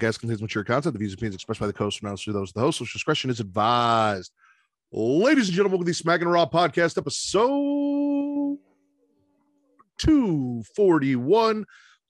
Podcast 0.00 0.20
contains 0.20 0.42
mature 0.42 0.64
content. 0.64 0.92
The 0.92 0.98
views 0.98 1.12
and 1.12 1.18
opinions 1.18 1.36
expressed 1.36 1.60
by 1.60 1.66
the 1.66 1.76
host 1.76 2.02
not 2.02 2.18
through 2.18 2.32
those 2.32 2.50
of 2.50 2.54
the 2.54 2.60
host. 2.60 2.80
Which 2.80 2.92
discretion 2.92 3.30
is 3.30 3.40
advised. 3.40 4.32
Ladies 4.92 5.48
and 5.48 5.56
gentlemen, 5.56 5.78
to 5.80 5.84
the 5.84 5.94
Smack 5.94 6.20
and 6.20 6.30
Raw 6.30 6.46
podcast 6.46 6.98
episode 6.98 8.58
241. 9.98 11.64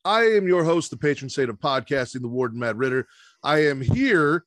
I 0.05 0.23
am 0.23 0.49
your 0.49 0.65
host, 0.65 0.91
the 0.91 0.97
patron 0.97 1.29
saint 1.29 1.51
of 1.51 1.59
podcasting, 1.59 2.23
the 2.23 2.29
warden 2.29 2.59
Matt 2.59 2.77
Ritter. 2.77 3.07
I 3.43 3.67
am 3.67 3.83
here 3.83 4.45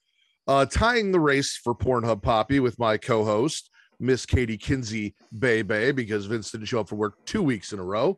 uh, 0.48 0.66
tying 0.66 1.12
the 1.12 1.20
race 1.20 1.59
for 1.64 1.75
Pornhub 1.75 2.23
Poppy 2.23 2.59
with 2.59 2.80
my 2.80 2.98
co-host, 2.98 3.70
Miss 4.00 4.25
Katie 4.25 4.58
Kinsey 4.58 5.14
Bebe, 5.38 5.92
because 5.92 6.25
Vince 6.25 6.50
didn't 6.50 6.66
show 6.66 6.80
up 6.80 6.90
for 6.90 6.96
work 6.96 7.23
two 7.25 7.44
weeks 7.44 7.72
in 7.72 7.78
a 7.78 7.84
row. 7.84 8.18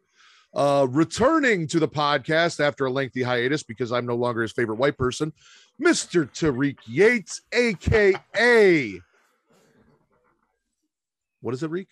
Uh, 0.55 0.87
returning 0.89 1.67
to 1.67 1.79
the 1.79 1.87
podcast 1.87 2.61
after 2.65 2.85
a 2.85 2.91
lengthy 2.91 3.21
hiatus 3.21 3.61
because 3.61 3.91
I'm 3.91 4.05
no 4.05 4.15
longer 4.15 4.41
his 4.41 4.53
favorite 4.53 4.77
white 4.77 4.97
person, 4.97 5.33
Mr. 5.81 6.29
Tariq 6.31 6.77
Yates, 6.87 7.41
aka 7.51 9.01
what 11.45 11.53
is 11.53 11.61
it, 11.61 11.69
Reek? 11.69 11.89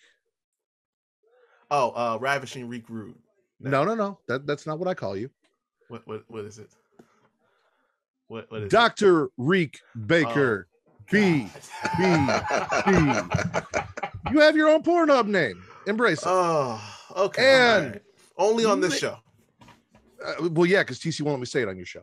Oh, 1.70 1.90
uh, 1.90 2.18
ravishing 2.20 2.66
Reek 2.66 2.86
Rude. 2.88 3.14
No, 3.60 3.84
no, 3.84 3.94
no. 3.94 4.18
That 4.26 4.48
that's 4.48 4.66
not 4.66 4.80
what 4.80 4.88
I 4.88 4.94
call 4.94 5.16
you. 5.16 5.30
What 5.86 6.04
what 6.08 6.24
what 6.26 6.44
is 6.44 6.58
it? 6.58 6.70
What 8.26 8.50
what 8.50 8.62
is 8.62 8.72
Dr. 8.72 9.30
Reek 9.36 9.78
Baker. 10.06 10.66
B 11.08 11.48
B 11.98 12.02
B. 12.86 12.92
You 14.32 14.40
have 14.40 14.56
your 14.56 14.70
own 14.70 14.82
Pornhub 14.82 15.28
name. 15.28 15.62
Embrace 15.86 16.22
it. 16.22 16.28
Oh, 16.28 16.82
okay. 17.16 17.76
And-. 17.76 18.00
Only 18.36 18.64
on 18.64 18.80
this 18.80 18.98
show. 18.98 19.16
Uh, 20.24 20.48
well, 20.50 20.66
yeah, 20.66 20.82
because 20.82 20.98
TC 20.98 21.22
won't 21.22 21.34
let 21.34 21.40
me 21.40 21.46
say 21.46 21.62
it 21.62 21.68
on 21.68 21.76
your 21.76 21.86
show. 21.86 22.02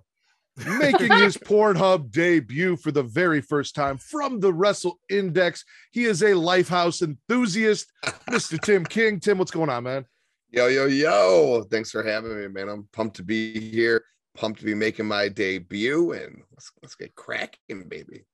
Making 0.79 1.11
his 1.13 1.37
Pornhub 1.37 2.11
debut 2.11 2.75
for 2.75 2.91
the 2.91 3.03
very 3.03 3.41
first 3.41 3.73
time 3.73 3.97
from 3.97 4.39
the 4.39 4.53
Wrestle 4.53 4.99
Index. 5.09 5.63
He 5.91 6.05
is 6.05 6.21
a 6.21 6.31
Lifehouse 6.31 7.01
enthusiast, 7.01 7.91
Mr. 8.29 8.59
Tim 8.59 8.85
King. 8.85 9.19
Tim, 9.19 9.37
what's 9.37 9.51
going 9.51 9.69
on, 9.69 9.83
man? 9.83 10.05
Yo, 10.51 10.67
yo, 10.67 10.85
yo. 10.85 11.65
Thanks 11.71 11.91
for 11.91 12.03
having 12.03 12.37
me, 12.37 12.47
man. 12.49 12.69
I'm 12.69 12.87
pumped 12.91 13.15
to 13.17 13.23
be 13.23 13.59
here. 13.59 14.03
Pumped 14.35 14.59
to 14.59 14.65
be 14.65 14.75
making 14.75 15.05
my 15.05 15.29
debut 15.29 16.11
and 16.11 16.41
let's, 16.51 16.71
let's 16.81 16.95
get 16.95 17.15
cracking, 17.15 17.87
baby. 17.87 18.25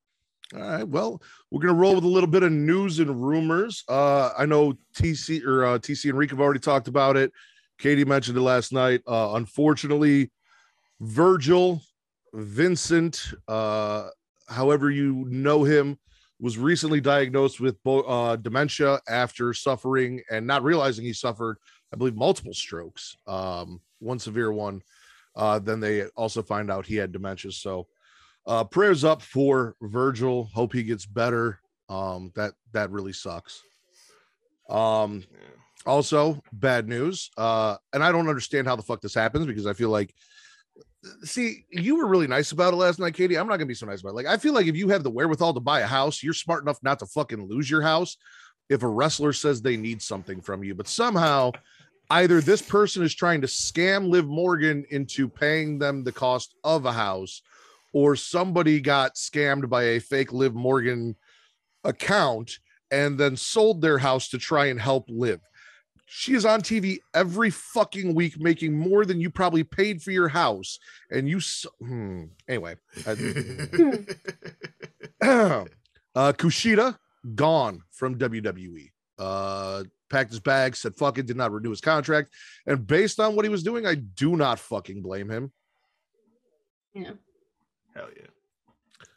All 0.56 0.62
right. 0.62 0.88
Well, 0.88 1.22
we're 1.52 1.62
gonna 1.62 1.74
roll 1.74 1.96
with 1.96 2.06
a 2.06 2.07
little 2.07 2.30
bit 2.30 2.44
of 2.44 2.52
news 2.52 3.00
and 3.00 3.22
rumors. 3.22 3.84
Uh, 3.88 4.31
I 4.38 4.46
know 4.46 4.74
TC 4.96 5.44
or 5.44 5.66
uh, 5.66 5.80
TC 5.80 6.09
and 6.09 6.18
Rick 6.18 6.30
have 6.30 6.40
already 6.40 6.59
talked 6.59 6.88
about 6.88 7.18
it. 7.18 7.31
Katie 7.77 8.05
mentioned 8.05 8.38
it 8.38 8.41
last 8.41 8.73
night. 8.73 9.01
Uh, 9.07 9.33
unfortunately, 9.35 10.31
Virgil 10.99 11.81
Vincent, 12.33 13.33
uh, 13.47 14.09
however 14.47 14.89
you 14.89 15.25
know 15.29 15.63
him, 15.63 15.97
was 16.39 16.57
recently 16.57 17.01
diagnosed 17.01 17.59
with 17.59 17.75
uh, 17.85 18.35
dementia 18.35 18.99
after 19.07 19.53
suffering 19.53 20.21
and 20.29 20.45
not 20.45 20.63
realizing 20.63 21.03
he 21.05 21.13
suffered, 21.13 21.57
I 21.93 21.97
believe, 21.97 22.15
multiple 22.15 22.53
strokes. 22.53 23.15
Um, 23.25 23.81
one 23.99 24.19
severe 24.19 24.51
one. 24.51 24.81
Uh, 25.35 25.59
then 25.59 25.79
they 25.79 26.05
also 26.15 26.41
find 26.41 26.69
out 26.71 26.85
he 26.85 26.95
had 26.95 27.11
dementia. 27.11 27.51
So 27.51 27.88
uh 28.47 28.63
prayers 28.63 29.03
up 29.03 29.21
for 29.21 29.75
virgil 29.81 30.49
hope 30.53 30.73
he 30.73 30.81
gets 30.81 31.05
better 31.05 31.59
um 31.89 32.31
that 32.35 32.53
that 32.71 32.89
really 32.89 33.13
sucks 33.13 33.61
um 34.69 35.23
also 35.88 36.42
bad 36.53 36.88
news 36.88 37.30
uh 37.38 37.75
and 37.94 38.03
i 38.03 38.12
don't 38.12 38.30
understand 38.30 38.68
how 38.68 38.75
the 38.75 38.84
fuck 38.84 39.02
this 39.02 39.14
happens 39.14 39.46
because 39.46 39.66
i 39.66 39.74
feel 39.74 39.90
like 39.90 40.14
see 41.24 41.64
you 41.70 41.96
were 41.96 42.08
really 42.08 42.28
nice 42.28 42.52
about 42.52 42.74
it 42.74 42.78
last 42.78 43.00
night 43.00 43.14
katie. 43.14 43.38
I'm 43.38 43.48
not 43.48 43.58
gonna 43.58 43.66
be 43.66 43.74
so 43.74 43.86
nice 43.86 44.02
about 44.02 44.09
it. 44.09 44.16
Like 44.16 44.25
i 44.25 44.38
feel 44.38 44.53
like 44.53 44.68
if 44.68 44.75
you 44.75 44.90
have 44.90 45.03
the 45.03 45.09
wherewithal 45.09 45.53
to 45.53 45.59
buy 45.59 45.81
a 45.81 45.88
house 45.88 46.22
you're 46.22 46.34
smart 46.34 46.64
enough 46.64 46.80
not 46.84 47.00
to 47.00 47.06
fucking 47.06 47.48
lose 47.48 47.70
your 47.70 47.81
house 47.81 48.18
if 48.70 48.84
a 48.84 48.88
wrestler 48.88 49.31
says 49.31 49.62
they 49.62 49.78
need 49.78 50.02
something 50.02 50.42
from 50.42 50.62
you. 50.64 50.75
But 50.75 50.90
somehow 50.90 51.53
either 52.09 52.42
this 52.42 52.62
person 52.62 53.04
is 53.04 53.16
trying 53.16 53.42
to 53.42 53.48
scam 53.48 54.09
liv 54.09 54.28
morgan 54.28 54.86
into 54.90 55.30
paying 55.30 55.80
them 55.80 56.04
the 56.04 56.12
cost 56.12 56.56
of 56.64 56.86
a 56.86 56.92
house 56.92 57.42
or 57.94 58.16
somebody 58.16 58.80
got 58.80 59.16
scammed 59.16 59.69
by 59.69 59.84
a 59.84 60.00
fake 60.00 60.31
Liv 60.31 60.54
Morgan 60.54 61.16
account 61.84 62.59
and 62.92 63.18
then 63.18 63.36
sold 63.36 63.81
their 63.81 63.98
house 63.98 64.30
to 64.30 64.38
try 64.38 64.68
and 64.68 64.80
help 64.80 65.06
Liv. 65.09 65.40
She 66.09 66.34
is 66.35 66.45
on 66.45 66.62
TV 66.62 67.00
every 67.13 67.50
fucking 67.50 68.16
week 68.16 68.40
making 68.40 68.73
more 68.73 69.03
than 69.03 69.19
you 69.19 69.29
probably 69.29 69.66
paid 69.66 70.01
for 70.01 70.12
your 70.12 70.29
house. 70.29 70.79
And 71.12 71.28
you, 71.28 71.38
s- 71.38 71.66
hmm. 71.79 72.23
anyway, 72.47 72.75
I- 73.06 73.12
uh, 75.22 75.66
Kushida 76.16 76.97
gone 77.35 77.81
from 77.91 78.18
WWE. 78.18 78.90
Uh, 79.19 79.84
packed 80.09 80.29
his 80.31 80.40
bags, 80.40 80.79
said 80.79 80.95
fuck 80.95 81.18
it, 81.18 81.25
did 81.25 81.35
not 81.35 81.51
renew 81.51 81.72
his 81.72 81.81
contract. 81.81 82.29
And 82.66 82.88
based 82.88 83.19
on 83.19 83.35
what 83.35 83.44
he 83.44 83.50
was 83.50 83.63
doing, 83.63 83.85
I 83.85 83.95
do 83.95 84.38
not 84.38 84.59
fucking 84.59 85.01
blame 85.01 85.29
him. 85.29 85.51
Yeah. 86.94 87.12
Hell 87.94 88.07
yeah. 88.16 88.28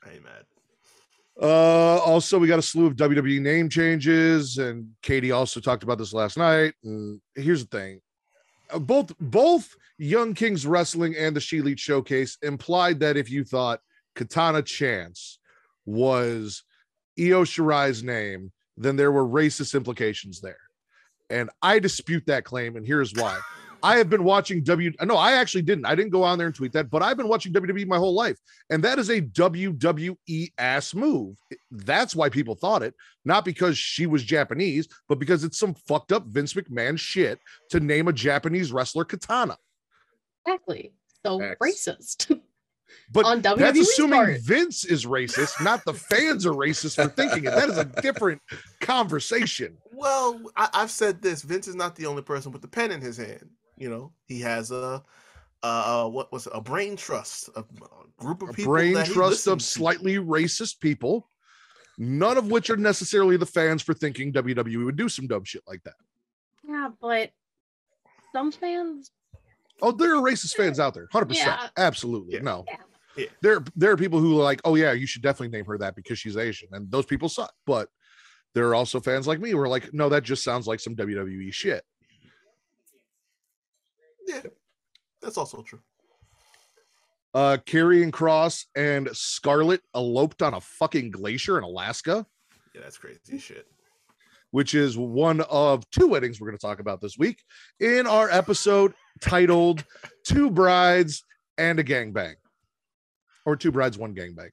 I 0.04 0.14
ain't 0.14 0.24
mad. 0.24 0.44
Uh, 1.40 1.96
also, 1.98 2.38
we 2.38 2.46
got 2.46 2.58
a 2.58 2.62
slew 2.62 2.86
of 2.86 2.96
WWE 2.96 3.40
name 3.40 3.68
changes, 3.70 4.58
and 4.58 4.88
Katie 5.00 5.32
also 5.32 5.58
talked 5.58 5.82
about 5.82 5.96
this 5.96 6.12
last 6.12 6.36
night. 6.36 6.74
And 6.84 7.20
here's 7.34 7.66
the 7.66 7.78
thing: 7.78 8.00
Uh, 8.70 8.78
both 8.78 9.12
both 9.18 9.74
Young 9.96 10.34
Kings 10.34 10.66
Wrestling 10.66 11.16
and 11.16 11.34
the 11.34 11.40
She 11.40 11.58
Elite 11.58 11.78
Showcase 11.78 12.36
implied 12.42 13.00
that 13.00 13.16
if 13.16 13.30
you 13.30 13.44
thought 13.44 13.80
Katana 14.14 14.62
Chance 14.62 15.38
was 15.86 16.62
Io 17.18 17.44
Shirai's 17.44 18.02
name, 18.02 18.52
then 18.76 18.96
there 18.96 19.12
were 19.12 19.26
racist 19.26 19.74
implications 19.74 20.40
there. 20.42 20.60
And 21.30 21.48
I 21.62 21.78
dispute 21.78 22.24
that 22.26 22.44
claim, 22.44 22.76
and 22.76 22.86
here's 22.86 23.14
why. 23.14 23.38
I 23.82 23.96
have 23.96 24.10
been 24.10 24.24
watching 24.24 24.62
W. 24.64 24.92
No, 25.02 25.16
I 25.16 25.32
actually 25.32 25.62
didn't. 25.62 25.86
I 25.86 25.94
didn't 25.94 26.10
go 26.10 26.22
on 26.22 26.38
there 26.38 26.46
and 26.46 26.54
tweet 26.54 26.72
that, 26.72 26.90
but 26.90 27.02
I've 27.02 27.16
been 27.16 27.28
watching 27.28 27.52
WWE 27.52 27.86
my 27.86 27.96
whole 27.96 28.14
life. 28.14 28.36
And 28.70 28.82
that 28.84 28.98
is 28.98 29.10
a 29.10 29.20
WWE 29.20 30.52
ass 30.58 30.94
move. 30.94 31.36
That's 31.70 32.14
why 32.14 32.28
people 32.28 32.54
thought 32.54 32.82
it, 32.82 32.94
not 33.24 33.44
because 33.44 33.78
she 33.78 34.06
was 34.06 34.22
Japanese, 34.22 34.88
but 35.08 35.18
because 35.18 35.44
it's 35.44 35.58
some 35.58 35.74
fucked 35.74 36.12
up 36.12 36.26
Vince 36.26 36.54
McMahon 36.54 36.98
shit 36.98 37.38
to 37.70 37.80
name 37.80 38.08
a 38.08 38.12
Japanese 38.12 38.72
wrestler 38.72 39.04
Katana. 39.04 39.56
Exactly. 40.46 40.92
So 41.24 41.38
Facts. 41.38 41.58
racist. 41.60 42.40
But 43.12 43.24
On 43.24 43.40
that's 43.40 43.60
WWE's 43.60 43.88
assuming 43.88 44.20
part. 44.20 44.40
Vince 44.40 44.84
is 44.84 45.06
racist, 45.06 45.62
not 45.62 45.84
the 45.84 45.94
fans 45.94 46.46
are 46.46 46.52
racist 46.52 46.96
for 46.96 47.08
thinking 47.08 47.44
it. 47.44 47.50
That 47.50 47.68
is 47.68 47.78
a 47.78 47.84
different 48.02 48.40
conversation. 48.80 49.76
Well, 49.92 50.40
I, 50.56 50.68
I've 50.72 50.90
said 50.90 51.20
this. 51.20 51.42
Vince 51.42 51.68
is 51.68 51.74
not 51.74 51.96
the 51.96 52.06
only 52.06 52.22
person 52.22 52.52
with 52.52 52.62
the 52.62 52.68
pen 52.68 52.90
in 52.90 53.00
his 53.00 53.16
hand. 53.16 53.48
You 53.80 53.88
know, 53.90 54.12
he 54.26 54.40
has 54.42 54.70
a 54.70 55.02
uh 55.62 56.08
what 56.08 56.30
was 56.32 56.46
it, 56.46 56.52
a 56.54 56.60
brain 56.60 56.96
trust, 56.96 57.48
a, 57.56 57.60
a 57.60 57.64
group 58.22 58.42
of 58.42 58.50
A 58.50 58.52
people. 58.52 58.72
brain 58.72 58.94
that 58.94 59.06
trust 59.06 59.46
of 59.46 59.58
to. 59.58 59.64
slightly 59.64 60.16
racist 60.16 60.80
people, 60.80 61.28
none 61.98 62.38
of 62.38 62.50
which 62.50 62.70
are 62.70 62.76
necessarily 62.76 63.36
the 63.36 63.46
fans 63.46 63.82
for 63.82 63.94
thinking 63.94 64.32
WWE 64.32 64.84
would 64.84 64.96
do 64.96 65.08
some 65.08 65.26
dumb 65.26 65.44
shit 65.44 65.62
like 65.66 65.82
that. 65.84 65.94
yeah, 66.68 66.88
but 67.00 67.30
some 68.32 68.52
fans 68.52 69.10
Oh, 69.82 69.92
there 69.92 70.14
are 70.14 70.20
racist 70.22 70.56
fans 70.56 70.78
out 70.78 70.92
there, 70.92 71.08
hundred 71.10 71.30
percent, 71.30 71.58
Yeah. 71.58 71.68
absolutely. 71.78 72.34
Yeah. 72.34 72.40
No, 72.42 72.64
Yeah. 72.68 72.76
Yeah. 73.16 73.26
there 73.40 73.64
there 73.76 73.90
are 73.92 73.96
people 73.96 74.20
who 74.20 74.38
are 74.38 74.44
like, 74.44 74.60
oh 74.66 74.74
yeah, 74.76 74.92
you 74.92 75.06
should 75.06 75.22
definitely 75.22 75.56
name 75.56 75.64
her 75.66 75.78
that 75.78 75.96
because 75.96 76.18
she's 76.18 76.36
Asian, 76.36 76.68
and 76.72 76.90
those 76.90 77.06
people 77.06 77.28
suck. 77.30 77.52
But 77.66 77.88
there 78.54 78.68
are 78.68 78.74
also 78.74 79.00
fans 79.00 79.26
like 79.26 79.40
me 79.40 79.50
who 79.50 79.58
are 79.58 79.68
like, 79.68 79.92
no, 79.94 80.10
that 80.10 80.22
just 80.22 80.44
sounds 80.44 80.66
like 80.66 80.80
some 80.80 80.94
WWE 80.96 81.50
shit. 81.52 81.82
Yeah, 84.30 84.40
that's 85.22 85.36
also 85.36 85.62
true. 85.62 85.80
Uh, 87.34 87.58
Karrion 87.64 88.12
Cross 88.12 88.66
and 88.74 89.08
Scarlet 89.12 89.80
eloped 89.94 90.42
on 90.42 90.54
a 90.54 90.60
fucking 90.60 91.10
glacier 91.12 91.58
in 91.58 91.64
Alaska, 91.64 92.26
Yeah, 92.74 92.80
that's 92.82 92.98
crazy 92.98 93.38
shit. 93.38 93.66
which 94.50 94.74
is 94.74 94.98
one 94.98 95.40
of 95.42 95.88
two 95.90 96.08
weddings 96.08 96.40
we're 96.40 96.48
going 96.48 96.58
to 96.58 96.66
talk 96.66 96.80
about 96.80 97.00
this 97.00 97.16
week 97.16 97.40
in 97.78 98.06
our 98.08 98.28
episode 98.30 98.94
titled 99.20 99.84
Two 100.26 100.50
Brides 100.50 101.22
and 101.56 101.78
a 101.78 101.84
Gangbang, 101.84 102.34
or 103.46 103.54
Two 103.54 103.70
Brides, 103.70 103.96
One 103.96 104.14
Gangbang. 104.14 104.50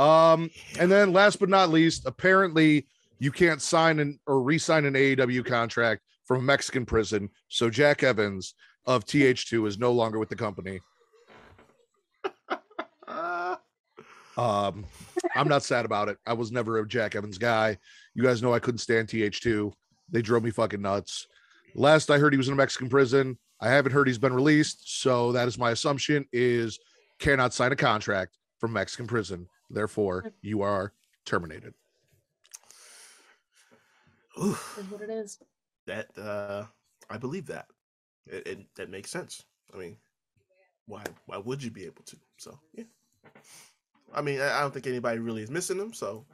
Um, 0.00 0.48
and 0.78 0.90
then 0.90 1.12
last 1.12 1.40
but 1.40 1.48
not 1.48 1.70
least, 1.70 2.06
apparently 2.06 2.86
you 3.18 3.32
can't 3.32 3.60
sign 3.60 3.98
an 3.98 4.20
or 4.28 4.40
re-sign 4.42 4.84
an 4.84 4.94
AEW 4.94 5.44
contract 5.44 6.02
from 6.24 6.38
a 6.38 6.42
Mexican 6.42 6.86
prison. 6.86 7.28
So 7.48 7.68
Jack 7.68 8.04
Evans 8.04 8.54
of 8.86 9.04
TH2 9.04 9.66
is 9.68 9.78
no 9.78 9.92
longer 9.92 10.18
with 10.18 10.28
the 10.28 10.36
company. 10.36 10.80
Um, 14.36 14.86
I'm 15.34 15.48
not 15.48 15.64
sad 15.64 15.84
about 15.84 16.08
it. 16.08 16.16
I 16.26 16.32
was 16.32 16.50
never 16.50 16.78
a 16.78 16.88
Jack 16.88 17.14
Evans 17.14 17.36
guy. 17.36 17.76
You 18.14 18.22
guys 18.22 18.40
know 18.40 18.54
I 18.54 18.58
couldn't 18.58 18.78
stand 18.78 19.08
TH2. 19.08 19.70
They 20.10 20.22
drove 20.22 20.42
me 20.42 20.50
fucking 20.50 20.80
nuts. 20.80 21.26
Last 21.74 22.10
I 22.10 22.16
heard 22.18 22.32
he 22.32 22.38
was 22.38 22.48
in 22.48 22.54
a 22.54 22.56
Mexican 22.56 22.88
prison. 22.88 23.38
I 23.60 23.68
haven't 23.68 23.92
heard 23.92 24.06
he's 24.06 24.18
been 24.18 24.32
released, 24.32 25.00
so 25.02 25.32
that 25.32 25.46
is 25.46 25.58
my 25.58 25.72
assumption 25.72 26.24
is 26.32 26.78
cannot 27.18 27.52
sign 27.52 27.72
a 27.72 27.76
contract 27.76 28.38
from 28.58 28.72
Mexican 28.72 29.06
prison. 29.06 29.46
Therefore, 29.68 30.32
you 30.40 30.62
are 30.62 30.94
terminated. 31.26 31.74
oof, 34.42 34.78
Is 34.78 34.90
what 34.90 35.02
it 35.02 35.10
is. 35.10 35.38
that 35.86 36.06
uh, 36.16 36.64
I 37.10 37.18
believe 37.18 37.46
that. 37.48 37.66
It, 38.26 38.46
it 38.46 38.58
that 38.76 38.90
makes 38.90 39.10
sense. 39.10 39.44
I 39.74 39.78
mean, 39.78 39.96
why 40.86 41.04
why 41.26 41.38
would 41.38 41.62
you 41.62 41.70
be 41.70 41.84
able 41.84 42.02
to? 42.04 42.16
So 42.38 42.58
yeah. 42.74 42.84
I 44.14 44.22
mean, 44.22 44.40
I 44.40 44.58
I 44.58 44.60
don't 44.60 44.72
think 44.72 44.86
anybody 44.86 45.18
really 45.18 45.42
is 45.42 45.50
missing 45.50 45.78
them. 45.78 45.92
So 45.92 46.26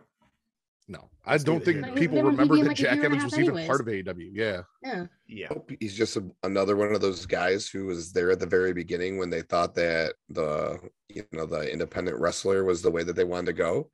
No, 0.88 1.10
I 1.24 1.38
don't 1.38 1.64
think 1.64 1.84
here. 1.84 1.94
People 1.94 2.16
they 2.16 2.22
would 2.22 2.30
be 2.30 2.36
remember 2.36 2.56
that 2.56 2.68
like 2.68 2.76
Jack 2.76 2.96
year 2.96 3.04
and 3.06 3.14
a 3.14 3.16
Evans 3.16 3.24
was 3.24 3.34
half 3.34 3.44
even 3.44 3.66
part 3.66 3.80
of 3.80 3.86
AEW. 3.86 4.30
Yeah. 4.32 4.62
Yeah. 4.82 5.06
yeah, 5.26 5.48
He's 5.80 5.94
just 5.94 6.16
a, 6.16 6.24
another 6.42 6.76
one 6.76 6.94
of 6.94 7.00
those 7.00 7.26
guys 7.26 7.68
who 7.68 7.86
was 7.86 8.12
there 8.12 8.30
at 8.30 8.40
the 8.40 8.46
very 8.46 8.72
beginning 8.72 9.18
when 9.18 9.30
they 9.30 9.42
thought 9.42 9.74
that 9.74 10.14
the 10.28 10.78
you 11.08 11.24
know 11.32 11.46
the 11.46 11.70
independent 11.70 12.18
wrestler 12.18 12.64
was 12.64 12.82
the 12.82 12.90
way 12.90 13.02
that 13.02 13.16
they 13.16 13.24
wanted 13.24 13.46
to 13.46 13.52
go, 13.52 13.90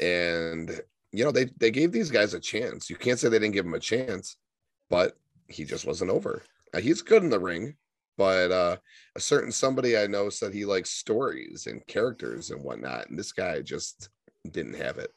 and 0.00 0.80
you 1.12 1.24
know 1.24 1.32
they 1.32 1.46
they 1.58 1.70
gave 1.70 1.92
these 1.92 2.10
guys 2.10 2.34
a 2.34 2.40
chance. 2.40 2.88
You 2.88 2.96
can't 2.96 3.18
say 3.18 3.28
they 3.28 3.38
didn't 3.38 3.54
give 3.54 3.66
him 3.66 3.74
a 3.74 3.80
chance, 3.80 4.36
but 4.88 5.16
he 5.48 5.64
just 5.64 5.86
wasn't 5.86 6.10
over. 6.10 6.42
Uh, 6.74 6.80
he's 6.80 7.02
good 7.02 7.22
in 7.22 7.30
the 7.30 7.40
ring, 7.40 7.74
but 8.16 8.50
uh, 8.50 8.76
a 9.16 9.20
certain 9.20 9.52
somebody 9.52 9.96
I 9.96 10.06
know 10.06 10.28
said 10.28 10.52
he 10.52 10.64
likes 10.64 10.90
stories 10.90 11.66
and 11.66 11.86
characters 11.86 12.50
and 12.50 12.62
whatnot, 12.62 13.08
and 13.08 13.18
this 13.18 13.32
guy 13.32 13.60
just 13.60 14.10
didn't 14.50 14.74
have 14.74 14.98
it. 14.98 15.10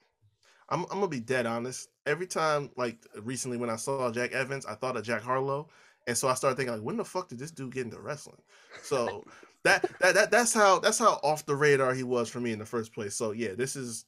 I'm 0.70 0.84
I'm 0.84 1.00
gonna 1.00 1.08
be 1.08 1.20
dead 1.20 1.46
honest. 1.46 1.90
Every 2.06 2.28
time, 2.28 2.70
like 2.78 2.98
recently 3.22 3.58
when 3.58 3.70
I 3.70 3.76
saw 3.76 4.12
Jack 4.12 4.32
Evans, 4.32 4.66
I 4.66 4.76
thought 4.76 4.98
of 4.98 5.04
Jack 5.04 5.22
Harlow, 5.22 5.70
and 6.08 6.18
so 6.18 6.28
I 6.28 6.34
started 6.34 6.56
thinking 6.56 6.76
like, 6.76 6.84
when 6.84 6.98
the 6.98 7.06
fuck 7.06 7.28
did 7.28 7.40
this 7.40 7.52
dude 7.52 7.74
get 7.74 7.86
into 7.86 8.00
wrestling? 8.00 8.42
So 8.82 9.26
that 9.64 9.86
that, 10.00 10.16
that 10.16 10.32
that's 10.32 10.54
how 10.54 10.80
that's 10.80 10.98
how 10.98 11.20
off 11.24 11.46
the 11.46 11.56
radar 11.56 11.94
he 11.94 12.04
was 12.04 12.30
for 12.30 12.40
me 12.40 12.54
in 12.54 12.60
the 12.60 12.66
first 12.66 12.94
place. 12.94 13.16
So 13.16 13.32
yeah, 13.32 13.54
this 13.56 13.76
is 13.76 14.06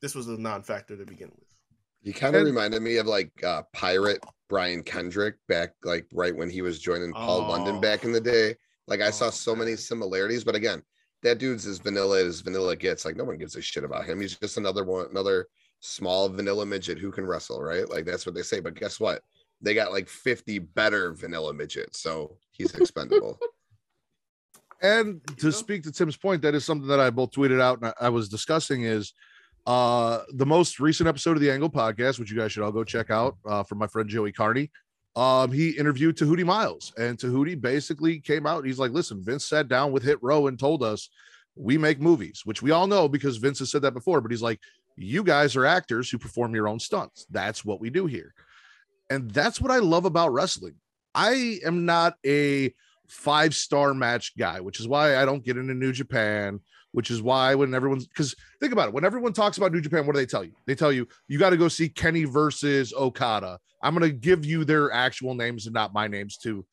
this 0.00 0.14
was 0.14 0.28
a 0.28 0.38
non-factor 0.38 0.96
to 0.96 1.04
begin 1.04 1.30
with. 1.36 1.45
He 2.06 2.12
kind 2.12 2.36
of 2.36 2.44
reminded 2.44 2.82
me 2.82 2.98
of 2.98 3.06
like 3.08 3.32
uh 3.42 3.62
pirate 3.72 4.22
Brian 4.48 4.84
Kendrick 4.84 5.34
back 5.48 5.70
like 5.82 6.06
right 6.12 6.34
when 6.34 6.48
he 6.48 6.62
was 6.62 6.78
joining 6.78 7.12
Paul 7.12 7.40
Oh. 7.40 7.48
London 7.50 7.80
back 7.80 8.04
in 8.04 8.12
the 8.12 8.20
day. 8.20 8.54
Like 8.86 9.00
I 9.00 9.10
saw 9.10 9.26
Oh, 9.26 9.30
so 9.30 9.56
many 9.56 9.74
similarities, 9.74 10.44
but 10.44 10.54
again, 10.54 10.84
that 11.24 11.38
dude's 11.38 11.66
as 11.66 11.78
vanilla 11.78 12.24
as 12.24 12.42
vanilla 12.42 12.76
gets. 12.76 13.04
Like 13.04 13.16
no 13.16 13.24
one 13.24 13.38
gives 13.38 13.56
a 13.56 13.60
shit 13.60 13.82
about 13.82 14.04
him. 14.04 14.20
He's 14.20 14.38
just 14.38 14.56
another 14.56 14.84
one, 14.84 15.06
another 15.10 15.48
small 15.80 16.28
vanilla 16.28 16.64
midget 16.64 16.96
who 16.96 17.10
can 17.10 17.26
wrestle, 17.26 17.60
right? 17.60 17.90
Like 17.90 18.04
that's 18.04 18.24
what 18.24 18.36
they 18.36 18.42
say. 18.42 18.60
But 18.60 18.76
guess 18.76 19.00
what? 19.00 19.20
They 19.60 19.74
got 19.74 19.90
like 19.90 20.08
50 20.08 20.60
better 20.60 21.12
vanilla 21.12 21.54
midgets, 21.54 22.00
so 22.00 22.36
he's 22.52 22.72
expendable. 22.76 23.36
And 24.82 25.22
to 25.38 25.50
speak 25.50 25.84
to 25.84 25.90
Tim's 25.90 26.18
point, 26.18 26.42
that 26.42 26.54
is 26.54 26.62
something 26.62 26.86
that 26.88 27.00
I 27.00 27.08
both 27.08 27.30
tweeted 27.30 27.62
out 27.62 27.80
and 27.80 27.94
I 27.98 28.10
was 28.10 28.28
discussing 28.28 28.82
is 28.82 29.14
uh 29.66 30.20
the 30.34 30.46
most 30.46 30.78
recent 30.80 31.08
episode 31.08 31.36
of 31.36 31.40
the 31.40 31.50
Angle 31.50 31.70
podcast, 31.70 32.18
which 32.18 32.30
you 32.30 32.36
guys 32.36 32.52
should 32.52 32.62
all 32.62 32.72
go 32.72 32.84
check 32.84 33.10
out 33.10 33.36
uh 33.44 33.62
from 33.62 33.78
my 33.78 33.86
friend 33.86 34.08
Joey 34.08 34.32
Carney. 34.32 34.70
Um, 35.16 35.50
he 35.50 35.70
interviewed 35.70 36.16
Tehuti 36.18 36.44
Miles, 36.44 36.92
and 36.98 37.18
Tahuti 37.18 37.58
basically 37.58 38.20
came 38.20 38.46
out. 38.46 38.66
He's 38.66 38.78
like, 38.78 38.90
listen, 38.90 39.24
Vince 39.24 39.46
sat 39.46 39.66
down 39.66 39.90
with 39.90 40.02
Hit 40.02 40.22
Row 40.22 40.46
and 40.46 40.58
told 40.58 40.82
us 40.82 41.08
we 41.56 41.78
make 41.78 42.00
movies, 42.00 42.42
which 42.44 42.60
we 42.60 42.70
all 42.70 42.86
know 42.86 43.08
because 43.08 43.38
Vince 43.38 43.58
has 43.60 43.70
said 43.70 43.82
that 43.82 43.94
before, 43.94 44.20
but 44.20 44.30
he's 44.30 44.42
like, 44.42 44.60
you 44.96 45.22
guys 45.22 45.56
are 45.56 45.64
actors 45.64 46.10
who 46.10 46.18
perform 46.18 46.54
your 46.54 46.68
own 46.68 46.78
stunts. 46.78 47.26
That's 47.30 47.64
what 47.64 47.80
we 47.80 47.90
do 47.90 48.06
here. 48.06 48.34
And 49.10 49.30
that's 49.30 49.60
what 49.60 49.70
I 49.70 49.78
love 49.78 50.04
about 50.04 50.32
wrestling. 50.32 50.74
I 51.14 51.60
am 51.64 51.86
not 51.86 52.14
a 52.24 52.74
five 53.08 53.54
star 53.54 53.94
match 53.94 54.36
guy, 54.36 54.60
which 54.60 54.80
is 54.80 54.88
why 54.88 55.16
I 55.16 55.24
don't 55.24 55.44
get 55.44 55.56
into 55.56 55.74
New 55.74 55.92
Japan, 55.92 56.60
which 56.96 57.10
is 57.10 57.20
why 57.20 57.54
when 57.54 57.74
everyone's 57.74 58.06
because 58.06 58.34
think 58.58 58.72
about 58.72 58.88
it, 58.88 58.94
when 58.94 59.04
everyone 59.04 59.34
talks 59.34 59.58
about 59.58 59.70
New 59.70 59.82
Japan, 59.82 60.06
what 60.06 60.14
do 60.14 60.18
they 60.18 60.24
tell 60.24 60.42
you? 60.42 60.52
They 60.64 60.74
tell 60.74 60.90
you 60.90 61.06
you 61.28 61.38
got 61.38 61.50
to 61.50 61.58
go 61.58 61.68
see 61.68 61.90
Kenny 61.90 62.24
versus 62.24 62.94
Okada. 62.94 63.58
I'm 63.82 63.94
going 63.94 64.10
to 64.10 64.16
give 64.16 64.46
you 64.46 64.64
their 64.64 64.90
actual 64.90 65.34
names 65.34 65.66
and 65.66 65.74
not 65.74 65.92
my 65.92 66.08
names 66.08 66.38
to 66.38 66.64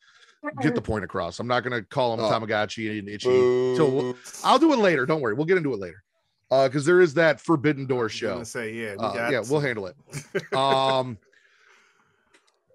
get 0.62 0.76
the 0.76 0.82
point 0.82 1.04
across. 1.04 1.42
I'm 1.42 1.48
not 1.48 1.60
going 1.64 1.74
to 1.74 1.86
call 1.86 2.16
them 2.16 2.26
Oh. 2.26 2.30
Tamagotchi 2.32 2.98
and 3.00 3.10
Itchy. 3.10 3.28
Till- 3.76 3.92
Boo. 3.92 4.18
I'll 4.46 4.58
do 4.60 4.72
it 4.72 4.80
later. 4.80 5.06
Don't 5.06 5.20
worry. 5.20 5.34
We'll 5.34 5.46
get 5.46 5.58
into 5.58 5.74
it 5.74 5.80
later. 5.80 6.02
Uh, 6.50 6.70
because 6.70 6.86
there 6.86 7.02
is 7.02 7.14
that 7.16 7.42
Forbidden 7.42 7.86
Door 7.86 8.08
show. 8.10 8.34
gonna 8.36 8.46
say 8.46 8.74
yeah, 8.74 8.92
we 8.94 9.04
Uh, 9.04 9.30
yeah, 9.30 9.44
we'll 9.50 9.60
handle 9.60 9.88
it. 9.88 9.96
Um, 10.56 11.18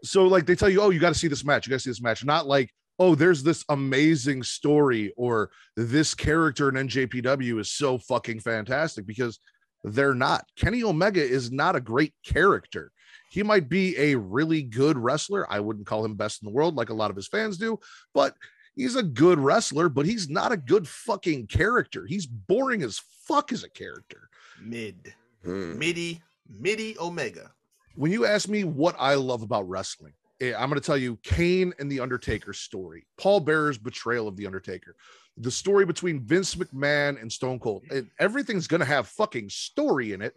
so 0.02 0.26
like 0.26 0.44
they 0.46 0.54
tell 0.54 0.68
you, 0.68 0.82
oh, 0.82 0.90
you 0.90 1.00
got 1.00 1.12
to 1.14 1.18
see 1.18 1.28
this 1.28 1.44
match. 1.44 1.66
You 1.66 1.70
got 1.70 1.76
to 1.76 1.80
see 1.80 1.90
this 1.90 2.02
match. 2.02 2.24
Not 2.24 2.46
like, 2.46 2.72
oh, 2.98 3.14
there's 3.14 3.42
this 3.42 3.64
amazing 3.68 4.42
story 4.42 5.12
or 5.16 5.50
this 5.76 6.14
character 6.14 6.68
in 6.68 6.74
NJPW 6.88 7.60
is 7.60 7.70
so 7.70 7.98
fucking 7.98 8.40
fantastic 8.40 9.06
because 9.06 9.38
they're 9.84 10.14
not. 10.14 10.44
Kenny 10.56 10.82
Omega 10.82 11.22
is 11.22 11.52
not 11.52 11.76
a 11.76 11.80
great 11.80 12.12
character. 12.24 12.90
He 13.30 13.42
might 13.42 13.68
be 13.68 13.96
a 13.98 14.16
really 14.16 14.62
good 14.62 14.98
wrestler. 14.98 15.46
I 15.52 15.60
wouldn't 15.60 15.86
call 15.86 16.04
him 16.04 16.14
best 16.16 16.42
in 16.42 16.46
the 16.46 16.52
world 16.52 16.74
like 16.74 16.90
a 16.90 16.94
lot 16.94 17.10
of 17.10 17.16
his 17.16 17.28
fans 17.28 17.58
do, 17.58 17.78
but 18.14 18.34
he's 18.74 18.96
a 18.96 19.02
good 19.02 19.38
wrestler, 19.38 19.88
but 19.88 20.06
he's 20.06 20.28
not 20.28 20.50
a 20.50 20.56
good 20.56 20.88
fucking 20.88 21.46
character. 21.46 22.06
He's 22.06 22.26
boring 22.26 22.82
as 22.82 23.00
fuck 23.26 23.52
as 23.52 23.62
a 23.64 23.70
character. 23.70 24.28
mid, 24.60 25.14
Hmm. 25.44 25.78
midi, 25.78 26.20
midi, 26.48 26.98
omega. 26.98 27.52
when 27.94 28.10
you 28.10 28.24
ask 28.26 28.48
me 28.48 28.64
what 28.64 28.96
I 28.98 29.14
love 29.14 29.42
about 29.42 29.68
wrestling, 29.68 30.14
I'm 30.40 30.68
going 30.68 30.80
to 30.80 30.86
tell 30.86 30.96
you 30.96 31.16
Kane 31.22 31.72
and 31.78 31.90
the 31.90 32.00
Undertaker 32.00 32.52
story, 32.52 33.06
Paul 33.18 33.40
Bearer's 33.40 33.78
betrayal 33.78 34.28
of 34.28 34.36
the 34.36 34.46
Undertaker, 34.46 34.94
the 35.36 35.50
story 35.50 35.84
between 35.84 36.20
Vince 36.20 36.54
McMahon 36.54 37.20
and 37.20 37.32
Stone 37.32 37.58
Cold. 37.60 37.84
And 37.90 38.08
everything's 38.18 38.66
going 38.66 38.80
to 38.80 38.86
have 38.86 39.08
fucking 39.08 39.48
story 39.50 40.12
in 40.12 40.22
it 40.22 40.36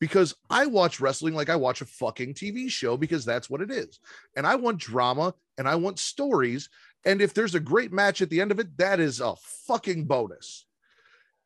because 0.00 0.34
I 0.50 0.66
watch 0.66 1.00
wrestling 1.00 1.34
like 1.34 1.48
I 1.48 1.56
watch 1.56 1.80
a 1.80 1.86
fucking 1.86 2.34
TV 2.34 2.68
show 2.70 2.96
because 2.96 3.24
that's 3.24 3.48
what 3.48 3.60
it 3.60 3.70
is. 3.70 4.00
And 4.36 4.46
I 4.46 4.56
want 4.56 4.78
drama 4.78 5.34
and 5.58 5.68
I 5.68 5.74
want 5.76 5.98
stories. 5.98 6.68
And 7.04 7.20
if 7.20 7.34
there's 7.34 7.54
a 7.54 7.60
great 7.60 7.92
match 7.92 8.22
at 8.22 8.30
the 8.30 8.40
end 8.40 8.50
of 8.50 8.58
it, 8.58 8.76
that 8.78 9.00
is 9.00 9.20
a 9.20 9.36
fucking 9.66 10.06
bonus. 10.06 10.66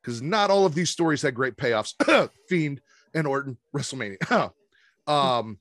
Because 0.00 0.22
not 0.22 0.50
all 0.50 0.64
of 0.64 0.74
these 0.74 0.90
stories 0.90 1.22
had 1.22 1.34
great 1.34 1.56
payoffs. 1.56 1.94
Fiend 2.48 2.80
and 3.12 3.26
Orton, 3.26 3.58
WrestleMania. 3.74 4.52
um, 5.06 5.58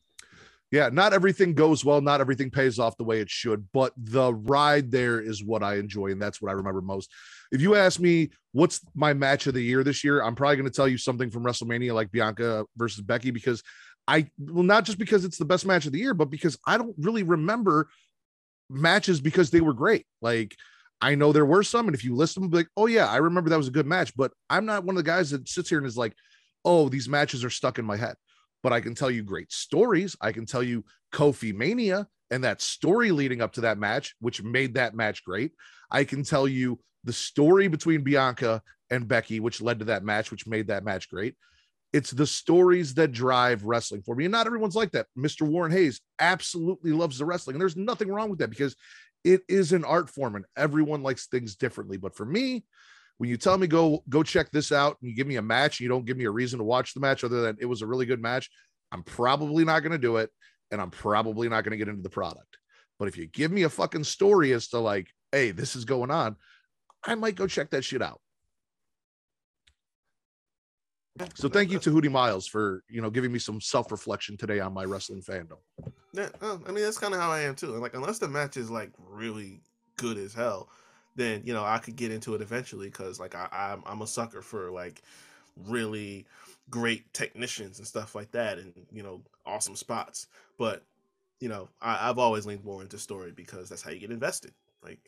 yeah, 0.71 0.89
not 0.91 1.13
everything 1.13 1.53
goes 1.53 1.85
well, 1.85 2.01
not 2.01 2.21
everything 2.21 2.49
pays 2.49 2.79
off 2.79 2.97
the 2.97 3.03
way 3.03 3.21
it 3.21 3.29
should, 3.29 3.67
but 3.71 3.93
the 3.97 4.33
ride 4.33 4.91
there 4.91 5.21
is 5.21 5.43
what 5.43 5.63
I 5.63 5.75
enjoy, 5.75 6.07
and 6.07 6.21
that's 6.21 6.41
what 6.41 6.49
I 6.49 6.53
remember 6.53 6.81
most. 6.81 7.11
If 7.51 7.61
you 7.61 7.75
ask 7.75 7.99
me 7.99 8.31
what's 8.51 8.81
my 8.95 9.13
match 9.13 9.47
of 9.47 9.53
the 9.53 9.61
year 9.61 9.83
this 9.83 10.03
year, 10.03 10.21
I'm 10.21 10.35
probably 10.35 10.57
going 10.57 10.69
to 10.69 10.75
tell 10.75 10.87
you 10.87 10.97
something 10.97 11.29
from 11.29 11.43
WrestleMania 11.43 11.93
like 11.93 12.11
Bianca 12.11 12.65
versus 12.75 13.01
Becky 13.01 13.31
because 13.31 13.61
I 14.07 14.27
well, 14.37 14.63
not 14.63 14.85
just 14.85 14.97
because 14.97 15.25
it's 15.25 15.37
the 15.37 15.45
best 15.45 15.65
match 15.65 15.85
of 15.85 15.91
the 15.91 15.99
year, 15.99 16.13
but 16.13 16.29
because 16.29 16.57
I 16.65 16.77
don't 16.77 16.95
really 16.97 17.23
remember 17.23 17.89
matches 18.69 19.21
because 19.21 19.51
they 19.51 19.61
were 19.61 19.73
great. 19.73 20.05
Like 20.21 20.55
I 21.01 21.15
know 21.15 21.31
there 21.31 21.45
were 21.45 21.63
some, 21.63 21.87
and 21.87 21.95
if 21.95 22.03
you 22.03 22.15
list 22.15 22.35
them, 22.35 22.49
like, 22.49 22.67
oh 22.77 22.87
yeah, 22.87 23.07
I 23.07 23.17
remember 23.17 23.49
that 23.49 23.57
was 23.57 23.67
a 23.67 23.71
good 23.71 23.85
match, 23.85 24.15
but 24.15 24.31
I'm 24.49 24.65
not 24.65 24.83
one 24.83 24.95
of 24.97 25.03
the 25.03 25.09
guys 25.09 25.31
that 25.31 25.47
sits 25.47 25.69
here 25.69 25.77
and 25.77 25.87
is 25.87 25.97
like, 25.97 26.13
oh, 26.63 26.89
these 26.89 27.09
matches 27.09 27.43
are 27.43 27.49
stuck 27.49 27.77
in 27.77 27.85
my 27.85 27.97
head. 27.97 28.15
But 28.65 28.73
I 28.73 28.81
can 28.81 28.95
tell 28.95 29.11
you 29.11 29.21
great 29.21 29.51
stories. 29.51 30.15
I 30.21 30.31
can 30.31 30.47
tell 30.47 30.63
you 30.63 30.85
Kofi 31.13 31.53
Mania 31.53 32.07
and 32.31 32.43
that 32.43 32.63
story 32.63 33.11
leading 33.11 33.39
up 33.39 33.53
to 33.53 33.61
that 33.61 33.77
match, 33.77 34.15
which 34.21 34.41
made 34.41 34.73
that 34.73 34.95
match 34.95 35.23
great. 35.23 35.51
I 35.91 36.03
can 36.03 36.23
tell 36.23 36.47
you 36.47 36.79
the 37.03 37.13
story 37.13 37.67
between 37.67 38.01
Bianca 38.01 38.63
and 38.89 39.07
Becky, 39.07 39.39
which 39.39 39.61
led 39.61 39.77
to 39.77 39.85
that 39.85 40.03
match, 40.03 40.31
which 40.31 40.47
made 40.47 40.65
that 40.69 40.83
match 40.83 41.11
great. 41.11 41.35
It's 41.93 42.09
the 42.09 42.25
stories 42.25 42.95
that 42.95 43.11
drive 43.11 43.65
wrestling 43.65 44.01
for 44.01 44.15
me. 44.15 44.25
And 44.25 44.31
not 44.31 44.47
everyone's 44.47 44.75
like 44.75 44.93
that. 44.93 45.05
Mr. 45.15 45.47
Warren 45.47 45.71
Hayes 45.71 46.01
absolutely 46.17 46.91
loves 46.91 47.19
the 47.19 47.25
wrestling. 47.25 47.57
And 47.57 47.61
there's 47.61 47.77
nothing 47.77 48.07
wrong 48.07 48.31
with 48.31 48.39
that 48.39 48.49
because 48.49 48.75
it 49.23 49.41
is 49.47 49.73
an 49.73 49.85
art 49.85 50.09
form 50.09 50.35
and 50.35 50.45
everyone 50.57 51.03
likes 51.03 51.27
things 51.27 51.55
differently. 51.55 51.97
But 51.97 52.15
for 52.15 52.25
me, 52.25 52.65
when 53.17 53.29
you 53.29 53.37
tell 53.37 53.57
me 53.57 53.67
go 53.67 54.03
go 54.09 54.23
check 54.23 54.51
this 54.51 54.71
out 54.71 54.97
and 55.01 55.09
you 55.09 55.15
give 55.15 55.27
me 55.27 55.37
a 55.37 55.41
match 55.41 55.79
you 55.79 55.87
don't 55.87 56.05
give 56.05 56.17
me 56.17 56.25
a 56.25 56.31
reason 56.31 56.59
to 56.59 56.65
watch 56.65 56.93
the 56.93 56.99
match 56.99 57.23
other 57.23 57.41
than 57.41 57.57
it 57.59 57.65
was 57.65 57.81
a 57.81 57.87
really 57.87 58.05
good 58.05 58.21
match, 58.21 58.49
I'm 58.91 59.03
probably 59.03 59.65
not 59.65 59.81
going 59.81 59.91
to 59.91 59.97
do 59.97 60.17
it 60.17 60.29
and 60.71 60.81
I'm 60.81 60.91
probably 60.91 61.49
not 61.49 61.63
going 61.63 61.71
to 61.71 61.77
get 61.77 61.87
into 61.87 62.01
the 62.01 62.09
product. 62.09 62.57
But 62.97 63.07
if 63.07 63.17
you 63.17 63.27
give 63.27 63.51
me 63.51 63.63
a 63.63 63.69
fucking 63.69 64.05
story 64.05 64.53
as 64.53 64.69
to 64.69 64.79
like, 64.79 65.07
hey, 65.31 65.51
this 65.51 65.75
is 65.75 65.85
going 65.85 66.11
on, 66.11 66.35
I 67.05 67.15
might 67.15 67.35
go 67.35 67.47
check 67.47 67.69
that 67.71 67.83
shit 67.83 68.01
out. 68.01 68.19
So 71.35 71.47
thank 71.47 71.71
you 71.71 71.79
to 71.79 71.91
Tehuti 71.91 72.11
Miles 72.11 72.45
for 72.45 72.83
you 72.89 73.01
know 73.01 73.09
giving 73.09 73.31
me 73.31 73.39
some 73.39 73.61
self 73.61 73.89
reflection 73.89 74.35
today 74.35 74.59
on 74.59 74.73
my 74.73 74.83
wrestling 74.83 75.21
fandom. 75.21 75.57
Yeah, 76.11 76.27
uh, 76.41 76.57
I 76.67 76.71
mean 76.71 76.83
that's 76.83 76.97
kind 76.97 77.13
of 77.13 77.21
how 77.21 77.31
I 77.31 77.41
am 77.41 77.55
too. 77.55 77.71
And 77.71 77.81
like 77.81 77.93
unless 77.93 78.19
the 78.19 78.27
match 78.27 78.57
is 78.57 78.69
like 78.69 78.91
really 78.99 79.61
good 79.95 80.17
as 80.17 80.33
hell, 80.33 80.69
then 81.15 81.41
you 81.45 81.53
know 81.53 81.63
I 81.63 81.77
could 81.77 81.95
get 81.95 82.11
into 82.11 82.35
it 82.35 82.41
eventually 82.41 82.87
because 82.87 83.19
like 83.19 83.35
I, 83.35 83.47
I'm 83.51 83.83
I'm 83.85 84.01
a 84.01 84.07
sucker 84.07 84.41
for 84.41 84.71
like 84.71 85.01
really 85.67 86.25
great 86.69 87.11
technicians 87.13 87.79
and 87.79 87.87
stuff 87.87 88.15
like 88.15 88.31
that, 88.31 88.57
and 88.57 88.73
you 88.91 89.03
know 89.03 89.21
awesome 89.45 89.75
spots. 89.75 90.27
But 90.57 90.83
you 91.39 91.49
know 91.49 91.69
I, 91.81 92.09
I've 92.09 92.19
always 92.19 92.45
leaned 92.45 92.65
more 92.65 92.81
into 92.81 92.97
story 92.97 93.31
because 93.31 93.69
that's 93.69 93.81
how 93.81 93.91
you 93.91 93.99
get 93.99 94.11
invested. 94.11 94.51
Like 94.83 94.99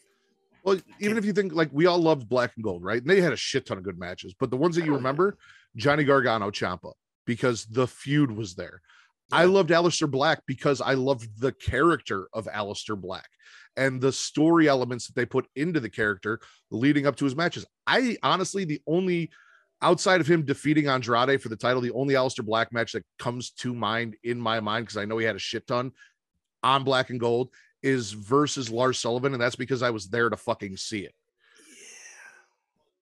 Well, 0.63 0.79
even 0.99 1.17
if 1.17 1.25
you 1.25 1.33
think 1.33 1.53
like 1.53 1.69
we 1.71 1.85
all 1.85 1.99
loved 1.99 2.29
Black 2.29 2.53
and 2.55 2.63
Gold, 2.63 2.83
right? 2.83 3.01
And 3.01 3.09
they 3.09 3.21
had 3.21 3.33
a 3.33 3.37
shit 3.37 3.65
ton 3.65 3.77
of 3.77 3.83
good 3.83 3.99
matches, 3.99 4.33
but 4.39 4.49
the 4.49 4.57
ones 4.57 4.75
that 4.75 4.85
you 4.85 4.91
oh, 4.91 4.95
yeah. 4.95 4.97
remember, 4.97 5.37
Johnny 5.75 6.03
Gargano, 6.03 6.51
Ciampa, 6.51 6.93
because 7.25 7.65
the 7.65 7.87
feud 7.87 8.31
was 8.31 8.55
there. 8.55 8.81
I 9.31 9.43
loved 9.43 9.71
Aleister 9.71 10.09
Black 10.09 10.41
because 10.45 10.79
I 10.79 10.93
loved 10.93 11.41
the 11.41 11.51
character 11.51 12.29
of 12.33 12.45
Aleister 12.45 12.99
Black 12.99 13.27
and 13.77 14.01
the 14.01 14.11
story 14.11 14.67
elements 14.67 15.07
that 15.07 15.15
they 15.15 15.25
put 15.25 15.47
into 15.55 15.79
the 15.79 15.89
character 15.89 16.39
leading 16.71 17.05
up 17.07 17.15
to 17.15 17.25
his 17.25 17.35
matches. 17.35 17.65
I 17.85 18.17
honestly, 18.23 18.65
the 18.65 18.81
only 18.87 19.29
outside 19.81 20.19
of 20.19 20.27
him 20.27 20.43
defeating 20.43 20.87
Andrade 20.87 21.41
for 21.41 21.49
the 21.49 21.55
title, 21.55 21.81
the 21.81 21.91
only 21.91 22.15
Aleister 22.15 22.43
Black 22.43 22.73
match 22.73 22.93
that 22.93 23.05
comes 23.19 23.51
to 23.51 23.73
mind 23.73 24.15
in 24.23 24.39
my 24.41 24.59
mind, 24.59 24.85
because 24.87 24.97
I 24.97 25.05
know 25.05 25.19
he 25.19 25.25
had 25.25 25.35
a 25.35 25.39
shit 25.39 25.67
ton 25.67 25.91
on 26.63 26.83
Black 26.83 27.11
and 27.11 27.19
Gold, 27.19 27.49
is 27.83 28.11
versus 28.11 28.71
Lars 28.71 28.97
Sullivan. 28.97 29.33
And 29.33 29.41
that's 29.41 29.55
because 29.55 29.83
I 29.83 29.91
was 29.91 30.07
there 30.07 30.29
to 30.29 30.35
fucking 30.35 30.75
see 30.77 31.01
it 31.01 31.13
Yeah. 31.69 31.75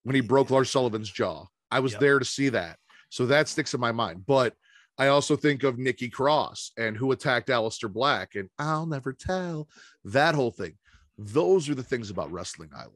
when 0.03 0.15
he 0.15 0.21
broke 0.21 0.49
Lars 0.49 0.69
Sullivan's 0.69 1.09
jaw. 1.09 1.45
I 1.71 1.79
was 1.79 1.93
Yep. 1.93 2.01
there 2.01 2.19
to 2.19 2.25
see 2.25 2.49
that. 2.49 2.77
So 3.09 3.25
that 3.27 3.47
sticks 3.47 3.73
in 3.73 3.79
my 3.79 3.93
mind. 3.93 4.25
But 4.25 4.55
I 4.97 5.07
also 5.07 5.35
think 5.35 5.63
of 5.63 5.77
Nikki 5.77 6.09
Cross 6.09 6.71
and 6.77 6.95
who 6.95 7.11
attacked 7.11 7.49
Aleister 7.49 7.91
Black 7.91 8.35
and 8.35 8.49
I'll 8.57 8.85
never 8.85 9.13
tell 9.13 9.67
that 10.05 10.35
whole 10.35 10.51
thing. 10.51 10.73
Those 11.17 11.69
are 11.69 11.75
the 11.75 11.83
things 11.83 12.09
about 12.09 12.31
wrestling 12.31 12.69
I 12.75 12.83
love. 12.83 12.91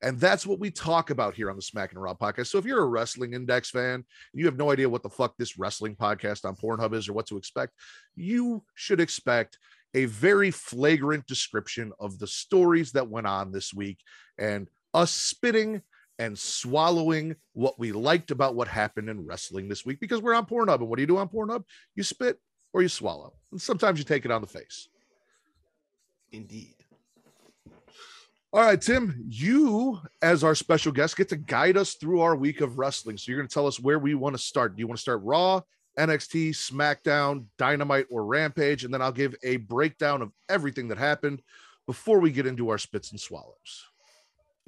And 0.00 0.20
that's 0.20 0.46
what 0.46 0.60
we 0.60 0.70
talk 0.70 1.10
about 1.10 1.34
here 1.34 1.50
on 1.50 1.56
the 1.56 1.62
Smack 1.62 1.92
and 1.92 2.00
Raw 2.00 2.14
podcast. 2.14 2.48
So 2.48 2.58
if 2.58 2.64
you're 2.64 2.82
a 2.82 2.86
wrestling 2.86 3.32
index 3.32 3.70
fan 3.70 3.94
and 3.94 4.04
you 4.32 4.44
have 4.46 4.56
no 4.56 4.70
idea 4.70 4.88
what 4.88 5.02
the 5.02 5.10
fuck 5.10 5.36
this 5.36 5.58
wrestling 5.58 5.96
podcast 5.96 6.44
on 6.44 6.54
Pornhub 6.54 6.94
is 6.94 7.08
or 7.08 7.14
what 7.14 7.26
to 7.26 7.36
expect, 7.36 7.72
you 8.14 8.62
should 8.74 9.00
expect 9.00 9.58
a 9.94 10.04
very 10.04 10.50
flagrant 10.50 11.26
description 11.26 11.92
of 11.98 12.18
the 12.18 12.26
stories 12.26 12.92
that 12.92 13.08
went 13.08 13.26
on 13.26 13.50
this 13.50 13.74
week 13.74 13.98
and 14.38 14.68
us 14.94 15.10
spitting 15.10 15.82
and 16.18 16.38
swallowing 16.38 17.36
what 17.52 17.78
we 17.78 17.92
liked 17.92 18.30
about 18.30 18.54
what 18.54 18.68
happened 18.68 19.08
in 19.08 19.24
wrestling 19.24 19.68
this 19.68 19.86
week 19.86 20.00
because 20.00 20.20
we're 20.20 20.34
on 20.34 20.46
Pornhub. 20.46 20.80
And 20.80 20.88
what 20.88 20.96
do 20.96 21.02
you 21.02 21.06
do 21.06 21.18
on 21.18 21.28
Pornhub? 21.28 21.64
You 21.94 22.02
spit 22.02 22.40
or 22.72 22.82
you 22.82 22.88
swallow. 22.88 23.34
And 23.52 23.60
sometimes 23.60 23.98
you 23.98 24.04
take 24.04 24.24
it 24.24 24.30
on 24.30 24.40
the 24.40 24.46
face. 24.46 24.88
indeed. 26.32 26.74
All 28.52 28.62
right, 28.62 28.80
Tim, 28.80 29.24
you 29.28 30.00
as 30.22 30.42
our 30.42 30.54
special 30.54 30.90
guest 30.90 31.18
get 31.18 31.28
to 31.28 31.36
guide 31.36 31.76
us 31.76 31.94
through 31.94 32.22
our 32.22 32.34
week 32.34 32.62
of 32.62 32.78
wrestling. 32.78 33.18
So 33.18 33.30
you're 33.30 33.38
going 33.38 33.48
to 33.48 33.52
tell 33.52 33.66
us 33.66 33.78
where 33.78 33.98
we 33.98 34.14
want 34.14 34.34
to 34.34 34.42
start. 34.42 34.74
Do 34.74 34.80
you 34.80 34.86
want 34.86 34.96
to 34.96 35.02
start 35.02 35.20
Raw, 35.22 35.60
NXT, 35.98 36.50
SmackDown, 36.50 37.44
Dynamite, 37.58 38.06
or 38.10 38.24
Rampage? 38.24 38.84
And 38.84 38.92
then 38.92 39.02
I'll 39.02 39.12
give 39.12 39.34
a 39.42 39.58
breakdown 39.58 40.22
of 40.22 40.32
everything 40.48 40.88
that 40.88 40.96
happened 40.96 41.42
before 41.86 42.20
we 42.20 42.30
get 42.30 42.46
into 42.46 42.70
our 42.70 42.78
spits 42.78 43.10
and 43.10 43.20
swallows. 43.20 43.84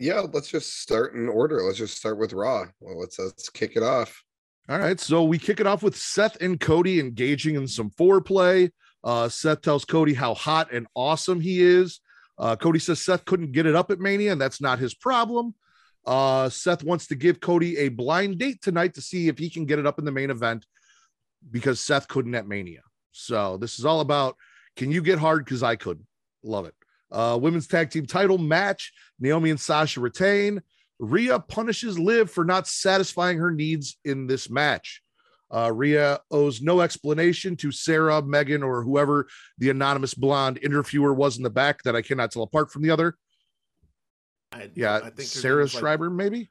Yeah, 0.00 0.20
let's 0.32 0.48
just 0.48 0.80
start 0.80 1.14
in 1.14 1.28
order. 1.28 1.62
Let's 1.62 1.76
just 1.76 1.98
start 1.98 2.18
with 2.18 2.32
Raw. 2.32 2.64
Well, 2.80 2.98
let's 2.98 3.18
let's 3.18 3.50
kick 3.50 3.76
it 3.76 3.82
off. 3.82 4.24
All 4.68 4.78
right, 4.78 4.98
so 4.98 5.24
we 5.24 5.38
kick 5.38 5.60
it 5.60 5.66
off 5.66 5.82
with 5.82 5.96
Seth 5.96 6.40
and 6.40 6.58
Cody 6.58 7.00
engaging 7.00 7.56
in 7.56 7.68
some 7.68 7.90
foreplay. 7.90 8.70
Uh, 9.04 9.28
Seth 9.28 9.60
tells 9.60 9.84
Cody 9.84 10.14
how 10.14 10.32
hot 10.32 10.72
and 10.72 10.86
awesome 10.94 11.40
he 11.40 11.60
is. 11.60 12.00
Uh, 12.38 12.56
Cody 12.56 12.78
says 12.78 13.04
Seth 13.04 13.26
couldn't 13.26 13.52
get 13.52 13.66
it 13.66 13.74
up 13.74 13.90
at 13.90 14.00
Mania, 14.00 14.32
and 14.32 14.40
that's 14.40 14.60
not 14.60 14.78
his 14.78 14.94
problem. 14.94 15.54
Uh, 16.06 16.48
Seth 16.48 16.82
wants 16.82 17.08
to 17.08 17.14
give 17.14 17.40
Cody 17.40 17.76
a 17.76 17.88
blind 17.88 18.38
date 18.38 18.62
tonight 18.62 18.94
to 18.94 19.02
see 19.02 19.28
if 19.28 19.36
he 19.38 19.50
can 19.50 19.66
get 19.66 19.78
it 19.78 19.86
up 19.86 19.98
in 19.98 20.06
the 20.06 20.12
main 20.12 20.30
event 20.30 20.64
because 21.50 21.78
Seth 21.78 22.08
couldn't 22.08 22.34
at 22.34 22.48
Mania. 22.48 22.82
So 23.12 23.58
this 23.58 23.78
is 23.78 23.84
all 23.84 24.00
about 24.00 24.36
can 24.76 24.90
you 24.90 25.02
get 25.02 25.18
hard? 25.18 25.44
Because 25.44 25.62
I 25.62 25.76
couldn't. 25.76 26.06
Love 26.42 26.64
it. 26.64 26.74
Uh, 27.12 27.38
women's 27.40 27.66
tag 27.66 27.90
team 27.90 28.06
title 28.06 28.38
match. 28.38 28.92
Naomi 29.18 29.50
and 29.50 29.60
Sasha 29.60 30.00
retain. 30.00 30.60
Rhea 30.98 31.38
punishes 31.40 31.98
Liv 31.98 32.30
for 32.30 32.44
not 32.44 32.66
satisfying 32.66 33.38
her 33.38 33.50
needs 33.50 33.98
in 34.04 34.26
this 34.26 34.50
match. 34.50 35.02
Uh, 35.52 35.72
Rhea 35.72 36.20
owes 36.30 36.62
no 36.62 36.80
explanation 36.80 37.56
to 37.56 37.72
Sarah, 37.72 38.22
Megan, 38.22 38.62
or 38.62 38.82
whoever 38.82 39.26
the 39.58 39.70
anonymous 39.70 40.14
blonde 40.14 40.58
interviewer 40.62 41.12
was 41.12 41.38
in 41.38 41.42
the 41.42 41.50
back 41.50 41.82
that 41.82 41.96
I 41.96 42.02
cannot 42.02 42.30
tell 42.30 42.42
apart 42.42 42.70
from 42.70 42.82
the 42.82 42.90
other. 42.90 43.16
I, 44.52 44.70
Yeah, 44.74 45.00
I 45.02 45.10
think 45.10 45.28
Sarah 45.28 45.62
was, 45.62 45.74
like, 45.74 45.80
Schreiber, 45.80 46.10
maybe 46.10 46.50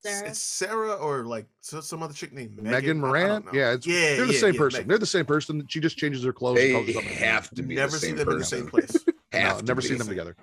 Sarah. 0.00 0.28
It's 0.28 0.38
Sarah 0.38 0.94
or 0.94 1.24
like 1.24 1.46
some 1.60 2.02
other 2.02 2.14
chick 2.14 2.32
named 2.32 2.56
Megan, 2.56 2.70
Megan 2.70 2.96
I- 2.96 3.00
I 3.00 3.10
Moran. 3.10 3.44
Yeah, 3.52 3.76
yeah, 3.82 4.16
they're 4.16 4.26
the 4.26 4.32
yeah, 4.34 4.38
same 4.38 4.54
yeah, 4.54 4.58
person. 4.58 4.78
Megan. 4.78 4.88
They're 4.88 4.98
the 4.98 5.06
same 5.06 5.24
person. 5.24 5.66
She 5.68 5.80
just 5.80 5.96
changes 5.96 6.22
her 6.22 6.32
clothes. 6.32 6.58
They 6.58 6.72
calls 6.72 7.04
have 7.04 7.50
to 7.50 7.62
be 7.62 7.74
Never 7.74 7.92
the 7.92 7.98
seen 7.98 8.16
same 8.16 8.18
them 8.18 8.30
in 8.30 8.38
the 8.38 8.44
same 8.44 8.66
place. 8.68 8.96
No, 9.32 9.38
Have 9.38 9.58
to 9.58 9.64
never 9.64 9.80
seen 9.80 9.98
them 9.98 10.08
together. 10.08 10.36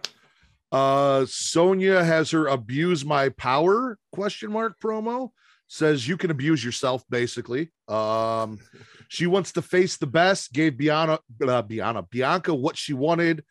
Uh, 0.71 1.25
Sonya 1.27 2.03
has 2.03 2.31
her 2.31 2.47
abuse 2.47 3.05
my 3.05 3.29
power 3.29 3.97
question 4.11 4.51
mark 4.51 4.79
promo 4.79 5.31
says 5.67 6.07
you 6.07 6.17
can 6.17 6.31
abuse 6.31 6.63
yourself 6.63 7.03
basically. 7.09 7.71
Um, 7.87 8.59
she 9.07 9.27
wants 9.27 9.53
to 9.53 9.61
face 9.61 9.97
the 9.97 10.07
best. 10.07 10.53
Gave 10.53 10.77
Bianca 10.77 11.19
uh, 11.41 11.63
Biana, 11.63 12.09
Bianca 12.09 12.53
what 12.53 12.77
she 12.77 12.93
wanted. 12.93 13.43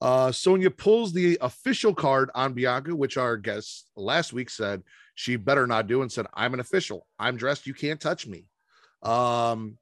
Uh, 0.00 0.30
Sonya 0.30 0.70
pulls 0.70 1.12
the 1.12 1.38
official 1.40 1.94
card 1.94 2.30
on 2.34 2.52
Bianca, 2.52 2.94
which 2.94 3.16
our 3.16 3.36
guest 3.36 3.88
last 3.96 4.32
week 4.32 4.50
said 4.50 4.82
she 5.14 5.36
better 5.36 5.66
not 5.66 5.86
do, 5.86 6.02
and 6.02 6.12
said, 6.12 6.26
"I'm 6.34 6.54
an 6.54 6.60
official. 6.60 7.06
I'm 7.18 7.36
dressed. 7.36 7.66
You 7.66 7.74
can't 7.74 8.00
touch 8.00 8.26
me." 8.26 8.44
Um, 9.02 9.78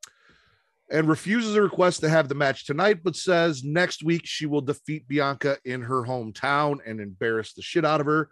and 0.90 1.08
refuses 1.08 1.54
a 1.56 1.62
request 1.62 2.00
to 2.00 2.08
have 2.08 2.28
the 2.28 2.34
match 2.34 2.66
tonight, 2.66 3.00
but 3.02 3.16
says 3.16 3.64
next 3.64 4.04
week 4.04 4.22
she 4.24 4.46
will 4.46 4.60
defeat 4.60 5.08
Bianca 5.08 5.58
in 5.64 5.82
her 5.82 6.02
hometown 6.02 6.78
and 6.86 7.00
embarrass 7.00 7.54
the 7.54 7.62
shit 7.62 7.84
out 7.84 8.00
of 8.00 8.06
her. 8.06 8.30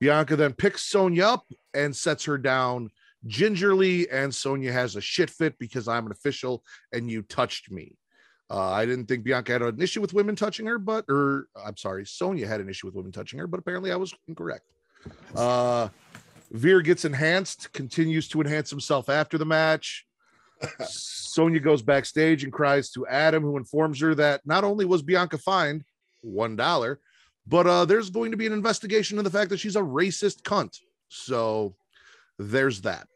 Bianca 0.00 0.36
then 0.36 0.52
picks 0.52 0.82
Sonya 0.82 1.24
up 1.24 1.44
and 1.72 1.94
sets 1.94 2.24
her 2.24 2.36
down 2.36 2.90
gingerly, 3.26 4.10
and 4.10 4.34
Sonya 4.34 4.72
has 4.72 4.96
a 4.96 5.00
shit 5.00 5.30
fit 5.30 5.58
because 5.58 5.88
I'm 5.88 6.06
an 6.06 6.12
official 6.12 6.62
and 6.92 7.10
you 7.10 7.22
touched 7.22 7.70
me. 7.70 7.96
Uh, 8.50 8.70
I 8.70 8.84
didn't 8.84 9.06
think 9.06 9.24
Bianca 9.24 9.52
had 9.52 9.62
an 9.62 9.80
issue 9.80 10.00
with 10.00 10.12
women 10.12 10.36
touching 10.36 10.66
her, 10.66 10.78
but 10.78 11.06
or 11.08 11.46
I'm 11.64 11.76
sorry, 11.76 12.04
Sonya 12.04 12.46
had 12.46 12.60
an 12.60 12.68
issue 12.68 12.86
with 12.86 12.94
women 12.94 13.12
touching 13.12 13.38
her, 13.38 13.46
but 13.46 13.60
apparently 13.60 13.90
I 13.90 13.96
was 13.96 14.12
incorrect. 14.28 14.64
Uh, 15.34 15.88
Veer 16.50 16.82
gets 16.82 17.04
enhanced, 17.04 17.72
continues 17.72 18.28
to 18.28 18.40
enhance 18.40 18.70
himself 18.70 19.08
after 19.08 19.38
the 19.38 19.46
match. 19.46 20.06
Sonya 20.86 21.60
goes 21.60 21.82
backstage 21.82 22.44
and 22.44 22.52
cries 22.52 22.90
to 22.90 23.06
Adam, 23.06 23.42
who 23.42 23.56
informs 23.56 24.00
her 24.00 24.14
that 24.14 24.40
not 24.44 24.64
only 24.64 24.84
was 24.84 25.02
Bianca 25.02 25.38
fined 25.38 25.84
one 26.22 26.56
dollar, 26.56 27.00
but 27.46 27.66
uh, 27.66 27.84
there's 27.84 28.10
going 28.10 28.30
to 28.30 28.36
be 28.36 28.46
an 28.46 28.52
investigation 28.52 29.18
of 29.18 29.24
the 29.24 29.30
fact 29.30 29.50
that 29.50 29.58
she's 29.58 29.76
a 29.76 29.80
racist 29.80 30.42
cunt. 30.42 30.78
So 31.08 31.76
there's 32.38 32.80
that. 32.82 33.06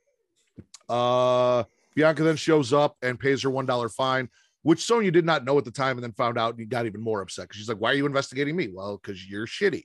Uh, 0.89 1.65
Bianca 1.95 2.23
then 2.23 2.37
shows 2.37 2.73
up 2.73 2.97
and 3.03 3.19
pays 3.19 3.43
her 3.43 3.51
one 3.51 3.67
dollar 3.67 3.89
fine, 3.89 4.29
which 4.63 4.85
Sonya 4.85 5.11
did 5.11 5.25
not 5.25 5.45
know 5.45 5.59
at 5.59 5.65
the 5.65 5.71
time, 5.71 5.97
and 5.97 6.05
then 6.05 6.13
found 6.13 6.39
out 6.39 6.57
and 6.57 6.69
got 6.69 6.87
even 6.87 7.01
more 7.01 7.23
upset 7.23 7.45
because 7.49 7.59
she's 7.59 7.69
like, 7.69 7.81
"Why 7.81 7.93
are 7.93 7.95
you 7.97 8.07
investigating 8.07 8.57
me?" 8.57 8.69
Well, 8.73 9.01
because 9.03 9.27
you're 9.27 9.47
shitty 9.47 9.85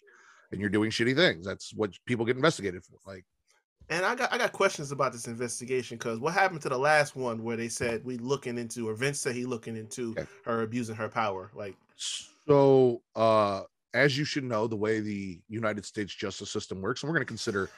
and 0.51 0.61
you're 0.61 0.69
doing 0.69 0.91
shitty 0.91 1.15
things. 1.15 1.45
That's 1.45 1.73
what 1.73 1.91
people 2.05 2.25
get 2.25 2.35
investigated 2.35 2.83
for. 2.83 2.97
Like, 3.11 3.25
And 3.89 4.05
I 4.05 4.15
got 4.15 4.33
I 4.33 4.37
got 4.37 4.51
questions 4.51 4.91
about 4.91 5.11
this 5.11 5.27
investigation 5.27 5.97
because 5.97 6.19
what 6.19 6.33
happened 6.33 6.61
to 6.61 6.69
the 6.69 6.77
last 6.77 7.15
one 7.15 7.43
where 7.43 7.57
they 7.57 7.69
said 7.69 8.03
we 8.03 8.17
looking 8.17 8.57
into 8.57 8.87
or 8.87 8.93
Vince 8.93 9.19
said 9.19 9.35
he 9.35 9.45
looking 9.45 9.75
into 9.75 10.11
Okay. 10.11 10.25
her 10.45 10.61
abusing 10.61 10.95
her 10.95 11.09
power. 11.09 11.51
Like 11.53 11.75
So, 11.97 13.01
uh, 13.15 13.61
as 13.93 14.17
you 14.17 14.25
should 14.25 14.43
know, 14.43 14.67
the 14.67 14.75
way 14.75 14.99
the 14.99 15.39
United 15.49 15.85
States 15.85 16.13
justice 16.13 16.49
system 16.49 16.81
works, 16.81 17.03
and 17.03 17.09
we're 17.09 17.15
going 17.15 17.25
to 17.25 17.31
consider 17.31 17.69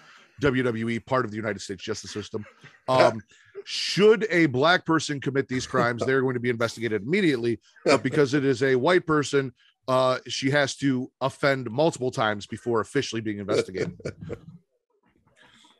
WWE 0.41 1.05
part 1.05 1.25
of 1.25 1.31
the 1.31 1.37
United 1.37 1.61
States 1.61 1.83
justice 1.83 2.11
system. 2.11 2.45
Um, 2.87 3.19
should 3.63 4.27
a 4.29 4.45
black 4.45 4.85
person 4.85 5.19
commit 5.19 5.47
these 5.47 5.65
crimes, 5.65 6.05
they're 6.05 6.21
going 6.21 6.35
to 6.35 6.39
be 6.39 6.51
investigated 6.51 7.01
immediately. 7.01 7.59
But 7.83 8.03
because 8.03 8.35
it 8.35 8.45
is 8.45 8.61
a 8.61 8.75
white 8.75 9.07
person, 9.07 9.53
uh, 9.87 10.19
she 10.27 10.51
has 10.51 10.75
to 10.75 11.11
offend 11.19 11.71
multiple 11.71 12.11
times 12.11 12.45
before 12.45 12.79
officially 12.81 13.21
being 13.21 13.39
investigated. 13.39 13.97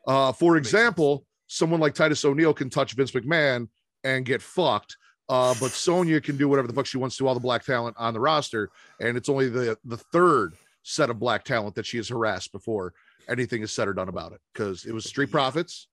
uh, 0.06 0.32
for 0.32 0.56
example, 0.56 1.24
someone 1.46 1.80
like 1.80 1.94
Titus 1.94 2.24
O'Neil 2.24 2.54
can 2.54 2.70
touch 2.70 2.92
Vince 2.94 3.12
McMahon 3.12 3.68
and 4.04 4.24
get 4.24 4.42
fucked. 4.42 4.96
Uh, 5.28 5.54
but 5.60 5.72
Sonya 5.72 6.20
can 6.20 6.36
do 6.36 6.48
whatever 6.48 6.68
the 6.68 6.74
fuck 6.74 6.86
she 6.86 6.98
wants 6.98 7.16
to 7.16 7.26
all 7.26 7.34
the 7.34 7.40
black 7.40 7.64
talent 7.64 7.96
on 7.98 8.14
the 8.14 8.20
roster, 8.20 8.70
and 9.00 9.16
it's 9.16 9.28
only 9.28 9.48
the 9.48 9.76
the 9.84 9.96
third 9.96 10.54
set 10.84 11.10
of 11.10 11.18
black 11.18 11.42
talent 11.44 11.74
that 11.74 11.84
she 11.84 11.96
has 11.96 12.08
harassed 12.08 12.52
before 12.52 12.94
anything 13.28 13.60
is 13.62 13.72
said 13.72 13.88
or 13.88 13.92
done 13.92 14.08
about 14.08 14.30
it. 14.32 14.40
Because 14.52 14.84
it 14.84 14.92
was 14.92 15.04
Street 15.04 15.32
Profits, 15.32 15.88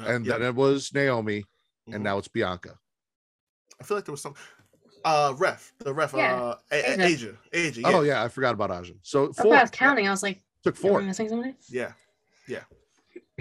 Uh, 0.00 0.06
and 0.06 0.26
yeah. 0.26 0.32
then 0.38 0.42
it 0.48 0.54
was 0.56 0.92
Naomi, 0.92 1.44
and 1.86 1.96
Mhm. 1.96 2.02
now 2.02 2.18
it's 2.18 2.26
Bianca. 2.26 2.76
I 3.80 3.84
feel 3.84 3.96
like 3.96 4.04
there 4.06 4.12
was 4.12 4.22
some 4.22 4.34
uh 5.04 5.34
ref, 5.38 5.72
the 5.78 5.94
ref, 5.94 6.12
Yeah, 6.12 6.34
uh 6.34 6.56
A- 6.72 6.74
A- 6.74 6.94
Aja. 6.94 7.04
Aja, 7.04 7.36
Aja. 7.54 7.80
Yeah. 7.80 7.88
Oh 7.96 8.00
yeah, 8.02 8.24
I 8.24 8.28
forgot 8.28 8.54
about 8.54 8.72
Aja. 8.72 8.94
So 9.02 9.26
That's 9.26 9.40
four 9.40 9.54
I 9.54 9.60
was 9.60 9.70
counting. 9.70 10.08
I 10.08 10.10
was 10.10 10.24
like, 10.24 10.42
took 10.64 10.74
four. 10.76 11.00
Missing 11.00 11.28
somebody? 11.28 11.54
Yeah, 11.68 11.92
yeah. 12.48 12.64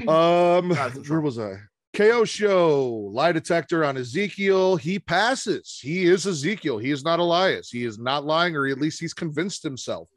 Um, 0.01 0.71
Out 0.71 0.87
of 0.87 0.93
control. 0.93 1.03
where 1.09 1.21
was 1.21 1.39
I? 1.39 1.55
KO 1.95 2.25
show 2.25 2.89
lie 3.11 3.31
detector 3.31 3.85
on 3.85 3.97
Ezekiel. 3.97 4.75
He 4.75 4.97
passes. 4.97 5.79
He 5.81 6.05
is 6.05 6.25
Ezekiel. 6.25 6.79
He 6.79 6.89
is 6.89 7.03
not 7.03 7.19
Elias. 7.19 7.69
He 7.69 7.85
is 7.85 7.99
not 7.99 8.25
lying, 8.25 8.55
or 8.55 8.65
at 8.67 8.79
least 8.79 8.99
he's 8.99 9.13
convinced 9.13 9.61
himself 9.61 10.09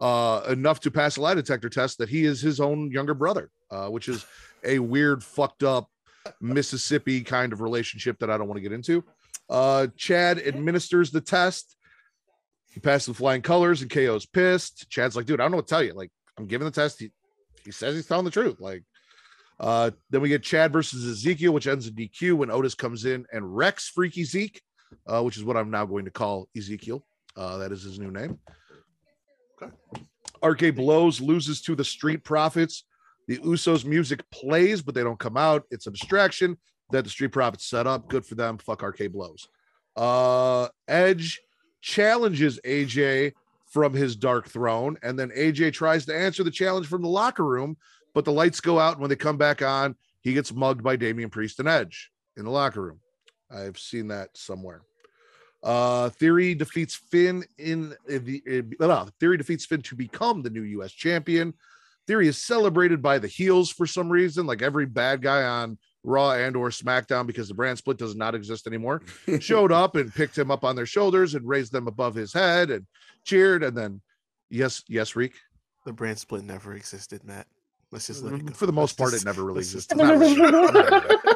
uh, 0.00 0.42
enough 0.48 0.80
to 0.80 0.90
pass 0.90 1.18
a 1.18 1.20
lie 1.20 1.34
detector 1.34 1.68
test 1.68 1.98
that 1.98 2.08
he 2.08 2.24
is 2.24 2.40
his 2.40 2.58
own 2.58 2.90
younger 2.90 3.12
brother, 3.12 3.50
uh, 3.70 3.88
which 3.88 4.08
is 4.08 4.24
a 4.64 4.78
weird, 4.78 5.22
fucked 5.22 5.62
up 5.62 5.90
Mississippi 6.40 7.20
kind 7.20 7.52
of 7.52 7.60
relationship 7.60 8.18
that 8.20 8.30
I 8.30 8.38
don't 8.38 8.48
want 8.48 8.56
to 8.56 8.62
get 8.62 8.72
into. 8.72 9.04
Uh, 9.50 9.88
Chad 9.96 10.38
administers 10.38 11.10
the 11.10 11.20
test. 11.20 11.76
He 12.72 12.80
passes 12.80 13.06
the 13.08 13.14
flying 13.14 13.42
colors, 13.42 13.82
and 13.82 13.90
KO's 13.90 14.24
pissed. 14.24 14.88
Chad's 14.88 15.16
like, 15.16 15.26
dude, 15.26 15.40
I 15.40 15.44
don't 15.44 15.50
know 15.50 15.56
what 15.58 15.66
to 15.66 15.74
tell 15.74 15.82
you. 15.82 15.92
Like, 15.92 16.10
I'm 16.38 16.46
giving 16.46 16.64
the 16.64 16.70
test. 16.70 17.00
He, 17.00 17.10
he 17.64 17.72
says 17.72 17.94
he's 17.94 18.06
telling 18.06 18.24
the 18.24 18.30
truth. 18.30 18.60
Like, 18.60 18.84
uh, 19.60 19.90
then 20.08 20.22
we 20.22 20.30
get 20.30 20.42
Chad 20.42 20.72
versus 20.72 21.06
Ezekiel, 21.06 21.52
which 21.52 21.66
ends 21.66 21.86
in 21.86 21.94
DQ 21.94 22.34
when 22.34 22.50
Otis 22.50 22.74
comes 22.74 23.04
in 23.04 23.26
and 23.30 23.56
wrecks 23.56 23.88
Freaky 23.88 24.24
Zeke, 24.24 24.60
uh, 25.06 25.22
which 25.22 25.36
is 25.36 25.44
what 25.44 25.56
I'm 25.56 25.70
now 25.70 25.84
going 25.84 26.06
to 26.06 26.10
call 26.10 26.48
Ezekiel. 26.56 27.04
Uh, 27.36 27.58
that 27.58 27.70
is 27.70 27.82
his 27.82 27.98
new 27.98 28.10
name. 28.10 28.38
Okay. 29.62 29.72
RK 30.42 30.74
Blows 30.74 31.20
loses 31.20 31.60
to 31.62 31.76
the 31.76 31.84
Street 31.84 32.24
Profits. 32.24 32.84
The 33.28 33.38
Usos 33.38 33.84
music 33.84 34.28
plays, 34.30 34.80
but 34.80 34.94
they 34.94 35.04
don't 35.04 35.18
come 35.18 35.36
out. 35.36 35.64
It's 35.70 35.86
a 35.86 35.90
distraction 35.90 36.56
that 36.90 37.04
the 37.04 37.10
Street 37.10 37.32
Profits 37.32 37.66
set 37.66 37.86
up. 37.86 38.08
Good 38.08 38.24
for 38.24 38.34
them. 38.34 38.56
Fuck 38.58 38.82
RK 38.82 39.12
Blows. 39.12 39.46
Uh, 39.94 40.68
Edge 40.88 41.40
challenges 41.82 42.58
AJ 42.64 43.32
from 43.66 43.92
his 43.92 44.16
dark 44.16 44.48
throne, 44.48 44.96
and 45.02 45.18
then 45.18 45.30
AJ 45.30 45.74
tries 45.74 46.06
to 46.06 46.16
answer 46.16 46.42
the 46.42 46.50
challenge 46.50 46.86
from 46.86 47.02
the 47.02 47.08
locker 47.08 47.44
room, 47.44 47.76
but 48.14 48.24
the 48.24 48.32
lights 48.32 48.60
go 48.60 48.78
out. 48.78 48.92
And 48.92 49.00
when 49.00 49.10
they 49.10 49.16
come 49.16 49.36
back 49.36 49.62
on, 49.62 49.96
he 50.22 50.32
gets 50.32 50.52
mugged 50.52 50.82
by 50.82 50.96
Damian 50.96 51.30
Priest 51.30 51.60
and 51.60 51.68
Edge 51.68 52.10
in 52.36 52.44
the 52.44 52.50
locker 52.50 52.82
room. 52.82 53.00
I've 53.50 53.78
seen 53.78 54.08
that 54.08 54.36
somewhere. 54.36 54.82
Uh, 55.62 56.08
Theory 56.10 56.54
defeats 56.54 56.94
Finn 56.94 57.44
in 57.58 57.94
the 58.06 58.76
uh, 58.80 59.06
Theory 59.18 59.36
defeats 59.36 59.66
Finn 59.66 59.82
to 59.82 59.94
become 59.94 60.42
the 60.42 60.50
new 60.50 60.62
U.S. 60.62 60.92
champion. 60.92 61.54
Theory 62.06 62.28
is 62.28 62.38
celebrated 62.38 63.02
by 63.02 63.18
the 63.18 63.28
heels 63.28 63.70
for 63.70 63.86
some 63.86 64.08
reason, 64.08 64.46
like 64.46 64.62
every 64.62 64.86
bad 64.86 65.20
guy 65.22 65.42
on 65.42 65.78
Raw 66.02 66.32
and 66.32 66.56
or 66.56 66.70
SmackDown, 66.70 67.26
because 67.26 67.48
the 67.48 67.54
brand 67.54 67.76
split 67.76 67.98
does 67.98 68.16
not 68.16 68.34
exist 68.34 68.66
anymore. 68.66 69.02
Showed 69.40 69.70
up 69.70 69.96
and 69.96 70.12
picked 70.12 70.36
him 70.36 70.50
up 70.50 70.64
on 70.64 70.76
their 70.76 70.86
shoulders 70.86 71.34
and 71.34 71.46
raised 71.46 71.72
them 71.72 71.86
above 71.86 72.14
his 72.14 72.32
head 72.32 72.70
and 72.70 72.86
cheered. 73.24 73.62
And 73.62 73.76
then, 73.76 74.00
yes, 74.48 74.82
yes, 74.88 75.14
Reek. 75.14 75.34
The 75.84 75.92
brand 75.92 76.18
split 76.18 76.42
never 76.42 76.74
existed, 76.74 77.22
Matt. 77.22 77.46
Let's 77.92 78.06
just 78.06 78.22
let 78.22 78.34
it 78.34 78.46
go. 78.46 78.52
For 78.52 78.66
the 78.66 78.72
most 78.72 78.98
Let's 79.00 79.10
part, 79.10 79.12
just- 79.12 79.24
it 79.24 79.26
never 79.26 79.44
really 79.44 79.58
existed. 79.60 79.98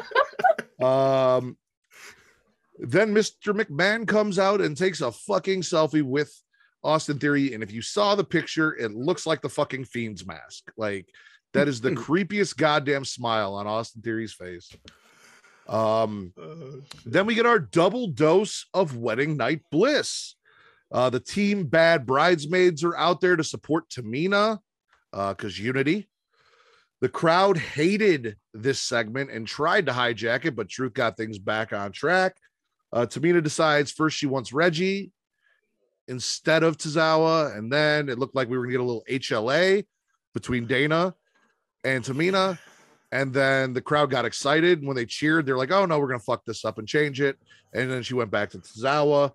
Um, 0.81 1.57
then 2.77 3.13
Mr. 3.15 3.57
McMahon 3.59 4.05
comes 4.05 4.37
out 4.37 4.59
and 4.59 4.75
takes 4.75 4.99
a 5.01 5.11
fucking 5.11 5.61
selfie 5.61 6.03
with 6.03 6.31
Austin 6.83 7.17
Theory. 7.17 7.53
And 7.53 7.63
if 7.63 7.71
you 7.71 7.81
saw 7.81 8.13
the 8.15 8.25
picture, 8.25 8.75
it 8.75 8.91
looks 8.93 9.25
like 9.25 9.41
the 9.41 9.49
fucking 9.49 9.85
fiend's 9.85 10.25
mask. 10.27 10.71
Like 10.75 11.07
that 11.53 11.67
is 11.69 11.79
the 11.79 11.91
creepiest 11.91 12.57
goddamn 12.57 13.05
smile 13.05 13.53
on 13.53 13.67
Austin 13.67 14.01
Theory's 14.01 14.33
face. 14.33 14.69
Um, 15.67 16.33
Oh, 16.37 16.81
then 17.05 17.25
we 17.25 17.35
get 17.35 17.45
our 17.45 17.57
double 17.59 18.07
dose 18.07 18.65
of 18.73 18.97
wedding 18.97 19.37
night 19.37 19.61
bliss. 19.71 20.35
Uh, 20.91 21.09
the 21.09 21.19
team 21.21 21.65
bad 21.67 22.05
bridesmaids 22.05 22.83
are 22.83 22.95
out 22.97 23.21
there 23.21 23.35
to 23.37 23.43
support 23.43 23.89
Tamina 23.89 24.59
because 25.11 25.57
unity. 25.57 26.09
The 27.05 27.09
crowd 27.09 27.55
hated 27.55 28.35
this 28.55 28.79
segment 28.79 29.29
and 29.29 29.45
tried 29.45 29.85
to 29.85 29.91
hijack 29.91 30.45
it, 30.45 30.55
but 30.55 30.67
Truth 30.67 30.95
got 30.95 31.15
things 31.15 31.37
back 31.37 31.71
on 31.71 31.91
track. 31.91 32.35
Uh, 32.91 33.05
Tamina 33.05 33.43
decides 33.43 33.91
first 33.91 34.17
she 34.17 34.25
wants 34.25 34.51
Reggie 34.51 35.11
instead 36.07 36.63
of 36.63 36.79
Tozawa, 36.79 37.55
and 37.55 37.71
then 37.71 38.09
it 38.09 38.17
looked 38.17 38.33
like 38.33 38.49
we 38.49 38.57
were 38.57 38.63
gonna 38.63 38.71
get 38.71 38.81
a 38.81 38.83
little 38.83 39.03
HLA 39.07 39.85
between 40.33 40.65
Dana 40.65 41.13
and 41.83 42.03
Tamina. 42.03 42.57
And 43.11 43.31
then 43.31 43.73
the 43.73 43.81
crowd 43.81 44.09
got 44.09 44.25
excited 44.25 44.83
when 44.83 44.95
they 44.95 45.05
cheered. 45.05 45.45
They're 45.45 45.59
like, 45.59 45.71
"Oh 45.71 45.85
no, 45.85 45.99
we're 45.99 46.07
gonna 46.07 46.17
fuck 46.17 46.43
this 46.43 46.65
up 46.65 46.79
and 46.79 46.87
change 46.87 47.21
it." 47.21 47.37
And 47.71 47.91
then 47.91 48.01
she 48.01 48.15
went 48.15 48.31
back 48.31 48.49
to 48.49 48.57
Tozawa. 48.57 49.31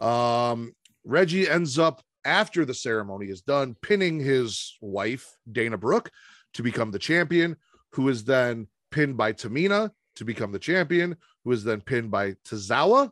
Um, 0.00 0.72
Reggie 1.04 1.50
ends 1.50 1.78
up 1.78 2.00
after 2.24 2.64
the 2.64 2.72
ceremony 2.72 3.26
is 3.26 3.42
done, 3.42 3.76
pinning 3.82 4.20
his 4.20 4.78
wife 4.80 5.36
Dana 5.52 5.76
Brooke 5.76 6.10
to 6.54 6.62
become 6.62 6.90
the 6.90 6.98
champion, 6.98 7.56
who 7.90 8.08
is 8.08 8.24
then 8.24 8.68
pinned 8.90 9.16
by 9.16 9.32
Tamina 9.32 9.90
to 10.16 10.24
become 10.24 10.52
the 10.52 10.58
champion, 10.58 11.16
who 11.44 11.52
is 11.52 11.64
then 11.64 11.80
pinned 11.80 12.10
by 12.10 12.32
Tozawa 12.48 13.10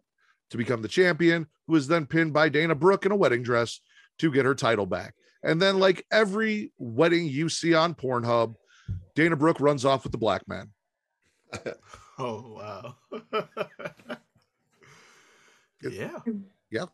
to 0.50 0.56
become 0.56 0.82
the 0.82 0.88
champion, 0.88 1.46
who 1.66 1.76
is 1.76 1.86
then 1.86 2.06
pinned 2.06 2.32
by 2.32 2.48
Dana 2.48 2.74
Brooke 2.74 3.06
in 3.06 3.12
a 3.12 3.16
wedding 3.16 3.42
dress 3.42 3.80
to 4.18 4.30
get 4.30 4.44
her 4.44 4.54
title 4.54 4.86
back. 4.86 5.14
And 5.42 5.60
then, 5.60 5.78
like 5.78 6.06
every 6.12 6.72
wedding 6.78 7.26
you 7.26 7.48
see 7.48 7.74
on 7.74 7.94
Pornhub, 7.94 8.54
Dana 9.14 9.36
Brooke 9.36 9.60
runs 9.60 9.84
off 9.84 10.04
with 10.04 10.12
the 10.12 10.18
black 10.18 10.46
man. 10.48 10.70
Oh 12.18 12.56
wow. 12.60 12.96
Yeah. 15.90 16.18
Yeah. 16.70 16.84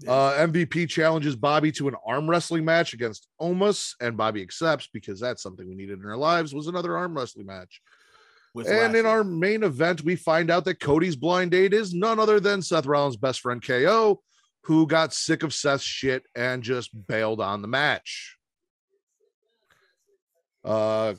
Yeah. 0.00 0.12
Uh, 0.12 0.46
MVP 0.46 0.88
challenges 0.88 1.36
Bobby 1.36 1.72
to 1.72 1.88
an 1.88 1.96
arm 2.04 2.28
wrestling 2.28 2.64
match 2.64 2.92
against 2.92 3.28
Omos, 3.40 3.94
and 4.00 4.16
Bobby 4.16 4.42
accepts 4.42 4.88
because 4.92 5.20
that's 5.20 5.42
something 5.42 5.66
we 5.68 5.74
needed 5.74 5.98
in 5.98 6.06
our 6.06 6.16
lives 6.16 6.54
was 6.54 6.66
another 6.66 6.96
arm 6.96 7.16
wrestling 7.16 7.46
match. 7.46 7.80
With 8.54 8.68
and 8.68 8.96
in 8.96 9.04
our 9.04 9.22
main 9.22 9.62
event, 9.62 10.02
we 10.02 10.16
find 10.16 10.50
out 10.50 10.64
that 10.64 10.80
Cody's 10.80 11.16
blind 11.16 11.50
date 11.50 11.74
is 11.74 11.92
none 11.92 12.18
other 12.18 12.40
than 12.40 12.62
Seth 12.62 12.86
Rollins' 12.86 13.16
best 13.16 13.40
friend 13.40 13.62
KO, 13.62 14.22
who 14.64 14.86
got 14.86 15.12
sick 15.12 15.42
of 15.42 15.52
Seth's 15.52 15.84
shit 15.84 16.24
and 16.34 16.62
just 16.62 16.90
bailed 17.06 17.40
on 17.40 17.60
the 17.60 17.68
match. 17.68 18.36
Uh, 20.64 21.14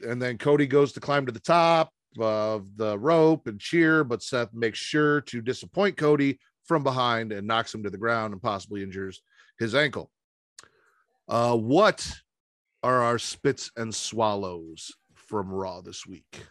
and 0.00 0.22
then 0.22 0.38
Cody 0.38 0.66
goes 0.66 0.92
to 0.92 1.00
climb 1.00 1.26
to 1.26 1.32
the 1.32 1.40
top 1.40 1.92
of 2.18 2.76
the 2.76 2.98
rope 2.98 3.46
and 3.46 3.60
cheer, 3.60 4.04
but 4.04 4.22
Seth 4.22 4.54
makes 4.54 4.78
sure 4.78 5.20
to 5.22 5.40
disappoint 5.40 5.96
Cody 5.96 6.38
from 6.68 6.82
behind 6.82 7.32
and 7.32 7.46
knocks 7.46 7.74
him 7.74 7.82
to 7.82 7.90
the 7.90 7.96
ground 7.96 8.34
and 8.34 8.42
possibly 8.42 8.82
injures 8.82 9.22
his 9.58 9.74
ankle. 9.74 10.10
Uh, 11.26 11.56
what 11.56 12.06
are 12.82 13.02
our 13.02 13.18
spits 13.18 13.72
and 13.76 13.92
swallows 13.92 14.94
from 15.14 15.50
Raw 15.50 15.80
this 15.80 16.06
week? 16.06 16.42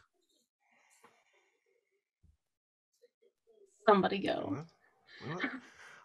Somebody 3.88 4.18
go. 4.18 4.58
What? 5.26 5.42
What? 5.42 5.52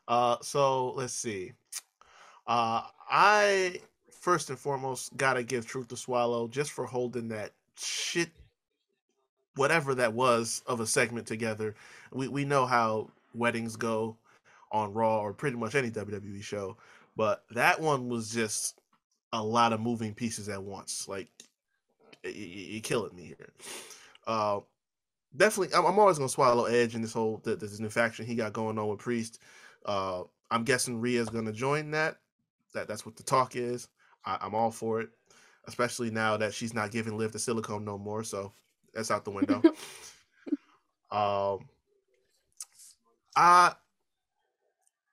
Uh, 0.07 0.37
so 0.42 0.92
let's 0.92 1.14
see. 1.14 1.53
Uh, 2.46 2.83
I 3.11 3.81
first 4.20 4.51
and 4.51 4.59
foremost 4.59 5.16
gotta 5.16 5.42
give 5.42 5.66
Truth 5.66 5.88
to 5.88 5.96
Swallow 5.96 6.48
just 6.48 6.70
for 6.70 6.87
holding 6.87 7.29
that 7.29 7.53
shit, 7.77 8.31
whatever 9.57 9.94
that 9.94 10.12
was, 10.12 10.62
of 10.66 10.81
a 10.81 10.87
segment 10.87 11.27
together. 11.27 11.75
We 12.12 12.29
we 12.29 12.44
know 12.44 12.66
how 12.66 13.11
weddings 13.34 13.76
go 13.76 14.16
on 14.70 14.92
Raw 14.92 15.20
or 15.20 15.32
pretty 15.32 15.56
much 15.56 15.74
any 15.74 15.90
WWE 15.90 16.42
show, 16.42 16.76
but 17.16 17.44
that 17.50 17.80
one 17.80 18.08
was 18.08 18.30
just 18.30 18.80
a 19.32 19.42
lot 19.42 19.72
of 19.72 19.80
moving 19.80 20.14
pieces 20.14 20.48
at 20.48 20.62
once. 20.62 21.08
Like 21.08 21.28
you're 22.24 22.80
killing 22.80 23.14
me 23.14 23.24
here. 23.24 23.52
Uh, 24.26 24.60
definitely, 25.36 25.74
I'm, 25.74 25.86
I'm 25.86 25.98
always 25.98 26.18
gonna 26.18 26.28
swallow 26.28 26.64
Edge 26.64 26.94
in 26.94 27.02
this 27.02 27.12
whole 27.12 27.40
this 27.44 27.80
new 27.80 27.90
faction 27.90 28.26
he 28.26 28.34
got 28.34 28.52
going 28.52 28.78
on 28.78 28.88
with 28.88 29.00
Priest. 29.00 29.40
Uh, 29.84 30.22
I'm 30.50 30.64
guessing 30.64 31.00
Rhea's 31.00 31.28
gonna 31.28 31.52
join 31.52 31.90
that. 31.92 32.18
That 32.74 32.88
that's 32.88 33.04
what 33.04 33.16
the 33.16 33.22
talk 33.22 33.56
is. 33.56 33.88
I, 34.24 34.38
I'm 34.40 34.54
all 34.54 34.70
for 34.70 35.00
it, 35.00 35.10
especially 35.66 36.10
now 36.10 36.36
that 36.36 36.54
she's 36.54 36.74
not 36.74 36.90
giving 36.90 37.16
Liv 37.16 37.32
the 37.32 37.38
silicone 37.38 37.84
no 37.84 37.98
more. 37.98 38.24
So 38.24 38.52
that's 38.94 39.10
out 39.10 39.24
the 39.24 39.30
window. 39.30 39.62
um, 41.10 41.68
I 43.36 43.74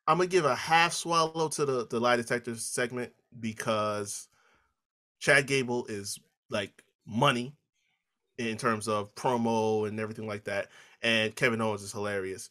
I'm 0.08 0.18
gonna 0.18 0.28
give 0.28 0.46
a 0.46 0.56
half 0.56 0.94
swallow 0.94 1.50
to 1.50 1.66
the 1.66 1.88
the 1.88 2.00
lie 2.00 2.16
detector 2.16 2.56
segment 2.56 3.14
because 3.40 4.28
Chad 5.20 5.48
Gable 5.48 5.86
is 5.86 6.20
like 6.50 6.84
money 7.06 7.54
in 8.38 8.58
terms 8.58 8.88
of 8.88 9.14
promo 9.16 9.88
and 9.88 10.00
everything 10.00 10.26
like 10.28 10.46
that, 10.46 10.70
and 11.04 11.36
Kevin 11.36 11.62
Owens 11.62 11.84
is 11.84 11.92
hilarious. 11.92 12.50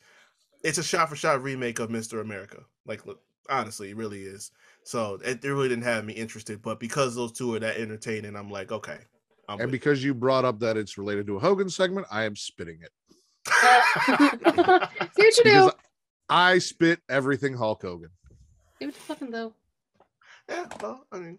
It's 0.62 0.78
a 0.78 0.82
shot 0.82 1.08
for 1.08 1.16
shot 1.16 1.42
remake 1.42 1.78
of 1.78 1.88
Mr. 1.88 2.20
America. 2.20 2.62
Like, 2.86 3.06
look, 3.06 3.20
honestly, 3.48 3.90
it 3.90 3.96
really 3.96 4.22
is. 4.22 4.52
So 4.84 5.18
it, 5.24 5.44
it 5.44 5.48
really 5.48 5.68
didn't 5.68 5.84
have 5.84 6.04
me 6.04 6.12
interested, 6.12 6.62
but 6.62 6.80
because 6.80 7.14
those 7.14 7.32
two 7.32 7.54
are 7.54 7.60
that 7.60 7.76
entertaining, 7.76 8.36
I'm 8.36 8.50
like, 8.50 8.70
okay. 8.72 8.98
I'm 9.48 9.60
And 9.60 9.72
because 9.72 10.04
you 10.04 10.14
brought 10.14 10.44
up 10.44 10.60
that 10.60 10.76
it's 10.76 10.98
related 10.98 11.26
to 11.28 11.36
a 11.36 11.40
Hogan 11.40 11.70
segment, 11.70 12.06
I 12.10 12.24
am 12.24 12.36
spitting 12.36 12.78
it. 12.82 12.90
See 13.48 15.22
what 15.22 15.36
you 15.38 15.44
do. 15.44 15.70
I 16.28 16.58
spit 16.58 17.00
everything 17.08 17.54
Hulk 17.54 17.82
Hogan. 17.82 18.10
See 18.78 18.86
what 18.86 18.94
you 18.94 19.00
fucking 19.00 19.30
do. 19.30 19.52
Yeah, 20.48 20.66
well, 20.80 21.04
I 21.12 21.18
mean, 21.18 21.38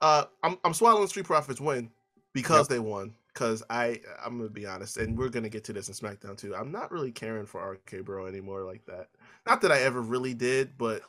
uh, 0.00 0.24
I'm 0.42 0.58
I'm 0.64 0.74
swallowing 0.74 1.08
Street 1.08 1.26
Profits 1.26 1.60
win 1.60 1.90
because 2.32 2.68
they 2.68 2.78
won. 2.78 3.14
Because 3.32 3.62
I 3.70 4.00
I'm 4.24 4.36
gonna 4.38 4.50
be 4.50 4.66
honest, 4.66 4.96
and 4.96 5.16
we're 5.16 5.28
gonna 5.28 5.48
get 5.48 5.62
to 5.64 5.72
this 5.72 5.88
in 5.88 5.94
SmackDown 5.94 6.36
too. 6.36 6.56
I'm 6.56 6.72
not 6.72 6.90
really 6.90 7.12
caring 7.12 7.46
for 7.46 7.64
RK 7.64 8.04
Bro 8.04 8.26
anymore 8.26 8.64
like 8.64 8.84
that. 8.86 9.08
Not 9.46 9.60
that 9.60 9.70
I 9.70 9.80
ever 9.82 10.00
really 10.00 10.34
did, 10.34 10.76
but 10.76 11.02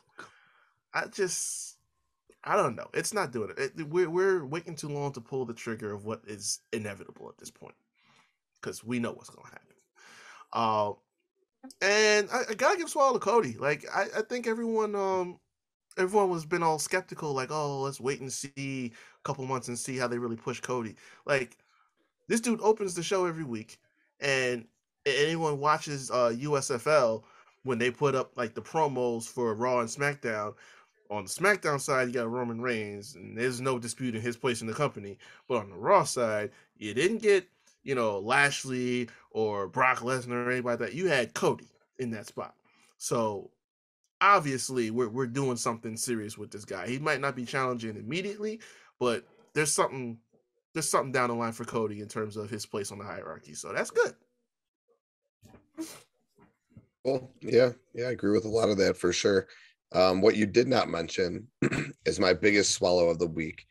I 0.94 1.06
just 1.06 1.76
I 2.44 2.56
don't 2.56 2.76
know. 2.76 2.88
It's 2.94 3.12
not 3.12 3.32
doing 3.32 3.50
it. 3.50 3.72
it 3.76 3.88
we're 3.88 4.08
we're 4.08 4.44
waiting 4.44 4.76
too 4.76 4.88
long 4.88 5.12
to 5.12 5.20
pull 5.20 5.44
the 5.44 5.54
trigger 5.54 5.92
of 5.92 6.04
what 6.04 6.22
is 6.26 6.60
inevitable 6.72 7.28
at 7.28 7.38
this 7.38 7.50
point, 7.50 7.74
because 8.60 8.84
we 8.84 9.00
know 9.00 9.12
what's 9.12 9.30
gonna 9.30 9.48
happen. 9.48 9.69
Uh, 10.52 10.92
and 11.82 12.28
I, 12.32 12.42
I 12.50 12.54
gotta 12.54 12.78
give 12.78 12.88
Swallow 12.90 13.14
to 13.14 13.18
Cody. 13.18 13.56
Like 13.58 13.84
I, 13.94 14.06
I 14.18 14.22
think 14.22 14.46
everyone 14.46 14.94
um 14.94 15.38
everyone 15.98 16.30
was 16.30 16.46
been 16.46 16.62
all 16.62 16.78
skeptical, 16.78 17.32
like, 17.34 17.50
oh, 17.50 17.80
let's 17.80 18.00
wait 18.00 18.20
and 18.20 18.32
see 18.32 18.92
a 18.94 19.22
couple 19.24 19.44
months 19.46 19.68
and 19.68 19.78
see 19.78 19.96
how 19.96 20.08
they 20.08 20.18
really 20.18 20.36
push 20.36 20.60
Cody. 20.60 20.94
Like, 21.26 21.58
this 22.28 22.40
dude 22.40 22.60
opens 22.62 22.94
the 22.94 23.02
show 23.02 23.26
every 23.26 23.44
week, 23.44 23.78
and 24.20 24.66
anyone 25.06 25.58
watches 25.58 26.10
uh 26.10 26.32
USFL 26.36 27.22
when 27.64 27.78
they 27.78 27.90
put 27.90 28.14
up 28.14 28.32
like 28.36 28.54
the 28.54 28.62
promos 28.62 29.24
for 29.28 29.54
Raw 29.54 29.80
and 29.80 29.88
SmackDown. 29.88 30.54
On 31.10 31.24
the 31.24 31.30
SmackDown 31.30 31.80
side, 31.80 32.06
you 32.06 32.14
got 32.14 32.30
Roman 32.30 32.60
Reigns, 32.60 33.16
and 33.16 33.36
there's 33.36 33.60
no 33.60 33.78
disputing 33.80 34.20
his 34.22 34.36
place 34.36 34.60
in 34.60 34.68
the 34.68 34.72
company. 34.72 35.18
But 35.48 35.56
on 35.58 35.70
the 35.70 35.76
Raw 35.76 36.04
side, 36.04 36.52
you 36.76 36.94
didn't 36.94 37.18
get, 37.18 37.48
you 37.82 37.94
know, 37.94 38.18
Lashley 38.18 39.08
or 39.30 39.68
Brock 39.68 39.98
Lesnar 39.98 40.46
or 40.46 40.50
anybody 40.50 40.72
like 40.72 40.78
that. 40.78 40.94
You 40.94 41.08
had 41.08 41.34
Cody 41.34 41.68
in 41.98 42.10
that 42.10 42.26
spot. 42.26 42.54
So 42.98 43.50
obviously 44.20 44.90
we're 44.90 45.08
we're 45.08 45.26
doing 45.26 45.56
something 45.56 45.96
serious 45.96 46.36
with 46.36 46.50
this 46.50 46.64
guy. 46.64 46.86
He 46.86 46.98
might 46.98 47.20
not 47.20 47.36
be 47.36 47.44
challenging 47.44 47.96
immediately, 47.96 48.60
but 48.98 49.24
there's 49.54 49.72
something 49.72 50.18
there's 50.72 50.88
something 50.88 51.12
down 51.12 51.30
the 51.30 51.34
line 51.34 51.52
for 51.52 51.64
Cody 51.64 52.00
in 52.00 52.08
terms 52.08 52.36
of 52.36 52.50
his 52.50 52.66
place 52.66 52.92
on 52.92 52.98
the 52.98 53.04
hierarchy. 53.04 53.54
So 53.54 53.72
that's 53.72 53.90
good. 53.90 54.14
Well, 57.04 57.30
yeah, 57.40 57.70
yeah, 57.94 58.06
I 58.06 58.10
agree 58.10 58.32
with 58.32 58.44
a 58.44 58.48
lot 58.48 58.68
of 58.68 58.76
that 58.78 58.96
for 58.96 59.12
sure. 59.12 59.48
Um, 59.92 60.20
what 60.20 60.36
you 60.36 60.46
did 60.46 60.68
not 60.68 60.88
mention 60.88 61.48
is 62.04 62.20
my 62.20 62.32
biggest 62.32 62.72
swallow 62.72 63.08
of 63.08 63.18
the 63.18 63.26
week, 63.26 63.66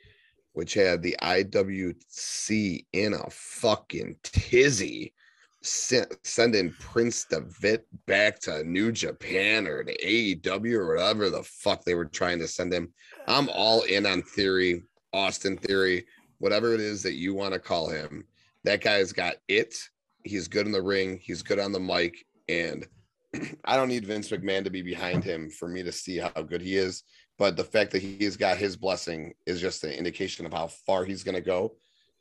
which 0.54 0.74
had 0.74 1.02
the 1.02 1.16
IWC 1.22 2.86
in 2.94 3.14
a 3.14 3.30
fucking 3.30 4.16
tizzy, 4.24 5.14
sen- 5.62 6.08
sending 6.24 6.74
Prince 6.80 7.26
Devitt 7.26 7.86
back 8.06 8.40
to 8.42 8.64
New 8.64 8.92
Japan 8.92 9.68
or 9.68 9.84
to 9.84 9.96
AEW 10.06 10.74
or 10.74 10.96
whatever 10.96 11.30
the 11.30 11.44
fuck 11.44 11.84
they 11.84 11.96
were 11.96 12.06
trying 12.06 12.40
to 12.40 12.48
send 12.48 12.74
him. 12.74 12.92
I'm 13.28 13.50
all 13.50 13.84
in 13.84 14.06
on 14.06 14.22
theory, 14.22 14.84
Austin 15.14 15.58
theory, 15.58 16.06
whatever 16.40 16.74
it 16.74 16.80
is 16.82 17.04
that 17.04 17.14
you 17.14 17.34
want 17.34 17.54
to 17.54 17.60
call 17.60 17.90
him. 17.90 18.26
That 18.64 18.82
guy's 18.82 19.14
got 19.14 19.36
it. 19.48 19.76
He's 20.24 20.48
good 20.48 20.66
in 20.66 20.72
the 20.72 20.82
ring. 20.82 21.20
He's 21.22 21.42
good 21.42 21.60
on 21.60 21.72
the 21.72 21.80
mic, 21.80 22.26
and 22.50 22.86
I 23.66 23.78
don't 23.78 23.88
need 23.88 24.06
Vince 24.06 24.30
McMahon 24.30 24.64
to 24.66 24.70
be 24.70 24.82
behind 24.82 25.24
him 25.24 25.50
for 25.50 25.70
me 25.70 25.84
to 25.84 25.92
see 25.92 26.18
how 26.18 26.42
good 26.42 26.62
he 26.62 26.76
is. 26.76 27.04
But 27.40 27.58
the 27.58 27.64
fact 27.64 27.92
that 27.92 28.04
he's 28.04 28.38
got 28.38 28.58
his 28.58 28.76
blessing 28.76 29.34
is 29.48 29.60
just 29.62 29.84
an 29.84 29.92
indication 29.92 30.46
of 30.46 30.54
how 30.54 30.68
far 30.68 31.06
he's 31.06 31.24
going 31.24 31.36
to 31.36 31.42
go. 31.42 31.74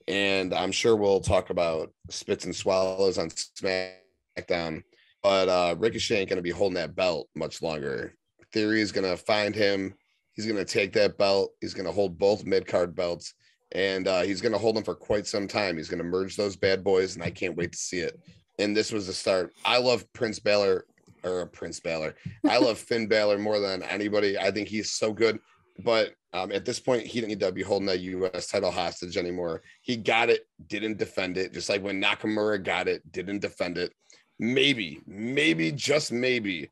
And 0.06 0.54
I'm 0.54 0.72
sure 0.72 0.96
we'll 0.96 1.20
talk 1.20 1.50
about 1.50 1.92
spits 2.08 2.46
and 2.46 2.56
swallows 2.56 3.18
on 3.18 3.28
SmackDown. 3.28 4.84
But 5.22 5.48
uh, 5.48 5.74
Ricochet 5.76 6.20
ain't 6.20 6.28
going 6.30 6.36
to 6.38 6.42
be 6.42 6.50
holding 6.50 6.76
that 6.76 6.96
belt 6.96 7.28
much 7.34 7.60
longer. 7.60 8.14
Theory 8.52 8.80
is 8.80 8.92
going 8.92 9.10
to 9.10 9.22
find 9.22 9.54
him. 9.54 9.92
He's 10.32 10.46
going 10.46 10.56
to 10.56 10.64
take 10.64 10.92
that 10.94 11.18
belt. 11.18 11.50
He's 11.60 11.74
going 11.74 11.86
to 11.86 11.92
hold 11.92 12.16
both 12.16 12.46
mid 12.46 12.66
card 12.66 12.94
belts. 12.94 13.34
And 13.72 14.08
uh, 14.08 14.22
he's 14.22 14.40
going 14.40 14.52
to 14.52 14.58
hold 14.58 14.76
them 14.76 14.84
for 14.84 14.94
quite 14.94 15.26
some 15.26 15.46
time. 15.48 15.76
He's 15.76 15.90
going 15.90 15.98
to 15.98 16.04
merge 16.04 16.36
those 16.36 16.56
bad 16.56 16.82
boys. 16.82 17.16
And 17.16 17.24
I 17.24 17.30
can't 17.30 17.56
wait 17.56 17.72
to 17.72 17.78
see 17.78 17.98
it 17.98 18.18
and 18.58 18.76
this 18.76 18.92
was 18.92 19.06
the 19.06 19.12
start. 19.12 19.52
I 19.64 19.78
love 19.78 20.10
Prince 20.12 20.38
Balor 20.40 20.84
or 21.24 21.46
Prince 21.46 21.80
Balor. 21.80 22.14
I 22.48 22.58
love 22.58 22.78
Finn 22.78 23.06
Balor 23.06 23.38
more 23.38 23.58
than 23.60 23.82
anybody. 23.82 24.38
I 24.38 24.50
think 24.50 24.68
he's 24.68 24.92
so 24.92 25.12
good. 25.12 25.38
But 25.84 26.14
um, 26.32 26.52
at 26.52 26.64
this 26.64 26.80
point, 26.80 27.06
he 27.06 27.20
didn't 27.20 27.28
need 27.28 27.40
to 27.40 27.52
be 27.52 27.62
holding 27.62 27.86
that 27.86 28.00
U.S. 28.00 28.48
title 28.48 28.70
hostage 28.70 29.16
anymore. 29.16 29.62
He 29.82 29.96
got 29.96 30.28
it, 30.28 30.46
didn't 30.66 30.98
defend 30.98 31.38
it, 31.38 31.52
just 31.52 31.68
like 31.68 31.82
when 31.82 32.02
Nakamura 32.02 32.62
got 32.62 32.88
it, 32.88 33.10
didn't 33.12 33.40
defend 33.40 33.78
it. 33.78 33.92
Maybe, 34.38 35.00
maybe, 35.06 35.72
just 35.72 36.12
maybe, 36.12 36.70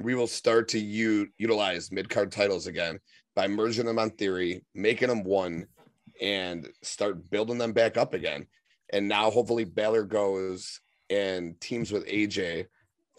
we 0.00 0.14
will 0.14 0.26
start 0.26 0.68
to 0.68 0.78
u- 0.78 1.28
utilize 1.38 1.92
mid 1.92 2.08
card 2.08 2.32
titles 2.32 2.66
again 2.66 2.98
by 3.36 3.46
merging 3.48 3.86
them 3.86 3.98
on 3.98 4.10
theory, 4.10 4.64
making 4.74 5.08
them 5.08 5.24
one, 5.24 5.66
and 6.20 6.68
start 6.82 7.30
building 7.30 7.58
them 7.58 7.72
back 7.72 7.96
up 7.96 8.14
again. 8.14 8.46
And 8.92 9.08
now, 9.08 9.30
hopefully, 9.30 9.64
Balor 9.64 10.04
goes 10.04 10.80
and 11.10 11.60
teams 11.60 11.92
with 11.92 12.06
AJ 12.06 12.66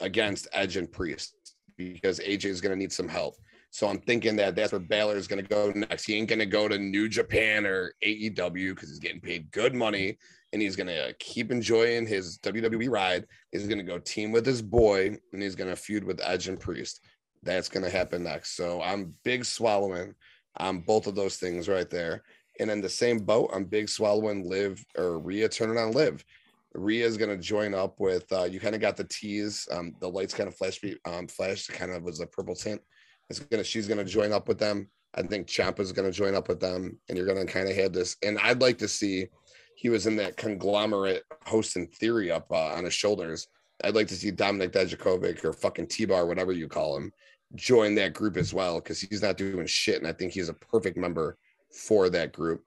against 0.01 0.47
Edge 0.53 0.77
and 0.77 0.91
Priest 0.91 1.55
because 1.77 2.19
AJ 2.19 2.45
is 2.45 2.61
going 2.61 2.71
to 2.71 2.79
need 2.79 2.91
some 2.91 3.07
help. 3.07 3.35
So 3.71 3.87
I'm 3.87 3.99
thinking 3.99 4.35
that 4.35 4.55
that's 4.55 4.73
where 4.73 4.79
Balor 4.79 5.15
is 5.15 5.27
going 5.27 5.41
to 5.41 5.49
go 5.49 5.71
next. 5.73 6.05
He 6.05 6.15
ain't 6.15 6.27
going 6.27 6.39
to 6.39 6.45
go 6.45 6.67
to 6.67 6.77
New 6.77 7.07
Japan 7.07 7.65
or 7.65 7.93
AEW 8.05 8.75
because 8.75 8.89
he's 8.89 8.99
getting 8.99 9.21
paid 9.21 9.49
good 9.51 9.73
money 9.73 10.17
and 10.51 10.61
he's 10.61 10.75
going 10.75 10.87
to 10.87 11.13
keep 11.19 11.51
enjoying 11.51 12.05
his 12.05 12.37
WWE 12.39 12.89
ride. 12.89 13.25
He's 13.51 13.67
going 13.67 13.77
to 13.77 13.85
go 13.85 13.97
team 13.97 14.33
with 14.33 14.45
his 14.45 14.61
boy 14.61 15.17
and 15.31 15.41
he's 15.41 15.55
going 15.55 15.69
to 15.69 15.75
feud 15.75 16.03
with 16.03 16.19
Edge 16.21 16.49
and 16.49 16.59
Priest. 16.59 16.99
That's 17.43 17.69
going 17.69 17.85
to 17.85 17.89
happen 17.89 18.23
next. 18.23 18.57
So 18.57 18.81
I'm 18.81 19.15
big 19.23 19.45
swallowing 19.45 20.15
on 20.57 20.79
both 20.79 21.07
of 21.07 21.15
those 21.15 21.37
things 21.37 21.69
right 21.69 21.89
there. 21.89 22.23
And 22.59 22.69
in 22.69 22.81
the 22.81 22.89
same 22.89 23.19
boat, 23.19 23.51
I'm 23.53 23.63
big 23.63 23.87
swallowing 23.87 24.47
Liv 24.47 24.85
or 24.97 25.17
Rhea 25.17 25.47
turning 25.47 25.77
on 25.77 25.93
Liv. 25.93 26.25
Rhea 26.73 27.05
is 27.05 27.17
going 27.17 27.29
to 27.29 27.41
join 27.41 27.73
up 27.73 27.99
with 27.99 28.31
uh, 28.31 28.43
you 28.43 28.59
kind 28.59 28.75
of 28.75 28.81
got 28.81 28.97
the 28.97 29.03
tease 29.05 29.67
um, 29.71 29.93
the 29.99 30.07
lights 30.07 30.33
kind 30.33 30.47
of 30.47 30.55
flash 30.55 30.79
um, 31.05 31.27
kind 31.27 31.91
of 31.91 32.03
was 32.03 32.19
a 32.19 32.27
purple 32.27 32.55
tint. 32.55 32.81
It's 33.29 33.39
gonna 33.39 33.63
she's 33.63 33.87
going 33.87 33.97
to 33.97 34.05
join 34.05 34.31
up 34.31 34.47
with 34.47 34.59
them. 34.59 34.89
I 35.13 35.23
think 35.23 35.47
Ciampa 35.47 35.79
is 35.79 35.91
going 35.91 36.09
to 36.09 36.17
join 36.17 36.35
up 36.35 36.47
with 36.47 36.61
them 36.61 36.97
and 37.09 37.17
you're 37.17 37.27
going 37.27 37.45
to 37.45 37.51
kind 37.51 37.69
of 37.69 37.75
have 37.75 37.91
this 37.93 38.15
and 38.23 38.39
I'd 38.39 38.61
like 38.61 38.77
to 38.79 38.87
see 38.87 39.27
he 39.75 39.89
was 39.89 40.07
in 40.07 40.15
that 40.17 40.37
conglomerate 40.37 41.23
hosting 41.45 41.87
theory 41.87 42.31
up 42.31 42.47
uh, 42.51 42.73
on 42.73 42.85
his 42.85 42.93
shoulders. 42.93 43.47
I'd 43.83 43.95
like 43.95 44.07
to 44.07 44.15
see 44.15 44.31
Dominik 44.31 44.71
Dijakovic 44.71 45.43
or 45.43 45.53
fucking 45.53 45.87
T-Bar 45.87 46.25
whatever 46.27 46.51
you 46.51 46.67
call 46.67 46.95
him 46.95 47.11
join 47.55 47.95
that 47.95 48.13
group 48.13 48.37
as 48.37 48.53
well 48.53 48.75
because 48.75 49.01
he's 49.01 49.21
not 49.21 49.37
doing 49.37 49.65
shit 49.65 49.97
and 49.97 50.07
I 50.07 50.13
think 50.13 50.31
he's 50.31 50.49
a 50.49 50.53
perfect 50.53 50.97
member 50.97 51.37
for 51.71 52.09
that 52.09 52.31
group. 52.31 52.63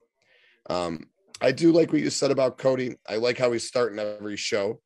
Um, 0.69 1.05
I 1.41 1.53
do 1.53 1.73
like 1.73 1.93
what 1.93 2.01
you 2.01 2.11
said 2.11 2.31
about 2.31 2.59
Cody. 2.59 2.97
I 3.09 3.17
like 3.17 3.39
how 3.39 3.53
he's 3.53 3.67
starting 3.67 3.99
every 3.99 4.37
show, 4.37 4.81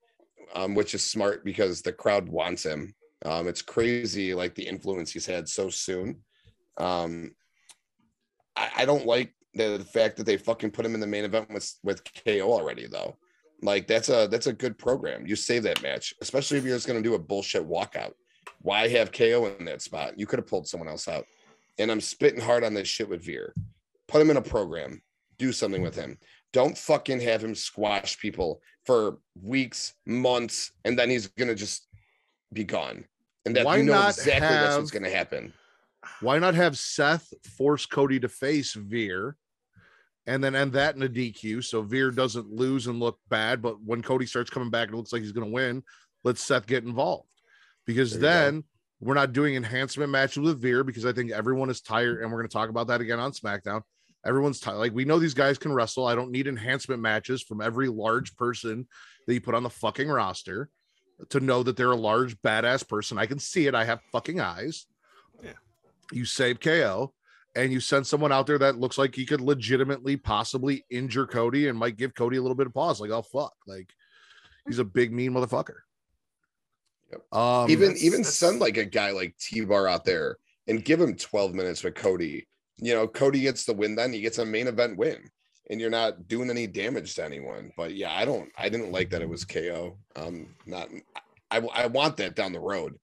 um, 0.55 0.75
which 0.75 0.95
is 0.95 1.05
smart 1.05 1.45
because 1.45 1.83
the 1.83 1.93
crowd 1.93 2.29
wants 2.29 2.65
him. 2.65 2.95
Um, 3.25 3.49
it's 3.49 3.63
crazy, 3.63 4.35
like 4.35 4.55
the 4.55 4.67
influence 4.67 5.13
he's 5.13 5.27
had 5.27 5.49
so 5.49 5.71
soon. 5.71 6.21
Um, 6.79 7.33
I, 8.57 8.71
I 8.79 8.85
don't 8.85 9.07
like 9.07 9.35
the, 9.55 9.79
the 9.79 9.85
fact 9.85 10.17
that 10.17 10.25
they 10.25 10.37
fucking 10.37 10.71
put 10.71 10.87
him 10.87 10.95
in 10.95 11.01
the 11.01 11.07
main 11.07 11.25
event 11.25 11.51
with 11.53 11.73
with 11.83 12.03
KO 12.25 12.53
already, 12.53 12.87
though. 12.87 13.17
Like 13.63 13.87
that's 13.87 14.09
a 14.09 14.29
that's 14.31 14.47
a 14.47 14.53
good 14.53 14.79
program. 14.79 15.27
You 15.27 15.37
save 15.37 15.65
that 15.65 15.83
match, 15.83 16.15
especially 16.23 16.59
if 16.59 16.65
you're 16.65 16.77
just 16.77 16.87
gonna 16.87 17.03
do 17.03 17.15
a 17.15 17.19
bullshit 17.19 17.69
walkout. 17.69 18.13
Why 18.63 18.89
have 18.89 19.13
KO 19.13 19.47
in 19.59 19.65
that 19.67 19.83
spot? 19.83 20.19
You 20.19 20.27
could 20.27 20.39
have 20.39 20.47
pulled 20.47 20.69
someone 20.69 20.89
else 20.89 21.09
out. 21.09 21.27
And 21.79 21.91
I'm 21.91 22.01
spitting 22.01 22.41
hard 22.41 22.65
on 22.65 22.75
this 22.75 22.89
shit 22.89 23.09
with 23.09 23.25
Veer. 23.25 23.55
Put 24.09 24.21
him 24.21 24.31
in 24.31 24.37
a 24.37 24.43
program. 24.43 25.01
Do 25.39 25.53
something 25.53 25.83
with 25.83 25.95
him. 25.95 26.19
Don't 26.53 26.77
fucking 26.77 27.21
have 27.21 27.45
him 27.45 27.55
squash 27.55 28.19
people 28.19 28.61
for 28.87 29.19
weeks, 29.43 29.95
months, 30.07 30.73
and 30.85 30.99
then 30.99 31.11
he's 31.11 31.27
gonna 31.29 31.55
just 31.55 31.87
be 32.53 32.65
gone. 32.65 33.05
And 33.45 33.55
that 33.57 33.67
Why 33.67 33.77
you 33.77 33.85
know 33.85 34.07
exactly 34.07 34.49
that's 34.49 34.77
what's 34.77 34.91
gonna 34.91 35.11
happen. 35.11 35.53
Why 36.21 36.39
not 36.39 36.55
have 36.55 36.79
Seth 36.79 37.33
force 37.57 37.87
Cody 37.87 38.21
to 38.21 38.29
face 38.29 38.73
Veer 38.73 39.37
and 40.27 40.43
then 40.43 40.55
end 40.55 40.73
that 40.73 40.97
in 40.97 41.03
a 41.03 41.09
DQ 41.09 41.65
so 41.65 41.83
Veer 41.83 42.11
doesn't 42.11 42.51
lose 42.51 42.87
and 42.87 42.99
look 42.99 43.19
bad? 43.29 43.61
But 43.61 43.83
when 43.83 44.03
Cody 44.03 44.27
starts 44.27 44.51
coming 44.51 44.71
back 44.71 44.89
and 44.89 44.95
it 44.95 44.97
looks 44.97 45.13
like 45.13 45.23
he's 45.23 45.33
to 45.47 45.53
win, 45.53 45.83
let 46.25 46.39
Seth 46.39 46.67
get 46.67 46.85
involved 46.85 47.29
because 47.87 48.15
you 48.15 48.21
go. 48.21 48.27
then 48.27 48.65
We're 49.01 49.15
not 49.15 49.33
doing 49.33 49.55
enhancement 49.55 50.11
matches 50.11 50.39
with 50.39 50.61
Veer 50.61 50.83
because 50.83 51.07
I 51.07 51.13
think 51.13 51.31
everyone 51.31 51.71
is 51.71 51.81
tired, 51.81 52.23
and 52.23 52.31
we're 52.31 52.39
to 52.49 52.53
talk 52.53 52.69
about 52.69 52.89
that 52.89 53.01
again 53.01 53.21
on 53.21 53.33
SmackDown. 53.33 53.83
Everyone's 54.29 54.61
tired. 54.61 54.77
Like 54.77 54.93
we 54.93 55.05
know 55.07 55.19
these 55.19 55.35
guys 55.35 55.57
can 55.59 55.73
wrestle. 55.73 56.07
I 56.07 56.15
don't 56.15 56.31
need 56.31 56.47
enhancement 56.47 57.01
matches 57.01 57.43
from 57.43 57.61
every 57.63 57.89
large 57.89 58.37
person 58.37 58.87
that 59.27 59.35
you 59.35 59.41
put 59.41 59.55
on 59.55 59.63
the 59.63 59.71
fucking 59.71 60.09
roster 60.09 60.69
to 61.31 61.41
know 61.41 61.63
that 61.63 61.77
they're 61.77 61.91
a 61.91 61.97
large 61.97 62.37
badass 62.43 62.87
person. 62.87 63.19
I 63.19 63.27
can 63.27 63.39
see 63.39 63.67
it. 63.67 63.75
I 63.75 63.85
have 63.85 64.01
fucking 64.13 64.39
eyes. 64.39 64.87
Yeah. 65.43 65.53
You 66.13 66.25
save 66.27 66.61
KO 66.61 67.13
and 67.57 67.73
you 67.73 67.81
send 67.81 68.07
someone 68.07 68.31
out 68.31 68.47
there 68.47 68.59
that 68.59 68.79
looks 68.79 68.99
like 68.99 69.15
he 69.15 69.25
could 69.27 69.41
legitimately 69.41 70.17
possibly 70.17 70.85
injure 70.91 71.27
Cody 71.27 71.69
and 71.69 71.79
might 71.79 71.97
give 71.97 72.15
Cody 72.15 72.37
a 72.37 72.43
little 72.43 72.55
bit 72.55 72.67
of 72.67 72.75
pause. 72.75 73.01
Like, 73.01 73.11
oh 73.11 73.23
fuck, 73.23 73.55
like 73.67 73.89
he's 74.67 74.79
a 74.79 74.85
big 74.85 75.11
mean 75.13 75.33
motherfucker. 75.33 75.79
Yep. 77.11 77.33
Um, 77.33 77.71
even 77.71 77.89
that's- 77.89 78.05
even 78.05 78.21
that's- 78.21 78.37
send 78.37 78.61
like 78.61 78.77
a 78.77 78.85
guy 78.85 79.13
like 79.13 79.35
T 79.39 79.65
Bar 79.65 79.89
out 79.89 80.05
there 80.05 80.37
and 80.67 80.85
give 80.85 81.01
him 81.01 81.17
12 81.17 81.55
minutes 81.55 81.83
with 81.83 81.95
Cody. 81.95 82.47
You 82.81 82.95
know, 82.95 83.09
Cody 83.09 83.41
gets 83.41 83.65
the 83.65 83.75
win, 83.75 83.95
then 83.95 84.13
he 84.13 84.21
gets 84.21 84.39
a 84.39 84.45
main 84.45 84.69
event 84.69 84.97
win, 84.97 85.31
and 85.69 85.81
you're 85.81 85.91
not 85.91 86.29
doing 86.29 86.51
any 86.51 86.67
damage 86.67 87.15
to 87.15 87.25
anyone. 87.25 87.73
But 87.77 87.95
yeah, 87.95 88.15
I 88.15 88.25
don't, 88.25 88.51
I 88.57 88.69
didn't 88.69 88.93
like 88.93 89.11
that 89.11 89.23
it 89.23 89.29
was 89.29 89.45
KO. 89.45 89.97
Um, 90.17 90.55
not, 90.67 90.89
I, 91.51 91.59
I 91.59 91.87
want 91.87 92.17
that 92.19 92.37
down 92.37 92.53
the 92.53 92.61
road, 92.61 92.97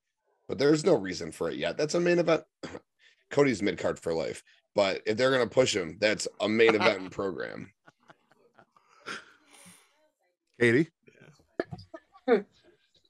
but 0.48 0.58
there's 0.58 0.86
no 0.86 0.96
reason 0.96 1.32
for 1.32 1.50
it 1.50 1.58
yet. 1.58 1.78
That's 1.78 1.96
a 1.96 2.00
main 2.00 2.20
event. 2.20 2.44
Cody's 3.30 3.62
mid 3.62 3.78
card 3.78 4.00
for 4.00 4.14
life, 4.14 4.44
but 4.76 5.02
if 5.06 5.18
they're 5.18 5.32
gonna 5.32 5.48
push 5.48 5.76
him, 5.76 5.98
that's 6.00 6.28
a 6.40 6.48
main 6.48 6.76
event 6.76 7.12
program. 7.12 7.72
Katie. 10.60 10.90
uh, 12.28 12.40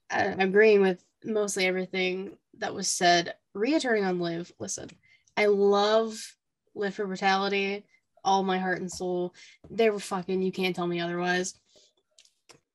agreeing 0.10 0.82
with 0.82 1.04
mostly 1.24 1.66
everything 1.66 2.38
that 2.58 2.74
was 2.74 2.88
said. 2.88 3.36
Returning 3.54 4.04
on 4.04 4.20
Liv, 4.20 4.52
listen, 4.60 4.90
I 5.38 5.46
love 5.46 6.36
Liv 6.76 6.94
for 6.94 7.08
Brutality, 7.08 7.86
all 8.24 8.44
my 8.44 8.58
heart 8.58 8.82
and 8.82 8.92
soul. 8.92 9.34
They 9.70 9.90
were 9.90 10.00
fucking, 10.00 10.42
you 10.42 10.52
can't 10.52 10.76
tell 10.76 10.88
me 10.88 11.00
otherwise. 11.00 11.56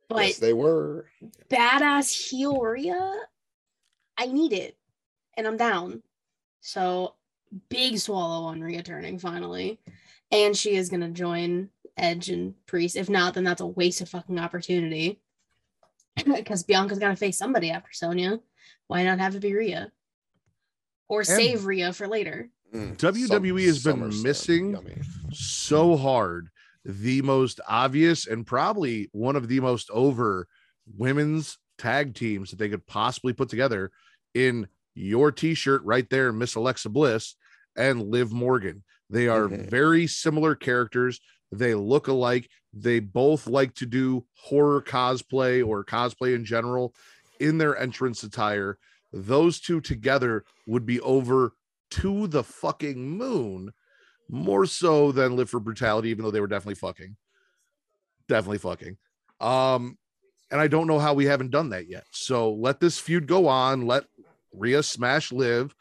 But 0.08 0.26
yes, 0.26 0.38
they 0.38 0.52
were. 0.52 1.06
badass 1.48 2.28
heel 2.30 2.60
I 4.18 4.26
need 4.26 4.52
it. 4.52 4.76
And 5.36 5.46
I'm 5.46 5.56
down. 5.56 6.02
So 6.60 7.14
big 7.68 7.98
swallow 7.98 8.46
on 8.46 8.60
Rhea 8.60 8.82
turning 8.82 9.18
finally. 9.18 9.80
And 10.32 10.56
she 10.56 10.74
is 10.74 10.88
gonna 10.88 11.10
join 11.10 11.70
Edge 11.96 12.28
and 12.28 12.54
Priest. 12.66 12.96
If 12.96 13.08
not, 13.08 13.34
then 13.34 13.44
that's 13.44 13.60
a 13.60 13.66
waste 13.66 14.00
of 14.00 14.08
fucking 14.08 14.38
opportunity. 14.38 15.20
Because 16.24 16.64
Bianca's 16.64 16.98
gotta 16.98 17.16
face 17.16 17.38
somebody 17.38 17.70
after 17.70 17.92
Sonya. 17.92 18.40
Why 18.88 19.04
not 19.04 19.20
have 19.20 19.36
it 19.36 19.40
be 19.40 19.54
Rhea? 19.54 19.92
Or 21.08 21.24
save 21.24 21.64
Rhea 21.64 21.92
for 21.92 22.06
later. 22.06 22.50
Mm, 22.74 22.96
WWE 22.98 23.66
has 23.66 23.82
been 23.82 24.22
missing- 24.22 24.76
so 25.32 25.96
hard. 25.96 26.50
The 26.84 27.20
most 27.22 27.60
obvious 27.68 28.26
and 28.26 28.46
probably 28.46 29.08
one 29.12 29.36
of 29.36 29.48
the 29.48 29.60
most 29.60 29.90
over 29.90 30.46
women's 30.96 31.58
tag 31.78 32.14
teams 32.14 32.50
that 32.50 32.56
they 32.58 32.68
could 32.68 32.86
possibly 32.86 33.32
put 33.32 33.48
together 33.48 33.90
in 34.34 34.68
your 34.94 35.30
t-shirt 35.32 35.82
right 35.84 36.08
there 36.10 36.32
miss 36.32 36.54
alexa 36.54 36.88
bliss 36.88 37.34
and 37.76 38.02
liv 38.10 38.32
morgan. 38.32 38.82
They 39.08 39.28
are 39.28 39.48
Mhm. 39.48 39.68
very 39.70 40.06
similar 40.06 40.54
characters. 40.54 41.20
They 41.52 41.74
look 41.74 42.06
alike. 42.08 42.48
They 42.72 43.00
both 43.00 43.46
like 43.46 43.74
to 43.74 43.86
do 43.86 44.26
horror 44.34 44.80
cosplay 44.82 45.66
or 45.66 45.84
cosplay 45.84 46.34
in 46.34 46.44
general 46.44 46.94
in 47.40 47.58
their 47.58 47.76
entrance 47.76 48.22
attire. 48.22 48.78
Those 49.12 49.60
two 49.60 49.80
together 49.80 50.44
would 50.66 50.86
be 50.86 51.00
over 51.00 51.52
to 51.90 52.26
the 52.26 52.44
fucking 52.44 53.10
moon 53.10 53.72
more 54.28 54.66
so 54.66 55.12
than 55.12 55.36
Liv 55.36 55.50
for 55.50 55.60
brutality 55.60 56.10
even 56.10 56.24
though 56.24 56.30
they 56.30 56.40
were 56.40 56.46
definitely 56.46 56.74
fucking. 56.76 57.16
Definitely 58.28 58.58
fucking. 58.58 58.96
Um 59.40 59.96
and 60.52 60.60
i 60.60 60.66
don't 60.66 60.88
know 60.88 60.98
how 60.98 61.14
we 61.14 61.26
haven't 61.26 61.50
done 61.50 61.70
that 61.70 61.88
yet. 61.88 62.04
So 62.10 62.52
let 62.52 62.80
this 62.80 62.98
feud 62.98 63.26
go 63.26 63.48
on. 63.48 63.86
Let 63.86 64.04
Rhea 64.52 64.82
smash 64.82 65.32
Liv 65.32 65.74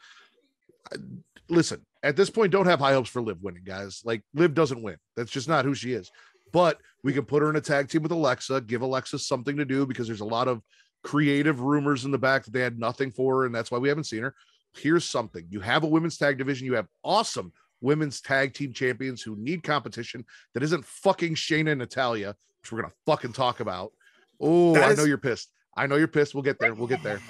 listen 1.48 1.84
at 2.02 2.16
this 2.16 2.30
point 2.30 2.52
don't 2.52 2.66
have 2.66 2.78
high 2.78 2.94
hopes 2.94 3.10
for 3.10 3.22
Liv 3.22 3.42
winning 3.42 3.64
guys. 3.64 4.02
Like 4.04 4.22
Liv 4.34 4.54
doesn't 4.54 4.82
win. 4.82 4.96
That's 5.16 5.30
just 5.30 5.48
not 5.48 5.64
who 5.64 5.74
she 5.74 5.92
is. 5.92 6.10
But 6.52 6.80
we 7.02 7.12
can 7.12 7.24
put 7.24 7.42
her 7.42 7.50
in 7.50 7.56
a 7.56 7.60
tag 7.60 7.88
team 7.88 8.02
with 8.02 8.12
alexa 8.12 8.60
give 8.62 8.82
alexa 8.82 9.18
something 9.18 9.56
to 9.56 9.64
do 9.64 9.86
because 9.86 10.06
there's 10.06 10.20
a 10.20 10.24
lot 10.24 10.48
of 10.48 10.62
creative 11.02 11.60
rumors 11.60 12.04
in 12.04 12.10
the 12.10 12.18
back 12.18 12.44
that 12.44 12.52
they 12.52 12.60
had 12.60 12.78
nothing 12.78 13.10
for 13.10 13.40
her 13.40 13.46
and 13.46 13.54
that's 13.54 13.70
why 13.70 13.78
we 13.78 13.88
haven't 13.88 14.04
seen 14.04 14.22
her 14.22 14.34
here's 14.76 15.04
something 15.04 15.44
you 15.50 15.60
have 15.60 15.82
a 15.84 15.86
women's 15.86 16.16
tag 16.16 16.38
division 16.38 16.64
you 16.66 16.74
have 16.74 16.86
awesome 17.02 17.52
women's 17.80 18.20
tag 18.20 18.52
team 18.54 18.72
champions 18.72 19.22
who 19.22 19.34
need 19.36 19.62
competition 19.62 20.24
that 20.54 20.62
isn't 20.62 20.84
fucking 20.84 21.34
Shayna 21.34 21.70
and 21.70 21.78
Natalia, 21.78 22.36
which 22.60 22.70
we're 22.72 22.82
gonna 22.82 22.92
fucking 23.06 23.32
talk 23.32 23.60
about. 23.60 23.92
Oh, 24.38 24.74
That 24.74 24.90
I 24.90 24.94
know 24.94 25.04
you're 25.04 25.16
pissed. 25.18 25.50
I 25.76 25.86
know 25.86 25.96
you're 25.96 26.06
pissed. 26.08 26.34
We'll 26.34 26.42
get 26.42 26.58
there. 26.58 26.74
We'll 26.74 26.86
get 26.88 27.02
there. 27.02 27.20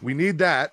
We 0.00 0.14
need 0.14 0.38
that. 0.38 0.72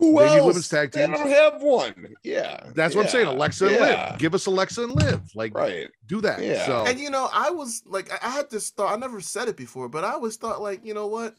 Who 0.00 0.18
They 0.18 0.26
need 0.30 0.36
else? 0.38 0.46
women's 0.46 0.68
tag 0.68 0.90
They 0.92 1.06
teams. 1.06 1.18
don't 1.18 1.28
have 1.30 1.62
one. 1.62 2.14
Yeah, 2.24 2.70
That's 2.74 2.94
what 2.96 3.04
I'm 3.06 3.10
saying. 3.10 3.26
Alexa 3.28 3.66
and 3.66 3.74
yeah. 3.76 4.10
Liv. 4.10 4.18
Give 4.18 4.34
us 4.34 4.46
Alexa 4.46 4.82
and 4.82 4.92
Liv. 4.92 5.20
Like 5.36 5.54
Right. 5.54 5.88
do 6.06 6.20
that. 6.20 6.42
Yeah. 6.42 6.66
So 6.66 6.84
And 6.86 6.98
you 6.98 7.10
know, 7.10 7.28
I 7.32 7.50
was 7.50 7.82
like, 7.86 8.10
I- 8.12 8.26
I 8.28 8.30
had 8.30 8.50
this 8.50 8.70
thought. 8.70 8.92
I 8.92 8.96
never 8.96 9.20
said 9.20 9.46
it 9.48 9.56
before, 9.56 9.88
but 9.88 10.02
I 10.04 10.12
always 10.12 10.36
thought, 10.36 10.60
like, 10.60 10.84
you 10.84 10.94
know 10.94 11.06
what, 11.06 11.36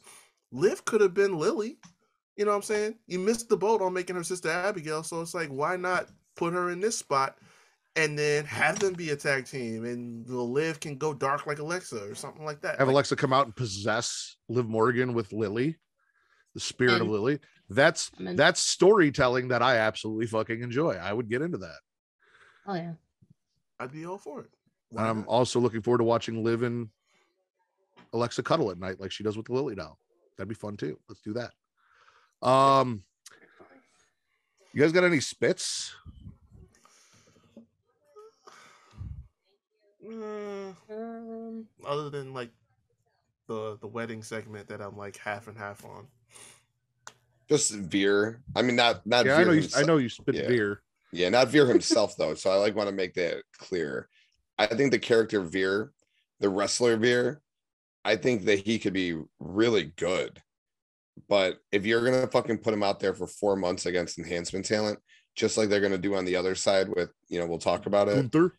Liv 0.52 0.84
could 0.86 1.02
have 1.02 1.14
been 1.14 1.38
Lily. 1.38 1.78
You 2.40 2.46
know 2.46 2.52
what 2.52 2.58
I'm 2.58 2.64
saying? 2.64 2.96
You 3.06 3.20
missed 3.20 3.50
the 3.50 3.58
boat 3.58 3.82
on 3.82 3.92
making 3.92 4.16
her 4.16 4.24
sister 4.24 4.50
Abigail, 4.50 5.04
so 5.04 5.20
it's 5.20 5.34
like, 5.34 5.50
why 5.50 5.76
not 5.76 6.08
put 6.38 6.54
her 6.54 6.70
in 6.70 6.80
this 6.80 6.98
spot 6.98 7.38
and 7.98 8.18
then 8.18 8.46
have 8.46 8.80
them 8.80 8.94
be 8.94 9.10
a 9.10 9.16
tag 9.18 9.46
team, 9.46 9.84
and 9.84 10.26
the 10.26 10.42
Liv 10.42 10.80
can 10.80 10.98
go 10.98 11.14
dark 11.14 11.48
like 11.48 11.60
Alexa 11.60 12.02
or 12.10 12.16
something 12.16 12.46
like 12.46 12.62
that. 12.62 12.80
have 12.80 12.88
Like, 12.88 12.94
Alexa 12.94 13.18
come 13.18 13.34
out 13.34 13.48
and 13.48 13.54
possess 13.54 14.38
Liv 14.48 14.70
Morgan 14.70 15.14
with 15.14 15.34
Lily, 15.34 15.80
the 16.54 16.62
spirit 16.62 17.02
of 17.02 17.10
Lily. 17.10 17.40
That's 17.70 18.10
I'm 18.18 18.38
that's 18.38 18.62
storytelling 18.62 19.50
that 19.50 19.62
I 19.62 19.76
absolutely 19.76 20.28
fucking 20.28 20.62
enjoy. 20.62 20.94
I 20.94 21.12
would 21.12 21.30
get 21.30 21.42
into 21.42 21.58
that. 21.58 21.80
Oh 22.66 22.76
yeah. 22.76 22.94
I'd 23.82 23.92
be 23.92 24.06
all 24.06 24.18
for 24.18 24.44
it. 24.44 24.50
Why 24.92 25.10
I'm 25.10 25.20
not? 25.20 25.28
also 25.28 25.60
looking 25.60 25.82
forward 25.82 25.98
to 25.98 26.06
watching 26.06 26.42
Liv 26.42 26.64
and 26.64 26.88
Alexa 28.14 28.44
cuddle 28.44 28.72
at 28.72 28.80
night 28.80 29.02
like 29.02 29.12
she 29.12 29.26
does 29.26 29.36
with 29.36 29.48
the 29.48 29.54
Lily 29.54 29.76
doll. 29.76 30.00
That'd 30.38 30.48
be 30.48 30.56
fun 30.56 30.78
too. 30.78 30.98
Let's 31.10 31.20
do 31.20 31.34
that. 31.34 31.52
Um, 32.42 33.04
you 34.74 34.82
guys 34.82 34.92
got 34.92 35.04
any 35.04 35.20
spits? 35.20 35.94
Mm, 40.06 40.76
Um, 40.90 41.68
other 41.86 42.10
than 42.10 42.34
like 42.34 42.52
the 43.48 43.78
the 43.82 43.88
wedding 43.88 44.24
segment 44.24 44.68
that 44.70 44.82
I'm 44.82 44.98
like 44.98 45.18
half 45.18 45.48
and 45.48 45.58
half 45.58 45.84
on. 45.84 46.08
Just 47.50 47.74
Veer. 47.74 48.42
I 48.56 48.62
mean, 48.62 48.76
not 48.76 49.06
not. 49.06 49.26
Yeah, 49.26 49.34
I 49.34 49.38
Veer 49.38 49.46
know 49.46 49.52
you. 49.54 49.68
I 49.76 49.84
know 49.84 49.98
you 49.98 50.10
spit 50.10 50.36
Yeah. 50.36 50.48
Veer. 50.48 50.82
Yeah, 51.12 51.30
not 51.30 51.50
Veer 51.50 51.66
himself 51.66 52.16
though. 52.16 52.36
So 52.36 52.52
I 52.52 52.56
like 52.56 52.76
want 52.76 52.90
to 52.90 52.96
make 52.96 53.16
that 53.16 53.42
clear. 53.58 54.08
I 54.58 54.68
think 54.68 54.92
the 54.92 55.00
character 55.00 55.42
Veer, 55.42 55.92
the 56.40 56.50
wrestler 56.50 56.96
Veer, 56.98 57.42
I 58.06 58.16
think 58.16 58.46
that 58.46 58.60
he 58.60 58.78
could 58.78 58.94
be 58.94 59.20
really 59.40 59.92
good. 59.96 60.42
But 61.28 61.60
if 61.72 61.86
you're 61.86 62.04
gonna 62.04 62.28
fucking 62.28 62.60
put 62.60 62.74
him 62.74 62.84
out 62.84 63.00
there 63.00 63.14
for 63.14 63.28
four 63.28 63.56
months 63.56 63.86
against 63.86 64.18
enhancement 64.18 64.66
talent, 64.66 65.00
just 65.36 65.58
like 65.58 65.70
they're 65.70 65.82
gonna 65.82 65.98
do 65.98 66.16
on 66.16 66.26
the 66.26 66.36
other 66.36 66.56
side 66.56 66.88
with, 66.90 67.12
you 67.28 67.40
know, 67.40 67.46
we'll 67.46 67.58
talk 67.60 67.86
about 67.86 68.08
it. 68.08 68.16
Gunther. 68.16 68.54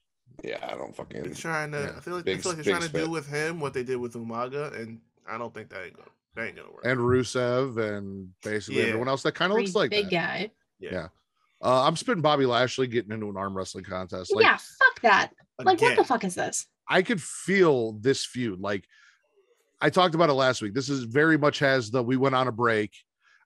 Yeah, 0.44 0.59
I 0.66 0.75
don't 0.77 0.94
fucking. 0.94 1.23
They're 1.23 1.35
trying 1.35 1.73
to. 1.73 1.79
Yeah, 1.81 1.92
I 1.96 2.01
feel 2.01 2.14
like 2.16 2.25
big- 2.25 2.38
I 2.38 2.40
feel 2.42 2.53
like 2.53 2.57
they're 2.57 2.64
big 2.64 2.73
trying 2.73 2.83
to 2.83 2.88
spit. 2.88 3.05
do 3.05 3.11
with 3.11 3.27
him 3.29 3.61
what 3.61 3.75
they 3.75 3.83
did 3.83 3.96
with 3.96 4.14
Umaga, 4.14 4.75
and 4.79 5.01
I 5.29 5.38
don't 5.38 5.53
think 5.53 5.68
that 5.70 5.85
ain't 5.85 5.96
gonna 5.96 6.09
that 6.37 6.46
ain't 6.46 6.57
gonna 6.57 6.70
work. 6.73 6.85
and 6.85 6.99
Rusev 7.01 7.77
and 7.79 8.29
basically 8.42 8.81
Yeah. 8.83 8.88
everyone 8.88 9.09
else 9.09 9.23
that 9.25 9.35
kind 9.35 9.53
of 9.53 9.59
looks 9.59 9.75
like 9.75 9.90
big 9.90 10.07
that. 10.07 10.11
guy. 10.11 10.51
yeah. 10.79 11.09
Uh, 11.62 11.83
I'm 11.87 11.94
spitting 11.96 12.23
Bobby 12.23 12.46
Lashley 12.46 12.87
getting 12.87 13.12
into 13.12 13.29
an 13.29 13.37
arm 13.37 13.55
wrestling 13.55 13.85
contest. 13.85 14.35
Like 14.35 14.44
yeah, 14.44 14.57
fuck 14.57 15.01
that. 15.03 15.31
Like, 15.62 15.79
what 15.79 15.94
the 15.96 16.05
fuck 16.05 16.25
is 16.25 16.35
this? 16.35 16.66
I 16.88 17.03
could 17.03 17.20
feel 17.20 17.92
this 17.92 18.25
feud. 18.25 18.61
Like 18.61 18.85
I 19.80 19.90
talked 19.90 20.14
about 20.14 20.30
it 20.30 20.34
last 20.34 20.60
week. 20.62 20.74
This 20.74 20.88
is 20.88 21.04
very 21.04 21.38
much 21.38 21.58
has 21.60 21.90
the 21.90 22.02
we 22.02 22.16
went 22.16 22.34
on 22.34 22.48
a 22.48 22.52
break. 22.52 22.92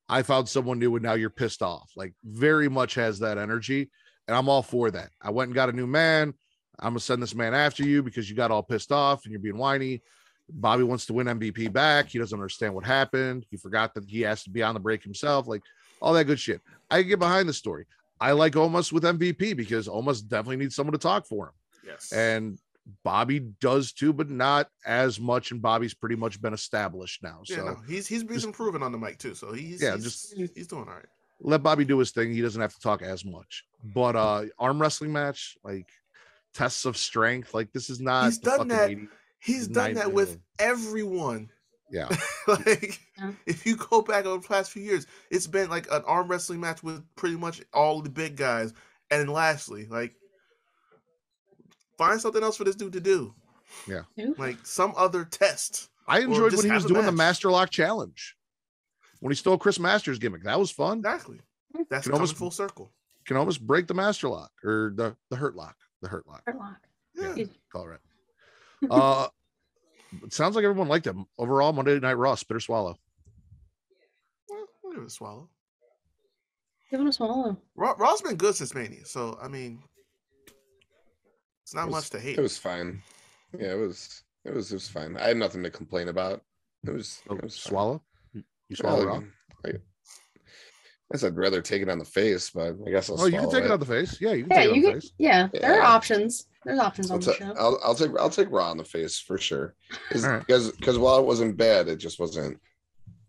I 0.09 0.23
found 0.23 0.49
someone 0.49 0.79
new 0.79 0.95
and 0.97 1.03
now 1.03 1.15
you're 1.15 1.31
pissed 1.31 1.63
off. 1.63 1.91
Like 1.97 2.13
very 2.25 2.69
much 2.69 2.95
has 2.97 3.19
that 3.21 3.39
energy. 3.39 3.91
And 4.27 4.37
I'm 4.37 4.49
all 4.49 4.63
for 4.63 4.91
that. 4.91 5.11
I 5.23 5.31
went 5.31 5.49
and 5.49 5.55
got 5.55 5.69
a 5.69 5.73
new 5.73 5.87
man. 5.87 6.35
I'm 6.81 6.91
gonna 6.91 7.01
send 7.01 7.23
this 7.23 7.35
man 7.35 7.55
after 7.55 7.85
you 7.85 8.03
because 8.03 8.29
you 8.29 8.35
got 8.37 8.51
all 8.51 8.63
pissed 8.63 8.91
off 8.93 9.25
and 9.25 9.33
you're 9.33 9.41
being 9.41 9.59
whiny. 9.59 10.03
Bobby 10.51 10.83
wants 10.83 11.07
to 11.07 11.13
win 11.15 11.27
MVP 11.27 11.73
back. 11.73 12.09
He 12.09 12.19
doesn't 12.19 12.39
understand 12.39 12.75
what 12.75 12.85
happened. 12.85 13.47
He 13.51 13.57
forgot 13.57 13.95
that 13.95 14.05
he 14.09 14.21
has 14.23 14.43
to 14.45 14.51
be 14.51 14.63
on 14.63 14.75
the 14.75 14.81
break 14.81 15.03
himself. 15.03 15.47
Like 15.47 15.63
all 16.03 16.13
that 16.15 16.25
good 16.25 16.41
shit. 16.41 16.61
I 16.91 17.01
can 17.01 17.09
get 17.09 17.19
behind 17.19 17.49
the 17.49 17.53
story. 17.55 17.87
I 18.21 18.33
like 18.33 18.53
Omos 18.55 18.93
with 18.93 19.05
MVP 19.05 19.57
because 19.57 19.89
Omos 19.89 20.27
definitely 20.27 20.57
needs 20.57 20.75
someone 20.75 20.93
to 20.93 20.99
talk 20.99 21.27
for 21.27 21.47
him 21.47 21.53
Yes. 21.87 22.13
and 22.13 22.59
Bobby 23.03 23.41
does 23.41 23.93
too, 23.93 24.13
but 24.13 24.29
not 24.31 24.69
as 24.85 25.19
much. 25.19 25.51
And 25.51 25.63
Bobby's 25.63 25.95
pretty 25.95 26.17
much 26.17 26.41
been 26.43 26.53
established 26.55 27.23
now. 27.23 27.41
yeah, 27.47 27.57
So 27.57 27.65
no, 27.65 27.77
he's 27.89 28.07
he's 28.07 28.23
been 28.25 28.35
just- 28.35 28.47
improving 28.47 28.83
on 28.83 28.93
the 28.93 28.99
mic 28.99 29.19
too. 29.19 29.35
So 29.35 29.53
he's 29.53 29.83
Yeah, 29.83 29.95
he's, 29.95 30.05
just- 30.05 30.35
he's 30.55 30.67
doing 30.67 30.87
all 30.89 30.95
right. 30.95 31.07
let 31.41 31.63
Bobby 31.63 31.85
do 31.85 31.99
his 31.99 32.11
thing. 32.11 32.33
He 32.33 32.41
doesn't 32.43 32.61
have 32.61 32.75
to 32.75 32.81
talk 32.81 33.03
as 33.03 33.25
much. 33.25 33.65
But 33.95 34.17
uh 34.17 34.45
arm 34.59 34.81
wrestling 34.81 35.13
match, 35.13 35.57
like 35.65 35.89
tests 36.53 36.85
of 36.85 36.97
strength, 36.97 37.55
like 37.55 37.73
this 37.73 37.89
is 37.91 38.01
not. 38.01 38.27
He's 38.27 38.39
done 38.39 38.69
that. 38.69 38.91
80s. 38.91 39.09
He's 39.41 39.69
done 39.69 39.95
that 39.95 40.13
with 40.13 40.39
everyone. 40.59 41.51
Yeah, 41.91 42.09
like 42.49 42.99
Yeah. 43.19 43.33
if 43.47 43.67
you 43.67 43.77
go 43.77 44.01
back 44.03 44.25
over 44.25 44.41
the 44.41 44.49
past 44.49 44.71
few 44.73 44.83
years, 44.83 45.07
it's 45.31 45.47
been 45.47 45.69
like 45.71 45.87
an 45.93 46.03
arm 46.07 46.29
wrestling 46.29 46.61
match 46.61 46.83
with 46.83 47.05
pretty 47.15 47.37
much 47.37 47.61
all 47.73 48.01
the 48.03 48.09
big 48.11 48.37
guys. 48.37 48.73
And 49.11 49.29
lastly, 49.31 49.87
like 49.89 50.15
find 51.99 52.21
something 52.21 52.43
else 52.43 52.57
for 52.57 52.65
this 52.65 52.77
dude 52.77 52.93
to 52.95 53.01
do. 53.01 53.35
Yeah. 53.89 54.03
Like 54.39 54.59
some 54.65 54.93
other 54.97 55.25
test. 55.25 55.89
I 56.07 56.21
enjoyed 56.21 56.55
when 56.55 56.65
he 56.67 56.71
was 56.71 56.85
a 56.85 56.89
doing 56.89 57.07
the. 57.07 57.13
Master 57.13 57.51
Lock 57.51 57.71
challenge 57.71 58.37
when 59.21 59.31
he 59.31 59.37
stole 59.37 59.57
Chris 59.59 59.79
Masters 59.79 60.19
gimmick. 60.19 60.45
That 60.45 60.59
was 60.59 60.71
fun. 60.71 60.99
Exactly. 60.99 61.41
That's 61.91 62.07
Can 62.07 62.15
almost- 62.15 62.37
full 62.37 62.51
circle. 62.51 62.93
Can 63.27 63.39
almost 63.39 63.67
break 63.67 63.87
the 63.87 63.95
Master 63.95 64.29
Lock 64.29 64.51
or 64.63 64.93
the 64.95 65.17
the 65.31 65.37
Hurt 65.37 65.57
Lock, 65.57 65.77
the 66.03 66.09
Hurt 66.09 66.27
Lock. 66.27 66.43
Hurt 66.47 66.59
Lock. 66.59 66.77
Yeah. 67.15 67.45
Call 67.73 67.87
it 67.87 67.89
right. 67.89 68.91
Uh, 68.91 69.29
it 70.23 70.35
sounds 70.35 70.55
like 70.57 70.65
everyone 70.65 70.89
liked 70.89 71.07
him 71.07 71.25
overall. 71.39 71.73
Monday 71.73 71.99
Night 71.99 72.13
Raw, 72.19 72.35
spit 72.35 72.57
or 72.59 72.61
swallow. 72.61 72.99
Well, 74.51 74.67
we'll 74.83 74.93
give 74.93 75.03
it 75.03 75.07
a 75.07 75.11
swallow. 75.11 75.49
Give 76.91 77.01
it 77.01 77.07
a 77.07 77.13
swallow. 77.15 77.57
Raw, 77.77 77.95
Raw's 77.97 78.21
been 78.21 78.37
good 78.37 78.55
since 78.55 78.75
Mania, 78.75 79.07
so 79.07 79.39
I 79.43 79.49
mean, 79.49 79.83
it's 81.65 81.75
not 81.75 81.89
It 81.89 81.91
was- 81.91 82.05
much 82.05 82.11
to 82.11 82.21
hate. 82.21 82.39
It 82.39 82.43
was 82.43 82.57
fine. 82.59 83.03
Yeah, 83.59 83.73
it 83.73 83.79
was. 83.79 84.23
It 84.45 84.55
was. 84.55 84.71
It 84.71 84.77
was 84.77 84.89
fine. 84.89 85.17
I 85.17 85.29
had 85.29 85.37
nothing 85.37 85.63
to 85.65 85.71
complain 85.71 86.09
about. 86.09 86.43
It 86.87 86.91
was. 86.91 87.21
Oh, 87.29 87.35
It 87.37 87.43
was 87.45 87.59
fine. 87.59 87.71
swallow. 87.71 88.03
You 88.69 88.77
swallow 88.77 88.99
Well, 89.07 89.07
Raw. 89.21 89.23
I, 89.67 89.69
I 89.71 89.73
guess 91.13 91.25
I'd 91.25 91.37
rather 91.37 91.61
take 91.63 91.83
it 91.83 91.89
on 91.89 91.99
the 91.99 92.05
face, 92.05 92.51
but 92.51 92.75
I 92.87 92.91
guess 92.91 93.09
I'll. 93.11 93.21
Oh, 93.21 93.27
you 93.27 93.33
can 93.33 93.41
swallow 93.43 93.55
take 93.55 93.65
it 93.65 93.71
on 93.71 93.81
the 93.81 93.87
face. 93.87 94.21
Yeah, 94.21 94.33
you 94.33 94.45
can 94.45 94.51
Yeah, 94.53 94.57
take 94.65 94.69
it 94.71 94.77
you 94.77 94.77
on 94.77 94.83
the 94.83 94.91
can. 94.93 95.01
face. 95.01 95.13
Yeah, 95.19 95.49
there 95.53 95.81
are 95.81 95.83
options. 95.83 96.47
There's 96.65 96.79
options 96.79 97.11
I'll, 97.11 97.15
on 97.17 97.21
the 97.21 97.33
ta- 97.33 97.39
show. 97.39 97.55
I'll, 97.59 97.79
I'll 97.85 97.95
take 97.95 98.11
I'll 98.19 98.31
take 98.31 98.51
raw 98.51 98.71
on 98.71 98.77
the 98.79 98.85
face 98.85 99.19
for 99.19 99.37
sure. 99.39 99.75
All 100.15 100.21
right. 100.23 100.39
Because 100.41 100.73
because 100.73 100.99
while 100.99 101.19
it 101.19 101.27
wasn't 101.27 101.57
bad, 101.57 101.89
it 101.89 101.97
just 101.97 102.19
wasn't 102.19 102.59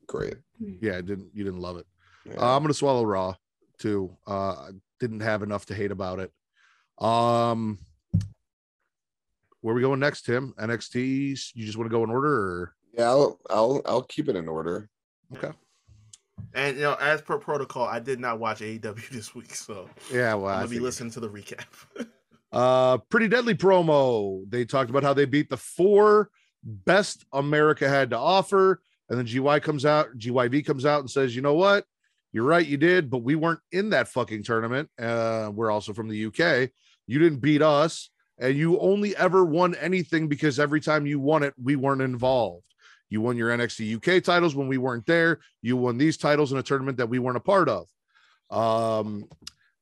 great. 0.08 0.36
Yeah, 0.60 0.94
it 0.94 1.06
didn't 1.06 1.30
you 1.34 1.44
didn't 1.44 1.60
love 1.60 1.78
it? 1.78 1.86
Yeah. 2.26 2.40
Uh, 2.42 2.56
I'm 2.56 2.64
gonna 2.64 2.74
swallow 2.74 3.06
Raw 3.06 3.36
too. 3.78 4.16
Uh, 4.26 4.52
I 4.54 4.70
didn't 5.02 5.20
have 5.20 5.44
enough 5.44 5.66
to 5.68 5.76
hate 5.76 5.92
about 5.92 6.20
it. 6.20 6.32
Um, 7.04 7.78
where 9.66 9.74
we 9.74 9.82
going 9.82 10.00
next, 10.00 10.26
Tim? 10.26 10.54
NXT. 10.60 11.56
You 11.56 11.66
just 11.66 11.76
want 11.76 11.90
to 11.90 11.98
go 11.98 12.04
in 12.04 12.12
order, 12.12 12.32
or 12.32 12.76
yeah, 12.94 13.06
I'll 13.06 13.40
I'll 13.50 13.82
I'll 13.88 14.04
keep 14.04 14.30
it 14.30 14.36
in 14.36 14.48
order. 14.48 14.88
okay? 15.36 15.54
And 16.54 16.78
you 16.78 16.84
know, 16.84 16.94
as 17.02 17.24
per 17.24 17.40
protocol, 17.40 17.88
I 17.88 17.98
did 17.98 18.20
not 18.20 18.38
watch 18.40 18.60
AEW 18.60 19.10
this 19.12 19.34
week, 19.34 19.56
so 19.56 19.90
Yeah, 20.14 20.36
well, 20.36 20.54
I'm 20.54 20.60
gonna 20.60 20.70
be 20.70 20.80
listening 20.80 21.10
to 21.12 21.20
the 21.20 21.30
recap. 21.30 21.66
Uh, 22.52 22.98
pretty 23.10 23.28
deadly 23.28 23.54
promo. 23.54 24.50
They 24.50 24.64
talked 24.64 24.90
about 24.90 25.04
how 25.04 25.14
they 25.14 25.26
beat 25.26 25.50
the 25.50 25.58
four 25.58 26.30
best 26.64 27.26
America 27.34 27.90
had 27.90 28.12
to 28.12 28.18
offer, 28.18 28.82
and 29.10 29.20
then 29.20 29.26
GY 29.26 29.60
comes 29.60 29.86
out, 29.86 30.18
GYV 30.18 30.66
comes 30.66 30.86
out 30.86 31.02
and 31.02 31.12
says, 31.12 31.36
"You 31.36 31.42
know 31.42 31.56
what? 31.56 31.84
You're 32.32 32.46
right, 32.46 32.66
you 32.66 32.78
did, 32.78 33.10
but 33.10 33.24
we 33.24 33.36
weren't 33.36 33.60
in 33.74 33.90
that 33.90 34.08
fucking 34.08 34.44
tournament. 34.44 34.90
Uh, 34.98 35.52
we're 35.54 35.70
also 35.70 35.92
from 35.92 36.08
the 36.08 36.28
UK. 36.28 36.70
You 37.08 37.20
didn't 37.20 37.40
beat 37.40 37.62
us, 37.62 38.10
and 38.40 38.58
you 38.58 38.80
only 38.80 39.16
ever 39.16 39.46
won 39.46 39.76
anything 39.76 40.28
because 40.28 40.60
every 40.60 40.82
time 40.82 41.06
you 41.06 41.20
won 41.20 41.44
it, 41.44 41.54
we 41.62 41.76
weren't 41.76 42.02
involved. 42.02 42.64
You 43.10 43.22
won 43.22 43.38
your 43.38 43.56
NXT 43.56 43.96
UK 43.96 44.24
titles 44.24 44.56
when 44.56 44.68
we 44.68 44.78
weren't 44.78 45.06
there. 45.06 45.40
You 45.62 45.78
won 45.78 45.98
these 45.98 46.18
titles 46.18 46.52
in 46.52 46.58
a 46.58 46.64
tournament 46.64 46.98
that 46.98 47.10
we 47.10 47.20
weren't 47.20 47.38
a 47.38 47.42
part 47.42 47.70
of. 47.70 47.88
Um, 48.50 49.26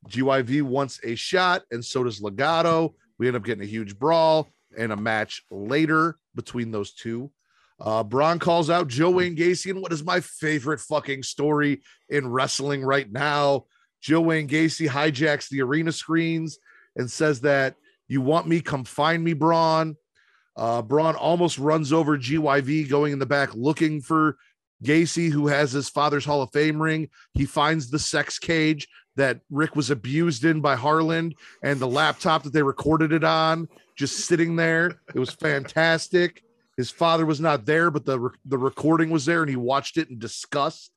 GYV 0.07 0.61
wants 0.63 0.99
a 1.03 1.15
shot, 1.15 1.63
and 1.71 1.83
so 1.83 2.03
does 2.03 2.19
Legado. 2.19 2.93
We 3.17 3.27
end 3.27 3.37
up 3.37 3.43
getting 3.43 3.63
a 3.63 3.67
huge 3.67 3.97
brawl 3.97 4.49
and 4.77 4.91
a 4.91 4.97
match 4.97 5.43
later 5.49 6.17
between 6.35 6.71
those 6.71 6.93
two. 6.93 7.31
Uh, 7.79 8.03
Bron 8.03 8.39
calls 8.39 8.69
out 8.69 8.87
Joe 8.87 9.11
Wayne 9.11 9.35
Gacy, 9.35 9.71
and 9.71 9.81
what 9.81 9.91
is 9.91 10.03
my 10.03 10.19
favorite 10.19 10.79
fucking 10.79 11.23
story 11.23 11.81
in 12.09 12.27
wrestling 12.27 12.83
right 12.83 13.11
now? 13.11 13.65
Joe 14.01 14.21
Wayne 14.21 14.47
Gacy 14.47 14.87
hijacks 14.87 15.49
the 15.49 15.61
arena 15.61 15.91
screens 15.91 16.59
and 16.95 17.09
says 17.09 17.41
that 17.41 17.75
you 18.07 18.21
want 18.21 18.47
me, 18.47 18.61
come 18.61 18.83
find 18.83 19.23
me, 19.23 19.33
Bron. 19.33 19.95
Uh, 20.55 20.81
Bron 20.81 21.15
almost 21.15 21.57
runs 21.57 21.91
over 21.91 22.17
GYV 22.17 22.89
going 22.89 23.13
in 23.13 23.19
the 23.19 23.25
back 23.25 23.55
looking 23.55 24.01
for 24.01 24.37
Gacy, 24.83 25.31
who 25.31 25.47
has 25.47 25.71
his 25.71 25.89
father's 25.89 26.25
Hall 26.25 26.41
of 26.41 26.51
Fame 26.51 26.81
ring. 26.81 27.09
He 27.33 27.45
finds 27.45 27.89
the 27.89 27.99
sex 27.99 28.37
cage 28.37 28.87
that 29.15 29.39
Rick 29.49 29.75
was 29.75 29.89
abused 29.89 30.45
in 30.45 30.61
by 30.61 30.75
Harland 30.75 31.35
and 31.63 31.79
the 31.79 31.87
laptop 31.87 32.43
that 32.43 32.53
they 32.53 32.63
recorded 32.63 33.11
it 33.11 33.23
on, 33.23 33.67
just 33.95 34.25
sitting 34.25 34.55
there. 34.55 34.99
It 35.13 35.19
was 35.19 35.31
fantastic. 35.31 36.43
His 36.77 36.89
father 36.89 37.25
was 37.25 37.39
not 37.39 37.65
there, 37.65 37.91
but 37.91 38.05
the 38.05 38.31
the 38.45 38.57
recording 38.57 39.11
was 39.11 39.25
there, 39.25 39.41
and 39.41 39.49
he 39.49 39.55
watched 39.55 39.97
it 39.97 40.09
in 40.09 40.17
disgust. 40.17 40.91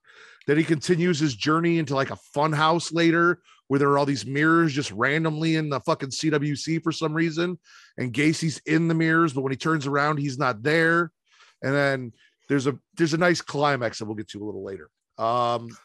Then 0.46 0.56
he 0.56 0.64
continues 0.64 1.18
his 1.18 1.34
journey 1.34 1.78
into 1.78 1.94
like 1.94 2.10
a 2.10 2.16
fun 2.16 2.52
house 2.52 2.92
later, 2.92 3.40
where 3.68 3.78
there 3.78 3.88
are 3.90 3.98
all 3.98 4.06
these 4.06 4.26
mirrors 4.26 4.72
just 4.72 4.92
randomly 4.92 5.56
in 5.56 5.68
the 5.68 5.80
fucking 5.80 6.10
CWC 6.10 6.82
for 6.82 6.92
some 6.92 7.12
reason, 7.12 7.58
and 7.98 8.12
Gacy's 8.12 8.60
in 8.66 8.88
the 8.88 8.94
mirrors, 8.94 9.32
but 9.32 9.42
when 9.42 9.52
he 9.52 9.56
turns 9.56 9.86
around, 9.86 10.18
he's 10.18 10.38
not 10.38 10.62
there. 10.62 11.10
And 11.62 11.74
then 11.74 12.12
there's 12.48 12.66
a 12.66 12.78
there's 12.96 13.14
a 13.14 13.18
nice 13.18 13.40
climax 13.40 13.98
that 13.98 14.04
we'll 14.04 14.14
get 14.14 14.28
to 14.28 14.42
a 14.42 14.46
little 14.46 14.64
later. 14.64 14.88
Um, 15.18 15.76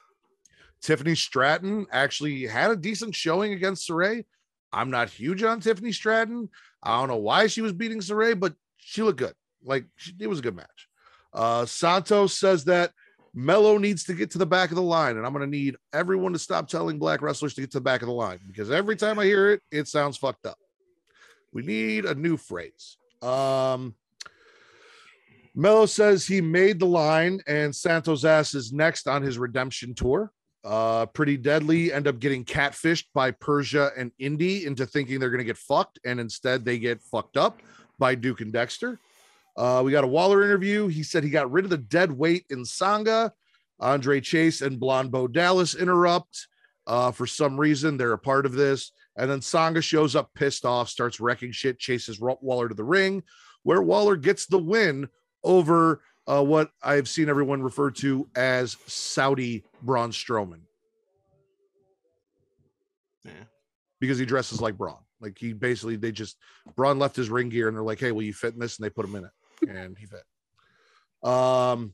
Tiffany 0.82 1.16
Stratton 1.16 1.88
actually 1.92 2.46
had 2.46 2.72
a 2.72 2.76
decent 2.76 3.16
showing 3.16 3.54
against 3.54 3.90
Sarray. 3.90 4.26
I'm 4.74 4.90
not 4.90 5.10
huge 5.10 5.44
on 5.44 5.60
Tiffany 5.60 5.92
Stratton. 5.92 6.50
I 6.84 7.00
don't 7.00 7.10
know 7.10 7.18
why 7.18 7.48
she 7.48 7.62
was 7.62 7.74
beating 7.74 8.00
Sarray, 8.00 8.40
but 8.40 8.54
she 8.78 9.04
looked 9.04 9.20
good. 9.20 9.34
Like 9.64 9.86
she, 9.96 10.14
it 10.20 10.28
was 10.28 10.40
a 10.40 10.44
good 10.44 10.56
match. 10.56 10.88
Uh, 11.34 11.66
Santos 11.66 12.38
says 12.38 12.66
that 12.66 12.92
Melo 13.34 13.78
needs 13.78 14.04
to 14.06 14.14
get 14.14 14.32
to 14.32 14.38
the 14.38 14.46
back 14.46 14.72
of 14.72 14.76
the 14.76 14.82
line, 14.82 15.18
and 15.18 15.26
I'm 15.26 15.34
going 15.34 15.46
to 15.50 15.58
need 15.58 15.78
everyone 15.94 16.34
to 16.34 16.40
stop 16.40 16.68
telling 16.68 17.00
black 17.00 17.22
wrestlers 17.22 17.54
to 17.54 17.62
get 17.62 17.72
to 17.72 17.78
the 17.78 17.84
back 17.84 18.02
of 18.02 18.08
the 18.08 18.14
line 18.14 18.40
because 18.46 18.70
every 18.70 18.96
time 18.96 19.20
I 19.20 19.26
hear 19.26 19.52
it, 19.52 19.62
it 19.72 19.88
sounds 19.88 20.18
fucked 20.18 20.46
up. 20.46 20.58
We 21.54 21.62
need 21.62 22.06
a 22.06 22.16
new 22.16 22.38
phrase. 22.38 22.98
Um, 23.22 23.96
Melo 25.56 25.86
says 25.86 26.26
he 26.26 26.42
made 26.42 26.80
the 26.80 26.86
line, 26.86 27.42
and 27.48 27.76
Santos 27.76 28.26
ass 28.26 28.54
is 28.54 28.72
next 28.72 29.08
on 29.08 29.22
his 29.22 29.38
redemption 29.38 29.94
tour. 29.94 30.32
Uh, 30.64 31.08
pretty 31.08 31.38
deadly 31.38 31.92
end 31.92 32.08
up 32.08 32.20
getting 32.20 32.46
catfished 32.46 33.06
by 33.16 33.32
Persia 33.32 33.92
and 33.98 34.12
Indi 34.20 34.66
into 34.66 34.86
thinking 34.86 35.20
they're 35.20 35.30
going 35.30 35.40
to 35.40 35.46
get 35.46 35.58
fucked, 35.58 36.00
and 36.06 36.20
instead 36.20 36.64
they 36.64 36.80
get 36.80 37.02
fucked 37.02 37.38
up 37.38 37.62
by 37.98 38.16
Duke 38.16 38.42
and 38.42 38.54
Dexter. 38.54 39.00
Uh, 39.58 39.82
we 39.84 39.92
got 39.92 40.04
a 40.04 40.08
Waller 40.08 40.44
interview. 40.44 40.88
He 40.88 41.04
said 41.04 41.24
he 41.24 41.30
got 41.30 41.52
rid 41.52 41.66
of 41.66 41.72
the 41.72 41.78
dead 41.78 42.12
weight 42.12 42.46
in 42.50 42.66
Sanga. 42.66 43.34
Andre 43.80 44.22
Chase 44.22 44.62
and 44.62 44.80
Blonde 44.80 45.12
Bo 45.12 45.28
Dallas 45.28 45.76
interrupt. 45.76 46.48
Uh, 46.88 47.12
for 47.12 47.28
some 47.28 47.60
reason, 47.60 47.98
they're 47.98 48.14
a 48.14 48.18
part 48.18 48.46
of 48.46 48.54
this. 48.54 48.92
And 49.18 49.30
then 49.30 49.42
Sanga 49.42 49.82
shows 49.82 50.16
up 50.16 50.34
pissed 50.34 50.66
off, 50.66 50.90
starts 50.90 51.20
wrecking 51.20 51.52
shit, 51.52 51.80
chases 51.80 52.20
Waller 52.20 52.70
to 52.70 52.76
the 52.76 52.84
ring, 52.84 53.24
where 53.64 53.82
Waller 53.82 54.16
gets 54.16 54.46
the 54.46 54.58
win 54.58 55.10
over 55.44 56.02
uh, 56.28 56.44
what 56.44 56.72
I've 56.84 57.10
seen 57.10 57.30
everyone 57.30 57.62
refer 57.62 57.92
to 57.92 58.30
as 58.36 58.78
Saudi 58.86 59.64
Braun 59.82 60.12
Strowman 60.12 60.62
yeah. 63.26 63.32
because 64.00 64.18
he 64.18 64.26
dresses 64.26 64.62
like 64.62 64.78
Bron. 64.78 64.98
Like 65.20 65.38
he 65.38 65.54
basically, 65.54 65.96
they 65.96 66.12
just 66.12 66.38
Bron 66.76 67.00
left 67.00 67.16
his 67.16 67.30
ring 67.30 67.50
gear 67.50 67.68
and 67.68 67.78
they're 67.78 67.84
like, 67.84 68.00
"Hey, 68.00 68.12
will 68.12 68.24
you 68.24 68.34
fit 68.34 68.54
in 68.54 68.60
this?" 68.60 68.78
And 68.78 68.86
they 68.86 68.90
put 68.90 69.06
him 69.06 69.16
in 69.16 69.26
it, 69.26 69.32
and 69.68 69.98
he 69.98 70.06
fit. 70.06 70.24
Um, 71.30 71.94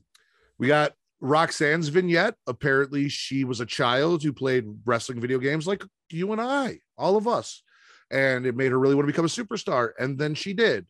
we 0.58 0.66
got 0.66 0.92
Roxanne's 1.20 1.88
vignette. 1.88 2.34
Apparently, 2.46 3.08
she 3.08 3.44
was 3.44 3.60
a 3.60 3.66
child 3.66 4.22
who 4.22 4.32
played 4.32 4.64
wrestling 4.84 5.20
video 5.20 5.38
games 5.38 5.66
like 5.66 5.84
you 6.10 6.32
and 6.32 6.40
I, 6.40 6.80
all 6.96 7.16
of 7.16 7.28
us, 7.28 7.62
and 8.10 8.46
it 8.46 8.56
made 8.56 8.72
her 8.72 8.78
really 8.78 8.94
want 8.94 9.06
to 9.06 9.12
become 9.12 9.24
a 9.24 9.28
superstar. 9.28 9.90
And 9.98 10.18
then 10.18 10.34
she 10.34 10.52
did. 10.52 10.86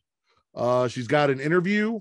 Uh, 0.55 0.87
she's 0.87 1.07
got 1.07 1.29
an 1.29 1.39
interview 1.39 1.99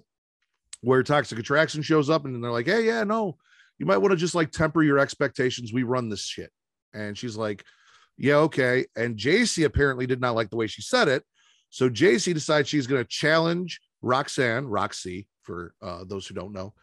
where 0.80 1.02
Toxic 1.02 1.38
Attraction 1.38 1.82
shows 1.82 2.08
up, 2.08 2.24
and 2.24 2.42
they're 2.42 2.52
like, 2.52 2.66
"Hey, 2.66 2.86
yeah, 2.86 3.04
no, 3.04 3.36
you 3.78 3.86
might 3.86 3.98
want 3.98 4.12
to 4.12 4.16
just 4.16 4.34
like 4.34 4.50
temper 4.50 4.82
your 4.82 4.98
expectations. 4.98 5.72
We 5.72 5.82
run 5.82 6.08
this 6.08 6.24
shit." 6.24 6.50
And 6.94 7.16
she's 7.16 7.36
like, 7.36 7.64
yeah, 8.18 8.36
okay. 8.36 8.86
And 8.96 9.16
Jacy 9.16 9.64
apparently 9.64 10.06
did 10.06 10.20
not 10.20 10.34
like 10.34 10.50
the 10.50 10.56
way 10.56 10.66
she 10.66 10.82
said 10.82 11.08
it. 11.08 11.22
So 11.70 11.88
Jacy 11.88 12.32
decides 12.32 12.68
she's 12.68 12.86
going 12.86 13.02
to 13.02 13.08
challenge 13.08 13.80
Roxanne, 14.02 14.66
Roxy, 14.66 15.26
for 15.42 15.74
uh, 15.82 16.04
those 16.04 16.26
who 16.26 16.34
don't 16.34 16.52
know, 16.52 16.74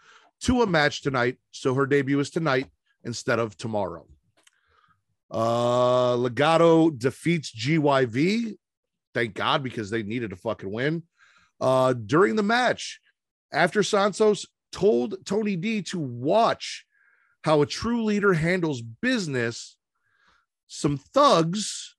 to 0.41 0.61
a 0.61 0.67
match 0.67 1.01
tonight. 1.01 1.37
So 1.51 1.73
her 1.73 1.85
debut 1.85 2.19
is 2.19 2.29
tonight 2.29 2.67
instead 3.03 3.39
of 3.39 3.55
tomorrow. 3.57 4.07
Uh, 5.31 6.15
Legado 6.15 6.97
defeats 6.97 7.51
GYV. 7.55 8.57
Thank 9.13 9.33
God, 9.33 9.63
because 9.63 9.89
they 9.89 10.03
needed 10.03 10.33
a 10.33 10.35
fucking 10.35 10.71
win. 10.71 11.03
Uh, 11.59 11.93
during 11.93 12.35
the 12.35 12.43
match, 12.43 12.99
after 13.51 13.81
Santos 13.81 14.45
told 14.71 15.25
Tony 15.25 15.55
D 15.55 15.81
to 15.83 15.99
watch 15.99 16.85
how 17.43 17.61
a 17.61 17.65
true 17.65 18.03
leader 18.03 18.33
handles 18.33 18.81
business, 18.81 19.77
some 20.67 20.97
thugs 20.97 21.95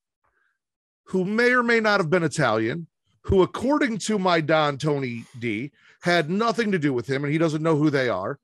who 1.07 1.25
may 1.25 1.53
or 1.53 1.62
may 1.62 1.81
not 1.81 2.01
have 2.01 2.11
been 2.11 2.25
Italian, 2.25 2.89
who, 3.27 3.43
according 3.43 3.99
to 3.99 4.18
my 4.18 4.41
Don 4.41 4.79
Tony 4.79 5.24
D, 5.41 5.72
had 6.01 6.31
nothing 6.31 6.70
to 6.70 6.79
do 6.79 6.93
with 6.93 7.09
him 7.09 7.24
and 7.24 7.33
he 7.33 7.39
doesn't 7.39 7.62
know 7.62 7.77
who 7.77 7.91
they 7.91 8.09
are, 8.09 8.39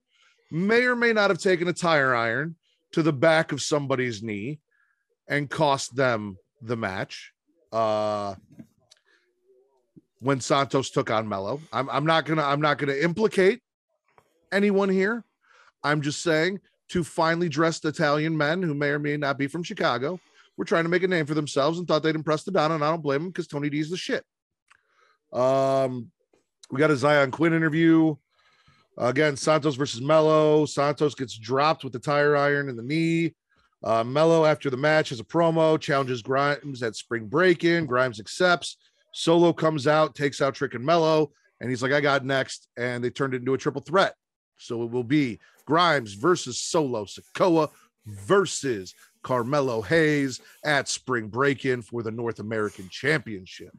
may 0.50 0.82
or 0.82 0.96
may 0.96 1.12
not 1.12 1.30
have 1.30 1.38
taken 1.38 1.68
a 1.68 1.72
tire 1.72 2.14
iron 2.14 2.56
to 2.90 3.02
the 3.02 3.12
back 3.12 3.52
of 3.52 3.62
somebody's 3.62 4.22
knee 4.22 4.58
and 5.28 5.48
cost 5.48 5.94
them 5.94 6.36
the 6.60 6.76
match. 6.76 7.32
Uh, 7.70 8.34
when 10.18 10.40
Santos 10.40 10.90
took 10.90 11.10
on 11.10 11.28
Melo, 11.28 11.60
I'm, 11.72 11.88
I'm 11.88 12.04
not 12.04 12.26
gonna 12.26 12.42
I'm 12.42 12.60
not 12.60 12.78
gonna 12.78 12.94
implicate 12.94 13.60
anyone 14.50 14.88
here. 14.88 15.24
I'm 15.84 16.02
just 16.02 16.22
saying 16.22 16.60
two 16.88 17.04
finely 17.04 17.48
dressed 17.48 17.84
Italian 17.84 18.36
men 18.36 18.62
who 18.62 18.74
may 18.74 18.88
or 18.88 18.98
may 18.98 19.16
not 19.16 19.38
be 19.38 19.46
from 19.46 19.62
Chicago 19.62 20.18
were 20.56 20.64
trying 20.64 20.84
to 20.84 20.90
make 20.90 21.04
a 21.04 21.08
name 21.08 21.26
for 21.26 21.34
themselves 21.34 21.78
and 21.78 21.86
thought 21.86 22.02
they'd 22.02 22.16
impress 22.16 22.42
the 22.42 22.50
Don, 22.50 22.72
and 22.72 22.84
I 22.84 22.90
don't 22.90 23.02
blame 23.02 23.22
them 23.22 23.30
because 23.30 23.46
Tony 23.46 23.70
D's 23.70 23.88
the 23.88 23.96
shit. 23.96 24.24
Um, 25.32 26.10
we 26.70 26.78
got 26.78 26.90
a 26.90 26.94
Xyon 26.94 27.30
Quinn 27.30 27.52
interview. 27.52 28.16
Again, 28.98 29.36
Santos 29.36 29.74
versus 29.76 30.00
Melo. 30.00 30.66
Santos 30.66 31.14
gets 31.14 31.36
dropped 31.36 31.84
with 31.84 31.92
the 31.92 31.98
tire 31.98 32.36
iron 32.36 32.68
in 32.68 32.76
the 32.76 32.82
knee. 32.82 33.34
Uh, 33.82 34.04
Melo, 34.04 34.44
after 34.44 34.70
the 34.70 34.76
match, 34.76 35.08
has 35.08 35.20
a 35.20 35.24
promo, 35.24 35.80
challenges 35.80 36.22
Grimes 36.22 36.82
at 36.82 36.94
Spring 36.94 37.26
Breakin'. 37.26 37.86
Grimes 37.86 38.20
accepts. 38.20 38.76
Solo 39.12 39.52
comes 39.52 39.86
out, 39.86 40.14
takes 40.14 40.40
out 40.40 40.54
Trick 40.54 40.74
and 40.74 40.84
Melo, 40.84 41.32
and 41.60 41.68
he's 41.68 41.82
like, 41.82 41.92
I 41.92 42.00
got 42.00 42.24
next. 42.24 42.68
And 42.76 43.02
they 43.02 43.10
turned 43.10 43.34
it 43.34 43.38
into 43.38 43.54
a 43.54 43.58
triple 43.58 43.82
threat. 43.82 44.14
So 44.56 44.82
it 44.82 44.90
will 44.90 45.04
be 45.04 45.40
Grimes 45.66 46.14
versus 46.14 46.60
Solo 46.60 47.04
Sikoa 47.04 47.70
versus 48.06 48.94
Carmelo 49.22 49.82
Hayes 49.82 50.40
at 50.64 50.88
Spring 50.88 51.28
Breakin' 51.28 51.82
for 51.82 52.02
the 52.02 52.10
North 52.10 52.40
American 52.40 52.88
Championship. 52.88 53.72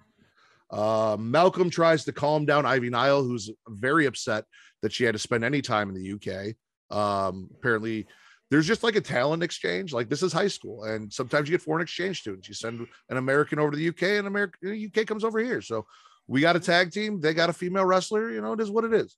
Uh, 0.74 1.16
Malcolm 1.20 1.70
tries 1.70 2.04
to 2.04 2.12
calm 2.12 2.46
down 2.46 2.66
Ivy 2.66 2.90
Nile, 2.90 3.24
who's 3.24 3.52
very 3.68 4.08
upset 4.08 4.46
that 4.82 4.92
she 4.92 5.04
had 5.04 5.14
to 5.14 5.20
spend 5.20 5.44
any 5.44 5.62
time 5.62 5.90
in 5.90 5.96
the 5.96 6.14
UK. 6.14 6.56
Um, 6.96 7.48
apparently, 7.56 8.08
there's 8.50 8.66
just 8.66 8.82
like 8.82 8.96
a 8.96 9.02
talent 9.02 9.44
exchange. 9.44 9.94
Like 9.94 10.10
this 10.10 10.24
is 10.24 10.34
high 10.34 10.48
school, 10.48 10.84
and 10.86 11.14
sometimes 11.14 11.48
you 11.48 11.54
get 11.54 11.62
foreign 11.62 11.84
exchange 11.84 12.22
students. 12.22 12.48
You 12.48 12.56
send 12.56 12.88
an 13.10 13.18
American 13.18 13.60
over 13.60 13.70
to 13.72 13.78
the 13.78 13.88
UK, 13.90 14.18
and 14.18 14.28
American 14.28 14.92
UK 14.92 15.06
comes 15.06 15.24
over 15.24 15.40
here. 15.40 15.62
So 15.62 15.86
we 16.28 16.42
got 16.42 16.56
a 16.56 16.60
tag 16.60 16.92
team. 16.92 17.20
They 17.20 17.36
got 17.36 17.52
a 17.52 17.54
female 17.54 17.86
wrestler. 17.86 18.32
You 18.32 18.42
know, 18.42 18.54
it 18.54 18.60
is 18.60 18.72
what 18.72 18.84
it 18.84 18.96
is. 18.96 19.16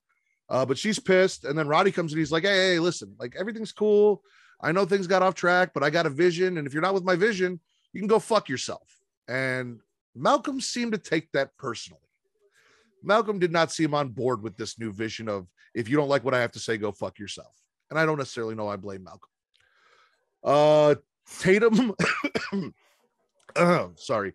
Uh, 0.49 0.65
but 0.65 0.77
she's 0.77 0.99
pissed, 0.99 1.45
and 1.45 1.57
then 1.57 1.69
Roddy 1.69 1.91
comes 1.91 2.11
and 2.11 2.19
he's 2.19 2.33
like, 2.33 2.43
"Hey, 2.43 2.73
hey, 2.73 2.79
listen, 2.79 3.15
like 3.17 3.35
everything's 3.39 3.71
cool. 3.71 4.21
I 4.61 4.73
know 4.73 4.85
things 4.85 5.07
got 5.07 5.21
off 5.21 5.35
track, 5.35 5.71
but 5.73 5.83
I 5.83 5.89
got 5.89 6.05
a 6.05 6.09
vision, 6.09 6.57
and 6.57 6.67
if 6.67 6.73
you're 6.73 6.83
not 6.83 6.93
with 6.93 7.05
my 7.05 7.15
vision, 7.15 7.61
you 7.93 8.01
can 8.01 8.09
go 8.09 8.19
fuck 8.19 8.49
yourself." 8.49 8.87
And 9.27 9.79
Malcolm 10.15 10.61
seemed 10.61 10.93
to 10.93 10.97
take 10.97 11.31
that 11.33 11.55
personally. 11.57 12.01
Malcolm 13.03 13.37
did 13.37 13.51
not 13.51 13.71
seem 13.71 13.93
on 13.93 14.09
board 14.09 14.41
with 14.41 14.57
this 14.57 14.79
new 14.79 14.91
vision 14.91 15.29
of 15.29 15.47
if 15.73 15.89
you 15.89 15.97
don't 15.97 16.09
like 16.09 16.23
what 16.23 16.33
I 16.33 16.39
have 16.39 16.53
to 16.53 16.59
say, 16.59 16.77
go 16.77 16.91
fuck 16.91 17.19
yourself. 17.19 17.53
And 17.89 17.99
I 17.99 18.05
don't 18.05 18.17
necessarily 18.17 18.55
know 18.55 18.67
I 18.67 18.77
blame 18.77 19.03
Malcolm. 19.03 19.29
Uh 20.43 20.95
Tatum, 21.39 21.93
uh, 23.55 23.87
sorry, 23.95 24.33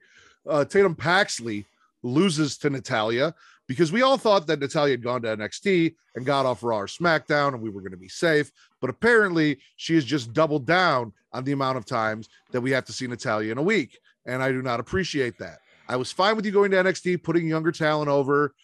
uh, 0.48 0.64
Tatum 0.64 0.94
Paxley 0.94 1.64
loses 2.02 2.58
to 2.58 2.70
Natalya 2.70 3.34
because 3.68 3.92
we 3.92 4.02
all 4.02 4.18
thought 4.18 4.46
that 4.48 4.58
Natalya 4.58 4.92
had 4.92 5.02
gone 5.02 5.22
to 5.22 5.36
NXT 5.36 5.94
and 6.16 6.26
got 6.26 6.46
off 6.46 6.64
Raw 6.64 6.80
or 6.80 6.86
SmackDown 6.86 7.54
and 7.54 7.62
we 7.62 7.70
were 7.70 7.80
going 7.80 7.92
to 7.92 7.96
be 7.96 8.08
safe. 8.08 8.50
But 8.80 8.90
apparently, 8.90 9.58
she 9.76 9.94
has 9.94 10.04
just 10.04 10.32
doubled 10.32 10.66
down 10.66 11.12
on 11.32 11.44
the 11.44 11.52
amount 11.52 11.78
of 11.78 11.86
times 11.86 12.28
that 12.50 12.60
we 12.60 12.72
have 12.72 12.84
to 12.86 12.92
see 12.92 13.06
Natalya 13.06 13.52
in 13.52 13.58
a 13.58 13.62
week. 13.62 13.98
And 14.26 14.42
I 14.42 14.50
do 14.50 14.62
not 14.62 14.80
appreciate 14.80 15.38
that. 15.38 15.58
I 15.90 15.96
was 15.96 16.12
fine 16.12 16.36
with 16.36 16.46
you 16.46 16.52
going 16.52 16.70
to 16.70 16.76
NXT, 16.76 17.24
putting 17.24 17.48
younger 17.48 17.72
talent 17.72 18.08
over. 18.08 18.54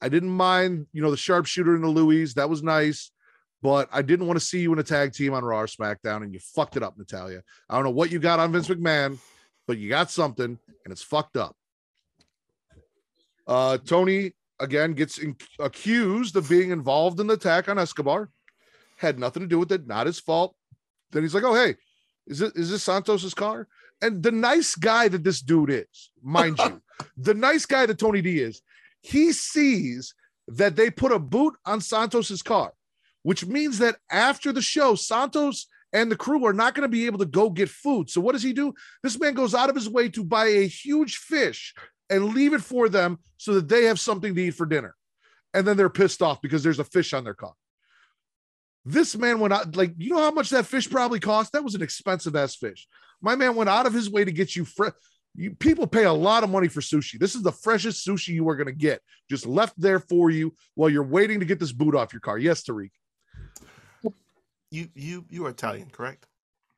I 0.00 0.08
didn't 0.08 0.30
mind, 0.30 0.86
you 0.94 1.02
know, 1.02 1.10
the 1.10 1.18
sharpshooter 1.18 1.76
in 1.76 1.82
the 1.82 1.88
Louis. 1.88 2.32
That 2.32 2.48
was 2.48 2.62
nice. 2.62 3.10
But 3.60 3.90
I 3.92 4.00
didn't 4.00 4.26
want 4.26 4.40
to 4.40 4.44
see 4.44 4.60
you 4.60 4.72
in 4.72 4.78
a 4.78 4.82
tag 4.82 5.12
team 5.12 5.34
on 5.34 5.44
Raw 5.44 5.60
or 5.60 5.66
SmackDown, 5.66 6.22
and 6.22 6.32
you 6.32 6.40
fucked 6.40 6.78
it 6.78 6.82
up, 6.82 6.96
Natalya. 6.96 7.42
I 7.68 7.74
don't 7.74 7.84
know 7.84 7.90
what 7.90 8.10
you 8.10 8.18
got 8.18 8.40
on 8.40 8.52
Vince 8.52 8.68
McMahon, 8.68 9.18
but 9.66 9.76
you 9.76 9.90
got 9.90 10.10
something, 10.10 10.46
and 10.46 10.92
it's 10.92 11.02
fucked 11.02 11.36
up. 11.36 11.54
Uh, 13.46 13.76
Tony 13.76 14.32
again 14.58 14.94
gets 14.94 15.18
in- 15.18 15.36
accused 15.58 16.36
of 16.36 16.48
being 16.48 16.70
involved 16.70 17.20
in 17.20 17.26
the 17.26 17.34
attack 17.34 17.68
on 17.68 17.78
Escobar. 17.78 18.30
Had 18.96 19.18
nothing 19.18 19.42
to 19.42 19.48
do 19.48 19.58
with 19.58 19.70
it, 19.72 19.86
not 19.86 20.06
his 20.06 20.18
fault. 20.18 20.56
Then 21.10 21.22
he's 21.22 21.34
like, 21.34 21.44
"Oh, 21.44 21.54
hey, 21.54 21.76
is 22.26 22.40
it 22.40 22.56
is 22.56 22.70
this 22.70 22.82
Santos's 22.82 23.34
car?" 23.34 23.68
And 24.02 24.22
the 24.22 24.32
nice 24.32 24.74
guy 24.74 25.08
that 25.08 25.24
this 25.24 25.40
dude 25.40 25.70
is, 25.70 26.10
mind 26.22 26.58
you, 26.58 26.82
the 27.16 27.34
nice 27.34 27.64
guy 27.64 27.86
that 27.86 27.98
Tony 27.98 28.20
D 28.20 28.40
is, 28.40 28.60
he 29.00 29.32
sees 29.32 30.14
that 30.48 30.76
they 30.76 30.90
put 30.90 31.12
a 31.12 31.18
boot 31.18 31.54
on 31.64 31.80
Santos's 31.80 32.42
car, 32.42 32.72
which 33.22 33.46
means 33.46 33.78
that 33.78 33.96
after 34.10 34.52
the 34.52 34.60
show, 34.60 34.96
Santos 34.96 35.68
and 35.92 36.10
the 36.10 36.16
crew 36.16 36.44
are 36.46 36.52
not 36.52 36.74
going 36.74 36.82
to 36.82 36.88
be 36.88 37.06
able 37.06 37.18
to 37.18 37.26
go 37.26 37.48
get 37.48 37.68
food. 37.68 38.10
So 38.10 38.20
what 38.20 38.32
does 38.32 38.42
he 38.42 38.52
do? 38.52 38.74
This 39.02 39.18
man 39.18 39.34
goes 39.34 39.54
out 39.54 39.70
of 39.70 39.76
his 39.76 39.88
way 39.88 40.08
to 40.10 40.24
buy 40.24 40.46
a 40.46 40.66
huge 40.66 41.16
fish 41.16 41.74
and 42.10 42.34
leave 42.34 42.54
it 42.54 42.62
for 42.62 42.88
them 42.88 43.18
so 43.36 43.54
that 43.54 43.68
they 43.68 43.84
have 43.84 44.00
something 44.00 44.34
to 44.34 44.42
eat 44.42 44.54
for 44.54 44.66
dinner. 44.66 44.94
And 45.54 45.66
then 45.66 45.76
they're 45.76 45.90
pissed 45.90 46.22
off 46.22 46.40
because 46.40 46.62
there's 46.62 46.78
a 46.78 46.84
fish 46.84 47.12
on 47.12 47.24
their 47.24 47.34
car. 47.34 47.52
This 48.84 49.16
man 49.16 49.38
went 49.38 49.52
out, 49.54 49.76
like, 49.76 49.94
you 49.96 50.10
know 50.10 50.18
how 50.20 50.30
much 50.32 50.50
that 50.50 50.66
fish 50.66 50.90
probably 50.90 51.20
cost? 51.20 51.52
That 51.52 51.62
was 51.64 51.74
an 51.74 51.82
expensive 51.82 52.34
ass 52.34 52.56
fish. 52.56 52.88
My 53.20 53.36
man 53.36 53.54
went 53.54 53.70
out 53.70 53.86
of 53.86 53.92
his 53.92 54.10
way 54.10 54.24
to 54.24 54.32
get 54.32 54.56
you 54.56 54.64
fresh. 54.64 54.92
You, 55.34 55.54
people 55.54 55.86
pay 55.86 56.04
a 56.04 56.12
lot 56.12 56.42
of 56.44 56.50
money 56.50 56.68
for 56.68 56.80
sushi. 56.80 57.18
This 57.18 57.34
is 57.34 57.42
the 57.42 57.52
freshest 57.52 58.06
sushi 58.06 58.28
you 58.28 58.46
are 58.48 58.56
going 58.56 58.66
to 58.66 58.72
get, 58.72 59.00
just 59.30 59.46
left 59.46 59.80
there 59.80 60.00
for 60.00 60.30
you 60.30 60.54
while 60.74 60.90
you're 60.90 61.04
waiting 61.04 61.38
to 61.40 61.46
get 61.46 61.58
this 61.60 61.72
boot 61.72 61.94
off 61.94 62.12
your 62.12 62.20
car. 62.20 62.38
Yes, 62.38 62.62
Tariq, 62.64 62.90
You 64.70 64.88
you 64.94 65.24
you 65.30 65.46
are 65.46 65.50
Italian, 65.50 65.88
correct? 65.90 66.26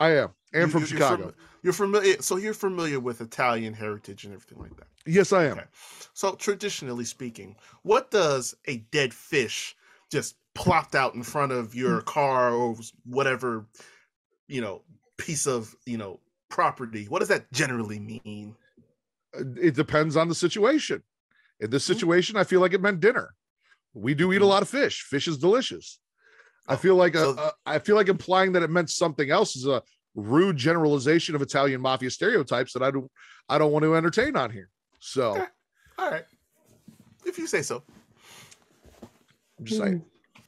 I 0.00 0.10
am, 0.16 0.30
and 0.52 0.62
You- 0.66 0.68
from 0.68 0.80
you- 0.82 0.86
Chicago. 0.86 1.22
You're, 1.22 1.32
fam- 1.32 1.38
you're 1.62 1.72
familiar, 1.72 2.12
eh, 2.12 2.16
so 2.20 2.36
you're 2.36 2.54
familiar 2.54 3.00
with 3.00 3.20
Italian 3.20 3.72
heritage 3.72 4.24
and 4.24 4.34
everything 4.34 4.58
like 4.58 4.76
that. 4.76 4.88
yes, 5.06 5.32
I 5.32 5.44
am. 5.44 5.52
Okay. 5.58 5.66
So 6.12 6.34
traditionally 6.34 7.04
speaking, 7.04 7.56
what 7.82 8.10
does 8.10 8.54
a 8.66 8.78
dead 8.92 9.14
fish 9.14 9.74
just 10.12 10.36
plopped 10.54 10.94
out 10.94 11.14
in 11.14 11.22
front 11.22 11.52
of 11.52 11.74
your 11.74 12.00
Mm. 12.00 12.04
car 12.06 12.52
or 12.52 12.76
whatever, 13.04 13.66
you 14.48 14.60
know, 14.60 14.82
piece 15.16 15.46
of 15.46 15.74
you 15.86 15.98
know 15.98 16.20
property? 16.48 17.06
What 17.08 17.18
does 17.20 17.28
that 17.28 17.50
generally 17.52 17.98
mean? 17.98 18.56
It 19.32 19.74
depends 19.74 20.16
on 20.16 20.28
the 20.28 20.34
situation. 20.34 21.02
In 21.60 21.70
this 21.70 21.84
Mhm. 21.84 21.94
situation, 21.94 22.36
I 22.36 22.44
feel 22.44 22.60
like 22.60 22.72
it 22.72 22.80
meant 22.80 23.00
dinner. 23.00 23.34
We 23.92 24.14
do 24.14 24.32
eat 24.32 24.36
a 24.36 24.44
Mhm. 24.44 24.48
lot 24.48 24.62
of 24.62 24.68
fish. 24.68 25.02
Fish 25.02 25.26
is 25.28 25.38
delicious. 25.38 25.98
I 26.66 26.76
feel 26.76 26.96
like 26.96 27.14
a, 27.14 27.18
so- 27.20 27.38
a, 27.38 27.52
I 27.66 27.78
feel 27.78 27.94
like 27.96 28.08
implying 28.08 28.52
that 28.52 28.62
it 28.62 28.70
meant 28.70 28.90
something 28.90 29.30
else 29.30 29.54
is 29.56 29.66
a 29.66 29.82
rude 30.14 30.56
generalization 30.56 31.34
of 31.34 31.42
Italian 31.42 31.80
mafia 31.80 32.10
stereotypes 32.10 32.72
that 32.72 32.82
I 32.82 32.90
don't 32.90 33.10
I 33.48 33.58
don't 33.58 33.72
want 33.72 33.82
to 33.82 33.94
entertain 33.94 34.36
on 34.36 34.50
here. 34.50 34.70
So 35.00 35.32
Okay. 35.36 35.46
All 35.98 36.10
right, 36.10 36.24
if 37.26 37.38
you 37.38 37.46
say 37.46 37.62
so. 37.62 37.82
I'm 39.58 39.64
just 39.64 39.80
saying 39.80 40.04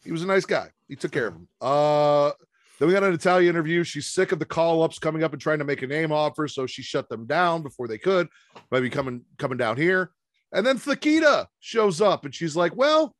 he 0.06 0.12
was 0.12 0.22
a 0.22 0.26
nice 0.26 0.46
guy. 0.46 0.70
He 0.88 0.96
took 0.96 1.12
care 1.12 1.26
of 1.26 1.34
him. 1.34 1.48
Uh 1.60 2.30
then 2.78 2.88
we 2.88 2.94
got 2.94 3.04
an 3.04 3.14
Italian 3.14 3.50
interview. 3.50 3.84
She's 3.84 4.06
sick 4.06 4.32
of 4.32 4.38
the 4.38 4.44
call 4.44 4.82
ups 4.82 4.98
coming 4.98 5.22
up 5.22 5.32
and 5.32 5.40
trying 5.40 5.60
to 5.60 5.64
make 5.64 5.82
a 5.82 5.86
name 5.86 6.12
offer, 6.12 6.46
so 6.46 6.66
she 6.66 6.82
shut 6.82 7.08
them 7.08 7.26
down 7.26 7.62
before 7.62 7.88
they 7.88 7.98
could. 7.98 8.28
Maybe 8.70 8.90
coming 8.90 9.24
coming 9.38 9.56
down 9.56 9.76
here, 9.76 10.10
and 10.52 10.66
then 10.66 10.78
Thakita 10.78 11.46
shows 11.60 12.00
up 12.00 12.24
and 12.24 12.34
she's 12.34 12.54
like, 12.54 12.76
"Well, 12.76 13.14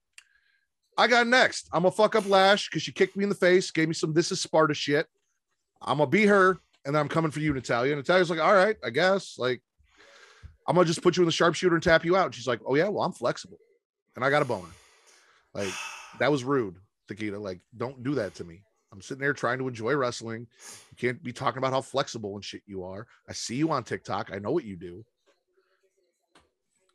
I 0.99 1.07
got 1.07 1.27
next. 1.27 1.69
I'm 1.73 1.83
gonna 1.83 1.93
fuck 1.93 2.15
up 2.15 2.29
Lash 2.29 2.69
because 2.69 2.83
she 2.83 2.93
kicked 2.93 3.17
me 3.17 3.25
in 3.25 3.31
the 3.31 3.35
face, 3.35 3.71
gave 3.71 3.89
me 3.89 3.95
some 3.95 4.13
this 4.13 4.31
is 4.31 4.41
Sparta 4.41 4.75
shit. 4.75 5.07
I'm 5.81 5.99
gonna 5.99 6.11
be 6.11 6.27
her, 6.27 6.59
and 6.85 6.97
I'm 6.97 7.09
coming 7.09 7.31
for 7.31 7.41
you, 7.41 7.55
Natalya." 7.55 7.93
And 7.93 8.01
Natalya's 8.01 8.31
like, 8.31 8.41
"All 8.41 8.55
right, 8.55 8.77
I 8.85 8.91
guess. 8.91 9.39
Like, 9.39 9.63
I'm 10.69 10.75
gonna 10.75 10.87
just 10.87 11.03
put 11.03 11.17
you 11.17 11.23
in 11.23 11.27
the 11.27 11.33
sharpshooter 11.33 11.75
and 11.75 11.83
tap 11.83 12.05
you 12.05 12.15
out." 12.15 12.27
And 12.27 12.35
she's 12.35 12.47
like, 12.47 12.61
"Oh 12.67 12.75
yeah, 12.75 12.89
well 12.89 13.05
I'm 13.05 13.13
flexible, 13.13 13.59
and 14.17 14.25
I 14.25 14.29
got 14.29 14.43
a 14.43 14.47
boner." 14.47 14.69
Like 15.55 15.73
that 16.19 16.31
was 16.31 16.45
rude, 16.45 16.77
Takita. 17.11 17.41
Like, 17.41 17.61
don't 17.77 18.03
do 18.03 18.15
that 18.17 18.35
to 18.37 18.45
me. 18.45 18.63
I'm 18.93 19.03
sitting 19.03 19.21
there 19.21 19.33
trying 19.33 19.59
to 19.59 19.69
enjoy 19.69 19.95
wrestling. 19.95 20.47
You 20.91 20.97
can't 20.97 21.23
be 21.23 21.33
talking 21.33 21.59
about 21.59 21.73
how 21.73 21.83
flexible 21.83 22.35
and 22.35 22.45
shit 22.45 22.63
you 22.67 22.85
are. 22.85 23.07
I 23.29 23.33
see 23.33 23.57
you 23.57 23.71
on 23.71 23.85
TikTok. 23.85 24.31
I 24.33 24.39
know 24.39 24.53
what 24.53 24.65
you 24.65 24.77
do. 24.77 25.05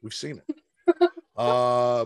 We've 0.02 0.14
seen 0.14 0.42
it. 0.48 1.10
uh 1.38 2.06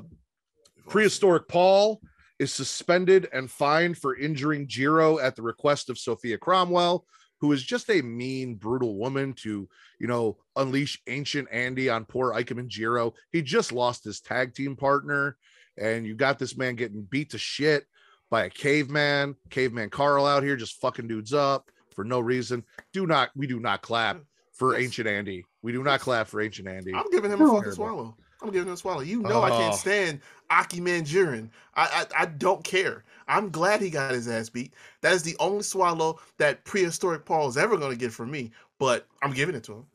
prehistoric 0.88 1.47
Paul 1.47 2.01
is 2.39 2.53
suspended 2.53 3.30
and 3.34 3.49
fined 3.49 3.97
for 3.97 4.18
injuring 4.18 4.68
Jiro 4.68 5.20
at 5.20 5.36
the 5.36 5.41
request 5.41 5.89
of 5.89 5.97
Sophia 5.97 6.38
Cromwell, 6.38 7.06
who 7.39 7.51
is 7.51 7.64
just 7.64 7.89
a 7.89 8.01
mean, 8.01 8.56
brutal 8.56 8.97
woman 8.97 9.34
to, 9.34 9.68
you 9.99 10.08
know, 10.08 10.38
unleash 10.56 11.01
ancient 11.08 11.47
Andy 11.51 11.89
on 11.89 12.06
poor 12.06 12.34
Ikemen 12.34 12.68
Jiro. 12.68 13.14
He 13.32 13.41
just 13.41 13.72
lost 13.72 14.03
his 14.03 14.20
tag 14.20 14.53
team 14.53 14.76
partner, 14.76 15.38
and 15.78 16.05
you 16.05 16.15
got 16.15 16.39
this 16.39 16.57
man 16.57 16.76
getting 16.76 17.01
beat 17.03 17.32
to 17.32 17.38
shit 17.38 17.86
by 18.30 18.45
a 18.45 18.49
caveman, 18.49 19.36
caveman 19.49 19.89
Carl 19.89 20.26
out 20.26 20.43
here 20.43 20.55
just 20.55 20.80
fucking 20.82 21.07
dudes 21.07 21.34
up 21.34 21.69
for 21.95 22.03
no 22.03 22.19
reason. 22.19 22.63
Do 22.93 23.05
not, 23.05 23.30
we 23.36 23.47
do 23.47 23.59
not 23.59 23.82
clap 23.82 24.19
for 24.53 24.73
Yes. 24.73 24.84
ancient 24.86 25.07
Andy. 25.07 25.45
We 25.61 25.71
do 25.71 25.84
not 25.84 25.99
clap 25.99 26.28
for 26.28 26.41
ancient 26.41 26.67
Andy. 26.67 26.93
I'm 26.93 27.09
giving 27.11 27.32
him 27.32 27.41
a 27.41 27.43
No. 27.45 27.55
fucking 27.57 27.73
swallow. 27.73 28.15
I'm 28.41 28.51
giving 28.51 28.67
him 28.67 28.73
a 28.73 28.78
swallow. 28.78 29.01
You 29.01 29.21
know 29.21 29.41
I 29.41 29.49
Oh. 29.49 29.57
can't 29.57 29.76
stand 29.76 30.21
Aki 30.49 30.82
Manjurin. 30.82 31.49
I, 31.76 32.05
I 32.17 32.23
I 32.23 32.26
don't 32.26 32.63
care. 32.63 33.03
I'm 33.28 33.49
glad 33.49 33.82
he 33.82 33.89
got 33.89 34.11
his 34.11 34.28
ass 34.28 34.49
beat. 34.49 34.73
That 35.01 35.13
is 35.13 35.23
the 35.23 35.36
only 35.39 35.63
swallow 35.63 36.19
that 36.38 36.63
prehistoric 36.65 37.26
Paul 37.26 37.47
is 37.47 37.57
ever 37.57 37.78
going 37.78 37.91
to 37.91 37.97
get 37.97 38.11
from 38.11 38.30
me. 38.30 38.51
But 38.78 39.07
I'm 39.23 39.32
giving 39.32 39.55
it 39.55 39.63
to 39.65 39.73
him. 39.73 39.86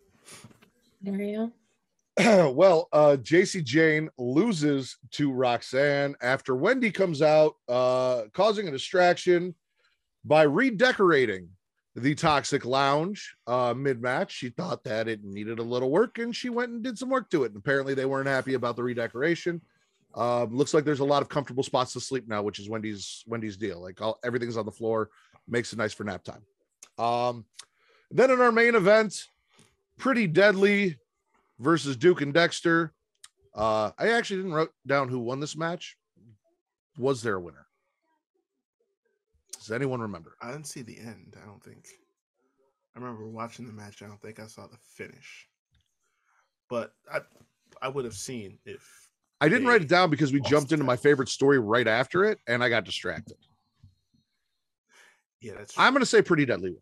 There 1.02 1.22
you 1.22 1.52
well, 2.54 2.88
uh, 2.92 3.16
Jacy 3.16 3.62
Jayne 3.62 4.10
loses 4.18 4.96
to 5.12 5.32
Roxanne 5.32 6.14
after 6.20 6.54
Wendy 6.54 6.90
comes 6.90 7.22
out, 7.22 7.54
uh, 7.68 8.24
causing 8.34 8.68
a 8.68 8.70
distraction 8.70 9.54
by 10.24 10.42
redecorating 10.42 11.48
the 11.94 12.14
Toxic 12.14 12.64
Lounge 12.66 13.34
uh, 13.46 13.72
mid 13.74 14.02
match. 14.02 14.32
She 14.32 14.50
thought 14.50 14.84
that 14.84 15.08
it 15.08 15.24
needed 15.24 15.60
a 15.60 15.62
little 15.62 15.90
work 15.90 16.18
and 16.18 16.34
she 16.34 16.50
went 16.50 16.72
and 16.72 16.82
did 16.82 16.98
some 16.98 17.08
work 17.08 17.30
to 17.30 17.44
it. 17.44 17.52
And 17.52 17.56
apparently, 17.56 17.94
they 17.94 18.06
weren't 18.06 18.28
happy 18.28 18.54
about 18.54 18.76
the 18.76 18.82
redecoration. 18.82 19.60
Uh, 20.14 20.44
looks 20.44 20.74
like 20.74 20.84
there's 20.84 21.00
a 21.00 21.04
lot 21.04 21.22
of 21.22 21.28
comfortable 21.28 21.62
spots 21.62 21.92
to 21.94 22.00
sleep 22.00 22.28
now, 22.28 22.42
which 22.42 22.58
is 22.58 22.68
Wendy's 22.68 23.24
Wendy's 23.26 23.56
deal. 23.56 23.80
Like 23.80 24.00
all, 24.02 24.18
everything's 24.24 24.56
on 24.56 24.66
the 24.66 24.72
floor, 24.72 25.10
makes 25.48 25.72
it 25.72 25.78
nice 25.78 25.94
for 25.94 26.04
nap 26.04 26.24
time. 26.24 26.42
Um, 26.98 27.46
then 28.10 28.30
in 28.30 28.40
our 28.40 28.52
main 28.52 28.74
event, 28.74 29.24
pretty 29.96 30.26
deadly 30.26 30.98
versus 31.60 31.96
Duke 31.96 32.22
and 32.22 32.34
Dexter. 32.34 32.92
Uh, 33.54 33.90
I 33.98 34.08
actually 34.08 34.38
didn't 34.38 34.54
write 34.54 34.68
down 34.86 35.08
who 35.08 35.20
won 35.20 35.38
this 35.38 35.56
match. 35.56 35.96
Was 36.98 37.22
there 37.22 37.36
a 37.36 37.40
winner? 37.40 37.66
Does 39.58 39.70
anyone 39.70 40.00
remember? 40.00 40.36
I 40.40 40.50
didn't 40.50 40.66
see 40.66 40.82
the 40.82 40.98
end. 40.98 41.36
I 41.40 41.46
don't 41.46 41.62
think. 41.62 41.86
I 42.96 42.98
remember 42.98 43.28
watching 43.28 43.66
the 43.66 43.72
match. 43.72 44.02
I 44.02 44.06
don't 44.06 44.20
think 44.20 44.40
I 44.40 44.46
saw 44.46 44.66
the 44.66 44.78
finish. 44.96 45.46
But 46.68 46.92
I 47.12 47.20
I 47.82 47.88
would 47.88 48.04
have 48.04 48.14
seen 48.14 48.58
if 48.64 49.08
I 49.40 49.48
didn't 49.48 49.68
write 49.68 49.82
it 49.82 49.88
down 49.88 50.10
because 50.10 50.32
we 50.32 50.40
jumped 50.40 50.72
into 50.72 50.84
my 50.84 50.96
favorite 50.96 51.28
story 51.28 51.58
right 51.58 51.86
after 51.86 52.24
it, 52.24 52.38
and 52.46 52.62
I 52.62 52.68
got 52.68 52.84
distracted. 52.84 53.36
yeah 55.40 55.54
that's 55.58 55.78
I'm 55.78 55.92
going 55.92 56.00
to 56.00 56.06
say 56.06 56.22
pretty 56.22 56.46
deadly 56.46 56.70
one 56.70 56.80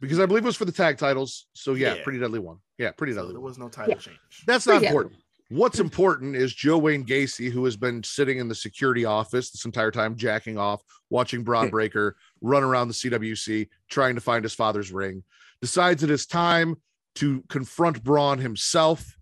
because 0.00 0.20
I 0.20 0.26
believe 0.26 0.44
it 0.44 0.46
was 0.46 0.56
for 0.56 0.64
the 0.64 0.72
tag 0.72 0.98
titles. 0.98 1.46
So 1.54 1.74
yeah, 1.74 1.94
Yeah. 1.94 2.02
pretty 2.04 2.18
deadly 2.18 2.38
one. 2.38 2.58
Yeah, 2.78 2.90
pretty 2.92 3.12
so 3.14 3.20
deadly. 3.20 3.32
there 3.34 3.40
was 3.40 3.58
no 3.58 3.68
title 3.68 3.94
Yeah. 3.94 3.98
change. 4.00 4.18
That's 4.46 4.66
not 4.66 4.74
Pretty 4.74 4.86
deadly. 4.86 4.96
important. 4.96 5.22
What's 5.48 5.78
important 5.78 6.34
is 6.34 6.52
Joe 6.52 6.76
Wayne 6.76 7.06
Gacy, 7.06 7.50
who 7.52 7.64
has 7.66 7.76
been 7.76 8.02
sitting 8.02 8.38
in 8.38 8.48
the 8.48 8.54
security 8.54 9.04
office 9.04 9.50
this 9.50 9.64
entire 9.64 9.92
time, 9.92 10.16
jacking 10.16 10.58
off, 10.58 10.82
watching 11.08 11.44
Bron 11.44 11.70
Breakker 11.70 12.16
run 12.40 12.64
around 12.64 12.88
the 12.88 12.94
CWC, 12.94 13.68
trying 13.88 14.16
to 14.16 14.20
find 14.20 14.44
his 14.44 14.54
father's 14.54 14.90
ring, 14.90 15.22
decides 15.60 16.02
it 16.02 16.10
is 16.10 16.26
time 16.26 16.76
to 17.16 17.42
confront 17.48 18.02
Bron 18.02 18.38
himself. 18.38 19.16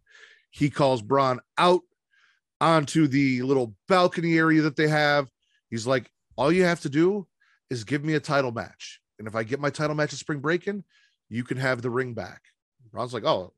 He 0.50 0.70
calls 0.70 1.02
Bron 1.02 1.40
out 1.58 1.82
onto 2.60 3.06
the 3.06 3.42
little 3.42 3.74
balcony 3.88 4.38
area 4.38 4.62
that 4.62 4.76
they 4.76 4.88
have. 4.88 5.28
He's 5.68 5.86
like, 5.86 6.10
All 6.36 6.50
you 6.50 6.64
have 6.64 6.80
to 6.80 6.88
do 6.88 7.26
is 7.70 7.84
give 7.84 8.02
me 8.04 8.14
a 8.14 8.20
title 8.20 8.50
match. 8.50 9.00
And 9.18 9.28
if 9.28 9.34
I 9.34 9.42
get 9.42 9.60
my 9.60 9.70
title 9.70 9.96
match 9.96 10.12
at 10.12 10.18
Spring 10.18 10.40
Breakin', 10.40 10.84
you 11.28 11.44
can 11.44 11.56
have 11.56 11.82
the 11.82 11.90
ring 11.90 12.14
back. 12.14 12.42
Bron's 12.92 13.14
like, 13.14 13.24
Oh, 13.24 13.52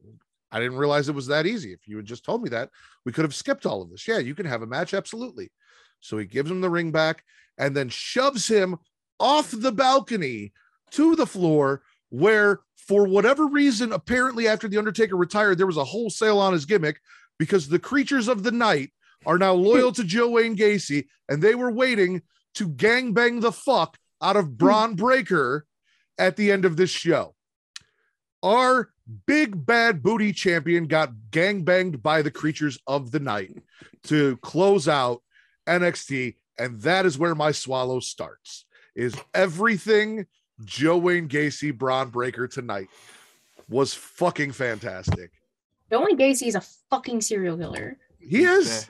I 0.52 0.60
didn't 0.60 0.78
realize 0.78 1.08
it 1.08 1.14
was 1.14 1.26
that 1.26 1.46
easy. 1.46 1.72
If 1.72 1.86
you 1.86 1.96
had 1.96 2.06
just 2.06 2.24
told 2.24 2.42
me 2.42 2.48
that, 2.50 2.70
we 3.04 3.12
could 3.12 3.24
have 3.24 3.34
skipped 3.34 3.66
all 3.66 3.82
of 3.82 3.90
this. 3.90 4.06
Yeah, 4.06 4.18
you 4.18 4.34
can 4.34 4.46
have 4.46 4.62
a 4.62 4.66
match. 4.66 4.94
Absolutely. 4.94 5.50
So 6.00 6.18
he 6.18 6.26
gives 6.26 6.50
him 6.50 6.60
the 6.60 6.70
ring 6.70 6.92
back 6.92 7.24
and 7.58 7.76
then 7.76 7.88
shoves 7.88 8.46
him 8.46 8.76
off 9.18 9.50
the 9.50 9.72
balcony 9.72 10.52
to 10.92 11.16
the 11.16 11.26
floor, 11.26 11.82
where, 12.10 12.60
for 12.76 13.06
whatever 13.06 13.46
reason, 13.46 13.92
apparently 13.92 14.46
after 14.46 14.68
The 14.68 14.78
Undertaker 14.78 15.16
retired, 15.16 15.58
there 15.58 15.66
was 15.66 15.76
a 15.76 15.84
wholesale 15.84 16.38
on 16.38 16.52
his 16.52 16.64
gimmick 16.64 17.00
because 17.38 17.68
the 17.68 17.78
creatures 17.78 18.28
of 18.28 18.42
the 18.42 18.52
night 18.52 18.90
are 19.24 19.38
now 19.38 19.52
loyal 19.52 19.90
to 19.92 20.04
Joe 20.04 20.30
Wayne 20.30 20.56
Gacy 20.56 21.06
and 21.28 21.42
they 21.42 21.54
were 21.54 21.72
waiting 21.72 22.22
to 22.54 22.68
gangbang 22.68 23.40
the 23.40 23.52
fuck 23.52 23.98
out 24.22 24.36
of 24.36 24.46
hmm. 24.46 24.54
Bron 24.54 24.94
Breakker 24.94 25.66
at 26.18 26.36
the 26.36 26.50
end 26.50 26.64
of 26.64 26.76
this 26.76 26.90
show. 26.90 27.34
Our 28.42 28.90
big 29.26 29.64
bad 29.64 30.02
booty 30.02 30.32
champion 30.32 30.86
got 30.86 31.12
gangbanged 31.30 32.02
by 32.02 32.22
the 32.22 32.30
creatures 32.30 32.78
of 32.86 33.10
the 33.10 33.20
night 33.20 33.56
to 34.04 34.36
close 34.38 34.88
out 34.88 35.22
NXT. 35.66 36.36
And 36.58 36.80
that 36.82 37.06
is 37.06 37.18
where 37.18 37.34
my 37.34 37.52
swallow 37.52 38.00
starts 38.00 38.64
is 38.94 39.14
everything 39.34 40.26
Joe 40.64 40.96
Wayne 40.96 41.28
Gacy 41.28 41.76
Bron 41.76 42.08
Breakker 42.08 42.48
tonight 42.48 42.88
was 43.68 43.94
fucking 43.94 44.52
fantastic. 44.52 45.32
Joey 45.90 46.14
Gacy 46.14 46.46
is 46.48 46.54
a 46.54 46.62
fucking 46.90 47.20
serial 47.20 47.56
killer. 47.56 47.98
He 48.18 48.44
is. 48.44 48.88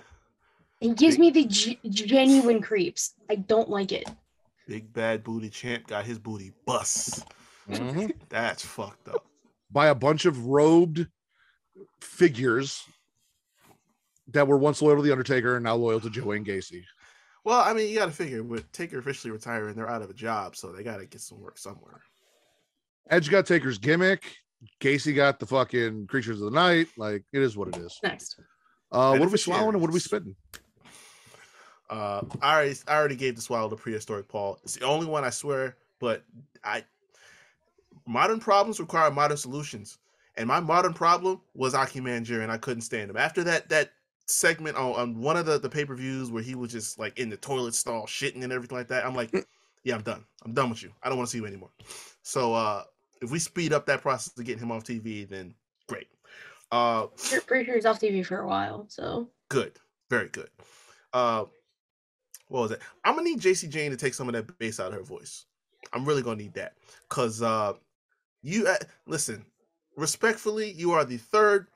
It 0.81 0.97
gives 0.97 1.19
me 1.19 1.31
the 1.31 1.45
g- 1.45 1.79
genuine 1.89 2.63
creeps. 2.63 3.15
I 3.29 3.37
don't 3.37 3.69
like 3.69 3.93
it. 3.93 4.09
Big 4.67 4.93
bad 4.93 5.23
booty 5.23 5.49
champ 5.51 5.87
got 5.87 6.05
his 6.05 6.19
booty 6.19 6.53
bust. 6.67 7.25
Mhm. 7.69 8.13
That's 8.29 8.65
fucked 8.65 9.09
up. 9.09 9.25
by 9.71 9.89
a 9.89 9.95
bunch 9.95 10.25
of 10.27 10.47
robed 10.47 11.07
figures 12.01 12.85
that 14.29 14.47
were 14.47 14.57
once 14.57 14.81
loyal 14.81 14.97
to 14.97 15.03
the 15.03 15.11
Undertaker 15.11 15.57
and 15.57 15.65
now 15.65 15.75
loyal 15.75 16.01
to 16.01 16.09
Joe 16.09 16.25
Wayne 16.27 16.45
Gacy. 16.45 16.83
Well, 17.45 17.61
I 17.61 17.73
mean, 17.75 17.89
you 17.91 17.97
got 17.99 18.07
to 18.07 18.13
figure 18.13 18.43
with 18.43 18.71
Taker 18.73 18.99
officially 18.99 19.33
retiring, 19.33 19.75
they're 19.75 19.91
out 19.91 20.03
of 20.03 20.11
a 20.11 20.15
job, 20.15 20.57
so 20.57 20.73
they 20.73 20.83
got 20.83 20.99
to 20.99 21.07
get 21.07 21.21
some 21.21 21.41
work 21.41 21.59
somewhere. 21.59 22.01
Edge 23.11 23.29
got 23.31 23.47
Taker's 23.47 23.79
gimmick. 23.79 24.23
Gacy 24.81 25.15
got 25.15 25.39
the 25.39 25.47
fucking 25.47 26.07
creatures 26.07 26.41
of 26.41 26.51
the 26.53 26.57
night. 26.59 26.89
Like 26.97 27.25
it 27.33 27.43
is 27.43 27.57
what 27.57 27.69
it 27.69 27.77
is. 27.77 27.99
Next. 28.03 28.41
Uh, 28.91 29.17
what 29.17 29.29
are 29.29 29.31
we 29.31 29.39
swallowing 29.39 29.75
and 29.75 29.81
what 29.81 29.91
are 29.91 29.95
we 29.95 30.01
spitting? 30.01 30.35
Uh, 31.89 32.23
I 32.43 32.55
already, 32.55 32.77
I 32.89 32.97
already 32.97 33.17
gave 33.17 33.37
the 33.37 33.43
swallow 33.43 33.69
to 33.71 33.77
prehistoric 33.77 34.29
Paul. 34.29 34.59
It's 34.65 34.77
the 34.77 34.85
only 34.85 35.07
one 35.07 35.25
I 35.25 35.31
swear, 35.31 35.77
but 36.01 36.25
I 36.65 36.85
modern 38.07 38.41
problems 38.41 38.81
require 38.81 39.11
modern 39.11 39.37
solutions, 39.37 39.99
and 40.37 40.47
my 40.47 40.61
modern 40.61 40.95
problem 40.95 41.41
was 41.55 41.75
Aki 41.75 42.01
Manjir, 42.01 42.43
and 42.43 42.51
I 42.51 42.57
couldn't 42.59 42.83
stand 42.83 43.11
him. 43.11 43.17
After 43.17 43.45
that, 43.45 43.69
that 43.69 43.91
segment 44.27 44.77
on, 44.77 44.93
on 44.95 45.21
one 45.21 45.37
of 45.37 45.47
the, 45.47 45.59
the 45.59 45.69
pay 45.69 45.85
per 45.85 45.95
views 45.95 46.31
where 46.31 46.43
he 46.43 46.55
was 46.55 46.73
just 46.73 46.99
like 46.99 47.19
in 47.19 47.31
the 47.31 47.37
toilet 47.37 47.75
stall 47.75 48.07
shitting 48.07 48.43
and 48.43 48.53
everything 48.53 48.77
like 48.77 48.89
that, 48.89 49.05
I'm 49.07 49.15
like, 49.15 49.33
yeah, 49.85 49.95
I'm 49.95 50.03
done. 50.03 50.25
I'm 50.45 50.53
done 50.53 50.71
with 50.71 50.83
you. 50.83 50.91
I 51.03 51.09
don't 51.09 51.19
want 51.19 51.29
to 51.29 51.33
see 51.33 51.39
you 51.39 51.47
anymore. 51.47 51.71
So 52.23 52.53
uh, 52.55 52.83
if 53.23 53.31
we 53.31 53.39
speed 53.39 53.73
up 53.73 53.87
that 53.87 54.03
process 54.03 54.35
to 54.35 54.43
get 54.43 54.59
him 54.59 54.73
off 54.73 54.85
TV, 54.85 55.29
then 55.29 55.55
great. 55.89 56.09
Uh, 56.73 57.07
Pretty- 57.07 57.47
Pretty 57.47 57.65
sure 57.65 57.75
he's 57.77 57.87
off 57.87 58.01
TV 58.01 58.27
for 58.27 58.41
a 58.41 58.47
while. 58.49 58.87
So 58.89 59.29
good, 59.49 59.79
very 60.11 60.29
good. 60.29 60.51
Uh, 61.13 61.45
what 62.49 62.63
was 62.63 62.71
it? 62.73 62.81
I'm 63.05 63.17
gonna 63.17 63.29
need 63.29 63.41
Jacy 63.41 63.69
Jayne 63.69 63.91
to 63.91 63.97
take 63.97 64.15
some 64.15 64.29
of 64.29 64.35
that 64.35 64.59
bass 64.59 64.81
out 64.81 64.89
of 64.89 64.95
her 64.95 65.03
voice. 65.03 65.47
I'm 65.93 66.05
really 66.05 66.23
gonna 66.23 66.37
need 66.37 66.55
that 66.55 66.75
because 67.09 67.43
uh, 67.43 67.75
you 68.43 68.67
uh, 68.67 68.77
listen. 69.07 69.45
Respectfully, 69.97 70.73
you 70.73 70.93
are 70.93 71.05
the 71.07 71.17
third 71.17 71.69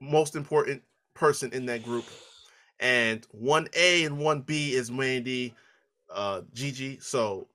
most 0.00 0.34
important 0.34 0.82
person 1.14 1.52
in 1.52 1.66
that 1.66 1.84
group, 1.84 2.04
and 2.80 3.24
one 3.30 3.68
A 3.74 4.04
and 4.04 4.18
one 4.18 4.40
B 4.40 4.74
is 4.74 4.90
Mandy, 4.90 5.54
uh, 6.12 6.42
Gigi. 6.52 6.98
So 7.00 7.46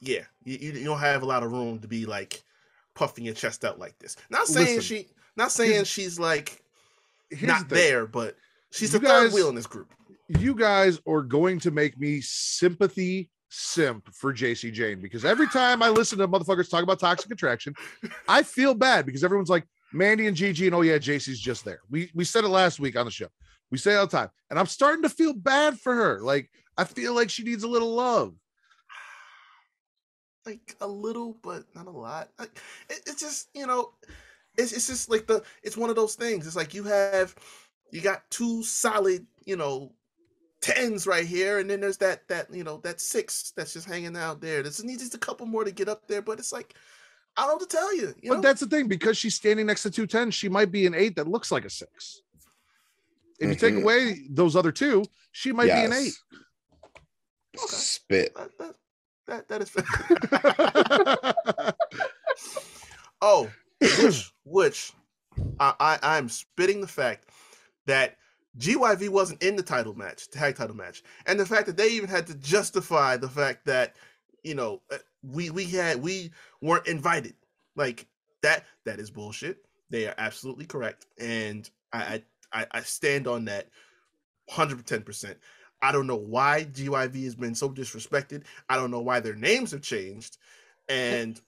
yeah, 0.00 0.22
you, 0.44 0.56
you 0.58 0.84
don't 0.84 0.98
have 0.98 1.22
a 1.22 1.26
lot 1.26 1.42
of 1.42 1.52
room 1.52 1.78
to 1.80 1.88
be 1.88 2.06
like 2.06 2.42
puffing 2.94 3.24
your 3.24 3.34
chest 3.34 3.64
out 3.64 3.78
like 3.78 3.98
this. 3.98 4.16
Not 4.30 4.46
saying 4.46 4.76
Listen, 4.76 4.82
she, 4.82 5.08
not 5.36 5.52
saying 5.52 5.84
she's 5.84 6.18
like 6.18 6.62
not 7.42 7.68
the 7.68 7.74
there, 7.74 8.06
but 8.06 8.36
she's 8.70 8.92
the 8.92 9.00
third 9.00 9.32
wheel 9.32 9.48
in 9.48 9.54
this 9.54 9.66
group. 9.66 9.92
You 10.38 10.54
guys 10.54 11.00
are 11.08 11.22
going 11.22 11.58
to 11.60 11.72
make 11.72 11.98
me 11.98 12.20
sympathy 12.20 13.30
simp 13.48 14.14
for 14.14 14.32
Jacy 14.32 14.70
Jayne 14.70 15.00
because 15.00 15.24
every 15.24 15.48
time 15.48 15.82
I 15.82 15.88
listen 15.88 16.18
to 16.18 16.28
motherfuckers 16.28 16.70
talk 16.70 16.84
about 16.84 17.00
toxic 17.00 17.32
attraction, 17.32 17.74
I 18.28 18.44
feel 18.44 18.74
bad 18.74 19.06
because 19.06 19.24
everyone's 19.24 19.50
like 19.50 19.66
Mandy 19.92 20.28
and 20.28 20.36
Gigi, 20.36 20.66
and 20.66 20.74
oh 20.74 20.82
yeah, 20.82 20.98
Jacy's 20.98 21.40
just 21.40 21.64
there. 21.64 21.80
We 21.90 22.10
we 22.14 22.24
said 22.24 22.44
it 22.44 22.48
last 22.48 22.78
week 22.78 22.96
on 22.96 23.06
the 23.06 23.10
show. 23.10 23.26
We 23.70 23.78
say 23.78 23.94
it 23.94 23.96
all 23.96 24.06
the 24.06 24.16
time, 24.16 24.28
and 24.50 24.58
I'm 24.58 24.66
starting 24.66 25.02
to 25.02 25.08
feel 25.08 25.34
bad 25.34 25.80
for 25.80 25.94
her. 25.94 26.20
Like 26.20 26.48
I 26.78 26.84
feel 26.84 27.14
like 27.14 27.28
she 27.28 27.42
needs 27.42 27.64
a 27.64 27.68
little 27.68 27.94
love. 27.94 28.34
Like 30.46 30.74
a 30.80 30.86
little, 30.86 31.36
but 31.42 31.64
not 31.74 31.86
a 31.86 31.90
lot. 31.90 32.30
Like 32.38 32.58
it, 32.88 33.02
it's 33.06 33.20
just 33.20 33.50
you 33.52 33.66
know, 33.66 33.92
it's 34.56 34.72
it's 34.72 34.86
just 34.86 35.10
like 35.10 35.26
the 35.26 35.42
it's 35.62 35.76
one 35.76 35.90
of 35.90 35.96
those 35.96 36.14
things. 36.14 36.46
It's 36.46 36.56
like 36.56 36.72
you 36.72 36.84
have 36.84 37.34
you 37.92 38.00
got 38.00 38.22
two 38.30 38.62
solid 38.62 39.26
you 39.44 39.56
know 39.56 39.92
tens 40.60 41.06
right 41.06 41.26
here, 41.26 41.58
and 41.58 41.68
then 41.68 41.80
there's 41.80 41.96
that 41.98 42.26
that 42.28 42.52
you 42.52 42.64
know 42.64 42.78
that 42.78 43.00
six 43.00 43.52
that's 43.56 43.72
just 43.72 43.88
hanging 43.88 44.16
out 44.16 44.40
there. 44.40 44.62
There's 44.62 44.82
needs 44.84 45.02
just 45.02 45.14
a 45.14 45.18
couple 45.18 45.46
more 45.46 45.64
to 45.64 45.70
get 45.70 45.88
up 45.88 46.06
there, 46.06 46.22
but 46.22 46.38
it's 46.38 46.52
like 46.52 46.74
I 47.36 47.42
don't 47.42 47.50
know 47.50 47.54
what 47.54 47.70
to 47.70 47.76
tell 47.76 47.96
you. 47.96 48.14
You 48.20 48.30
but 48.30 48.34
know? 48.36 48.40
that's 48.40 48.60
the 48.60 48.66
thing 48.66 48.88
because 48.88 49.16
she's 49.16 49.34
standing 49.34 49.66
next 49.66 49.82
to 49.84 49.90
210, 49.90 50.32
she 50.32 50.48
might 50.48 50.72
be 50.72 50.86
an 50.86 50.94
eight 50.94 51.16
that 51.16 51.28
looks 51.28 51.52
like 51.52 51.64
a 51.64 51.70
six. 51.70 52.22
If 53.38 53.48
you 53.48 53.54
take 53.54 53.74
Mhm. 53.74 53.82
away 53.82 54.26
those 54.28 54.56
other 54.56 54.72
two, 54.72 55.04
she 55.32 55.52
might 55.52 55.66
be 55.66 55.84
an 55.84 55.92
eight. 55.92 56.18
Spit. 57.56 58.34
That, 58.34 58.50
that, 58.58 58.74
that, 59.26 59.48
that 59.48 59.62
is. 59.62 59.70
oh, 63.22 63.48
which 63.80 64.32
which 64.44 64.92
I, 65.58 65.74
I 65.80 65.98
I'm 66.02 66.28
spitting 66.28 66.80
the 66.80 66.88
fact 66.88 67.28
that 67.86 68.16
GYV 68.58 69.08
wasn't 69.10 69.42
in 69.42 69.56
the 69.56 69.62
title 69.62 69.94
match, 69.94 70.28
the 70.28 70.38
tag 70.38 70.56
title 70.56 70.76
match, 70.76 71.02
and 71.26 71.38
the 71.38 71.46
fact 71.46 71.66
that 71.66 71.76
they 71.76 71.88
even 71.90 72.08
had 72.08 72.26
to 72.26 72.34
justify 72.34 73.16
the 73.16 73.28
fact 73.28 73.64
that 73.66 73.94
you 74.42 74.54
know 74.54 74.82
uh, 74.90 74.98
we 75.22 75.50
we 75.50 75.64
had 75.66 76.02
we 76.02 76.30
weren't 76.60 76.86
invited. 76.86 77.34
Like 77.76 78.06
that 78.42 78.64
that 78.84 78.98
is 78.98 79.10
bullshit. 79.10 79.64
They 79.90 80.06
are 80.06 80.14
absolutely 80.18 80.66
correct, 80.66 81.06
and 81.18 81.68
I 81.92 82.22
I, 82.52 82.66
I 82.72 82.80
stand 82.80 83.28
on 83.28 83.44
that, 83.44 83.68
hundred 84.48 84.84
ten 84.84 85.02
percent. 85.02 85.38
I 85.82 85.92
don't 85.92 86.06
know 86.06 86.16
why 86.16 86.64
GYV 86.64 87.24
has 87.24 87.34
been 87.34 87.54
so 87.54 87.70
disrespected. 87.70 88.44
I 88.68 88.76
don't 88.76 88.90
know 88.90 89.00
why 89.00 89.20
their 89.20 89.36
names 89.36 89.70
have 89.70 89.82
changed, 89.82 90.38
and 90.88 91.40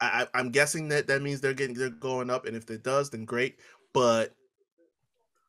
I, 0.00 0.26
I'm 0.34 0.50
guessing 0.50 0.88
that 0.88 1.06
that 1.06 1.22
means 1.22 1.40
they're 1.40 1.54
getting 1.54 1.76
they're 1.76 1.90
going 1.90 2.30
up, 2.30 2.46
and 2.46 2.56
if 2.56 2.70
it 2.70 2.82
does, 2.82 3.10
then 3.10 3.24
great. 3.24 3.58
But 3.92 4.34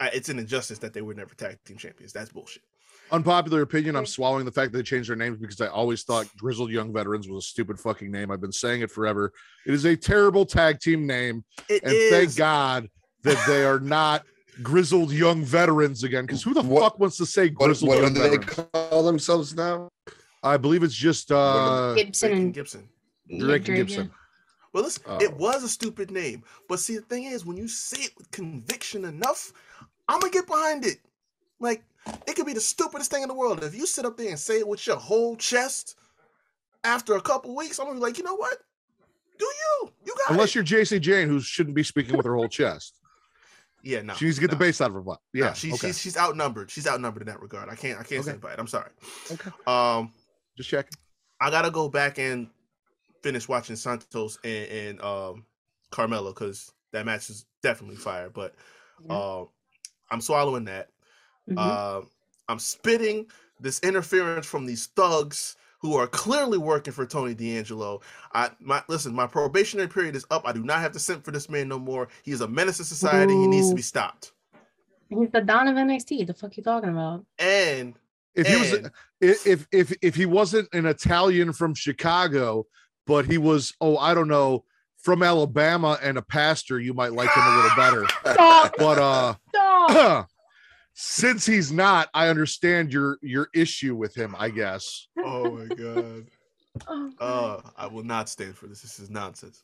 it's 0.01 0.29
an 0.29 0.39
injustice 0.39 0.79
that 0.79 0.93
they 0.93 1.01
were 1.01 1.13
never 1.13 1.33
tag 1.35 1.57
team 1.65 1.77
champions. 1.77 2.13
That's 2.13 2.31
bullshit. 2.31 2.63
Unpopular 3.11 3.61
opinion. 3.61 3.95
I'm 3.95 4.05
swallowing 4.05 4.45
the 4.45 4.51
fact 4.51 4.71
that 4.71 4.79
they 4.79 4.83
changed 4.83 5.09
their 5.09 5.15
names 5.15 5.37
because 5.37 5.61
I 5.61 5.67
always 5.67 6.03
thought 6.03 6.27
Grizzled 6.37 6.71
Young 6.71 6.91
Veterans 6.91 7.27
was 7.29 7.45
a 7.45 7.47
stupid 7.47 7.79
fucking 7.79 8.11
name. 8.11 8.31
I've 8.31 8.41
been 8.41 8.51
saying 8.51 8.81
it 8.81 8.89
forever. 8.89 9.31
It 9.67 9.73
is 9.73 9.85
a 9.85 9.95
terrible 9.95 10.43
tag 10.45 10.79
team 10.79 11.05
name, 11.05 11.43
It 11.69 11.83
and 11.83 11.93
is. 11.93 12.11
thank 12.11 12.35
God 12.35 12.89
that 13.23 13.41
they 13.47 13.63
are 13.63 13.79
not 13.79 14.23
Grizzled 14.63 15.11
Young 15.11 15.43
Veterans 15.43 16.03
again. 16.03 16.25
Because 16.25 16.41
who 16.41 16.53
the 16.55 16.63
What- 16.63 16.81
fuck 16.81 16.99
wants 16.99 17.17
to 17.17 17.25
say 17.27 17.49
What, 17.49 17.65
Grizzled 17.67 17.89
what 17.89 18.01
Young 18.01 18.13
do 18.13 18.21
they 18.27 18.37
call 18.39 19.03
themselves 19.03 19.53
now? 19.55 19.89
I 20.41 20.57
believe 20.57 20.81
it's 20.81 20.93
just 20.95 21.31
uh 21.31 21.93
Gibson 21.95 22.29
Drake 22.29 22.37
and 22.37 22.45
and 22.45 22.53
Gibson. 22.53 22.89
Drake 23.27 23.39
and 23.39 23.65
Drake, 23.65 23.77
Gibson. 23.87 24.11
Well, 24.75 24.83
listen, 24.83 25.03
Oh. 25.07 25.17
it 25.21 25.33
was 25.37 25.63
a 25.63 25.69
stupid 25.69 26.11
name, 26.11 26.43
but 26.67 26.81
see, 26.81 26.97
the 26.97 27.01
thing 27.03 27.23
is, 27.23 27.45
when 27.45 27.55
you 27.55 27.65
say 27.65 28.01
it 28.03 28.17
with 28.17 28.29
conviction 28.31 29.05
enough, 29.05 29.53
I'm 30.09 30.19
gonna 30.19 30.33
get 30.33 30.47
behind 30.47 30.85
it. 30.85 30.97
Like, 31.61 31.81
it 32.27 32.35
could 32.35 32.45
be 32.45 32.51
the 32.51 32.59
stupidest 32.59 33.09
thing 33.09 33.21
in 33.23 33.29
the 33.29 33.33
world. 33.33 33.63
If 33.63 33.73
you 33.73 33.85
sit 33.87 34.03
up 34.03 34.17
there 34.17 34.27
and 34.27 34.37
say 34.37 34.59
it 34.59 34.67
with 34.67 34.85
your 34.85 34.97
whole 34.97 35.37
chest, 35.37 35.97
after 36.83 37.15
a 37.15 37.21
couple 37.21 37.55
weeks, 37.55 37.79
I'm 37.79 37.85
gonna 37.85 37.99
be 37.99 38.03
like, 38.03 38.17
you 38.17 38.25
know 38.25 38.35
what? 38.35 38.57
Do 39.39 39.45
you? 39.45 39.91
You 40.07 40.13
got 40.17 40.31
Unless 40.31 40.49
it. 40.49 40.55
you're 40.55 40.63
Jacy 40.65 40.99
Jayne, 40.99 41.29
who 41.29 41.39
shouldn't 41.39 41.73
be 41.77 41.81
speaking 41.83 42.17
with 42.17 42.25
her 42.25 42.35
whole 42.35 42.49
chest. 42.49 42.99
yeah, 43.81 44.01
no. 44.01 44.13
she 44.15 44.25
needs 44.25 44.35
to 44.35 44.41
get 44.41 44.49
the 44.49 44.57
no, 44.57 44.59
base 44.59 44.81
out 44.81 44.89
of 44.89 44.95
her 44.95 45.01
butt. 45.01 45.21
no, 45.33 45.45
Yeah. 45.45 45.53
she's, 45.53 45.75
okay. 45.75 45.87
she's 45.87 46.01
she's 46.01 46.17
outnumbered. 46.17 46.69
She's 46.69 46.85
outnumbered 46.85 47.21
in 47.21 47.27
that 47.29 47.39
regard. 47.41 47.69
I 47.69 47.75
can't 47.75 47.97
I 47.97 48.03
can't 48.03 48.19
Okay. 48.19 48.23
stand 48.23 48.41
by 48.41 48.51
it. 48.51 48.59
I'm 48.59 48.67
sorry. 48.67 48.91
Okay. 49.31 49.51
Um, 49.67 50.11
Just 50.57 50.67
checking. 50.69 50.97
I 51.39 51.49
gotta 51.49 51.71
go 51.71 51.87
back 51.87 52.19
and 52.19 52.49
finish 53.25 53.47
watching 53.47 53.75
Santos 53.75 54.37
and, 54.43 54.67
and 54.69 55.01
um 55.01 55.45
Carmelo 55.89 56.31
because 56.31 56.71
that 56.91 57.07
match 57.07 57.31
is 57.31 57.47
definitely 57.63 57.95
fire. 57.95 58.29
But 58.29 58.53
uh, 59.09 59.45
I'm 60.11 60.21
swallowing 60.21 60.65
that. 60.65 60.89
Mhm. 61.49 61.57
Uh, 61.57 62.05
I'm 62.47 62.59
spitting 62.59 63.25
this 63.59 63.79
interference 63.79 64.45
from 64.45 64.67
these 64.67 64.85
thugs 64.95 65.57
who 65.79 65.95
are 65.95 66.05
clearly 66.05 66.59
working 66.59 66.93
for 66.93 67.05
Tony 67.07 67.33
D'Angelo. 67.33 68.01
I 68.33 68.51
my 68.59 68.83
listen, 68.87 69.15
my 69.15 69.25
probationary 69.25 69.89
period 69.89 70.15
is 70.15 70.25
up. 70.29 70.43
I 70.45 70.53
do 70.53 70.63
not 70.63 70.81
have 70.81 70.91
to 70.91 70.99
simp 70.99 71.25
for 71.25 71.31
this 71.31 71.49
man 71.49 71.67
no 71.67 71.79
more. 71.79 72.07
He 72.21 72.31
is 72.31 72.41
a 72.41 72.47
menace 72.47 72.77
to 72.77 72.83
society. 72.83 73.33
He 73.33 73.47
needs 73.47 73.69
to 73.69 73.75
be 73.75 73.81
stopped. 73.81 74.33
He's 75.09 75.31
the 75.31 75.41
Don 75.41 75.67
of 75.67 75.75
NXT. 75.75 76.27
The 76.27 76.33
fuck 76.35 76.55
you 76.57 76.63
talking 76.63 76.89
about? 76.89 77.25
And 77.39 77.95
If 78.35 78.47
he 78.47 78.55
was 78.55 78.91
if 79.21 79.67
if 79.71 79.93
if 80.03 80.15
he 80.15 80.27
wasn't 80.27 80.69
an 80.73 80.85
Italian 80.85 81.53
from 81.53 81.73
Chicago, 81.73 82.67
but 83.05 83.25
he 83.25 83.37
was 83.37 83.73
oh 83.81 83.97
I 83.97 84.13
don't 84.13 84.27
know 84.27 84.63
from 84.97 85.21
Alabama 85.21 85.99
and 86.01 86.17
a 86.17 86.21
pastor, 86.23 86.79
you 86.79 86.93
might 86.93 87.13
like 87.13 87.29
him 87.31 87.43
a 87.43 87.55
little 87.55 87.75
better. 87.75 88.05
Stop! 88.31 88.73
But 88.77 88.97
uh 88.97 89.35
Stop! 89.49 90.29
since 90.93 91.45
he's 91.45 91.71
not, 91.71 92.09
I 92.13 92.27
understand 92.29 92.91
your 92.91 93.17
your 93.21 93.49
issue 93.53 93.95
with 93.95 94.15
him, 94.15 94.35
I 94.37 94.49
guess. 94.49 95.07
oh 95.23 95.51
my 95.51 95.65
god. 95.75 96.25
Oh, 96.87 97.11
Uh, 97.21 97.61
I 97.77 97.87
will 97.87 98.03
not 98.03 98.27
stand 98.27 98.57
for 98.57 98.67
this. 98.67 98.81
This 98.81 98.99
is 98.99 99.09
nonsense. 99.09 99.63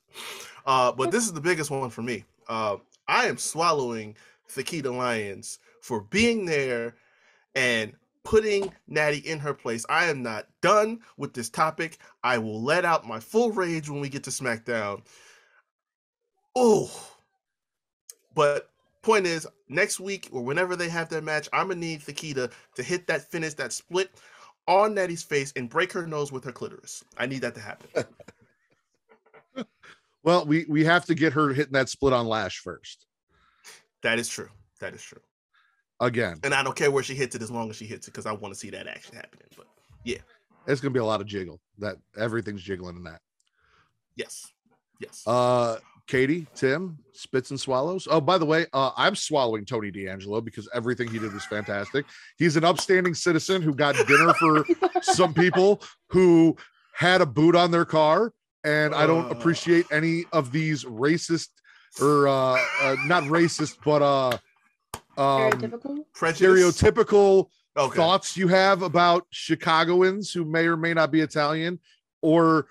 Uh, 0.66 0.92
but 0.94 1.12
this 1.12 1.26
is 1.26 1.34
the 1.34 1.42
biggest 1.42 1.70
one 1.70 1.90
for 1.90 2.02
me. 2.02 2.24
Uh, 2.48 2.78
I 3.08 3.26
am 3.26 3.38
swallowing 3.38 4.16
Thakita 4.50 4.96
Lions 4.96 5.60
for 5.82 6.02
being 6.04 6.46
there 6.46 6.96
and 7.54 7.92
putting 8.24 8.72
Natty 8.88 9.20
in 9.20 9.40
her 9.40 9.54
place. 9.54 9.86
I 9.90 10.06
am 10.06 10.22
not 10.22 10.48
done 10.62 11.00
with 11.18 11.34
this 11.34 11.50
topic. 11.50 11.98
I 12.24 12.38
will 12.38 12.62
let 12.62 12.86
out 12.86 13.08
my 13.08 13.20
full 13.20 13.52
rage 13.52 13.90
when 13.90 14.02
we 14.02 14.10
get 14.10 14.24
to 14.26 14.30
SmackDown. 14.30 15.02
Oh, 16.56 16.92
but 18.36 18.70
point 19.02 19.26
is, 19.26 19.48
next 19.70 20.00
week 20.00 20.30
or 20.32 20.44
whenever 20.44 20.76
they 20.76 20.90
have 20.90 21.10
their 21.10 21.22
match, 21.22 21.50
I'm 21.54 21.68
gonna 21.70 21.80
need 21.80 22.02
Thakita 22.02 22.52
to 22.76 22.84
hit 22.84 23.08
that 23.08 23.30
finish, 23.32 23.54
that 23.56 23.74
split 23.74 24.12
on 24.68 24.94
Natty's 24.94 25.24
face 25.24 25.52
and 25.56 25.70
break 25.70 25.92
her 25.94 26.06
nose 26.06 26.32
with 26.32 26.44
her 26.44 26.52
clitoris. 26.52 27.04
I 27.18 27.26
need 27.26 27.42
that 27.42 27.56
to 27.56 27.62
happen. 27.62 28.06
Well, 30.24 30.46
we 30.46 30.66
we 30.70 30.86
have 30.86 31.06
to 31.06 31.16
get 31.16 31.34
her 31.34 31.50
hitting 31.50 31.74
that 31.74 31.90
split 31.90 32.14
on 32.14 32.28
Lash 32.28 32.60
first. 32.60 33.08
that 34.04 34.20
is 34.20 34.28
true. 34.30 34.50
That 34.80 34.94
is 34.94 35.02
true. 35.02 35.22
Again, 36.02 36.40
And 36.44 36.54
I 36.54 36.64
don't 36.64 36.76
care 36.76 36.90
where 36.92 37.04
she 37.04 37.14
hits 37.16 37.36
it 37.36 37.42
as 37.42 37.50
long 37.52 37.70
as 37.70 37.76
she 37.78 37.86
hits 37.86 38.08
it 38.08 38.12
because 38.12 38.26
I 38.26 38.32
want 38.34 38.54
to 38.54 38.60
see 38.60 38.70
that 38.72 38.88
action 38.88 39.16
happening. 39.16 39.46
But 39.56 39.68
yeah, 40.04 40.18
it's 40.68 40.82
gonna 40.82 40.92
be 40.94 41.00
a 41.00 41.06
lot 41.06 41.22
of 41.22 41.28
jiggle. 41.28 41.62
That 41.78 41.98
everything's 42.18 42.62
jiggling 42.64 42.96
in 42.98 43.04
that. 43.04 43.22
yes, 44.16 44.52
yes. 45.00 45.24
Uh 45.28 45.78
Katie, 46.08 46.46
Tim, 46.56 46.98
spits 47.14 47.52
and 47.52 47.60
swallows. 47.60 48.06
Oh, 48.12 48.20
by 48.20 48.38
the 48.38 48.46
way, 48.46 48.66
uh, 48.74 48.92
I'm 48.98 49.16
swallowing 49.16 49.64
Tony 49.64 49.92
D'Angelo 49.92 50.42
because 50.42 50.68
everything 50.74 51.08
he 51.10 51.20
did 51.20 51.32
was 51.32 51.46
fantastic. 51.46 52.06
He's 52.38 52.58
an 52.58 52.66
upstanding 52.66 53.14
citizen 53.14 53.62
who 53.62 53.74
got 53.74 53.96
dinner 54.08 54.34
for 54.34 54.66
some 55.04 55.34
people 55.34 55.82
who 56.10 56.58
had 56.94 57.22
a 57.22 57.26
boot 57.26 57.56
on 57.56 57.72
their 57.72 57.86
car, 57.86 58.34
and 58.66 58.94
I 58.94 59.06
don't 59.08 59.28
Uh. 59.28 59.36
appreciate 59.36 59.86
any 59.92 60.26
of 60.34 60.52
these 60.52 60.84
racist 60.84 61.50
or 62.02 62.28
uh, 62.28 62.58
uh 62.82 62.96
not 63.06 63.24
racist, 63.26 63.78
but 63.86 64.02
uh 64.02 64.38
um 65.18 65.52
Stereotypical. 65.52 66.06
Stereotypical 66.16 67.48
Okay. 67.78 67.96
thoughts 67.96 68.36
you 68.36 68.48
have 68.50 68.82
about 68.82 69.26
Chicagoans 69.32 70.32
who 70.34 70.44
may 70.44 70.66
or 70.68 70.76
may 70.76 70.94
not 70.94 71.10
be 71.12 71.22
Italian 71.22 71.80
or 72.22 72.68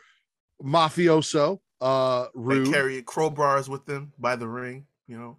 mafioso. 0.63 1.61
Uh, 1.81 2.27
They 2.35 2.65
carry 2.71 3.03
crowbars 3.03 3.69
with 3.69 3.87
them 3.87 4.13
by 4.19 4.37
the 4.37 4.47
ring. 4.47 4.87
You 5.07 5.19
know. 5.19 5.37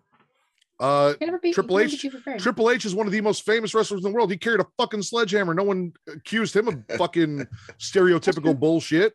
Uh, 0.80 1.14
be, 1.43 1.54
Triple 1.54 1.78
H- 1.80 1.91
be 1.91 1.97
too 1.97 2.10
prepared. 2.10 2.39
Triple 2.39 2.72
H 2.72 2.86
is 2.86 2.95
one 2.95 3.06
of 3.06 3.12
the 3.14 3.22
most 3.22 3.45
famous 3.45 3.76
wrestlers 3.76 4.04
in 4.04 4.12
the 4.12 4.16
world. 4.16 4.32
He 4.32 4.38
carried 4.38 4.62
a 4.62 4.66
fucking 4.78 5.04
sledgehammer. 5.04 5.54
No 5.54 5.62
one 5.64 5.93
accused 6.08 6.56
him 6.56 6.68
of 6.68 6.84
fucking 6.97 7.45
stereotypical 7.78 8.60
bullshit. 8.60 9.14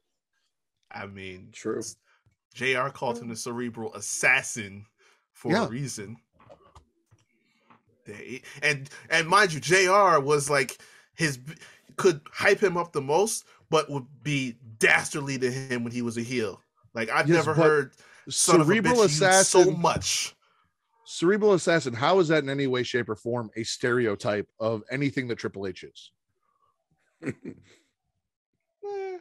I 0.92 1.06
mean, 1.06 1.48
True. 1.52 1.82
Jr. 2.54 2.88
called 2.90 3.18
him 3.18 3.28
the 3.28 3.34
cerebral 3.34 3.92
assassin 3.94 4.86
for 5.32 5.50
Yeah. 5.50 5.66
a 5.66 5.68
reason. 5.68 6.16
They, 8.06 8.42
and 8.62 8.88
and 9.10 9.26
mind 9.28 9.52
you, 9.52 9.60
Jr. 9.60 10.20
was 10.20 10.48
like 10.48 10.78
his 11.14 11.38
could 11.96 12.20
hype 12.32 12.62
him 12.62 12.76
up 12.76 12.92
the 12.92 13.00
most, 13.00 13.44
but 13.70 13.90
would 13.90 14.06
be 14.22 14.56
dastardly 14.78 15.38
to 15.38 15.50
him 15.50 15.82
when 15.84 15.92
he 15.92 16.02
was 16.02 16.16
a 16.16 16.22
heel. 16.22 16.60
Like 16.94 17.10
I've 17.10 17.28
Yes, 17.28 17.44
never 17.46 17.54
heard 17.54 17.92
son 18.28 18.64
Cerebral 18.64 18.94
of 18.94 18.98
a 19.00 19.02
bitch 19.02 19.06
assassin. 19.06 19.64
so 19.64 19.70
much. 19.72 20.34
Cerebral 21.04 21.52
assassin. 21.54 21.94
How 21.94 22.18
is 22.18 22.28
that 22.28 22.42
in 22.42 22.48
any 22.50 22.66
way, 22.66 22.82
shape, 22.82 23.08
or 23.08 23.14
form 23.16 23.50
a 23.56 23.62
stereotype 23.62 24.48
of 24.58 24.82
anything 24.90 25.28
that 25.28 25.36
Triple 25.36 25.66
H 25.66 25.84
is? 25.84 26.10
Eh. 28.88 29.18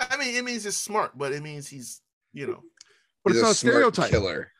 I 0.00 0.16
mean, 0.16 0.34
it 0.34 0.44
means 0.44 0.64
he's 0.64 0.76
smart, 0.76 1.16
but 1.16 1.32
it 1.32 1.42
means 1.42 1.68
he's 1.68 2.00
you 2.32 2.46
know 2.48 2.62
But 3.22 3.32
He's 3.32 3.40
it's 3.40 3.44
not 3.44 3.52
a 3.52 3.54
stereotype. 3.54 4.10
Killer. 4.10 4.50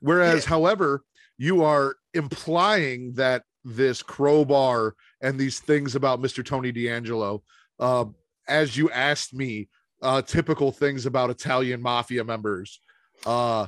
Whereas, 0.00 0.44
Yeah. 0.44 0.50
however, 0.50 1.04
you 1.38 1.62
are 1.62 1.96
implying 2.14 3.12
that 3.14 3.42
this 3.64 4.02
crowbar 4.02 4.94
and 5.20 5.38
these 5.38 5.60
things 5.60 5.94
about 5.94 6.20
Mr. 6.20 6.44
Tony 6.44 6.72
D'Angelo, 6.72 7.42
uh, 7.80 8.04
as 8.48 8.76
you 8.76 8.90
asked 8.90 9.34
me, 9.34 9.68
uh, 10.02 10.22
typical 10.22 10.70
things 10.70 11.06
about 11.06 11.30
Italian 11.30 11.82
mafia 11.82 12.22
members. 12.22 12.80
Uh, 13.24 13.66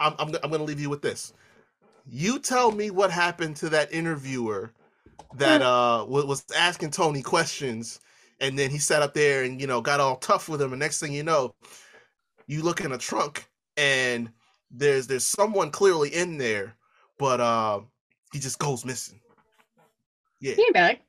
I'm, 0.00 0.14
I'm, 0.18 0.28
I'm 0.42 0.50
going 0.50 0.58
to 0.58 0.64
leave 0.64 0.80
you 0.80 0.90
with 0.90 1.02
this. 1.02 1.32
You 2.06 2.38
tell 2.38 2.70
me 2.70 2.90
what 2.90 3.10
happened 3.10 3.56
to 3.56 3.68
that 3.70 3.92
interviewer 3.92 4.72
that 5.36 5.62
uh 5.62 6.04
was 6.08 6.44
asking 6.56 6.90
Tony 6.90 7.22
questions, 7.22 8.00
and 8.40 8.58
then 8.58 8.70
he 8.70 8.78
sat 8.78 9.02
up 9.02 9.14
there 9.14 9.44
and 9.44 9.60
you 9.60 9.66
know 9.66 9.80
got 9.80 10.00
all 10.00 10.16
tough 10.16 10.48
with 10.48 10.60
him. 10.60 10.72
And 10.72 10.80
next 10.80 11.00
thing 11.00 11.12
you 11.12 11.22
know, 11.22 11.54
you 12.46 12.62
look 12.62 12.80
in 12.82 12.92
a 12.92 12.98
trunk 12.98 13.48
and 13.76 14.30
there's 14.76 15.06
there's 15.06 15.24
someone 15.24 15.70
clearly 15.70 16.10
in 16.14 16.38
there, 16.38 16.76
but 17.18 17.40
uh 17.40 17.80
he 18.32 18.38
just 18.40 18.58
goes 18.58 18.84
missing. 18.84 19.20
Yeah. 20.40 20.54
He 20.54 20.64
came 20.64 20.72
back. 20.72 21.00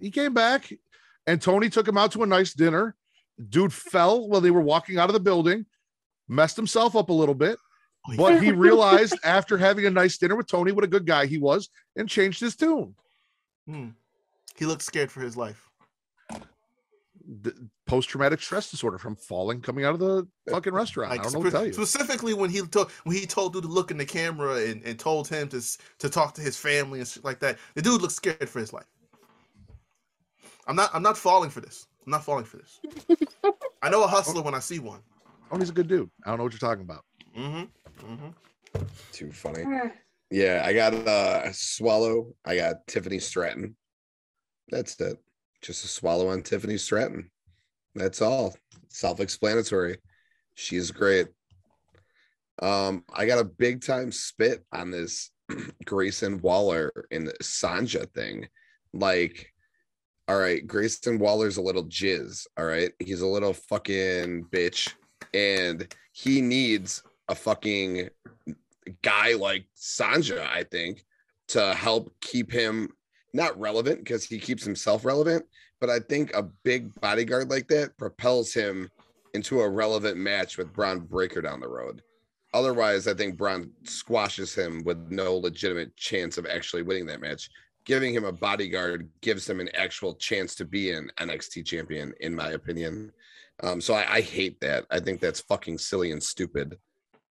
He 0.00 0.10
came 0.10 0.34
back, 0.34 0.72
and 1.26 1.40
Tony 1.40 1.68
took 1.68 1.86
him 1.86 1.98
out 1.98 2.12
to 2.12 2.22
a 2.22 2.26
nice 2.26 2.54
dinner. 2.54 2.96
Dude 3.48 3.72
fell 3.72 4.28
while 4.28 4.40
they 4.40 4.50
were 4.50 4.60
walking 4.60 4.98
out 4.98 5.08
of 5.08 5.12
the 5.12 5.20
building, 5.20 5.66
messed 6.28 6.56
himself 6.56 6.96
up 6.96 7.10
a 7.10 7.12
little 7.12 7.34
bit, 7.34 7.58
Oh, 8.08 8.16
but 8.16 8.42
he 8.42 8.52
realized 8.52 9.16
after 9.24 9.56
having 9.56 9.86
a 9.86 9.90
nice 9.90 10.18
dinner 10.18 10.36
with 10.36 10.48
Tony 10.48 10.72
what 10.72 10.84
a 10.84 10.88
good 10.88 11.06
guy 11.06 11.26
he 11.26 11.38
was 11.38 11.68
and 11.96 12.08
changed 12.08 12.40
his 12.40 12.56
tune. 12.56 12.94
Hmm. 13.66 13.88
He 14.56 14.66
looked 14.66 14.82
scared 14.82 15.10
for 15.10 15.20
his 15.20 15.36
life. 15.36 15.68
Post 17.92 18.08
traumatic 18.08 18.40
stress 18.40 18.70
disorder 18.70 18.96
from 18.96 19.14
falling 19.16 19.60
coming 19.60 19.84
out 19.84 19.92
of 19.92 20.00
the 20.00 20.26
fucking 20.48 20.72
restaurant. 20.72 21.12
I 21.12 21.18
don't 21.18 21.30
know 21.30 21.40
what 21.40 21.44
to 21.44 21.50
spe- 21.50 21.54
tell 21.56 21.66
you. 21.66 21.72
specifically 21.74 22.32
when 22.32 22.48
he 22.48 22.62
told 22.62 22.90
when 23.04 23.14
he 23.14 23.26
told 23.26 23.52
dude 23.52 23.64
to 23.64 23.68
look 23.68 23.90
in 23.90 23.98
the 23.98 24.06
camera 24.06 24.54
and, 24.62 24.82
and 24.82 24.98
told 24.98 25.28
him 25.28 25.46
to 25.50 25.60
to 25.98 26.08
talk 26.08 26.32
to 26.36 26.40
his 26.40 26.56
family 26.56 27.00
and 27.00 27.06
shit 27.06 27.22
like 27.22 27.38
that. 27.40 27.58
The 27.74 27.82
dude 27.82 28.00
looked 28.00 28.14
scared 28.14 28.48
for 28.48 28.60
his 28.60 28.72
life. 28.72 28.86
I'm 30.66 30.74
not 30.74 30.88
I'm 30.94 31.02
not 31.02 31.18
falling 31.18 31.50
for 31.50 31.60
this. 31.60 31.86
I'm 32.06 32.12
not 32.12 32.24
falling 32.24 32.46
for 32.46 32.56
this. 32.56 32.80
I 33.82 33.90
know 33.90 34.02
a 34.04 34.06
hustler 34.06 34.40
when 34.40 34.54
I 34.54 34.60
see 34.60 34.78
one. 34.78 35.00
Oh, 35.50 35.58
he's 35.58 35.68
a 35.68 35.74
good 35.74 35.88
dude. 35.88 36.08
I 36.24 36.30
don't 36.30 36.38
know 36.38 36.44
what 36.44 36.54
you're 36.54 36.60
talking 36.60 36.84
about. 36.84 37.04
Mm-hmm. 37.36 38.10
Mm-hmm. 38.10 38.84
Too 39.12 39.32
funny. 39.32 39.64
Yeah, 40.30 40.62
I 40.64 40.72
got 40.72 40.94
uh 40.94 41.52
swallow. 41.52 42.32
I 42.46 42.56
got 42.56 42.86
Tiffany 42.86 43.18
Stratton. 43.18 43.76
That's 44.70 44.98
it. 44.98 45.18
Just 45.60 45.84
a 45.84 45.88
swallow 45.88 46.28
on 46.28 46.40
Tiffany 46.40 46.78
Stratton. 46.78 47.28
That's 47.94 48.22
all. 48.22 48.54
Self-explanatory. 48.88 49.98
She's 50.54 50.90
great. 50.90 51.28
Um, 52.60 53.04
I 53.12 53.26
got 53.26 53.40
a 53.40 53.44
big 53.44 53.82
time 53.84 54.12
spit 54.12 54.64
on 54.72 54.90
this 54.90 55.30
Grayson 55.84 56.40
Waller 56.40 56.92
and 57.10 57.26
the 57.26 57.34
Sanga 57.40 58.06
thing. 58.06 58.48
Like, 58.92 59.52
all 60.28 60.38
right, 60.38 60.66
Grayson 60.66 61.18
Waller's 61.18 61.56
a 61.56 61.62
little 61.62 61.86
jizz. 61.86 62.46
All 62.56 62.64
right, 62.64 62.92
he's 62.98 63.22
a 63.22 63.26
little 63.26 63.54
fucking 63.54 64.46
bitch, 64.52 64.92
and 65.34 65.92
he 66.12 66.40
needs 66.40 67.02
a 67.28 67.34
fucking 67.34 68.08
guy 69.02 69.34
like 69.34 69.66
Sanga, 69.74 70.48
I 70.50 70.64
think, 70.64 71.04
to 71.48 71.74
help 71.74 72.12
keep 72.20 72.52
him 72.52 72.90
not 73.34 73.58
relevant 73.58 73.98
because 73.98 74.24
he 74.24 74.38
keeps 74.38 74.64
himself 74.64 75.04
relevant. 75.04 75.44
But 75.82 75.90
I 75.90 75.98
think 75.98 76.32
a 76.32 76.44
big 76.44 76.94
bodyguard 77.00 77.50
like 77.50 77.66
that 77.66 77.98
propels 77.98 78.54
him 78.54 78.88
into 79.34 79.62
a 79.62 79.68
relevant 79.68 80.16
match 80.16 80.56
with 80.56 80.72
Bron 80.72 81.00
Breakker 81.00 81.42
down 81.42 81.58
the 81.58 81.66
road. 81.66 82.02
Otherwise, 82.54 83.08
I 83.08 83.14
think 83.14 83.36
Bron 83.36 83.68
squashes 83.82 84.54
him 84.54 84.84
with 84.84 85.10
no 85.10 85.34
legitimate 85.36 85.96
chance 85.96 86.38
of 86.38 86.46
actually 86.46 86.82
winning 86.82 87.06
that 87.06 87.20
match. 87.20 87.50
Giving 87.84 88.14
him 88.14 88.22
a 88.22 88.30
bodyguard 88.30 89.10
gives 89.22 89.50
him 89.50 89.58
an 89.58 89.70
actual 89.74 90.14
chance 90.14 90.54
to 90.54 90.64
be 90.64 90.92
an 90.92 91.10
NXT 91.18 91.66
champion, 91.66 92.14
in 92.20 92.32
my 92.32 92.50
opinion. 92.50 93.10
Um, 93.64 93.80
so 93.80 93.94
I, 93.94 94.06
I 94.08 94.20
hate 94.20 94.60
that. 94.60 94.86
I 94.88 95.00
think 95.00 95.20
that's 95.20 95.40
fucking 95.40 95.78
silly 95.78 96.12
and 96.12 96.22
stupid. 96.22 96.78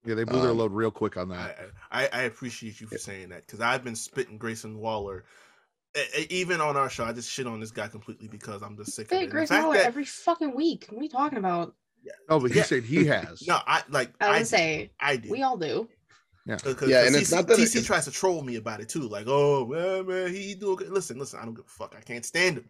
Yeah, 0.04 0.16
they 0.16 0.26
blew 0.26 0.42
their 0.42 0.52
Um, 0.52 0.58
load 0.58 0.74
real 0.74 0.92
quick 0.92 1.16
on 1.16 1.32
I, 1.32 1.38
that. 1.38 1.60
I 1.90 2.10
I 2.12 2.22
appreciate 2.24 2.82
you 2.82 2.88
for 2.88 2.98
saying 2.98 3.30
that 3.30 3.46
because 3.46 3.62
I've 3.62 3.86
been 3.86 3.96
spitting 3.96 4.38
Grayson 4.38 4.78
Waller. 4.78 5.24
Even 6.30 6.62
on 6.62 6.78
our 6.78 6.90
show, 6.90 7.04
I 7.04 7.12
just 7.14 7.30
shit 7.30 7.48
on 7.48 7.60
this 7.60 7.72
guy 7.72 7.88
completely 7.88 8.28
because 8.30 8.62
I'm 8.62 8.78
just 8.78 8.94
sick 8.96 9.08
of 9.08 9.12
it. 9.12 9.16
Hey, 9.18 9.24
And 9.24 9.32
the 9.32 9.48
fact 9.48 9.74
that- 9.74 9.86
every 9.86 10.06
fucking 10.06 10.56
week. 10.56 10.88
What 10.90 11.00
are 11.00 11.04
you 11.04 11.10
talking 11.10 11.38
about? 11.38 11.76
Yeah. 12.04 12.14
Oh, 12.30 12.40
but 12.40 12.52
he 12.52 12.58
yeah. 12.58 12.64
said 12.64 12.84
he 12.84 13.06
has. 13.08 13.46
no, 13.48 13.60
I 13.68 13.84
like 13.90 14.12
I 14.22 14.28
I 14.28 14.38
would 14.40 14.48
say 14.48 14.92
I 15.00 15.18
do. 15.18 15.30
we 15.30 15.44
all 15.44 15.58
do. 15.58 15.88
Yeah, 16.48 16.58
Because 16.64 16.90
Yeah, 16.90 17.06
and 17.06 17.14
TC, 17.16 17.22
it's 17.22 17.32
not 17.32 17.48
that 17.48 17.60
it- 17.60 17.64
TC 17.64 17.86
tries 17.86 18.06
to 18.06 18.12
troll 18.12 18.42
me 18.42 18.56
about 18.56 18.80
it 18.82 18.90
too. 18.90 19.02
Like, 19.08 19.26
oh 19.28 19.68
man, 19.68 20.08
man, 20.08 20.34
he 20.34 20.56
do 20.56 20.76
good. 20.78 20.90
Listen, 20.90 21.20
listen, 21.20 21.40
I 21.40 21.46
don't 21.46 21.54
give 21.54 21.66
a 21.66 21.70
fuck. 21.70 21.94
I 21.98 22.02
can't 22.02 22.26
stand 22.26 22.58
him. 22.58 22.66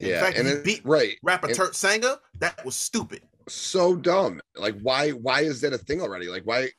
And 0.00 0.08
Yeah, 0.08 0.20
the 0.20 0.24
fact 0.26 0.38
and 0.38 0.46
he 0.48 0.54
it, 0.54 0.64
beat 0.64 0.82
right, 0.84 1.16
rapper 1.22 1.48
and- 1.48 1.56
Turk 1.56 1.74
Sanger, 1.74 2.16
that 2.38 2.64
was 2.64 2.76
stupid. 2.76 3.22
so 3.48 3.96
dumb. 3.96 4.40
Like, 4.56 4.78
why? 4.80 5.10
Why 5.10 5.40
is 5.42 5.60
that 5.62 5.72
a 5.74 5.78
thing 5.78 6.00
already? 6.00 6.28
Like, 6.28 6.44
why? 6.44 6.70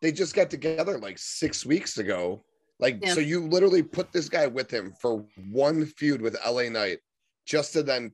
They 0.00 0.10
just 0.10 0.34
got 0.34 0.50
together 0.50 0.98
like 0.98 1.18
six 1.18 1.64
weeks 1.64 1.98
ago. 1.98 2.42
Like, 2.78 2.98
Yeah. 3.02 3.14
so 3.14 3.20
you 3.20 3.40
literally 3.40 3.82
put 3.82 4.12
this 4.12 4.28
guy 4.28 4.46
with 4.46 4.70
him 4.70 4.92
for 5.00 5.26
one 5.50 5.86
feud 5.86 6.20
with 6.20 6.36
LA 6.44 6.68
Knight, 6.68 6.98
just 7.46 7.72
to 7.74 7.82
then 7.82 8.12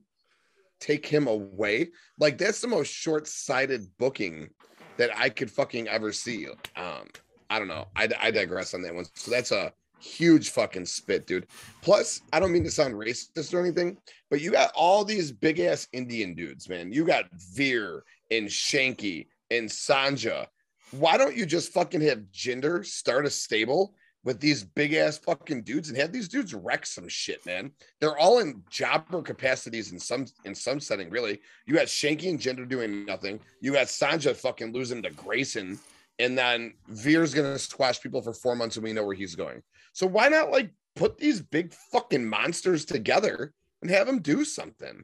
take 0.79 1.05
him 1.05 1.27
away. 1.27 1.91
Like, 2.19 2.37
that's 2.37 2.61
the 2.61 2.67
most 2.67 2.91
short-sighted 2.91 3.87
booking 3.97 4.49
that 4.97 5.15
I 5.17 5.29
could 5.29 5.49
fucking 5.49 5.87
ever 5.87 6.11
see. 6.11 6.47
Um, 6.75 7.07
I 7.49 7.59
don't 7.59 7.67
know. 7.67 7.87
I, 7.95 8.07
I 8.19 8.31
digress 8.31 8.73
on 8.73 8.81
that 8.83 8.93
one. 8.93 9.05
So 9.15 9.31
that's 9.31 9.51
a 9.51 9.73
huge 9.99 10.49
fucking 10.49 10.85
spit, 10.85 11.27
dude. 11.27 11.47
Plus, 11.81 12.21
I 12.33 12.39
don't 12.39 12.51
mean 12.51 12.63
to 12.63 12.71
sound 12.71 12.93
racist 12.95 13.53
or 13.53 13.59
anything, 13.59 13.97
but 14.29 14.41
you 14.41 14.51
got 14.51 14.71
all 14.75 15.03
these 15.03 15.31
big 15.31 15.59
ass 15.59 15.87
Indian 15.93 16.33
dudes, 16.33 16.69
man. 16.69 16.91
You 16.91 17.05
got 17.05 17.25
Veer 17.53 18.03
and 18.31 18.47
Shanky 18.47 19.27
and 19.49 19.71
Sanga. 19.71 20.47
Why 20.91 21.17
don't 21.17 21.35
you 21.35 21.45
just 21.45 21.71
fucking 21.71 22.01
have 22.01 22.19
Jinder 22.33 22.85
start 22.85 23.25
a 23.25 23.29
stable 23.29 23.93
with 24.23 24.39
these 24.39 24.63
big 24.63 24.93
ass 24.93 25.17
fucking 25.17 25.63
dudes 25.63 25.89
and 25.89 25.97
have 25.97 26.11
these 26.11 26.27
dudes 26.27 26.53
wreck 26.53 26.85
some 26.85 27.07
shit, 27.07 27.45
man? 27.45 27.71
They're 27.99 28.17
all 28.17 28.39
in 28.39 28.63
jobber 28.69 29.21
capacities 29.21 29.91
in 29.91 29.99
some 29.99 30.25
in 30.45 30.53
some 30.53 30.79
setting, 30.79 31.09
really. 31.09 31.39
You 31.65 31.75
got 31.75 31.87
Shanky 31.87 32.29
and 32.29 32.39
Jinder 32.39 32.67
doing 32.67 33.05
nothing. 33.05 33.39
You 33.61 33.73
got 33.73 33.89
Sanga 33.89 34.33
fucking 34.33 34.73
losing 34.73 35.01
to 35.03 35.09
Grayson, 35.11 35.79
and 36.19 36.37
then 36.37 36.73
Veer's 36.89 37.33
gonna 37.33 37.57
squash 37.59 37.99
people 38.01 38.21
for 38.21 38.33
four 38.33 38.55
months, 38.55 38.75
and 38.75 38.83
we 38.83 38.93
know 38.93 39.05
where 39.05 39.15
he's 39.15 39.35
going. 39.35 39.61
So 39.93 40.05
why 40.07 40.27
not 40.27 40.51
like 40.51 40.71
put 40.95 41.17
these 41.17 41.41
big 41.41 41.73
fucking 41.91 42.25
monsters 42.25 42.85
together 42.85 43.53
and 43.81 43.89
have 43.89 44.07
them 44.07 44.19
do 44.19 44.45
something? 44.45 45.03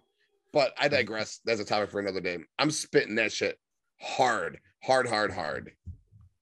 But 0.53 0.73
I 0.77 0.87
digress. 0.87 1.39
That's 1.43 1.59
a 1.59 1.65
topic 1.65 1.91
for 1.91 1.99
another 1.99 2.21
day. 2.21 2.37
I'm 2.57 2.71
spitting 2.71 3.15
that 3.15 3.31
shit 3.31 3.59
hard, 3.99 4.59
hard, 4.83 5.07
hard, 5.07 5.31
hard. 5.31 5.71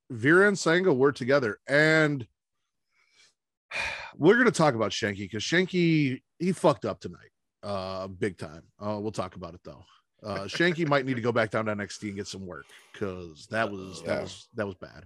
Veer 0.09 0.47
and 0.47 0.57
Sanga 0.57 0.93
were 0.93 1.11
together, 1.11 1.59
and 1.67 2.27
we're 4.17 4.37
gonna 4.37 4.51
talk 4.51 4.75
about 4.75 4.91
Shanky 4.91 5.19
because 5.19 5.43
Shanky 5.43 6.21
he 6.39 6.51
fucked 6.51 6.85
up 6.85 6.99
tonight, 6.99 7.31
uh, 7.63 8.07
big 8.07 8.37
time. 8.37 8.63
Uh, 8.79 8.97
we'll 8.99 9.11
talk 9.11 9.35
about 9.35 9.53
it 9.53 9.61
though. 9.63 9.83
Uh, 10.23 10.45
Shanky 10.45 10.87
might 10.87 11.05
need 11.05 11.15
to 11.15 11.21
go 11.21 11.31
back 11.31 11.51
down 11.51 11.65
to 11.65 11.75
NXT 11.75 12.03
and 12.03 12.15
get 12.15 12.27
some 12.27 12.45
work 12.45 12.65
because 12.93 13.47
that 13.51 13.69
was 13.69 14.01
that 14.03 14.21
was 14.23 14.47
that 14.55 14.65
was 14.65 14.75
bad. 14.75 15.05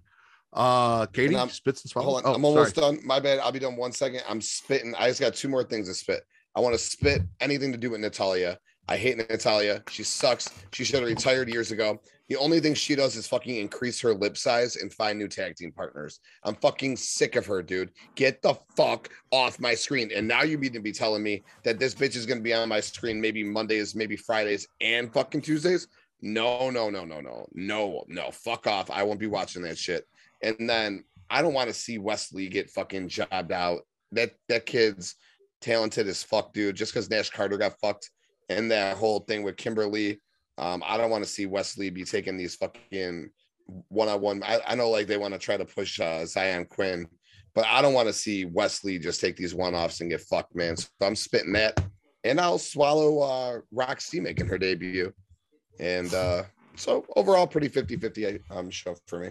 Uh, 0.51 1.05
Katie 1.07 1.35
I'm- 1.35 1.49
spits 1.49 1.83
and 1.83 1.91
swallows. 1.91 2.23
Hold 2.23 2.25
on. 2.25 2.35
I'm 2.35 2.45
almost 2.45 2.75
done. 2.75 2.99
My 3.03 3.19
bad. 3.19 3.39
I'll 3.39 3.51
be 3.51 3.59
done 3.59 3.75
one 3.75 3.91
second. 3.91 4.23
I'm 4.27 4.41
spitting. 4.41 4.95
I 4.97 5.07
just 5.07 5.19
got 5.19 5.35
two 5.35 5.49
more 5.49 5.63
things 5.63 5.87
to 5.87 5.93
spit. 5.93 6.23
I 6.55 6.61
want 6.61 6.73
to 6.73 6.79
spit 6.79 7.21
anything 7.39 7.71
to 7.71 7.77
do 7.77 7.91
with 7.91 7.99
Natalya. 7.99 8.57
I 8.87 8.97
hate 8.97 9.17
Natalya. 9.17 9.83
She 9.89 10.03
sucks. 10.03 10.49
She 10.73 10.83
should 10.83 11.01
have 11.01 11.07
retired 11.07 11.47
years 11.47 11.71
ago. 11.71 12.01
The 12.29 12.37
only 12.37 12.59
thing 12.59 12.75
she 12.75 12.95
does 12.95 13.15
is 13.15 13.27
fucking 13.27 13.55
increase 13.55 13.99
her 14.01 14.13
lip 14.13 14.37
size 14.37 14.75
and 14.75 14.93
find 14.93 15.17
new 15.17 15.27
tag 15.27 15.55
team 15.55 15.71
partners. 15.71 16.19
I'm 16.43 16.55
fucking 16.55 16.95
sick 16.95 17.35
of 17.35 17.47
her, 17.47 17.63
dude. 17.63 17.91
Get 18.13 18.43
the 18.43 18.53
fuck 18.77 19.09
off 19.31 19.59
my 19.59 19.73
screen. 19.73 20.11
And 20.15 20.27
now 20.27 20.43
you 20.43 20.57
need 20.57 20.73
to 20.73 20.79
be 20.79 20.91
telling 20.91 21.23
me 21.23 21.43
that 21.63 21.79
this 21.79 21.95
bitch 21.95 22.15
is 22.15 22.27
gonna 22.27 22.41
be 22.41 22.53
on 22.53 22.69
my 22.69 22.81
screen 22.81 23.19
maybe 23.19 23.43
Mondays, 23.43 23.95
maybe 23.95 24.15
Fridays, 24.15 24.67
and 24.79 25.11
fucking 25.11 25.41
Tuesdays. 25.41 25.87
No, 26.21 26.69
no, 26.69 26.89
no, 26.89 27.03
no, 27.03 27.19
no, 27.19 27.47
no, 27.53 28.03
no. 28.07 28.31
Fuck 28.31 28.67
off. 28.67 28.91
I 28.91 29.03
won't 29.03 29.19
be 29.19 29.27
watching 29.27 29.63
that 29.63 29.77
shit. 29.77 30.05
And 30.43 30.69
then 30.69 31.03
I 31.31 31.41
don't 31.41 31.53
want 31.53 31.69
to 31.69 31.73
see 31.73 31.97
Wesley 31.97 32.47
get 32.47 32.69
fucking 32.69 33.09
jobbed 33.09 33.51
out. 33.51 33.81
That 34.11 34.33
that 34.49 34.67
kid's 34.67 35.15
talented 35.61 36.07
as 36.07 36.23
fuck, 36.23 36.53
dude. 36.53 36.75
Just 36.75 36.93
because 36.93 37.09
Nash 37.09 37.31
Carter 37.31 37.57
got 37.57 37.79
fucked 37.79 38.11
and 38.49 38.69
that 38.71 38.97
whole 38.97 39.21
thing 39.21 39.43
with 39.43 39.57
Kimberly, 39.57 40.19
um, 40.59 40.83
I 40.85 40.97
don't 40.97 41.09
want 41.09 41.23
to 41.23 41.29
see 41.29 41.45
Wesley 41.45 41.89
be 41.89 42.03
taking 42.03 42.37
these 42.37 42.55
fucking 42.55 43.29
one 43.87 44.09
on 44.09 44.21
one. 44.21 44.43
I 44.45 44.75
know 44.75 44.89
like 44.89 45.07
they 45.07 45.17
want 45.17 45.33
to 45.33 45.39
try 45.39 45.55
to 45.57 45.65
push 45.65 45.99
uh, 45.99 46.23
Xyon 46.23 46.67
Quinn, 46.67 47.07
but 47.55 47.65
I 47.65 47.81
don't 47.81 47.93
want 47.93 48.07
to 48.07 48.13
see 48.13 48.45
Wesley 48.45 48.99
just 48.99 49.21
take 49.21 49.37
these 49.37 49.55
one 49.55 49.73
offs 49.73 50.01
and 50.01 50.09
get 50.09 50.21
fucked, 50.21 50.55
man. 50.55 50.75
So 50.75 50.87
I'm 51.01 51.15
spitting 51.15 51.53
that, 51.53 51.81
and 52.23 52.41
I'll 52.41 52.57
swallow 52.57 53.19
uh, 53.21 53.59
Roxy 53.71 54.19
making 54.19 54.47
her 54.47 54.57
debut, 54.57 55.13
and 55.79 56.13
uh, 56.13 56.43
so 56.75 57.05
overall 57.15 57.47
pretty 57.47 57.69
50 57.69 57.95
50 57.95 58.39
um 58.51 58.69
show 58.69 58.95
for 59.07 59.19
me. 59.19 59.29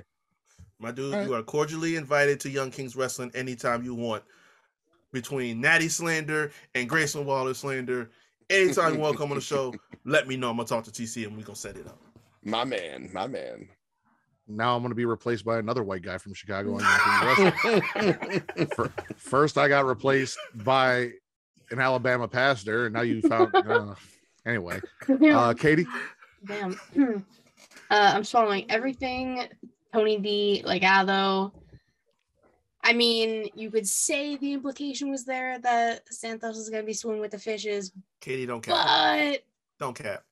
My 0.80 0.92
dude, 0.92 1.12
All 1.12 1.20
right. 1.20 1.28
you 1.28 1.34
are 1.34 1.42
cordially 1.42 1.96
invited 1.96 2.40
to 2.40 2.50
Young 2.50 2.70
Kings 2.70 2.96
Wrestling 2.96 3.32
anytime 3.34 3.84
you 3.84 3.94
want. 3.94 4.22
Between 5.12 5.60
Natty 5.60 5.88
Slander 5.88 6.52
and 6.74 6.88
Grayson 6.88 7.24
Waller 7.24 7.54
Slander, 7.54 8.10
anytime 8.50 8.94
you 8.94 9.00
want 9.00 9.14
to 9.14 9.18
come 9.18 9.30
on 9.30 9.36
the 9.36 9.42
show, 9.42 9.74
let 10.04 10.26
me 10.26 10.36
know. 10.36 10.50
I'm 10.50 10.56
gonna 10.56 10.68
talk 10.68 10.84
to 10.84 10.90
TC 10.90 11.26
and 11.26 11.36
we're 11.36 11.44
gonna 11.44 11.56
set 11.56 11.76
it 11.76 11.86
up. 11.86 12.00
My 12.44 12.64
man, 12.64 13.10
my 13.12 13.26
man. 13.26 13.68
Now 14.46 14.74
I'm 14.74 14.82
gonna 14.82 14.94
be 14.94 15.04
replaced 15.04 15.44
by 15.44 15.58
another 15.58 15.82
white 15.84 16.02
guy 16.02 16.16
from 16.18 16.32
Chicago. 16.34 16.74
on 16.76 16.80
Young 16.80 17.00
Kings 17.44 17.82
Wrestling. 17.94 18.68
Fir- 18.76 18.92
First, 19.16 19.58
I 19.58 19.68
got 19.68 19.84
replaced 19.84 20.38
by 20.54 21.10
an 21.70 21.78
Alabama 21.80 22.26
pastor, 22.26 22.86
and 22.86 22.94
now 22.94 23.02
you 23.02 23.20
found. 23.22 23.54
Uh, 23.54 23.94
anyway, 24.46 24.80
uh, 25.30 25.52
Katie. 25.52 25.86
Damn. 26.46 26.80
uh, 27.90 28.12
I'm 28.14 28.24
swallowing 28.24 28.70
everything. 28.70 29.46
Tony 29.92 30.18
D, 30.18 30.62
Legado. 30.66 31.52
I 32.88 32.94
mean, 32.94 33.50
you 33.54 33.70
could 33.70 33.86
say 33.86 34.36
the 34.36 34.54
implication 34.54 35.10
was 35.10 35.26
there 35.26 35.58
that 35.58 36.10
Santos 36.10 36.56
is 36.56 36.70
going 36.70 36.82
to 36.82 36.86
be 36.86 36.94
swimming 36.94 37.20
with 37.20 37.32
the 37.32 37.38
fishes, 37.38 37.92
Katie, 38.18 38.46
don't 38.46 38.62
cap. 38.62 38.86
but 38.86 39.44
Don't 39.78 39.94
cap. 39.94 40.22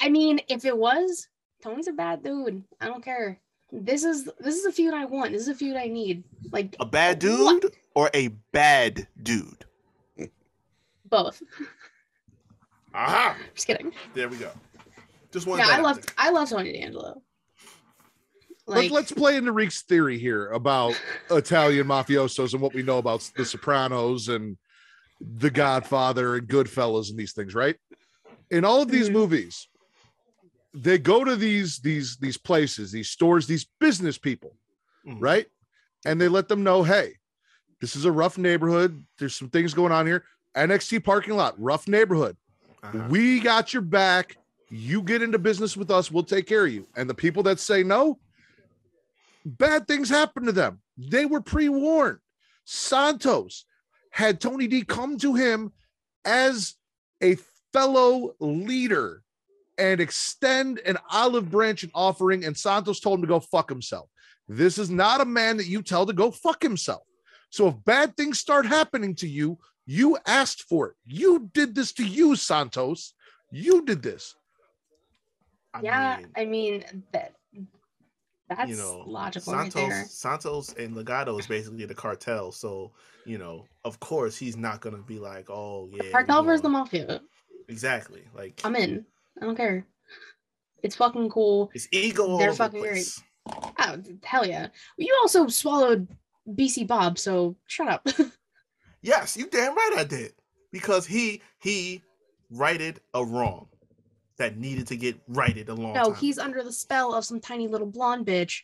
I 0.00 0.08
mean, 0.08 0.40
if 0.48 0.64
it 0.64 0.76
was, 0.76 1.28
Tony's 1.62 1.86
a 1.86 1.92
bad 1.92 2.24
dude. 2.24 2.64
I 2.80 2.86
don't 2.86 3.04
care. 3.04 3.38
This 3.70 4.02
is 4.02 4.28
this 4.40 4.56
is 4.56 4.64
a 4.64 4.72
feud 4.72 4.92
I 4.92 5.04
want. 5.04 5.30
This 5.30 5.42
is 5.42 5.48
a 5.48 5.54
feud 5.54 5.76
I 5.76 5.86
need. 5.86 6.24
Like 6.50 6.74
A 6.80 6.86
bad 6.86 7.22
What? 7.22 7.62
dude 7.62 7.72
or 7.94 8.10
a 8.12 8.28
bad 8.50 9.06
dude? 9.22 9.64
both. 11.08 11.40
Aha! 12.92 13.36
Just 13.54 13.68
kidding. 13.68 13.92
There 14.14 14.28
we 14.28 14.36
go. 14.38 14.50
Just 15.30 15.46
one. 15.46 15.60
Yeah, 15.60 15.68
I 15.68 15.80
love 15.80 16.00
I 16.16 16.30
love 16.30 16.48
Tony 16.50 16.72
D'Angelo. 16.72 17.22
Like, 18.68 18.90
Let, 18.90 19.04
us 19.04 19.12
play 19.12 19.36
into 19.36 19.52
Reek's 19.52 19.82
theory 19.82 20.18
here 20.18 20.48
about 20.50 20.94
Italian 21.30 21.86
mafiosos 21.86 22.52
and 22.52 22.60
what 22.60 22.74
we 22.74 22.82
know 22.82 22.98
about 22.98 23.28
The 23.34 23.44
Sopranos 23.44 24.28
and 24.28 24.58
The 25.20 25.50
Godfather 25.50 26.36
and 26.36 26.46
Goodfellas 26.46 27.08
and 27.10 27.18
these 27.18 27.32
things, 27.32 27.54
right? 27.54 27.76
In 28.50 28.64
all 28.64 28.82
of 28.82 28.90
these 28.90 29.08
Mhm. 29.08 29.14
movies, 29.14 29.68
they 30.74 30.98
go 30.98 31.24
to 31.24 31.34
these 31.34 31.78
these 31.78 32.18
these 32.18 32.36
places, 32.36 32.92
these 32.92 33.08
stores, 33.08 33.46
these 33.46 33.66
business 33.80 34.18
people, 34.18 34.54
Mhm. 35.06 35.16
right? 35.18 35.46
And 36.04 36.20
they 36.20 36.28
let 36.28 36.48
them 36.48 36.62
know, 36.62 36.82
hey, 36.82 37.16
this 37.80 37.96
is 37.96 38.04
a 38.04 38.12
rough 38.12 38.36
neighborhood. 38.36 39.04
There's 39.18 39.34
some 39.34 39.48
things 39.50 39.72
going 39.72 39.92
on 39.92 40.06
here. 40.06 40.24
NXT 40.54 41.00
parking 41.04 41.36
lot, 41.36 41.58
rough 41.58 41.88
neighborhood. 41.88 42.36
Uh-huh. 42.82 43.04
We 43.08 43.40
got 43.40 43.72
your 43.72 43.82
back. 43.82 44.36
You 44.70 45.02
get 45.02 45.22
into 45.22 45.38
business 45.38 45.76
with 45.76 45.90
us, 45.90 46.10
we'll 46.10 46.22
take 46.22 46.46
care 46.46 46.66
of 46.66 46.72
you. 46.72 46.86
And 46.96 47.08
the 47.08 47.14
people 47.14 47.42
that 47.44 47.58
say 47.60 47.82
no, 47.82 48.18
bad 49.48 49.86
things 49.86 50.08
happen 50.08 50.44
to 50.44 50.52
them. 50.52 50.80
They 50.96 51.26
were 51.26 51.40
pre 51.40 51.68
warned. 51.68 52.18
Santos 52.64 53.64
had 54.10 54.40
Tony 54.40 54.66
D 54.66 54.82
come 54.82 55.16
to 55.18 55.34
him 55.34 55.72
as 56.24 56.74
a 57.22 57.36
fellow 57.72 58.34
leader 58.40 59.22
and 59.78 60.00
extend 60.00 60.80
an 60.80 60.98
olive 61.10 61.50
branch 61.50 61.82
and 61.82 61.92
offering. 61.94 62.44
And 62.44 62.56
Santos 62.56 63.00
told 63.00 63.18
him 63.18 63.22
to 63.22 63.28
go 63.28 63.40
fuck 63.40 63.68
himself. 63.68 64.08
This 64.48 64.78
is 64.78 64.90
not 64.90 65.20
a 65.20 65.24
man 65.24 65.56
that 65.58 65.66
you 65.66 65.82
tell 65.82 66.06
to 66.06 66.12
go 66.12 66.30
fuck 66.30 66.62
himself. 66.62 67.02
So 67.50 67.68
if 67.68 67.84
bad 67.84 68.16
things 68.16 68.38
start 68.38 68.66
happening 68.66 69.14
to 69.16 69.28
you, 69.28 69.58
you 69.86 70.18
asked 70.26 70.62
for 70.62 70.88
it. 70.88 70.94
You 71.06 71.50
did 71.54 71.74
this 71.74 71.92
to 71.94 72.04
you, 72.04 72.36
Santos. 72.36 73.14
You 73.50 73.84
did 73.84 74.02
this. 74.02 74.34
I 75.72 75.80
yeah, 75.82 76.16
mean, 76.16 76.28
I 76.36 76.44
mean 76.44 77.04
that 77.12 77.34
that's 78.48 78.70
you 78.70 78.76
know, 78.76 79.04
logical 79.06 79.52
right 79.52 79.72
there. 79.72 79.90
Santos, 79.90 80.12
Santos 80.12 80.74
and 80.74 80.94
Legado 80.94 81.38
is 81.38 81.46
basically 81.46 81.84
the 81.84 81.94
cartel. 81.94 82.52
So, 82.52 82.92
you 83.24 83.38
know, 83.38 83.66
of 83.84 84.00
course, 84.00 84.36
he's 84.36 84.56
not 84.56 84.80
gonna 84.80 84.98
be 84.98 85.18
like, 85.18 85.50
oh 85.50 85.88
yeah, 85.92 86.10
Cartel 86.10 86.42
versus 86.42 86.62
the 86.62 86.68
mafia. 86.68 87.20
Exactly. 87.68 88.22
Like 88.34 88.60
I'm 88.64 88.76
in. 88.76 89.04
I 89.40 89.44
don't 89.44 89.56
care. 89.56 89.86
It's 90.82 90.96
fucking 90.96 91.30
cool. 91.30 91.70
it's 91.74 91.88
ego 91.92 92.38
They're 92.38 92.50
over 92.50 92.52
the 92.52 92.56
fucking 92.56 92.80
great. 92.80 93.18
Oh, 93.78 93.96
hell 94.22 94.46
yeah. 94.46 94.68
You 94.96 95.16
also 95.22 95.48
swallowed 95.48 96.06
BC 96.48 96.86
Bob, 96.86 97.18
so 97.18 97.56
shut 97.66 97.88
up. 97.88 98.06
Yes, 99.00 99.36
you 99.36 99.48
damn 99.48 99.74
right 99.74 99.94
I 99.96 100.04
did. 100.04 100.32
Because 100.72 101.06
he 101.06 101.40
he 101.60 102.02
righted 102.50 103.00
a 103.14 103.24
wrong 103.24 103.68
that 104.38 104.56
needed 104.56 104.86
to 104.86 104.96
get 104.96 105.16
righted 105.28 105.68
a 105.68 105.74
long 105.74 105.94
no, 105.94 106.04
time. 106.04 106.14
he's 106.14 106.38
under 106.38 106.62
the 106.62 106.72
spell 106.72 107.14
of 107.14 107.24
some 107.24 107.40
tiny 107.40 107.66
little 107.66 107.86
blonde 107.86 108.26
bitch 108.26 108.62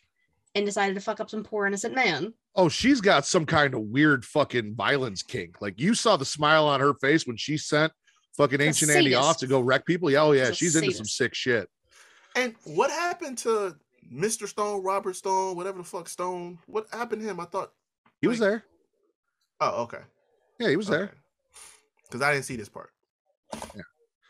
and 0.55 0.65
decided 0.65 0.95
to 0.95 1.01
fuck 1.01 1.19
up 1.19 1.29
some 1.29 1.43
poor 1.43 1.67
innocent 1.67 1.93
man. 1.93 2.33
Oh, 2.55 2.69
she's 2.69 3.01
got 3.01 3.25
some 3.25 3.45
kind 3.45 3.73
of 3.73 3.81
weird 3.81 4.23
fucking 4.23 4.75
violence 4.75 5.21
kink. 5.21 5.61
Like 5.61 5.79
you 5.79 5.93
saw 5.93 6.15
the 6.15 6.25
smile 6.25 6.65
on 6.67 6.79
her 6.79 6.93
face 6.95 7.27
when 7.27 7.35
she 7.35 7.57
sent 7.57 7.91
fucking 8.37 8.61
a 8.61 8.63
ancient 8.63 8.91
Andy 8.91 9.13
off 9.13 9.37
to 9.39 9.47
go 9.47 9.59
wreck 9.59 9.85
people. 9.85 10.09
Yeah, 10.09 10.21
oh 10.21 10.31
yeah, 10.31 10.51
She's 10.51 10.51
a 10.51 10.55
she's 10.55 10.75
into 10.75 10.91
some 10.93 11.05
sick 11.05 11.33
shit. 11.33 11.69
And 12.35 12.55
what 12.63 12.89
happened 12.89 13.37
to 13.39 13.75
Mr. 14.13 14.47
Stone, 14.47 14.83
Robert 14.83 15.15
Stone, 15.15 15.57
whatever 15.57 15.79
the 15.79 15.83
fuck 15.83 16.07
Stone? 16.07 16.59
What 16.67 16.87
happened 16.91 17.21
to 17.21 17.27
him? 17.27 17.39
I 17.39 17.45
thought. 17.45 17.71
He 18.21 18.27
was 18.27 18.39
there. 18.39 18.63
Oh, 19.59 19.83
okay. 19.83 20.01
Yeah, 20.59 20.69
he 20.69 20.77
was 20.77 20.87
there. 20.87 21.11
Because 22.07 22.21
I 22.21 22.33
didn't 22.33 22.45
see 22.45 22.55
this 22.55 22.69
part. 22.69 22.91
Yeah. 23.75 23.81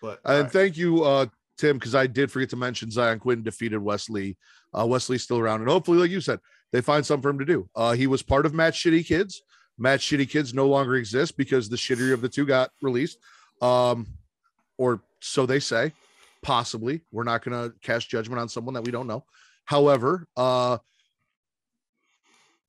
But 0.01 0.19
And 0.25 0.35
alright. 0.37 0.51
thank 0.51 0.77
you, 0.77 1.03
uh, 1.03 1.27
Tim, 1.57 1.77
because 1.77 1.95
I 1.95 2.07
did 2.07 2.31
forget 2.31 2.49
to 2.49 2.55
mention 2.55 2.89
Xyon 2.89 3.19
Quinn 3.19 3.43
defeated 3.43 3.77
Wesley. 3.79 4.37
Uh, 4.77 4.85
Wesley's 4.85 5.23
still 5.23 5.39
around, 5.39 5.61
and 5.61 5.69
hopefully, 5.69 5.97
like 5.97 6.11
you 6.11 6.21
said, 6.21 6.39
they 6.71 6.81
find 6.81 7.05
something 7.05 7.21
for 7.21 7.29
him 7.29 7.39
to 7.39 7.45
do. 7.45 7.69
Uh, 7.75 7.93
he 7.93 8.07
was 8.07 8.21
part 8.21 8.45
of 8.45 8.53
Matt 8.53 8.73
Shitty 8.73 9.05
Kids. 9.05 9.41
Matt 9.77 9.99
Shitty 10.01 10.29
Kids 10.29 10.53
no 10.53 10.67
longer 10.67 10.95
exists 10.95 11.33
because 11.35 11.69
the 11.69 11.77
shittier 11.77 12.13
of 12.13 12.21
the 12.21 12.29
two 12.29 12.45
got 12.45 12.71
released, 12.81 13.17
um, 13.61 14.07
or 14.77 15.01
so 15.21 15.45
they 15.45 15.59
say. 15.59 15.93
Possibly, 16.41 17.01
we're 17.11 17.23
not 17.23 17.43
going 17.43 17.69
to 17.69 17.75
cast 17.81 18.09
judgment 18.09 18.39
on 18.39 18.49
someone 18.49 18.73
that 18.75 18.83
we 18.83 18.91
don't 18.91 19.07
know. 19.07 19.25
However, 19.63 20.27
uh, 20.37 20.77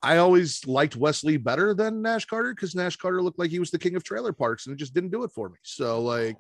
I 0.03 0.19
always 0.19 0.67
liked 0.67 0.97
Wesley 0.97 1.37
better 1.37 1.75
than 1.75 2.01
Nash 2.01 2.25
Carter 2.27 2.55
because 2.55 2.75
Nash 2.75 2.97
Carter 2.97 3.21
looked 3.23 3.39
like 3.39 3.51
he 3.51 3.59
was 3.59 3.71
the 3.71 3.79
king 3.79 3.97
of 3.97 4.05
trailer 4.05 4.33
parks, 4.33 4.67
and 4.67 4.75
it 4.75 4.79
just 4.79 4.95
didn't 4.95 5.11
do 5.11 5.25
it 5.25 5.33
for 5.33 5.49
me. 5.49 5.57
So, 5.63 6.01
like, 6.01 6.39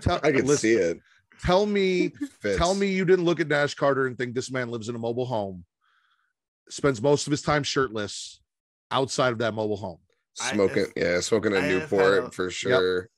tell, 0.00 0.20
I 0.22 0.32
can 0.32 0.46
listen, 0.46 0.56
see 0.58 0.74
it. 0.74 0.98
Tell 1.42 1.66
me, 1.66 2.08
Fits. 2.40 2.56
tell 2.58 2.74
me 2.74 2.86
you 2.88 3.04
didn't 3.04 3.24
look 3.24 3.40
at 3.40 3.48
Nash 3.48 3.74
Carter 3.74 4.06
and 4.06 4.16
think 4.16 4.34
this 4.34 4.50
man 4.50 4.70
lives 4.70 4.88
in 4.88 4.94
a 4.94 4.98
mobile 4.98 5.26
home, 5.26 5.64
spends 6.68 7.00
most 7.02 7.26
of 7.26 7.30
his 7.30 7.42
time 7.42 7.62
shirtless 7.62 8.40
outside 8.90 9.32
of 9.32 9.38
that 9.38 9.54
mobile 9.54 9.76
home. 9.76 9.98
I- 10.40 10.52
smoking, 10.52 10.86
yeah, 10.96 11.20
smoking 11.20 11.54
a 11.54 11.58
I 11.58 11.68
Newport 11.68 12.24
a- 12.24 12.30
for 12.30 12.50
sure. 12.50 13.08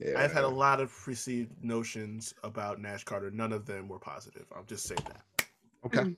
Yeah, 0.00 0.20
I've 0.20 0.32
had 0.32 0.42
a 0.44 0.48
lot 0.48 0.80
of 0.80 0.92
perceived 1.04 1.52
notions 1.62 2.34
about 2.42 2.80
Nash 2.80 3.04
Carter. 3.04 3.30
None 3.30 3.52
of 3.52 3.64
them 3.64 3.86
were 3.88 4.00
positive. 4.00 4.44
I'll 4.54 4.64
just 4.64 4.86
say 4.86 4.96
that. 4.96 5.46
Okay. 5.86 6.16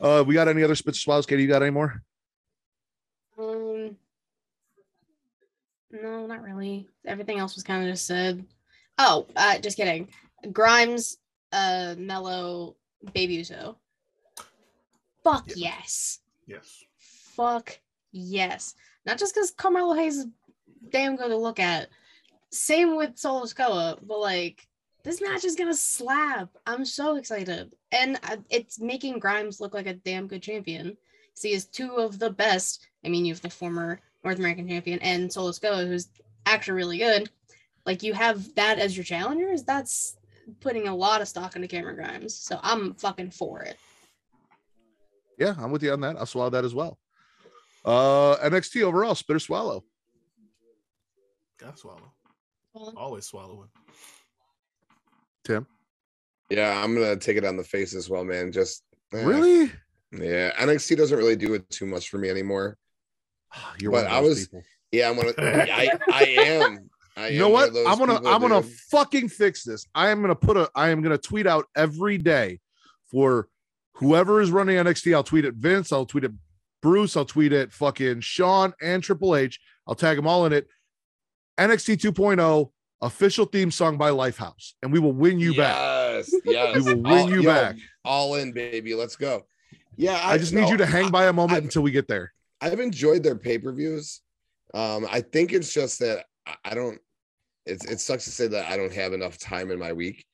Uh, 0.00 0.22
we 0.24 0.34
got 0.34 0.46
any 0.46 0.62
other 0.62 0.76
spits 0.76 1.00
swallows? 1.00 1.26
Katie, 1.26 1.42
you 1.42 1.48
got 1.48 1.62
any 1.62 1.72
more? 1.72 2.00
Um, 3.36 3.96
no, 5.90 6.26
not 6.26 6.42
really. 6.42 6.88
Everything 7.04 7.38
else 7.38 7.56
was 7.56 7.64
kind 7.64 7.82
of 7.84 7.92
just 7.92 8.06
said. 8.06 8.44
Oh, 8.98 9.26
uh, 9.36 9.58
just 9.58 9.76
kidding. 9.76 10.08
Grimes, 10.52 11.18
uh, 11.52 11.94
Melo, 11.98 12.76
Baby 13.14 13.34
Uso. 13.34 13.76
Fuck 15.22 15.44
Yeah. 15.48 15.70
yes. 15.78 16.20
Yes. 16.46 16.84
Fuck 16.98 17.78
yes. 18.12 18.74
Not 19.06 19.18
just 19.18 19.34
because 19.34 19.50
Carmelo 19.52 19.94
Hayes 19.94 20.18
is 20.18 20.26
damn 20.90 21.16
good 21.16 21.28
to 21.28 21.36
look 21.36 21.60
at. 21.60 21.88
Same 22.50 22.96
with 22.96 23.18
Solo 23.18 23.44
Sikoa, 23.44 23.98
but 24.06 24.20
like 24.20 24.66
this 25.04 25.20
match 25.20 25.44
is 25.44 25.54
gonna 25.54 25.74
slap. 25.74 26.48
I'm 26.66 26.84
so 26.84 27.16
excited, 27.16 27.72
and 27.92 28.18
uh, 28.24 28.36
it's 28.50 28.80
making 28.80 29.18
Grimes 29.18 29.60
look 29.60 29.74
like 29.74 29.86
a 29.86 29.94
damn 29.94 30.26
good 30.26 30.42
champion. 30.42 30.96
See, 31.34 31.52
is 31.52 31.66
two 31.66 31.92
of 31.96 32.18
the 32.18 32.30
best. 32.30 32.88
I 33.04 33.08
mean, 33.08 33.24
you 33.24 33.32
have 33.34 33.42
the 33.42 33.50
former 33.50 34.00
North 34.24 34.38
American 34.38 34.66
champion 34.66 34.98
and 35.00 35.32
Solo 35.32 35.50
Sikoa, 35.50 35.86
who's 35.86 36.08
actually 36.46 36.74
really 36.74 36.98
good. 36.98 37.30
Like 37.88 38.02
you 38.02 38.12
have 38.12 38.54
that 38.56 38.78
as 38.78 38.94
your 38.98 39.02
challengers. 39.04 39.62
That's 39.62 40.18
putting 40.60 40.88
a 40.88 40.94
lot 40.94 41.22
of 41.22 41.26
stock 41.28 41.56
into 41.56 41.66
Cameron 41.68 41.96
Grimes. 41.96 42.34
So 42.34 42.60
I'm 42.62 42.92
fucking 42.92 43.30
for 43.30 43.62
it. 43.62 43.78
Yeah, 45.38 45.54
I'm 45.58 45.70
with 45.70 45.82
you 45.82 45.90
on 45.94 46.00
that. 46.02 46.16
I'll 46.18 46.26
swallow 46.26 46.50
that 46.50 46.66
as 46.66 46.74
well. 46.74 46.98
Uh, 47.86 48.36
NXT 48.44 48.82
overall, 48.82 49.14
spit 49.14 49.36
or 49.36 49.38
swallow. 49.38 49.84
Gotta 51.58 51.78
swallow. 51.78 52.12
Well, 52.74 52.92
Always 52.94 53.24
swallowing. 53.24 53.70
Tim, 55.44 55.66
yeah, 56.50 56.84
I'm 56.84 56.92
gonna 56.94 57.16
take 57.16 57.38
it 57.38 57.44
on 57.46 57.56
the 57.56 57.64
face 57.64 57.94
as 57.94 58.10
well, 58.10 58.22
man. 58.22 58.52
Just 58.52 58.82
eh, 59.14 59.24
really? 59.24 59.72
yeah. 60.12 60.50
NXT 60.60 60.98
doesn't 60.98 61.16
really 61.16 61.36
do 61.36 61.54
it 61.54 61.70
too 61.70 61.86
much 61.86 62.10
for 62.10 62.18
me 62.18 62.28
anymore. 62.28 62.76
You're 63.80 63.92
But 63.92 64.04
one 64.04 64.12
of 64.12 64.12
I 64.12 64.20
those 64.20 64.28
was- 64.28 64.46
people. 64.48 64.62
Yeah, 64.92 65.08
I'm 65.08 65.16
gonna. 65.16 65.32
I 65.38 65.98
I 66.12 66.22
am. 66.24 66.90
I 67.18 67.28
you 67.28 67.38
know 67.40 67.48
what 67.48 67.70
i'm 67.86 67.98
gonna 67.98 68.14
people, 68.14 68.28
i'm 68.28 68.40
gonna 68.40 68.62
fucking 68.62 69.28
fix 69.28 69.64
this 69.64 69.84
i 69.94 70.08
am 70.10 70.20
gonna 70.20 70.34
put 70.36 70.56
a 70.56 70.70
i 70.74 70.90
am 70.90 71.02
gonna 71.02 71.18
tweet 71.18 71.46
out 71.46 71.66
every 71.74 72.16
day 72.16 72.60
for 73.10 73.48
whoever 73.94 74.40
is 74.40 74.50
running 74.50 74.76
nxt 74.76 75.12
i'll 75.14 75.24
tweet 75.24 75.44
at 75.44 75.54
vince 75.54 75.92
i'll 75.92 76.06
tweet 76.06 76.24
at 76.24 76.30
bruce 76.80 77.16
i'll 77.16 77.24
tweet 77.24 77.52
at 77.52 77.72
fucking 77.72 78.20
sean 78.20 78.72
and 78.80 79.02
triple 79.02 79.34
h 79.34 79.58
i'll 79.88 79.94
tag 79.96 80.16
them 80.16 80.26
all 80.28 80.46
in 80.46 80.52
it 80.52 80.68
nxt 81.58 81.96
2.0 81.96 82.70
official 83.02 83.44
theme 83.46 83.70
song 83.70 83.96
by 83.98 84.10
lifehouse 84.10 84.74
and 84.82 84.92
we 84.92 84.98
will 85.00 85.12
win 85.12 85.38
you 85.38 85.54
back 85.56 85.76
Yes, 85.76 86.32
yes. 86.44 86.74
we 86.84 86.94
will 86.94 87.02
win 87.02 87.06
All- 87.06 87.30
you 87.30 87.42
yo, 87.42 87.50
back 87.52 87.76
All 88.04 88.36
in, 88.36 88.52
baby. 88.52 88.94
Let's 88.94 89.14
go. 89.16 89.44
Yeah, 89.96 90.20
i, 90.24 90.38
just 90.38 90.52
need 90.52 90.68
you 90.68 90.76
to 90.78 90.86
hang 90.86 91.10
by 91.10 91.26
a 91.26 91.32
moment 91.32 91.58
I've- 91.58 91.66
until 91.66 91.82
we 91.82 91.90
get 91.90 92.08
there 92.08 92.32
I've 92.60 92.80
enjoyed 92.80 93.22
their 93.22 93.36
pay 93.36 93.58
per 93.58 93.72
views. 93.72 94.20
Um, 94.74 95.06
I 95.10 95.20
think 95.20 95.52
it's 95.52 95.72
just 95.72 96.00
that 96.00 96.24
I- 96.46 96.56
I 96.64 96.74
don't. 96.74 96.98
It's 97.68 97.84
it 97.84 98.00
sucks 98.00 98.24
to 98.24 98.30
say 98.30 98.46
that 98.48 98.70
I 98.70 98.76
don't 98.76 98.92
have 98.92 99.12
enough 99.12 99.38
time 99.38 99.70
in 99.70 99.78
my 99.78 99.92
week. 99.92 100.24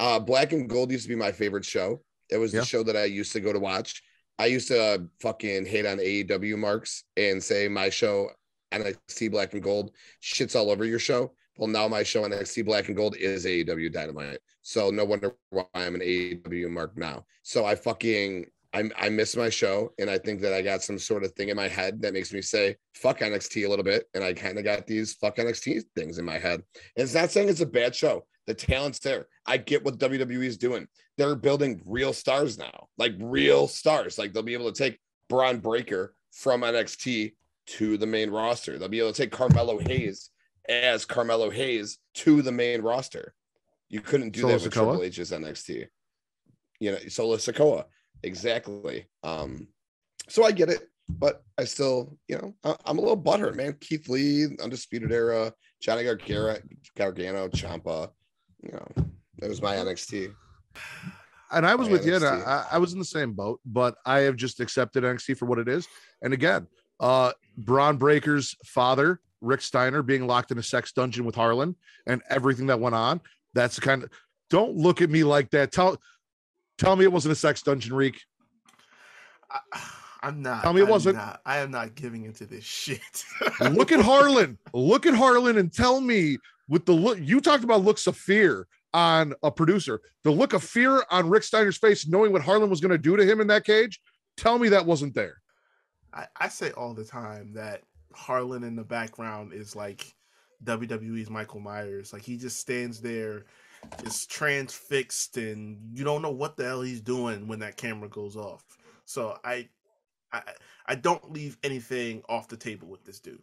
Uh, 0.00 0.18
Black 0.18 0.52
and 0.52 0.68
Gold 0.68 0.90
used 0.90 1.04
to 1.04 1.08
be 1.08 1.14
my 1.16 1.32
favorite 1.32 1.64
show. 1.64 2.02
It 2.30 2.36
was 2.38 2.52
Yeah. 2.52 2.60
the 2.60 2.66
show 2.66 2.82
that 2.84 2.96
I 2.96 3.04
used 3.04 3.32
to 3.32 3.40
go 3.40 3.52
to 3.52 3.58
watch. 3.58 4.02
I 4.38 4.46
used 4.46 4.68
to 4.68 4.80
uh, 4.80 4.98
fucking 5.20 5.66
hate 5.66 5.86
on 5.86 5.98
AEW 5.98 6.56
marks 6.56 7.04
and 7.16 7.42
say 7.42 7.66
my 7.68 7.90
show 7.90 8.30
NXT 8.72 9.30
Black 9.30 9.52
and 9.54 9.62
Gold 9.62 9.90
shits 10.22 10.54
all 10.54 10.70
over 10.70 10.84
your 10.84 10.98
show. 11.00 11.32
Well, 11.56 11.66
now 11.68 11.88
my 11.88 12.04
show 12.04 12.22
NXT 12.22 12.64
Black 12.64 12.86
and 12.86 12.96
Gold 12.96 13.16
is 13.16 13.44
AEW 13.44 13.92
Dynamite. 13.92 14.38
So 14.62 14.90
no 14.90 15.04
wonder 15.04 15.34
why 15.50 15.64
I'm 15.74 15.96
an 15.96 16.02
AEW 16.02 16.70
mark 16.70 16.96
now. 16.96 17.24
So 17.42 17.64
I 17.64 17.74
fucking 17.74 18.46
I, 18.74 18.90
I 18.98 19.08
miss 19.08 19.36
my 19.36 19.48
show 19.48 19.92
and 19.98 20.10
I 20.10 20.18
think 20.18 20.42
that 20.42 20.52
I 20.52 20.60
got 20.60 20.82
some 20.82 20.98
sort 20.98 21.24
of 21.24 21.32
thing 21.32 21.48
in 21.48 21.56
my 21.56 21.68
head 21.68 22.02
that 22.02 22.12
makes 22.12 22.32
me 22.32 22.42
say 22.42 22.76
fuck 22.94 23.20
NXT 23.20 23.64
a 23.64 23.68
little 23.68 23.84
bit. 23.84 24.04
And 24.14 24.22
I 24.22 24.34
kind 24.34 24.58
of 24.58 24.64
got 24.64 24.86
these 24.86 25.14
fuck 25.14 25.36
NXT 25.36 25.84
things 25.96 26.18
in 26.18 26.24
my 26.24 26.38
head. 26.38 26.62
And 26.74 27.04
it's 27.04 27.14
not 27.14 27.30
saying 27.30 27.48
it's 27.48 27.62
a 27.62 27.66
bad 27.66 27.94
show. 27.94 28.26
The 28.46 28.54
talent's 28.54 28.98
there. 28.98 29.26
I 29.46 29.56
get 29.56 29.84
what 29.84 29.98
WWE 29.98 30.44
is 30.44 30.58
doing. 30.58 30.86
They're 31.16 31.34
building 31.34 31.82
real 31.84 32.12
stars 32.12 32.58
now, 32.58 32.88
like 32.98 33.14
real 33.18 33.68
stars. 33.68 34.18
Like 34.18 34.32
they'll 34.32 34.42
be 34.42 34.54
able 34.54 34.72
to 34.72 34.78
take 34.78 34.98
Bron 35.28 35.58
Breaker 35.58 36.14
from 36.32 36.62
NXT 36.62 37.32
to 37.66 37.96
the 37.96 38.06
main 38.06 38.30
roster. 38.30 38.78
They'll 38.78 38.88
be 38.88 39.00
able 39.00 39.12
to 39.12 39.22
take 39.22 39.32
Carmelo 39.32 39.78
Hayes 39.78 40.30
as 40.68 41.04
Carmelo 41.04 41.50
Hayes 41.50 41.98
to 42.14 42.42
the 42.42 42.52
main 42.52 42.82
roster. 42.82 43.34
You 43.88 44.00
couldn't 44.00 44.30
do 44.30 44.40
Solo 44.40 44.58
that 44.58 44.62
with 44.62 44.72
Sikoa? 44.72 44.84
Triple 44.84 45.02
H's 45.02 45.30
NXT. 45.30 45.86
You 46.80 46.92
know, 46.92 46.98
Solo 47.08 47.36
Sokoa. 47.36 47.84
Exactly. 48.22 49.06
Um, 49.22 49.68
so 50.28 50.44
I 50.44 50.52
get 50.52 50.68
it, 50.68 50.88
but 51.08 51.42
I 51.58 51.64
still, 51.64 52.18
you 52.28 52.36
know, 52.36 52.54
I, 52.64 52.74
I'm 52.84 52.98
a 52.98 53.00
little 53.00 53.20
butthurt, 53.20 53.54
man. 53.54 53.76
Keith 53.80 54.08
Lee, 54.08 54.46
Undisputed 54.62 55.12
Era, 55.12 55.52
Johnny 55.80 56.04
Gargano, 56.04 56.58
Gargano, 56.96 57.48
Ciampa. 57.48 58.10
You 58.62 58.72
know, 58.72 59.06
that 59.38 59.48
was 59.48 59.62
my 59.62 59.76
NXT. 59.76 60.34
and 61.52 61.66
I 61.66 61.74
was 61.74 61.88
I 61.88 61.92
with 61.92 62.06
you, 62.06 62.16
and. 62.16 62.24
I, 62.24 62.66
I 62.72 62.78
was 62.78 62.92
in 62.92 62.98
the 62.98 63.04
same 63.04 63.32
boat, 63.32 63.60
but 63.64 63.96
I 64.04 64.20
have 64.20 64.36
just 64.36 64.60
accepted 64.60 65.04
NXT 65.04 65.36
for 65.38 65.46
what 65.46 65.58
it 65.58 65.68
is. 65.68 65.86
And 66.22 66.32
again, 66.34 66.66
uh, 67.00 67.32
Bron 67.56 67.96
Breakker's 67.96 68.56
father, 68.64 69.20
Rick 69.40 69.62
Steiner, 69.62 70.02
being 70.02 70.26
locked 70.26 70.50
in 70.50 70.58
a 70.58 70.62
sex 70.62 70.92
dungeon 70.92 71.24
with 71.24 71.34
Harland, 71.34 71.76
and 72.06 72.22
everything 72.28 72.66
that 72.66 72.80
went 72.80 72.94
on. 72.94 73.20
That's 73.54 73.76
the 73.76 73.82
kind 73.82 74.02
of. 74.02 74.10
Don't 74.50 74.76
look 74.76 75.02
at 75.02 75.10
me 75.10 75.24
like 75.24 75.50
that. 75.50 75.72
Tell, 75.72 76.00
tell 76.78 76.96
me 76.96 77.04
it 77.04 77.12
wasn't 77.12 77.32
a 77.32 77.36
sex 77.36 77.62
dungeon, 77.62 77.94
Reek. 77.94 78.20
I, 79.50 79.58
I'm 80.22 80.42
not. 80.42 80.62
Tell 80.62 80.72
me 80.72 80.80
it 80.80 80.84
I'm 80.84 80.90
wasn't. 80.90 81.16
not- 81.16 81.40
I 81.46 81.58
am 81.58 81.70
not 81.70 81.94
giving 81.94 82.24
into 82.24 82.46
this 82.46 82.64
shit. 82.64 83.24
Look 83.60 83.92
at 83.92 84.00
Harland. 84.04 84.58
Look 84.72 85.06
at 85.06 85.14
Harland 85.14 85.58
and 85.58 85.72
tell 85.72 86.00
me 86.00 86.38
with 86.68 86.84
the 86.86 86.92
look 86.92 87.18
you 87.20 87.40
talked 87.40 87.64
about 87.64 87.82
looks 87.84 88.06
of 88.06 88.16
fear 88.16 88.66
on 88.94 89.34
a 89.42 89.50
producer. 89.50 90.00
The 90.24 90.30
look 90.30 90.52
of 90.54 90.62
fear 90.64 91.02
on 91.10 91.28
Rick 91.28 91.44
Steiner's 91.44 91.76
face, 91.78 92.06
knowing 92.08 92.32
what 92.32 92.42
Harland 92.42 92.70
was 92.70 92.80
going 92.80 92.90
to 92.90 92.98
do 92.98 93.16
to 93.16 93.24
him 93.24 93.40
in 93.40 93.46
that 93.48 93.64
cage. 93.64 94.00
Tell 94.36 94.58
me 94.58 94.68
that 94.70 94.84
wasn't 94.86 95.14
there. 95.14 95.40
I, 96.12 96.26
I 96.36 96.48
say 96.48 96.70
all 96.72 96.94
the 96.94 97.04
time 97.04 97.52
that 97.54 97.82
Harland 98.14 98.64
in 98.64 98.76
the 98.76 98.84
background 98.84 99.52
is 99.52 99.76
like 99.76 100.14
WWE's 100.64 101.30
Michael 101.30 101.60
Myers. 101.60 102.12
Like 102.12 102.22
he 102.22 102.36
just 102.36 102.58
stands 102.58 103.00
there, 103.00 103.44
just 104.02 104.30
transfixed, 104.30 105.36
and 105.36 105.78
you 105.92 106.04
don't 106.04 106.22
know 106.22 106.30
what 106.30 106.56
the 106.56 106.64
hell 106.64 106.82
he's 106.82 107.00
doing 107.00 107.46
when 107.48 107.58
that 107.60 107.76
camera 107.76 108.08
goes 108.08 108.36
off. 108.36 108.64
So 109.04 109.38
I, 109.44 109.68
I, 110.32 110.42
I 110.86 110.94
don't 110.94 111.32
leave 111.32 111.56
anything 111.62 112.22
off 112.28 112.48
the 112.48 112.56
table 112.56 112.88
with 112.88 113.04
this 113.04 113.20
dude. 113.20 113.40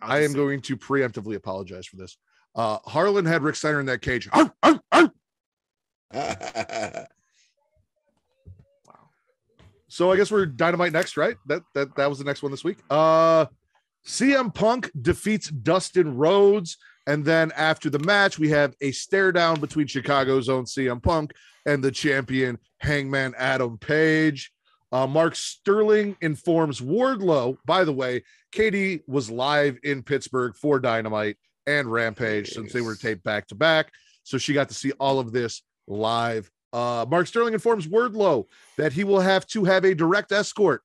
I'll 0.00 0.12
I 0.12 0.22
am 0.22 0.30
say- 0.30 0.36
going 0.36 0.60
to 0.62 0.76
preemptively 0.76 1.36
apologize 1.36 1.86
for 1.86 1.96
this. 1.96 2.16
Uh, 2.54 2.78
Harland 2.84 3.26
had 3.28 3.42
Rick 3.42 3.56
Steiner 3.56 3.80
in 3.80 3.86
that 3.86 4.02
cage. 4.02 4.28
Arr, 4.32 4.52
arr, 4.62 4.80
arr. 4.92 5.10
Wow. 8.86 9.08
So 9.88 10.12
I 10.12 10.16
guess 10.16 10.30
we're 10.30 10.46
dynamite 10.46 10.92
next, 10.92 11.16
right? 11.16 11.36
That 11.46 11.62
that 11.74 11.94
that 11.96 12.08
was 12.08 12.18
the 12.18 12.24
next 12.24 12.42
one 12.42 12.50
this 12.50 12.64
week. 12.64 12.78
Uh 12.90 13.46
CM 14.06 14.52
Punk 14.54 14.90
defeats 15.00 15.48
Dustin 15.48 16.16
Rhodes. 16.16 16.76
And 17.06 17.24
then 17.24 17.52
after 17.56 17.90
the 17.90 17.98
match, 17.98 18.38
we 18.38 18.48
have 18.50 18.74
a 18.80 18.92
stare 18.92 19.32
down 19.32 19.60
between 19.60 19.86
Chicago's 19.86 20.48
own 20.48 20.64
CM 20.64 21.02
Punk 21.02 21.32
and 21.66 21.82
the 21.82 21.90
champion 21.90 22.58
Hangman 22.78 23.34
Adam 23.36 23.78
Page. 23.78 24.52
Uh, 24.92 25.06
Mark 25.06 25.34
Sterling 25.34 26.16
informs 26.20 26.80
Wardlow. 26.80 27.56
By 27.64 27.84
the 27.84 27.92
way, 27.92 28.22
Katie 28.52 29.02
was 29.06 29.30
live 29.30 29.78
in 29.82 30.02
Pittsburgh 30.02 30.54
for 30.54 30.78
Dynamite 30.78 31.38
and 31.66 31.90
Rampage 31.90 32.50
since 32.50 32.72
they 32.72 32.82
were 32.82 32.94
taped 32.94 33.24
back 33.24 33.46
to 33.48 33.54
back. 33.54 33.90
So 34.24 34.38
she 34.38 34.52
got 34.52 34.68
to 34.68 34.74
see 34.74 34.92
all 34.92 35.18
of 35.18 35.32
this 35.32 35.62
live. 35.86 36.50
Uh, 36.72 37.06
Mark 37.08 37.26
Sterling 37.26 37.54
informs 37.54 37.86
Wardlow 37.86 38.46
that 38.76 38.92
he 38.92 39.04
will 39.04 39.20
have 39.20 39.46
to 39.48 39.64
have 39.64 39.84
a 39.84 39.94
direct 39.94 40.32
escort 40.32 40.82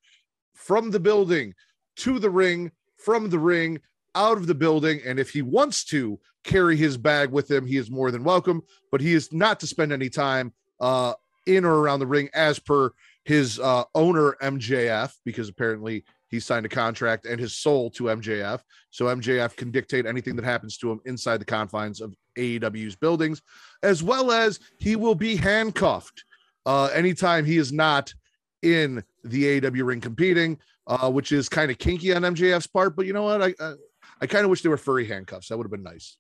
from 0.54 0.92
the 0.92 1.00
building 1.00 1.54
to 1.98 2.20
the 2.20 2.30
ring, 2.30 2.72
from 2.98 3.30
the 3.30 3.40
ring 3.40 3.80
out 4.18 4.38
of 4.38 4.48
the 4.48 4.56
building. 4.56 5.00
And 5.06 5.20
if 5.20 5.30
he 5.30 5.42
wants 5.42 5.84
to 5.86 6.20
carry 6.44 6.76
his 6.76 6.98
bag 6.98 7.32
with 7.32 7.50
him, 7.50 7.66
he 7.66 7.78
is 7.78 7.92
more 7.92 8.12
than 8.12 8.24
welcome, 8.24 8.64
but 8.92 9.00
he 9.00 9.14
is 9.14 9.32
not 9.32 9.60
to 9.60 9.68
spend 9.68 9.94
any 9.94 10.10
time 10.10 10.54
uh, 10.80 11.14
in 11.46 11.64
or 11.64 11.76
around 11.76 12.00
the 12.00 12.08
ring 12.08 12.30
as 12.34 12.60
per 12.60 12.92
his 13.24 13.60
uh, 13.60 13.84
owner, 13.94 14.36
MJF, 14.42 15.14
because 15.26 15.50
apparently 15.50 16.04
he 16.30 16.40
signed 16.40 16.66
a 16.66 16.70
contract 16.70 17.26
and 17.26 17.40
his 17.40 17.54
soul 17.54 17.90
to 17.92 18.06
MJF. 18.06 18.62
So 18.90 19.06
MJF 19.06 19.56
can 19.56 19.72
dictate 19.72 20.06
anything 20.06 20.36
that 20.38 20.46
happens 20.46 20.78
to 20.78 20.92
him 20.92 21.00
inside 21.06 21.38
the 21.38 21.46
confines 21.46 22.02
of 22.02 22.16
AEW's 22.38 22.96
buildings, 22.96 23.42
as 23.84 24.04
well 24.04 24.32
as 24.32 24.60
he 24.80 24.96
will 24.96 25.16
be 25.16 25.36
handcuffed 25.36 26.24
uh, 26.66 26.90
anytime 26.94 27.46
he 27.46 27.58
is 27.58 27.72
not 27.72 28.14
in 28.62 29.04
the 29.24 29.62
AEW 29.62 29.86
ring 29.86 30.02
competing, 30.02 30.58
uh, 30.88 31.10
which 31.12 31.32
is 31.32 31.50
kind 31.50 31.72
of 31.72 31.78
kinky 31.78 32.14
on 32.14 32.24
MJF's 32.24 32.68
part. 32.68 32.96
But 32.96 33.06
you 33.06 33.14
know 33.14 33.24
what? 33.24 33.42
I 33.42 33.54
I, 33.60 33.74
I 34.22 34.28
kind 34.28 34.44
of 34.44 34.50
wish 34.50 34.62
they 34.62 34.70
were 34.70 34.78
furry 34.78 35.06
handcuffs. 35.06 35.48
That 35.48 35.58
would 35.58 35.66
have 35.66 35.72
been 35.72 35.84
nice. 35.84 36.18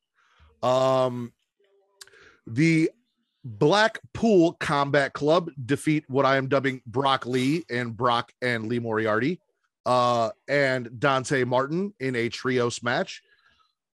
Um, 0.63 1.33
the 2.45 2.91
Blackpool 3.43 4.53
Combat 4.53 5.13
Club 5.13 5.49
defeat 5.65 6.03
what 6.07 6.25
I 6.25 6.37
am 6.37 6.47
dubbing 6.47 6.81
Brock 6.85 7.25
Lee 7.25 7.63
and 7.69 7.95
Brock 7.95 8.31
and 8.41 8.67
Lee 8.67 8.79
Moriarty 8.79 9.39
uh, 9.85 10.31
and 10.47 10.99
Dante 10.99 11.43
Martin 11.43 11.93
in 11.99 12.15
a 12.15 12.29
trios 12.29 12.83
match. 12.83 13.21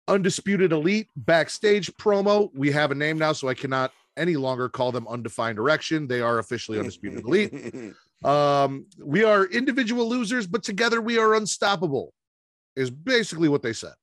Undisputed 0.07 0.71
Elite 0.71 1.07
backstage 1.15 1.91
promo. 1.97 2.49
We 2.53 2.71
have 2.71 2.91
a 2.91 2.95
name 2.95 3.17
now, 3.17 3.33
so 3.33 3.47
I 3.47 3.53
cannot 3.53 3.91
any 4.17 4.35
longer 4.35 4.67
call 4.69 4.91
them 4.91 5.07
Undefined 5.07 5.57
Erection. 5.57 6.07
They 6.07 6.21
are 6.21 6.39
officially 6.39 6.79
Undisputed 6.79 7.25
Elite. 7.25 7.95
Um, 8.23 8.85
we 9.03 9.23
are 9.23 9.45
individual 9.45 10.07
losers, 10.07 10.45
but 10.45 10.61
together 10.61 11.01
we 11.01 11.17
are 11.17 11.33
unstoppable, 11.33 12.13
is 12.75 12.89
basically 12.89 13.49
what 13.49 13.61
they 13.61 13.73
said. 13.73 13.93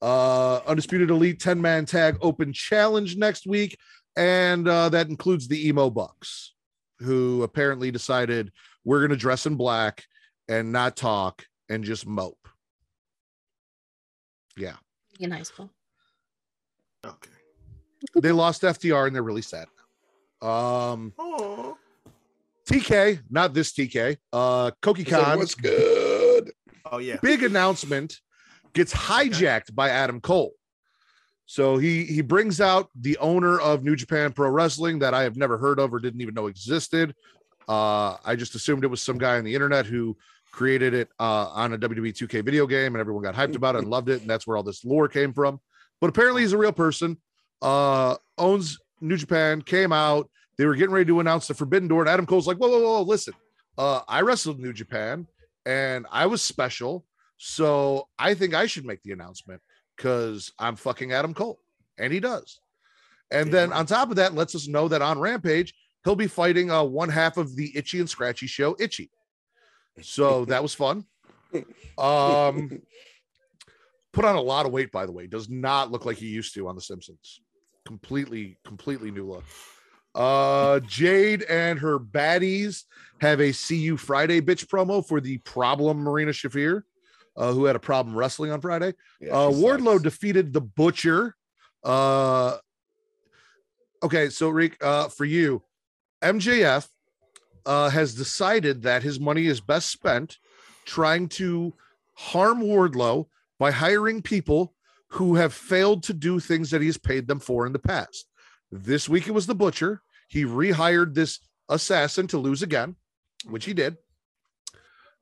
Uh, 0.00 0.60
Undisputed 0.66 1.10
Elite 1.10 1.38
10 1.40 1.60
man 1.60 1.86
tag 1.86 2.16
open 2.20 2.52
challenge 2.52 3.16
next 3.16 3.46
week. 3.46 3.78
And 4.16 4.68
uh, 4.68 4.88
that 4.90 5.08
includes 5.08 5.48
the 5.48 5.68
emo 5.68 5.88
bucks, 5.88 6.52
who 6.98 7.42
apparently 7.44 7.90
decided 7.90 8.52
we're 8.84 8.98
going 9.00 9.10
to 9.10 9.16
dress 9.16 9.46
in 9.46 9.54
black 9.54 10.04
and 10.48 10.70
not 10.72 10.96
talk 10.96 11.46
and 11.70 11.82
just 11.82 12.06
mope. 12.06 12.36
Yeah. 14.56 14.74
In 15.18 15.30
high 15.30 15.44
school. 15.44 15.70
Okay. 17.06 17.30
They 18.16 18.32
lost 18.32 18.62
FTR 18.62 19.06
and 19.06 19.14
they're 19.14 19.22
really 19.22 19.40
sad. 19.42 19.66
Um, 20.42 21.12
Oh, 21.18 21.78
TK, 22.68 23.20
not 23.30 23.54
this 23.54 23.72
TK, 23.72 24.16
uh, 24.32 24.72
Koki 24.82 25.04
So 25.04 25.22
Khan. 25.22 25.38
what's 25.38 25.54
good? 25.54 26.01
Oh 26.90 26.98
yeah. 26.98 27.16
big 27.22 27.42
announcement 27.42 28.18
gets 28.72 28.92
hijacked 28.92 29.74
by 29.74 29.90
Adam 29.90 30.20
Cole. 30.20 30.52
So 31.46 31.76
he 31.76 32.04
he 32.04 32.22
brings 32.22 32.60
out 32.60 32.88
the 32.98 33.18
owner 33.18 33.60
of 33.60 33.84
New 33.84 33.96
Japan 33.96 34.32
Pro 34.32 34.48
Wrestling 34.48 35.00
that 35.00 35.12
I 35.12 35.22
have 35.22 35.36
never 35.36 35.58
heard 35.58 35.78
of 35.78 35.92
or 35.92 35.98
didn't 35.98 36.20
even 36.20 36.34
know 36.34 36.46
existed. 36.46 37.14
Uh, 37.68 38.16
I 38.24 38.36
just 38.36 38.54
assumed 38.54 38.84
it 38.84 38.88
was 38.88 39.02
some 39.02 39.18
guy 39.18 39.36
on 39.38 39.44
the 39.44 39.54
internet 39.54 39.86
who 39.86 40.16
created 40.50 40.94
it 40.94 41.08
uh, 41.18 41.48
on 41.48 41.72
a 41.72 41.78
WWE 41.78 42.12
2K 42.12 42.44
video 42.44 42.66
game, 42.66 42.94
and 42.94 43.00
everyone 43.00 43.22
got 43.22 43.34
hyped 43.34 43.56
about 43.56 43.74
it 43.74 43.78
and 43.78 43.88
loved 43.88 44.08
it, 44.08 44.20
and 44.20 44.30
that's 44.30 44.46
where 44.46 44.56
all 44.56 44.62
this 44.62 44.84
lore 44.84 45.08
came 45.08 45.32
from. 45.32 45.60
But 46.00 46.10
apparently, 46.10 46.42
he's 46.42 46.52
a 46.52 46.58
real 46.58 46.72
person. 46.72 47.16
Uh, 47.60 48.16
owns 48.38 48.78
New 49.00 49.16
Japan. 49.16 49.62
Came 49.62 49.92
out. 49.92 50.30
They 50.58 50.66
were 50.66 50.74
getting 50.74 50.92
ready 50.92 51.06
to 51.06 51.20
announce 51.20 51.48
the 51.48 51.54
Forbidden 51.54 51.88
Door, 51.88 52.02
and 52.02 52.10
Adam 52.10 52.26
Cole's 52.26 52.46
like, 52.46 52.58
"Whoa, 52.58 52.68
whoa, 52.68 52.80
whoa! 52.80 53.02
Listen, 53.02 53.34
uh, 53.78 54.00
I 54.08 54.20
wrestled 54.20 54.60
New 54.60 54.72
Japan, 54.72 55.26
and 55.66 56.06
I 56.10 56.26
was 56.26 56.42
special." 56.42 57.04
So 57.36 58.08
I 58.18 58.34
think 58.34 58.54
I 58.54 58.66
should 58.66 58.86
make 58.86 59.02
the 59.02 59.12
announcement 59.12 59.60
because 59.96 60.52
I'm 60.58 60.76
fucking 60.76 61.12
Adam 61.12 61.34
Cole. 61.34 61.58
And 61.98 62.12
he 62.12 62.20
does. 62.20 62.60
And 63.30 63.48
Yeah, 63.48 63.52
then 63.52 63.72
on 63.72 63.86
top 63.86 64.10
of 64.10 64.16
that, 64.16 64.34
lets 64.34 64.54
us 64.54 64.68
know 64.68 64.88
that 64.88 65.02
on 65.02 65.18
Rampage, 65.18 65.74
he'll 66.04 66.16
be 66.16 66.26
fighting 66.26 66.70
uh, 66.70 66.84
one 66.84 67.08
half 67.08 67.36
of 67.36 67.56
the 67.56 67.76
Itchy 67.76 68.00
and 68.00 68.08
Scratchy 68.08 68.46
show, 68.46 68.76
Itchy. 68.78 69.10
So 70.00 70.44
that 70.46 70.62
was 70.62 70.74
fun. 70.74 71.04
Um, 71.98 72.82
put 74.12 74.24
on 74.24 74.36
a 74.36 74.40
lot 74.40 74.66
of 74.66 74.72
weight, 74.72 74.92
by 74.92 75.06
the 75.06 75.12
way. 75.12 75.26
Does 75.26 75.48
not 75.48 75.90
look 75.90 76.04
like 76.04 76.16
he 76.16 76.28
used 76.28 76.54
to 76.54 76.68
on 76.68 76.74
The 76.74 76.80
Simpsons. 76.80 77.40
Completely, 77.84 78.58
completely 78.64 79.10
new 79.10 79.28
look. 79.28 79.44
Uh, 80.14 80.80
Jade 80.80 81.42
and 81.44 81.78
her 81.78 81.98
baddies 81.98 82.84
have 83.20 83.40
a 83.40 83.52
See 83.52 83.76
You 83.76 83.96
Friday 83.96 84.40
bitch 84.40 84.66
promo 84.66 85.06
for 85.06 85.20
the 85.20 85.38
problem 85.38 85.98
Marina 85.98 86.32
Shafir, 86.32 86.82
uh, 87.36 87.52
who 87.52 87.64
had 87.64 87.76
a 87.76 87.80
problem 87.80 88.14
wrestling 88.16 88.50
on 88.50 88.60
Friday. 88.60 88.92
Yeah, 89.20 89.32
Uh, 89.32 89.50
Wardlow 89.50 89.92
sucks. 89.94 90.02
defeated 90.02 90.52
the 90.52 90.60
Butcher. 90.60 91.34
Uh, 91.82 92.58
okay, 94.02 94.28
so 94.28 94.48
Rick, 94.48 94.76
uh, 94.84 95.08
for 95.08 95.24
you, 95.24 95.62
MJF 96.22 96.88
uh, 97.64 97.88
has 97.90 98.14
decided 98.14 98.82
that 98.82 99.02
his 99.02 99.18
money 99.20 99.46
is 99.46 99.60
best 99.60 99.90
spent 99.90 100.38
trying 100.84 101.28
to 101.28 101.72
harm 102.14 102.60
Wardlow 102.60 103.26
by 103.58 103.70
hiring 103.70 104.20
people 104.20 104.74
who 105.08 105.36
have 105.36 105.52
failed 105.54 106.02
to 106.04 106.12
do 106.12 106.40
things 106.40 106.70
that 106.70 106.82
he's 106.82 106.98
paid 106.98 107.28
them 107.28 107.38
for 107.38 107.66
in 107.66 107.72
the 107.72 107.78
past. 107.78 108.26
This 108.72 109.06
week 109.06 109.28
it 109.28 109.32
was 109.32 109.46
the 109.46 109.54
Butcher. 109.54 110.00
He 110.28 110.44
rehired 110.44 111.14
this 111.14 111.40
assassin 111.68 112.26
to 112.28 112.38
lose 112.38 112.62
again, 112.62 112.96
which 113.44 113.66
he 113.66 113.74
did. 113.74 113.98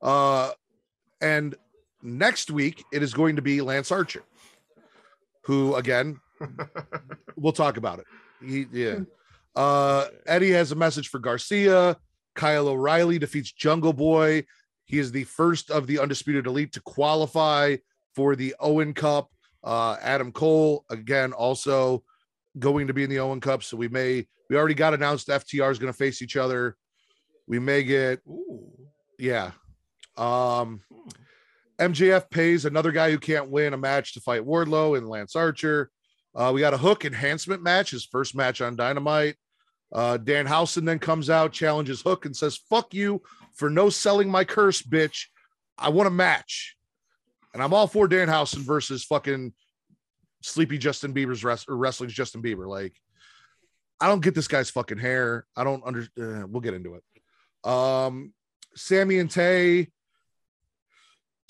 Uh, 0.01 0.51
and 1.19 1.55
next 2.01 2.49
week 2.49 2.83
it 2.93 3.03
is 3.03 3.13
going 3.13 3.35
to 3.35 3.41
be 3.41 3.61
Lance 3.61 3.91
Archer, 3.91 4.23
who 5.43 5.75
again 5.75 6.19
we'll 7.35 7.51
talk 7.51 7.75
about 7.75 7.99
it. 7.99 8.05
He, 8.41 8.65
yeah. 8.71 8.99
Uh, 9.53 10.07
Eddie 10.25 10.51
has 10.51 10.71
a 10.71 10.75
message 10.75 11.09
for 11.09 11.19
Garcia. 11.19 11.97
Kyle 12.35 12.69
O'Reilly 12.69 13.19
defeats 13.19 13.51
Jungle 13.51 13.93
Boy. 13.93 14.45
He 14.85 14.97
is 14.97 15.11
the 15.11 15.25
first 15.25 15.69
of 15.69 15.87
the 15.87 15.99
undisputed 15.99 16.47
elite 16.47 16.71
to 16.73 16.81
qualify 16.81 17.75
for 18.15 18.37
the 18.37 18.55
Owen 18.61 18.93
Cup. 18.93 19.29
Uh, 19.61 19.97
Adam 20.01 20.31
Cole 20.31 20.85
again 20.89 21.33
also 21.33 22.03
going 22.59 22.87
to 22.87 22.93
be 22.93 23.03
in 23.03 23.09
the 23.09 23.19
Owen 23.19 23.41
Cup. 23.41 23.63
So 23.63 23.77
we 23.77 23.87
may 23.87 24.27
we 24.49 24.57
already 24.57 24.73
got 24.73 24.93
announced 24.93 25.27
FTR 25.27 25.71
is 25.71 25.79
going 25.79 25.91
to 25.91 25.97
face 25.97 26.21
each 26.21 26.37
other. 26.37 26.75
We 27.47 27.59
may 27.59 27.83
get 27.83 28.19
Ooh. 28.27 28.71
yeah. 29.17 29.51
Um, 30.17 30.81
MJF 31.79 32.29
pays 32.29 32.65
another 32.65 32.91
guy 32.91 33.09
who 33.09 33.17
can't 33.17 33.49
win 33.49 33.73
a 33.73 33.77
match 33.77 34.13
to 34.13 34.21
fight 34.21 34.45
Wardlow 34.45 34.97
and 34.97 35.09
Lance 35.09 35.35
Archer. 35.35 35.89
Uh, 36.35 36.51
we 36.53 36.61
got 36.61 36.73
a 36.73 36.77
hook 36.77 37.05
enhancement 37.05 37.63
match, 37.63 37.91
his 37.91 38.05
first 38.05 38.35
match 38.35 38.61
on 38.61 38.75
Dynamite. 38.75 39.35
Uh, 39.91 40.17
Danhausen 40.17 40.85
then 40.85 40.99
comes 40.99 41.29
out, 41.29 41.51
challenges 41.51 42.01
Hook, 42.01 42.25
and 42.25 42.35
says, 42.35 42.59
Fuck 42.69 42.93
you 42.93 43.21
for 43.55 43.69
no 43.69 43.89
selling 43.89 44.29
my 44.29 44.43
curse, 44.43 44.81
bitch. 44.81 45.25
I 45.77 45.89
want 45.89 46.07
a 46.07 46.11
match. 46.11 46.77
And 47.53 47.61
I'm 47.61 47.73
all 47.73 47.87
for 47.87 48.07
Danhausen 48.07 48.59
versus 48.59 49.03
fucking 49.03 49.53
sleepy 50.41 50.77
Justin 50.77 51.13
Bieber's 51.13 51.43
rest- 51.43 51.69
or 51.69 51.77
wrestling's 51.77 52.13
Justin 52.13 52.41
Bieber. 52.41 52.67
Like, 52.67 52.93
I 53.99 54.07
don't 54.07 54.23
get 54.23 54.35
this 54.35 54.47
guy's 54.47 54.69
fucking 54.69 54.97
hair. 54.97 55.45
I 55.55 55.63
don't 55.63 55.83
under. 55.85 56.01
Uh, 56.19 56.47
we'll 56.47 56.61
get 56.61 56.73
into 56.73 56.95
it. 56.95 57.69
Um, 57.69 58.33
Sammy 58.75 59.19
and 59.19 59.29
Tay 59.29 59.89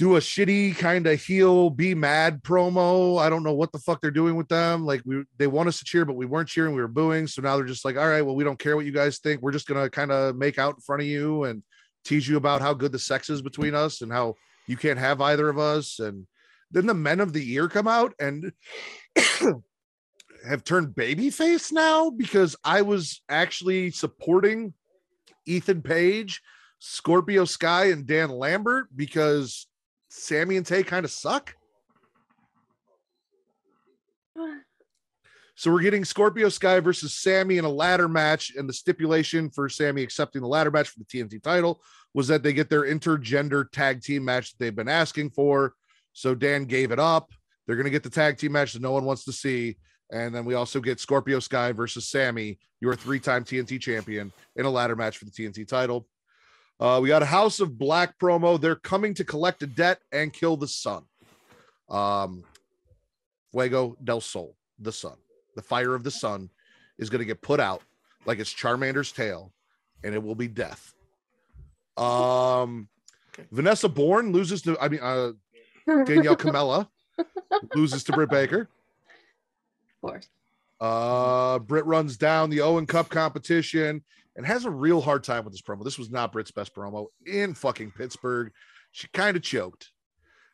do 0.01 0.15
a 0.15 0.19
shitty 0.19 0.75
kind 0.77 1.05
of 1.05 1.23
heel 1.23 1.69
be 1.69 1.93
mad 1.93 2.41
promo. 2.41 3.21
I 3.21 3.29
don't 3.29 3.43
know 3.43 3.53
what 3.53 3.71
the 3.71 3.77
fuck 3.77 4.01
they're 4.01 4.09
doing 4.09 4.35
with 4.35 4.47
them. 4.47 4.83
Like 4.83 5.03
we 5.05 5.23
they 5.37 5.45
want 5.45 5.69
us 5.69 5.77
to 5.77 5.85
cheer, 5.85 6.05
but 6.05 6.15
we 6.15 6.25
weren't 6.25 6.49
cheering, 6.49 6.73
we 6.73 6.81
were 6.81 6.87
booing. 6.87 7.27
So 7.27 7.41
now 7.43 7.55
they're 7.55 7.65
just 7.65 7.85
like, 7.85 7.97
all 7.97 8.09
right, 8.09 8.23
well, 8.23 8.35
we 8.35 8.43
don't 8.43 8.57
care 8.57 8.75
what 8.75 8.85
you 8.85 8.91
guys 8.91 9.19
think. 9.19 9.41
We're 9.41 9.51
just 9.51 9.67
gonna 9.67 9.91
kind 9.91 10.11
of 10.11 10.35
make 10.35 10.57
out 10.57 10.73
in 10.73 10.81
front 10.81 11.03
of 11.03 11.07
you 11.07 11.43
and 11.43 11.61
tease 12.03 12.27
you 12.27 12.37
about 12.37 12.61
how 12.61 12.73
good 12.73 12.91
the 12.91 12.97
sex 12.97 13.29
is 13.29 13.43
between 13.43 13.75
us 13.75 14.01
and 14.01 14.11
how 14.11 14.37
you 14.65 14.75
can't 14.75 14.97
have 14.97 15.21
either 15.21 15.47
of 15.47 15.59
us. 15.59 15.99
And 15.99 16.25
then 16.71 16.85
the 16.85 16.93
men 16.93 17.19
of 17.19 17.33
the 17.33 17.43
year 17.43 17.67
come 17.67 17.87
out 17.87 18.13
and 18.19 18.51
have 20.47 20.63
turned 20.63 20.95
babyface 20.95 21.71
now 21.71 22.09
because 22.09 22.55
I 22.63 22.81
was 22.81 23.21
actually 23.29 23.91
supporting 23.91 24.73
Ethan 25.45 25.81
Page, 25.81 26.41
Scorpio 26.79 27.45
Sky, 27.45 27.91
and 27.91 28.05
Dan 28.05 28.29
Lambert 28.29 28.87
because 28.95 29.67
Sammy 30.09 30.57
and 30.57 30.65
Tay 30.65 30.83
kind 30.83 31.05
of 31.05 31.11
suck. 31.11 31.55
So 35.55 35.71
we're 35.71 35.81
getting 35.81 36.05
Scorpio 36.05 36.49
Sky 36.49 36.79
versus 36.79 37.13
Sammy 37.13 37.59
in 37.59 37.65
a 37.65 37.69
ladder 37.69 38.07
match, 38.07 38.51
and 38.57 38.67
the 38.67 38.73
stipulation 38.73 39.51
for 39.51 39.69
Sammy 39.69 40.01
accepting 40.01 40.41
the 40.41 40.47
ladder 40.47 40.71
match 40.71 40.89
for 40.89 40.99
the 40.99 41.05
TNT 41.05 41.41
title 41.43 41.83
was 42.15 42.27
that 42.29 42.41
they 42.41 42.51
get 42.51 42.69
their 42.69 42.83
intergender 42.83 43.69
tag 43.71 44.01
team 44.01 44.25
match 44.25 44.51
that 44.51 44.57
they've 44.57 44.75
been 44.75 44.89
asking 44.89 45.29
for. 45.29 45.75
So 46.13 46.35
Dan 46.35 46.65
gave 46.65 46.91
it 46.91 46.99
up. 46.99 47.31
They're 47.65 47.75
going 47.75 47.85
to 47.85 47.91
get 47.91 48.03
the 48.03 48.09
tag 48.09 48.37
team 48.37 48.53
match 48.53 48.73
that 48.73 48.81
no 48.81 48.91
one 48.91 49.05
wants 49.05 49.23
to 49.25 49.31
see. 49.31 49.77
And 50.11 50.35
then 50.35 50.43
we 50.43 50.55
also 50.55 50.79
get 50.79 50.99
Scorpio 50.99 51.39
Sky 51.39 51.71
versus 51.71 52.09
Sammy, 52.09 52.59
your 52.81 52.95
three 52.95 53.19
time 53.19 53.45
TNT 53.45 53.79
champion, 53.79 54.31
in 54.55 54.65
a 54.65 54.69
ladder 54.69 54.95
match 54.95 55.17
for 55.17 55.25
the 55.25 55.31
TNT 55.31 55.67
title. 55.67 56.07
Uh, 56.79 56.99
we 57.01 57.07
got 57.07 57.21
a 57.21 57.27
House 57.27 57.59
of 57.59 57.77
Black 57.77 58.17
promo. 58.19 58.59
They're 58.59 58.75
coming 58.75 59.13
to 59.13 59.23
collect 59.23 59.63
a 59.63 59.67
debt 59.67 59.99
and 60.11 60.33
kill 60.33 60.57
the 60.57 60.67
sun. 60.67 61.03
Um, 61.89 62.43
Fuego 63.51 63.95
del 64.03 64.21
Sol, 64.21 64.55
the 64.79 64.91
sun, 64.91 65.17
the 65.55 65.61
fire 65.61 65.93
of 65.93 66.03
the 66.03 66.11
sun 66.11 66.49
is 66.97 67.09
going 67.09 67.19
to 67.19 67.25
get 67.25 67.41
put 67.41 67.59
out 67.59 67.81
like 68.25 68.39
it's 68.39 68.53
Charmander's 68.53 69.11
tail, 69.11 69.53
and 70.03 70.15
it 70.15 70.23
will 70.23 70.35
be 70.35 70.47
death. 70.47 70.93
Um, 71.97 72.89
Okay. 73.33 73.47
Vanessa 73.51 73.87
Borne 73.87 74.31
loses 74.31 74.61
to, 74.63 74.77
I 74.79 74.89
mean, 74.89 74.99
uh, 75.01 75.31
Danielle 76.05 76.35
Kamela 76.35 76.87
loses 77.75 78.03
to 78.05 78.11
Britt 78.13 78.29
Baker. 78.29 78.61
Of 78.61 80.09
course. 80.09 80.27
Uh, 80.79 81.59
Britt 81.59 81.85
runs 81.85 82.17
down 82.17 82.49
the 82.49 82.61
Owen 82.61 82.85
Cup 82.87 83.09
competition 83.09 84.03
and 84.35 84.45
has 84.45 84.65
a 84.65 84.71
real 84.71 84.99
hard 85.01 85.23
time 85.23 85.43
with 85.43 85.53
this 85.53 85.61
promo. 85.61 85.83
This 85.83 85.99
was 85.99 86.09
not 86.09 86.31
Britt's 86.31 86.51
best 86.51 86.73
promo 86.73 87.07
in 87.27 87.53
fucking 87.53 87.91
Pittsburgh. 87.91 88.51
She 88.91 89.07
kind 89.13 89.37
of 89.37 89.43
choked. 89.43 89.91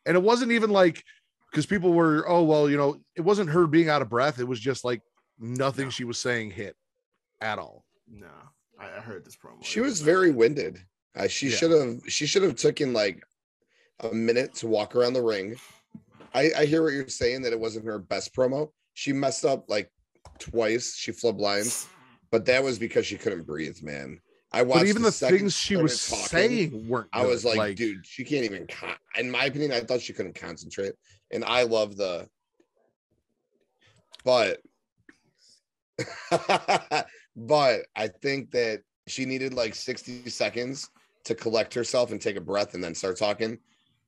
And 0.05 0.15
it 0.17 0.23
wasn't 0.23 0.51
even 0.51 0.69
like 0.69 1.03
because 1.51 1.65
people 1.65 1.93
were, 1.93 2.25
oh, 2.27 2.43
well, 2.43 2.69
you 2.69 2.75
know, 2.77 2.97
it 3.15 3.21
wasn't 3.21 3.49
her 3.49 3.67
being 3.67 3.87
out 3.89 4.01
of 4.01 4.09
breath. 4.09 4.39
It 4.39 4.47
was 4.47 4.59
just 4.59 4.83
like 4.83 5.01
nothing 5.39 5.85
No. 5.85 5.91
she 5.91 6.03
was 6.03 6.19
saying 6.19 6.51
hit 6.51 6.75
at 7.39 7.57
all. 7.59 7.85
No, 8.09 8.27
I, 8.79 8.85
I 8.85 8.99
heard 8.99 9.23
this 9.25 9.35
promo. 9.37 9.63
She 9.63 9.79
was 9.79 10.01
very 10.01 10.31
winded. 10.31 10.79
Uh, 11.15 11.27
she 11.27 11.49
Yeah. 11.49 11.55
should 11.55 11.71
have. 11.71 12.01
She 12.07 12.25
should 12.25 12.43
have 12.43 12.55
taken 12.55 12.91
like 12.93 13.23
a 14.01 14.13
minute 14.13 14.53
to 14.55 14.67
walk 14.67 14.95
around 14.95 15.13
the 15.13 15.21
ring. 15.21 15.55
I, 16.33 16.51
I 16.57 16.65
hear 16.65 16.83
what 16.83 16.93
you're 16.93 17.07
saying 17.07 17.41
that 17.43 17.53
it 17.53 17.59
wasn't 17.59 17.85
her 17.85 17.99
best 17.99 18.35
promo. 18.35 18.69
She 18.93 19.13
messed 19.13 19.45
up 19.45 19.69
like 19.69 19.91
twice. 20.39 20.95
She 20.95 21.11
flubbed 21.11 21.39
lines, 21.39 21.87
but 22.31 22.45
that 22.45 22.63
was 22.63 22.77
because 22.77 23.05
she 23.05 23.17
couldn't 23.17 23.45
breathe, 23.45 23.81
man. 23.81 24.19
I 24.51 24.61
watched. 24.63 24.81
But 24.81 24.87
even 24.87 25.01
the 25.01 25.11
second 25.11 25.39
things 25.39 25.55
she 25.55 25.75
was 25.75 26.09
talking, 26.09 26.25
saying 26.25 26.87
weren't. 26.87 27.09
I 27.13 27.25
was 27.25 27.43
good. 27.43 27.57
like, 27.57 27.75
dude, 27.75 28.05
she 28.05 28.23
can't 28.23 28.45
even. 28.45 28.67
Con- 28.67 28.95
in 29.17 29.29
my 29.29 29.45
opinion, 29.45 29.71
I 29.71 29.81
thought 29.81 30.01
she 30.01 30.13
couldn't 30.13 30.35
concentrate, 30.35 30.93
and 31.31 31.43
I 31.43 31.63
love 31.63 31.97
the. 31.97 32.27
But, 34.23 34.59
but 37.35 37.81
I 37.95 38.07
think 38.21 38.51
that 38.51 38.81
she 39.07 39.25
needed 39.25 39.53
like 39.53 39.75
sixty 39.75 40.29
seconds 40.29 40.89
to 41.25 41.35
collect 41.35 41.73
herself 41.73 42.11
and 42.11 42.21
take 42.21 42.37
a 42.37 42.41
breath 42.41 42.73
and 42.73 42.83
then 42.83 42.95
start 42.95 43.17
talking, 43.17 43.59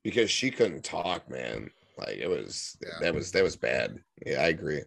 because 0.09 0.31
she 0.31 0.49
couldn't 0.51 0.83
talk, 0.83 1.29
man. 1.29 1.69
Like 1.97 2.17
it 2.17 2.29
was 2.29 2.77
Yeah. 2.81 2.89
that 3.01 3.13
was 3.13 3.31
that 3.31 3.43
was 3.43 3.55
bad. 3.55 3.99
Yeah, 4.25 4.41
I 4.41 4.47
agree. 4.47 4.81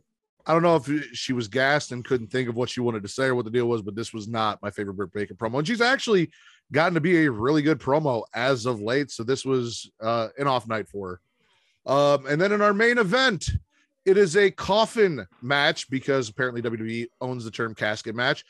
I 0.44 0.52
don't 0.52 0.62
know 0.62 0.76
if 0.76 1.04
she 1.12 1.32
was 1.32 1.46
gassed 1.46 1.92
and 1.92 2.04
couldn't 2.04 2.28
think 2.32 2.48
of 2.48 2.56
what 2.56 2.68
she 2.68 2.80
wanted 2.80 3.02
to 3.04 3.08
say 3.08 3.26
or 3.26 3.34
what 3.36 3.44
the 3.44 3.50
deal 3.50 3.66
was, 3.68 3.80
but 3.80 3.94
this 3.94 4.12
was 4.12 4.26
not 4.26 4.60
my 4.60 4.70
favorite 4.70 4.94
Britt 4.94 5.12
Baker 5.12 5.34
promo. 5.34 5.58
And 5.58 5.66
she's 5.66 5.80
actually 5.80 6.30
gotten 6.72 6.94
to 6.94 7.00
be 7.00 7.24
a 7.26 7.30
really 7.30 7.62
good 7.62 7.78
promo 7.78 8.24
as 8.34 8.66
of 8.66 8.80
late. 8.80 9.12
So 9.12 9.22
this 9.22 9.44
was 9.44 9.88
uh, 10.00 10.28
an 10.38 10.48
off 10.48 10.66
night 10.66 10.88
for 10.88 11.20
her. 11.86 11.92
Um, 11.92 12.26
and 12.26 12.40
then 12.40 12.50
in 12.50 12.60
our 12.60 12.74
main 12.74 12.98
event, 12.98 13.50
it 14.04 14.16
is 14.16 14.36
a 14.36 14.50
coffin 14.50 15.24
match 15.42 15.88
because 15.90 16.28
apparently 16.28 16.60
WWE 16.60 17.06
owns 17.20 17.44
the 17.44 17.50
term 17.52 17.72
casket 17.72 18.16
match. 18.16 18.44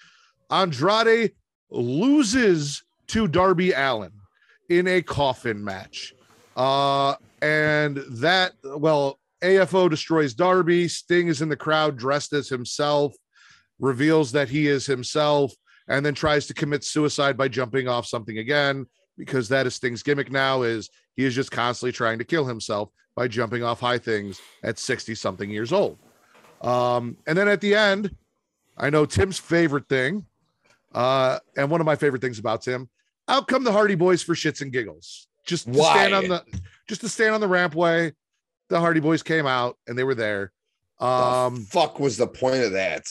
Andrade 0.50 1.32
loses 1.70 2.82
to 3.08 3.28
Darby 3.28 3.72
Allin 3.72 4.12
in 4.70 4.86
a 4.88 5.02
coffin 5.02 5.62
match. 5.62 6.14
Uh, 6.56 7.14
and 7.40 7.98
that, 8.10 8.52
well, 8.64 9.18
AFO 9.42 9.90
destroys 9.90 10.34
Darby. 10.34 10.88
Sting 10.88 11.28
is 11.28 11.42
in 11.42 11.48
the 11.48 11.56
crowd 11.56 11.96
dressed 11.96 12.32
as 12.32 12.48
himself, 12.48 13.14
reveals 13.78 14.32
that 14.32 14.48
he 14.48 14.68
is 14.68 14.86
himself, 14.86 15.52
and 15.88 16.06
then 16.06 16.14
tries 16.14 16.46
to 16.46 16.54
commit 16.54 16.84
suicide 16.84 17.36
by 17.36 17.48
jumping 17.48 17.88
off 17.88 18.06
something 18.06 18.38
again 18.38 18.86
because 19.18 19.48
that 19.48 19.66
is 19.66 19.74
Sting's 19.74 20.02
gimmick 20.02 20.30
now 20.30 20.62
is 20.62 20.88
he 21.14 21.24
is 21.24 21.34
just 21.34 21.50
constantly 21.50 21.92
trying 21.92 22.18
to 22.18 22.24
kill 22.24 22.44
himself 22.44 22.90
by 23.14 23.28
jumping 23.28 23.62
off 23.62 23.80
high 23.80 23.98
things 23.98 24.40
at 24.62 24.78
60 24.78 25.14
something 25.14 25.50
years 25.50 25.72
old. 25.72 25.98
Um, 26.62 27.16
and 27.26 27.36
then 27.36 27.48
at 27.48 27.60
the 27.60 27.74
end, 27.74 28.14
I 28.78 28.90
know 28.90 29.04
Tim's 29.04 29.38
favorite 29.38 29.88
thing, 29.88 30.24
uh, 30.94 31.38
and 31.56 31.70
one 31.70 31.80
of 31.80 31.84
my 31.84 31.96
favorite 31.96 32.22
things 32.22 32.38
about 32.38 32.62
Tim, 32.62 32.88
out 33.28 33.48
come 33.48 33.64
the 33.64 33.72
Hardy 33.72 33.94
Boys 33.94 34.22
for 34.22 34.34
shits 34.34 34.62
and 34.62 34.72
giggles. 34.72 35.28
Just 35.44 35.66
to 35.72 35.74
stand 35.82 36.14
on 36.14 36.28
the 36.28 36.44
just 36.88 37.00
to 37.02 37.08
stand 37.08 37.34
on 37.34 37.40
the 37.40 37.48
rampway. 37.48 38.12
The 38.68 38.80
Hardy 38.80 39.00
Boys 39.00 39.22
came 39.22 39.46
out 39.46 39.76
and 39.86 39.98
they 39.98 40.04
were 40.04 40.14
there. 40.14 40.52
The 40.98 41.06
Um, 41.06 41.64
fuck 41.64 41.98
was 42.00 42.16
the 42.16 42.26
point 42.26 42.62
of 42.62 42.72
that? 42.72 43.04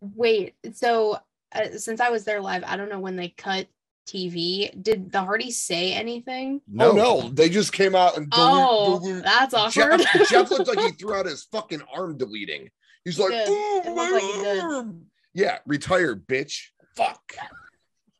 Wait, 0.00 0.54
so 0.74 1.18
uh, 1.52 1.68
since 1.76 2.00
I 2.00 2.10
was 2.10 2.24
there 2.24 2.40
live, 2.40 2.62
I 2.66 2.76
don't 2.76 2.88
know 2.90 3.00
when 3.00 3.16
they 3.16 3.28
cut 3.30 3.68
TV. 4.06 4.70
Did 4.82 5.10
the 5.12 5.22
Hardy 5.22 5.50
say 5.50 5.92
anything? 5.92 6.60
No, 6.66 6.92
no, 6.92 7.28
they 7.30 7.48
just 7.48 7.72
came 7.72 7.94
out 7.94 8.16
and 8.16 8.28
Oh, 8.32 9.20
that's 9.22 9.54
awkward. 9.54 10.00
Jeff, 10.00 10.28
Jeff 10.28 10.50
looked 10.50 10.68
like 10.68 10.78
he 10.80 10.90
threw 10.92 11.14
out 11.14 11.26
his 11.26 11.44
fucking 11.44 11.82
arm 11.94 12.16
deleting. 12.18 12.68
He's 13.04 13.18
like, 13.18 13.30
did. 13.30 13.46
"Oh, 13.48 13.94
my 13.94 14.10
like 14.10 14.22
he 14.22 14.60
arm." 14.60 15.06
yeah, 15.34 15.58
retired, 15.66 16.26
bitch. 16.26 16.66
Fuck. 16.96 17.34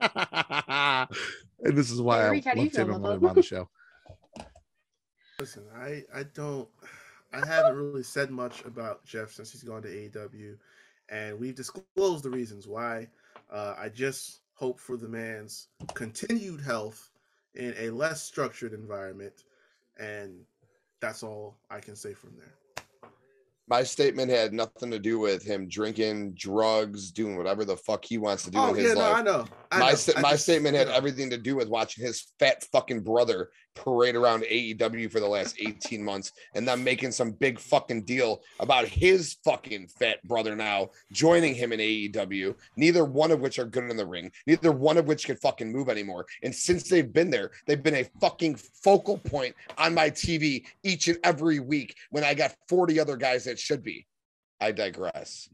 and 1.61 1.77
this 1.77 1.91
is 1.91 2.01
why 2.01 2.23
Eric, 2.23 2.47
I 2.47 2.55
do 2.55 2.61
you 2.61 2.65
love 2.67 2.73
feel 2.73 2.85
Tim 2.87 2.95
and 2.95 3.03
William 3.03 3.27
on 3.27 3.35
the 3.35 3.43
show. 3.43 3.69
Listen, 5.41 5.65
I 5.77 6.03
I 6.15 6.25
don't 6.35 6.69
I 7.33 7.45
haven't 7.45 7.77
really 7.77 8.03
said 8.03 8.31
much 8.31 8.65
about 8.65 9.05
Jeff 9.05 9.33
since 9.33 9.53
he's 9.53 9.63
gone 9.63 9.83
to 9.83 9.89
AEW, 9.89 10.57
and 11.09 11.39
we've 11.39 11.55
disclosed 11.55 12.25
the 12.25 12.31
reasons 12.31 12.67
why. 12.67 13.09
Uh, 13.51 13.75
I 13.79 13.89
just 13.89 14.41
hope 14.55 14.81
for 14.81 14.97
the 14.97 15.09
man's 15.09 15.69
continued 15.95 16.61
health 16.61 17.11
in 17.55 17.75
a 17.79 17.91
less 17.91 18.23
structured 18.23 18.73
environment, 18.73 19.45
and 19.99 20.41
that's 21.01 21.23
all 21.23 21.57
I 21.71 21.81
can 21.81 21.97
say 21.97 22.15
from 22.15 22.35
there. 22.37 22.55
My 23.69 23.83
statement 23.83 24.31
had 24.31 24.55
nothing 24.55 24.91
to 24.91 24.99
do 24.99 25.19
with 25.19 25.45
him 25.45 25.69
drinking 25.69 26.33
drugs, 26.33 27.11
doing 27.11 27.37
whatever 27.37 27.67
the 27.67 27.77
fuck 27.77 28.05
he 28.05 28.17
wants 28.17 28.45
to 28.45 28.51
do 28.51 28.59
Oh 28.59 28.71
in 28.71 28.77
yeah, 28.77 28.83
his 28.83 28.95
no, 28.95 29.01
life. 29.01 29.17
I 29.17 29.23
know. 29.23 29.45
I 29.71 29.79
my 29.79 29.87
I 30.17 30.21
my 30.21 30.31
just- 30.33 30.45
statement 30.45 30.77
had 30.77 30.89
everything 30.89 31.31
to 31.31 31.39
do 31.39 31.57
with 31.57 31.69
watching 31.69 32.05
his 32.05 32.33
fat 32.39 32.65
fucking 32.73 33.01
brother 33.01 33.51
parade 33.75 34.17
around 34.17 34.43
AEW 34.43 35.11
for 35.11 35.21
the 35.21 35.29
last 35.29 35.57
18 35.61 36.03
months 36.03 36.33
and 36.55 36.67
then 36.67 36.83
making 36.83 37.13
some 37.13 37.31
big 37.31 37.59
fucking 37.61 38.03
deal 38.03 38.43
about 38.59 38.89
his 38.89 39.37
fucking 39.45 39.87
fat 40.01 40.23
brother 40.25 40.57
now 40.57 40.89
joining 41.13 41.55
him 41.55 41.73
in 41.73 41.79
AEW. 41.79 42.55
Neither 42.77 43.05
one 43.05 43.31
of 43.31 43.41
which 43.41 43.59
are 43.59 43.65
good 43.65 43.89
in 43.89 43.97
the 43.97 44.07
ring. 44.07 44.33
Neither 44.47 44.73
one 44.73 44.99
of 44.99 45.07
which 45.07 45.27
can 45.27 45.37
fucking 45.37 45.71
move 45.71 45.89
anymore. 45.89 46.27
And 46.43 46.53
since 46.55 46.89
they've 46.89 47.13
been 47.13 47.31
there, 47.31 47.53
they've 47.67 47.83
been 47.83 47.95
a 47.97 48.11
fucking 48.21 48.57
focal 48.57 49.19
point 49.19 49.55
on 49.77 49.95
my 49.95 50.11
TV 50.11 50.65
each 50.83 51.07
and 51.09 51.19
every 51.23 51.61
week 51.61 51.95
when 52.11 52.25
I 52.25 52.35
got 52.35 52.57
40 52.69 52.99
other 52.99 53.17
guys 53.17 53.45
that 53.45 53.59
should 53.61 53.83
be. 53.85 54.07
I 54.61 54.73
digress. 54.73 55.49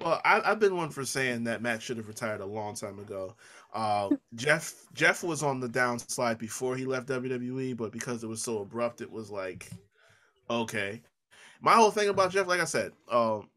Well, 0.00 0.20
I, 0.24 0.40
I've 0.44 0.58
been 0.58 0.76
one 0.76 0.90
for 0.90 1.04
saying 1.04 1.44
that 1.44 1.60
Matt 1.60 1.82
should 1.82 1.98
have 1.98 2.08
retired 2.08 2.40
a 2.40 2.46
long 2.46 2.74
time 2.74 2.98
ago. 2.98 3.34
Uh, 3.74 4.10
Jeff 4.34 4.86
Jeff 4.94 5.22
was 5.22 5.42
on 5.42 5.60
the 5.60 5.68
downslide 5.68 6.38
before 6.38 6.74
he 6.74 6.86
left 6.86 7.08
WWE, 7.08 7.76
but 7.76 7.92
because 7.92 8.24
it 8.24 8.26
was 8.26 8.42
so 8.42 8.60
abrupt, 8.60 9.00
it 9.00 9.10
was 9.10 9.30
like, 9.30 9.70
okay. 10.48 11.02
My 11.60 11.74
whole 11.74 11.90
thing 11.90 12.08
about 12.08 12.32
Jeff, 12.32 12.46
like 12.46 12.60
I 12.60 12.64
said, 12.64 12.92
um, 13.10 13.48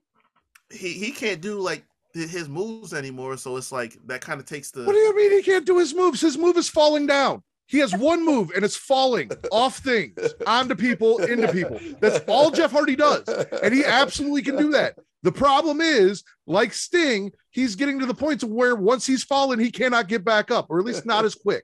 he 0.69 0.91
he 0.93 1.11
can't 1.11 1.41
do 1.41 1.59
like 1.59 1.85
his 2.13 2.49
moves 2.49 2.93
anymore, 2.93 3.37
so 3.37 3.55
it's 3.55 3.71
like 3.71 3.97
that 4.07 4.21
kind 4.21 4.39
of 4.39 4.45
takes 4.45 4.71
the. 4.71 4.83
What 4.83 4.93
do 4.93 4.99
you 4.99 5.15
mean 5.15 5.31
he 5.31 5.43
can't 5.43 5.65
do 5.65 5.79
his 5.79 5.95
moves? 5.95 6.21
His 6.21 6.37
move 6.37 6.57
is 6.57 6.69
falling 6.69 7.07
down. 7.07 7.41
He 7.65 7.79
has 7.79 7.95
one 7.95 8.25
move 8.25 8.51
and 8.55 8.63
it's 8.63 8.75
falling 8.75 9.31
off 9.51 9.77
things, 9.79 10.17
onto 10.45 10.75
people, 10.75 11.19
into 11.23 11.51
people. 11.51 11.79
That's 11.99 12.23
all 12.27 12.51
Jeff 12.51 12.71
Hardy 12.71 12.95
does. 12.95 13.27
And 13.63 13.73
he 13.73 13.83
absolutely 13.85 14.41
can 14.41 14.57
do 14.57 14.71
that. 14.71 14.97
The 15.23 15.31
problem 15.31 15.79
is, 15.79 16.23
like 16.45 16.73
Sting, 16.73 17.31
he's 17.49 17.75
getting 17.75 17.99
to 17.99 18.05
the 18.05 18.13
point 18.13 18.43
where 18.43 18.75
once 18.75 19.07
he's 19.07 19.23
fallen, 19.23 19.59
he 19.59 19.71
cannot 19.71 20.09
get 20.09 20.25
back 20.25 20.51
up, 20.51 20.67
or 20.69 20.79
at 20.79 20.85
least 20.85 21.05
not 21.05 21.23
as 21.23 21.33
quick. 21.33 21.63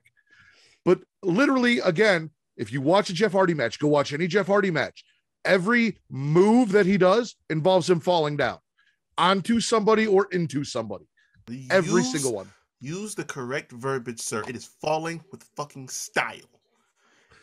But 0.84 1.00
literally, 1.22 1.78
again, 1.80 2.30
if 2.56 2.72
you 2.72 2.80
watch 2.80 3.10
a 3.10 3.12
Jeff 3.12 3.32
Hardy 3.32 3.54
match, 3.54 3.78
go 3.78 3.88
watch 3.88 4.12
any 4.12 4.26
Jeff 4.26 4.46
Hardy 4.46 4.70
match. 4.70 5.04
Every 5.44 5.98
move 6.10 6.72
that 6.72 6.86
he 6.86 6.96
does 6.98 7.36
involves 7.50 7.88
him 7.88 8.00
falling 8.00 8.36
down 8.36 8.58
onto 9.18 9.60
somebody 9.60 10.06
or 10.06 10.26
into 10.32 10.64
somebody. 10.64 11.04
Every 11.70 12.02
use- 12.02 12.12
single 12.12 12.34
one. 12.34 12.50
Use 12.80 13.14
the 13.14 13.24
correct 13.24 13.72
verbiage, 13.72 14.20
sir. 14.20 14.42
It 14.48 14.56
is 14.56 14.64
falling 14.80 15.22
with 15.30 15.42
fucking 15.54 15.88
style, 15.88 16.36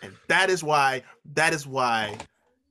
and 0.01 0.13
that 0.27 0.49
is 0.49 0.63
why. 0.63 1.03
That 1.33 1.53
is 1.53 1.67
why 1.67 2.17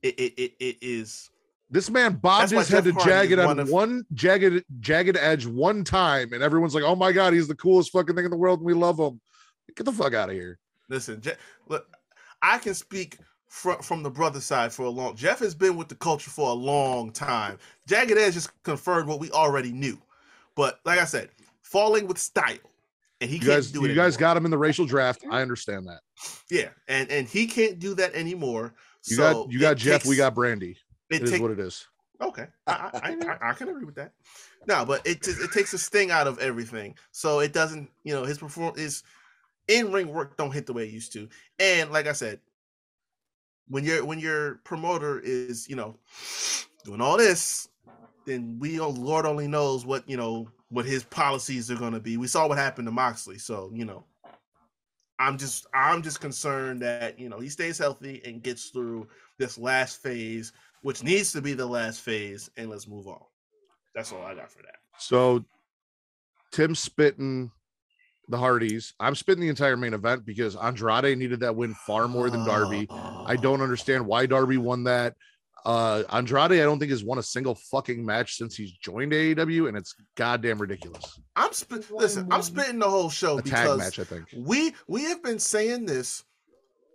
it 0.03 0.15
it, 0.19 0.33
it, 0.37 0.53
it 0.59 0.77
is. 0.81 1.29
This 1.69 1.89
man 1.89 2.13
bobbed 2.15 2.51
his 2.51 2.67
head 2.69 2.85
to 2.85 2.93
Hardy 2.93 3.09
jagged 3.09 3.39
on 3.39 3.45
one 3.45 3.59
of- 3.59 3.69
one 3.69 4.05
jagged 4.13 4.63
jagged 4.79 5.17
edge 5.17 5.45
one 5.45 5.83
time, 5.83 6.33
and 6.33 6.43
everyone's 6.43 6.75
like, 6.75 6.83
"Oh 6.83 6.95
my 6.95 7.11
god, 7.11 7.33
he's 7.33 7.47
the 7.47 7.55
coolest 7.55 7.91
fucking 7.91 8.15
thing 8.15 8.25
in 8.25 8.31
the 8.31 8.37
world, 8.37 8.59
and 8.59 8.65
we 8.65 8.73
love 8.73 8.99
him." 8.99 9.19
Get 9.75 9.85
the 9.85 9.91
fuck 9.91 10.13
out 10.13 10.29
of 10.29 10.35
here. 10.35 10.59
Listen, 10.89 11.21
Je- 11.21 11.35
look, 11.67 11.87
I 12.41 12.57
can 12.57 12.73
speak 12.73 13.17
from 13.47 13.81
from 13.81 14.03
the 14.03 14.09
brother 14.09 14.39
side 14.41 14.73
for 14.73 14.83
a 14.83 14.89
long. 14.89 15.15
Jeff 15.15 15.39
has 15.39 15.55
been 15.55 15.75
with 15.77 15.87
the 15.89 15.95
culture 15.95 16.29
for 16.29 16.49
a 16.49 16.53
long 16.53 17.11
time. 17.11 17.57
Jagged 17.87 18.17
Edge 18.17 18.33
just 18.33 18.51
confirmed 18.63 19.07
what 19.07 19.19
we 19.19 19.29
already 19.31 19.71
knew, 19.71 19.97
but 20.55 20.79
like 20.85 20.99
I 20.99 21.05
said, 21.05 21.29
falling 21.71 22.07
with 22.07 22.17
style, 22.17 22.57
and 23.21 23.29
he 23.29 23.37
You 23.37 23.41
can't 23.41 23.51
guys, 23.53 23.71
do 23.71 23.85
it. 23.85 23.89
you 23.89 23.95
guys 23.95 24.15
anymore. 24.15 24.19
got 24.19 24.37
him 24.37 24.45
in 24.45 24.51
the 24.51 24.57
racial 24.57 24.85
draft. 24.85 25.23
I 25.29 25.41
understand 25.41 25.87
that. 25.87 26.01
yeah, 26.49 26.69
and 26.87 27.09
and 27.11 27.27
he 27.27 27.47
can't 27.47 27.79
do 27.79 27.93
that 27.95 28.13
anymore. 28.13 28.73
You 29.07 29.15
so 29.17 29.43
got 29.45 29.51
you 29.51 29.59
got 29.59 29.71
it 29.73 29.75
Jeff. 29.79 30.05
we 30.05 30.15
got 30.15 30.35
Brandy. 30.35 30.77
It 31.09 31.17
It 31.17 31.23
is 31.23 31.29
takes 31.31 31.41
what 31.41 31.51
it 31.51 31.59
is. 31.59 31.85
Okay, 32.21 32.47
I, 32.65 32.71
I, 32.71 32.89
I, 32.93 33.37
I- 33.45 33.49
I 33.49 33.53
can 33.53 33.69
agree 33.69 33.85
with 33.85 33.95
that. 33.95 34.13
No, 34.67 34.83
but 34.85 35.05
it 35.05 35.25
it 35.27 35.51
takes 35.51 35.73
a 35.73 35.77
sting 35.77 36.11
out 36.11 36.27
of 36.27 36.39
everything, 36.39 36.95
so 37.11 37.39
it 37.39 37.53
doesn't. 37.53 37.89
You 38.03 38.13
know, 38.13 38.23
his 38.25 38.37
perform 38.39 38.75
his 38.75 39.03
in 39.67 39.91
ring 39.91 40.07
work 40.13 40.35
don't 40.37 40.51
hit 40.51 40.65
the 40.65 40.73
way 40.73 40.85
it 40.85 40.91
used 40.91 41.13
to. 41.13 41.27
And 41.59 41.91
like 41.91 42.07
I 42.07 42.13
said, 42.13 42.39
when 43.67 43.83
your 43.83 44.03
when 44.03 44.19
your 44.19 44.55
promoter 44.63 45.19
is 45.19 45.69
you 45.69 45.75
know 45.75 45.97
doing 46.83 47.01
all 47.01 47.17
this, 47.17 47.69
then 48.25 48.57
we 48.59 48.79
oh, 48.79 48.89
Lord 48.89 49.25
only 49.25 49.47
knows 49.47 49.85
what 49.85 50.09
you 50.09 50.17
know 50.17 50.49
what 50.69 50.85
his 50.85 51.03
policies 51.03 51.71
are 51.71 51.77
going 51.77 51.93
to 51.93 51.99
be. 51.99 52.17
We 52.17 52.27
saw 52.27 52.47
what 52.47 52.57
happened 52.57 52.87
to 52.87 52.91
Moxley, 52.91 53.37
so 53.37 53.71
you 53.73 53.85
know. 53.85 54.03
I'm 55.19 55.39
just 55.39 55.65
I'm 55.73 56.03
just 56.03 56.21
concerned 56.21 56.83
that 56.83 57.19
you 57.19 57.27
know 57.27 57.39
he 57.39 57.49
stays 57.49 57.79
healthy 57.79 58.21
and 58.23 58.43
gets 58.43 58.65
through 58.69 59.07
this 59.39 59.57
last 59.57 60.03
phase 60.03 60.53
which 60.81 61.03
needs 61.03 61.31
to 61.33 61.41
be 61.41 61.53
the 61.53 61.65
last 61.65 62.01
phase, 62.01 62.49
and 62.57 62.69
let's 62.69 62.87
move 62.87 63.07
on. 63.07 63.21
That's 63.95 64.11
all 64.11 64.21
I 64.21 64.35
got 64.35 64.51
for 64.51 64.61
that. 64.61 64.75
So 64.99 65.43
Tim 66.51 66.75
spitting 66.75 67.51
the 68.29 68.37
Hardys. 68.37 68.93
I'm 68.99 69.15
spitting 69.15 69.41
the 69.41 69.49
entire 69.49 69.77
main 69.77 69.93
event 69.93 70.25
because 70.25 70.55
Andrade 70.55 71.17
needed 71.17 71.39
that 71.41 71.55
win 71.55 71.73
far 71.73 72.07
more 72.07 72.29
than 72.29 72.45
Darby. 72.45 72.87
I 72.89 73.35
don't 73.35 73.61
understand 73.61 74.05
why 74.05 74.25
Darby 74.25 74.57
won 74.57 74.83
that. 74.83 75.15
Uh 75.67 76.03
Andrade, 76.13 76.53
I 76.53 76.63
don't 76.63 76.79
think 76.79 76.91
has 76.91 77.03
won 77.03 77.17
a 77.17 77.23
single 77.23 77.53
fucking 77.53 78.05
match 78.05 78.37
since 78.37 78.55
he's 78.55 78.71
joined 78.71 79.11
AEW, 79.11 79.67
and 79.67 79.75
it's 79.75 79.93
goddamn 80.15 80.59
ridiculous. 80.59 81.19
I'm 81.35 81.51
spit. 81.51 81.91
Listen, 81.91 82.25
I'm 82.31 82.41
spitting 82.41 82.79
the 82.79 82.89
whole 82.89 83.09
show 83.09 83.37
A 83.37 83.41
tag 83.41 83.51
because 83.51 83.77
match, 83.77 83.99
I 83.99 84.05
think. 84.05 84.27
we 84.33 84.73
we 84.87 85.03
have 85.03 85.21
been 85.21 85.39
saying 85.39 85.85
this 85.85 86.23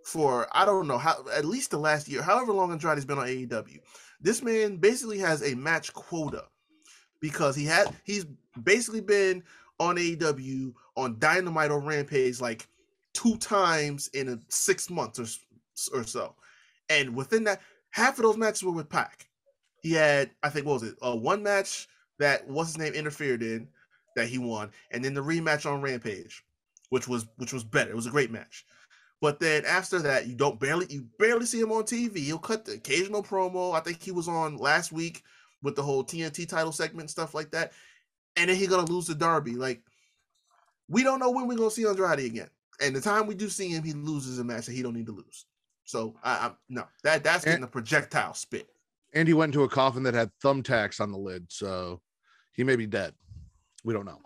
for 0.03 0.47
I 0.53 0.65
don't 0.65 0.87
know 0.87 0.97
how 0.97 1.23
at 1.35 1.45
least 1.45 1.69
the 1.69 1.77
last 1.77 2.07
year, 2.07 2.23
however 2.23 2.51
long 2.51 2.71
Andrade's 2.71 3.05
been 3.05 3.19
on 3.19 3.27
AEW. 3.27 3.77
This 4.19 4.41
man 4.41 4.77
basically 4.77 5.19
has 5.19 5.43
a 5.43 5.53
match 5.53 5.93
quota 5.93 6.45
because 7.19 7.55
he 7.55 7.65
had 7.65 7.95
he's 8.03 8.25
basically 8.63 9.01
been 9.01 9.43
on 9.79 9.97
AEW 9.97 10.73
on 10.97 11.19
Dynamite 11.19 11.69
or 11.69 11.79
Rampage 11.79 12.41
like 12.41 12.67
two 13.13 13.37
times 13.37 14.07
in 14.15 14.29
a 14.29 14.39
six 14.49 14.89
months 14.89 15.19
or, 15.19 15.99
or 15.99 16.03
so, 16.03 16.33
and 16.89 17.15
within 17.15 17.43
that, 17.43 17.61
half 17.93 18.17
of 18.17 18.23
those 18.23 18.37
matches 18.37 18.63
were 18.63 18.71
with 18.71 18.89
Pac. 18.89 19.27
He 19.81 19.93
had 19.93 20.31
I 20.41 20.49
think 20.49 20.65
what 20.65 20.81
was 20.81 20.83
it 20.83 20.95
uh, 21.01 21.15
one 21.15 21.41
match 21.41 21.87
that 22.19 22.47
what's 22.47 22.71
his 22.71 22.77
name 22.77 22.93
interfered 22.93 23.41
in 23.41 23.67
that 24.15 24.27
he 24.27 24.37
won, 24.37 24.71
and 24.91 25.03
then 25.03 25.13
the 25.13 25.21
rematch 25.21 25.71
on 25.71 25.81
Rampage, 25.81 26.43
which 26.89 27.07
was 27.07 27.25
which 27.37 27.53
was 27.53 27.63
better. 27.63 27.91
It 27.91 27.95
was 27.95 28.07
a 28.07 28.11
great 28.11 28.31
match. 28.31 28.65
But 29.21 29.39
then 29.39 29.63
after 29.65 29.99
that, 29.99 30.27
you 30.27 30.35
don't 30.35 30.59
barely 30.59 30.87
you 30.89 31.05
barely 31.17 31.45
see 31.45 31.59
him 31.59 31.71
on 31.71 31.83
TV. 31.83 32.17
He'll 32.17 32.37
cut 32.37 32.65
the 32.65 32.73
occasional 32.73 33.23
promo. 33.23 33.73
I 33.73 33.79
think 33.79 34.01
he 34.01 34.11
was 34.11 34.27
on 34.27 34.57
last 34.57 34.91
week 34.91 35.23
with 35.61 35.75
the 35.75 35.83
whole 35.83 36.03
TNT 36.03 36.47
title 36.47 36.73
segment 36.73 37.09
stuff 37.09 37.33
like 37.33 37.51
that. 37.51 37.71
And 38.35 38.49
then 38.49 38.57
he 38.57 38.67
gonna 38.67 38.91
lose 38.91 39.05
to 39.07 39.15
Darby. 39.15 39.55
Like 39.55 39.81
we 40.89 41.03
don't 41.03 41.19
know 41.19 41.31
when 41.31 41.47
we're 41.47 41.57
gonna 41.57 41.71
see 41.71 41.85
Andrade 41.85 42.19
again. 42.19 42.49
And 42.81 42.95
the 42.95 43.01
time 43.01 43.27
we 43.27 43.35
do 43.35 43.49
see 43.49 43.69
him, 43.69 43.83
he 43.83 43.93
loses 43.93 44.39
a 44.39 44.43
match 44.43 44.65
that 44.65 44.73
he 44.73 44.81
don't 44.81 44.95
need 44.95 45.05
to 45.05 45.13
lose. 45.13 45.45
So 45.85 46.15
I, 46.23 46.31
I 46.47 46.51
no 46.69 46.83
that 47.03 47.23
that's 47.23 47.43
getting 47.45 47.57
And- 47.57 47.63
a 47.65 47.67
projectile 47.67 48.33
spit. 48.33 48.67
And 49.15 49.27
he 49.27 49.35
went 49.35 49.53
into 49.53 49.63
a 49.63 49.69
coffin 49.69 50.01
that 50.03 50.15
had 50.15 50.31
thumbtacks 50.43 50.99
on 50.99 51.11
the 51.11 51.17
lid, 51.19 51.45
so 51.47 52.01
he 52.53 52.63
may 52.63 52.75
be 52.75 52.87
dead. 52.87 53.13
We 53.83 53.93
don't 53.93 54.05
know. 54.05 54.19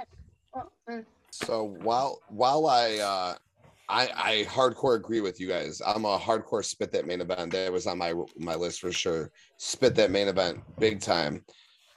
So 1.31 1.63
while 1.83 2.21
while 2.29 2.67
I 2.67 2.97
uh 2.97 3.35
I 3.89 4.09
I 4.15 4.45
hardcore 4.49 4.95
agree 4.95 5.21
with 5.21 5.39
you 5.39 5.47
guys. 5.47 5.81
I'm 5.85 6.05
a 6.05 6.17
hardcore 6.17 6.63
spit 6.63 6.91
that 6.93 7.05
main 7.05 7.21
event. 7.21 7.51
That 7.51 7.71
was 7.71 7.85
on 7.87 7.97
my 7.97 8.13
my 8.37 8.55
list 8.55 8.79
for 8.79 8.91
sure. 8.91 9.31
Spit 9.57 9.95
that 9.95 10.11
main 10.11 10.27
event 10.27 10.61
big 10.79 11.01
time. 11.01 11.43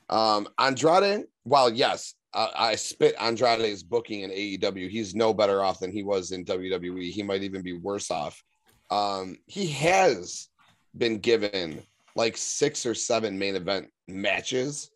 Um 0.08 0.48
Andrade, 0.58 1.24
while 1.44 1.70
yes, 1.70 2.14
I, 2.34 2.50
I 2.56 2.74
spit 2.74 3.14
Andrade's 3.20 3.82
booking 3.82 4.20
in 4.22 4.30
AEW. 4.30 4.88
He's 4.88 5.14
no 5.14 5.32
better 5.32 5.62
off 5.62 5.80
than 5.80 5.92
he 5.92 6.02
was 6.02 6.32
in 6.32 6.44
WWE. 6.44 7.10
He 7.10 7.22
might 7.22 7.42
even 7.42 7.62
be 7.62 7.72
worse 7.74 8.10
off. 8.10 8.42
Um 8.90 9.36
he 9.46 9.68
has 9.68 10.48
been 10.96 11.18
given 11.18 11.82
like 12.16 12.36
six 12.36 12.84
or 12.84 12.94
seven 12.94 13.38
main 13.38 13.56
event 13.56 13.88
matches 14.08 14.90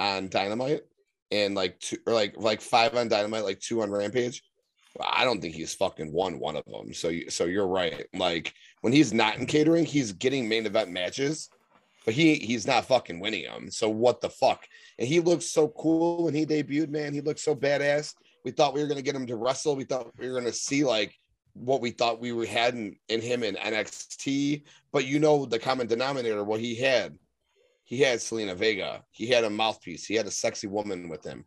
on 0.00 0.28
Dynamite 0.28 0.82
and 1.30 1.54
like 1.54 1.78
two 1.80 1.98
or 2.06 2.12
like 2.12 2.34
like 2.36 2.60
five 2.60 2.94
on 2.94 3.08
Dynamite, 3.08 3.44
like 3.44 3.60
two 3.60 3.82
on 3.82 3.90
Rampage. 3.90 4.42
I 5.00 5.24
don't 5.24 5.40
think 5.40 5.54
he's 5.54 5.74
fucking 5.74 6.12
won 6.12 6.40
one 6.40 6.56
of 6.56 6.64
them. 6.64 6.92
So 6.92 7.08
you, 7.08 7.30
so 7.30 7.44
you're 7.44 7.68
right. 7.68 8.06
Like 8.14 8.52
when 8.80 8.92
he's 8.92 9.12
not 9.12 9.36
in 9.36 9.46
catering, 9.46 9.84
he's 9.84 10.12
getting 10.12 10.48
main 10.48 10.66
event 10.66 10.90
matches, 10.90 11.50
but 12.04 12.14
he 12.14 12.36
he's 12.36 12.66
not 12.66 12.86
fucking 12.86 13.20
winning 13.20 13.44
them. 13.44 13.70
So 13.70 13.88
what 13.88 14.20
the 14.20 14.30
fuck? 14.30 14.66
And 14.98 15.06
he 15.06 15.20
looked 15.20 15.44
so 15.44 15.68
cool 15.68 16.24
when 16.24 16.34
he 16.34 16.46
debuted, 16.46 16.88
man. 16.88 17.12
He 17.14 17.20
looked 17.20 17.40
so 17.40 17.54
badass. 17.54 18.14
We 18.44 18.50
thought 18.50 18.74
we 18.74 18.80
were 18.80 18.88
gonna 18.88 19.02
get 19.02 19.14
him 19.14 19.26
to 19.26 19.36
wrestle. 19.36 19.76
We 19.76 19.84
thought 19.84 20.10
we 20.18 20.28
were 20.28 20.38
gonna 20.38 20.52
see 20.52 20.84
like 20.84 21.14
what 21.58 21.80
we 21.80 21.90
thought 21.90 22.20
we 22.20 22.46
had 22.46 22.74
in, 22.74 22.96
in 23.08 23.20
him 23.20 23.42
in 23.42 23.54
NXT. 23.56 24.64
But 24.92 25.06
you 25.06 25.18
know 25.18 25.46
the 25.46 25.58
common 25.58 25.86
denominator, 25.86 26.44
what 26.44 26.60
he 26.60 26.74
had. 26.74 27.18
He 27.84 28.00
had 28.00 28.18
Zelina 28.18 28.54
Vega. 28.54 29.02
He 29.10 29.26
had 29.28 29.44
a 29.44 29.50
mouthpiece. 29.50 30.04
He 30.04 30.14
had 30.14 30.26
a 30.26 30.30
sexy 30.30 30.66
woman 30.66 31.08
with 31.08 31.24
him. 31.24 31.44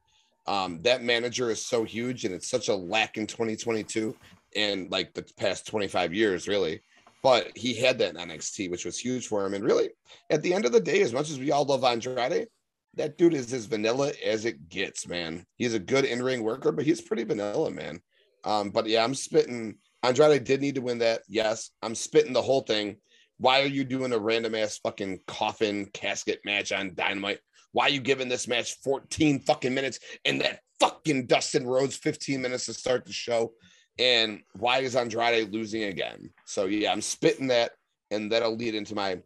Um, 0.47 0.81
that 0.81 1.03
manager 1.03 1.51
is 1.51 1.63
so 1.63 1.83
huge, 1.83 2.25
and 2.25 2.33
it's 2.33 2.49
such 2.49 2.67
a 2.67 2.75
lack 2.75 3.17
in 3.17 3.27
2022 3.27 4.15
and 4.55 4.91
like 4.91 5.13
the 5.13 5.23
past 5.37 5.67
25 5.67 6.13
years, 6.13 6.47
really. 6.47 6.81
But 7.23 7.55
he 7.55 7.75
had 7.75 7.99
that 7.99 8.15
in 8.15 8.29
NXT, 8.29 8.71
which 8.71 8.85
was 8.85 8.97
huge 8.97 9.27
for 9.27 9.45
him. 9.45 9.53
And 9.53 9.63
really, 9.63 9.89
at 10.29 10.41
the 10.41 10.53
end 10.53 10.65
of 10.65 10.71
the 10.71 10.79
day, 10.79 11.01
as 11.01 11.13
much 11.13 11.29
as 11.29 11.37
we 11.37 11.51
all 11.51 11.65
love 11.65 11.83
Andrade, 11.83 12.47
that 12.95 13.17
dude 13.17 13.33
is 13.33 13.53
as 13.53 13.65
vanilla 13.65 14.11
as 14.25 14.45
it 14.45 14.69
gets, 14.69 15.07
man. 15.07 15.45
He's 15.55 15.73
a 15.73 15.79
good 15.79 16.05
in-ring 16.05 16.43
worker, 16.43 16.71
but 16.71 16.85
he's 16.85 17.01
pretty 17.01 17.23
vanilla, 17.23 17.71
man. 17.71 18.01
Um, 18.43 18.71
but 18.71 18.87
yeah, 18.87 19.03
I'm 19.03 19.15
spitting. 19.15 19.77
Andrade 20.03 20.43
did 20.43 20.61
need 20.61 20.75
to 20.75 20.81
win 20.81 20.99
that. 20.99 21.21
Yes, 21.27 21.71
I'm 21.81 21.95
spitting 21.95 22.33
the 22.33 22.41
whole 22.41 22.61
thing. 22.61 22.97
Why 23.37 23.61
are 23.61 23.67
you 23.67 23.83
doing 23.83 24.13
a 24.13 24.19
random 24.19 24.55
ass 24.55 24.79
fucking 24.79 25.21
coffin 25.27 25.87
casket 25.93 26.41
match 26.45 26.71
on 26.71 26.93
Dynamite? 26.95 27.39
Why 27.71 27.85
are 27.85 27.91
you 27.91 28.01
giving 28.01 28.29
this 28.29 28.47
match 28.47 28.77
14 28.83 29.39
fucking 29.39 29.73
minutes 29.73 29.99
and 30.25 30.41
that 30.41 30.59
fucking 30.79 31.27
Dustin 31.27 31.65
Rhodes 31.65 31.95
15 31.95 32.41
minutes 32.41 32.65
to 32.65 32.73
start 32.73 33.05
the 33.05 33.13
show? 33.13 33.53
And 33.97 34.41
why 34.53 34.79
is 34.79 34.95
Andrade 34.95 35.53
losing 35.53 35.83
again? 35.83 36.29
So 36.45 36.65
yeah, 36.65 36.91
I'm 36.91 37.01
spitting 37.01 37.47
that, 37.47 37.71
and 38.09 38.31
that'll 38.31 38.55
lead 38.55 38.75
into 38.75 38.95
my 38.95 39.19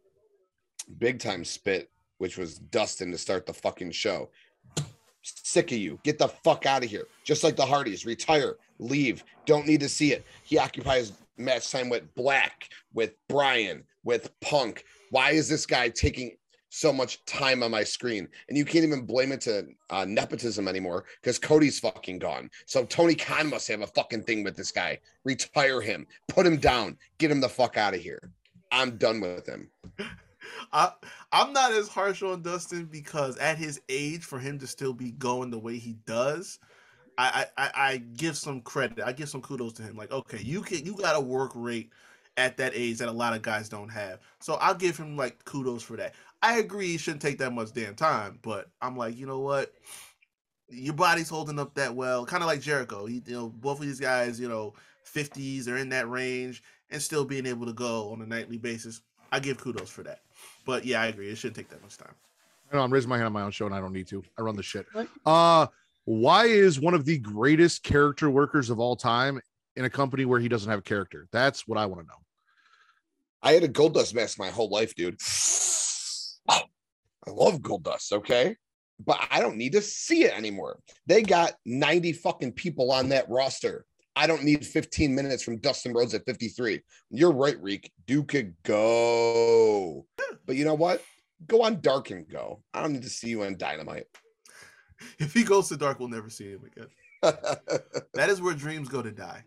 big 0.97 1.19
time 1.19 1.43
spit, 1.43 1.89
which 2.17 2.37
was 2.37 2.59
Dustin 2.59 3.11
to 3.11 3.17
start 3.17 3.45
the 3.45 3.53
fucking 3.53 3.91
show. 3.91 4.29
Sick 5.25 5.71
of 5.71 5.77
you. 5.77 5.99
Get 6.03 6.17
the 6.19 6.27
fuck 6.27 6.65
out 6.65 6.83
of 6.83 6.89
here. 6.89 7.07
Just 7.23 7.43
like 7.43 7.55
the 7.55 7.65
Hardys, 7.65 8.05
retire, 8.05 8.57
leave. 8.79 9.23
Don't 9.45 9.67
need 9.67 9.79
to 9.79 9.89
see 9.89 10.11
it. 10.11 10.25
He 10.43 10.57
occupies 10.57 11.13
match 11.37 11.71
time 11.71 11.89
with 11.89 12.13
Black, 12.15 12.69
with 12.93 13.13
Bryan, 13.27 13.83
with 14.03 14.29
Punk. 14.39 14.85
Why 15.09 15.31
is 15.31 15.49
this 15.49 15.65
guy 15.65 15.89
taking 15.89 16.37
so 16.69 16.91
much 16.93 17.23
time 17.25 17.63
on 17.63 17.71
my 17.71 17.83
screen? 17.83 18.27
And 18.49 18.57
you 18.57 18.65
can't 18.65 18.85
even 18.85 19.05
blame 19.05 19.31
it 19.31 19.41
to 19.41 19.67
uh, 19.89 20.05
nepotism 20.05 20.67
anymore 20.67 21.05
because 21.21 21.39
Cody's 21.39 21.79
fucking 21.79 22.19
gone. 22.19 22.49
So 22.65 22.85
Tony 22.85 23.15
Khan 23.15 23.49
must 23.49 23.67
have 23.69 23.81
a 23.81 23.87
fucking 23.87 24.23
thing 24.23 24.43
with 24.43 24.55
this 24.55 24.71
guy. 24.71 24.99
Retire 25.23 25.81
him, 25.81 26.05
put 26.27 26.45
him 26.45 26.57
down, 26.57 26.97
get 27.17 27.31
him 27.31 27.41
the 27.41 27.49
fuck 27.49 27.77
out 27.77 27.95
of 27.95 28.01
here. 28.01 28.31
I'm 28.71 28.97
done 28.97 29.21
with 29.21 29.47
him. 29.47 29.69
I 30.73 30.91
I'm 31.31 31.53
not 31.53 31.71
as 31.71 31.87
harsh 31.87 32.23
on 32.23 32.41
Dustin 32.41 32.85
because 32.85 33.37
at 33.37 33.57
his 33.57 33.81
age, 33.89 34.23
for 34.23 34.39
him 34.39 34.59
to 34.59 34.67
still 34.67 34.93
be 34.93 35.11
going 35.11 35.51
the 35.51 35.59
way 35.59 35.77
he 35.77 35.93
does, 36.05 36.59
I 37.17 37.45
I, 37.57 37.71
I 37.75 37.97
give 37.97 38.37
some 38.37 38.61
credit. 38.61 39.03
I 39.03 39.11
give 39.11 39.29
some 39.29 39.41
kudos 39.41 39.73
to 39.73 39.83
him. 39.83 39.95
Like, 39.95 40.11
okay, 40.11 40.39
you 40.41 40.61
can 40.61 40.85
you 40.85 40.95
got 40.95 41.15
a 41.15 41.21
work 41.21 41.51
rate 41.55 41.91
at 42.37 42.57
that 42.57 42.73
age 42.75 42.97
that 42.97 43.07
a 43.07 43.11
lot 43.11 43.33
of 43.33 43.41
guys 43.41 43.69
don't 43.69 43.89
have. 43.89 44.19
So 44.39 44.55
I'll 44.55 44.75
give 44.75 44.97
him 44.97 45.15
like 45.15 45.43
kudos 45.45 45.83
for 45.83 45.97
that. 45.97 46.13
I 46.41 46.57
agree 46.59 46.95
it 46.95 46.99
shouldn't 46.99 47.21
take 47.21 47.39
that 47.39 47.53
much 47.53 47.73
damn 47.73 47.95
time, 47.95 48.39
but 48.41 48.69
I'm 48.81 48.97
like, 48.97 49.17
you 49.17 49.25
know 49.25 49.39
what? 49.39 49.73
Your 50.69 50.93
body's 50.93 51.29
holding 51.29 51.59
up 51.59 51.73
that 51.75 51.95
well, 51.95 52.25
kind 52.25 52.43
of 52.43 52.47
like 52.47 52.61
Jericho. 52.61 53.05
He, 53.05 53.21
you 53.25 53.33
know, 53.33 53.49
both 53.49 53.79
of 53.79 53.85
these 53.85 53.99
guys, 53.99 54.39
you 54.39 54.49
know, 54.49 54.73
50s, 55.05 55.63
they're 55.63 55.77
in 55.77 55.89
that 55.89 56.09
range 56.09 56.61
and 56.89 57.01
still 57.01 57.25
being 57.25 57.45
able 57.45 57.65
to 57.65 57.73
go 57.73 58.11
on 58.11 58.21
a 58.21 58.25
nightly 58.25 58.57
basis. 58.57 59.01
I 59.31 59.39
give 59.39 59.57
kudos 59.57 59.89
for 59.89 60.03
that. 60.03 60.21
But 60.65 60.85
yeah, 60.85 61.01
I 61.01 61.07
agree. 61.07 61.29
It 61.29 61.37
shouldn't 61.37 61.55
take 61.55 61.69
that 61.69 61.81
much 61.81 61.97
time. 61.97 62.13
I 62.71 62.75
know 62.75 62.83
I'm 62.83 62.91
raising 62.91 63.09
my 63.09 63.17
hand 63.17 63.27
on 63.27 63.33
my 63.33 63.43
own 63.43 63.51
show 63.51 63.65
and 63.67 63.75
I 63.75 63.79
don't 63.79 63.93
need 63.93 64.07
to. 64.07 64.23
I 64.37 64.41
run 64.41 64.55
the 64.55 64.63
shit. 64.63 64.87
What? 64.91 65.07
Uh 65.25 65.67
why 66.05 66.45
is 66.45 66.79
one 66.79 66.93
of 66.93 67.05
the 67.05 67.17
greatest 67.17 67.83
character 67.83 68.29
workers 68.29 68.69
of 68.69 68.79
all 68.79 68.95
time 68.95 69.41
in 69.75 69.85
a 69.85 69.89
company 69.89 70.23
where 70.25 70.39
he 70.39 70.47
doesn't 70.47 70.69
have 70.69 70.79
a 70.79 70.83
character? 70.83 71.27
That's 71.31 71.67
what 71.67 71.79
I 71.79 71.87
want 71.87 72.01
to 72.01 72.07
know. 72.07 72.19
I 73.41 73.53
had 73.53 73.63
a 73.63 73.67
gold 73.67 73.95
dust 73.95 74.13
mask 74.13 74.39
my 74.39 74.49
whole 74.49 74.69
life, 74.69 74.93
dude. 74.95 75.19
Oh, 76.47 76.61
I 77.27 77.31
love 77.31 77.61
gold 77.61 77.83
dust, 77.83 78.13
okay? 78.13 78.55
But 79.03 79.19
I 79.29 79.39
don't 79.39 79.57
need 79.57 79.73
to 79.73 79.81
see 79.81 80.23
it 80.23 80.37
anymore. 80.37 80.79
They 81.07 81.21
got 81.21 81.53
90 81.65 82.13
fucking 82.13 82.53
people 82.53 82.91
on 82.91 83.09
that 83.09 83.29
roster. 83.29 83.85
I 84.15 84.27
don't 84.27 84.43
need 84.43 84.65
15 84.65 85.13
minutes 85.13 85.43
from 85.43 85.57
Dustin 85.57 85.93
Rhodes 85.93 86.13
at 86.13 86.25
53. 86.25 86.81
You're 87.09 87.33
right, 87.33 87.61
Reek. 87.61 87.91
Duke 88.07 88.29
could 88.29 88.53
go. 88.63 90.05
But 90.45 90.55
you 90.55 90.63
know 90.65 90.73
what? 90.73 91.03
Go 91.47 91.63
on 91.63 91.81
dark 91.81 92.11
and 92.11 92.27
go. 92.29 92.61
I 92.73 92.81
don't 92.81 92.93
need 92.93 93.03
to 93.03 93.09
see 93.09 93.29
you 93.29 93.43
on 93.43 93.57
dynamite. 93.57 94.05
If 95.19 95.33
he 95.33 95.43
goes 95.43 95.67
to 95.69 95.77
dark, 95.77 95.99
we'll 95.99 96.07
never 96.07 96.29
see 96.29 96.51
him 96.51 96.63
again. 96.65 96.87
That 98.13 98.29
is 98.29 98.41
where 98.41 98.53
dreams 98.53 98.87
go 98.87 99.01
to 99.01 99.11
die. 99.11 99.43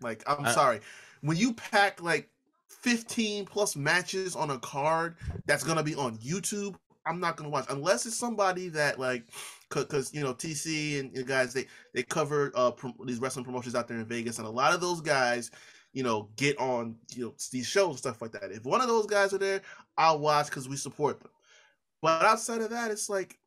Like, 0.00 0.22
I'm 0.28 0.46
I- 0.46 0.52
sorry. 0.52 0.80
When 1.22 1.36
you 1.36 1.54
pack 1.54 2.00
like 2.00 2.28
15 2.68 3.46
plus 3.46 3.74
matches 3.74 4.36
on 4.36 4.50
a 4.50 4.58
card 4.58 5.16
that's 5.46 5.64
gonna 5.64 5.82
be 5.82 5.96
on 5.96 6.18
YouTube, 6.18 6.76
I'm 7.04 7.18
not 7.18 7.36
gonna 7.36 7.50
watch 7.50 7.66
unless 7.68 8.06
it's 8.06 8.16
somebody 8.16 8.68
that 8.70 9.00
like 9.00 9.24
because 9.74 10.12
you 10.14 10.20
know 10.22 10.34
TC 10.34 11.00
and 11.00 11.16
you 11.16 11.24
guys 11.24 11.52
they 11.52 11.66
they 11.94 12.02
cover 12.02 12.52
uh 12.54 12.72
these 13.04 13.18
wrestling 13.18 13.44
promotions 13.44 13.74
out 13.74 13.88
there 13.88 13.98
in 13.98 14.06
Vegas 14.06 14.38
and 14.38 14.46
a 14.46 14.50
lot 14.50 14.74
of 14.74 14.80
those 14.80 15.00
guys 15.00 15.50
you 15.92 16.02
know 16.02 16.28
get 16.36 16.58
on 16.58 16.96
you 17.14 17.24
know 17.24 17.34
these 17.50 17.66
shows 17.66 17.90
and 17.90 17.98
stuff 17.98 18.22
like 18.22 18.32
that. 18.32 18.52
If 18.52 18.64
one 18.64 18.80
of 18.80 18.88
those 18.88 19.06
guys 19.06 19.32
are 19.32 19.38
there, 19.38 19.62
I'll 19.96 20.18
watch 20.18 20.46
because 20.46 20.68
we 20.68 20.76
support 20.76 21.20
them. 21.20 21.30
But 22.00 22.24
outside 22.24 22.60
of 22.60 22.70
that, 22.70 22.90
it's 22.90 23.08
like 23.08 23.38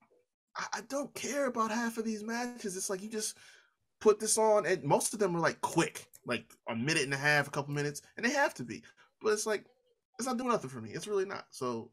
I, 0.55 0.65
I 0.75 0.81
don't 0.89 1.13
care 1.13 1.47
about 1.47 1.71
half 1.71 1.97
of 1.97 2.05
these 2.05 2.23
matches. 2.23 2.77
It's 2.77 2.89
like 2.89 3.01
you 3.01 3.09
just 3.09 3.37
put 3.99 4.19
this 4.19 4.37
on, 4.37 4.65
and 4.65 4.83
most 4.83 5.13
of 5.13 5.19
them 5.19 5.35
are 5.35 5.41
like 5.41 5.59
quick, 5.61 6.07
like 6.25 6.45
a 6.69 6.75
minute 6.75 7.03
and 7.03 7.13
a 7.13 7.17
half, 7.17 7.47
a 7.47 7.51
couple 7.51 7.73
minutes, 7.73 8.01
and 8.17 8.25
they 8.25 8.31
have 8.31 8.53
to 8.55 8.63
be. 8.63 8.83
But 9.21 9.33
it's 9.33 9.45
like 9.45 9.65
it's 10.17 10.27
not 10.27 10.37
doing 10.37 10.49
nothing 10.49 10.69
for 10.69 10.81
me. 10.81 10.91
It's 10.91 11.07
really 11.07 11.25
not. 11.25 11.45
So 11.49 11.91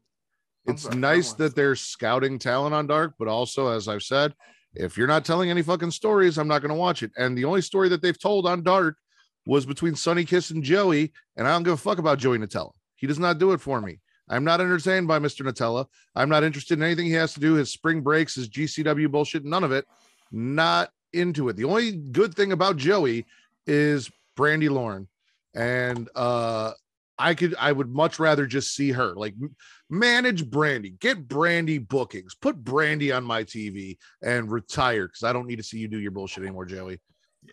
It's 0.65 0.83
sorry, 0.83 0.95
nice 0.95 1.33
that 1.33 1.55
they're 1.55 1.75
scouting 1.75 2.39
talent 2.39 2.73
on 2.73 2.87
Dark, 2.87 3.15
but 3.19 3.27
also, 3.27 3.67
as 3.67 3.87
I've 3.87 4.03
said, 4.03 4.33
if 4.75 4.97
you're 4.97 5.07
not 5.07 5.25
telling 5.25 5.49
any 5.49 5.61
fucking 5.61 5.91
stories, 5.91 6.37
I'm 6.37 6.47
not 6.47 6.61
going 6.61 6.69
to 6.69 6.75
watch 6.75 7.03
it. 7.03 7.11
And 7.17 7.37
the 7.37 7.45
only 7.45 7.61
story 7.61 7.89
that 7.89 8.01
they've 8.01 8.17
told 8.17 8.47
on 8.47 8.63
Dark 8.63 8.97
was 9.45 9.65
between 9.65 9.95
Sonny 9.95 10.25
Kiss 10.25 10.51
and 10.51 10.63
Joey, 10.63 11.11
and 11.37 11.47
I 11.47 11.51
don't 11.51 11.63
give 11.63 11.73
a 11.73 11.77
fuck 11.77 11.97
about 11.97 12.17
Joey 12.17 12.37
Nutella. 12.37 12.71
He 12.95 13.07
does 13.07 13.19
not 13.19 13.39
do 13.39 13.51
it 13.51 13.61
for 13.61 13.81
me. 13.81 13.99
I'm 14.29 14.45
not 14.45 14.61
entertained 14.61 15.07
by 15.07 15.19
Mr. 15.19 15.45
Nutella. 15.45 15.85
I'm 16.15 16.29
not 16.29 16.43
interested 16.43 16.77
in 16.77 16.83
anything 16.83 17.05
he 17.05 17.13
has 17.13 17.33
to 17.33 17.39
do. 17.39 17.55
His 17.55 17.71
spring 17.71 18.01
breaks, 18.01 18.35
his 18.35 18.49
GCW 18.49 19.11
bullshit, 19.11 19.43
none 19.43 19.63
of 19.63 19.71
it. 19.71 19.85
Not 20.31 20.89
into 21.11 21.49
it. 21.49 21.57
The 21.57 21.65
only 21.65 21.91
good 21.91 22.33
thing 22.33 22.53
about 22.53 22.77
Joey 22.77 23.25
is 23.67 24.09
Brandi 24.37 24.69
Lauren, 24.69 25.07
and 25.53 26.09
uh, 26.15 26.71
I 27.19 27.35
could, 27.35 27.53
I 27.59 27.71
would 27.71 27.93
much 27.93 28.17
rather 28.17 28.47
just 28.47 28.73
see 28.73 28.91
her 28.91 29.13
like 29.13 29.35
manage 29.93 30.49
Brandi, 30.49 30.99
get 30.99 31.27
Brandi 31.27 31.87
bookings, 31.87 32.35
put 32.35 32.63
Brandi 32.63 33.15
on 33.15 33.23
my 33.23 33.43
TV, 33.43 33.97
and 34.21 34.51
retire 34.51 35.07
because 35.07 35.23
I 35.23 35.31
don't 35.31 35.47
need 35.47 35.57
to 35.57 35.63
see 35.63 35.77
you 35.77 35.87
do 35.87 35.99
your 35.99 36.11
bullshit 36.11 36.43
anymore, 36.43 36.65
Joey. 36.65 36.99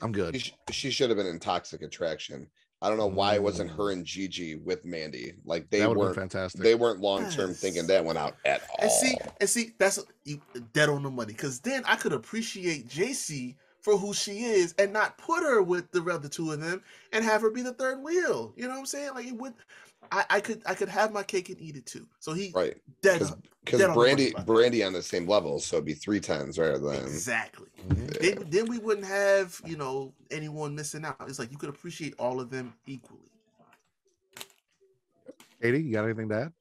I'm 0.02 0.12
good. 0.12 0.40
sh- 0.40 0.52
she 0.70 0.90
should 0.90 1.10
have 1.10 1.16
been 1.16 1.26
in 1.26 1.38
Toxic 1.38 1.82
Attraction. 1.82 2.48
I 2.82 2.88
don't 2.88 2.96
know 2.96 3.08
why 3.08 3.34
it 3.34 3.42
wasn't 3.42 3.70
her 3.72 3.90
and 3.90 4.06
Gigi 4.06 4.54
with 4.54 4.86
Mandy. 4.86 5.34
Like 5.44 5.68
they 5.68 5.80
that 5.80 5.88
would 5.90 5.96
have 5.98 6.02
weren't 6.02 6.16
fantastic. 6.16 6.62
they 6.62 6.74
weren't 6.74 7.00
long 7.00 7.28
term 7.30 7.50
Yes. 7.50 7.60
thinking 7.60 7.86
that 7.88 8.02
one 8.02 8.16
out 8.16 8.36
at 8.46 8.62
all. 8.70 8.76
And 8.80 8.90
see, 8.90 9.16
and 9.38 9.50
see, 9.50 9.72
that's 9.78 10.02
dead 10.72 10.88
on 10.88 11.02
the 11.02 11.10
money. 11.10 11.34
Because 11.34 11.60
then 11.60 11.82
I 11.84 11.96
could 11.96 12.14
appreciate 12.14 12.88
Jacy 12.88 13.58
for 13.80 13.96
who 13.96 14.12
she 14.12 14.44
is, 14.44 14.74
and 14.78 14.92
not 14.92 15.18
put 15.18 15.42
her 15.42 15.62
with 15.62 15.90
the 15.92 16.02
other 16.04 16.28
two 16.28 16.52
of 16.52 16.60
them, 16.60 16.82
and 17.12 17.24
have 17.24 17.42
her 17.42 17.50
be 17.50 17.62
the 17.62 17.72
third 17.72 18.02
wheel. 18.02 18.52
You 18.56 18.64
know 18.64 18.70
what 18.70 18.80
I'm 18.80 18.86
saying? 18.86 19.10
Like 19.14 19.26
it 19.26 19.36
would. 19.36 19.54
I, 20.12 20.24
I 20.30 20.40
could 20.40 20.62
I 20.66 20.74
could 20.74 20.88
have 20.88 21.12
my 21.12 21.22
cake 21.22 21.50
and 21.50 21.60
eat 21.60 21.76
it 21.76 21.86
too. 21.86 22.06
So 22.18 22.32
he 22.32 22.52
right. 22.54 22.76
dead 23.02 23.18
Because 23.18 23.36
because 23.64 23.80
Dead 23.80 23.90
on 23.90 23.96
the 23.96 24.02
money 24.02 24.30
Brandi. 24.32 24.46
Brandi 24.46 24.86
on 24.86 24.92
the 24.92 25.02
same 25.02 25.26
level, 25.26 25.60
so 25.60 25.76
it'd 25.76 25.84
be 25.84 25.94
three 25.94 26.20
tens 26.20 26.58
rather 26.58 26.78
than 26.78 27.04
Exactly. 27.04 27.68
Yeah. 27.88 28.06
Then, 28.20 28.46
then 28.48 28.66
we 28.66 28.78
wouldn't 28.78 29.06
have 29.06 29.60
you 29.66 29.76
know 29.76 30.12
anyone 30.30 30.74
missing 30.74 31.04
out. 31.04 31.16
It's 31.28 31.38
like 31.38 31.50
you 31.50 31.58
could 31.58 31.68
appreciate 31.68 32.14
all 32.18 32.40
of 32.40 32.50
them 32.50 32.72
equally. 32.86 33.20
Katie, 35.60 35.82
you 35.82 35.92
got 35.92 36.04
anything 36.04 36.28
to 36.30 36.34
add? 36.36 36.52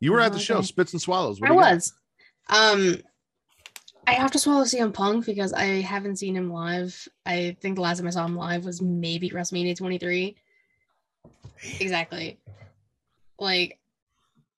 You 0.00 0.12
were 0.12 0.20
at 0.20 0.32
the 0.32 0.40
show, 0.40 0.62
Spits 0.62 0.92
and 0.92 1.00
Swallows. 1.00 1.40
What 1.40 1.48
I 1.48 1.52
do 1.52 1.54
you 1.54 1.60
got? 1.60 1.74
was. 1.74 1.92
Um, 2.48 2.96
I 4.06 4.14
have 4.14 4.32
to 4.32 4.38
swallow 4.38 4.64
CM 4.64 4.92
Punk 4.92 5.26
because 5.26 5.52
I 5.52 5.80
haven't 5.80 6.16
seen 6.16 6.36
him 6.36 6.52
live. 6.52 7.08
I 7.24 7.56
think 7.60 7.76
the 7.76 7.82
last 7.82 7.98
time 7.98 8.06
I 8.08 8.10
saw 8.10 8.26
him 8.26 8.36
live 8.36 8.64
was 8.64 8.82
maybe 8.82 9.30
WrestleMania 9.30 9.76
23. 9.76 10.36
Exactly. 11.80 12.38
Like, 13.38 13.78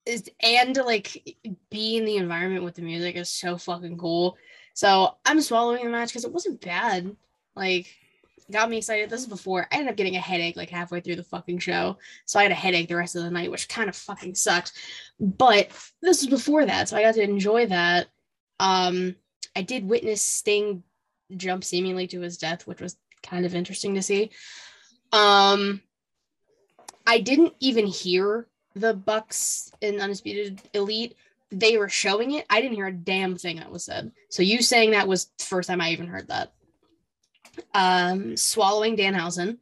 is 0.06 0.30
and 0.42 0.76
like 0.76 1.36
be 1.70 1.96
in 1.96 2.04
the 2.04 2.16
environment 2.16 2.64
with 2.64 2.74
the 2.74 2.82
music 2.82 3.16
is 3.16 3.28
so 3.28 3.56
fucking 3.56 3.98
cool. 3.98 4.36
So 4.74 5.16
I'm 5.24 5.40
swallowing 5.40 5.84
the 5.84 5.90
match 5.90 6.08
because 6.08 6.24
it 6.24 6.32
wasn't 6.32 6.60
bad. 6.60 7.14
Like, 7.54 7.94
got 8.50 8.68
me 8.68 8.78
excited. 8.78 9.08
This 9.08 9.20
is 9.20 9.26
before 9.26 9.66
I 9.70 9.76
ended 9.76 9.90
up 9.90 9.96
getting 9.96 10.16
a 10.16 10.20
headache 10.20 10.56
like 10.56 10.70
halfway 10.70 11.00
through 11.00 11.16
the 11.16 11.22
fucking 11.22 11.58
show. 11.58 11.98
So 12.24 12.38
I 12.38 12.42
had 12.42 12.52
a 12.52 12.56
headache 12.56 12.88
the 12.88 12.96
rest 12.96 13.16
of 13.16 13.22
the 13.22 13.30
night, 13.30 13.50
which 13.50 13.68
kind 13.68 13.88
of 13.88 13.96
fucking 13.96 14.34
sucked. 14.34 14.72
But 15.20 15.68
this 16.02 16.22
was 16.22 16.26
before 16.26 16.66
that, 16.66 16.88
so 16.88 16.96
I 16.96 17.02
got 17.02 17.14
to 17.14 17.22
enjoy 17.22 17.66
that. 17.66 18.08
Um, 18.60 19.16
I 19.56 19.62
did 19.62 19.88
witness 19.88 20.22
Sting 20.22 20.82
jump 21.36 21.64
seemingly 21.64 22.06
to 22.08 22.20
his 22.20 22.36
death, 22.36 22.66
which 22.66 22.80
was 22.80 22.96
kind 23.22 23.46
of 23.46 23.54
interesting 23.54 23.94
to 23.94 24.02
see. 24.02 24.30
Um, 25.12 25.82
I 27.06 27.20
didn't 27.20 27.54
even 27.60 27.86
hear 27.86 28.48
the 28.74 28.94
Bucks 28.94 29.70
in 29.80 30.00
Undisputed 30.00 30.60
Elite. 30.72 31.16
They 31.50 31.76
were 31.76 31.88
showing 31.88 32.32
it. 32.32 32.46
I 32.50 32.60
didn't 32.60 32.76
hear 32.76 32.88
a 32.88 32.92
damn 32.92 33.36
thing 33.36 33.56
that 33.56 33.70
was 33.70 33.84
said. 33.84 34.10
So 34.28 34.42
you 34.42 34.62
saying 34.62 34.90
that 34.90 35.08
was 35.08 35.26
the 35.38 35.44
first 35.44 35.68
time 35.68 35.80
I 35.80 35.90
even 35.90 36.06
heard 36.06 36.28
that. 36.28 36.52
Um, 37.72 38.36
swallowing 38.36 38.96
Danhausen, 38.96 39.58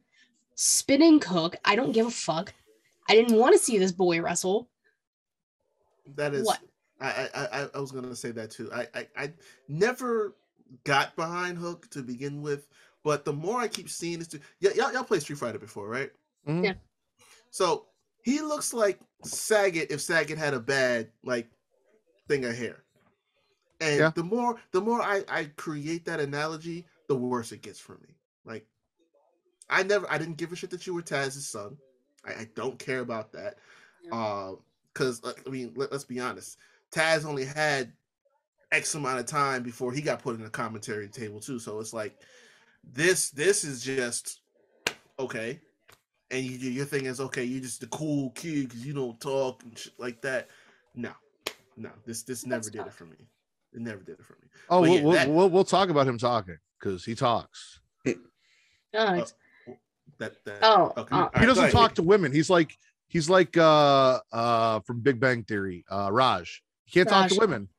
spinning 0.55 1.21
Hook. 1.21 1.55
I 1.63 1.75
don't 1.75 1.91
give 1.91 2.07
a 2.07 2.11
fuck. 2.11 2.53
I 3.07 3.13
didn't 3.13 3.37
want 3.37 3.53
to 3.53 3.63
see 3.63 3.77
this 3.77 3.91
boy 3.91 4.21
wrestle. 4.21 4.69
That 6.15 6.33
is 6.33 6.47
What? 6.47 6.59
I, 7.01 7.29
I 7.33 7.45
I 7.63 7.69
I 7.75 7.79
was 7.79 7.91
gonna 7.91 8.15
say 8.15 8.31
that 8.31 8.51
too. 8.51 8.71
I, 8.73 8.87
I 8.93 9.07
I 9.17 9.33
never 9.67 10.35
got 10.83 11.15
behind 11.15 11.57
Hook 11.57 11.89
to 11.91 12.01
begin 12.01 12.41
with, 12.41 12.67
but 13.03 13.25
the 13.25 13.33
more 13.33 13.59
I 13.59 13.67
keep 13.67 13.89
seeing 13.89 14.19
this, 14.19 14.27
dude- 14.27 14.41
yeah, 14.59 14.71
y'all 14.75 14.93
y'all 14.93 15.03
played 15.03 15.21
Street 15.21 15.39
Fighter 15.39 15.59
before, 15.59 15.87
right? 15.87 16.11
Mhm. 16.47 16.63
Yeah. 16.63 16.73
So 17.51 17.87
he 18.23 18.41
looks 18.41 18.73
like 18.73 18.99
Sagat 19.25 19.91
if 19.91 19.99
Sagat 19.99 20.37
had 20.37 20.53
a 20.53 20.59
bad 20.59 21.11
like 21.23 21.49
thing 22.27 22.45
of 22.45 22.55
hair. 22.55 22.83
And 23.81 23.99
Yeah. 23.99 24.11
the 24.15 24.23
more 24.23 24.59
the 24.71 24.81
more 24.81 25.01
I 25.01 25.23
I 25.27 25.45
create 25.57 26.05
that 26.05 26.19
analogy, 26.19 26.85
the 27.07 27.15
worse 27.15 27.51
it 27.51 27.61
gets 27.61 27.79
for 27.79 27.97
me. 27.97 28.15
Like 28.45 28.65
I 29.69 29.83
never 29.83 30.09
I 30.09 30.17
didn't 30.17 30.37
give 30.37 30.51
a 30.51 30.55
shit 30.55 30.69
that 30.69 30.87
you 30.87 30.93
were 30.93 31.01
Taz's 31.01 31.47
son. 31.47 31.77
I, 32.25 32.31
I 32.33 32.49
don't 32.55 32.79
care 32.79 32.99
about 32.99 33.31
that. 33.33 33.57
Uh, 34.11 34.53
because 34.93 35.21
I 35.25 35.49
mean, 35.49 35.73
let, 35.75 35.91
us 35.91 36.03
be 36.03 36.19
honest. 36.19 36.59
Taz 36.93 37.25
only 37.25 37.45
had 37.45 37.91
X 38.71 38.95
amount 38.95 39.19
of 39.19 39.25
time 39.25 39.63
before 39.63 39.91
he 39.91 40.01
got 40.01 40.21
put 40.21 40.35
in 40.35 40.43
the 40.43 40.49
commentary 40.49 41.07
table 41.07 41.39
too. 41.39 41.59
So 41.59 41.79
it's 41.79 41.93
like 41.93 42.15
this. 42.83 43.29
This 43.31 43.63
is 43.63 43.83
just 43.83 44.41
okay, 45.19 45.59
and 46.31 46.43
you, 46.43 46.57
your 46.69 46.85
thing 46.85 47.05
is 47.05 47.19
okay. 47.21 47.43
You're 47.43 47.61
just 47.61 47.81
the 47.81 47.87
cool 47.87 48.31
kid 48.31 48.69
because 48.69 48.85
you 48.85 48.93
don't 48.93 49.19
talk 49.19 49.63
and 49.63 49.77
shit 49.77 49.93
like 49.97 50.21
that. 50.21 50.49
No, 50.95 51.11
no. 51.77 51.89
This 52.05 52.23
this 52.23 52.45
never 52.45 52.61
That's 52.63 52.69
did 52.71 52.85
it 52.87 52.93
for 52.93 53.05
me. 53.05 53.17
It 53.73 53.81
never 53.81 54.01
did 54.01 54.19
it 54.19 54.25
for 54.25 54.33
me. 54.33 54.47
Oh, 54.69 54.81
we'll, 54.81 54.93
yeah, 54.93 55.01
we'll, 55.03 55.11
that- 55.13 55.29
we'll, 55.29 55.49
we'll 55.49 55.63
talk 55.63 55.89
about 55.89 56.07
him 56.07 56.17
talking 56.19 56.57
because 56.79 57.03
he 57.03 57.15
talks. 57.15 57.79
Oh, 58.07 58.11
it's- 59.15 59.33
That 60.19 60.33
that. 60.45 60.59
oh, 60.61 60.93
okay. 60.95 61.15
uh, 61.15 61.29
he 61.39 61.45
doesn't 61.47 61.63
ahead. 61.63 61.73
talk 61.73 61.95
to 61.95 62.03
women. 62.03 62.31
He's 62.31 62.49
like 62.51 62.77
he's 63.07 63.29
like 63.29 63.57
uh 63.57 64.19
uh 64.31 64.79
from 64.81 64.99
Big 65.01 65.19
Bang 65.19 65.43
Theory, 65.43 65.83
uh 65.89 66.09
Raj. 66.11 66.61
He 66.93 66.99
can't 66.99 67.09
talk 67.09 67.29
to 67.29 67.39
women, 67.39 67.69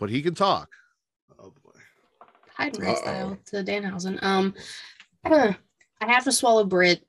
but 0.00 0.08
he 0.08 0.22
can 0.22 0.34
talk. 0.34 0.70
Oh 1.38 1.52
boy. 1.62 1.78
Heidenreich 2.58 2.96
style 2.96 3.38
to 3.46 3.56
Danhausen. 3.62 4.18
Um, 4.22 4.54
I 5.26 5.56
have 6.00 6.24
to 6.24 6.32
swallow 6.32 6.64
Britt. 6.64 7.04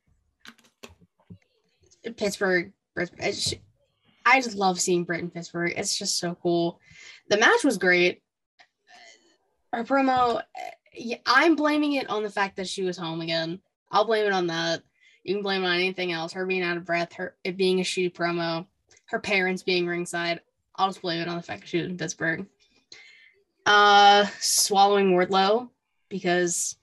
Pittsburgh. 2.18 2.74
Britt, 2.96 3.12
I 4.26 4.42
just, 4.42 4.56
love 4.56 4.78
seeing 4.78 5.06
Britt 5.06 5.22
in 5.22 5.30
Pittsburgh. 5.30 5.74
It's 5.78 5.98
just 5.98 6.20
so 6.20 6.36
cool. 6.44 6.82
The 7.30 7.38
match 7.38 7.64
was 7.64 7.78
great. 7.78 8.22
Her 9.72 9.86
promo, 9.86 10.42
yeah, 10.94 11.18
I'm 11.26 11.56
blaming 11.56 11.94
it 11.94 12.10
on 12.10 12.24
the 12.24 12.30
fact 12.30 12.58
that 12.58 12.68
she 12.68 12.84
was 12.84 12.98
home 12.98 13.22
again. 13.22 13.62
I'll 13.90 14.06
blame 14.06 14.26
it 14.26 14.34
on 14.34 14.48
that. 14.48 14.82
You 15.24 15.36
can 15.36 15.44
blame 15.44 15.64
it 15.64 15.68
on 15.68 15.76
anything 15.76 16.12
else. 16.12 16.34
Her 16.34 16.46
being 16.46 16.64
out 16.64 16.76
of 16.76 16.84
breath, 16.84 17.14
her 17.14 17.38
it 17.46 17.56
being 17.56 17.80
a 17.80 17.84
shitty 17.84 18.14
promo, 18.14 18.66
her 19.06 19.20
parents 19.20 19.64
being 19.64 19.88
ringside. 19.88 20.42
I'll 20.80 20.88
just 20.88 21.02
blame 21.02 21.22
it 21.22 21.28
on 21.28 21.36
the 21.38 21.44
fact 21.44 21.62
that 21.62 21.68
she 21.70 21.78
was 21.78 21.88
in 21.88 21.98
Pittsburgh. 21.98 22.48
Uh, 23.66 24.26
swallowing 24.40 25.12
Wardlow 25.12 25.70
because 26.08 26.76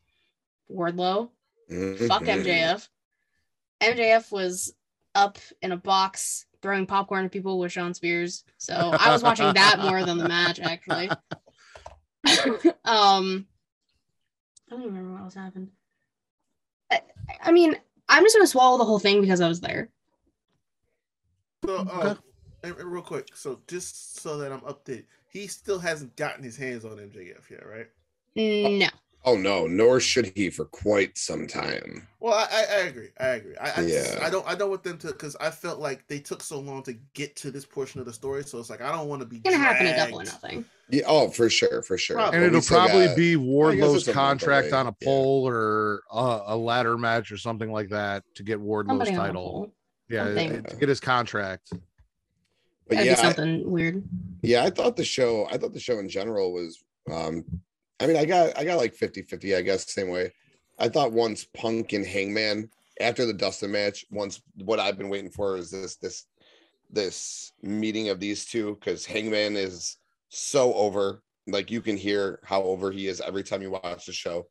Wardlow. 0.71 1.31
Fuck. 2.07 2.23
MJF. 2.23 2.89
MJF 3.83 4.31
was 4.31 4.75
up 5.15 5.39
in 5.63 5.73
a 5.73 5.77
box 5.77 6.45
throwing 6.63 6.87
popcorn 6.87 7.25
at 7.25 7.33
people 7.33 7.59
with 7.59 7.73
Shawn 7.73 7.95
Spears. 7.95 8.45
So 8.59 8.75
I 8.75 9.11
was 9.11 9.23
watching 9.23 9.53
that 9.55 9.79
more 9.81 10.05
than 10.05 10.19
the 10.19 10.29
match, 10.29 10.61
actually. 10.61 11.09
um, 12.85 13.47
I 14.69 14.71
don't 14.71 14.81
even 14.83 14.95
remember 14.95 15.13
what 15.13 15.23
else 15.23 15.35
happened. 15.35 15.71
I, 16.93 17.01
I 17.41 17.53
mean, 17.53 17.75
I'm 18.09 18.23
just 18.25 18.37
gonna 18.37 18.47
swallow 18.47 18.79
the 18.79 18.85
whole 18.85 18.99
thing 18.99 19.21
because 19.23 19.41
I 19.41 19.49
was 19.49 19.61
there. 19.61 19.89
So, 21.65 21.77
uh, 21.77 21.85
and- 21.87 22.19
and 22.19 22.19
real 22.71 23.03
quick, 23.03 23.29
so 23.35 23.61
just 23.69 24.21
so 24.21 24.37
that 24.39 24.53
I'm 24.53 24.61
updated, 24.61 25.05
he 25.29 25.47
still 25.47 25.79
hasn't 25.79 26.17
gotten 26.17 26.43
his 26.43 26.57
hands 26.57 26.85
on 26.85 26.93
MJF 26.99 27.51
yet, 27.51 27.67
right? 27.67 27.87
No, 28.35 28.89
Oh 29.29 29.35
no, 29.37 29.67
nor 29.67 29.99
should 29.99 30.31
he 30.37 30.51
for 30.51 30.67
quite 30.67 31.19
some 31.19 31.49
time. 31.49 32.07
Well, 32.21 32.35
I, 32.35 32.47
I, 32.49 32.61
I 32.61 32.79
agree. 32.87 33.09
I 33.19 33.27
agree. 33.27 33.57
I, 33.57 33.73
I, 33.73 33.87
just- 33.87 34.15
Yeah. 34.21 34.25
I 34.25 34.31
don't. 34.31 34.47
I 34.47 34.55
don't 34.55 34.71
want 34.71 34.85
them 34.85 34.99
to 34.99 35.09
because 35.09 35.35
I 35.41 35.51
felt 35.51 35.81
like 35.81 36.07
they 36.07 36.21
took 36.21 36.45
so 36.45 36.61
long 36.61 36.85
to 36.85 36.93
get 37.15 37.35
to 37.37 37.51
this 37.51 37.65
portion 37.65 37.99
of 37.99 38.07
the 38.07 38.13
story. 38.13 38.45
So 38.45 38.61
it's 38.61 38.71
like 38.71 38.81
I 38.81 38.93
don't 38.93 39.09
want 39.09 39.23
to 39.23 39.27
be. 39.27 39.39
it's 39.39 39.51
gonna 39.51 39.57
happen 39.57 39.87
at 39.89 39.97
double 39.97 40.21
or 40.21 40.25
nothing. 40.25 40.65
Yeah, 40.91 41.03
oh, 41.09 41.29
for 41.31 41.51
sure, 41.51 41.83
for 41.83 41.99
sure. 41.99 42.15
Probably. 42.19 42.37
And 42.37 42.47
it'll 42.47 42.61
probably 42.63 43.07
got- 43.07 43.17
be 43.17 43.35
Wardlow's 43.35 44.07
it's 44.07 44.09
a 44.09 44.15
month 44.15 44.43
contract 44.43 44.73
on 44.73 44.87
a 44.87 44.95
Yeah. 45.01 45.07
pole 45.07 45.49
or 45.49 46.03
uh, 46.13 46.43
a 46.47 46.57
ladder 46.57 46.97
match 46.97 47.33
or 47.33 47.37
something 47.37 47.73
like 47.73 47.89
that 47.89 48.23
to 48.37 48.45
get 48.45 48.61
Wardlow's 48.61 49.09
Somebody 49.09 49.17
title. 49.17 49.73
Yeah, 50.09 50.27
something. 50.27 50.63
to 50.63 50.77
get 50.77 50.89
his 50.89 51.01
contract. 51.01 51.73
But 52.89 52.97
That'd 52.99 53.07
yeah, 53.07 53.15
be 53.15 53.21
I- 53.21 53.23
something 53.33 53.71
weird. 53.71 54.05
yeah, 54.43 54.65
I 54.65 54.71
thought 54.71 54.97
the 54.97 55.05
show, 55.05 55.47
I 55.51 55.57
thought 55.59 55.73
the 55.75 55.81
show 55.81 55.99
in 55.99 56.09
general 56.09 56.53
was, 56.53 56.83
um, 57.11 57.45
I 58.01 58.07
mean, 58.07 58.17
I 58.17 58.25
got, 58.25 58.57
I 58.59 58.65
got 58.65 58.77
like 58.79 58.95
50 58.95 59.23
50, 59.23 59.57
I 59.57 59.63
guess, 59.63 59.91
same 59.93 60.09
way. 60.11 60.33
I 60.79 60.89
thought 60.89 61.13
once 61.13 61.45
Punk 61.45 61.93
and 61.95 62.07
Hangman 62.07 62.71
after 63.01 63.27
the 63.27 63.33
Dustin 63.33 63.73
match, 63.73 64.05
once 64.11 64.41
what 64.57 64.79
I've 64.79 64.99
been 64.99 65.09
waiting 65.09 65.31
for 65.31 65.57
is 65.57 65.71
this, 65.71 65.97
this, 65.97 66.27
this 66.91 67.53
meeting 67.63 68.11
of 68.11 68.21
these 68.21 68.45
two 68.45 68.75
because 68.77 69.05
Hangman 69.05 69.57
is 69.57 69.97
so 70.29 70.73
over. 70.75 71.23
Like 71.49 71.71
you 71.71 71.81
can 71.81 71.97
hear 71.97 72.41
how 72.45 72.63
over 72.63 72.91
he 72.93 73.07
is 73.09 73.21
every 73.21 73.43
time 73.43 73.63
you 73.63 73.71
watch 73.71 74.07
the 74.07 74.13
show, 74.13 74.47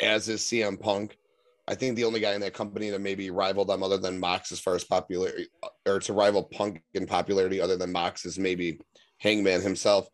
as 0.00 0.28
is 0.28 0.40
CM 0.42 0.78
Punk. 0.80 1.16
I 1.68 1.74
think 1.74 1.96
the 1.96 2.04
only 2.04 2.20
guy 2.20 2.32
in 2.32 2.40
that 2.40 2.54
company 2.54 2.88
that 2.88 3.02
maybe 3.02 3.30
rivaled 3.30 3.68
them 3.68 3.82
other 3.82 3.98
than 3.98 4.18
Mox 4.18 4.50
as 4.52 4.58
far 4.58 4.74
as 4.74 4.84
popularity 4.84 5.48
or 5.86 6.00
to 6.00 6.12
rival 6.14 6.44
Punk 6.44 6.82
in 6.94 7.06
popularity 7.06 7.60
other 7.60 7.76
than 7.76 7.92
Mox 7.92 8.24
is 8.24 8.38
maybe 8.38 8.80
Hangman 9.18 9.60
himself. 9.60 10.08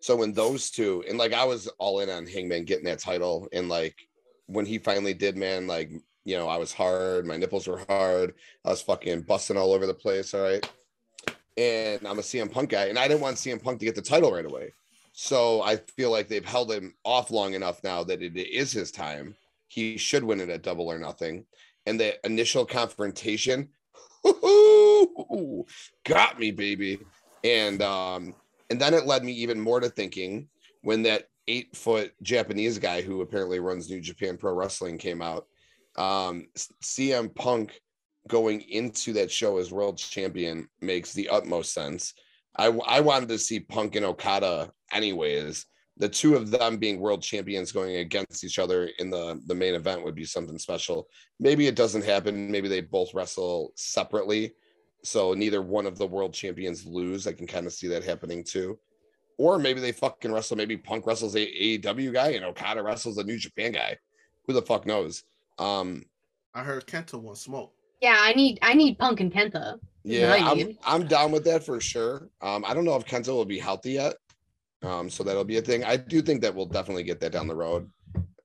So 0.00 0.16
when 0.16 0.32
those 0.32 0.70
two 0.70 1.04
and 1.08 1.18
like 1.18 1.32
I 1.32 1.44
was 1.44 1.68
all 1.78 2.00
in 2.00 2.10
on 2.10 2.26
Hangman 2.26 2.64
getting 2.64 2.86
that 2.86 2.98
title 2.98 3.46
and 3.52 3.68
like 3.68 3.94
when 4.46 4.66
he 4.66 4.78
finally 4.78 5.14
did, 5.14 5.36
man, 5.36 5.68
like 5.68 5.92
you 6.24 6.36
know, 6.36 6.48
I 6.48 6.56
was 6.56 6.72
hard, 6.72 7.26
my 7.26 7.36
nipples 7.36 7.68
were 7.68 7.84
hard, 7.88 8.34
I 8.64 8.70
was 8.70 8.82
fucking 8.82 9.22
busting 9.22 9.56
all 9.56 9.72
over 9.72 9.86
the 9.86 9.94
place. 9.94 10.34
All 10.34 10.42
right. 10.42 10.68
And 11.56 12.04
I'm 12.06 12.18
a 12.18 12.22
CM 12.22 12.50
Punk 12.50 12.70
guy, 12.70 12.86
and 12.86 12.98
I 12.98 13.06
didn't 13.06 13.20
want 13.20 13.36
CM 13.36 13.62
Punk 13.62 13.78
to 13.78 13.84
get 13.84 13.94
the 13.94 14.02
title 14.02 14.32
right 14.32 14.46
away. 14.46 14.72
So 15.12 15.62
I 15.62 15.76
feel 15.76 16.10
like 16.10 16.28
they've 16.28 16.44
held 16.44 16.72
him 16.72 16.94
off 17.04 17.30
long 17.30 17.54
enough 17.54 17.84
now 17.84 18.02
that 18.04 18.22
it 18.22 18.36
is 18.36 18.72
his 18.72 18.90
time. 18.90 19.36
He 19.72 19.96
should 19.96 20.22
win 20.22 20.38
it 20.40 20.50
at 20.50 20.62
double 20.62 20.92
or 20.92 20.98
nothing. 20.98 21.46
And 21.86 21.98
the 21.98 22.14
initial 22.26 22.66
confrontation 22.66 23.70
got 26.04 26.38
me, 26.38 26.50
baby. 26.50 26.98
And 27.42 27.80
um, 27.80 28.34
and 28.68 28.78
then 28.78 28.92
it 28.92 29.06
led 29.06 29.24
me 29.24 29.32
even 29.32 29.58
more 29.58 29.80
to 29.80 29.88
thinking 29.88 30.48
when 30.82 31.02
that 31.04 31.28
eight 31.48 31.74
foot 31.74 32.12
Japanese 32.20 32.78
guy 32.78 33.00
who 33.00 33.22
apparently 33.22 33.60
runs 33.60 33.88
New 33.88 34.02
Japan 34.02 34.36
Pro 34.36 34.52
Wrestling 34.52 34.98
came 34.98 35.22
out. 35.22 35.46
Um, 35.96 36.48
CM 36.82 37.34
Punk 37.34 37.80
going 38.28 38.60
into 38.60 39.14
that 39.14 39.30
show 39.30 39.56
as 39.56 39.72
world 39.72 39.96
champion 39.96 40.68
makes 40.82 41.14
the 41.14 41.30
utmost 41.30 41.72
sense. 41.72 42.12
I, 42.56 42.66
I 42.66 43.00
wanted 43.00 43.30
to 43.30 43.38
see 43.38 43.60
Punk 43.60 43.96
and 43.96 44.04
Okada 44.04 44.70
anyways. 44.92 45.64
The 45.98 46.08
two 46.08 46.34
of 46.36 46.50
them 46.50 46.78
being 46.78 47.00
world 47.00 47.22
champions 47.22 47.70
going 47.70 47.96
against 47.96 48.44
each 48.44 48.58
other 48.58 48.90
in 48.98 49.10
the, 49.10 49.40
the 49.46 49.54
main 49.54 49.74
event 49.74 50.02
would 50.04 50.14
be 50.14 50.24
something 50.24 50.58
special. 50.58 51.08
Maybe 51.38 51.66
it 51.66 51.76
doesn't 51.76 52.04
happen. 52.04 52.50
Maybe 52.50 52.68
they 52.68 52.80
both 52.80 53.12
wrestle 53.14 53.72
separately. 53.76 54.54
So 55.04 55.34
neither 55.34 55.62
one 55.62 55.86
of 55.86 55.98
the 55.98 56.06
world 56.06 56.32
champions 56.32 56.86
lose. 56.86 57.26
I 57.26 57.32
can 57.32 57.46
kind 57.46 57.66
of 57.66 57.72
see 57.72 57.88
that 57.88 58.04
happening 58.04 58.42
too. 58.42 58.78
Or 59.38 59.58
maybe 59.58 59.80
they 59.80 59.92
fucking 59.92 60.32
wrestle. 60.32 60.56
Maybe 60.56 60.76
Punk 60.76 61.06
wrestles 61.06 61.34
a 61.34 61.38
AEW 61.38 62.12
guy 62.12 62.30
and 62.30 62.44
Okada 62.44 62.82
wrestles 62.82 63.18
a 63.18 63.24
New 63.24 63.38
Japan 63.38 63.72
guy. 63.72 63.98
Who 64.46 64.52
the 64.52 64.62
fuck 64.62 64.86
knows? 64.86 65.24
Um, 65.58 66.04
I 66.54 66.62
heard 66.62 66.86
Kenta 66.86 67.20
wants 67.20 67.42
smoke. 67.42 67.72
Yeah, 68.00 68.16
I 68.18 68.32
need 68.32 68.58
I 68.62 68.74
need 68.74 68.98
Punk 68.98 69.20
and 69.20 69.32
Kenta. 69.32 69.78
Yeah, 70.04 70.32
I 70.32 70.50
I'm. 70.50 70.78
I'm 70.84 71.06
down 71.06 71.30
with 71.30 71.44
that 71.44 71.64
for 71.64 71.80
sure. 71.80 72.28
Um, 72.40 72.64
I 72.66 72.74
don't 72.74 72.84
know 72.84 72.96
if 72.96 73.04
Kenta 73.04 73.28
will 73.28 73.44
be 73.44 73.58
healthy 73.58 73.92
yet. 73.92 74.14
Um, 74.82 75.08
so 75.08 75.22
that'll 75.22 75.44
be 75.44 75.58
a 75.58 75.62
thing. 75.62 75.84
I 75.84 75.96
do 75.96 76.22
think 76.22 76.42
that 76.42 76.54
we'll 76.54 76.66
definitely 76.66 77.04
get 77.04 77.20
that 77.20 77.32
down 77.32 77.46
the 77.46 77.54
road. 77.54 77.88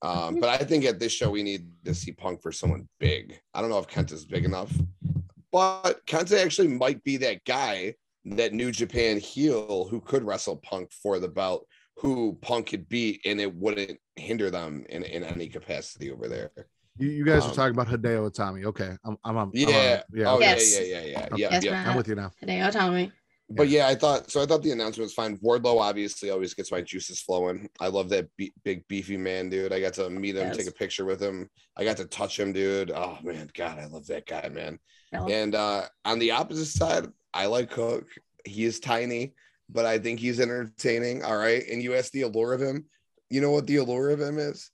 Um, 0.03 0.39
but 0.39 0.49
I 0.49 0.57
think 0.63 0.85
at 0.85 0.99
this 0.99 1.11
show 1.11 1.31
we 1.31 1.41
need 1.41 1.67
to 1.85 1.93
see 1.95 2.11
Punk 2.11 2.41
for 2.41 2.51
someone 2.51 2.87
big. 2.99 3.39
I 3.53 3.61
don't 3.61 3.71
know 3.71 3.79
if 3.79 3.87
Kent 3.87 4.11
is 4.11 4.25
big 4.25 4.45
enough, 4.45 4.71
but 5.51 6.05
Kenta 6.05 6.43
actually 6.43 6.67
might 6.67 7.03
be 7.03 7.17
that 7.17 7.43
guy, 7.45 7.95
that 8.25 8.53
New 8.53 8.71
Japan 8.71 9.17
heel 9.17 9.87
who 9.89 9.99
could 9.99 10.23
wrestle 10.23 10.57
Punk 10.57 10.91
for 10.91 11.17
the 11.19 11.27
belt, 11.27 11.65
who 11.95 12.37
Punk 12.41 12.67
could 12.67 12.87
beat, 12.87 13.21
and 13.25 13.41
it 13.41 13.53
wouldn't 13.55 13.97
hinder 14.15 14.51
them 14.51 14.85
in, 14.89 15.03
in 15.03 15.23
any 15.23 15.47
capacity 15.47 16.11
over 16.11 16.27
there. 16.27 16.51
You, 16.99 17.09
you 17.09 17.25
guys 17.25 17.43
Um, 17.45 17.51
are 17.51 17.55
talking 17.55 17.73
about 17.79 17.87
Hideo 17.87 18.29
Itami. 18.31 18.65
Okay, 18.65 18.95
I'm 19.03 19.17
I'm, 19.23 19.37
I'm 19.37 19.51
Yeah. 19.53 20.01
I'm, 20.11 20.17
yeah. 20.19 20.31
Oh 20.31 20.39
Yes. 20.39 20.73
yeah, 20.73 20.81
yeah, 20.81 20.85
yeah, 20.85 21.05
yeah, 21.05 21.19
Okay. 21.31 21.41
yeah, 21.41 21.49
Yes, 21.51 21.63
yeah. 21.63 21.89
I'm 21.89 21.97
with 21.97 22.07
you 22.07 22.15
now. 22.15 22.31
Hideo 22.43 22.71
Itami. 22.71 23.11
But 23.49 23.69
yeah, 23.69 23.87
I 23.87 23.95
thought 23.95 24.29
so. 24.29 24.41
I 24.41 24.45
thought 24.45 24.61
the 24.61 24.71
announcement 24.71 25.05
was 25.05 25.13
fine. 25.13 25.37
Wardlow 25.37 25.79
obviously 25.79 26.29
always 26.31 26.53
gets 26.53 26.69
my 26.71 26.81
juices 26.81 27.21
flowing. 27.21 27.69
I 27.79 27.87
love 27.87 28.09
that 28.09 28.27
be- 28.35 28.53
big 28.65 28.85
beefy 28.89 29.15
man, 29.15 29.49
dude. 29.49 29.71
I 29.71 29.79
got 29.79 29.93
to 29.93 30.09
meet 30.09 30.35
him, 30.35 30.47
Yes. 30.47 30.57
take 30.57 30.67
a 30.67 30.71
picture 30.71 31.05
with 31.05 31.21
him. 31.21 31.49
I 31.77 31.85
got 31.85 31.95
to 31.97 32.05
touch 32.05 32.37
him, 32.37 32.51
dude. 32.51 32.91
Oh 32.91 33.17
man, 33.23 33.49
God, 33.53 33.79
I 33.79 33.85
love 33.85 34.05
that 34.07 34.25
guy, 34.25 34.49
man. 34.49 34.79
And 35.13 35.55
uh, 35.55 35.83
on 36.03 36.19
the 36.19 36.31
opposite 36.31 36.65
side, 36.65 37.07
I 37.33 37.45
like 37.45 37.71
Hook. 37.71 38.07
He 38.43 38.65
is 38.65 38.81
tiny, 38.81 39.33
but 39.69 39.85
I 39.85 39.97
think 39.97 40.19
he's 40.19 40.41
entertaining. 40.41 41.23
All 41.23 41.37
right. 41.37 41.63
And 41.71 41.81
you 41.81 41.95
ask 41.95 42.11
the 42.11 42.23
allure 42.23 42.51
of 42.53 42.61
him. 42.61 42.85
You 43.29 43.39
know 43.39 43.51
what 43.51 43.65
the 43.67 43.77
allure 43.77 44.09
of 44.09 44.19
him 44.19 44.37
is? 44.37 44.71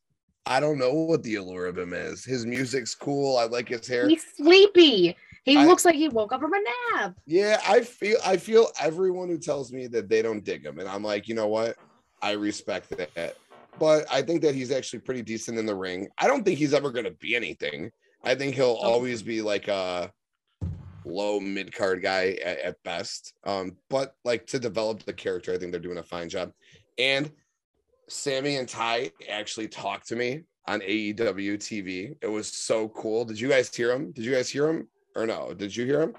I 0.47 0.59
don't 0.59 0.79
know 0.79 0.93
what 0.93 1.21
the 1.23 1.35
allure 1.35 1.67
of 1.67 1.77
him 1.77 1.93
is. 1.93 2.25
His 2.25 2.45
music's 2.45 2.95
cool. 2.95 3.37
I 3.37 3.45
like 3.45 3.69
his 3.69 3.87
hair. 3.87 4.09
He's 4.09 4.25
sleepy. 4.35 5.15
He 5.43 5.57
I- 5.57 5.65
looks 5.65 5.85
like 5.85 5.95
he 5.95 6.09
woke 6.09 6.31
up 6.31 6.41
from 6.41 6.53
a 6.53 6.61
nap. 6.93 7.15
Yeah, 7.25 7.61
I 7.67 7.81
feel 7.81 8.17
I 8.25 8.37
feel 8.37 8.69
everyone 8.79 9.29
who 9.29 9.37
tells 9.37 9.71
me 9.71 9.87
that 9.87 10.09
they 10.09 10.21
don't 10.21 10.43
dig 10.43 10.65
him, 10.65 10.79
and 10.79 10.87
I'm 10.87 11.03
like, 11.03 11.27
you 11.27 11.35
know 11.35 11.47
what? 11.47 11.75
I 12.21 12.31
respect 12.31 12.89
that. 12.89 13.35
But 13.79 14.05
I 14.11 14.21
think 14.21 14.41
that 14.43 14.55
he's 14.55 14.71
actually 14.71 14.99
pretty 14.99 15.21
decent 15.23 15.57
in 15.57 15.65
the 15.65 15.75
ring. 15.75 16.07
I 16.17 16.27
don't 16.27 16.43
think 16.43 16.59
he's 16.59 16.73
ever 16.73 16.91
gonna 16.91 17.11
be 17.11 17.35
anything. 17.35 17.91
I 18.23 18.35
think 18.35 18.55
he'll 18.55 18.79
always 18.81 19.21
be 19.21 19.41
like 19.41 19.67
a 19.67 20.11
low 21.05 21.39
mid 21.39 21.73
card 21.73 22.01
guy 22.01 22.37
at, 22.43 22.59
at 22.59 22.83
best. 22.83 23.33
Um, 23.43 23.75
but 23.89 24.15
like 24.23 24.47
to 24.47 24.59
develop 24.59 25.03
the 25.03 25.11
character, 25.13 25.53
I 25.53 25.57
think 25.57 25.71
they're 25.71 25.81
doing 25.81 25.97
a 25.97 26.03
fine 26.03 26.29
job. 26.29 26.51
And 26.97 27.29
Sammy 28.07 28.57
and 28.57 28.69
Tay 28.69 29.11
actually 29.29 29.67
talked 29.67 30.07
to 30.07 30.15
me 30.15 30.43
on 30.67 30.79
AEW 30.79 31.57
TV. 31.57 32.15
It 32.21 32.27
was 32.27 32.47
so 32.47 32.87
cool. 32.89 33.25
Did 33.25 33.39
you 33.39 33.49
guys 33.49 33.73
hear 33.75 33.91
him? 33.91 34.11
Did 34.11 34.23
you 34.23 34.31
guys 34.31 34.49
hear 34.49 34.69
him 34.69 34.87
or 35.15 35.25
no? 35.25 35.53
Did 35.53 35.75
you 35.75 35.85
hear 35.85 36.01
him? 36.01 36.15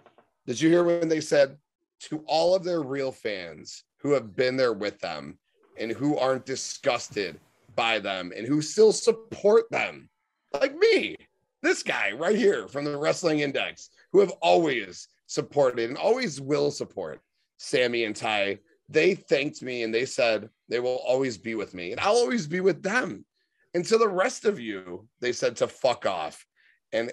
Did 0.47 0.61
you 0.61 0.69
hear 0.69 0.85
when 0.85 1.09
they 1.09 1.21
said 1.21 1.57
to 2.01 2.25
all 2.27 2.55
of 2.55 2.65
their 2.65 2.83
real 2.83 3.13
fans 3.13 3.85
who 3.99 4.13
have 4.13 4.37
been 4.37 4.57
there 4.57 4.73
with 4.73 4.99
them 5.01 5.39
and 5.79 5.91
who 5.91 6.19
aren't 6.19 6.47
disgusted 6.47 7.41
by 7.75 7.99
them 7.99 8.33
and 8.37 8.47
who 8.47 8.61
still 8.61 8.93
support 8.93 9.65
them, 9.71 10.09
like 10.53 10.77
me, 10.77 11.17
this 11.63 11.83
guy 11.83 12.13
right 12.13 12.37
here 12.37 12.69
from 12.69 12.85
the 12.85 12.97
Wrestling 12.97 13.41
Index, 13.41 13.91
who 14.13 14.21
have 14.21 14.33
always 14.43 15.09
supported 15.27 15.89
and 15.89 15.99
always 15.99 16.41
will 16.41 16.71
support 16.71 17.21
Sammy 17.57 18.05
and 18.05 18.15
Tay. 18.15 18.61
They 18.89 19.15
thanked 19.15 19.63
me 19.63 19.83
and 19.83 19.93
they 19.93 20.05
said 20.05 20.51
they 20.69 20.81
will 20.81 21.01
always 21.07 21.39
be 21.39 21.55
with 21.55 21.75
me 21.75 21.93
and 21.93 22.01
I'll 22.01 22.17
always 22.17 22.47
be 22.47 22.61
with 22.61 22.83
them. 22.83 23.25
And 23.73 23.85
to 23.87 23.99
the 23.99 24.09
rest 24.09 24.45
of 24.45 24.61
you, 24.61 25.09
they 25.21 25.33
said 25.33 25.57
to 25.57 25.67
fuck 25.67 26.07
off. 26.07 26.47
And 26.93 27.13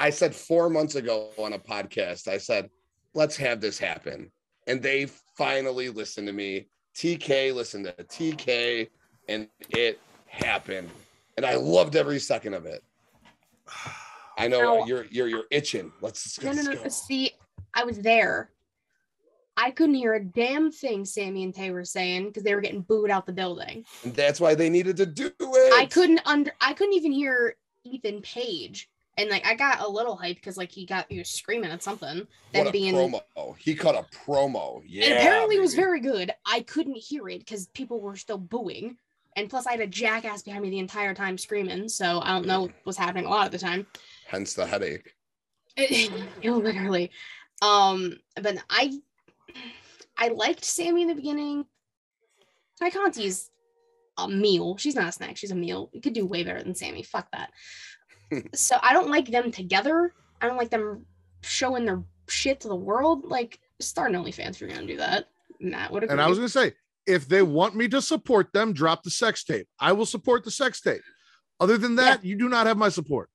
I 0.00 0.10
said 0.10 0.34
four 0.34 0.70
months 0.70 0.94
ago 0.94 1.30
on 1.38 1.52
a 1.52 1.58
podcast, 1.58 2.26
I 2.26 2.38
said, 2.38 2.70
let's 3.14 3.36
have 3.36 3.60
this 3.60 3.78
happen. 3.78 4.32
And 4.66 4.82
they 4.82 5.06
finally 5.36 5.90
listened 5.90 6.26
to 6.26 6.32
me. 6.32 6.68
TK 6.96 7.54
listened 7.54 7.84
to 7.86 7.92
TK, 8.04 8.88
and 9.28 9.48
it 9.70 10.00
happened. 10.26 10.90
And 11.36 11.46
I 11.46 11.54
loved 11.54 11.96
every 11.96 12.18
second 12.18 12.54
of 12.54 12.66
it. 12.66 12.82
I 14.38 14.48
know 14.48 14.78
Now- 14.80 14.86
you're 14.86 15.04
you're 15.10 15.28
you're 15.28 15.44
itching. 15.50 15.92
Let's, 16.00 16.42
No, 16.42 16.50
let's 16.50 16.64
no, 16.66 16.72
no. 16.72 16.82
go. 16.82 16.88
See, 16.88 17.32
I 17.74 17.84
was 17.84 17.98
there. 17.98 18.50
I 19.56 19.70
couldn't 19.70 19.96
hear 19.96 20.14
a 20.14 20.24
damn 20.24 20.72
thing 20.72 21.04
Sammy 21.04 21.44
and 21.44 21.54
Tay 21.54 21.70
were 21.70 21.84
saying 21.84 22.28
because 22.28 22.42
they 22.42 22.54
were 22.54 22.60
getting 22.62 22.80
booed 22.80 23.10
out 23.10 23.26
the 23.26 23.32
building. 23.32 23.84
And 24.04 24.14
that's 24.14 24.40
why 24.40 24.54
they 24.54 24.70
needed 24.70 24.96
to 24.96 25.06
do 25.06 25.30
it. 25.38 25.72
I 25.74 25.86
couldn't 25.86 26.20
under 26.24 26.52
I 26.60 26.72
couldn't 26.72 26.94
even 26.94 27.12
hear 27.12 27.56
Ethan 27.84 28.22
Page. 28.22 28.88
And 29.20 29.28
like 29.28 29.46
I 29.46 29.54
got 29.54 29.80
a 29.80 29.88
little 29.88 30.16
hype 30.16 30.36
because 30.36 30.56
like 30.56 30.72
he 30.72 30.86
got 30.86 31.10
you 31.12 31.24
screaming 31.24 31.70
at 31.70 31.82
something. 31.82 32.26
Then 32.54 32.64
What 32.64 32.72
being 32.72 32.94
promo. 32.94 33.56
He 33.58 33.74
cut 33.74 33.94
a 33.94 34.06
promo. 34.16 34.82
Yeah. 34.86 35.04
and 35.04 35.14
apparently 35.18 35.56
it 35.56 35.60
was 35.60 35.74
very 35.74 36.00
good. 36.00 36.32
I 36.46 36.60
couldn't 36.60 36.96
hear 36.96 37.28
it 37.28 37.40
because 37.40 37.66
people 37.68 38.00
were 38.00 38.16
still 38.16 38.38
booing. 38.38 38.96
And 39.36 39.50
plus 39.50 39.66
I 39.66 39.72
had 39.72 39.80
a 39.80 39.86
jackass 39.86 40.42
behind 40.42 40.62
me 40.62 40.70
the 40.70 40.78
entire 40.78 41.12
time 41.14 41.36
screaming. 41.36 41.90
So 41.90 42.20
I 42.22 42.30
don't 42.30 42.46
know 42.46 42.62
what 42.62 42.72
was 42.86 42.96
happening 42.96 43.26
a 43.26 43.28
lot 43.28 43.44
of 43.44 43.52
the 43.52 43.58
time. 43.58 43.86
hence 44.26 44.54
the 44.54 44.66
headache. 44.66 45.12
It, 45.76 46.10
literally. 46.42 47.10
Um, 47.62 48.16
but 48.40 48.56
I 48.70 48.98
I 50.16 50.28
liked 50.28 50.64
Sammy 50.64 51.02
in 51.02 51.08
the 51.08 51.14
beginning. 51.14 51.66
Tay 52.80 52.90
Conti's 52.90 53.50
a 54.18 54.28
meal. 54.28 54.76
She's 54.78 54.94
not 54.94 55.08
a 55.08 55.12
snack, 55.12 55.36
she's 55.36 55.50
a 55.50 55.56
meal. 55.56 55.90
You 55.92 56.00
could 56.00 56.12
do 56.12 56.26
way 56.26 56.42
better 56.42 56.62
than 56.62 56.74
Sammy. 56.74 57.02
Fuck 57.02 57.30
that. 57.32 57.50
so 58.54 58.76
I 58.82 58.92
don't 58.92 59.10
like 59.10 59.30
them 59.30 59.50
together. 59.50 60.12
I 60.40 60.46
don't 60.46 60.56
like 60.56 60.70
them 60.70 61.04
showing 61.42 61.84
their 61.84 62.02
shit 62.28 62.60
to 62.60 62.68
the 62.68 62.76
world. 62.76 63.26
Like 63.26 63.60
start 63.80 64.12
an 64.12 64.22
OnlyFans 64.22 64.50
if 64.50 64.60
you're 64.60 64.70
gonna 64.70 64.86
do 64.86 64.96
that. 64.96 65.28
Matt 65.60 65.90
would 65.92 66.04
agree. 66.04 66.12
And 66.12 66.20
I 66.20 66.28
was 66.28 66.38
gonna 66.38 66.48
say, 66.48 66.72
if 67.06 67.28
they 67.28 67.42
want 67.42 67.74
me 67.74 67.88
to 67.88 68.00
support 68.00 68.52
them, 68.52 68.72
drop 68.72 69.02
the 69.02 69.10
sex 69.10 69.44
tape. 69.44 69.68
I 69.78 69.92
will 69.92 70.06
support 70.06 70.44
the 70.44 70.50
sex 70.50 70.80
tape. 70.80 71.02
Other 71.58 71.76
than 71.76 71.96
that, 71.96 72.24
you 72.24 72.36
do 72.36 72.48
not 72.48 72.66
have 72.66 72.78
my 72.78 72.88
support. 72.88 73.28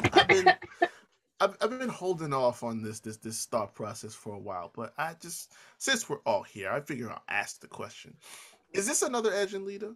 I've 0.00 0.28
been 0.28 0.52
I've, 1.40 1.56
I've 1.60 1.78
been 1.78 1.88
holding 1.88 2.32
off 2.32 2.62
on 2.62 2.82
this 2.82 3.00
this 3.00 3.18
this 3.18 3.44
thought 3.46 3.74
process 3.74 4.14
for 4.14 4.34
a 4.34 4.38
while, 4.38 4.72
but 4.74 4.92
I 4.98 5.14
just 5.20 5.52
since 5.78 6.08
we're 6.08 6.22
all 6.24 6.42
here, 6.42 6.70
I 6.70 6.80
figure 6.80 7.10
I'll 7.10 7.22
ask 7.28 7.60
the 7.60 7.68
question: 7.68 8.16
Is 8.72 8.86
this 8.86 9.02
another 9.02 9.32
Edge 9.32 9.54
and 9.54 9.64
Lita? 9.64 9.94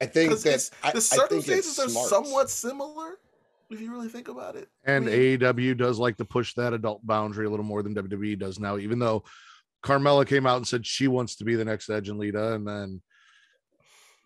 I 0.00 0.06
think 0.06 0.30
that 0.38 0.70
I, 0.82 0.92
the 0.92 0.98
I 0.98 1.00
think 1.00 1.02
circumstances 1.02 1.78
it's 1.78 1.78
are 1.78 1.88
smart. 1.88 2.08
somewhat 2.08 2.50
similar, 2.50 3.18
if 3.70 3.80
you 3.80 3.92
really 3.92 4.08
think 4.08 4.28
about 4.28 4.56
it. 4.56 4.68
I 4.86 4.92
And 4.92 5.06
mean, 5.06 5.38
AEW 5.38 5.76
does 5.76 5.98
like 5.98 6.16
to 6.16 6.24
push 6.24 6.54
that 6.54 6.72
adult 6.72 7.06
boundary 7.06 7.46
a 7.46 7.50
little 7.50 7.64
more 7.64 7.82
than 7.82 7.94
WWE 7.94 8.38
does 8.38 8.58
now, 8.58 8.78
even 8.78 8.98
though 8.98 9.24
Carmella 9.84 10.26
came 10.26 10.46
out 10.46 10.56
and 10.56 10.66
said 10.66 10.86
she 10.86 11.08
wants 11.08 11.36
to 11.36 11.44
be 11.44 11.54
the 11.54 11.64
next 11.64 11.90
Edge 11.90 12.08
and 12.08 12.18
Lita. 12.18 12.54
And 12.54 12.66
then 12.66 13.02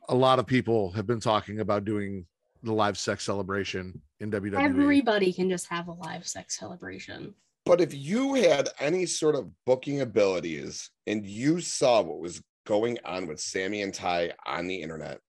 a 0.09 0.14
lot 0.14 0.38
of 0.38 0.46
people 0.46 0.92
have 0.92 1.06
been 1.06 1.20
talking 1.20 1.60
about 1.60 1.84
doing 1.84 2.26
the 2.62 2.72
live 2.72 2.96
sex 2.98 3.24
celebration 3.24 4.01
in. 4.20 4.30
WWE. 4.30 4.59
everybody 4.59 5.32
can 5.32 5.51
just 5.51 5.66
have 5.68 5.88
a 5.88 5.92
live 5.92 6.26
sex 6.26 6.59
celebration. 6.59 7.34
But 7.66 7.80
if 7.80 7.94
you 7.94 8.34
had 8.34 8.68
any 8.78 9.06
sort 9.06 9.34
of 9.34 9.51
booking 9.64 10.02
abilities 10.02 10.90
and 11.06 11.24
you 11.26 11.60
saw 11.60 12.02
what 12.02 12.20
was 12.20 12.42
going 12.66 12.98
on 13.05 13.26
with 13.26 13.40
Sammy 13.40 13.82
and 13.82 13.92
Tay 13.92 14.32
on 14.46 14.66
the 14.66 14.82
internet, 14.82 15.20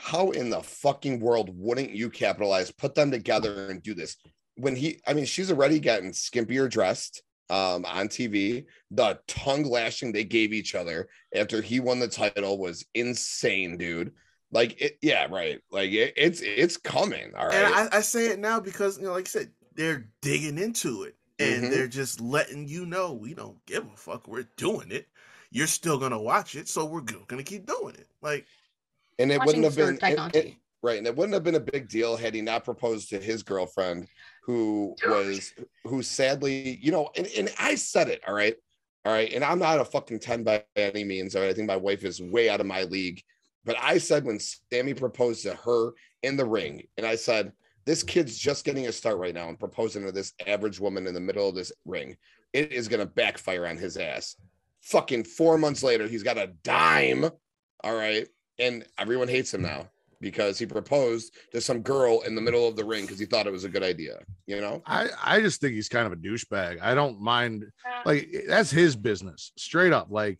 how 0.00 0.30
in 0.30 0.50
the 0.50 0.62
fucking 0.62 1.20
world 1.20 1.50
wouldn't 1.54 1.90
you 1.90 2.10
capitalize, 2.10 2.70
put 2.70 2.94
them 2.94 3.10
together 3.10 3.68
and 3.70 3.82
do 3.82 3.94
this? 3.94 4.16
When 4.56 4.74
he, 4.74 5.00
I 5.06 5.12
mean, 5.14 5.24
she's 5.26 5.50
already 5.50 5.78
getting 5.78 6.12
skimpier 6.12 6.70
dressed 6.70 7.22
um, 7.50 7.84
on 7.84 8.08
TV. 8.08 8.64
The 8.90 9.18
tongue 9.26 9.64
lashing 9.64 10.12
they 10.12 10.24
gave 10.24 10.52
each 10.52 10.74
other 10.74 11.08
after 11.34 11.60
he 11.60 11.80
won 11.80 11.98
the 11.98 12.08
title 12.08 12.58
was 12.58 12.84
insane, 12.94 13.76
dude. 13.76 14.12
Like, 14.52 14.80
it, 14.80 14.98
yeah, 15.02 15.26
right. 15.30 15.60
Like, 15.70 15.90
it, 15.90 16.14
it's 16.16 16.40
it's 16.40 16.76
coming. 16.76 17.32
All 17.36 17.46
right. 17.46 17.54
and 17.54 17.74
I, 17.74 17.98
I 17.98 18.00
say 18.00 18.26
it 18.28 18.38
now 18.38 18.58
because 18.60 18.98
you 18.98 19.04
know, 19.04 19.12
like 19.12 19.26
I 19.26 19.30
said, 19.30 19.50
they're 19.74 20.08
digging 20.22 20.58
into 20.58 21.04
it 21.04 21.14
and 21.38 21.64
Mhm. 21.64 21.70
they're 21.70 21.88
just 21.88 22.20
letting 22.20 22.66
you 22.66 22.86
know 22.86 23.12
we 23.12 23.34
don't 23.34 23.64
give 23.66 23.86
a 23.86 23.96
fuck. 23.96 24.26
We're 24.26 24.48
doing 24.56 24.90
it. 24.90 25.06
You're 25.52 25.66
still 25.66 25.98
gonna 25.98 26.20
watch 26.20 26.54
it, 26.54 26.68
so 26.68 26.84
we're 26.84 27.00
gonna 27.00 27.42
keep 27.42 27.66
doing 27.66 27.94
it. 27.94 28.08
Like 28.22 28.46
and 29.20 29.30
it 29.32 29.38
wouldn't 29.46 29.64
have 29.64 29.76
been 29.76 29.98
it- 30.12 30.16
it- 30.34 30.54
right 30.82 30.98
and 30.98 31.06
it 31.06 31.14
wouldn't 31.16 31.34
have 31.34 31.44
been 31.44 31.54
a 31.56 31.60
big 31.60 31.88
deal 31.88 32.16
had 32.16 32.34
he 32.34 32.40
not 32.40 32.64
proposed 32.64 33.08
to 33.10 33.18
his 33.18 33.42
girlfriend 33.42 34.06
who 34.44 34.94
was 35.10 35.52
who 35.84 36.02
sadly 36.02 36.78
you 36.82 36.90
know 36.90 37.10
and, 37.16 37.26
and 37.36 37.52
i 37.58 37.74
said 37.74 38.08
it 38.08 38.20
all 38.26 38.34
right 38.34 38.56
all 39.04 39.12
right 39.12 39.32
and 39.32 39.44
i'm 39.44 39.58
not 39.58 39.80
a 39.80 39.84
fucking 39.84 40.18
10 40.18 40.42
by 40.42 40.64
any 40.76 41.04
means 41.04 41.36
all 41.36 41.42
right 41.42 41.50
i 41.50 41.52
think 41.52 41.66
my 41.68 41.76
wife 41.76 42.04
is 42.04 42.20
way 42.20 42.48
out 42.48 42.60
of 42.60 42.66
my 42.66 42.82
league. 42.84 43.22
But 43.64 43.76
i 43.80 43.98
said 43.98 44.24
when 44.24 44.38
sammy 44.40 44.94
proposed 44.94 45.42
to 45.42 45.54
her 45.54 45.92
in 46.22 46.36
the 46.38 46.46
ring 46.46 46.84
and 46.96 47.06
i 47.06 47.14
said 47.14 47.52
this 47.86 48.02
kid's 48.02 48.38
just 48.38 48.64
getting 48.64 48.86
a 48.86 48.92
start 48.92 49.18
right 49.18 49.34
now 49.34 49.48
and 49.48 49.58
proposing 49.58 50.04
to 50.04 50.12
this 50.12 50.32
average 50.46 50.78
woman 50.80 51.06
in 51.06 51.14
the 51.14 51.20
middle 51.20 51.48
of 51.48 51.54
this 51.54 51.72
ring. 51.86 52.14
It 52.52 52.72
is 52.72 52.88
going 52.88 53.00
to 53.00 53.06
backfire 53.06 53.66
on 53.66 53.78
his 53.78 53.96
ass. 53.96 54.36
Fucking 54.82 55.24
four 55.24 55.56
months 55.56 55.82
later 55.82 56.06
he's 56.06 56.22
got 56.22 56.36
a 56.38 56.52
dime 56.62 57.24
all 57.82 57.94
right 57.94 58.28
and 58.60 58.84
everyone 58.98 59.28
hates 59.28 59.52
him 59.52 59.62
now 59.62 59.88
because 60.20 60.58
he 60.58 60.66
proposed 60.66 61.34
to 61.52 61.60
some 61.60 61.80
girl 61.80 62.20
in 62.20 62.34
the 62.34 62.40
middle 62.40 62.68
of 62.68 62.76
the 62.76 62.84
ring 62.84 63.04
because 63.04 63.18
he 63.18 63.24
thought 63.24 63.46
it 63.46 63.52
was 63.52 63.64
a 63.64 63.68
good 63.68 63.82
idea. 63.82 64.18
You 64.46 64.60
know, 64.60 64.82
I, 64.86 65.08
I 65.24 65.40
just 65.40 65.60
think 65.60 65.74
he's 65.74 65.88
kind 65.88 66.06
of 66.06 66.12
a 66.12 66.16
douchebag. 66.16 66.80
I 66.80 66.94
don't 66.94 67.20
mind 67.20 67.64
like 68.04 68.28
that's 68.46 68.70
his 68.70 68.94
business, 68.94 69.52
straight 69.56 69.92
up. 69.92 70.08
Like 70.10 70.38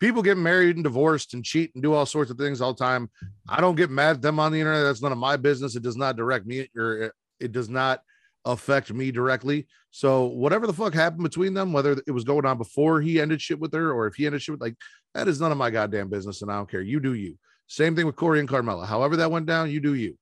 people 0.00 0.22
get 0.22 0.36
married 0.36 0.76
and 0.76 0.84
divorced 0.84 1.34
and 1.34 1.44
cheat 1.44 1.70
and 1.74 1.82
do 1.82 1.92
all 1.92 2.06
sorts 2.06 2.30
of 2.30 2.38
things 2.38 2.60
all 2.60 2.74
the 2.74 2.84
time. 2.84 3.10
I 3.48 3.60
don't 3.60 3.76
get 3.76 3.90
mad 3.90 4.16
at 4.16 4.22
them 4.22 4.40
on 4.40 4.50
the 4.50 4.58
internet. 4.58 4.82
That's 4.82 5.02
none 5.02 5.12
of 5.12 5.18
my 5.18 5.36
business. 5.36 5.76
It 5.76 5.82
does 5.82 5.96
not 5.96 6.16
direct 6.16 6.46
me 6.46 6.68
or 6.76 7.14
it 7.38 7.52
does 7.52 7.68
not 7.68 8.02
affect 8.44 8.92
me 8.92 9.10
directly. 9.10 9.66
So 9.90 10.26
whatever 10.26 10.66
the 10.66 10.72
fuck 10.72 10.94
happened 10.94 11.22
between 11.22 11.54
them, 11.54 11.72
whether 11.72 12.00
it 12.06 12.10
was 12.10 12.24
going 12.24 12.46
on 12.46 12.58
before 12.58 13.00
he 13.00 13.20
ended 13.20 13.40
shit 13.42 13.58
with 13.58 13.72
her 13.74 13.92
or 13.92 14.06
if 14.06 14.14
he 14.14 14.26
ended 14.26 14.42
shit 14.42 14.54
with 14.54 14.62
like 14.62 14.76
that 15.14 15.28
is 15.28 15.40
none 15.40 15.52
of 15.52 15.58
my 15.58 15.70
goddamn 15.70 16.08
business, 16.08 16.42
and 16.42 16.50
I 16.50 16.56
don't 16.56 16.70
care. 16.70 16.82
You 16.82 17.00
do 17.00 17.14
you. 17.14 17.36
Same 17.66 17.94
thing 17.94 18.06
with 18.06 18.16
Corey 18.16 18.40
and 18.40 18.48
Carmella. 18.48 18.86
However 18.86 19.16
that 19.16 19.30
went 19.30 19.46
down, 19.46 19.70
you 19.70 19.80
do 19.80 19.94
you. 19.94 20.16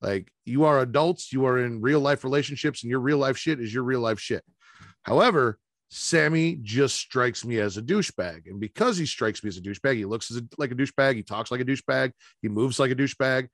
Like 0.00 0.32
you 0.44 0.64
are 0.64 0.80
adults, 0.80 1.32
you 1.32 1.46
are 1.46 1.58
in 1.58 1.80
real 1.80 2.00
life 2.00 2.24
relationships, 2.24 2.82
and 2.82 2.90
your 2.90 3.00
real 3.00 3.18
life 3.18 3.36
shit 3.36 3.60
is 3.60 3.72
your 3.72 3.84
real 3.84 4.00
life 4.00 4.18
shit. 4.18 4.44
However, 5.02 5.58
Sammy 5.94 6.56
just 6.62 6.96
strikes 6.96 7.44
me 7.44 7.58
as 7.58 7.76
a 7.76 7.82
douchebag. 7.82 8.46
And 8.46 8.58
because 8.58 8.96
he 8.96 9.04
strikes 9.04 9.44
me 9.44 9.48
as 9.48 9.58
a 9.58 9.60
douchebag, 9.60 9.96
he 9.96 10.06
looks 10.06 10.30
a, 10.30 10.42
like 10.56 10.72
a 10.72 10.74
douchebag, 10.74 11.16
he 11.16 11.22
talks 11.22 11.50
like 11.50 11.60
a 11.60 11.64
douchebag, 11.64 12.12
he 12.40 12.48
moves 12.48 12.78
like 12.78 12.90
a 12.90 12.94
douchebag. 12.94 13.48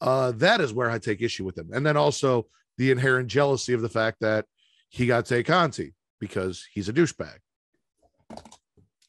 Uh, 0.00 0.32
that 0.32 0.60
is 0.60 0.72
where 0.72 0.90
I 0.90 0.98
take 0.98 1.22
issue 1.22 1.44
with 1.44 1.56
him. 1.56 1.70
And 1.72 1.84
then 1.84 1.96
also 1.96 2.46
the 2.80 2.90
inherent 2.90 3.28
jealousy 3.28 3.74
of 3.74 3.82
the 3.82 3.90
fact 3.90 4.16
that 4.22 4.46
he 4.88 5.06
got 5.06 5.26
Tay 5.26 5.42
Conti 5.42 5.92
because 6.18 6.66
he's 6.72 6.88
a 6.88 6.94
douchebag. 6.94 7.36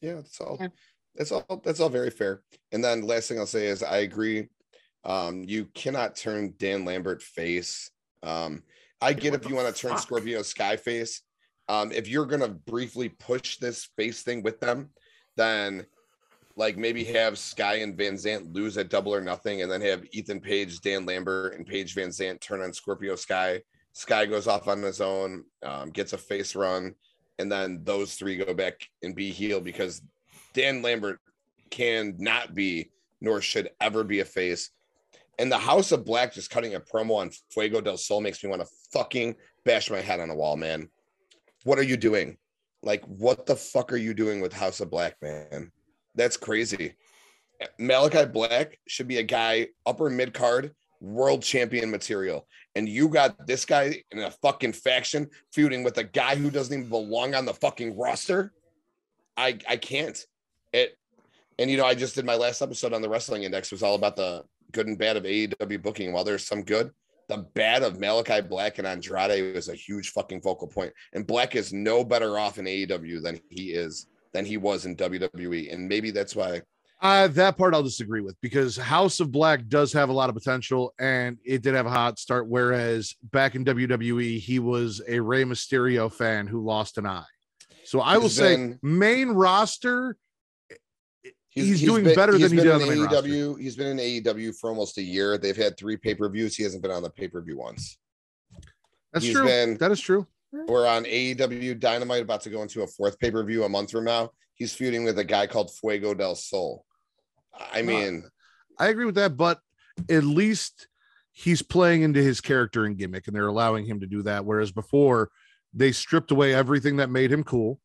Yeah, 0.02 0.16
that's 0.16 0.42
all. 0.42 0.58
Yeah. 0.60 0.68
That's 1.16 1.32
all. 1.32 1.62
That's 1.64 1.80
all 1.80 1.88
very 1.88 2.10
fair. 2.10 2.42
And 2.74 2.84
then 2.84 3.04
last 3.04 3.30
thing 3.30 3.40
I'll 3.40 3.46
say 3.46 3.68
is 3.68 3.82
I 3.82 4.00
agree. 4.00 4.50
Um, 5.06 5.46
you 5.48 5.70
cannot 5.74 6.18
turn 6.18 6.54
Dan 6.58 6.84
Lambert 6.84 7.24
face. 7.24 7.90
Um, 8.24 8.62
I 9.00 9.14
get 9.14 9.32
What 9.32 9.46
if 9.46 9.50
you 9.50 9.56
want 9.56 9.74
to 9.74 9.82
turn? 9.82 9.98
Scorpio 9.98 10.42
Sky 10.42 10.76
face. 10.76 11.22
Um, 11.70 11.94
if 11.94 12.10
you're 12.10 12.26
gonna 12.26 12.50
briefly 12.50 13.08
push 13.08 13.56
this 13.56 13.88
face 13.96 14.22
thing 14.22 14.44
with 14.44 14.60
them, 14.60 14.90
then 15.38 15.86
like 16.56 16.78
maybe 16.78 17.04
have 17.06 17.38
Sky 17.38 17.76
and 17.76 17.98
VanZant 17.98 18.54
lose 18.54 18.78
at 18.78 18.90
double 18.90 19.14
or 19.14 19.22
nothing, 19.22 19.62
and 19.62 19.72
then 19.72 19.82
have 19.82 20.06
Ethan 20.12 20.40
Page, 20.40 20.82
Dan 20.82 21.06
Lambert, 21.06 21.56
and 21.56 21.66
Paige 21.66 21.96
VanZant 21.96 22.40
turn 22.42 22.62
on 22.62 22.74
Scorpio 22.74 23.16
Sky. 23.16 23.62
Sky 23.94 24.26
goes 24.26 24.48
off 24.48 24.68
on 24.68 24.82
his 24.82 25.02
own, 25.02 25.44
um, 25.64 25.90
gets 25.90 26.14
a 26.14 26.18
face 26.18 26.56
run, 26.56 26.96
and 27.40 27.52
then 27.52 27.82
those 27.84 28.16
three 28.16 28.38
go 28.38 28.54
back 28.54 28.88
and 29.04 29.16
be 29.16 29.32
healed 29.32 29.64
because 29.64 30.02
Dan 30.54 30.82
Lambert 30.82 31.20
can 31.70 32.16
not 32.18 32.54
be 32.54 32.92
nor 33.22 33.42
should 33.42 33.70
ever 33.80 34.04
be 34.04 34.20
a 34.20 34.26
face. 34.26 34.72
And 35.40 35.52
the 35.52 35.58
House 35.58 35.92
of 35.92 36.06
Black 36.06 36.34
just 36.34 36.50
cutting 36.50 36.76
a 36.76 36.80
promo 36.80 37.18
on 37.18 37.32
Fuego 37.50 37.82
del 37.82 37.98
Sol 37.98 38.22
makes 38.22 38.44
me 38.44 38.50
want 38.50 38.62
to 38.62 38.68
fucking 38.92 39.36
bash 39.64 39.90
my 39.90 40.02
head 40.02 40.20
on 40.20 40.30
a 40.30 40.36
wall, 40.36 40.58
man. 40.58 40.90
What 41.64 41.80
are 41.80 41.84
you 41.84 41.98
doing? 41.98 42.38
Like, 42.84 43.04
what 43.06 43.46
the 43.46 43.56
fuck 43.56 43.94
are 43.94 43.98
you 43.98 44.14
doing 44.14 44.42
with 44.42 44.52
House 44.52 44.82
of 44.82 44.90
Black, 44.90 45.16
man? 45.22 45.72
That's 46.16 46.38
crazy. 46.38 46.94
Malakai 47.80 48.32
Black 48.32 48.80
should 48.88 49.08
be 49.08 49.18
a 49.18 49.24
guy 49.24 49.68
upper 49.86 50.10
mid 50.10 50.34
card 50.34 50.74
world 51.00 51.42
champion 51.42 51.90
material. 51.90 52.48
And 52.76 52.88
you 52.88 53.10
got 53.10 53.48
this 53.48 53.66
guy 53.66 54.04
in 54.12 54.20
a 54.20 54.32
fucking 54.32 54.74
faction 54.74 55.30
feuding 55.52 55.84
with 55.84 55.98
a 55.98 56.04
guy 56.04 56.36
who 56.36 56.50
doesn't 56.50 56.78
even 56.78 56.90
belong 56.90 57.36
on 57.36 57.46
the 57.46 57.54
fucking 57.54 57.98
roster. 57.98 58.54
I 59.36 59.58
I 59.68 59.78
can't. 59.78 60.24
It 60.74 60.98
and 61.60 61.70
you 61.70 61.78
know, 61.78 61.86
I 61.86 61.96
just 61.96 62.16
did 62.16 62.26
my 62.26 62.36
last 62.36 62.62
episode 62.62 62.94
on 62.94 63.02
the 63.02 63.10
wrestling 63.10 63.44
index 63.44 63.72
was 63.72 63.84
all 63.84 63.96
about 63.96 64.16
the 64.16 64.44
good 64.72 64.88
and 64.88 64.98
bad 64.98 65.18
of 65.18 65.24
AEW 65.24 65.82
booking. 65.82 66.14
While 66.14 66.24
there's 66.24 66.46
some 66.46 66.64
good, 66.64 66.92
the 67.28 67.38
bad 67.54 67.84
of 67.84 67.98
Malakai 67.98 68.48
Black 68.48 68.78
and 68.78 68.88
Andrade 68.88 69.54
was 69.54 69.70
a 69.70 69.76
huge 69.76 70.10
fucking 70.10 70.42
focal 70.42 70.68
point. 70.68 70.94
And 71.14 71.28
Black 71.28 71.56
is 71.56 71.74
no 71.74 72.04
better 72.04 72.40
off 72.40 72.58
in 72.58 72.66
AEW 72.66 73.22
than 73.22 73.40
he 73.50 73.72
is 73.72 74.08
than 74.34 74.46
he 74.46 74.58
was 74.58 74.86
in 74.86 74.96
WWE. 74.96 75.74
And 75.74 75.88
maybe 75.88 76.12
that's 76.12 76.36
why 76.36 76.62
Uh, 77.02 77.28
that 77.30 77.58
part 77.58 77.74
I'll 77.74 77.84
disagree 77.84 78.22
with 78.22 78.36
because 78.42 78.78
House 78.78 79.20
of 79.20 79.32
Black 79.32 79.68
does 79.68 79.92
have 79.94 80.10
a 80.10 80.14
lot 80.14 80.30
of 80.30 80.36
potential 80.36 80.94
and 81.00 81.38
it 81.44 81.62
did 81.64 81.74
have 81.74 81.86
a 81.86 81.90
hot 81.90 82.20
start. 82.20 82.48
Whereas 82.48 83.16
back 83.32 83.56
in 83.56 83.66
WWE, 83.66 84.40
he 84.40 84.60
was 84.60 85.02
a 85.08 85.20
Rey 85.20 85.44
Mysterio 85.44 86.12
fan 86.14 86.48
who 86.48 86.64
lost 86.64 86.98
an 86.98 87.06
eye. 87.08 87.26
So 87.86 88.00
I 88.00 88.16
will 88.18 88.24
He's 88.24 88.36
say, 88.38 88.76
main 88.82 89.30
roster, 89.30 90.16
He's 91.50 91.82
doing 91.82 92.06
better 92.06 92.32
he's 92.38 92.44
than 92.50 92.52
he 92.52 92.56
been 92.64 92.66
did 92.66 92.76
in 92.76 92.82
on 92.82 92.88
the 92.88 92.96
main 92.96 93.04
roster. 93.04 93.28
AEW. 93.28 93.60
He's 93.60 93.76
been 93.76 93.88
in 93.88 93.98
AEW 93.98 94.58
for 94.58 94.70
almost 94.70 94.98
a 94.98 95.02
year. 95.02 95.38
They've 95.38 95.58
had 95.58 95.76
three 95.78 95.98
pay 95.98 96.16
per 96.16 96.30
views. 96.30 96.56
He 96.56 96.64
hasn't 96.64 96.82
been 96.82 96.92
on 96.92 97.04
the 97.04 97.10
pay 97.10 97.28
per 97.28 97.42
view 97.42 97.58
once. 97.58 97.98
that's 99.12 99.26
He's 99.26 99.36
true. 99.36 99.44
been- 99.46 99.76
that 99.80 99.92
is 99.92 100.00
true. 100.00 100.26
We're 100.52 100.88
on 100.88 101.06
AEW 101.06 101.80
Dynamite, 101.80 102.24
about 102.24 102.42
to 102.42 102.50
go 102.50 102.62
into 102.62 102.82
a 102.84 102.88
fourth 102.88 103.18
pay 103.20 103.32
per 103.32 103.44
view 103.44 103.64
a 103.64 103.70
month 103.70 103.92
from 103.92 104.06
now. 104.06 104.32
He's 104.54 104.74
feuding 104.74 105.04
with 105.04 105.18
a 105.18 105.24
guy 105.24 105.48
called 105.48 105.74
Fuego 105.74 106.14
del 106.14 106.36
Sol. 106.36 106.86
I 107.74 107.82
mean, 107.82 108.24
I 108.78 108.88
agree 108.88 109.06
with 109.06 109.16
that, 109.16 109.38
but 109.38 109.60
at 110.10 110.24
least 110.24 110.88
he's 111.32 111.62
playing 111.62 112.02
into 112.02 112.22
his 112.22 112.42
character 112.42 112.86
and 112.86 112.98
gimmick, 112.98 113.28
and 113.28 113.36
they're 113.36 113.48
allowing 113.48 113.86
him 113.86 114.02
to 114.02 114.08
do 114.08 114.24
that. 114.24 114.46
Whereas 114.46 114.72
before, 114.72 115.30
they 115.74 115.92
stripped 115.92 116.32
away 116.32 116.54
everything 116.54 116.98
that 116.98 117.10
made 117.10 117.32
him 117.32 117.44
cool. 117.44 117.80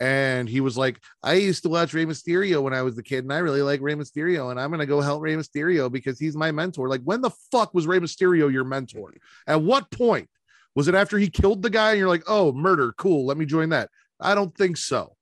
And 0.00 0.48
he 0.48 0.60
was 0.60 0.76
like, 0.76 1.00
I 1.22 1.34
used 1.34 1.62
to 1.62 1.68
watch 1.68 1.94
Rey 1.94 2.04
Mysterio 2.04 2.60
when 2.60 2.74
I 2.74 2.82
was 2.82 2.98
a 2.98 3.02
kid, 3.02 3.24
and 3.24 3.32
I 3.32 3.38
really 3.38 3.62
like 3.62 3.80
Rey 3.80 3.94
Mysterio, 3.94 4.50
and 4.50 4.60
I'm 4.60 4.70
gonna 4.70 4.86
go 4.86 5.00
help 5.00 5.22
Rey 5.22 5.36
Mysterio 5.36 5.90
because 5.90 6.18
he's 6.18 6.36
my 6.36 6.50
mentor. 6.50 6.88
Like, 6.88 7.02
when 7.02 7.20
the 7.20 7.30
fuck 7.50 7.72
was 7.72 7.86
Rey 7.86 8.00
Mysterio 8.00 8.52
your 8.52 8.64
mentor? 8.64 9.14
At 9.46 9.62
what 9.62 9.90
point 9.90 10.28
was 10.74 10.88
it 10.88 10.94
after 10.94 11.18
he 11.18 11.28
killed 11.28 11.62
the 11.62 11.70
guy? 11.70 11.90
And 11.90 11.98
you're 11.98 12.08
like, 12.08 12.24
oh, 12.26 12.52
murder, 12.52 12.92
cool, 12.96 13.26
let 13.26 13.36
me 13.36 13.44
join 13.46 13.70
that. 13.70 13.90
I 14.20 14.34
don't 14.34 14.56
think 14.56 14.76
so. 14.76 15.16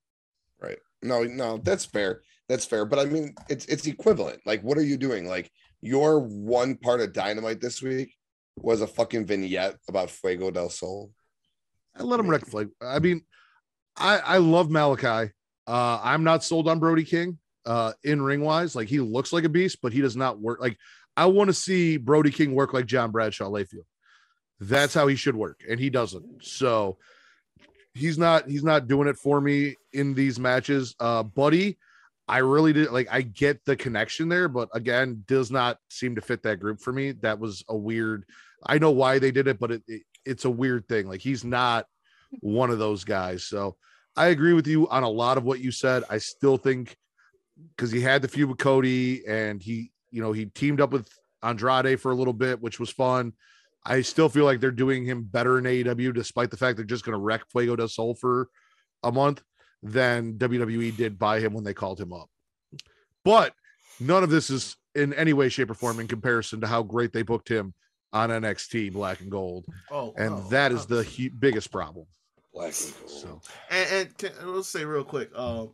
right? 0.60 0.78
No, 1.02 1.24
no, 1.24 1.58
that's 1.58 1.84
fair. 1.84 2.22
That's 2.48 2.64
fair. 2.64 2.84
But 2.84 2.98
I 2.98 3.04
mean, 3.06 3.34
it's 3.48 3.64
it's 3.66 3.86
equivalent. 3.86 4.40
Like, 4.44 4.62
what 4.62 4.76
are 4.76 4.82
you 4.82 4.96
doing? 4.96 5.26
Like, 5.26 5.50
your 5.80 6.20
one 6.20 6.76
part 6.76 7.00
of 7.00 7.12
Dynamite 7.12 7.60
this 7.60 7.80
week 7.80 8.14
was 8.56 8.80
a 8.80 8.86
fucking 8.86 9.26
vignette 9.26 9.76
about 9.88 10.10
Fuego 10.10 10.50
del 10.50 10.68
Sol. 10.68 11.10
I 11.96 12.02
let 12.02 12.20
him 12.20 12.28
wreck 12.28 12.46
flag. 12.46 12.68
I 12.82 12.98
mean, 12.98 13.22
I 13.96 14.18
I 14.18 14.38
love 14.38 14.68
Malakai. 14.68 15.30
Uh, 15.66 16.00
I'm 16.02 16.24
not 16.24 16.44
sold 16.44 16.68
on 16.68 16.78
Brody 16.78 17.04
King. 17.04 17.38
Uh, 17.66 17.92
in 18.02 18.22
ring 18.22 18.40
wise, 18.40 18.74
like 18.74 18.88
he 18.88 19.00
looks 19.00 19.32
like 19.32 19.44
a 19.44 19.48
beast, 19.48 19.78
but 19.82 19.92
he 19.92 20.00
does 20.00 20.16
not 20.16 20.40
work. 20.40 20.60
Like 20.60 20.76
I 21.16 21.26
want 21.26 21.48
to 21.48 21.54
see 21.54 21.98
Brody 21.98 22.30
King 22.30 22.54
work 22.54 22.72
like 22.72 22.86
John 22.86 23.10
Bradshaw 23.10 23.48
Layfield. 23.50 23.84
That's 24.60 24.94
how 24.94 25.06
he 25.06 25.16
should 25.16 25.36
work, 25.36 25.62
and 25.68 25.80
he 25.80 25.90
doesn't. 25.90 26.44
So 26.44 26.98
he's 27.94 28.18
not 28.18 28.48
he's 28.48 28.64
not 28.64 28.86
doing 28.86 29.08
it 29.08 29.16
for 29.16 29.40
me 29.40 29.76
in 29.92 30.14
these 30.14 30.38
matches. 30.38 30.94
Uh, 31.00 31.22
Buddy, 31.22 31.78
I 32.28 32.38
really 32.38 32.72
did 32.72 32.90
like. 32.90 33.08
I 33.10 33.22
get 33.22 33.64
the 33.64 33.76
connection 33.76 34.28
there, 34.28 34.48
but 34.48 34.68
again, 34.74 35.24
does 35.26 35.50
not 35.50 35.78
seem 35.88 36.14
to 36.14 36.20
fit 36.20 36.42
that 36.42 36.60
group 36.60 36.80
for 36.80 36.92
me. 36.92 37.12
That 37.12 37.38
was 37.38 37.64
a 37.68 37.76
weird. 37.76 38.24
I 38.66 38.78
know 38.78 38.90
why 38.90 39.18
they 39.18 39.30
did 39.30 39.48
it, 39.48 39.58
but 39.58 39.70
it, 39.70 39.82
it 39.88 40.02
it's 40.24 40.44
a 40.44 40.50
weird 40.50 40.86
thing. 40.88 41.08
Like 41.08 41.20
he's 41.20 41.44
not 41.44 41.86
one 42.40 42.70
of 42.70 42.78
those 42.78 43.04
guys. 43.04 43.44
So 43.44 43.76
I 44.16 44.28
agree 44.28 44.52
with 44.52 44.66
you 44.66 44.88
on 44.88 45.02
a 45.02 45.08
lot 45.08 45.38
of 45.38 45.44
what 45.44 45.60
you 45.60 45.70
said. 45.70 46.04
I 46.10 46.18
still 46.18 46.56
think 46.56 46.96
because 47.76 47.90
he 47.90 48.00
had 48.00 48.22
the 48.22 48.28
feud 48.28 48.48
with 48.48 48.58
Cody 48.58 49.26
and 49.26 49.62
he, 49.62 49.92
you 50.10 50.22
know, 50.22 50.32
he 50.32 50.46
teamed 50.46 50.80
up 50.80 50.92
with 50.92 51.08
Andrade 51.42 52.00
for 52.00 52.12
a 52.12 52.14
little 52.14 52.32
bit, 52.32 52.60
which 52.60 52.78
was 52.78 52.90
fun. 52.90 53.32
I 53.84 54.02
still 54.02 54.28
feel 54.28 54.44
like 54.44 54.60
they're 54.60 54.70
doing 54.70 55.04
him 55.04 55.22
better 55.22 55.58
in 55.58 55.64
AEW, 55.64 56.14
despite 56.14 56.50
the 56.50 56.56
fact 56.56 56.76
they're 56.76 56.84
just 56.84 57.04
going 57.04 57.16
to 57.16 57.22
wreck 57.22 57.42
Fuego 57.50 57.76
del 57.76 57.88
Sol 57.88 58.14
for 58.14 58.48
a 59.02 59.10
month 59.10 59.42
than 59.82 60.34
WWE 60.34 60.96
did 60.96 61.18
by 61.18 61.40
him 61.40 61.54
when 61.54 61.64
they 61.64 61.72
called 61.72 61.98
him 62.00 62.12
up. 62.12 62.28
But 63.24 63.54
none 63.98 64.22
of 64.22 64.30
this 64.30 64.50
is 64.50 64.76
in 64.94 65.14
any 65.14 65.32
way, 65.32 65.48
shape, 65.48 65.70
or 65.70 65.74
form 65.74 66.00
in 66.00 66.08
comparison 66.08 66.60
to 66.60 66.66
how 66.66 66.82
great 66.82 67.12
they 67.12 67.22
booked 67.22 67.48
him 67.48 67.72
on 68.12 68.30
NXT 68.30 68.92
Black 68.92 69.20
and 69.20 69.30
Gold, 69.30 69.66
Oh, 69.90 70.12
and 70.16 70.34
oh, 70.34 70.46
that 70.50 70.72
is 70.72 70.86
oh. 70.90 70.96
the 70.96 71.02
hu- 71.04 71.30
biggest 71.30 71.70
problem. 71.70 72.06
Black 72.52 72.74
and 72.84 72.94
gold. 72.98 73.10
So 73.10 73.40
And, 73.70 73.90
and 73.92 74.18
can, 74.18 74.32
let's 74.54 74.68
say 74.68 74.84
real 74.84 75.04
quick, 75.04 75.30
um, 75.36 75.70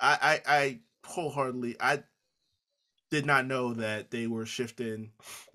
I, 0.00 0.40
I 0.46 0.56
I 0.56 0.78
wholeheartedly 1.06 1.76
I 1.80 2.02
did 3.10 3.24
not 3.26 3.46
know 3.46 3.72
that 3.74 4.10
they 4.10 4.26
were 4.26 4.44
shifting 4.46 5.10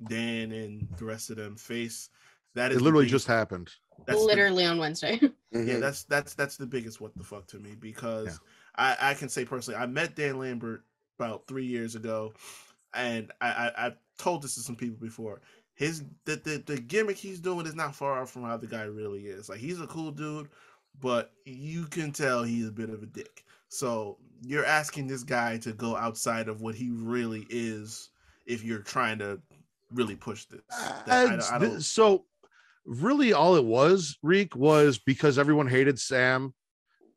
Dan 0.07 0.51
and 0.51 0.87
the 0.97 1.05
rest 1.05 1.29
of 1.29 1.37
them 1.37 1.55
face. 1.55 2.09
That 2.55 2.71
is 2.71 2.77
it 2.77 2.81
literally 2.83 3.07
just 3.07 3.27
happened. 3.27 3.69
that's 4.05 4.19
the- 4.19 4.25
Literally 4.25 4.65
on 4.65 4.77
Wednesday. 4.77 5.19
yeah, 5.21 5.29
Mhm. 5.59 5.79
that's 5.79 6.03
that's 6.03 6.33
that's 6.33 6.57
the 6.57 6.65
biggest 6.65 6.99
what 7.01 7.15
the 7.15 7.23
fuck 7.23 7.47
to 7.47 7.59
me 7.59 7.75
because 7.79 8.39
I 8.75 8.95
I 8.99 9.13
can 9.13 9.29
say 9.29 9.45
personally 9.45 9.79
I 9.79 9.85
met 9.85 10.15
Dan 10.15 10.39
Lambert 10.39 10.83
about 11.19 11.47
three 11.47 11.65
years 11.65 11.95
ago, 11.95 12.33
and 12.93 13.31
I, 13.41 13.47
I 13.47 13.85
I've 13.87 13.97
told 14.17 14.41
this 14.43 14.55
to 14.55 14.61
some 14.61 14.75
people 14.75 14.97
before. 14.99 15.41
His 15.75 16.03
the, 16.25 16.35
the 16.35 16.63
the 16.65 16.79
gimmick 16.81 17.17
he's 17.17 17.39
doing 17.39 17.65
is 17.65 17.75
not 17.75 17.95
far 17.95 18.21
off 18.21 18.29
from 18.31 18.43
how 18.43 18.57
the 18.57 18.67
guy 18.67 18.83
really 18.83 19.25
is. 19.25 19.49
Like 19.49 19.59
he's 19.59 19.79
a 19.81 19.87
cool 19.87 20.11
dude, 20.11 20.49
but 20.99 21.31
you 21.45 21.85
can 21.85 22.11
tell 22.11 22.43
he's 22.43 22.67
a 22.67 22.71
bit 22.71 22.89
of 22.91 23.01
a 23.01 23.07
dick. 23.07 23.45
So 23.77 24.17
you're 24.45 24.65
asking 24.65 25.07
this 25.07 25.23
guy 25.23 25.57
to 25.59 25.73
go 25.73 25.95
outside 25.95 26.47
of 26.47 26.61
what 26.61 26.75
he 26.75 26.91
really 26.91 27.47
is 27.49 28.09
if 28.45 28.63
you're 28.63 28.79
trying 28.79 29.17
to 29.19 29.41
really 29.91 30.15
push 30.15 30.45
this. 30.45 30.61
That- 31.07 31.27
I, 31.29 31.35
Uh, 31.35 31.47
I 31.53 31.57
don't, 31.57 31.81
so 31.81 32.25
really 32.85 33.33
all 33.33 33.55
it 33.55 33.63
was 33.65 34.17
reek 34.21 34.55
was 34.55 34.99
because 34.99 35.39
everyone 35.39 35.67
hated 35.67 35.97
sam 35.99 36.53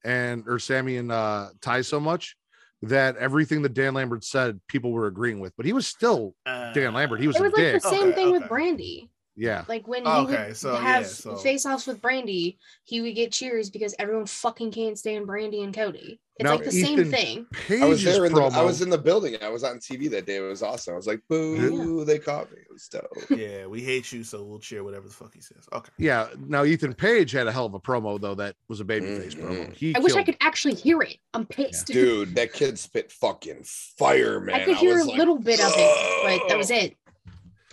and 0.04 0.44
or 0.46 0.58
sammy 0.58 0.96
and 0.96 1.10
uh 1.12 1.48
ty 1.60 1.80
so 1.82 1.98
much 2.00 2.36
that 2.82 3.16
everything 3.16 3.60
that 3.62 3.74
Dan 3.74 3.92
Lambert 3.94 4.22
said, 4.24 4.60
people 4.68 4.92
were 4.92 5.06
agreeing 5.08 5.40
with, 5.40 5.52
but 5.56 5.66
he 5.66 5.72
was 5.74 5.86
still 5.86 6.34
Dan 6.46 6.94
Lambert. 6.94 7.20
He 7.20 7.26
was 7.26 7.36
It 7.36 7.40
a 7.40 7.42
was 7.44 7.52
like 7.52 7.62
dick. 7.72 7.82
the 7.82 7.88
same 7.88 8.02
Okay, 8.08 8.12
thing 8.14 8.30
with. 8.32 8.42
Brandi. 8.44 9.08
Yeah. 9.36 9.64
Like 9.68 9.86
when 9.86 10.04
he 10.04 10.10
Okay, 10.10 10.46
would 10.48 10.56
so, 10.56 10.72
yeah, 10.74 10.80
have 10.80 11.06
so- 11.06 11.36
face-offs 11.36 11.86
with 11.86 12.00
Brandi, 12.00 12.56
he 12.84 13.00
would 13.02 13.14
get 13.14 13.32
cheers 13.32 13.68
because 13.70 13.94
everyone 13.98 14.26
fucking 14.26 14.72
can't 14.72 14.98
stand 14.98 15.26
Brandi 15.28 15.62
and 15.62 15.74
Cody. 15.74 16.20
It's 16.38 16.44
Now, 16.44 16.56
like 16.56 16.64
the 16.64 16.70
same 16.70 17.10
thing. 17.10 17.46
Page's 17.66 17.82
I 17.82 17.86
was 17.86 18.04
there 18.04 18.26
in 18.26 18.34
the 18.34 18.42
I 18.42 18.60
was 18.62 18.82
in 18.82 18.90
the 18.90 18.98
building. 18.98 19.36
I 19.40 19.48
was 19.48 19.64
on 19.64 19.78
TV 19.78 20.10
that 20.10 20.26
day. 20.26 20.36
It 20.36 20.40
was 20.40 20.62
awesome. 20.62 20.92
I 20.92 20.96
was 20.98 21.06
like, 21.06 21.22
boo, 21.30 22.04
they 22.04 22.18
caught 22.18 22.50
me. 22.52 22.58
It 22.58 22.70
was 22.70 22.86
dope. 22.88 23.06
Yeah, 23.38 23.64
we 23.66 23.80
hate 23.82 24.12
you, 24.12 24.22
so 24.22 24.42
we'll 24.44 24.58
cheer 24.58 24.84
whatever 24.84 25.06
the 25.08 25.14
fuck 25.14 25.32
he 25.32 25.40
says. 25.40 25.66
Okay. 25.72 25.90
yeah. 25.98 26.28
Now 26.46 26.64
Ethan 26.64 26.92
Page 26.92 27.30
had 27.32 27.46
a 27.46 27.52
hell 27.52 27.64
of 27.64 27.72
a 27.72 27.80
promo 27.80 28.20
though 28.20 28.34
that 28.34 28.54
was 28.68 28.80
a 28.80 28.84
babyface 28.84 29.34
promo. 29.34 29.66
Mhm. 29.68 29.72
He 29.74 29.94
I 29.96 29.98
wish 29.98 30.14
I 30.14 30.22
could 30.22 30.36
actually 30.42 30.74
hear 30.74 31.00
it. 31.00 31.16
I'm 31.32 31.46
pissed. 31.46 31.86
Dude, 31.86 32.34
that 32.34 32.52
kid 32.52 32.78
spit 32.78 33.10
fucking 33.12 33.62
fire, 33.64 34.38
man. 34.40 34.56
I 34.60 34.64
could 34.64 34.76
hear 34.76 34.94
was 34.96 35.06
a 35.06 35.08
like, 35.10 35.18
little 35.18 35.38
bit 35.38 35.60
of 35.60 35.72
it, 35.74 36.40
but 36.40 36.48
that 36.48 36.58
was 36.58 36.70
it. 36.70 36.96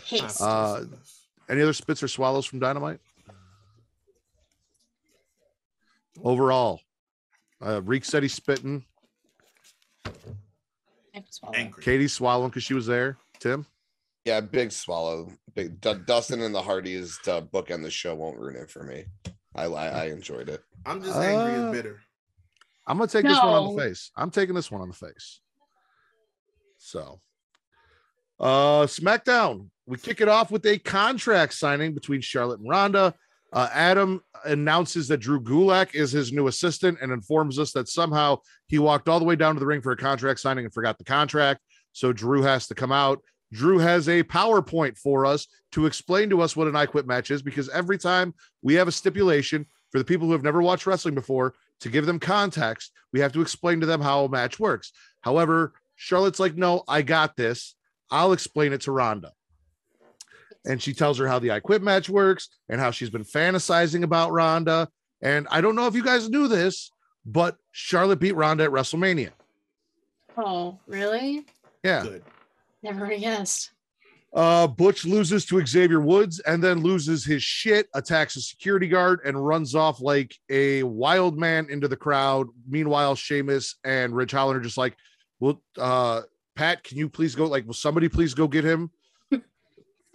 Pissed. 0.06 0.42
Uh, 0.42 0.84
Any 1.50 1.62
other 1.62 1.74
spits 1.74 2.02
or 2.02 2.08
swallows 2.08 2.46
from 2.46 2.60
Dynamite? 2.60 3.00
Overall, 6.24 6.80
uh, 7.66 7.82
Reek 7.82 8.06
said 8.06 8.24
he's 8.24 8.34
spitting. 8.34 8.86
I 10.06 10.12
have 11.16 11.26
to 11.26 11.34
swallow. 11.34 11.56
angry. 11.56 11.84
Katie's 11.84 12.14
swallowing 12.14 12.50
because 12.50 12.64
she 12.64 12.74
was 12.74 12.86
there. 12.86 13.18
Tim, 13.40 13.66
Yeah, 14.26 14.40
big 14.42 14.72
swallow. 14.72 15.32
Big 15.56 15.82
D- 15.82 15.94
Dustin 16.06 16.42
and 16.42 16.54
the 16.56 16.62
Hardys 16.62 17.20
to 17.24 17.42
bookend 17.54 17.84
the 17.84 17.92
show 17.92 18.16
won't 18.16 18.38
ruin 18.40 18.56
it 18.56 18.70
for 18.70 18.84
me. 18.84 19.06
I 19.56 19.66
I, 19.66 19.88
I 19.88 20.06
enjoyed 20.08 20.50
it. 20.50 20.64
I'm 20.86 21.02
just 21.04 21.16
angry 21.18 21.56
Uh, 21.56 21.64
and 21.64 21.72
bitter. 21.74 22.00
I'm 22.88 22.98
gonna 22.98 23.08
take 23.08 23.26
this 23.26 23.38
one 23.38 23.54
on 23.54 23.76
the 23.76 23.82
face. 23.82 24.12
I'm 24.16 24.30
taking 24.32 24.56
this 24.56 24.70
one 24.72 24.82
on 24.82 24.90
the 24.90 24.96
face. 24.96 25.40
So, 26.78 27.20
uh, 28.40 28.86
SmackDown. 28.86 29.70
We 29.86 29.98
kick 29.98 30.22
it 30.22 30.30
off 30.30 30.52
with 30.52 30.66
a 30.66 30.78
contract 30.78 31.54
signing 31.54 31.94
between 31.94 32.22
Charlotte 32.22 32.60
and 32.60 32.70
Ronda. 32.70 33.14
Uh, 33.52 33.70
Adam 33.72 34.24
announces 34.46 35.08
that 35.10 35.18
Drew 35.18 35.42
Gulak 35.42 35.94
is 35.94 36.12
his 36.12 36.32
new 36.32 36.48
assistant 36.48 36.98
and 37.02 37.12
informs 37.12 37.60
us 37.60 37.72
that 37.74 37.88
somehow 37.88 38.38
he 38.68 38.80
walked 38.80 39.08
all 39.08 39.20
the 39.20 39.26
way 39.26 39.36
down 39.36 39.56
to 39.56 39.60
the 39.60 39.66
ring 39.66 39.82
for 39.82 39.92
a 39.92 39.98
contract 39.98 40.40
signing 40.40 40.66
and 40.66 40.74
forgot 40.74 40.98
the 40.98 41.04
contract. 41.04 41.62
So 41.92 42.12
Drew 42.12 42.42
has 42.42 42.68
to 42.68 42.76
come 42.76 42.92
out. 42.92 43.22
Drew 43.52 43.78
has 43.78 44.10
a 44.10 44.24
PowerPoint 44.24 44.98
for 44.98 45.26
us 45.26 45.48
to 45.74 45.86
explain 45.86 46.30
to 46.32 46.42
us 46.42 46.56
what 46.56 46.68
an 46.68 46.76
I 46.76 46.88
Quit 46.88 47.06
match 47.06 47.30
is 47.30 47.44
because 47.44 47.70
every 47.70 48.00
time 48.00 48.34
we 48.64 48.74
have 48.76 48.88
a 48.88 48.92
stipulation 48.92 49.68
for 49.92 50.00
the 50.00 50.06
people 50.06 50.26
who 50.26 50.34
have 50.34 50.44
never 50.44 50.62
watched 50.62 50.88
wrestling 50.88 51.14
before 51.14 51.54
to 51.82 51.90
give 51.90 52.08
them 52.08 52.20
context, 52.20 52.92
we 53.12 53.20
have 53.20 53.34
to 53.34 53.42
explain 53.42 53.80
to 53.82 53.86
them 53.86 54.02
how 54.02 54.26
a 54.26 54.30
match 54.30 54.60
works. 54.60 54.92
However, 55.22 55.74
Charlotte's 55.96 56.40
like, 56.40 56.56
no, 56.56 56.84
I 56.88 57.04
got 57.04 57.36
this. 57.36 57.76
I'll 58.10 58.34
explain 58.34 58.74
it 58.74 58.82
to 58.82 58.92
Ronda. 58.92 59.34
And 60.66 60.82
she 60.82 60.94
tells 60.94 61.18
her 61.18 61.28
how 61.28 61.40
the 61.40 61.52
I 61.52 61.60
Quit 61.60 61.82
match 61.82 62.10
works 62.10 62.50
and 62.70 62.80
how 62.80 62.92
she's 62.92 63.10
been 63.10 63.26
fantasizing 63.26 64.04
about 64.04 64.32
Ronda. 64.32 64.88
And 65.22 65.48
I 65.52 65.62
don't 65.62 65.76
know 65.76 65.88
if 65.88 65.96
you 65.96 66.04
guys 66.04 66.30
knew 66.30 66.48
this, 66.48 66.92
but 67.26 67.58
Charlotte 67.72 68.20
beat 68.20 68.36
Ronda 68.36 68.66
at 68.66 68.72
WrestleMania. 68.72 69.32
Oh, 70.38 70.80
really? 70.88 71.46
Yeah. 71.84 72.04
Good. 72.04 72.24
Never 72.82 73.02
would 73.02 73.12
have 73.12 73.22
guessed. 73.22 73.72
Uh, 74.34 74.66
Butch 74.66 75.06
loses 75.06 75.46
to 75.46 75.64
Xavier 75.66 76.02
Woods 76.02 76.40
and 76.40 76.62
then 76.64 76.82
loses 76.82 77.24
his 77.24 77.44
shit, 77.44 77.88
attacks 77.94 78.36
a 78.36 78.42
security 78.42 78.88
guard, 78.88 79.20
and 79.26 79.46
runs 79.46 79.76
off 79.76 80.02
like 80.02 80.36
a 80.50 80.82
wild 80.84 81.38
man 81.38 81.68
into 81.70 81.88
the 81.88 81.96
crowd. 81.96 82.48
Meanwhile, 82.68 83.16
Sheamus 83.16 83.76
and 83.84 84.16
Ridge 84.16 84.32
Holland 84.32 84.58
are 84.58 84.64
just 84.64 84.78
like, 84.78 84.98
"Well, 85.40 85.62
uh, 85.78 86.22
Pat, 86.56 86.84
can 86.84 86.98
you 86.98 87.10
please 87.10 87.36
go? 87.36 87.46
Like, 87.46 87.68
will 87.68 87.76
somebody 87.76 88.10
please 88.10 88.34
go 88.34 88.48
get 88.48 88.64
him? 88.64 88.90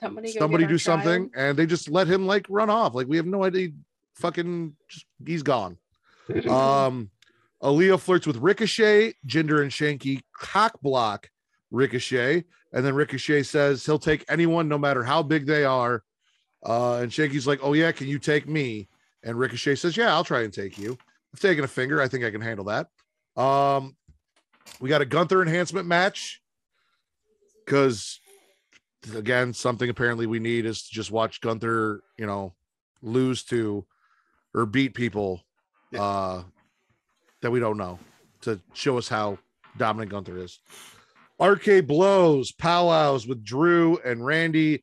Somebody, 0.00 0.32
somebody 0.32 0.66
do 0.66 0.78
something." 0.78 1.30
child. 1.30 1.48
And 1.48 1.58
they 1.58 1.66
just 1.66 1.88
let 1.88 2.06
him 2.06 2.26
like 2.26 2.46
run 2.48 2.70
off. 2.70 2.94
Like, 2.94 3.06
we 3.06 3.16
have 3.16 3.26
no 3.26 3.44
idea. 3.44 3.70
Fucking, 4.16 4.74
just, 4.88 5.06
he's 5.24 5.42
gone. 5.42 5.78
Um, 6.48 7.10
Aliyah 7.62 7.98
flirts 7.98 8.26
with 8.26 8.36
Ricochet, 8.36 9.14
Jinder 9.26 9.62
and 9.62 9.70
Shanky 9.70 10.20
cock 10.36 10.78
block 10.82 11.30
Ricochet, 11.70 12.44
and 12.72 12.84
then 12.84 12.94
Ricochet 12.94 13.42
says 13.44 13.84
he'll 13.84 13.98
take 13.98 14.24
anyone, 14.28 14.68
no 14.68 14.78
matter 14.78 15.02
how 15.02 15.22
big 15.22 15.46
they 15.46 15.64
are. 15.64 16.02
Uh, 16.64 16.96
and 16.96 17.10
Shanky's 17.10 17.46
like, 17.46 17.60
"Oh 17.62 17.72
yeah, 17.72 17.92
can 17.92 18.08
you 18.08 18.18
take 18.18 18.48
me?" 18.48 18.88
And 19.22 19.38
Ricochet 19.38 19.76
says, 19.76 19.96
"Yeah, 19.96 20.12
I'll 20.12 20.24
try 20.24 20.42
and 20.42 20.52
take 20.52 20.78
you. 20.78 20.96
I've 21.32 21.40
taken 21.40 21.64
a 21.64 21.68
finger. 21.68 22.00
I 22.00 22.08
think 22.08 22.24
I 22.24 22.30
can 22.30 22.40
handle 22.40 22.66
that." 22.66 22.88
Um, 23.40 23.96
we 24.80 24.88
got 24.88 25.02
a 25.02 25.06
Gunther 25.06 25.42
enhancement 25.42 25.86
match 25.86 26.40
because 27.64 28.20
again, 29.14 29.52
something 29.52 29.90
apparently 29.90 30.26
we 30.26 30.38
need 30.38 30.66
is 30.66 30.82
to 30.82 30.94
just 30.94 31.10
watch 31.10 31.40
Gunther, 31.40 32.02
you 32.16 32.26
know, 32.26 32.54
lose 33.02 33.44
to 33.44 33.86
or 34.54 34.66
beat 34.66 34.94
people 34.94 35.42
uh 35.96 36.42
that 37.40 37.50
we 37.50 37.60
don't 37.60 37.76
know 37.76 37.98
to 38.40 38.60
show 38.74 38.98
us 38.98 39.08
how 39.08 39.38
dominant 39.76 40.10
Gunther 40.10 40.38
is. 40.38 40.58
RK 41.40 41.86
blows, 41.86 42.50
powwows 42.52 43.26
with 43.26 43.44
Drew 43.44 43.98
and 44.04 44.24
Randy. 44.24 44.82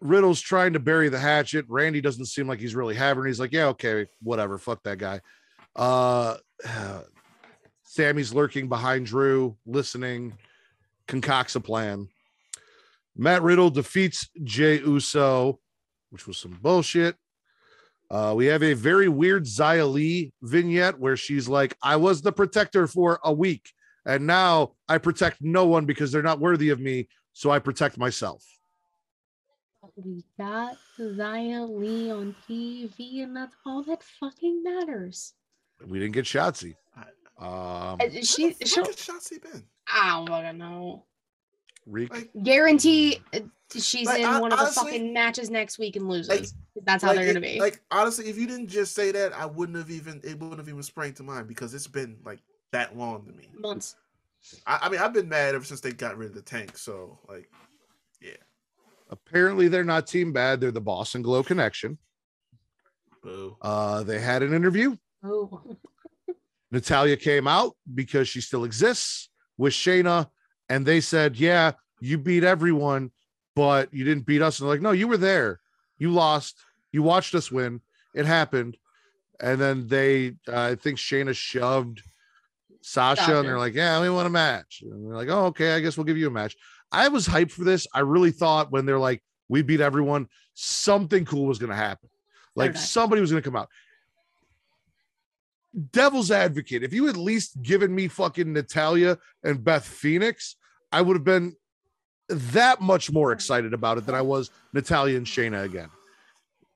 Riddle's 0.00 0.40
trying 0.40 0.72
to 0.74 0.80
bury 0.80 1.08
the 1.08 1.18
hatchet. 1.18 1.64
Randy 1.68 2.00
doesn't 2.00 2.26
seem 2.26 2.46
like 2.48 2.58
he's 2.58 2.74
really 2.74 2.94
having 2.94 3.24
it. 3.24 3.28
He's 3.28 3.40
like, 3.40 3.52
yeah, 3.52 3.66
okay, 3.68 4.06
whatever. 4.20 4.58
Fuck 4.58 4.82
that 4.82 4.98
guy. 4.98 5.20
Uh 5.74 6.36
Sammy's 7.82 8.34
lurking 8.34 8.68
behind 8.68 9.06
Drew, 9.06 9.56
listening, 9.64 10.36
concocts 11.06 11.54
a 11.54 11.60
plan. 11.60 12.08
Matt 13.16 13.42
Riddle 13.42 13.70
defeats 13.70 14.28
Jey 14.44 14.78
Uso, 14.80 15.58
which 16.10 16.26
was 16.26 16.38
some 16.38 16.58
bullshit. 16.62 17.16
Uh, 18.10 18.34
we 18.36 18.46
have 18.46 18.62
a 18.62 18.74
very 18.74 19.08
weird 19.08 19.44
Xia 19.44 19.90
Li 19.90 20.32
vignette 20.42 20.98
where 20.98 21.16
she's 21.16 21.48
like, 21.48 21.76
I 21.82 21.96
was 21.96 22.22
the 22.22 22.30
protector 22.32 22.86
for 22.86 23.18
a 23.24 23.32
week, 23.32 23.72
and 24.04 24.26
now 24.26 24.72
I 24.88 24.98
protect 24.98 25.38
no 25.40 25.66
one 25.66 25.86
because 25.86 26.12
they're 26.12 26.22
not 26.22 26.38
worthy 26.38 26.70
of 26.70 26.78
me. 26.78 27.08
So 27.32 27.50
I 27.50 27.58
protect 27.58 27.98
myself. 27.98 28.44
We 29.96 30.24
got 30.38 30.76
Xia 30.98 31.68
Li 31.68 32.10
on 32.10 32.34
TV, 32.48 33.22
and 33.22 33.36
that's 33.36 33.56
all 33.64 33.82
that 33.84 34.02
fucking 34.20 34.62
matters. 34.62 35.34
We 35.86 35.98
didn't 35.98 36.14
get 36.14 36.24
Shotzi. 36.24 36.74
Um, 37.38 37.98
She, 38.22 38.44
Where 38.44 38.54
the 38.58 38.66
she'll, 38.66 38.84
Shotzi 38.84 39.42
been? 39.42 39.64
I 39.88 40.16
don't 40.16 40.28
fucking 40.28 40.58
know. 40.58 41.04
Reek. 41.86 42.12
Like, 42.12 42.30
Guarantee 42.42 43.20
she's 43.74 44.06
Like, 44.06 44.20
in 44.20 44.26
I- 44.26 44.40
one 44.40 44.52
of 44.52 44.58
the 44.58 44.66
fucking 44.66 45.12
matches 45.12 45.50
next 45.50 45.78
week 45.78 45.96
and 45.96 46.08
loses. 46.08 46.28
Like- 46.28 46.46
that's 46.84 47.02
how 47.02 47.10
like, 47.10 47.18
they're 47.18 47.32
gonna 47.34 47.46
it- 47.46 47.54
be. 47.54 47.60
Like 47.60 47.80
honestly, 47.90 48.28
if 48.28 48.36
you 48.38 48.46
didn't 48.46 48.68
just 48.68 48.94
say 48.94 49.10
that, 49.12 49.32
I 49.32 49.46
wouldn't 49.46 49.78
have 49.78 49.90
even 49.90 50.20
it 50.24 50.38
wouldn't 50.38 50.58
have 50.58 50.68
even 50.68 50.82
sprang 50.82 51.12
to 51.14 51.22
mind 51.22 51.48
because 51.48 51.72
it's 51.74 51.86
been 51.86 52.18
like 52.24 52.40
that 52.72 52.96
long 52.96 53.24
to 53.26 53.32
me. 53.32 53.48
Months. 53.58 53.96
I, 54.66 54.78
I 54.82 54.88
mean, 54.90 55.00
I've 55.00 55.12
been 55.14 55.28
mad 55.28 55.54
ever 55.54 55.64
since 55.64 55.80
they 55.80 55.92
got 55.92 56.16
rid 56.18 56.28
of 56.28 56.34
the 56.34 56.42
tank. 56.42 56.76
So 56.76 57.18
like, 57.28 57.50
yeah. 58.20 58.32
Apparently, 59.10 59.68
they're 59.68 59.84
not 59.84 60.06
Team 60.06 60.32
Bad. 60.32 60.60
They're 60.60 60.70
the 60.72 60.80
Boss 60.80 61.14
'n' 61.14 61.22
Glow 61.22 61.42
Connection. 61.42 61.96
boo. 63.22 63.56
Uh, 63.62 64.02
they 64.02 64.18
had 64.20 64.42
an 64.42 64.52
interview. 64.52 64.96
Oh, 65.24 65.76
Natalya 66.70 67.16
came 67.16 67.46
out 67.48 67.76
because 67.94 68.28
she 68.28 68.40
still 68.40 68.64
exists 68.64 69.28
with 69.56 69.72
Shayna, 69.72 70.28
and 70.68 70.84
they 70.84 71.00
said, 71.00 71.36
"Yeah, 71.36 71.72
you 72.00 72.18
beat 72.18 72.44
everyone, 72.44 73.10
but 73.54 73.92
you 73.92 74.04
didn't 74.04 74.26
beat 74.26 74.42
us." 74.42 74.58
And 74.58 74.66
they're 74.66 74.74
like, 74.74 74.82
"No, 74.82 74.92
you 74.92 75.08
were 75.08 75.16
there. 75.16 75.60
You 75.98 76.10
lost. 76.10 76.56
You 76.92 77.02
watched 77.02 77.34
us 77.34 77.50
win. 77.50 77.80
It 78.14 78.26
happened." 78.26 78.76
And 79.40 79.60
then 79.60 79.86
they, 79.88 80.36
uh, 80.48 80.60
I 80.72 80.74
think 80.76 80.98
Shayna 80.98 81.34
shoved 81.34 82.02
Sasha, 82.80 83.22
Sasha. 83.22 83.38
and 83.38 83.48
they're 83.48 83.58
like, 83.58 83.74
"Yeah, 83.74 84.00
we 84.00 84.10
want 84.10 84.26
a 84.26 84.30
match." 84.30 84.82
And 84.82 85.06
they're 85.06 85.16
like, 85.16 85.28
"Oh, 85.28 85.46
okay, 85.46 85.74
I 85.74 85.80
guess 85.80 85.96
we'll 85.96 86.04
give 86.04 86.16
you 86.16 86.28
a 86.28 86.30
match." 86.30 86.56
I 86.92 87.08
was 87.08 87.26
hyped 87.26 87.50
for 87.50 87.64
this. 87.64 87.86
I 87.92 88.00
really 88.00 88.30
thought 88.30 88.70
when 88.70 88.86
they're 88.86 88.98
like, 88.98 89.22
"We 89.48 89.62
beat 89.62 89.80
everyone," 89.80 90.28
something 90.54 91.24
cool 91.24 91.46
was 91.46 91.58
going 91.58 91.70
to 91.70 91.76
happen. 91.76 92.08
Like 92.54 92.76
somebody 92.76 93.20
was 93.20 93.30
going 93.30 93.42
to 93.42 93.48
come 93.48 93.56
out 93.56 93.68
devil's 95.76 96.30
advocate, 96.30 96.82
if 96.82 96.92
you 96.92 97.08
at 97.08 97.16
least 97.16 97.62
given 97.62 97.94
me 97.94 98.08
fucking 98.08 98.52
Natalya 98.52 99.18
and 99.44 99.62
Beth 99.62 99.86
Phoenix, 99.86 100.56
I 100.92 101.02
would 101.02 101.16
have 101.16 101.24
been 101.24 101.54
that 102.28 102.80
much 102.80 103.12
more 103.12 103.32
excited 103.32 103.72
about 103.72 103.98
it 103.98 104.06
than 104.06 104.14
I 104.14 104.22
was 104.22 104.50
Natalya 104.72 105.16
and 105.16 105.26
Shayna 105.26 105.64
again. 105.64 105.88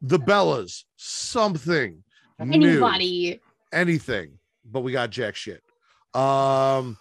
The 0.02 0.18
Bellas, 0.18 0.84
something 0.96 2.02
new, 2.38 2.68
anybody. 2.68 3.40
anything, 3.72 4.38
but 4.64 4.80
we 4.80 4.92
got 4.92 5.10
jack 5.10 5.36
shit. 5.36 5.62
Um, 6.14 6.96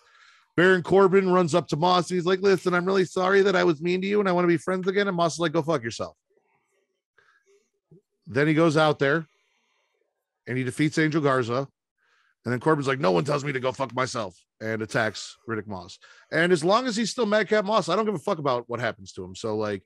Baron 0.58 0.84
Corbin 0.84 1.30
runs 1.30 1.56
up 1.56 1.68
to 1.70 1.78
Moss 1.78 2.10
and 2.10 2.18
he's 2.18 2.26
like, 2.26 2.42
Listen, 2.42 2.74
I'm 2.74 2.86
really 2.86 3.06
sorry 3.06 3.42
that 3.44 3.56
I 3.56 3.64
was 3.64 3.82
mean 3.82 4.02
to 4.02 4.08
you 4.08 4.20
and 4.20 4.28
I 4.28 4.32
want 4.34 4.44
to 4.44 4.50
be 4.50 4.58
friends 4.58 4.88
again. 4.88 5.08
And 5.08 5.16
Moss 5.16 5.36
is 5.36 5.40
like, 5.40 5.54
Go 5.54 5.62
fuck 5.62 5.84
yourself. 5.84 6.18
Then 8.28 8.48
he 8.48 8.54
goes 8.54 8.76
out 8.76 9.00
there 9.00 9.26
and 10.48 10.58
he 10.58 10.64
defeats 10.64 10.98
Angel 10.98 11.22
Garza. 11.22 11.68
And 12.50 12.54
then 12.56 12.62
Corbin's 12.62 12.88
like, 12.88 13.00
no 13.00 13.12
one 13.12 13.26
tells 13.26 13.46
me 13.46 13.52
to 13.52 13.60
go 13.60 13.72
fuck 13.72 13.94
myself 13.94 14.36
and 14.60 14.82
attacks 14.82 15.38
Riddick 15.48 15.68
Moss. 15.68 16.00
And 16.32 16.52
as 16.52 16.64
long 16.64 16.88
as 16.88 16.96
he's 16.96 17.12
still 17.12 17.28
Madcap 17.28 17.64
Moss, 17.64 17.90
I 17.90 17.96
don't 17.96 18.06
give 18.06 18.16
a 18.16 18.18
fuck 18.18 18.40
about 18.40 18.64
what 18.68 18.80
happens 18.80 19.12
to 19.14 19.24
him. 19.24 19.36
So, 19.36 19.56
like, 19.56 19.84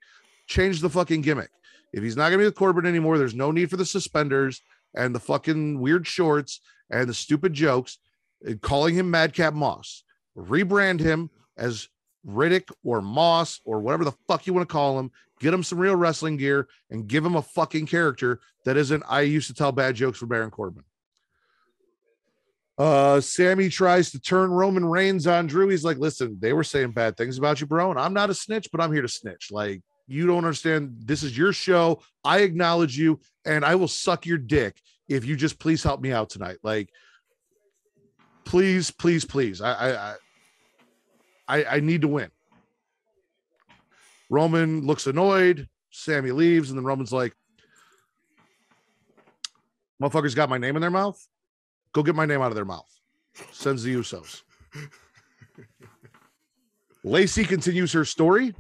change 0.47 0.79
the 0.79 0.89
fucking 0.89 1.23
gimmick. 1.23 1.49
If 1.91 2.03
he's 2.03 2.15
not 2.15 2.29
going 2.29 2.33
to 2.35 2.37
be 2.37 2.45
with 2.45 2.55
Corbin 2.55 2.85
anymore, 2.85 3.17
there's 3.17 3.35
no 3.35 3.51
need 3.51 3.69
for 3.69 3.75
the 3.75 3.83
suspenders 3.83 4.61
and 4.95 5.13
the 5.13 5.19
fucking 5.19 5.77
weird 5.77 6.07
shorts 6.07 6.61
and 6.89 7.09
the 7.09 7.13
stupid 7.13 7.51
jokes. 7.51 7.97
And 8.45 8.61
calling 8.61 8.95
him 8.95 9.11
Madcap 9.11 9.53
Moss. 9.53 10.05
Rebrand 10.37 11.01
him 11.01 11.31
as 11.57 11.89
Riddick 12.25 12.71
or 12.81 13.01
Moss 13.01 13.59
or 13.65 13.81
whatever 13.81 14.05
the 14.05 14.15
fuck 14.29 14.47
you 14.47 14.53
want 14.53 14.69
to 14.69 14.71
call 14.71 14.97
him. 14.97 15.11
Get 15.41 15.53
him 15.53 15.63
some 15.63 15.79
real 15.79 15.97
wrestling 15.97 16.37
gear 16.37 16.69
and 16.89 17.07
give 17.07 17.25
him 17.25 17.35
a 17.35 17.41
fucking 17.41 17.87
character 17.87 18.39
that 18.63 18.77
isn't 18.77 19.03
I 19.09 19.19
used 19.21 19.47
to 19.47 19.53
tell 19.53 19.73
bad 19.73 19.95
jokes 19.95 20.17
for 20.17 20.27
Baron 20.27 20.49
Corbin. 20.49 20.85
Uh, 22.77 23.21
Sammy 23.21 23.69
tries 23.69 24.11
to 24.11 24.19
turn 24.19 24.49
Roman 24.49 24.85
Reigns 24.85 25.27
on 25.27 25.47
Drew. 25.47 25.69
He's 25.69 25.83
like, 25.83 25.97
listen, 25.97 26.37
they 26.39 26.53
were 26.53 26.63
saying 26.63 26.91
bad 26.91 27.15
things 27.15 27.37
about 27.37 27.61
you, 27.61 27.67
bro. 27.67 27.91
And 27.91 27.99
I'm 27.99 28.13
not 28.13 28.31
a 28.31 28.33
snitch, 28.33 28.69
but 28.71 28.81
I'm 28.81 28.91
here 28.91 29.03
to 29.03 29.07
snitch. 29.07 29.51
Like, 29.51 29.81
you 30.07 30.25
don't 30.25 30.39
understand. 30.39 30.95
This 30.99 31.23
is 31.23 31.37
your 31.37 31.53
show. 31.53 32.01
I 32.23 32.39
acknowledge 32.39 32.97
you, 32.97 33.19
and 33.45 33.63
I 33.63 33.75
will 33.75 33.87
suck 33.87 34.25
your 34.25 34.39
dick 34.39 34.81
if 35.07 35.25
you 35.25 35.35
just 35.35 35.59
please 35.59 35.83
help 35.83 36.01
me 36.01 36.11
out 36.11 36.29
tonight. 36.29 36.57
Like, 36.63 36.89
please, 38.43 38.89
please, 38.91 39.23
please. 39.23 39.61
I 39.61 39.71
I 39.71 40.15
I, 41.47 41.65
I 41.75 41.79
need 41.79 42.01
to 42.01 42.07
win. 42.07 42.29
Roman 44.29 44.85
looks 44.85 45.05
annoyed. 45.05 45.67
Sammy 45.91 46.31
leaves, 46.31 46.69
and 46.69 46.77
then 46.77 46.85
Roman's 46.85 47.13
like, 47.13 47.33
motherfuckers 50.01 50.35
got 50.35 50.49
my 50.49 50.57
name 50.57 50.75
in 50.75 50.81
their 50.81 50.89
mouth. 50.89 51.23
Go 51.93 52.03
get 52.03 52.15
my 52.15 52.25
name 52.25 52.41
out 52.41 52.51
of 52.51 52.55
their 52.55 52.65
mouth. 52.65 52.89
Sends 53.51 53.83
the 53.83 53.95
Usos. 53.95 54.41
Lacey 57.03 57.43
continues 57.43 57.91
her 57.93 58.05
story. 58.05 58.55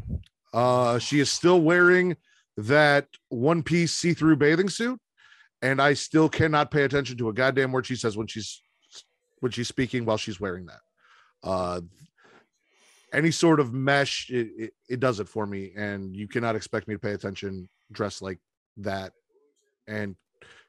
Uh, 0.53 0.99
she 0.99 1.19
is 1.19 1.31
still 1.31 1.61
wearing 1.61 2.15
that 2.57 3.07
one 3.29 3.63
piece 3.63 3.93
see 3.93 4.13
through 4.13 4.35
bathing 4.35 4.69
suit, 4.69 4.99
and 5.61 5.81
I 5.81 5.93
still 5.93 6.29
cannot 6.29 6.69
pay 6.69 6.83
attention 6.83 7.17
to 7.17 7.29
a 7.29 7.33
goddamn 7.33 7.71
word 7.71 7.85
she 7.85 7.95
says 7.95 8.15
when 8.15 8.27
she's 8.27 8.61
when 9.39 9.51
she's 9.51 9.67
speaking 9.67 10.05
while 10.05 10.17
she's 10.17 10.39
wearing 10.39 10.67
that. 10.67 10.79
Uh, 11.43 11.81
any 13.11 13.31
sort 13.31 13.59
of 13.59 13.73
mesh, 13.73 14.29
it, 14.29 14.49
it, 14.57 14.73
it 14.89 14.99
does 14.99 15.19
it 15.19 15.27
for 15.27 15.45
me, 15.45 15.71
and 15.75 16.15
you 16.15 16.27
cannot 16.27 16.55
expect 16.55 16.87
me 16.87 16.95
to 16.95 16.99
pay 16.99 17.11
attention 17.11 17.67
dressed 17.91 18.21
like 18.21 18.39
that 18.77 19.13
and 19.87 20.15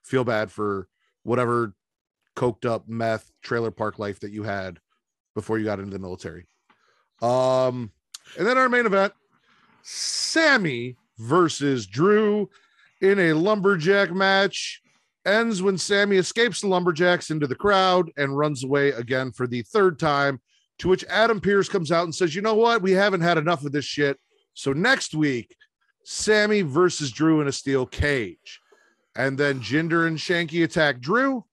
feel 0.03 0.25
bad 0.25 0.51
for 0.51 0.89
whatever 1.23 1.75
coked 2.37 2.67
up 2.67 2.89
meth 2.89 3.31
trailer 3.43 3.71
park 3.71 3.99
life 3.99 4.21
that 4.21 4.33
you 4.33 4.43
had 4.43 4.79
before 5.35 5.59
you 5.59 5.65
got 5.65 5.79
into 5.79 5.93
the 5.93 5.99
military. 5.99 6.47
Um, 7.23 7.93
and 8.39 8.47
then 8.47 8.59
our 8.59 8.69
main 8.69 8.87
event 8.87 9.13
Sammy 9.83 10.97
versus 11.19 11.87
Drew 11.87 12.49
in 13.01 13.19
a 13.19 13.33
lumberjack 13.35 14.13
match 14.13 14.83
ends 15.27 15.63
when 15.63 15.79
Sammy 15.79 16.17
escapes 16.17 16.61
the 16.61 16.69
lumberjacks 16.69 17.31
into 17.31 17.47
the 17.47 17.55
crowd 17.55 18.11
and 18.17 18.37
runs 18.37 18.65
away 18.65 18.91
again 18.91 19.33
for 19.33 19.47
the 19.47 19.63
third 19.63 19.99
time. 19.99 20.41
To 20.79 20.89
which 20.89 21.05
Adam 21.05 21.41
Pearce 21.41 21.69
comes 21.69 21.93
out 21.93 22.05
and 22.05 22.15
says, 22.15 22.35
You 22.35 22.43
know 22.43 22.55
what? 22.55 22.83
We 22.83 22.91
haven't 22.93 23.21
had 23.21 23.39
enough 23.39 23.65
of 23.65 23.71
this 23.71 23.85
shit. 23.85 24.19
So 24.55 24.73
next 24.73 25.15
week, 25.15 25.55
Sammy 26.05 26.63
versus 26.63 27.13
Drew 27.13 27.41
in 27.41 27.47
a 27.47 27.53
steel 27.53 27.87
cage. 27.87 28.61
And 29.17 29.39
then 29.39 29.61
Jinder 29.61 30.09
and 30.09 30.19
Shanky 30.19 30.65
attack 30.65 31.01
Drew. 31.01 31.45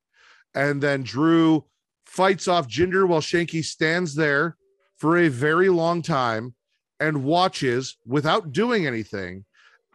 And 0.53 0.81
then 0.81 1.03
Drew 1.03 1.65
fights 2.05 2.47
off 2.47 2.67
Jinder 2.67 3.07
while 3.07 3.21
Shanky 3.21 3.63
stands 3.63 4.15
there 4.15 4.57
for 4.97 5.17
a 5.17 5.29
very 5.29 5.69
long 5.69 6.01
time 6.01 6.53
and 6.99 7.23
watches 7.23 7.97
without 8.05 8.51
doing 8.51 8.85
anything, 8.85 9.45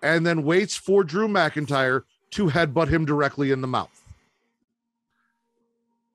and 0.02 0.26
then 0.26 0.42
waits 0.42 0.74
for 0.76 1.04
Drew 1.04 1.28
McIntyre 1.28 2.02
to 2.30 2.48
headbutt 2.48 2.88
him 2.88 3.04
directly 3.04 3.52
in 3.52 3.60
the 3.60 3.68
mouth. 3.68 4.02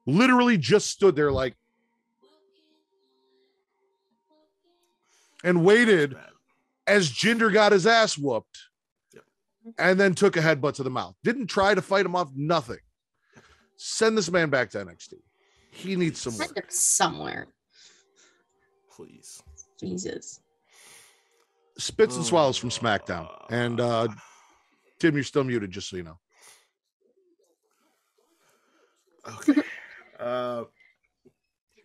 Literally 0.05 0.57
just 0.57 0.89
stood 0.89 1.15
there 1.15 1.31
like 1.31 1.55
and 5.43 5.63
waited 5.63 6.17
as 6.87 7.09
Jinder 7.09 7.51
got 7.53 7.71
his 7.71 7.87
ass 7.87 8.17
whooped 8.17 8.59
and 9.77 9.99
then 9.99 10.13
took 10.13 10.35
a 10.35 10.41
headbutt 10.41 10.73
to 10.75 10.83
the 10.83 10.89
mouth. 10.89 11.15
Didn't 11.23 11.47
try 11.47 11.73
to 11.73 11.81
fight 11.81 12.05
him 12.05 12.15
off, 12.15 12.31
nothing. 12.35 12.79
Send 13.83 14.15
this 14.15 14.29
man 14.29 14.51
back 14.51 14.69
to 14.69 14.85
NXT. 14.85 15.15
He 15.71 15.95
needs 15.95 16.21
some 16.21 16.33
Send 16.33 16.51
work. 16.51 16.57
him 16.57 16.69
somewhere. 16.69 17.47
Please. 18.95 19.41
Jesus. 19.79 20.39
Spits 21.79 22.15
and 22.15 22.23
swallows 22.23 22.57
from 22.57 22.69
SmackDown. 22.69 23.27
And 23.49 23.79
uh 23.79 24.07
Tim, 24.99 25.15
you're 25.15 25.23
still 25.23 25.43
muted, 25.43 25.71
just 25.71 25.89
so 25.89 25.97
you 25.97 26.03
know. 26.03 26.19
Okay. 29.27 29.63
uh, 30.19 30.65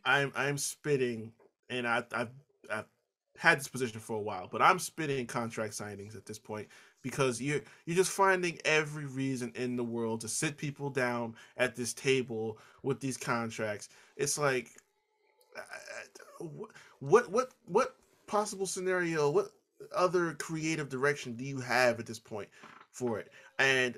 I'm 0.04 0.32
I'm 0.36 0.58
spitting, 0.58 1.32
and 1.70 1.88
I 1.88 2.04
I've, 2.12 2.28
I've 2.70 2.84
had 3.38 3.58
this 3.58 3.68
position 3.68 4.00
for 4.00 4.16
a 4.16 4.20
while, 4.20 4.48
but 4.52 4.60
I'm 4.60 4.78
spitting 4.78 5.26
contract 5.26 5.72
signings 5.72 6.14
at 6.14 6.26
this 6.26 6.38
point 6.38 6.68
because 7.06 7.40
you're 7.40 7.60
you're 7.84 7.94
just 7.94 8.10
finding 8.10 8.58
every 8.64 9.04
reason 9.04 9.52
in 9.54 9.76
the 9.76 9.84
world 9.84 10.20
to 10.20 10.26
sit 10.26 10.56
people 10.56 10.90
down 10.90 11.36
at 11.56 11.76
this 11.76 11.94
table 11.94 12.58
with 12.82 12.98
these 12.98 13.16
contracts. 13.16 13.90
It's 14.16 14.36
like, 14.36 14.70
what 16.98 17.30
what 17.30 17.52
what 17.66 17.94
possible 18.26 18.66
scenario? 18.66 19.30
What 19.30 19.52
other 19.94 20.34
creative 20.34 20.88
direction 20.88 21.36
do 21.36 21.44
you 21.44 21.60
have 21.60 22.00
at 22.00 22.06
this 22.06 22.18
point 22.18 22.48
for 22.90 23.20
it? 23.20 23.30
And 23.60 23.96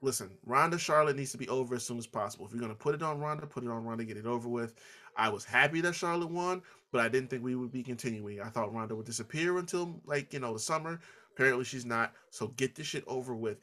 listen, 0.00 0.30
Ronda 0.46 0.78
Charlotte 0.78 1.16
needs 1.16 1.32
to 1.32 1.38
be 1.38 1.50
over 1.50 1.74
as 1.74 1.84
soon 1.84 1.98
as 1.98 2.06
possible. 2.06 2.46
If 2.46 2.52
you're 2.52 2.62
gonna 2.62 2.74
put 2.74 2.94
it 2.94 3.02
on 3.02 3.20
Ronda, 3.20 3.46
put 3.46 3.62
it 3.62 3.68
on 3.68 3.84
Ronda, 3.84 4.04
get 4.04 4.16
it 4.16 4.24
over 4.24 4.48
with. 4.48 4.74
I 5.18 5.28
was 5.28 5.44
happy 5.44 5.82
that 5.82 5.94
Charlotte 5.94 6.30
won, 6.30 6.62
but 6.92 7.02
I 7.02 7.08
didn't 7.08 7.28
think 7.28 7.44
we 7.44 7.56
would 7.56 7.72
be 7.72 7.82
continuing. 7.82 8.40
I 8.40 8.48
thought 8.48 8.72
Ronda 8.72 8.96
would 8.96 9.04
disappear 9.04 9.58
until 9.58 10.00
like 10.06 10.32
you 10.32 10.40
know 10.40 10.54
the 10.54 10.58
summer. 10.58 10.98
Apparently 11.34 11.64
she's 11.64 11.86
not. 11.86 12.12
So 12.30 12.48
get 12.48 12.74
this 12.74 12.86
shit 12.86 13.04
over 13.06 13.34
with. 13.34 13.58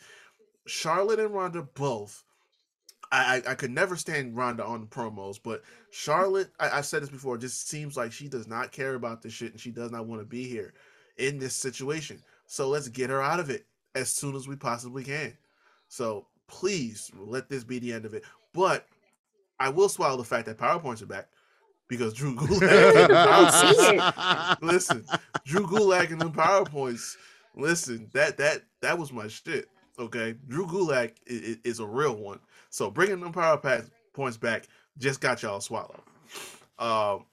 Charlotte 0.65 1.19
and 1.19 1.33
Ronda 1.33 1.63
both. 1.63 2.23
I, 3.11 3.41
I, 3.45 3.51
I 3.51 3.55
could 3.55 3.71
never 3.71 3.95
stand 3.95 4.37
Ronda 4.37 4.63
on 4.63 4.81
the 4.81 4.87
promos, 4.87 5.39
but 5.41 5.63
Charlotte, 5.89 6.51
I, 6.59 6.69
I've 6.69 6.85
said 6.85 7.01
this 7.01 7.09
before, 7.09 7.37
just 7.37 7.67
seems 7.67 7.97
like 7.97 8.11
she 8.11 8.27
does 8.27 8.47
not 8.47 8.71
care 8.71 8.93
about 8.95 9.21
this 9.21 9.33
shit 9.33 9.51
and 9.51 9.59
she 9.59 9.71
does 9.71 9.91
not 9.91 10.05
want 10.05 10.21
to 10.21 10.25
be 10.25 10.47
here 10.47 10.73
in 11.17 11.39
this 11.39 11.55
situation. 11.55 12.21
So 12.45 12.69
let's 12.69 12.87
get 12.87 13.09
her 13.09 13.21
out 13.21 13.39
of 13.39 13.49
it 13.49 13.65
as 13.95 14.11
soon 14.11 14.35
as 14.35 14.47
we 14.47 14.55
possibly 14.55 15.03
can. 15.03 15.35
So 15.87 16.27
please 16.47 17.11
let 17.17 17.49
this 17.49 17.63
be 17.63 17.79
the 17.79 17.93
end 17.93 18.05
of 18.05 18.13
it. 18.13 18.23
But 18.53 18.87
I 19.59 19.69
will 19.69 19.89
swallow 19.89 20.17
the 20.17 20.23
fact 20.23 20.45
that 20.45 20.57
PowerPoints 20.57 21.01
are 21.01 21.07
back 21.07 21.29
because 21.87 22.13
Drew 22.13 22.35
Gulak. 22.35 22.61
listen, 24.61 25.05
Drew 25.45 25.65
Gulak 25.65 26.11
and 26.11 26.21
the 26.21 26.29
PowerPoints. 26.29 27.15
Listen, 27.55 28.09
that 28.13 28.37
that 28.37 28.63
that 28.81 28.97
was 28.97 29.11
my 29.11 29.27
shit. 29.27 29.69
Okay, 29.97 30.35
Drew 30.47 30.65
Gulak 30.65 31.13
is, 31.27 31.57
is 31.63 31.79
a 31.79 31.85
real 31.85 32.15
one. 32.15 32.39
So 32.69 32.89
bringing 32.89 33.19
them 33.19 33.33
power 33.33 33.59
points 34.13 34.37
back 34.37 34.65
just 34.97 35.21
got 35.21 35.41
y'all 35.43 35.59
swallowed. 35.59 36.01
Um, 36.77 37.25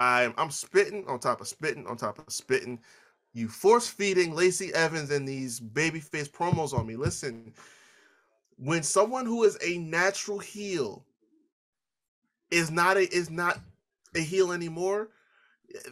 I'm 0.00 0.32
I'm 0.38 0.50
spitting 0.50 1.04
on 1.06 1.18
top 1.18 1.40
of 1.40 1.48
spitting 1.48 1.86
on 1.86 1.96
top 1.96 2.18
of 2.18 2.32
spitting. 2.32 2.78
You 3.34 3.48
force 3.48 3.88
feeding 3.88 4.34
Lacey 4.34 4.72
Evans 4.74 5.10
and 5.10 5.28
these 5.28 5.60
babyface 5.60 6.30
promos 6.30 6.72
on 6.72 6.86
me. 6.86 6.96
Listen, 6.96 7.52
when 8.56 8.82
someone 8.82 9.26
who 9.26 9.44
is 9.44 9.58
a 9.62 9.78
natural 9.78 10.38
heel 10.38 11.04
is 12.50 12.70
not 12.70 12.96
a 12.96 13.14
is 13.14 13.30
not 13.30 13.60
a 14.14 14.20
heel 14.20 14.52
anymore, 14.52 15.10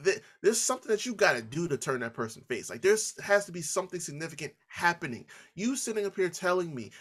th- 0.05 0.23
there's 0.43 0.61
something 0.61 0.90
that 0.90 1.07
you 1.07 1.15
got 1.15 1.35
to 1.35 1.43
do 1.43 1.69
to 1.69 1.77
turn 1.77 2.01
that 2.01 2.15
person 2.15 2.43
face. 2.48 2.70
Like 2.70 2.82
there's 2.82 3.20
has 3.23 3.47
to 3.47 3.53
be 3.53 3.62
something 3.62 4.01
significant 4.01 4.53
happening. 4.69 5.27
You 5.55 5.77
sitting 5.77 6.07
up 6.07 6.16
here 6.16 6.28
telling 6.28 6.74
me, 6.74 6.93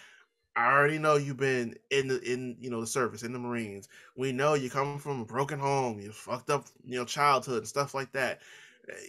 I 0.55 0.71
already 0.71 0.99
know 0.99 1.15
you've 1.15 1.37
been 1.37 1.75
in 1.91 2.07
the 2.07 2.21
in 2.21 2.57
you 2.59 2.69
know 2.69 2.81
the 2.81 2.87
service 2.87 3.23
in 3.23 3.33
the 3.33 3.39
Marines. 3.39 3.89
We 4.15 4.31
know 4.31 4.53
you 4.53 4.69
come 4.69 4.99
from 4.99 5.21
a 5.21 5.25
broken 5.25 5.59
home, 5.59 5.99
you 5.99 6.11
fucked 6.11 6.49
up 6.49 6.65
you 6.85 6.97
know 6.97 7.05
childhood 7.05 7.59
and 7.59 7.67
stuff 7.67 7.93
like 7.93 8.11
that. 8.13 8.41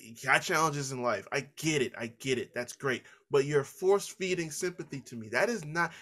You 0.02 0.14
got 0.24 0.43
challenges 0.43 0.93
in 0.93 1.02
life. 1.02 1.28
I 1.32 1.47
get 1.56 1.82
it. 1.82 1.93
I 1.98 2.06
get 2.06 2.38
it. 2.38 2.55
That's 2.55 2.72
great. 2.72 3.02
But 3.30 3.44
you're 3.44 3.64
force 3.64 4.09
feeding 4.09 4.51
sympathy 4.51 5.01
to 5.02 5.16
me. 5.16 5.28
That 5.28 5.48
is 5.51 5.64
not. 5.64 5.93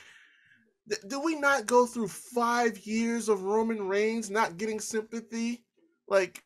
Do 1.09 1.21
we 1.21 1.35
not 1.37 1.67
go 1.67 1.87
through 1.87 2.09
five 2.09 2.79
years 2.87 3.29
of 3.29 3.43
Roman 3.43 3.89
Reigns 3.89 4.31
not 4.31 4.59
getting 4.59 4.81
sympathy? 4.81 5.65
Like, 6.09 6.45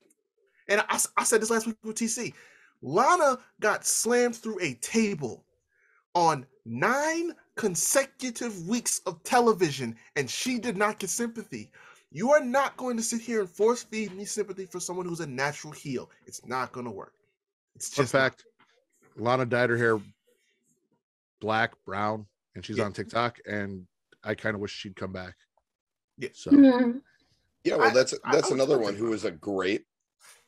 and 0.69 0.82
I 0.89 1.24
said 1.24 1.40
this 1.40 1.51
last 1.51 1.66
week 1.66 1.77
with 1.82 1.97
TC. 1.97 2.35
Lana 2.82 3.39
got 3.61 3.85
slammed 3.85 4.36
through 4.36 4.59
a 4.61 4.74
table 4.74 5.45
on 6.15 6.47
nine 6.65 7.35
consecutive 7.57 8.69
weeks 8.69 9.01
of 9.07 9.23
television, 9.24 9.97
and 10.16 10.28
she 10.31 10.59
did 10.59 10.77
not 10.77 10.99
get 10.99 11.11
sympathy. 11.11 11.70
You 12.12 12.31
are 12.32 12.40
not 12.40 12.77
going 12.77 12.97
to 12.97 13.03
sit 13.03 13.20
here 13.20 13.40
and 13.40 13.51
force 13.51 13.82
feed 13.82 14.15
me 14.15 14.24
sympathy 14.24 14.65
for 14.66 14.81
someone 14.81 15.07
who's 15.07 15.20
a 15.20 15.27
natural 15.27 15.73
heel. 15.73 16.11
It's 16.27 16.45
not 16.47 16.73
going 16.73 16.86
to 16.86 16.93
work. 16.93 17.15
It's 17.74 17.90
just 17.90 18.15
not. 18.15 18.20
fact: 18.20 18.45
Lana 19.16 19.45
dyed 19.45 19.70
her 19.70 19.77
hair 19.77 20.01
black, 21.40 21.73
brown, 21.85 22.27
and 22.55 22.65
she's 22.65 22.78
Yeah. 22.78 22.85
on 22.85 22.93
TikTok. 22.93 23.39
And 23.47 23.86
I 24.24 24.35
kind 24.35 24.55
of 24.55 24.61
wish 24.61 24.73
she'd 24.73 24.97
come 24.97 25.12
back. 25.12 25.35
Yeah. 26.16 26.31
So 26.32 26.51
Mhm. 26.51 27.03
Yeah, 27.65 27.77
well, 27.77 27.90
I- 27.90 27.95
that's 27.95 28.15
I- 28.15 28.19
I 28.24 28.32
that's 28.32 28.49
would 28.49 28.55
another 28.55 28.74
still 28.74 28.82
one 28.82 28.95
think 28.95 29.05
who 29.07 29.12
is 29.12 29.24
a 29.24 29.31
great 29.31 29.86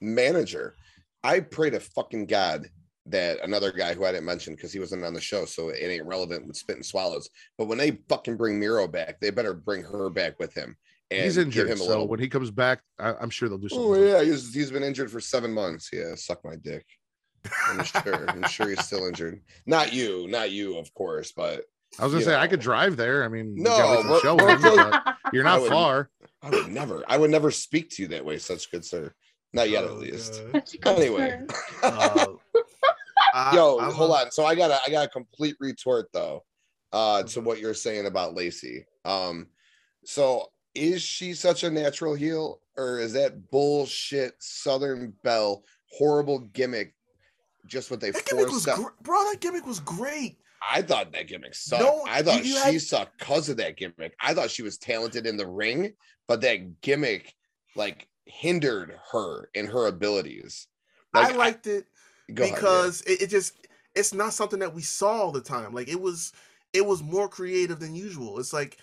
manager. 0.00 0.74
I 1.22 1.40
pray 1.40 1.70
to 1.70 1.80
fucking 1.80 2.26
God 2.26 2.68
that 3.06 3.42
another 3.42 3.72
guy 3.72 3.94
who 3.94 4.04
I 4.04 4.12
didn't 4.12 4.26
mention 4.26 4.54
because 4.54 4.72
he 4.72 4.78
wasn't 4.78 5.04
on 5.04 5.14
the 5.14 5.20
show, 5.20 5.44
so 5.44 5.68
it 5.70 5.78
ain't 5.82 6.06
relevant 6.06 6.46
with 6.46 6.56
Spit 6.56 6.76
and 6.76 6.84
Swallows. 6.86 7.28
But 7.58 7.66
when 7.66 7.78
they 7.78 7.98
fucking 8.08 8.36
bring 8.36 8.58
Miro 8.60 8.86
back, 8.86 9.20
they 9.20 9.30
better 9.30 9.54
bring 9.54 9.82
her 9.82 10.08
back 10.10 10.38
with 10.38 10.54
him. 10.54 10.76
And 11.10 11.24
he's 11.24 11.36
give 11.36 11.46
injured. 11.46 11.66
him 11.70 11.74
a 11.74 11.78
So 11.78 11.88
little. 11.88 12.08
when 12.08 12.20
he 12.20 12.28
comes 12.28 12.50
back, 12.52 12.82
I, 12.98 13.14
I'm 13.14 13.30
sure 13.30 13.48
they'll 13.48 13.58
do 13.58 13.68
oh, 13.72 13.94
something. 13.94 14.04
Oh 14.04 14.06
yeah, 14.18 14.22
he's 14.22 14.54
he's 14.54 14.70
been 14.70 14.84
injured 14.84 15.10
for 15.10 15.20
seven 15.20 15.52
months. 15.52 15.90
Yeah, 15.92 16.14
suck 16.14 16.44
my 16.44 16.54
dick. 16.56 16.84
I'm 17.66 17.82
sure. 17.84 18.28
I'm 18.30 18.44
sure 18.48 18.68
he's 18.68 18.84
still 18.84 19.06
injured. 19.08 19.40
Not 19.66 19.92
you, 19.92 20.28
not 20.28 20.50
you, 20.52 20.76
of 20.78 20.92
course, 20.94 21.32
but 21.32 21.64
I 21.98 22.04
was 22.04 22.12
gonna 22.12 22.24
say 22.24 22.36
I 22.36 22.46
could 22.46 22.60
drive 22.60 22.96
there. 22.96 23.24
I 23.24 23.28
mean, 23.28 23.54
No, 23.56 23.70
gotta 23.70 23.96
wait 23.96 24.02
for 24.02 24.06
the 24.06 24.10
we're- 24.12 24.20
show 24.60 24.76
we're 24.76 24.90
but 24.90 25.16
you're 25.32 25.46
I 25.46 25.50
not 25.50 25.60
would- 25.62 25.70
far. 25.70 26.10
I 26.42 26.50
would 26.50 26.68
never, 26.68 27.02
I 27.08 27.18
would 27.18 27.30
never 27.30 27.50
speak 27.50 27.90
to 27.90 28.02
you 28.02 28.08
that 28.08 28.24
way, 28.24 28.38
such 28.38 28.70
good 28.70 28.84
sir. 28.84 29.12
Not 29.52 29.68
yet, 29.70 29.84
at 29.84 29.90
Oh, 29.90 29.94
least. 29.94 30.34
God. 30.44 30.52
That's 30.52 30.74
a 30.74 30.78
good 30.78 30.96
Anyway. 30.98 31.40
Uh, 31.82 32.26
I- 33.34 33.54
Yo, 33.54 33.78
I'm 33.78 33.92
hold 33.92 34.10
a- 34.10 34.14
on. 34.26 34.30
So 34.32 34.44
I 34.44 34.54
got 34.54 34.70
a 34.70 34.80
I 34.86 34.90
got 34.90 35.06
a 35.06 35.08
complete 35.08 35.56
retort 35.60 36.08
though, 36.12 36.44
uh, 36.92 37.22
to 37.22 37.40
Mhm. 37.40 37.44
what 37.44 37.58
you're 37.60 37.74
saying 37.74 38.06
about 38.06 38.34
Lacey. 38.34 38.86
Um, 39.04 39.48
so 40.04 40.50
is 40.74 41.02
she 41.02 41.34
such 41.34 41.62
a 41.64 41.70
natural 41.70 42.14
heel, 42.14 42.60
or 42.76 42.98
is 42.98 43.12
that 43.14 43.50
bullshit 43.50 44.34
Southern 44.40 45.12
Belle 45.22 45.64
horrible 45.92 46.40
gimmick? 46.40 46.94
Just 47.66 47.90
what 47.90 48.00
they 48.00 48.10
That 48.10 48.24
gimmick 48.26 48.46
was 48.50 48.64
forced 48.64 48.68
out. 48.68 48.76
gr- 48.84 49.02
bro. 49.02 49.22
That 49.30 49.40
gimmick 49.40 49.66
was 49.66 49.80
great. 49.80 50.38
I 50.68 50.82
thought 50.82 51.12
that 51.12 51.26
gimmick 51.28 51.54
sucked. 51.54 51.82
No, 51.82 52.04
I 52.06 52.22
thought 52.22 52.44
you- 52.44 52.52
you 52.54 52.58
she 52.64 52.72
had- 52.72 52.82
sucked 52.82 53.18
because 53.18 53.48
of 53.48 53.56
that 53.58 53.76
gimmick. 53.76 54.14
I 54.20 54.34
thought 54.34 54.50
she 54.50 54.62
was 54.62 54.76
talented 54.76 55.26
in 55.26 55.36
the 55.36 55.46
ring, 55.46 55.94
but 56.26 56.40
that 56.42 56.80
gimmick 56.80 57.34
like 57.76 58.08
hindered 58.30 58.96
her 59.12 59.48
in 59.54 59.66
her 59.66 59.86
abilities. 59.86 60.66
I 61.12 61.32
liked 61.32 61.66
it 61.66 61.86
go 62.34 62.44
ahead, 62.44 62.54
yeah. 62.54 62.60
because 62.60 63.00
it, 63.02 63.22
it 63.22 63.30
just 63.30 63.54
it's 63.94 64.14
not 64.14 64.32
something 64.32 64.60
that 64.60 64.74
we 64.74 64.82
saw 64.82 65.22
all 65.22 65.32
the 65.32 65.40
time. 65.40 65.72
Like 65.72 65.88
it 65.88 66.00
was 66.00 66.32
it 66.72 66.86
was 66.86 67.02
more 67.02 67.28
creative 67.28 67.80
than 67.80 67.94
usual. 67.94 68.38
It's 68.38 68.52
like 68.52 68.78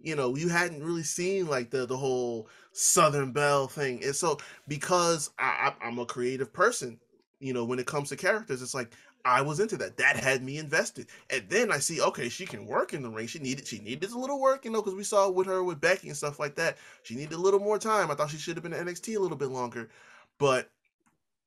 you 0.00 0.16
know 0.16 0.36
you 0.36 0.48
hadn't 0.48 0.84
really 0.84 1.02
seen 1.02 1.46
like 1.46 1.70
the 1.70 1.86
the 1.86 1.96
whole 1.96 2.48
Southern 2.72 3.32
Belle 3.32 3.68
thing, 3.68 4.02
and 4.04 4.14
so 4.14 4.38
because 4.66 5.30
I, 5.38 5.72
I, 5.80 5.86
I'm 5.86 5.98
a 5.98 6.06
creative 6.06 6.52
person, 6.52 6.98
you 7.40 7.52
know, 7.52 7.64
when 7.64 7.78
it 7.78 7.86
comes 7.86 8.08
to 8.08 8.16
characters, 8.16 8.62
it's 8.62 8.74
like 8.74 8.92
I 9.28 9.42
was 9.42 9.60
into 9.60 9.76
that. 9.76 9.98
That 9.98 10.16
had 10.16 10.42
me 10.42 10.56
invested, 10.56 11.06
and 11.28 11.44
then 11.48 11.70
I 11.70 11.78
see 11.78 12.00
okay, 12.00 12.28
she 12.30 12.46
can 12.46 12.66
work 12.66 12.94
in 12.94 13.02
the 13.02 13.10
ring. 13.10 13.26
She 13.26 13.38
needed 13.38 13.66
she 13.66 13.78
needed 13.78 14.10
a 14.10 14.18
little 14.18 14.40
work, 14.40 14.64
you 14.64 14.70
know, 14.70 14.80
because 14.80 14.94
we 14.96 15.04
saw 15.04 15.28
with 15.28 15.46
her 15.46 15.62
with 15.62 15.80
Becky 15.80 16.08
and 16.08 16.16
stuff 16.16 16.38
like 16.38 16.54
that. 16.54 16.78
She 17.02 17.14
needed 17.14 17.34
a 17.34 17.40
little 17.40 17.60
more 17.60 17.78
time. 17.78 18.10
I 18.10 18.14
thought 18.14 18.30
she 18.30 18.38
should 18.38 18.56
have 18.56 18.62
been 18.62 18.72
in 18.72 18.86
NXT 18.86 19.16
a 19.16 19.20
little 19.20 19.36
bit 19.36 19.50
longer, 19.50 19.90
but 20.38 20.70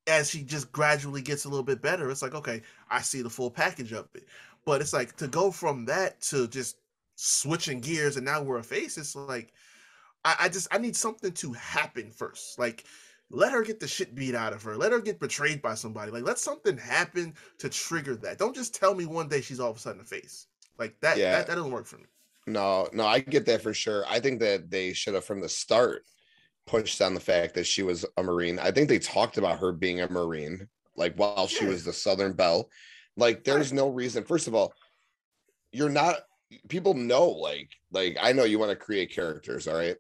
as 0.08 0.30
she 0.30 0.44
just 0.44 0.72
gradually 0.72 1.22
gets 1.22 1.46
a 1.46 1.50
little 1.50 1.64
bit 1.64 1.82
better, 1.82 2.10
it's 2.10 2.22
like, 2.22 2.36
okay, 2.36 2.62
I 2.90 3.02
see 3.02 3.22
the 3.22 3.30
full 3.30 3.52
package 3.52 3.94
of 3.94 4.08
it. 4.14 4.26
But 4.66 4.82
it's 4.82 4.94
like 4.94 5.16
to 5.18 5.28
go 5.28 5.52
from 5.52 5.86
that 5.86 6.22
to 6.24 6.48
just 6.48 6.78
switching 7.16 7.80
gears 7.80 8.16
and 8.16 8.26
now 8.26 8.44
we're 8.44 8.60
a 8.60 8.64
face, 8.64 8.98
it's 8.98 9.16
like 9.16 9.54
I, 10.24 10.36
I 10.42 10.50
just 10.50 10.68
I 10.72 10.78
need 10.78 10.96
something 10.96 11.32
to 11.32 11.54
happen 11.54 12.12
first. 12.12 12.60
Like 12.60 12.86
let 13.32 13.54
her 13.54 13.64
get 13.64 13.80
the 13.80 13.88
shit 13.88 14.14
beat 14.14 14.36
out 14.36 14.54
of 14.54 14.62
her. 14.64 14.76
Let 14.76 14.92
her 14.92 15.00
get 15.00 15.20
betrayed 15.20 15.62
by 15.62 15.76
somebody. 15.76 16.12
Like 16.12 16.24
let 16.24 16.38
something 16.40 16.78
happen 16.78 17.34
to 17.60 17.70
trigger 17.70 18.16
that. 18.18 18.38
Don't 18.38 18.56
just 18.56 18.76
tell 18.76 18.94
me 18.94 19.06
one 19.06 19.28
day 19.28 19.42
she's 19.42 19.60
all 19.60 19.72
of 19.72 19.78
a 19.78 19.80
sudden 19.80 20.02
a 20.02 20.06
face. 20.06 20.48
Like 20.78 21.00
that 21.02 21.18
Yeah. 21.18 21.32
that, 21.32 21.48
that 21.48 21.56
doesn't 21.56 21.72
work 21.72 21.86
for 21.86 21.98
me. 21.98 22.06
No, 22.48 22.90
no, 22.92 23.06
I 23.06 23.20
get 23.20 23.46
that 23.46 23.62
for 23.62 23.74
sure. 23.74 24.04
I 24.08 24.20
think 24.20 24.40
that 24.40 24.70
they 24.70 24.94
should 24.94 25.14
have 25.14 25.26
from 25.26 25.42
the 25.42 25.50
start 25.50 26.04
pushed 26.66 27.02
on 27.02 27.14
the 27.14 27.20
fact 27.20 27.54
that 27.56 27.68
she 27.68 27.84
was 27.84 28.06
a 28.18 28.24
Marine. 28.24 28.60
I 28.60 28.72
think 28.72 28.90
they 28.90 29.00
talked 29.00 29.38
about 29.38 29.60
her 29.60 29.72
being 29.72 30.02
a 30.02 30.10
Marine, 30.10 30.68
like 30.96 31.16
while 31.16 31.48
she 31.48 31.66
was 31.66 31.84
the 31.86 31.94
Southern 31.94 32.34
Belle. 32.34 32.70
Like, 33.18 33.44
there's 33.44 33.72
no 33.74 33.90
reason. 33.90 34.24
First 34.24 34.48
of 34.48 34.56
all, 34.56 34.74
you're 35.72 35.90
not 35.90 36.16
people 36.68 36.94
know, 36.94 37.30
like, 37.30 37.70
like 37.92 38.18
I 38.20 38.34
know 38.34 38.44
you 38.44 38.60
want 38.60 38.72
to 38.72 38.76
create 38.76 39.14
characters, 39.14 39.68
all 39.68 39.76
right. 39.76 39.96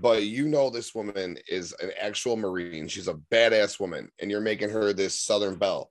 But 0.00 0.24
you 0.24 0.48
know 0.48 0.70
this 0.70 0.94
woman 0.94 1.38
is 1.46 1.72
an 1.80 1.92
actual 2.00 2.36
Marine. 2.36 2.88
She's 2.88 3.08
a 3.08 3.14
badass 3.14 3.78
woman, 3.78 4.10
and 4.20 4.30
you're 4.30 4.40
making 4.40 4.70
her 4.70 4.92
this 4.92 5.18
Southern 5.18 5.56
Belle. 5.56 5.90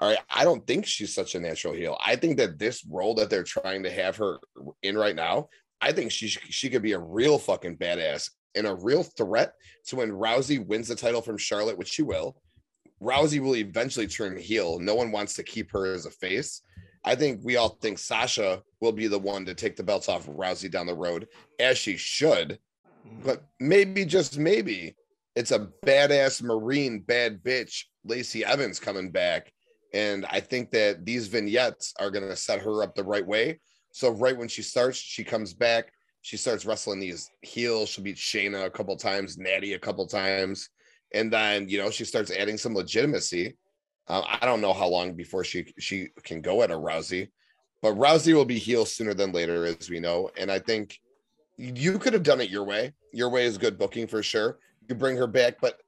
All 0.00 0.08
right. 0.08 0.18
I 0.28 0.42
don't 0.42 0.66
think 0.66 0.86
she's 0.86 1.14
such 1.14 1.36
a 1.36 1.40
natural 1.40 1.72
heel. 1.72 1.96
I 2.04 2.16
think 2.16 2.36
that 2.38 2.58
this 2.58 2.84
role 2.84 3.14
that 3.14 3.30
they're 3.30 3.44
trying 3.44 3.84
to 3.84 3.92
have 3.92 4.16
her 4.16 4.38
in 4.82 4.98
right 4.98 5.14
now, 5.14 5.48
I 5.80 5.92
think 5.92 6.10
she 6.10 6.28
she 6.28 6.68
could 6.68 6.82
be 6.82 6.92
a 6.92 6.98
real 6.98 7.38
fucking 7.38 7.76
badass 7.76 8.30
and 8.56 8.66
a 8.66 8.74
real 8.74 9.04
threat 9.04 9.54
to 9.86 9.96
when 9.96 10.10
Rousey 10.10 10.64
wins 10.64 10.88
the 10.88 10.96
title 10.96 11.22
from 11.22 11.38
Charlotte, 11.38 11.78
which 11.78 11.90
she 11.90 12.02
will. 12.02 12.36
Rousey 13.00 13.40
will 13.40 13.56
eventually 13.56 14.06
turn 14.08 14.36
heel. 14.36 14.78
No 14.80 14.94
one 14.94 15.12
wants 15.12 15.34
to 15.34 15.42
keep 15.42 15.70
her 15.72 15.92
as 15.92 16.06
a 16.06 16.10
face. 16.10 16.62
I 17.04 17.14
think 17.14 17.40
we 17.44 17.56
all 17.56 17.78
think 17.80 17.98
Sasha 17.98 18.62
will 18.80 18.92
be 18.92 19.06
the 19.06 19.18
one 19.18 19.44
to 19.44 19.54
take 19.54 19.76
the 19.76 19.82
belts 19.82 20.08
off 20.08 20.26
of 20.26 20.34
Rousey 20.34 20.70
down 20.70 20.86
the 20.86 20.94
road, 20.94 21.28
as 21.60 21.76
she 21.78 21.96
should. 21.96 22.58
But 23.24 23.44
maybe, 23.60 24.04
just 24.04 24.38
maybe, 24.38 24.96
it's 25.36 25.50
a 25.50 25.68
badass 25.84 26.42
Marine, 26.42 27.00
bad 27.00 27.42
bitch, 27.42 27.84
Lacey 28.04 28.44
Evans 28.44 28.80
coming 28.80 29.10
back. 29.10 29.52
And 29.92 30.26
I 30.30 30.40
think 30.40 30.70
that 30.72 31.04
these 31.04 31.28
vignettes 31.28 31.94
are 32.00 32.10
going 32.10 32.28
to 32.28 32.36
set 32.36 32.60
her 32.60 32.82
up 32.82 32.94
the 32.94 33.04
right 33.04 33.26
way. 33.26 33.60
So, 33.92 34.10
right 34.10 34.36
when 34.36 34.48
she 34.48 34.62
starts, 34.62 34.98
she 34.98 35.22
comes 35.22 35.54
back. 35.54 35.92
She 36.22 36.36
starts 36.36 36.64
wrestling 36.64 37.00
these 37.00 37.30
heels. 37.42 37.90
She'll 37.90 38.02
beat 38.02 38.16
Shayna 38.16 38.64
a 38.64 38.70
couple 38.70 38.96
times, 38.96 39.36
Natty 39.38 39.74
a 39.74 39.78
couple 39.78 40.06
times. 40.06 40.70
And 41.12 41.32
then, 41.32 41.68
you 41.68 41.78
know, 41.78 41.90
she 41.90 42.04
starts 42.04 42.30
adding 42.30 42.58
some 42.58 42.74
legitimacy. 42.74 43.56
Uh, 44.08 44.22
I 44.40 44.44
don't 44.44 44.60
know 44.60 44.72
how 44.72 44.88
long 44.88 45.14
before 45.14 45.44
she 45.44 45.72
she 45.78 46.08
can 46.24 46.42
go 46.42 46.62
at 46.62 46.70
a 46.70 46.74
Rousey, 46.74 47.28
but 47.80 47.94
Rousey 47.94 48.34
will 48.34 48.44
be 48.44 48.58
heel 48.58 48.84
sooner 48.84 49.14
than 49.14 49.32
later, 49.32 49.64
as 49.66 49.88
we 49.88 50.00
know. 50.00 50.30
And 50.36 50.50
I 50.50 50.58
think 50.58 50.98
you 51.56 51.98
could 51.98 52.12
have 52.12 52.22
done 52.22 52.40
it 52.40 52.50
your 52.50 52.64
way. 52.64 52.92
Your 53.12 53.28
way 53.28 53.44
is 53.44 53.58
good 53.58 53.78
booking 53.78 54.06
for 54.06 54.22
sure. 54.22 54.58
You 54.88 54.94
bring 54.94 55.16
her 55.16 55.26
back, 55.26 55.56
but 55.60 55.80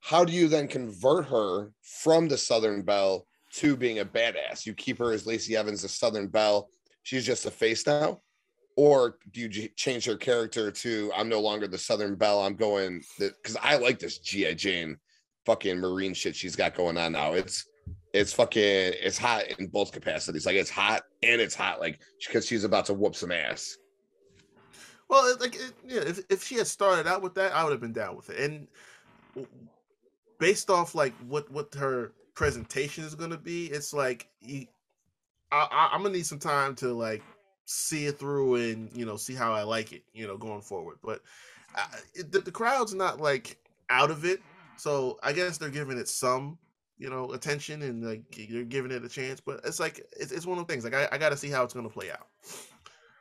how 0.00 0.24
do 0.24 0.32
you 0.32 0.48
then 0.48 0.66
convert 0.66 1.26
her 1.26 1.70
from 1.82 2.28
the 2.28 2.36
Southern 2.36 2.82
Belle 2.82 3.26
to 3.54 3.76
being 3.76 4.00
a 4.00 4.04
badass? 4.04 4.66
You 4.66 4.74
keep 4.74 4.98
her 4.98 5.12
as 5.12 5.26
Lacey 5.26 5.56
Evans, 5.56 5.82
the 5.82 5.88
Southern 5.88 6.26
Belle. 6.26 6.68
She's 7.04 7.24
just 7.24 7.46
a 7.46 7.50
face 7.50 7.86
now, 7.86 8.20
or 8.76 9.16
do 9.30 9.40
you 9.40 9.68
change 9.76 10.04
her 10.06 10.16
character 10.16 10.70
to 10.70 11.12
I'm 11.16 11.28
no 11.28 11.40
longer 11.40 11.68
the 11.68 11.78
Southern 11.78 12.16
Belle. 12.16 12.40
I'm 12.40 12.56
going 12.56 13.02
because 13.18 13.56
I 13.62 13.76
like 13.76 13.98
this 13.98 14.18
GI 14.18 14.56
Jane 14.56 14.96
fucking 15.46 15.78
Marine 15.78 16.14
shit 16.14 16.36
she's 16.36 16.56
got 16.56 16.74
going 16.74 16.96
on 16.96 17.12
now. 17.12 17.32
It's 17.32 17.66
it's 18.12 18.32
fucking 18.32 18.62
it's 18.62 19.18
hot 19.18 19.44
in 19.58 19.68
both 19.68 19.92
capacities. 19.92 20.46
Like 20.46 20.56
it's 20.56 20.70
hot 20.70 21.02
and 21.22 21.40
it's 21.40 21.54
hot 21.54 21.80
like 21.80 22.00
because 22.26 22.46
she's 22.46 22.64
about 22.64 22.86
to 22.86 22.94
whoop 22.94 23.14
some 23.14 23.32
ass. 23.32 23.76
Well, 25.12 25.36
like, 25.40 25.56
it, 25.56 25.74
yeah, 25.86 26.00
if 26.00 26.20
if 26.30 26.42
she 26.42 26.54
had 26.54 26.66
started 26.66 27.06
out 27.06 27.20
with 27.20 27.34
that, 27.34 27.52
I 27.52 27.62
would 27.64 27.72
have 27.72 27.82
been 27.82 27.92
down 27.92 28.16
with 28.16 28.30
it. 28.30 28.38
And 28.50 28.66
based 30.38 30.70
off 30.70 30.94
like 30.94 31.12
what 31.28 31.50
what 31.50 31.74
her 31.74 32.12
presentation 32.32 33.04
is 33.04 33.14
going 33.14 33.28
to 33.28 33.36
be, 33.36 33.66
it's 33.66 33.92
like 33.92 34.30
I, 34.42 34.66
I, 35.50 35.90
I'm 35.92 36.02
gonna 36.02 36.14
need 36.14 36.24
some 36.24 36.38
time 36.38 36.74
to 36.76 36.94
like 36.94 37.22
see 37.66 38.06
it 38.06 38.18
through 38.18 38.54
and 38.54 38.88
you 38.96 39.04
know 39.04 39.18
see 39.18 39.34
how 39.34 39.52
I 39.52 39.64
like 39.64 39.92
it, 39.92 40.02
you 40.14 40.26
know, 40.26 40.38
going 40.38 40.62
forward. 40.62 40.96
But 41.04 41.20
uh, 41.76 41.84
it, 42.14 42.32
the, 42.32 42.40
the 42.40 42.50
crowd's 42.50 42.94
not 42.94 43.20
like 43.20 43.58
out 43.90 44.10
of 44.10 44.24
it, 44.24 44.40
so 44.78 45.18
I 45.22 45.34
guess 45.34 45.58
they're 45.58 45.68
giving 45.68 45.98
it 45.98 46.08
some 46.08 46.56
you 46.96 47.10
know 47.10 47.32
attention 47.32 47.82
and 47.82 48.02
like 48.02 48.22
they're 48.48 48.64
giving 48.64 48.90
it 48.90 49.04
a 49.04 49.10
chance. 49.10 49.42
But 49.42 49.60
it's 49.64 49.78
like 49.78 50.06
it's, 50.18 50.32
it's 50.32 50.46
one 50.46 50.56
of 50.56 50.66
the 50.66 50.72
things 50.72 50.84
like 50.84 50.94
I, 50.94 51.06
I 51.12 51.18
got 51.18 51.32
to 51.32 51.36
see 51.36 51.50
how 51.50 51.64
it's 51.64 51.74
to 51.74 51.88
play 51.90 52.10
out. 52.10 52.28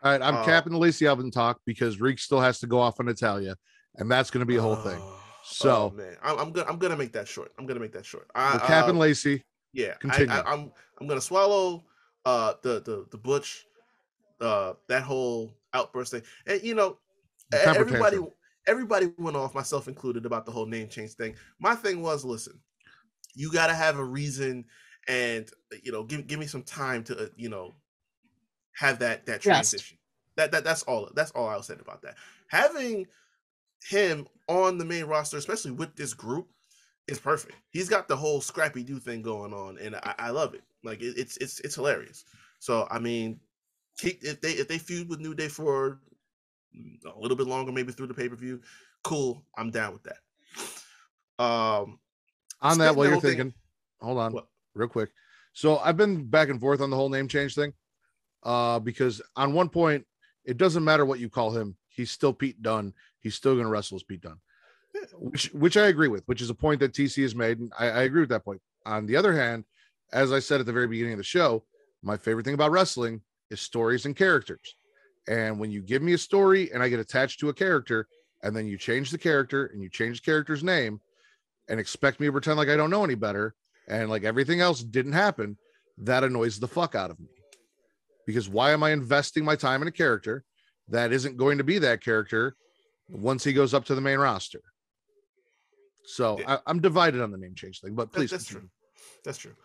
All 0.04 0.12
right, 0.12 0.22
I'm 0.22 0.36
Uh, 0.38 0.46
capping 0.46 0.74
the 0.74 0.80
Lacey 0.80 1.06
Evans 1.06 1.34
talk 1.34 1.60
because 1.66 2.02
Reek 2.02 2.18
still 2.20 2.40
has 2.40 2.60
to 2.60 2.68
go 2.68 2.80
off 2.80 3.00
on 3.00 3.06
Natalya, 3.06 3.56
and 3.96 4.10
that's 4.10 4.32
going 4.32 4.40
to 4.42 4.46
be 4.46 4.56
a 4.58 4.62
whole 4.62 4.76
thing. 4.78 5.00
Oh, 5.44 5.44
So- 5.44 5.92
oh, 5.92 5.98
man, 5.98 6.16
I'm, 6.22 6.38
I'm 6.38 6.52
gonna 6.52 6.70
I'm 6.70 6.78
gonna 6.78 6.96
make 6.96 7.14
that 7.14 7.28
short. 7.28 7.52
I'm 7.58 7.66
gonna 7.66 7.80
make 7.80 7.94
that 7.94 8.06
short. 8.06 8.30
I, 8.36 8.54
We're 8.54 8.60
capping 8.60 8.96
uh, 8.96 9.00
Lacey. 9.00 9.44
yeah, 9.74 9.96
continue. 9.96 10.32
I, 10.32 10.42
I, 10.42 10.54
I'm 10.54 10.72
I'm 11.00 11.08
gonna 11.08 11.20
swallow 11.20 11.84
uh 12.26 12.54
the 12.62 12.80
the 12.82 13.08
the 13.10 13.18
butch 13.18 13.66
uh 14.40 14.74
that 14.88 15.02
whole 15.02 15.52
outburst 15.74 16.12
thing, 16.12 16.22
and 16.46 16.62
you 16.62 16.76
know 16.76 17.00
everybody 17.52 18.18
tantrum. 18.18 18.34
everybody 18.68 19.12
went 19.18 19.36
off, 19.36 19.56
myself 19.56 19.88
included, 19.88 20.28
about 20.28 20.46
the 20.46 20.52
whole 20.52 20.68
name 20.68 20.88
change 20.88 21.14
thing. 21.14 21.34
My 21.60 21.74
thing 21.74 22.04
was, 22.04 22.24
listen, 22.24 22.60
you 23.34 23.52
got 23.52 23.68
to 23.68 23.74
have 23.74 23.98
a 23.98 24.06
reason, 24.06 24.66
and 25.08 25.50
you 25.82 25.92
know, 25.92 26.04
give 26.04 26.28
give 26.28 26.40
me 26.40 26.46
some 26.46 26.62
time 26.64 27.04
to 27.06 27.18
uh, 27.18 27.28
you 27.36 27.50
know 27.50 27.74
have 28.82 29.00
that 29.00 29.26
that 29.28 29.46
Rest. 29.46 29.72
transition. 29.72 29.98
That 30.38 30.52
that 30.52 30.64
that's 30.64 30.84
all. 30.84 31.10
That's 31.16 31.32
all 31.32 31.48
I 31.48 31.62
said 31.62 31.80
about 31.80 32.02
that. 32.02 32.16
Having 32.48 33.06
him 33.88 34.28
on 34.48 34.78
the 34.78 34.86
main 34.86 35.06
roster, 35.06 35.38
especially 35.38 35.72
with 35.72 35.96
this 35.96 36.14
group, 36.14 36.48
is 37.08 37.20
perfect. 37.20 37.56
He's 37.70 37.90
got 37.90 38.08
the 38.08 38.16
whole 38.16 38.42
Scrappy 38.42 38.84
Doo 38.84 39.00
thing 39.00 39.22
going 39.22 39.54
on, 39.54 39.78
and 39.78 39.96
I, 39.98 40.16
I 40.18 40.30
love 40.32 40.54
it. 40.56 40.64
Like 40.84 41.02
it, 41.02 41.14
it's 41.18 41.38
it's 41.38 41.60
it's 41.60 41.76
hilarious. 41.76 42.26
So 42.60 42.88
I 42.90 42.98
mean, 43.00 43.40
keep 43.98 44.24
if 44.24 44.42
they 44.42 44.54
if 44.54 44.68
they 44.68 44.80
feud 44.80 45.10
with 45.10 45.20
New 45.20 45.36
Day 45.36 45.48
for 45.48 46.00
a 47.06 47.20
little 47.20 47.38
bit 47.38 47.48
longer, 47.48 47.72
maybe 47.72 47.92
through 47.92 48.08
the 48.08 48.14
pay 48.14 48.30
per 48.30 48.36
view, 48.36 48.62
cool. 49.04 49.44
I'm 49.56 49.70
down 49.70 49.94
with 49.94 50.04
that. 50.04 50.18
Um, 51.38 52.00
on 52.62 52.78
that 52.80 52.96
while 52.96 53.06
you're 53.06 53.14
whole 53.14 53.22
thing- 53.22 53.32
thinking 53.38 53.54
hold 54.02 54.18
on 54.20 54.34
What? 54.34 54.48
real 54.76 54.88
quick 54.88 55.10
so 55.54 55.78
i've 55.80 55.98
been 55.98 56.26
back 56.26 56.50
and 56.50 56.60
forth 56.60 56.82
on 56.82 56.90
the 56.92 56.96
whole 56.96 57.10
name 57.10 57.28
change 57.28 57.56
thing 57.56 57.74
uh 58.44 58.80
because 58.80 59.22
on 59.36 59.54
one 59.54 59.70
point 59.70 60.06
it 60.46 60.58
doesn't 60.58 60.84
matter 60.84 61.06
what 61.06 61.20
you 61.20 61.30
call 61.30 61.52
him 61.52 61.76
he's 61.88 62.12
still 62.12 62.34
pete 62.34 62.62
dunne 62.62 62.94
he's 63.20 63.36
still 63.36 63.54
going 63.54 63.66
to 63.66 63.72
wrestle 63.72 63.96
as 63.96 64.04
pete 64.04 64.22
dunne 64.22 64.40
which 65.14 65.54
which 65.54 65.78
i 65.78 65.88
agree 65.88 66.08
with 66.08 66.24
which 66.26 66.42
is 66.42 66.50
a 66.50 66.56
point 66.56 66.80
that 66.80 66.94
tc 66.94 67.22
has 67.22 67.36
made 67.36 67.60
and 67.60 67.72
I, 67.78 67.86
I 67.90 68.02
agree 68.04 68.22
with 68.22 68.30
that 68.30 68.46
point. 68.46 68.62
On 68.86 69.06
the 69.06 69.16
other 69.16 69.34
hand 69.34 69.66
as 70.12 70.32
i 70.32 70.40
said 70.40 70.60
at 70.60 70.66
the 70.66 70.74
very 70.74 70.88
beginning 70.88 71.14
of 71.14 71.20
the 71.20 71.24
show 71.24 71.64
my 72.04 72.18
favorite 72.18 72.46
thing 72.46 72.56
about 72.56 72.72
wrestling 72.72 73.22
is 73.50 73.62
stories 73.62 74.06
and 74.06 74.16
characters. 74.16 74.76
And 75.28 75.60
when 75.60 75.70
you 75.70 75.82
give 75.82 76.02
me 76.02 76.14
a 76.14 76.18
story 76.18 76.72
and 76.72 76.82
i 76.82 76.90
get 76.90 77.00
attached 77.00 77.40
to 77.42 77.50
a 77.50 77.54
character 77.54 78.08
and 78.44 78.56
then 78.56 78.66
you 78.66 78.78
change 78.78 79.12
the 79.12 79.18
character 79.18 79.68
and 79.68 79.84
you 79.84 79.90
change 79.90 80.20
the 80.20 80.26
character's 80.26 80.64
name 80.64 81.00
and 81.70 81.80
expect 81.80 82.20
me 82.20 82.26
to 82.26 82.32
pretend 82.32 82.58
like 82.58 82.70
I 82.70 82.76
don't 82.76 82.90
know 82.90 83.04
any 83.04 83.16
better 83.16 83.54
and 83.88 84.10
like 84.10 84.24
everything 84.24 84.62
else 84.62 84.82
didn't 84.82 85.14
happen, 85.14 85.58
that 85.98 86.24
annoys 86.24 86.60
the 86.60 86.68
fuck 86.68 86.96
out 86.96 87.12
of 87.12 87.20
me. 87.20 87.28
Because 88.26 88.50
why 88.50 88.72
am 88.72 88.84
I 88.84 88.92
investing 88.92 89.44
my 89.44 89.56
time 89.56 89.82
in 89.82 89.88
a 89.88 89.92
character 89.92 90.44
that 90.90 91.12
isn't 91.12 91.38
going 91.38 91.58
to 91.58 91.64
be 91.64 91.80
that 91.80 92.04
character 92.04 92.56
once 93.10 93.44
he 93.44 93.54
goes 93.54 93.74
up 93.74 93.86
to 93.86 93.96
the 93.96 94.02
main 94.02 94.20
roster? 94.20 94.62
So 96.06 96.40
Yeah. 96.40 96.56
I, 96.56 96.60
I'm 96.68 96.82
divided 96.82 97.22
on 97.22 97.32
the 97.32 97.38
name 97.38 97.56
change 97.56 97.82
thing, 97.82 97.96
but 97.96 98.12
please. 98.12 98.32
that's 98.32 98.46
true. 98.46 98.70
That's 99.24 99.38
true. 99.38 99.56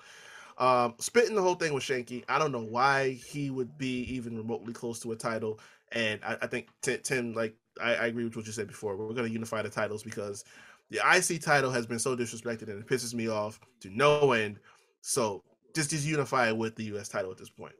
Um, 0.59 0.95
spitting 0.99 1.35
the 1.35 1.43
whole 1.43 1.55
thing 1.55 1.75
with 1.75 1.83
Shanky. 1.83 2.25
I 2.29 2.39
don't 2.39 2.53
know 2.53 2.65
why 2.65 3.13
he 3.13 3.51
would 3.51 3.77
be 3.77 4.03
even 4.05 4.37
remotely 4.37 4.73
close 4.73 5.01
to 5.01 5.13
a 5.13 5.17
title. 5.17 5.61
And 5.93 6.21
I, 6.25 6.39
I 6.43 6.47
think 6.47 6.69
Tim, 6.83 7.01
Tim 7.03 7.35
like 7.35 7.55
I, 7.81 7.95
I 7.95 8.07
agree 8.07 8.25
with 8.25 8.37
what 8.37 8.47
you 8.47 8.53
said 8.53 8.67
before. 8.67 8.97
We're 8.97 9.13
going 9.13 9.29
to 9.29 9.33
unify 9.33 9.63
the 9.63 9.69
titles 9.69 10.03
because 10.03 10.45
the 10.91 10.99
IC 10.99 11.43
title 11.43 11.71
has 11.71 11.87
been 11.87 11.99
so 11.99 12.17
disrespected 12.17 12.69
and 12.69 12.81
it 12.81 12.87
pisses 12.87 13.13
me 13.13 13.29
off 13.29 13.61
to 13.81 13.91
no 13.91 14.33
end. 14.33 14.59
So 15.03 15.43
just 15.75 15.91
just 15.91 16.07
unify 16.07 16.49
it 16.49 16.57
with 16.57 16.75
the 16.75 16.85
US 16.97 17.09
title 17.09 17.31
at 17.31 17.39
this 17.39 17.51
point. 17.51 17.75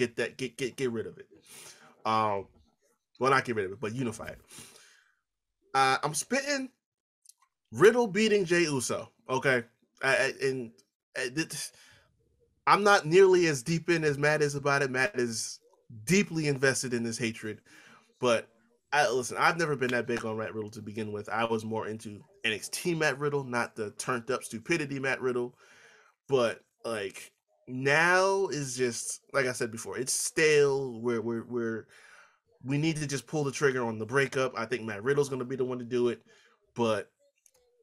Get 0.00 0.16
that 0.16 0.38
get 0.38 0.56
get 0.56 0.76
get 0.76 0.90
rid 0.92 1.06
of 1.06 1.18
it. 1.18 1.28
Um, 2.06 2.46
well 3.18 3.30
not 3.30 3.44
get 3.44 3.54
rid 3.54 3.66
of 3.66 3.72
it, 3.72 3.80
but 3.82 3.94
unify 3.94 4.28
it. 4.28 4.38
Uh, 5.74 5.98
I'm 6.02 6.14
spitting 6.14 6.70
Riddle 7.70 8.06
beating 8.06 8.46
Jey 8.46 8.62
Uso. 8.62 9.10
Okay, 9.28 9.62
I, 10.02 10.16
I- 10.16 10.32
and 10.42 10.70
uh, 11.18 11.28
this- 11.34 11.72
I'm 12.66 12.82
not 12.82 13.04
nearly 13.04 13.46
as 13.46 13.62
deep 13.62 13.90
in 13.90 14.02
as 14.02 14.16
Matt 14.16 14.40
is 14.40 14.54
about 14.54 14.80
it. 14.80 14.90
Matt 14.90 15.20
is 15.20 15.60
deeply 16.04 16.48
invested 16.48 16.94
in 16.94 17.02
this 17.02 17.18
hatred, 17.18 17.60
but 18.20 18.48
I 18.94 19.06
listen. 19.10 19.36
I've 19.38 19.58
never 19.58 19.76
been 19.76 19.90
that 19.90 20.06
big 20.06 20.24
on 20.24 20.38
Matt 20.38 20.54
Riddle 20.54 20.70
to 20.70 20.80
begin 20.82 21.12
with. 21.12 21.28
I 21.28 21.44
was 21.44 21.62
more 21.62 21.88
into 21.88 22.24
NXT 22.46 22.96
Matt 22.96 23.18
Riddle, 23.18 23.44
not 23.44 23.76
the 23.76 23.90
turned 23.92 24.30
up 24.30 24.44
stupidity 24.44 24.98
Matt 24.98 25.20
Riddle. 25.20 25.54
But 26.26 26.62
like 26.86 27.32
now 27.70 28.48
is 28.48 28.76
just 28.76 29.20
like 29.32 29.46
I 29.46 29.52
said 29.52 29.70
before, 29.70 29.96
it's 29.98 30.12
stale. 30.12 30.98
We're 31.00 31.20
we're 31.20 31.44
we're 31.44 31.86
we 32.64 32.76
need 32.78 32.96
to 32.96 33.06
just 33.06 33.26
pull 33.26 33.44
the 33.44 33.52
trigger 33.52 33.84
on 33.84 33.98
the 33.98 34.06
breakup. 34.06 34.58
I 34.58 34.66
think 34.66 34.82
Matt 34.82 35.02
Riddle's 35.02 35.28
going 35.28 35.38
to 35.38 35.44
be 35.46 35.56
the 35.56 35.64
one 35.64 35.78
to 35.78 35.84
do 35.84 36.08
it, 36.08 36.20
but 36.74 37.08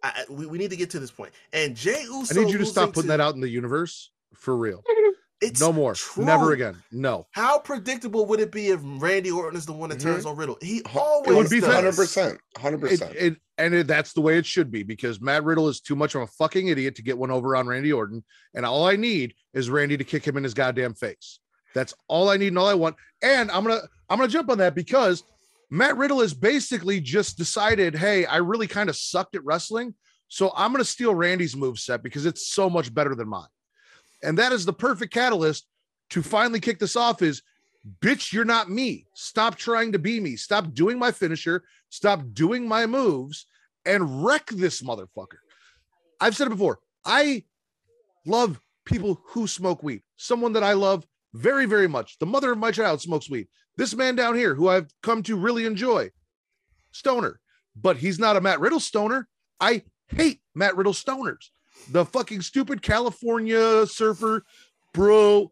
I, 0.03 0.09
I- 0.27 0.31
we, 0.31 0.45
we 0.45 0.57
need 0.57 0.69
to 0.69 0.76
get 0.77 0.89
to 0.91 0.99
this 0.99 1.11
point. 1.11 1.34
And 1.53 1.76
Jey 1.76 2.03
Uso, 2.03 2.39
I 2.39 2.43
need 2.43 2.51
you 2.51 2.59
to 2.59 2.65
stop 2.65 2.81
losing 2.89 2.93
putting 2.93 3.07
that 3.09 3.19
out 3.22 3.34
in 3.35 3.41
the 3.41 3.49
universe 3.49 4.11
for 4.35 4.55
real. 4.55 4.84
It's 5.39 5.61
no 5.61 5.72
more. 5.72 5.93
true. 5.93 6.26
Never 6.26 6.53
again. 6.53 6.81
No. 6.91 7.27
How 7.31 7.59
predictable 7.59 8.26
would 8.26 8.39
it 8.39 8.51
be 8.51 8.69
if 8.69 8.80
Randy 8.84 9.30
Orton 9.30 9.57
is 9.57 9.68
the 9.68 9.73
one 9.73 9.89
that 9.89 9.99
turns 9.99 10.26
on 10.26 10.35
Riddle? 10.35 10.57
He 10.61 10.81
always 10.95 11.27
Mm-hmm. 11.27 11.31
It 11.31 11.38
would 11.38 11.49
be 11.49 11.59
hundred 11.61 11.95
percent, 11.95 12.39
hundred 12.57 12.81
percent. 12.81 13.38
and 13.59 13.73
it, 13.73 13.88
that's 13.88 14.14
the 14.14 14.22
way 14.22 14.38
it 14.38 14.45
should 14.45 14.72
be 14.72 14.81
because 14.84 15.22
Matt 15.22 15.43
Riddle 15.43 15.68
is 15.68 15.80
too 15.80 15.95
much 15.95 16.15
of 16.15 16.22
a 16.22 16.27
fucking 16.27 16.68
idiot 16.69 16.95
to 16.95 17.03
get 17.03 17.18
one 17.18 17.30
over 17.31 17.55
on 17.55 17.68
Randy 17.68 17.93
Orton. 17.93 18.23
And 18.55 18.65
all 18.65 18.88
I 18.88 18.95
need 18.95 19.35
is 19.53 19.69
Randy 19.69 19.97
to 19.97 20.03
kick 20.03 20.26
him 20.26 20.38
in 20.38 20.43
his 20.43 20.53
goddamn 20.55 20.95
face. 20.95 21.39
That's 21.76 21.93
all 22.07 22.30
I 22.30 22.38
need 22.38 22.47
and 22.47 22.57
all 22.57 22.68
I 22.68 22.73
want. 22.73 22.95
And 23.22 23.51
I'm 23.51 23.64
gonna 23.64 23.81
I'm 24.09 24.18
gonna 24.18 24.30
jump 24.30 24.49
on 24.49 24.57
that 24.57 24.73
because 24.73 25.23
Matt 25.69 25.97
Riddle 25.97 26.22
has 26.22 26.34
basically 26.34 26.99
just 26.99 27.38
decided, 27.38 27.93
hey, 27.95 28.26
I 28.26 28.38
really 28.38 28.68
kind 28.68 28.89
of 28.89 28.95
sucked 28.95 29.35
at 29.35 29.43
wrestling. 29.43 29.93
So 30.30 30.51
I'm 30.55 30.72
gonna 30.72 30.84
steal 30.84 31.14
Randy's 31.14 31.55
move 31.55 31.77
set 31.77 32.01
because 32.01 32.26
it's 32.26 32.51
so 32.51 32.69
much 32.69 32.91
better 32.91 33.14
than 33.14 33.27
mine. 33.27 33.47
And 34.23 34.38
that 34.38 34.52
is 34.52 34.65
the 34.65 34.73
perfect 34.73 35.14
catalyst 35.14 35.68
to 36.11 36.22
finally 36.22 36.60
kick 36.60 36.80
this 36.80 36.95
off 36.95 37.22
is 37.22 37.41
bitch, 38.02 38.34
you're 38.34 38.45
not 38.45 38.69
me. 38.69 39.06
Stop 39.14 39.56
trying 39.56 39.91
to 39.91 39.99
be 39.99 40.19
me. 40.19 40.35
Stop 40.35 40.73
doing 40.73 40.98
my 40.99 41.11
finisher. 41.11 41.64
Stop 41.89 42.22
doing 42.34 42.68
my 42.68 42.85
moves 42.85 43.45
and 43.85 44.26
wreck 44.26 44.48
this 44.48 44.81
motherfucker. 44.81 45.39
I've 46.19 46.35
said 46.35 46.48
it 46.48 46.52
before. 46.52 46.80
I 47.06 47.44
love 48.26 48.60
people 48.85 49.22
who 49.27 49.48
smoke 49.48 49.84
weed. 49.84 50.02
Someone 50.18 50.53
that 50.53 50.64
I 50.64 50.73
love 50.73 51.06
very, 51.34 51.65
very 51.65 51.88
much. 51.88 52.18
The 52.19 52.26
mother 52.26 52.52
of 52.52 52.57
my 52.57 52.72
child 52.72 53.02
smokes 53.02 53.30
weed. 53.30 53.48
This 53.77 53.95
man 53.95 54.15
down 54.15 54.35
here, 54.35 54.56
who 54.56 54.69
I've 54.69 54.88
come 55.03 55.22
to 55.23 55.38
really 55.38 55.65
enjoy, 55.65 56.10
stoner, 56.91 57.39
but 57.76 57.98
he's 57.98 58.18
not 58.18 58.35
a 58.35 58.41
Matt 58.41 58.60
Riddle 58.60 58.80
stoner. 58.80 59.27
I 59.60 59.84
hate 60.07 60.41
Matt 60.56 60.76
Riddle 60.76 60.94
stoners. 60.94 61.49
The 61.91 62.06
fucking 62.06 62.41
stupid 62.41 62.82
California 62.82 63.86
surfer, 63.88 64.44
bro. 64.94 65.52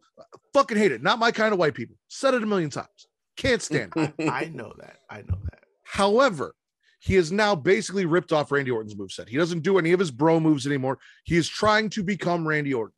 Fucking 0.52 0.76
hate 0.76 0.92
it. 0.92 1.02
Not 1.02 1.18
my 1.18 1.30
kind 1.30 1.52
of 1.52 1.58
white 1.58 1.74
people. 1.74 1.96
Said 2.08 2.34
it 2.34 2.42
a 2.42 2.46
million 2.46 2.70
times. 2.70 3.08
Can't 3.36 3.62
stand 3.62 3.92
it. 3.96 4.14
I 4.30 4.50
know 4.52 4.72
that. 4.78 4.98
I 5.10 5.18
know 5.18 5.38
that. 5.50 5.64
However, 5.84 6.54
he 7.00 7.14
has 7.14 7.30
now 7.30 7.54
basically 7.54 8.06
ripped 8.06 8.32
off 8.32 8.50
Randy 8.50 8.70
Orton's 8.70 8.94
moveset. 8.94 9.28
He 9.28 9.36
doesn't 9.36 9.60
do 9.62 9.78
any 9.78 9.92
of 9.92 10.00
his 10.00 10.10
bro 10.10 10.40
moves 10.40 10.66
anymore. 10.66 10.98
He 11.24 11.36
is 11.36 11.48
trying 11.48 11.90
to 11.90 12.02
become 12.02 12.46
Randy 12.46 12.74
Orton. 12.74 12.94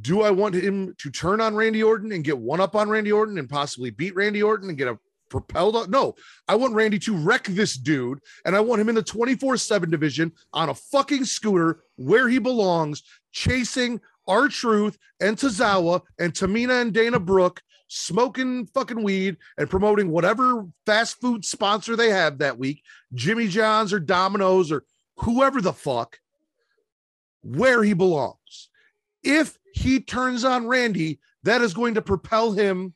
Do 0.00 0.22
I 0.22 0.30
want 0.30 0.54
him 0.54 0.94
to 0.98 1.10
turn 1.10 1.40
on 1.40 1.54
Randy 1.54 1.82
Orton 1.82 2.12
and 2.12 2.22
get 2.22 2.38
one 2.38 2.60
up 2.60 2.76
on 2.76 2.88
Randy 2.88 3.10
Orton 3.10 3.38
and 3.38 3.48
possibly 3.48 3.90
beat 3.90 4.14
Randy 4.14 4.42
Orton 4.42 4.68
and 4.68 4.76
get 4.76 4.88
a 4.88 4.98
propelled 5.28 5.76
up? 5.76 5.88
No, 5.88 6.14
I 6.46 6.54
want 6.54 6.74
Randy 6.74 6.98
to 7.00 7.16
wreck 7.16 7.44
this 7.44 7.76
dude 7.76 8.20
and 8.44 8.56
I 8.56 8.60
want 8.60 8.80
him 8.80 8.88
in 8.88 8.94
the 8.94 9.02
24 9.02 9.56
7 9.56 9.90
division 9.90 10.32
on 10.52 10.68
a 10.68 10.74
fucking 10.74 11.24
scooter 11.24 11.80
where 11.96 12.28
he 12.28 12.38
belongs, 12.38 13.02
chasing 13.32 14.00
R-Truth 14.26 14.98
and 15.20 15.36
Tozawa 15.36 16.02
and 16.18 16.32
Tamina 16.32 16.82
and 16.82 16.92
Dana 16.92 17.18
Brooke 17.18 17.62
smoking 17.88 18.66
fucking 18.66 19.02
weed 19.02 19.36
and 19.56 19.68
promoting 19.68 20.10
whatever 20.10 20.66
fast 20.86 21.20
food 21.20 21.44
sponsor 21.44 21.96
they 21.96 22.10
have 22.10 22.38
that 22.38 22.58
week, 22.58 22.82
Jimmy 23.14 23.48
John's 23.48 23.92
or 23.92 24.00
Domino's 24.00 24.70
or 24.70 24.84
whoever 25.16 25.60
the 25.60 25.72
fuck, 25.72 26.18
where 27.42 27.82
he 27.82 27.94
belongs. 27.94 28.68
If 29.22 29.58
he 29.72 30.00
turns 30.00 30.44
on 30.44 30.66
Randy, 30.66 31.18
that 31.42 31.62
is 31.62 31.74
going 31.74 31.94
to 31.94 32.02
propel 32.02 32.52
him 32.52 32.94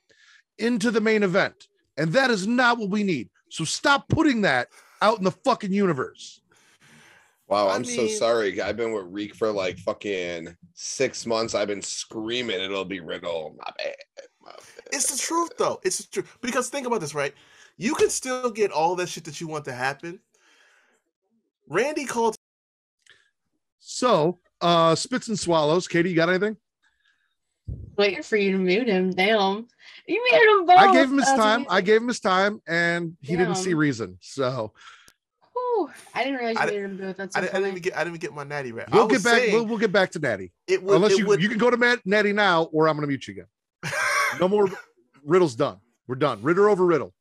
into 0.59 0.91
the 0.91 1.01
main 1.01 1.23
event. 1.23 1.69
And 1.97 2.12
that 2.12 2.31
is 2.31 2.47
not 2.47 2.78
what 2.78 2.90
we 2.90 3.02
need. 3.02 3.28
So 3.51 3.64
stop 3.64 4.09
putting 4.09 4.43
that 4.43 4.69
out 5.01 5.19
in 5.19 5.24
the 5.24 5.31
fucking 5.31 5.73
universe. 5.73 6.40
Wow, 7.48 7.69
I 7.69 7.74
I'm 7.74 7.85
so 7.85 8.06
sorry. 8.06 8.62
I've 8.62 8.78
been 8.78 8.93
with 8.93 9.05
Reek 9.09 9.35
for 9.35 9.52
like 9.52 9.78
fucking 9.78 10.56
six 10.73 11.27
months. 11.27 11.55
I've 11.55 11.69
been 11.69 11.82
screaming 11.82 12.60
it'll 12.60 12.85
be 12.85 13.01
Riddle. 13.01 13.55
My 13.59 13.70
bad. 13.77 13.94
My 14.43 14.52
bad. 14.52 14.86
It's 14.90 15.12
the 15.12 15.19
truth, 15.19 15.51
though. 15.59 15.78
It's 15.85 15.98
the 15.98 16.10
truth. 16.10 16.39
Because 16.40 16.70
think 16.70 16.86
about 16.86 17.02
this, 17.02 17.14
right? 17.14 17.35
You 17.77 17.94
can 17.94 18.09
still 18.09 18.51
get 18.51 18.70
all 18.70 18.97
that 18.97 19.09
shit 19.09 19.24
that 19.24 19.40
you 19.40 19.48
want 19.48 19.66
to 19.66 19.73
happen. 19.73 20.20
Randy 21.69 22.06
called. 22.06 22.36
So, 23.81 24.39
uh, 24.62 24.94
spits 24.94 25.28
and 25.28 25.39
swallows. 25.39 25.89
Katie, 25.89 26.09
you 26.09 26.16
got 26.16 26.31
anything? 26.31 26.56
Waiting 27.97 28.23
for 28.23 28.36
you 28.36 28.53
to 28.53 28.59
mute 28.59 28.89
him. 28.89 29.11
Damn. 29.11 29.66
You 30.07 30.23
muted 30.31 30.49
him 30.61 30.66
both. 30.66 30.77
I 30.78 30.93
gave 30.93 31.11
him 31.11 31.19
his 31.19 31.27
time. 31.27 31.66
I 31.69 31.81
gave 31.81 32.01
him 32.01 32.09
his 32.09 32.20
time, 32.20 32.61
and 32.66 33.16
he 33.20 33.36
didn't 33.36 33.57
see 33.57 33.74
reason. 33.74 34.19
So 34.20 34.73
Whew. 35.53 35.90
I 36.15 36.24
didn't 36.24 36.39
realize 36.40 36.57
you 36.59 36.66
di- 36.66 36.70
muted 36.73 36.90
him 36.90 36.97
both. 37.07 37.16
That's 37.16 37.36
I 37.36 37.40
didn't, 37.43 37.55
I 37.55 37.59
didn't 37.59 37.70
even 37.70 37.82
get. 37.82 37.97
I 37.97 38.05
didn't 38.05 38.19
get 38.20 38.35
my 38.35 38.44
natty 38.44 38.73
right. 38.73 38.90
We'll 38.90 39.07
was 39.09 39.23
get 39.23 39.31
back. 39.31 39.53
We'll, 39.53 39.66
we'll 39.66 39.78
get 39.78 39.93
back 39.93 40.11
to 40.12 40.19
Natty. 40.19 40.53
it 40.66 40.82
would. 40.82 40.94
Unless 40.97 41.12
it 41.12 41.19
you 41.19 41.27
would, 41.27 41.43
you 41.43 41.49
can 41.49 41.59
go 41.59 41.70
to 41.70 41.77
Matt 41.77 42.01
Natty 42.05 42.32
now, 42.32 42.65
or 42.73 42.89
I'm 42.89 42.97
going 42.97 43.03
to 43.03 43.09
mute 43.09 43.27
you 43.28 43.32
again. 43.32 43.47
No 44.40 44.49
more 44.49 44.66
Riddle's 45.24 45.55
done. 45.55 45.77
We're 46.09 46.15
done. 46.15 46.40
Riddle 46.43 46.65
over 46.65 46.86
Riddle. 46.86 47.12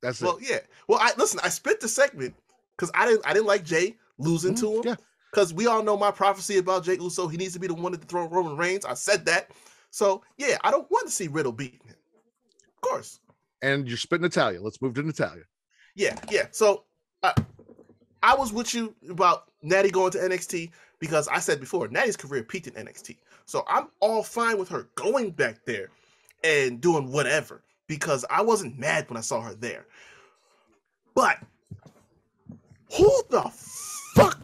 That's 0.00 0.20
Well, 0.22 0.36
it. 0.38 0.42
Well, 0.42 0.50
yeah. 0.50 0.58
Well, 0.88 0.98
I 1.02 1.12
listen. 1.18 1.38
I 1.44 1.50
split 1.50 1.78
the 1.78 1.88
segment 1.88 2.34
because 2.76 2.90
I 2.94 3.04
didn't. 3.06 3.26
I 3.26 3.34
didn't 3.34 3.46
like 3.46 3.64
Jey 3.64 3.96
losing 4.18 4.54
Mhm, 4.54 4.60
to 4.60 4.76
him. 4.76 4.82
yeah. 4.84 4.94
Because 5.30 5.52
we 5.52 5.66
all 5.66 5.82
know 5.82 5.96
my 5.96 6.10
prophecy 6.10 6.58
about 6.58 6.84
Jey 6.84 6.94
Uso. 6.94 7.28
He 7.28 7.36
needs 7.36 7.52
to 7.54 7.58
be 7.60 7.66
the 7.66 7.74
one 7.74 7.92
to 7.92 7.98
throw 7.98 8.26
Roman 8.28 8.56
Reigns. 8.56 8.84
I 8.84 8.94
said 8.94 9.24
that. 9.26 9.50
So 9.94 10.24
yeah, 10.38 10.56
I 10.64 10.72
don't 10.72 10.90
want 10.90 11.06
to 11.06 11.12
see 11.12 11.28
Riddle 11.28 11.52
beating 11.52 11.78
him. 11.84 11.94
Of 12.74 12.80
course. 12.80 13.20
And 13.62 13.86
you're 13.86 13.96
spitting 13.96 14.24
Natalya. 14.24 14.60
Let's 14.60 14.82
move 14.82 14.94
to 14.94 15.04
Natalya. 15.04 15.44
Yeah, 15.94 16.18
yeah. 16.32 16.46
So 16.50 16.82
uh, 17.22 17.32
I 18.20 18.34
was 18.34 18.52
with 18.52 18.74
you 18.74 18.92
about 19.08 19.52
Natty 19.62 19.92
going 19.92 20.10
to 20.10 20.18
NXT 20.18 20.72
because 20.98 21.28
I 21.28 21.38
said 21.38 21.60
before 21.60 21.86
Natty's 21.86 22.16
career 22.16 22.42
peaked 22.42 22.66
in 22.66 22.72
NXT. 22.72 23.18
So 23.46 23.64
I'm 23.68 23.86
all 24.00 24.24
fine 24.24 24.58
with 24.58 24.68
her 24.70 24.88
going 24.96 25.30
back 25.30 25.64
there 25.64 25.90
and 26.42 26.80
doing 26.80 27.12
whatever 27.12 27.62
because 27.86 28.24
I 28.28 28.42
wasn't 28.42 28.76
mad 28.76 29.08
when 29.08 29.16
I 29.16 29.20
saw 29.20 29.42
her 29.42 29.54
there. 29.54 29.86
But 31.14 31.38
who 32.96 33.22
the 33.30 33.48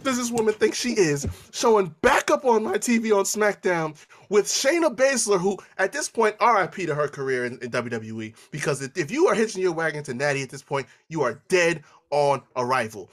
fuck 0.00 0.04
does 0.04 0.18
this 0.18 0.30
woman 0.30 0.54
think 0.54 0.74
she 0.74 0.90
is 0.90 1.26
showing 1.52 1.94
back 2.00 2.30
up 2.30 2.44
on 2.44 2.64
my 2.64 2.78
TV 2.78 3.16
on 3.16 3.24
SmackDown 3.24 3.96
with 4.28 4.46
Shayna 4.46 4.94
Baszler, 4.94 5.38
who 5.38 5.58
at 5.78 5.92
this 5.92 6.08
point, 6.08 6.36
RIP 6.40 6.74
to 6.86 6.94
her 6.94 7.08
career 7.08 7.44
in, 7.44 7.58
in 7.58 7.70
WWE, 7.70 8.34
because 8.50 8.82
if, 8.82 9.10
you 9.10 9.26
are 9.28 9.34
hitching 9.34 9.62
your 9.62 9.72
wagon 9.72 10.02
to 10.04 10.14
Natty 10.14 10.42
at 10.42 10.50
this 10.50 10.62
point, 10.62 10.86
you 11.08 11.22
are 11.22 11.42
dead 11.48 11.82
on 12.10 12.42
arrival. 12.56 13.10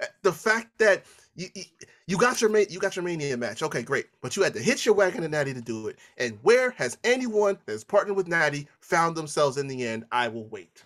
Uh, 0.00 0.06
The 0.22 0.32
fact 0.32 0.78
that 0.78 1.04
you, 1.34 1.48
you, 1.54 1.64
you 2.06 2.16
got 2.16 2.40
your 2.40 2.56
you 2.58 2.78
got 2.78 2.96
your 2.96 3.04
mania 3.04 3.36
match, 3.36 3.62
okay, 3.62 3.82
great, 3.82 4.06
but 4.20 4.36
you 4.36 4.42
had 4.42 4.54
to 4.54 4.60
hitch 4.60 4.86
your 4.86 4.94
wagon 4.94 5.22
to 5.22 5.28
Natty 5.28 5.54
to 5.54 5.60
do 5.60 5.88
it. 5.88 5.98
And 6.18 6.38
where 6.42 6.70
has 6.72 6.98
anyone 7.04 7.58
that's 7.66 7.84
partnered 7.84 8.16
with 8.16 8.28
Natty 8.28 8.68
found 8.80 9.16
themselves 9.16 9.56
in 9.56 9.66
the 9.66 9.86
end? 9.86 10.04
I 10.12 10.28
will 10.28 10.46
wait. 10.46 10.84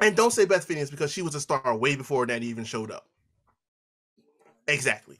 And 0.00 0.14
don't 0.14 0.32
say 0.32 0.44
Beth 0.44 0.64
Phoenix 0.64 0.90
because 0.90 1.10
she 1.10 1.22
was 1.22 1.34
a 1.34 1.40
star 1.40 1.76
way 1.76 1.96
before 1.96 2.26
Natty 2.26 2.46
even 2.46 2.64
showed 2.64 2.90
up. 2.90 3.06
Exactly. 4.68 5.18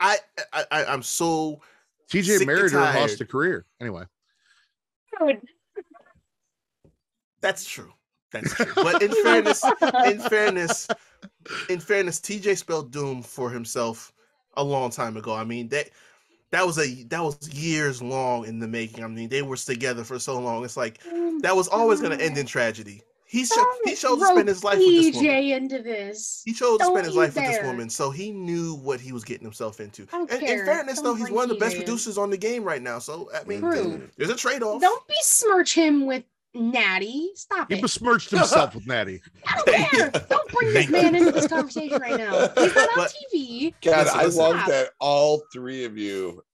I, 0.00 0.18
I 0.52 0.64
I- 0.70 0.84
I'm 0.86 1.02
so 1.02 1.60
TJ 2.10 2.38
Sick 2.38 2.46
married 2.46 2.72
her 2.72 2.80
and 2.80 2.98
lost 2.98 3.20
a 3.20 3.26
career. 3.26 3.64
Anyway, 3.80 4.04
that's 7.40 7.64
true. 7.64 7.92
That's 8.32 8.54
true. 8.54 8.72
But 8.76 9.02
in 9.02 9.12
fairness, 9.22 9.64
in 10.06 10.20
fairness, 10.20 10.88
in 11.68 11.80
fairness, 11.80 12.20
TJ 12.20 12.56
spelled 12.56 12.90
doom 12.90 13.22
for 13.22 13.50
himself 13.50 14.12
a 14.54 14.64
long 14.64 14.90
time 14.90 15.16
ago. 15.16 15.34
I 15.34 15.44
mean 15.44 15.68
that 15.68 15.90
that 16.50 16.66
was 16.66 16.78
a 16.78 17.02
that 17.04 17.22
was 17.22 17.52
years 17.52 18.02
long 18.02 18.46
in 18.46 18.58
the 18.58 18.68
making. 18.68 19.04
I 19.04 19.08
mean 19.08 19.28
they 19.28 19.42
were 19.42 19.56
together 19.56 20.04
for 20.04 20.18
so 20.18 20.38
long. 20.40 20.64
It's 20.64 20.76
like 20.76 21.00
that 21.42 21.54
was 21.54 21.68
always 21.68 22.00
going 22.00 22.16
to 22.16 22.24
end 22.24 22.38
in 22.38 22.46
tragedy. 22.46 23.02
He 23.32 23.46
cho- 23.46 23.64
he 23.84 23.94
chose 23.94 24.18
to 24.18 24.26
spend 24.26 24.46
his 24.46 24.62
life 24.62 24.76
with 24.76 24.86
this 24.88 25.14
woman. 25.16 25.30
TJ 25.30 25.56
into 25.56 25.78
this. 25.82 26.42
He 26.44 26.52
chose 26.52 26.76
to 26.78 26.84
Don't 26.84 26.92
spend 26.92 27.06
his 27.06 27.14
you 27.14 27.20
life 27.22 27.34
with 27.34 27.44
this 27.46 27.64
woman, 27.64 27.88
so 27.88 28.10
he 28.10 28.30
knew 28.30 28.74
what 28.74 29.00
he 29.00 29.10
was 29.12 29.24
getting 29.24 29.44
himself 29.44 29.80
into. 29.80 30.06
I 30.12 30.18
don't 30.18 30.30
And 30.30 30.42
in 30.42 30.64
fairness, 30.66 30.96
Don't 30.96 31.04
though, 31.04 31.14
he's 31.14 31.30
one 31.30 31.44
of 31.44 31.48
the 31.48 31.54
best 31.54 31.76
in. 31.76 31.82
producers 31.82 32.18
on 32.18 32.28
the 32.28 32.36
game 32.36 32.62
right 32.62 32.82
now. 32.82 32.98
So 32.98 33.30
I 33.34 33.42
mean, 33.44 33.60
True. 33.60 34.06
there's 34.18 34.28
a 34.28 34.36
trade-off. 34.36 34.82
Don't 34.82 35.08
besmirch 35.08 35.74
him 35.74 36.04
with 36.04 36.24
Natty. 36.54 37.30
Stop 37.34 37.72
he 37.72 37.78
it. 37.78 37.80
besmirched 37.82 38.30
himself 38.32 38.74
with 38.74 38.86
Natty. 38.86 39.22
I 39.48 39.56
don't 39.64 39.90
care. 39.90 40.10
Don't 40.28 40.48
bring 40.52 40.74
this 40.74 40.90
man 40.90 41.14
into 41.14 41.32
this 41.32 41.46
conversation 41.48 42.02
right 42.02 42.18
now. 42.18 42.48
He's 42.58 42.74
not 42.74 42.88
on 42.90 42.94
But- 42.96 43.14
TV. 43.34 43.72
God, 43.80 44.04
Listen, 44.04 44.20
I 44.20 44.24
listen. 44.24 44.40
love 44.42 44.56
Stop. 44.56 44.68
that 44.68 44.90
all 45.00 45.42
three 45.50 45.86
of 45.86 45.96
you 45.96 46.44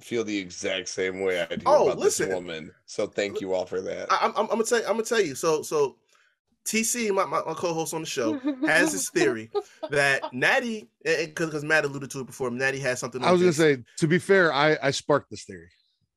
feel 0.00 0.24
the 0.24 0.38
exact 0.38 0.88
same 0.88 1.20
way 1.20 1.42
I 1.42 1.54
do 1.56 1.62
Oh, 1.66 1.88
about 1.88 1.98
listen. 1.98 2.28
this 2.30 2.34
woman. 2.34 2.72
So 2.86 3.06
thank 3.06 3.42
you 3.42 3.52
all 3.52 3.66
for 3.66 3.82
that. 3.82 4.10
I, 4.10 4.18
I'm, 4.24 4.32
I'm 4.36 4.46
gonna 4.46 4.64
tell 4.64 4.78
I'm 4.80 4.92
gonna 4.94 5.02
tell 5.04 5.20
you. 5.20 5.34
So 5.34 5.60
so 5.62 5.96
TC, 6.64 7.12
my, 7.12 7.24
my, 7.24 7.42
my 7.44 7.54
co-host 7.54 7.92
on 7.92 8.02
the 8.02 8.06
show, 8.06 8.38
has 8.66 8.92
this 8.92 9.08
theory 9.14 9.50
that 9.90 10.32
Natty, 10.32 10.88
because 11.04 11.46
because 11.46 11.64
Matt 11.64 11.84
alluded 11.84 12.10
to 12.12 12.20
it 12.20 12.26
before, 12.26 12.50
Natty 12.50 12.78
has 12.80 13.00
something. 13.00 13.22
I 13.22 13.32
was 13.32 13.40
gonna 13.40 13.52
say, 13.52 13.78
to 13.98 14.06
be 14.06 14.18
fair, 14.18 14.52
I 14.52 14.78
I 14.82 14.90
sparked 14.90 15.30
this 15.30 15.44
theory. 15.44 15.68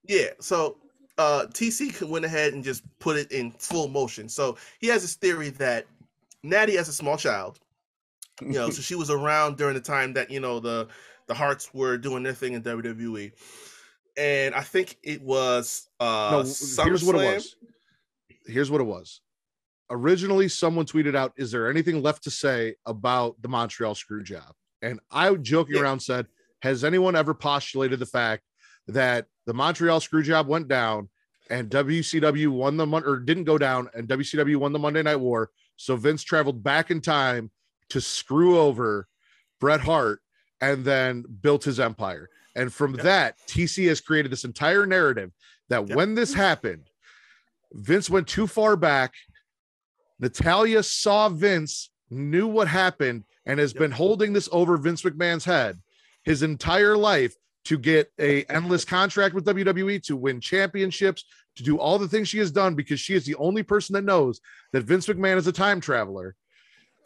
Yeah. 0.07 0.29
So 0.39 0.77
uh 1.17 1.45
TC 1.49 2.07
went 2.07 2.25
ahead 2.25 2.53
and 2.53 2.63
just 2.63 2.83
put 2.99 3.17
it 3.17 3.31
in 3.31 3.51
full 3.51 3.87
motion. 3.87 4.29
So 4.29 4.57
he 4.79 4.87
has 4.87 5.01
this 5.01 5.15
theory 5.15 5.49
that 5.51 5.85
Natty 6.43 6.77
as 6.77 6.89
a 6.89 6.93
small 6.93 7.17
child, 7.17 7.59
you 8.41 8.53
know, 8.53 8.69
so 8.69 8.81
she 8.81 8.95
was 8.95 9.09
around 9.09 9.57
during 9.57 9.73
the 9.73 9.81
time 9.81 10.13
that, 10.13 10.29
you 10.29 10.39
know, 10.39 10.59
the 10.59 10.87
the 11.27 11.33
Hearts 11.33 11.73
were 11.73 11.97
doing 11.97 12.21
their 12.21 12.33
thing 12.33 12.53
in 12.53 12.61
WWE. 12.61 13.31
And 14.17 14.53
I 14.53 14.61
think 14.61 14.97
it 15.03 15.21
was 15.21 15.89
uh 15.99 16.29
no, 16.31 16.83
here's 16.83 17.03
what 17.03 17.15
it 17.15 17.33
was. 17.33 17.55
Here's 18.45 18.69
what 18.69 18.79
it 18.79 18.85
was. 18.85 19.21
Originally, 19.89 20.47
someone 20.47 20.85
tweeted 20.85 21.15
out, 21.15 21.33
"Is 21.37 21.51
there 21.51 21.69
anything 21.69 22.01
left 22.01 22.23
to 22.23 22.31
say 22.31 22.75
about 22.85 23.41
the 23.41 23.47
Montreal 23.47 23.95
screw 23.95 24.23
job?" 24.23 24.53
And 24.81 24.99
I, 25.11 25.33
joking 25.35 25.75
Yeah. 25.75 25.81
around, 25.81 25.99
said, 26.01 26.27
"Has 26.61 26.83
anyone 26.83 27.15
ever 27.15 27.33
postulated 27.33 27.99
the 27.99 28.05
fact 28.05 28.43
that 28.87 29.27
the 29.45 29.53
Montreal 29.53 29.99
screw 29.99 30.23
job 30.23 30.47
went 30.47 30.67
down 30.67 31.09
and 31.49 31.69
WCW 31.69 32.51
won 32.51 32.77
the 32.77 32.85
mon- 32.85 33.05
or 33.05 33.17
didn't 33.19 33.43
go 33.43 33.57
down 33.57 33.89
and 33.93 34.07
WCW 34.07 34.57
won 34.59 34.73
the 34.73 34.79
Monday 34.79 35.03
Night 35.03 35.17
War? 35.17 35.51
So 35.75 35.95
Vince 35.95 36.23
traveled 36.23 36.63
back 36.63 36.89
in 36.89 37.01
time 37.01 37.51
to 37.89 38.01
screw 38.01 38.57
over 38.57 39.07
Bret 39.59 39.81
Hart 39.81 40.21
and 40.61 40.83
then 40.85 41.21
built 41.41 41.63
his 41.65 41.79
empire. 41.79 42.29
And 42.55 42.73
from 42.73 42.95
Yep. 42.95 43.03
that, 43.03 43.37
TC 43.47 43.85
has 43.85 44.01
created 44.01 44.31
this 44.31 44.45
entire 44.45 44.85
narrative 44.87 45.31
that 45.69 45.87
Yep. 45.87 45.95
when 45.95 46.15
this 46.15 46.33
happened, 46.33 46.89
Vince 47.73 48.09
went 48.09 48.27
too 48.27 48.47
far 48.47 48.75
back. 48.75 49.13
Natalya 50.19 50.83
saw 50.83 51.29
Vince, 51.29 51.89
knew 52.09 52.47
what 52.47 52.67
happened, 52.67 53.23
and 53.45 53.59
has 53.59 53.73
Yep. 53.73 53.79
been 53.79 53.91
holding 53.91 54.33
this 54.33 54.49
over 54.51 54.77
Vince 54.77 55.01
McMahon's 55.03 55.45
head 55.45 55.81
his 56.23 56.41
entire 56.41 56.97
life 56.97 57.35
to 57.65 57.77
get 57.77 58.11
a 58.19 58.43
endless 58.45 58.85
contract 58.85 59.33
with 59.35 59.45
WWE, 59.45 59.99
to 60.03 60.15
win 60.15 60.39
championships, 60.39 61.25
to 61.55 61.63
do 61.63 61.77
all 61.77 61.97
the 61.97 62.07
things 62.07 62.27
she 62.27 62.37
has 62.39 62.51
done 62.51 62.75
because 62.75 62.99
she 62.99 63.13
is 63.13 63.25
the 63.25 63.35
only 63.35 63.63
person 63.63 63.93
that 63.93 64.03
knows 64.03 64.41
that 64.71 64.83
Vince 64.83 65.07
McMahon 65.07 65.37
is 65.37 65.47
a 65.47 65.51
time 65.51 65.79
traveler. 65.79 66.35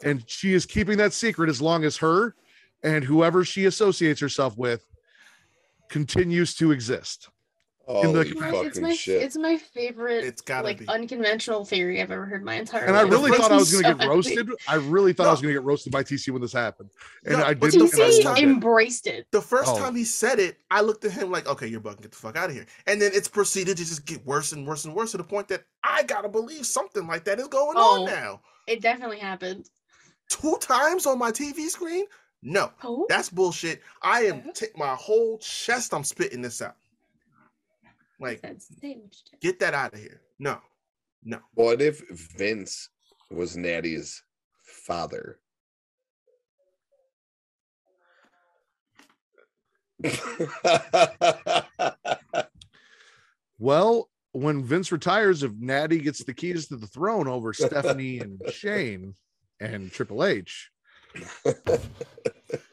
And 0.02 0.24
she 0.28 0.54
is 0.54 0.66
keeping 0.66 0.98
that 0.98 1.12
secret 1.12 1.50
as 1.50 1.60
long 1.62 1.84
as 1.84 1.98
her 1.98 2.34
and 2.82 3.04
whoever 3.04 3.44
she 3.44 3.66
associates 3.66 4.20
herself 4.20 4.56
with 4.56 4.84
continues 5.88 6.54
to 6.54 6.72
exist. 6.72 7.28
In 8.02 8.12
the- 8.12 8.18
Holy 8.24 8.32
My- 8.34 8.50
fucking 8.50 8.66
it's 8.66 8.78
my 8.78 8.94
shit. 8.94 9.22
it's 9.22 9.36
my 9.36 9.56
favorite 9.56 10.24
It's 10.24 10.40
gotta 10.40 10.64
like 10.66 10.78
be. 10.78 10.88
unconventional 10.88 11.64
theory 11.64 12.00
I've 12.00 12.10
ever 12.10 12.24
heard 12.26 12.44
my 12.44 12.54
entire 12.54 12.84
And 12.84 12.96
I 12.96 13.02
really 13.02 13.30
thought 13.36 13.50
I 13.52 13.56
was 13.56 13.72
going 13.72 13.84
to 13.84 13.90
so 13.90 13.98
get 13.98 14.08
roasted. 14.08 14.38
happy. 14.48 14.52
I 14.68 14.74
really 14.76 15.12
thought 15.12 15.26
I 15.26 15.30
was 15.32 15.40
going 15.40 15.54
to 15.54 15.60
get 15.60 15.64
roasted 15.64 15.92
by 15.92 16.02
TC 16.02 16.30
when 16.32 16.40
this 16.42 16.52
happened. 16.52 16.90
And 17.24 17.38
No, 17.38 17.44
I 17.44 17.54
didn't. 17.54 17.78
the 17.78 17.84
and 17.84 18.02
I 18.02 18.10
TC 18.10 18.22
time- 18.22 18.36
embraced 18.38 19.06
it. 19.06 19.26
The 19.32 19.42
first 19.42 19.70
Oh. 19.72 19.78
time 19.78 19.94
he 19.96 20.04
said 20.04 20.38
it, 20.38 20.58
I 20.70 20.80
looked 20.82 21.04
at 21.04 21.12
him 21.12 21.30
like, 21.30 21.46
okay, 21.48 21.66
you're 21.66 21.80
bugging, 21.80 22.02
get 22.02 22.10
the 22.12 22.16
fuck 22.16 22.36
out 22.36 22.50
of 22.50 22.54
here. 22.56 22.66
And 22.86 23.00
then 23.02 23.10
it's 23.14 23.28
proceeded 23.28 23.76
to 23.76 23.84
just 23.84 24.04
get 24.06 24.24
worse 24.24 24.52
and 24.52 24.66
worse 24.66 24.84
and 24.84 24.94
worse 24.94 25.10
to 25.12 25.16
the 25.16 25.24
point 25.24 25.48
that 25.48 25.64
I 25.82 26.02
gotta 26.04 26.28
believe 26.28 26.66
something 26.66 27.06
like 27.06 27.24
that 27.24 27.38
is 27.40 27.48
going 27.48 27.76
Oh. 27.76 28.00
on 28.02 28.06
now. 28.06 28.40
It 28.66 28.80
definitely 28.80 29.18
happened. 29.18 29.68
Two 30.28 30.56
times 30.60 31.06
on 31.06 31.18
my 31.18 31.32
TV 31.32 31.68
screen? 31.68 32.06
No, 32.42 32.70
Oh, 32.84 33.04
that's 33.08 33.28
bullshit. 33.28 33.82
I 34.00 34.22
am 34.22 34.50
ta- 34.54 34.66
my 34.76 34.94
whole 34.94 35.36
chest, 35.38 35.92
I'm 35.92 36.04
spitting 36.04 36.40
this 36.40 36.62
out. 36.62 36.74
Like, 38.20 38.42
that's 38.42 38.66
staged. 38.66 39.30
get 39.40 39.58
that 39.60 39.74
out 39.74 39.94
of 39.94 40.00
here. 40.00 40.20
No, 40.38 40.58
no. 41.24 41.38
What 41.54 41.80
if 41.80 42.02
Vince 42.36 42.88
was 43.30 43.56
Natty's 43.56 44.22
father? 44.62 45.38
Well, 53.58 54.08
when 54.32 54.64
Vince 54.64 54.90
retires, 54.90 55.42
if 55.42 55.52
Natty 55.58 55.98
gets 55.98 56.24
the 56.24 56.32
keys 56.32 56.68
to 56.68 56.76
the 56.76 56.86
throne 56.86 57.28
over 57.28 57.52
Stephanie 57.52 58.20
and 58.20 58.40
Shane 58.50 59.14
and 59.60 59.92
Triple 59.92 60.24
H, 60.24 60.70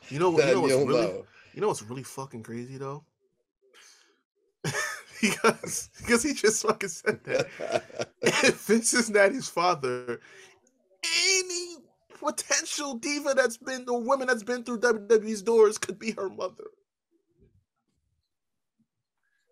You 0.09 0.19
know, 0.19 0.29
what? 0.29 0.45
you 0.47 0.53
know 0.53 0.61
what's 0.61 0.73
really, 0.73 1.01
know. 1.01 1.25
you 1.53 1.61
know 1.61 1.67
what's 1.67 1.83
really 1.83 2.03
fucking 2.03 2.43
crazy 2.43 2.77
though? 2.77 3.03
because 5.22 5.89
because 5.98 6.23
he 6.23 6.34
just 6.34 6.65
fucking 6.65 6.89
said 6.89 7.19
that. 7.26 8.07
if 8.22 8.61
Vince 8.68 8.94
is 8.94 9.10
Natty's 9.10 9.49
father, 9.49 10.19
any 11.34 11.76
potential 12.19 12.95
diva 12.95 13.34
that's 13.35 13.57
been 13.57 13.85
the 13.85 13.94
woman 13.98 14.27
that's 14.27 14.44
been 14.44 14.64
through 14.64 14.80
WWE's 14.80 15.41
doors 15.41 15.77
could 15.77 15.99
be 15.99 16.11
her 16.11 16.30
mother. 16.30 16.65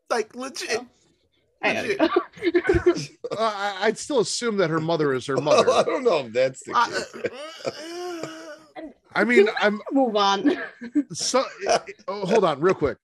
Like 0.09 0.35
legit. 0.35 0.81
I 1.61 1.73
gotta 1.73 1.87
Legit. 1.87 1.99
go. 1.99 2.05
uh, 3.37 3.39
I- 3.39 3.77
I'd 3.87 3.97
still 3.97 4.19
assume 4.19 4.57
that 4.57 4.69
her 4.69 4.79
mother 4.79 5.13
is 5.13 5.25
her 5.27 5.35
Well, 5.37 5.69
I 5.71 5.83
don't 5.83 6.03
know 6.03 6.19
if 6.25 6.33
that's 6.33 6.63
the 6.63 6.73
case. 6.73 7.15
I 9.15 9.23
mean, 9.23 9.47
I'm 9.59 9.81
Move 9.91 10.15
on. 10.15 10.57
so. 11.13 11.43
oh, 12.07 12.25
hold 12.25 12.43
on, 12.43 12.59
real 12.59 12.73
quick. 12.75 12.97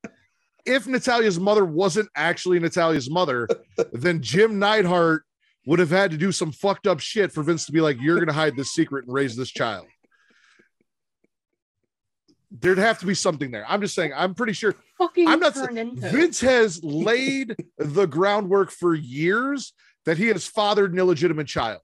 If 0.66 0.86
Natalya's 0.88 1.40
mother 1.40 1.66
wasn't 1.66 2.10
actually 2.16 2.60
Natalya's 2.60 3.10
mother, 3.10 3.48
then 3.94 4.22
Jim 4.22 4.60
Neidhart 4.60 5.24
would 5.66 5.80
have 5.80 5.90
had 5.92 6.12
to 6.12 6.18
do 6.18 6.32
some 6.32 6.52
fucked 6.52 6.88
up 6.88 7.00
shit 7.00 7.32
for 7.32 7.44
Vince 7.44 7.66
to 7.66 7.72
be 7.72 7.82
like, 7.82 7.98
"You're 8.02 8.16
going 8.16 8.28
to 8.28 8.34
hide 8.34 8.56
this 8.56 8.72
secret 8.74 9.06
and 9.06 9.14
raise 9.14 9.36
this 9.36 9.50
child." 9.52 9.86
There'd 12.52 12.78
have 12.80 13.00
to 13.00 13.06
be 13.06 13.14
something 13.14 13.50
there. 13.52 13.66
I'm 13.68 13.80
just 13.80 13.96
saying. 13.96 14.12
I'm 14.16 14.36
pretty 14.36 14.54
sure 14.54 14.76
Fucking 14.98 15.28
I'm 15.28 15.40
not 15.40 15.54
turned 15.56 15.80
into. 15.80 16.10
Vince 16.10 16.42
has 16.42 16.84
laid 16.84 17.56
the 17.78 18.06
groundwork 18.06 18.72
for 18.72 18.94
years 18.94 19.72
that 20.06 20.18
he 20.18 20.28
has 20.28 20.46
fathered 20.46 20.92
an 20.92 21.00
illegitimate 21.00 21.48
child, 21.48 21.80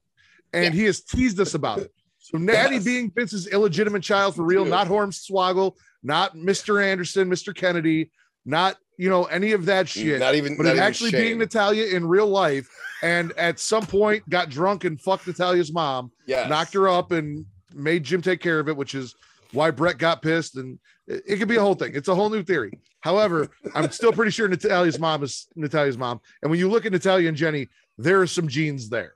and 0.52 0.66
Yes. 0.66 0.74
he 0.74 0.84
has 0.84 1.00
teased 1.00 1.40
us 1.40 1.54
about 1.54 1.78
it. 1.78 1.92
So 2.18 2.36
Natty 2.36 2.74
Yes. 2.76 2.84
being 2.84 3.10
Vince's 3.10 3.46
illegitimate 3.46 4.02
child 4.02 4.36
for 4.36 4.42
real, 4.44 4.64
Yeah. 4.64 4.70
not 4.70 4.88
Hornswoggle, 4.88 5.72
not 6.02 6.34
Mr. 6.36 6.84
Anderson, 6.84 7.30
Mr. 7.30 7.54
Kennedy, 7.54 8.10
not 8.44 8.76
you 8.96 9.08
know 9.08 9.24
any 9.24 9.52
of 9.52 9.64
that 9.66 9.88
shit. 9.88 10.20
Not 10.20 10.34
even, 10.34 10.56
but 10.56 10.64
not 10.64 10.70
it 10.70 10.72
even 10.74 10.82
actually 10.84 11.10
being 11.12 11.38
Natalya 11.38 11.86
in 11.94 12.06
real 12.06 12.26
life, 12.26 12.68
and 13.02 13.32
at 13.32 13.58
some 13.60 13.86
point 13.86 14.28
got 14.28 14.48
drunk 14.50 14.84
and 14.84 15.00
fucked 15.00 15.26
Natalya's 15.26 15.72
mom, 15.72 16.10
Yes. 16.26 16.48
knocked 16.48 16.74
her 16.74 16.88
up, 16.88 17.12
and 17.12 17.44
made 17.74 18.02
Jim 18.04 18.22
take 18.22 18.40
care 18.40 18.58
of 18.58 18.68
it, 18.68 18.76
which 18.76 18.94
is 18.94 19.14
why 19.52 19.70
Bret 19.70 19.98
got 19.98 20.20
pissed. 20.22 20.56
And 20.56 20.78
it, 21.06 21.22
it 21.26 21.36
could 21.36 21.48
be 21.48 21.56
a 21.56 21.60
whole 21.60 21.74
thing. 21.74 21.92
It's 21.94 22.08
a 22.08 22.14
whole 22.14 22.30
new 22.30 22.42
theory. 22.42 22.72
However, 23.00 23.48
I'm 23.74 23.90
still 23.92 24.12
pretty 24.12 24.32
sure 24.32 24.48
Natalya's 24.48 24.98
mom 24.98 25.22
is 25.22 25.46
Natalya's 25.54 25.96
mom. 25.96 26.20
And 26.42 26.50
when 26.50 26.58
you 26.58 26.68
look 26.68 26.84
at 26.84 26.92
Natalya 26.92 27.28
and 27.28 27.36
Jenny, 27.36 27.68
there 27.96 28.20
are 28.20 28.26
some 28.26 28.48
genes 28.48 28.88
there. 28.88 29.12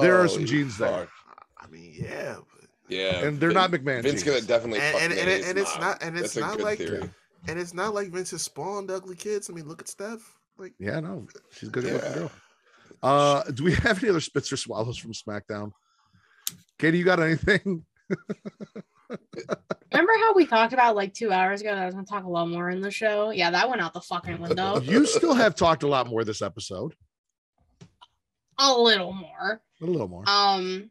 there 0.00 0.16
are 0.18 0.24
oh, 0.24 0.26
some 0.26 0.38
Holy 0.40 0.50
genes 0.50 0.78
there. 0.78 1.08
I 1.60 1.66
mean, 1.66 1.92
yeah, 1.98 2.36
but, 2.36 2.68
Yeah, 2.88 3.24
And 3.24 3.38
they're 3.38 3.50
Vin- 3.50 3.54
not 3.54 3.70
McMahon 3.70 4.02
Vince 4.02 4.22
genes. 4.22 4.24
gonna 4.24 4.40
definitely 4.40 4.80
And- 4.80 4.92
fuck 4.94 5.02
and- 5.02 5.12
and 5.12 5.44
and 5.44 5.58
it's 5.58 5.72
mom. 5.74 5.80
not- 5.82 6.02
and 6.02 6.18
it's 6.18 6.34
That's 6.34 6.46
not 6.58 6.60
like- 6.60 6.78
theory. 6.78 7.10
And 7.48 7.58
it's 7.58 7.74
not 7.74 7.94
like 7.94 8.08
Vince 8.08 8.30
has 8.32 8.42
spawned 8.42 8.90
ugly 8.90 9.16
kids. 9.16 9.48
I 9.50 9.52
mean, 9.52 9.68
look 9.68 9.80
at 9.80 9.88
Steph. 9.88 10.20
Like, 10.58 10.74
Yeah, 10.78 11.00
no, 11.00 11.26
she's 11.52 11.68
a 11.68 11.72
good 11.72 11.84
looking 11.84 12.12
girl. 12.12 12.30
Uh, 13.02 13.42
do 13.50 13.64
we 13.64 13.72
have 13.74 14.02
any 14.02 14.10
other 14.10 14.20
spits 14.20 14.52
or 14.52 14.56
swallows 14.56 14.96
from 14.98 15.12
SmackDown? 15.12 15.72
Katie, 16.78 16.98
you 16.98 17.04
got 17.04 17.20
anything? 17.20 17.84
Remember 19.92 20.12
how 20.20 20.34
we 20.34 20.46
talked 20.46 20.72
about 20.72 20.96
like 20.96 21.14
two 21.14 21.30
hours 21.30 21.60
ago 21.60 21.70
that 21.74 21.82
I 21.82 21.86
was 21.86 21.94
gonna 21.94 22.06
talk 22.06 22.24
a 22.24 22.28
lot 22.28 22.48
more 22.48 22.70
in 22.70 22.80
the 22.80 22.90
show? 22.90 23.30
Yeah, 23.30 23.50
that 23.50 23.68
went 23.68 23.80
out 23.80 23.92
the 23.94 24.00
fucking 24.00 24.40
window. 24.40 24.80
You 24.82 25.06
still 25.06 25.34
have 25.34 25.54
talked 25.54 25.82
a 25.82 25.88
lot 25.88 26.06
more 26.08 26.24
this 26.24 26.42
episode. 26.42 26.94
a 28.58 28.72
little 28.72 29.12
more. 29.12 29.60
A 29.82 29.84
little 29.84 30.08
more. 30.08 30.24
Um, 30.26 30.90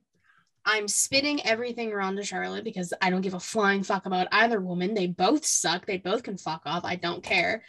I'm 0.66 0.88
spitting 0.88 1.46
everything 1.46 1.92
around 1.92 2.16
to 2.16 2.24
Charlotte 2.24 2.64
because 2.64 2.94
I 3.02 3.10
don't 3.10 3.22
give 3.22 3.34
a 3.34 3.40
flying 3.40 3.84
fuck 3.84 4.06
about 4.06 4.28
either 4.32 4.62
woman. 4.62 4.94
They 4.94 5.08
both 5.08 5.46
suck. 5.46 5.86
They 5.86 5.98
both 5.98 6.24
can 6.24 6.38
fuck 6.38 6.62
off. 6.66 6.86
I 6.86 6.96
don't 6.96 7.24
care. 7.24 7.64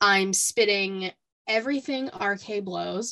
I'm 0.00 0.32
spitting 0.32 1.10
everything 1.48 2.08
RK-Bro 2.08 3.02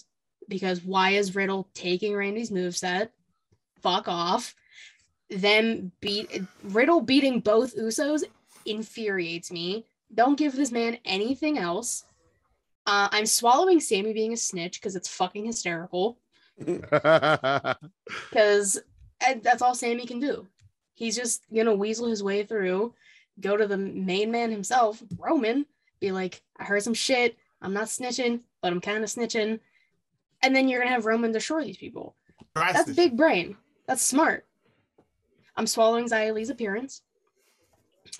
because 0.49 0.83
why 0.83 1.11
is 1.11 1.35
Riddle 1.35 1.69
taking 1.75 2.15
Randy's 2.15 2.51
moveset? 2.51 3.09
Fuck 3.83 4.07
off. 4.07 4.55
Them 5.29 5.91
beat 6.01 6.43
Riddle 6.63 7.01
beating 7.01 7.41
both 7.41 7.77
Usos 7.77 8.23
infuriates 8.65 9.51
me. 9.51 9.87
Don't 10.15 10.39
give 10.39 10.55
this 10.55 10.71
man 10.71 10.99
anything 11.05 11.59
else. 11.59 12.05
Uh, 12.87 13.09
I'm 13.11 13.27
swallowing 13.27 13.81
Sammy 13.81 14.13
being 14.13 14.33
a 14.33 14.37
snitch 14.37 14.81
because 14.81 14.95
it's 14.95 15.09
fucking 15.09 15.47
hysterical 15.47 16.19
because 18.31 18.81
that's 19.43 19.63
all 19.63 19.75
Sammy 19.75 20.07
can 20.07 20.21
do. 20.21 20.47
He's 20.95 21.17
just 21.17 21.43
gonna 21.55 21.75
weasel 21.75 22.09
his 22.09 22.23
way 22.23 22.45
through, 22.45 22.95
go 23.41 23.57
to 23.57 23.67
the 23.67 23.77
main 23.77 24.31
man 24.31 24.51
himself, 24.51 25.03
Roman, 25.19 25.67
be 26.01 26.13
like, 26.13 26.43
I 26.59 26.65
heard 26.65 26.83
some 26.83 26.95
shit. 26.95 27.37
I'm 27.63 27.73
not 27.73 27.87
snitching, 27.87 28.41
but 28.63 28.73
I'm 28.73 28.81
kind 28.81 29.03
of 29.03 29.11
snitching. 29.11 29.61
And 30.43 30.55
then 30.55 30.69
you're 30.69 30.81
gonna 30.81 30.93
have 30.93 31.07
Roman 31.07 31.33
destroy 31.33 31.65
these 31.65 31.77
people. 31.79 32.15
dry 32.55 32.73
That's 32.73 32.93
big 32.93 33.17
brain. 33.17 33.57
That's 33.87 34.03
smart. 34.03 34.47
I'm 35.57 35.67
swallowing 35.67 36.09
Xia 36.09 36.35
Li's 36.35 36.51
appearance. 36.51 37.03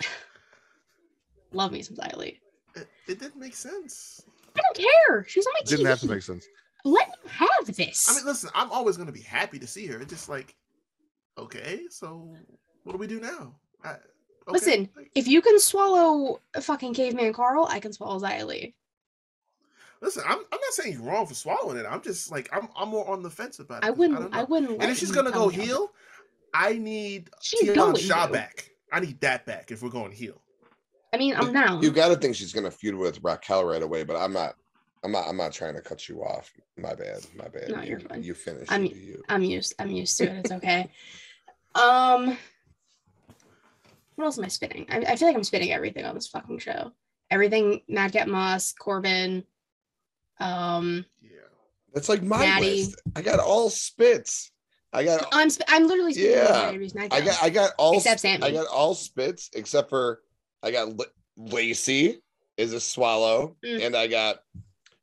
Love 1.51 1.71
me 1.71 1.81
some 1.81 1.95
Xia 1.95 2.17
Li. 2.17 2.39
It, 2.75 2.87
it 3.07 3.19
didn't 3.19 3.37
make 3.37 3.55
sense. 3.55 4.23
I 4.55 4.61
don't 4.61 4.87
care. 5.07 5.25
She's 5.27 5.45
on 5.45 5.53
my 5.53 5.61
Didn't 5.65 5.85
TV. 5.85 5.89
have 5.89 5.99
to 6.01 6.07
make 6.07 6.21
sense. 6.23 6.47
Let 6.83 7.07
me 7.09 7.29
have 7.29 7.75
this. 7.75 8.09
I 8.09 8.15
mean, 8.15 8.25
listen, 8.25 8.49
I'm 8.55 8.71
always 8.71 8.97
gonna 8.97 9.11
be 9.11 9.21
happy 9.21 9.59
to 9.59 9.67
see 9.67 9.85
her. 9.87 9.99
It's 10.01 10.11
just 10.11 10.29
like, 10.29 10.55
okay, 11.37 11.81
so 11.89 12.35
what 12.83 12.93
do 12.93 12.97
we 12.97 13.07
do 13.07 13.19
now? 13.19 13.53
I, 13.83 13.91
okay, 13.91 13.99
Listen, 14.47 14.89
if 15.15 15.27
you 15.27 15.41
can 15.41 15.59
swallow 15.59 16.39
a 16.53 16.61
fucking 16.61 16.93
caveman 16.93 17.33
Carl, 17.33 17.67
I 17.69 17.79
can 17.79 17.93
swallow 17.93 18.19
Xia 18.19 18.45
Li. 18.45 18.75
listen, 20.01 20.23
I'm, 20.25 20.37
I'm 20.37 20.45
not 20.51 20.71
saying 20.71 20.93
you're 20.93 21.01
wrong 21.03 21.25
for 21.25 21.33
swallowing 21.33 21.77
it. 21.77 21.85
I'm 21.89 22.01
just 22.01 22.31
like, 22.31 22.49
I'm, 22.51 22.67
I'm 22.75 22.89
more 22.89 23.09
on 23.09 23.23
the 23.23 23.29
fence 23.29 23.59
about 23.59 23.83
it. 23.83 23.87
I 23.87 23.91
wouldn't. 23.91 24.19
don't 24.19 24.33
I, 24.35 24.43
wouldn't. 24.43 24.81
And 24.81 24.91
if 24.91 24.97
she's 24.97 25.11
gonna 25.11 25.31
go 25.31 25.49
heal, 25.49 25.91
I 26.53 26.73
need 26.73 27.29
She's 27.41 27.61
Tian 27.61 27.95
Sha 27.95 28.27
back. 28.27 28.69
I 28.91 28.99
need 28.99 29.19
that 29.21 29.45
back 29.45 29.71
if 29.71 29.83
we're 29.83 29.89
going 29.89 30.11
heal. 30.11 30.41
I 31.13 31.17
mean, 31.17 31.35
I'm 31.35 31.53
down. 31.53 31.81
You 31.81 31.91
got 31.91 32.09
to 32.09 32.15
think 32.15 32.35
she's 32.35 32.53
gonna 32.53 32.71
feud 32.71 32.95
with 32.95 33.19
Raquel 33.23 33.65
right 33.65 33.81
away, 33.81 34.03
but 34.03 34.15
I'm 34.15 34.33
not. 34.33 34.55
I'm 35.03 35.11
not. 35.11 35.27
I'm 35.27 35.37
not 35.37 35.53
trying 35.53 35.75
to 35.75 35.81
cut 35.81 36.09
you 36.09 36.21
off. 36.21 36.51
My 36.77 36.93
bad. 36.95 37.25
My 37.35 37.47
bad. 37.47 37.69
No, 37.69 37.81
you, 37.81 37.89
you're 37.89 37.99
fine. 37.99 38.23
You 38.23 38.33
finish. 38.33 38.69
I'm- 38.69 38.85
you 38.85 38.95
you. 38.95 39.23
I'm 39.29 39.43
used. 39.43 39.75
I'm 39.79 39.91
used 39.91 40.17
to 40.17 40.25
it. 40.25 40.37
It's 40.37 40.51
okay. 40.51 40.89
um, 41.75 42.37
what 44.15 44.25
else 44.25 44.37
am 44.37 44.45
I 44.45 44.47
spinning? 44.47 44.85
I, 44.89 44.97
I 44.99 45.15
feel 45.15 45.27
like 45.27 45.35
I'm 45.37 45.43
spinning 45.43 45.71
everything 45.71 46.05
on 46.05 46.15
this 46.15 46.27
fucking 46.27 46.59
show. 46.59 46.91
Everything. 47.29 47.81
Madcap 47.87 48.27
Moss, 48.27 48.73
Corbin. 48.73 49.43
Um, 50.39 51.05
Yeah. 51.21 51.29
That's 51.93 52.09
like 52.09 52.23
my 52.23 52.39
Natty. 52.39 52.83
list. 52.83 53.01
I 53.15 53.21
got 53.21 53.39
all 53.39 53.69
spits. 53.69 54.51
I 54.93 55.03
got. 55.03 55.25
I'm. 55.33 55.49
Sp- 55.51 55.67
I'm 55.67 55.87
literally 55.87 56.13
Yeah. 56.13 56.71
I 57.11 57.21
got. 57.21 57.43
I 57.43 57.49
got 57.49 57.71
all. 57.77 57.95
Except 57.97 58.21
sp- 58.21 58.41
I 58.43 58.51
got 58.51 58.67
all 58.67 58.95
spits 58.95 59.49
except 59.53 59.89
for 59.89 60.21
I 60.63 60.71
got 60.71 60.87
L- 60.89 61.05
Lacey 61.35 62.21
is 62.55 62.73
a 62.73 62.79
swallow, 62.79 63.55
Mm. 63.63 63.85
and 63.85 63.95
I 63.95 64.07
got 64.07 64.37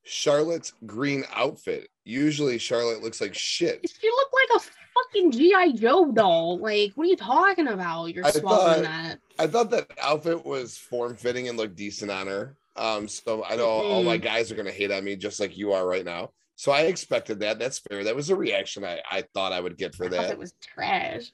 Charlotte's 0.05 0.73
green 0.87 1.25
outfit. 1.33 1.89
Usually 2.05 2.59
Charlotte 2.59 3.03
looks 3.03 3.21
like 3.21 3.35
shit. 3.35 3.81
She 4.01 4.09
looked 4.09 4.35
like 4.35 4.61
a 4.63 4.65
fucking 4.95 5.33
GI 5.33 5.73
Joe 5.75 6.11
doll. 6.13 6.59
Like, 6.59 6.93
what 6.95 7.05
are 7.05 7.11
you 7.11 7.17
talking 7.17 7.69
about? 7.69 8.07
You're 8.15 8.27
I 8.27 8.31
swallowing 8.31 8.75
thought- 8.75 8.83
that. 8.85 9.19
I 9.39 9.47
thought 9.49 9.71
that 9.71 9.91
outfit 10.01 10.45
was 10.45 10.77
form 10.79 11.17
fitting 11.17 11.49
and 11.49 11.59
looked 11.59 11.75
decent 11.77 12.11
on 12.11 12.27
her. 12.29 12.57
Um, 12.77 13.07
so 13.09 13.45
I 13.45 13.57
know 13.57 13.67
all 13.69 14.03
my 14.03 14.17
guys 14.17 14.51
are 14.51 14.55
gonna 14.57 14.71
hate 14.73 14.91
on 14.91 15.05
me 15.05 15.17
just 15.17 15.39
like 15.41 15.57
you 15.57 15.73
are 15.73 15.87
right 15.87 16.05
now. 16.05 16.31
So 16.57 16.71
I 16.73 16.83
expected 16.83 17.41
that. 17.41 17.59
That's 17.59 17.79
fair. 17.81 18.05
That 18.05 18.15
was 18.17 18.31
a 18.31 18.37
reaction 18.37 18.85
I, 18.85 19.01
I 19.11 19.23
thought 19.35 19.53
I 19.53 19.61
would 19.61 19.77
get 19.77 19.95
for 19.95 20.07
I 20.07 20.09
that. 20.11 20.31
it 20.31 20.39
was 20.39 20.55
trash. 20.61 21.33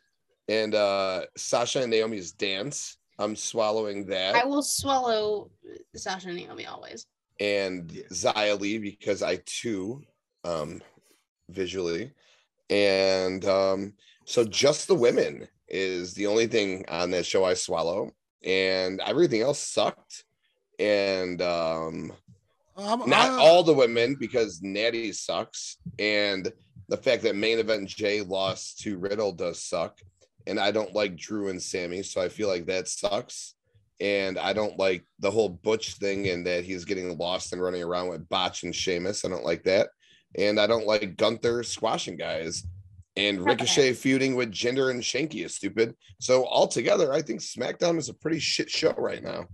And 0.48 0.74
uh 0.74 1.26
Sasha 1.36 1.80
and 1.82 1.90
Naomi's 1.90 2.32
dance. 2.32 2.96
I'm 3.18 3.36
swallowing 3.36 4.06
that. 4.06 4.34
I 4.34 4.44
will 4.44 4.62
swallow 4.62 5.50
Sasha 5.94 6.28
and 6.28 6.36
Naomi 6.38 6.64
always. 6.66 7.06
and 7.38 7.90
Yeah. 7.92 8.02
Xia 8.10 8.58
Li 8.60 8.78
because 8.78 9.22
I 9.22 9.36
too 9.44 10.02
um 10.44 10.80
visually 11.50 12.12
and 12.70 13.44
um 13.44 13.92
so 14.24 14.44
just 14.44 14.86
the 14.86 14.94
women 14.94 15.48
is 15.68 16.14
the 16.14 16.26
only 16.26 16.46
thing 16.46 16.84
on 16.88 17.10
that 17.10 17.26
show 17.26 17.44
I 17.44 17.54
swallow. 17.54 18.12
And 18.44 19.00
everything 19.04 19.42
else 19.42 19.58
sucked. 19.58 20.24
And 20.78 21.42
um 21.42 22.12
Um, 22.76 23.02
not 23.06 23.30
uh, 23.30 23.42
all 23.42 23.62
the 23.62 23.74
women 23.74 24.16
because 24.18 24.62
Natty 24.62 25.12
sucks. 25.12 25.76
And 25.98 26.50
the 26.88 26.96
fact 26.96 27.22
that 27.24 27.36
main 27.36 27.58
event 27.58 27.88
Jey 27.88 28.22
lost 28.22 28.78
to 28.80 28.98
Riddle 28.98 29.32
does 29.32 29.62
suck. 29.62 29.98
And 30.46 30.58
I 30.58 30.70
don't 30.70 30.94
like 30.94 31.16
Drew 31.16 31.48
and 31.48 31.62
Sammy 31.62 32.02
so 32.02 32.20
I 32.22 32.28
feel 32.28 32.48
like 32.48 32.66
that 32.66 32.88
sucks. 32.88 33.54
And 34.00 34.38
I 34.38 34.54
don't 34.54 34.78
like 34.78 35.04
the 35.18 35.30
whole 35.30 35.50
Butch 35.50 35.94
thing 35.94 36.28
and 36.28 36.46
that 36.46 36.64
he's 36.64 36.86
getting 36.86 37.18
lost 37.18 37.52
and 37.52 37.60
running 37.60 37.82
around 37.82 38.08
with 38.08 38.28
Botch 38.28 38.62
and 38.62 38.74
Sheamus. 38.74 39.24
I 39.24 39.28
don't 39.28 39.44
like 39.44 39.64
that 39.64 39.90
and 40.38 40.60
I 40.60 40.66
don't 40.66 40.86
like 40.86 41.16
Gunther 41.16 41.62
squashing 41.62 42.16
guys 42.16 42.64
and 43.16 43.44
Ricochet 43.44 43.94
feuding 43.94 44.36
with 44.36 44.52
Jinder 44.52 44.90
and 44.90 45.02
Shanky 45.02 45.44
is 45.44 45.54
stupid 45.56 45.94
so 46.20 46.46
altogether 46.46 47.12
I 47.12 47.22
think 47.22 47.40
SmackDown 47.40 47.98
is 47.98 48.08
a 48.08 48.14
pretty 48.14 48.38
shit 48.38 48.70
show 48.70 48.92
right 48.96 49.22
now 49.22 49.46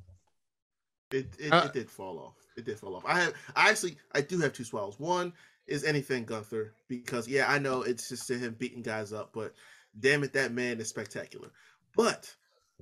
It 1.10 1.34
it, 1.38 1.52
Uh, 1.52 1.64
it 1.66 1.72
did 1.72 1.90
fall 1.90 2.18
off. 2.18 2.34
It 2.56 2.64
did 2.64 2.78
fall 2.78 2.96
off. 2.96 3.04
I 3.06 3.20
have 3.20 3.34
I 3.54 3.70
actually 3.70 3.96
I 4.14 4.20
do 4.20 4.38
have 4.40 4.52
two 4.52 4.64
swallows. 4.64 4.98
One 4.98 5.32
is 5.66 5.84
anything 5.84 6.24
Gunther 6.24 6.74
because 6.88 7.26
yeah 7.28 7.46
I 7.50 7.58
know 7.58 7.82
it's 7.82 8.08
just 8.08 8.28
him 8.30 8.54
beating 8.58 8.82
guys 8.82 9.12
up, 9.12 9.30
but 9.32 9.54
damn 10.00 10.22
it 10.24 10.32
that 10.34 10.52
man 10.52 10.80
is 10.80 10.88
spectacular. 10.88 11.50
But 11.96 12.34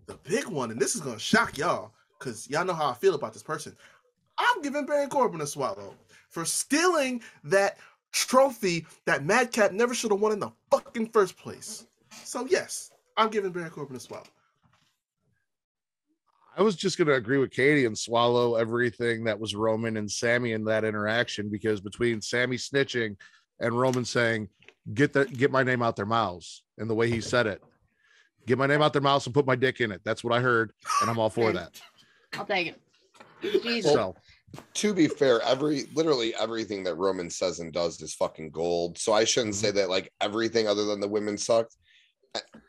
the 0.07 0.19
big 0.25 0.47
one, 0.47 0.71
and 0.71 0.81
this 0.81 0.95
is 0.97 1.01
gonna 1.01 1.19
shock 1.19 1.57
y'all 1.57 1.93
because 2.19 2.49
y'all 2.51 2.65
know 2.65 2.75
how 2.75 2.91
I 2.91 2.95
feel 2.95 3.15
about 3.15 3.33
this 3.33 3.43
person. 3.43 3.77
I'm 4.39 4.63
giving 4.63 4.87
Baron 4.87 5.09
Corbin 5.09 5.41
a 5.41 5.47
swallow 5.47 5.95
for 6.35 6.45
stealing 6.45 7.23
that 7.45 7.79
trophy 8.13 8.85
that 9.07 9.25
Madcap 9.25 9.73
never 9.73 9.95
should 9.95 10.11
have 10.11 10.21
won 10.21 10.33
in 10.33 10.41
the 10.41 10.51
fucking 10.71 11.09
first 11.11 11.37
place. 11.39 11.87
So 12.11 12.45
yes, 12.51 12.91
I'm 13.17 13.31
giving 13.31 13.53
Baron 13.53 13.71
Corbin 13.71 13.97
a 13.97 14.01
swallow. 14.01 14.25
I 16.57 16.63
was 16.63 16.77
just 16.77 16.99
going 16.99 17.09
to 17.09 17.15
agree 17.15 17.39
with 17.39 17.51
Katie 17.51 17.87
and 17.87 17.97
swallow 17.97 18.57
everything 18.57 19.25
that 19.25 19.39
was 19.39 19.55
Roman 19.55 19.97
and 19.97 20.11
Sammy 20.11 20.53
in 20.53 20.65
that 20.65 20.85
interaction 20.85 21.49
because 21.49 21.81
between 21.81 22.21
Sammy 22.21 22.57
snitching 22.57 23.17
and 23.61 23.79
Roman 23.79 24.05
saying, 24.05 24.49
"Get 24.93 25.13
that, 25.15 25.33
get 25.33 25.51
my 25.51 25.63
name 25.63 25.83
out 25.83 25.97
their 25.97 26.07
mouths," 26.07 26.63
and 26.79 26.91
the 26.91 26.95
way 26.95 27.09
he 27.09 27.21
said 27.21 27.47
it, 27.47 27.63
"Get 28.47 28.59
my 28.59 28.67
name 28.67 28.83
out 28.83 28.93
their 28.93 29.03
mouths 29.03 29.27
and 29.27 29.35
put 29.35 29.47
my 29.47 29.57
dick 29.57 29.81
in 29.81 29.91
it." 29.91 30.01
That's 30.05 30.23
what 30.23 30.33
I 30.33 30.41
heard, 30.41 30.73
and 31.01 31.11
I'm 31.11 31.19
all 31.19 31.31
for 31.31 31.53
that. 31.53 31.81
I'll 32.35 32.45
take 32.45 32.69
it. 32.69 32.81
Jesus. 33.63 33.93
So 33.93 34.15
to 34.75 34.95
be 34.95 35.09
fair, 35.09 35.41
every 35.43 35.85
literally 35.95 36.35
everything 36.35 36.85
that 36.85 36.97
Roman 36.97 37.31
says 37.31 37.61
and 37.61 37.73
does 37.73 38.01
is 38.01 38.15
fucking 38.15 38.51
gold. 38.51 38.99
So 38.99 39.13
I 39.13 39.25
shouldn't 39.25 39.55
say 39.55 39.71
that 39.73 39.89
like 39.91 40.13
everything 40.21 40.67
other 40.69 40.85
than 40.85 41.01
the 41.01 41.09
women 41.09 41.37
sucked. 41.39 41.77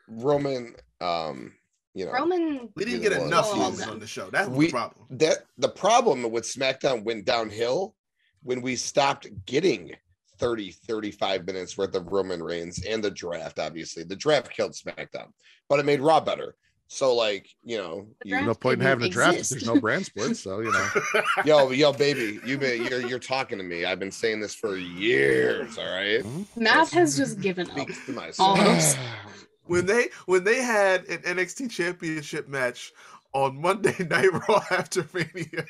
Roman, 0.08 0.74
um, 1.00 1.52
you 1.94 2.06
know, 2.06 2.12
Roman. 2.12 2.68
We 2.76 2.84
didn't 2.84 3.02
get 3.02 3.16
one. 3.18 3.28
enough 3.28 3.46
Oh, 3.50 3.68
views 3.70 3.82
okay. 3.82 3.90
on 3.90 3.98
the 3.98 4.06
show. 4.06 4.30
That's 4.30 4.48
We- 4.48 4.66
the 4.66 4.72
problem. 4.72 5.06
that 5.10 5.38
the 5.58 5.68
problem 5.68 6.30
with 6.30 6.44
SmackDown 6.44 7.04
went 7.04 7.24
downhill 7.24 7.94
when 8.42 8.62
we 8.62 8.76
stopped 8.76 9.26
getting 9.46 9.94
30, 10.38 10.70
35 10.70 11.46
minutes 11.46 11.76
worth 11.78 11.94
of 11.94 12.12
Roman 12.12 12.42
Reigns 12.42 12.84
and 12.84 13.02
the 13.02 13.10
draft, 13.10 13.58
obviously. 13.58 14.04
The 14.04 14.14
draft 14.16 14.50
killed 14.50 14.72
SmackDown, 14.72 15.28
but 15.68 15.80
it 15.80 15.86
made 15.86 16.00
Raw 16.00 16.20
better. 16.20 16.54
So, 16.88 17.14
like, 17.14 17.48
you 17.64 17.76
know, 17.78 18.06
you, 18.24 18.40
No 18.40 18.54
point 18.54 18.80
in 18.80 18.86
having 18.86 19.06
a 19.06 19.08
draft 19.08 19.38
if 19.38 19.48
there's 19.48 19.66
no 19.66 19.80
brand 19.80 20.06
split. 20.06 20.36
So 20.36 20.60
you 20.60 20.70
know. 20.70 20.88
yo, 21.44 21.70
yo, 21.70 21.92
baby, 21.92 22.38
you 22.46 22.58
been 22.58 22.84
you're 22.84 23.06
you're 23.06 23.18
talking 23.18 23.58
to 23.58 23.64
me. 23.64 23.84
I've 23.84 23.98
been 23.98 24.12
saying 24.12 24.40
this 24.40 24.54
for 24.54 24.76
years, 24.76 25.78
all 25.78 25.84
right? 25.84 26.22
Hmm? 26.22 26.42
Math 26.56 26.92
has 26.92 27.16
just 27.16 27.40
given 27.40 27.68
up. 27.70 27.78
Speak 27.78 28.06
to 28.06 28.12
myself. 28.12 28.58
Almost. 28.58 28.98
when 29.66 29.86
they 29.86 30.08
when 30.26 30.44
they 30.44 30.62
had 30.62 31.04
an 31.06 31.18
NXT 31.22 31.70
championship 31.70 32.46
match 32.48 32.92
on 33.32 33.60
Monday 33.60 33.96
Night 34.10 34.32
Raw 34.48 34.62
after 34.70 35.04
Mania, 35.12 35.66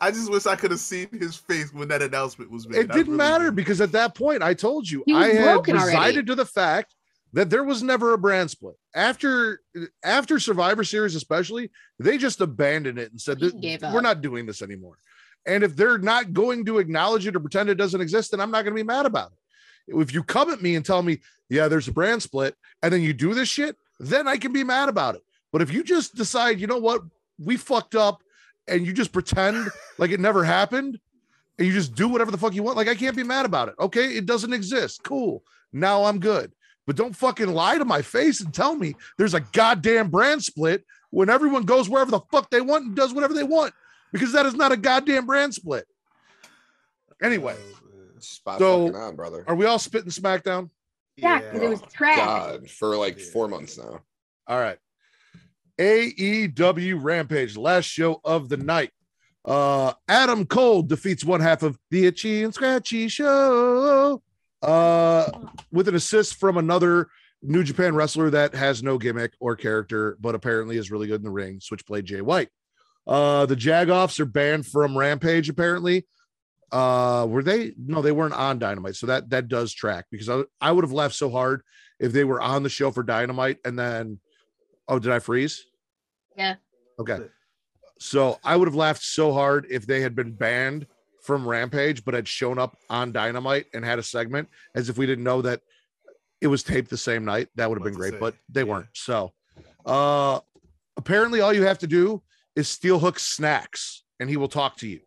I 0.00 0.12
just 0.12 0.30
wish 0.30 0.46
I 0.46 0.54
could 0.54 0.70
have 0.70 0.80
seen 0.80 1.08
his 1.18 1.34
face 1.34 1.74
when 1.74 1.88
that 1.88 2.00
announcement 2.00 2.50
was 2.50 2.68
made. 2.68 2.78
It 2.78 2.92
didn't 2.92 3.06
really 3.06 3.16
matter 3.16 3.44
did. 3.46 3.56
because 3.56 3.80
at 3.80 3.90
that 3.92 4.14
point 4.14 4.42
I 4.42 4.54
told 4.54 4.88
you 4.88 5.02
He 5.04 5.12
was 5.14 5.24
I 5.24 5.28
had 5.34 5.44
broken 5.44 5.74
resided 5.74 5.96
already. 5.96 6.22
to 6.26 6.34
the 6.36 6.46
fact 6.46 6.94
that 7.32 7.50
there 7.50 7.64
was 7.64 7.82
never 7.82 8.12
a 8.12 8.18
brand 8.18 8.50
split. 8.50 8.76
After 8.94 9.60
after 10.04 10.38
Survivor 10.38 10.84
Series, 10.84 11.14
especially, 11.14 11.70
they 11.98 12.18
just 12.18 12.40
abandoned 12.40 12.98
it 12.98 13.10
and 13.10 13.20
said 13.20 13.38
He 13.38 13.46
that 13.46 13.60
gave 13.60 13.82
we're 13.82 14.00
not 14.00 14.20
doing 14.20 14.46
this 14.46 14.62
anymore. 14.62 14.96
And 15.46 15.64
if 15.64 15.74
they're 15.74 15.98
not 15.98 16.32
going 16.32 16.64
to 16.66 16.78
acknowledge 16.78 17.26
it 17.26 17.34
or 17.36 17.40
pretend 17.40 17.70
it 17.70 17.76
doesn't 17.76 18.00
exist, 18.00 18.30
then 18.30 18.40
I'm 18.40 18.50
not 18.50 18.62
going 18.64 18.74
to 18.74 18.82
be 18.82 18.86
mad 18.86 19.06
about 19.06 19.32
it. 19.32 19.96
If 19.96 20.12
you 20.12 20.22
come 20.22 20.50
at 20.50 20.60
me 20.60 20.76
and 20.76 20.84
tell 20.84 21.02
me, 21.02 21.20
yeah, 21.48 21.66
there's 21.66 21.88
a 21.88 21.92
brand 21.92 22.22
split, 22.22 22.54
and 22.82 22.92
then 22.92 23.00
you 23.00 23.12
do 23.12 23.32
this 23.34 23.48
shit, 23.48 23.76
then 23.98 24.28
I 24.28 24.36
can 24.36 24.52
be 24.52 24.64
mad 24.64 24.88
about 24.88 25.14
it. 25.14 25.22
But 25.52 25.62
if 25.62 25.72
you 25.72 25.82
just 25.82 26.14
decide, 26.14 26.60
you 26.60 26.66
know 26.66 26.78
what, 26.78 27.02
we 27.38 27.56
fucked 27.56 27.94
up, 27.94 28.22
and 28.68 28.86
you 28.86 28.92
just 28.92 29.12
pretend 29.12 29.68
like 29.98 30.10
it 30.10 30.20
never 30.20 30.44
happened, 30.44 31.00
and 31.58 31.66
you 31.66 31.72
just 31.72 31.94
do 31.94 32.08
whatever 32.08 32.30
the 32.30 32.38
fuck 32.38 32.54
you 32.54 32.62
want, 32.62 32.76
like 32.76 32.88
I 32.88 32.94
can't 32.94 33.16
be 33.16 33.22
mad 33.22 33.46
about 33.46 33.68
it. 33.68 33.74
Okay, 33.80 34.16
it 34.16 34.26
doesn't 34.26 34.52
exist. 34.52 35.02
Cool. 35.02 35.42
Now 35.72 36.04
I'm 36.04 36.18
good. 36.20 36.52
But 36.90 36.96
don't 36.96 37.14
fucking 37.14 37.46
lie 37.54 37.78
to 37.78 37.84
my 37.84 38.02
face 38.02 38.40
and 38.40 38.52
tell 38.52 38.74
me 38.74 38.96
there's 39.16 39.34
a 39.34 39.38
goddamn 39.52 40.10
brand 40.10 40.42
split 40.42 40.84
when 41.10 41.30
everyone 41.30 41.62
goes 41.62 41.88
wherever 41.88 42.10
the 42.10 42.18
fuck 42.32 42.50
they 42.50 42.60
want 42.60 42.84
and 42.84 42.96
does 42.96 43.14
whatever 43.14 43.32
they 43.32 43.44
want 43.44 43.72
because 44.12 44.32
that 44.32 44.44
is 44.44 44.54
not 44.54 44.72
a 44.72 44.76
goddamn 44.76 45.24
brand 45.24 45.54
split. 45.54 45.86
Anyway, 47.22 47.54
Spot 48.18 48.58
So- 48.58 48.92
on, 48.92 49.14
brother. 49.14 49.44
are 49.46 49.54
we 49.54 49.66
all 49.66 49.78
spitting 49.78 50.10
SmackDown? 50.10 50.70
Yeah, 51.14 51.38
because 51.38 51.62
it 51.62 51.68
was 51.68 51.80
trash. 51.92 52.16
God, 52.16 52.68
for 52.68 52.96
like 52.96 53.20
Yeah. 53.20 53.24
four 53.34 53.46
months 53.46 53.78
now. 53.78 54.00
All 54.48 54.58
right. 54.58 54.78
AEW 55.78 56.96
Rampage, 57.00 57.56
last 57.56 57.84
show 57.84 58.20
of 58.24 58.48
the 58.48 58.56
night. 58.56 58.90
Uh 59.44 59.92
Adam 60.08 60.44
Cole 60.44 60.82
defeats 60.82 61.24
one 61.24 61.40
half 61.40 61.62
of 61.62 61.78
the 61.92 62.06
Itchy 62.06 62.42
and 62.42 62.52
Scratchy 62.52 63.06
show. 63.06 64.20
Uh 64.62 65.30
with 65.72 65.88
an 65.88 65.94
assist 65.94 66.36
from 66.36 66.56
another 66.56 67.08
New 67.42 67.64
Japan 67.64 67.94
wrestler 67.94 68.28
that 68.30 68.54
has 68.54 68.82
no 68.82 68.98
gimmick 68.98 69.32
or 69.40 69.56
character, 69.56 70.18
but 70.20 70.34
apparently 70.34 70.76
is 70.76 70.90
really 70.90 71.06
good 71.06 71.20
in 71.20 71.24
the 71.24 71.30
ring. 71.30 71.60
Switchblade 71.60 72.04
Jay 72.04 72.20
White. 72.20 72.48
Uh 73.06 73.46
the 73.46 73.56
Jagoffs 73.56 74.20
are 74.20 74.26
banned 74.26 74.66
from 74.66 74.96
Rampage, 74.96 75.48
apparently. 75.48 76.06
Uh 76.70 77.26
were 77.28 77.42
they 77.42 77.72
no, 77.78 78.02
they 78.02 78.12
weren't 78.12 78.34
on 78.34 78.58
Dynamite, 78.58 78.96
so 78.96 79.06
that 79.06 79.30
that 79.30 79.48
does 79.48 79.72
track 79.72 80.06
because 80.10 80.28
I, 80.28 80.42
I 80.60 80.72
would 80.72 80.84
have 80.84 80.92
laughed 80.92 81.14
so 81.14 81.30
hard 81.30 81.62
if 81.98 82.12
they 82.12 82.24
were 82.24 82.40
on 82.40 82.62
the 82.62 82.68
show 82.68 82.90
for 82.90 83.02
Dynamite 83.02 83.58
and 83.64 83.78
then 83.78 84.20
oh, 84.88 84.98
did 84.98 85.12
I 85.12 85.20
freeze? 85.20 85.64
Yeah. 86.36 86.56
Okay. 86.98 87.18
So 87.98 88.38
I 88.42 88.56
would 88.56 88.68
have 88.68 88.74
laughed 88.74 89.02
so 89.02 89.32
hard 89.32 89.66
if 89.70 89.86
they 89.86 90.00
had 90.00 90.14
been 90.14 90.32
banned 90.32 90.86
from 91.22 91.46
Rampage, 91.46 92.04
but 92.04 92.14
had 92.14 92.26
shown 92.28 92.58
up 92.58 92.76
on 92.88 93.12
Dynamite 93.12 93.66
and 93.74 93.84
had 93.84 93.98
a 93.98 94.02
segment 94.02 94.48
as 94.74 94.88
if 94.88 94.98
we 94.98 95.06
didn't 95.06 95.24
know 95.24 95.42
that 95.42 95.60
it 96.40 96.46
was 96.46 96.62
taped 96.62 96.88
the 96.90 96.96
same 96.96 97.24
night. 97.24 97.48
That 97.56 97.68
would 97.68 97.78
have 97.78 97.84
been 97.84 97.94
great, 97.94 98.14
say. 98.14 98.18
but 98.18 98.34
they 98.48 98.60
Yeah. 98.62 98.64
weren't. 98.66 98.88
So 98.94 99.32
uh 99.86 100.40
apparently 100.96 101.40
all 101.40 101.52
you 101.52 101.62
have 101.64 101.78
to 101.78 101.86
do 101.86 102.22
is 102.56 102.68
steal 102.68 102.98
Hook's 102.98 103.24
snacks 103.24 104.04
and 104.18 104.28
he 104.28 104.36
will 104.36 104.48
talk 104.48 104.76
to 104.78 104.88
you. 104.88 105.00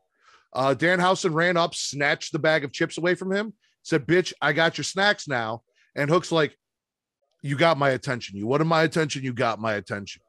Uh 0.53 0.73
Danhausen 0.77 1.33
ran 1.33 1.57
up, 1.57 1.75
snatched 1.75 2.31
the 2.31 2.39
bag 2.39 2.63
of 2.63 2.71
chips 2.71 2.97
away 2.97 3.15
from 3.15 3.31
him, 3.31 3.53
said, 3.83 4.05
Bitch, 4.05 4.33
I 4.41 4.53
got 4.53 4.77
your 4.77 4.83
snacks 4.85 5.27
now. 5.27 5.63
And 5.95 6.09
Hook's 6.09 6.31
like, 6.31 6.55
You 7.41 7.55
got 7.57 7.77
my 7.77 7.89
attention. 7.91 8.37
You 8.37 8.47
wanted 8.47 8.65
my 8.65 8.83
attention, 8.83 9.23
you 9.23 9.33
got 9.33 9.59
my 9.59 9.73
attention. 9.73 10.21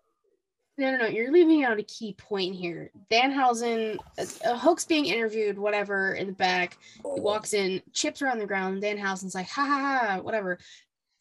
No, 0.76 0.90
no, 0.90 0.98
no. 0.98 1.06
You're 1.06 1.30
leaving 1.30 1.62
out 1.64 1.78
a 1.78 1.84
key 1.84 2.14
point 2.14 2.54
here. 2.54 2.90
Danhausen, 3.10 3.96
uh, 4.18 4.24
uh, 4.44 4.58
Hook's 4.58 4.84
being 4.84 5.06
interviewed, 5.06 5.56
whatever, 5.56 6.14
in 6.14 6.26
the 6.28 6.32
back. 6.32 6.78
He 7.14 7.20
walks 7.20 7.54
in, 7.54 7.80
chips 7.92 8.20
are 8.22 8.28
on 8.28 8.38
the 8.40 8.46
ground. 8.46 8.82
Danhausen's 8.82 9.34
like, 9.36 9.48
ha 9.48 9.64
ha 9.64 10.06
ha, 10.06 10.20
whatever. 10.20 10.58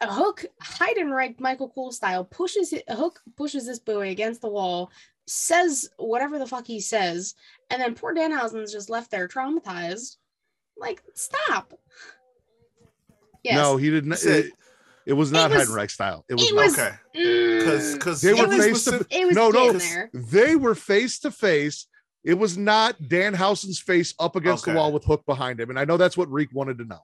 A 0.02 0.12
Hook, 0.12 0.44
Heidenreich, 0.62 1.40
Michael 1.40 1.70
Cole 1.70 1.92
style, 1.92 2.26
pushes 2.26 2.74
it. 2.74 2.84
A 2.88 2.96
Hook 2.96 3.22
pushes 3.38 3.68
this 3.68 3.80
boy 3.80 4.10
against 4.10 4.42
the 4.42 4.50
wall, 4.50 4.90
says 5.28 5.88
whatever 5.98 6.40
the 6.40 6.48
fuck 6.48 6.66
he 6.66 6.80
says, 6.82 7.36
and 7.70 7.80
then 7.82 7.94
poor 7.94 8.14
Danhausen's 8.14 8.72
just 8.72 8.90
left 8.90 9.12
there 9.12 9.28
traumatized. 9.28 10.18
Like, 10.76 11.04
stop. 11.14 11.74
Yes. 13.44 13.56
No, 13.56 13.78
he 13.78 13.92
didn't. 13.92 14.16
Said- 14.16 14.46
It, 14.46 14.54
it 15.06 15.14
was 15.14 15.32
not 15.32 15.52
was- 15.52 15.68
Heidenreich 15.70 15.92
style. 15.92 16.26
It 16.30 16.36
was, 16.36 16.44
it 16.50 16.56
was- 16.56 16.74
Okay, 16.80 16.96
Mm, 17.16 17.60
because 17.60 17.94
because 17.94 18.22
They 18.22 18.34
were 18.34 18.48
face 18.48 18.84
to- 18.86 19.06
it 19.10 19.28
was 19.28 19.36
no, 19.36 19.50
no, 19.50 19.74
there. 19.74 20.10
they 20.14 20.56
were 20.56 20.76
face 20.76 21.20
to 21.20 21.32
face. 21.32 21.88
It 22.24 22.36
was 22.36 22.58
not 22.58 22.96
Dan 23.10 23.34
Danhausen's 23.34 23.80
face 23.80 24.14
up 24.20 24.36
against 24.36 24.66
the 24.66 24.74
wall 24.74 24.94
with 24.94 25.04
Hook 25.04 25.26
behind 25.26 25.60
him, 25.60 25.70
and 25.70 25.78
I 25.78 25.86
know 25.86 25.98
that's 25.98 26.16
what 26.16 26.32
Reek 26.32 26.50
wanted 26.54 26.78
to 26.78 26.86
know. 26.86 27.02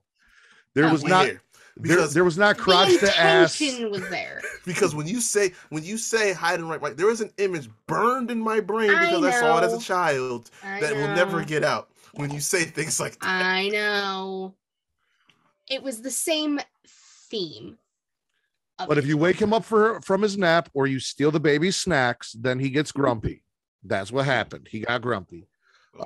There 0.76 0.86
Oh, 0.86 0.92
was 0.92 1.04
not 1.04 1.26
here. 1.26 1.42
there, 1.76 2.08
there 2.08 2.24
was 2.24 2.38
not 2.38 2.56
The 2.58 2.64
crotch 2.64 2.98
to 3.00 3.20
ass. 3.20 3.60
was 3.60 4.10
there. 4.10 4.42
because 4.66 4.96
when 4.96 5.08
you 5.08 5.20
say 5.20 5.52
when 5.70 5.84
you 5.84 5.98
say 5.98 6.34
Heidenreich, 6.34 6.82
right, 6.82 6.96
there 6.96 7.10
is 7.10 7.20
an 7.22 7.32
image 7.38 7.70
burned 7.88 8.32
in 8.32 8.40
my 8.40 8.60
brain 8.62 8.90
because 8.92 9.24
I, 9.26 9.32
saw 9.40 9.58
it 9.60 9.66
as 9.66 9.74
a 9.74 9.80
child 9.80 10.50
I 10.64 10.80
that 10.80 10.96
will 10.96 11.08
never 11.16 11.44
get 11.44 11.64
out. 11.64 11.90
When 12.14 12.32
you 12.32 12.40
say 12.40 12.64
things 12.64 13.00
like 13.00 13.20
that, 13.20 13.28
I 13.28 13.68
know. 13.70 14.56
It 15.70 15.84
was 15.84 16.02
the 16.02 16.12
same 16.12 16.60
theme. 17.30 17.78
But 18.88 18.98
if 18.98 19.06
you 19.06 19.18
wake 19.18 19.42
him 19.42 19.54
up 19.54 19.66
for 19.66 20.00
from 20.02 20.22
his 20.22 20.38
nap 20.38 20.70
or 20.74 20.88
you 20.88 21.00
steal 21.00 21.32
the 21.32 21.40
baby's 21.40 21.76
snacks, 21.76 22.34
then 22.34 22.60
he 22.60 22.70
gets 22.70 22.92
grumpy. 22.92 23.44
That's 23.84 24.12
what 24.12 24.26
happened. 24.26 24.68
He 24.70 24.82
got 24.82 25.02
grumpy. 25.02 25.48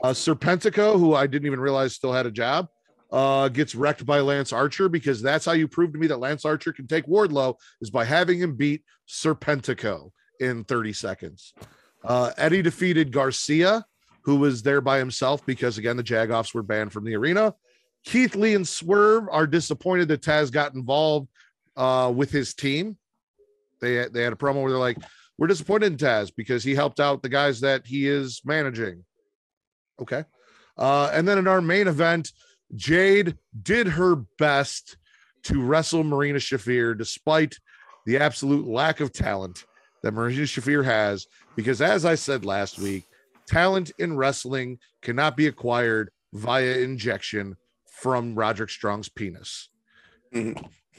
Uh, 0.01 0.09
Serpentico, 0.09 0.97
who 0.97 1.13
I 1.13 1.27
didn't 1.27 1.45
even 1.45 1.59
realize 1.59 1.93
still 1.93 2.13
had 2.13 2.25
a 2.25 2.31
job, 2.31 2.67
uh, 3.11 3.47
gets 3.47 3.75
wrecked 3.75 4.05
by 4.05 4.19
Lance 4.21 4.51
Archer 4.51 4.89
because 4.89 5.21
that's 5.21 5.45
how 5.45 5.51
you 5.51 5.67
prove 5.67 5.93
to 5.93 5.99
me 5.99 6.07
that 6.07 6.19
Lance 6.19 6.45
Archer 6.45 6.73
can 6.73 6.87
take 6.87 7.05
Wardlow 7.05 7.55
is 7.81 7.91
by 7.91 8.05
having 8.05 8.39
him 8.39 8.55
beat 8.55 8.83
Serpentico 9.07 10.11
in 10.39 10.63
30 10.63 10.93
seconds. 10.93 11.53
Uh, 12.03 12.31
Eddie 12.37 12.63
defeated 12.63 13.11
Garcia, 13.11 13.85
who 14.23 14.37
was 14.37 14.63
there 14.63 14.81
by 14.81 14.97
himself 14.97 15.45
because 15.45 15.77
again 15.77 15.97
the 15.97 16.03
Jagoffs 16.03 16.53
were 16.53 16.63
banned 16.63 16.91
from 16.91 17.05
the 17.05 17.15
arena. 17.15 17.53
Keith 18.03 18.35
Lee 18.35 18.55
and 18.55 18.67
Swerve 18.67 19.27
are 19.31 19.47
disappointed 19.47 20.07
that 20.09 20.21
Taz 20.21 20.51
got 20.51 20.73
involved 20.73 21.29
uh, 21.75 22.11
with 22.15 22.31
his 22.31 22.53
team. 22.53 22.97
They 23.81 24.07
they 24.07 24.23
had 24.23 24.33
a 24.33 24.37
promo 24.37 24.61
where 24.61 24.71
they're 24.71 24.79
like, 24.79 24.97
"We're 25.37 25.47
disappointed 25.47 25.91
in 25.93 25.97
Taz 25.97 26.31
because 26.35 26.63
he 26.63 26.75
helped 26.75 26.99
out 26.99 27.21
the 27.21 27.29
guys 27.29 27.61
that 27.61 27.85
he 27.85 28.07
is 28.07 28.41
managing." 28.45 29.03
Okay, 30.01 30.23
uh, 30.77 31.09
and 31.13 31.27
then 31.27 31.37
in 31.37 31.47
our 31.47 31.61
main 31.61 31.87
event, 31.87 32.31
Jade 32.75 33.37
did 33.61 33.87
her 33.87 34.15
best 34.37 34.97
to 35.43 35.61
wrestle 35.61 36.03
Marina 36.03 36.39
Shafir 36.39 36.97
despite 36.97 37.55
the 38.05 38.17
absolute 38.17 38.67
lack 38.67 38.99
of 38.99 39.11
talent 39.11 39.65
that 40.01 40.13
Marina 40.13 40.43
Shafir 40.43 40.83
has. 40.83 41.27
Because 41.55 41.81
as 41.81 42.05
I 42.05 42.15
said 42.15 42.45
last 42.45 42.79
week, 42.79 43.05
talent 43.47 43.91
in 43.99 44.15
wrestling 44.17 44.79
cannot 45.01 45.37
be 45.37 45.47
acquired 45.47 46.09
via 46.33 46.77
injection 46.77 47.55
from 47.85 48.35
Roderick 48.35 48.69
Strong's 48.69 49.09
penis 49.09 49.69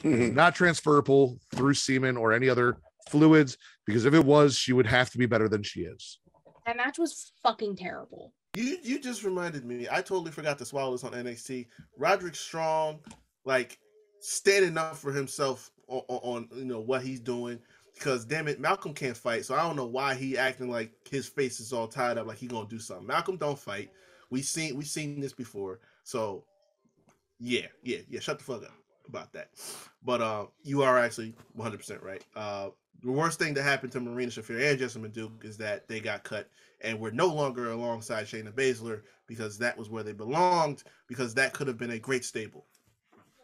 Mm-hmm. 0.05 0.35
not 0.35 0.53
transferable 0.53 1.39
through 1.55 1.73
semen 1.73 2.15
or 2.15 2.31
any 2.31 2.47
other 2.47 2.77
fluids 3.09 3.57
because 3.85 4.05
if 4.05 4.13
it 4.13 4.23
was 4.23 4.55
she 4.55 4.71
would 4.71 4.85
have 4.85 5.09
to 5.09 5.17
be 5.17 5.25
better 5.25 5.49
than 5.49 5.63
she 5.63 5.81
is 5.81 6.19
that 6.65 6.77
match 6.77 6.97
was 6.97 7.31
fucking 7.43 7.75
terrible. 7.75 8.33
you 8.55 8.77
you 8.81 8.99
just 8.99 9.23
reminded 9.23 9.65
me. 9.65 9.87
I 9.89 10.01
totally 10.01 10.31
forgot 10.31 10.57
to 10.59 10.65
swallow 10.65 10.91
this 10.91 11.03
on 11.03 11.11
NXT. 11.11 11.67
Roderick 11.97 12.35
Strong, 12.35 12.99
like 13.45 13.77
standing 14.19 14.77
up 14.77 14.95
for 14.95 15.11
himself 15.11 15.71
on, 15.87 16.01
on, 16.07 16.47
on 16.51 16.57
you 16.57 16.65
know 16.65 16.79
what 16.79 17.03
he's 17.03 17.19
doing. 17.19 17.59
Because 17.93 18.25
damn 18.25 18.47
it, 18.47 18.59
Malcolm 18.59 18.93
can't 18.93 19.15
fight, 19.15 19.45
so 19.45 19.55
I 19.55 19.61
don't 19.61 19.77
know 19.77 19.85
why 19.85 20.15
he 20.15 20.37
acting 20.37 20.69
like 20.69 20.91
his 21.09 21.27
face 21.27 21.59
is 21.59 21.71
all 21.71 21.87
tied 21.87 22.17
up, 22.17 22.27
like 22.27 22.37
he 22.37 22.47
gonna 22.47 22.67
do 22.67 22.79
something. 22.79 23.07
Malcolm 23.07 23.37
don't 23.37 23.59
fight. 23.59 23.91
We 24.31 24.41
seen 24.41 24.75
we 24.75 24.83
seen 24.83 25.19
this 25.19 25.33
before, 25.33 25.79
so 26.03 26.43
yeah, 27.39 27.67
yeah, 27.83 27.99
yeah. 28.09 28.19
Shut 28.19 28.39
the 28.39 28.43
fuck 28.43 28.63
up. 28.63 28.73
About 29.07 29.33
that. 29.33 29.49
But 30.03 30.21
uh, 30.21 30.45
you 30.63 30.81
are 30.83 30.97
actually 30.97 31.33
100 31.53 31.77
percent 31.77 32.01
right. 32.01 32.23
Uh, 32.35 32.69
the 33.03 33.11
worst 33.11 33.39
thing 33.39 33.53
that 33.53 33.63
happened 33.63 33.91
to 33.91 33.99
Marina 33.99 34.31
Shafir 34.31 34.71
and 34.71 34.79
Jessamyn 34.79 35.13
Duke 35.13 35.43
is 35.43 35.57
that 35.57 35.87
they 35.87 35.99
got 35.99 36.23
cut 36.23 36.49
and 36.81 36.99
were 36.99 37.11
no 37.11 37.27
longer 37.27 37.71
alongside 37.71 38.25
Shayna 38.25 38.51
Baszler 38.51 39.01
because 39.27 39.57
that 39.59 39.77
was 39.77 39.89
where 39.89 40.03
they 40.03 40.13
belonged. 40.13 40.83
Because 41.07 41.33
that 41.35 41.53
could 41.53 41.67
have 41.67 41.77
been 41.77 41.91
a 41.91 41.99
great 41.99 42.25
stable. 42.25 42.65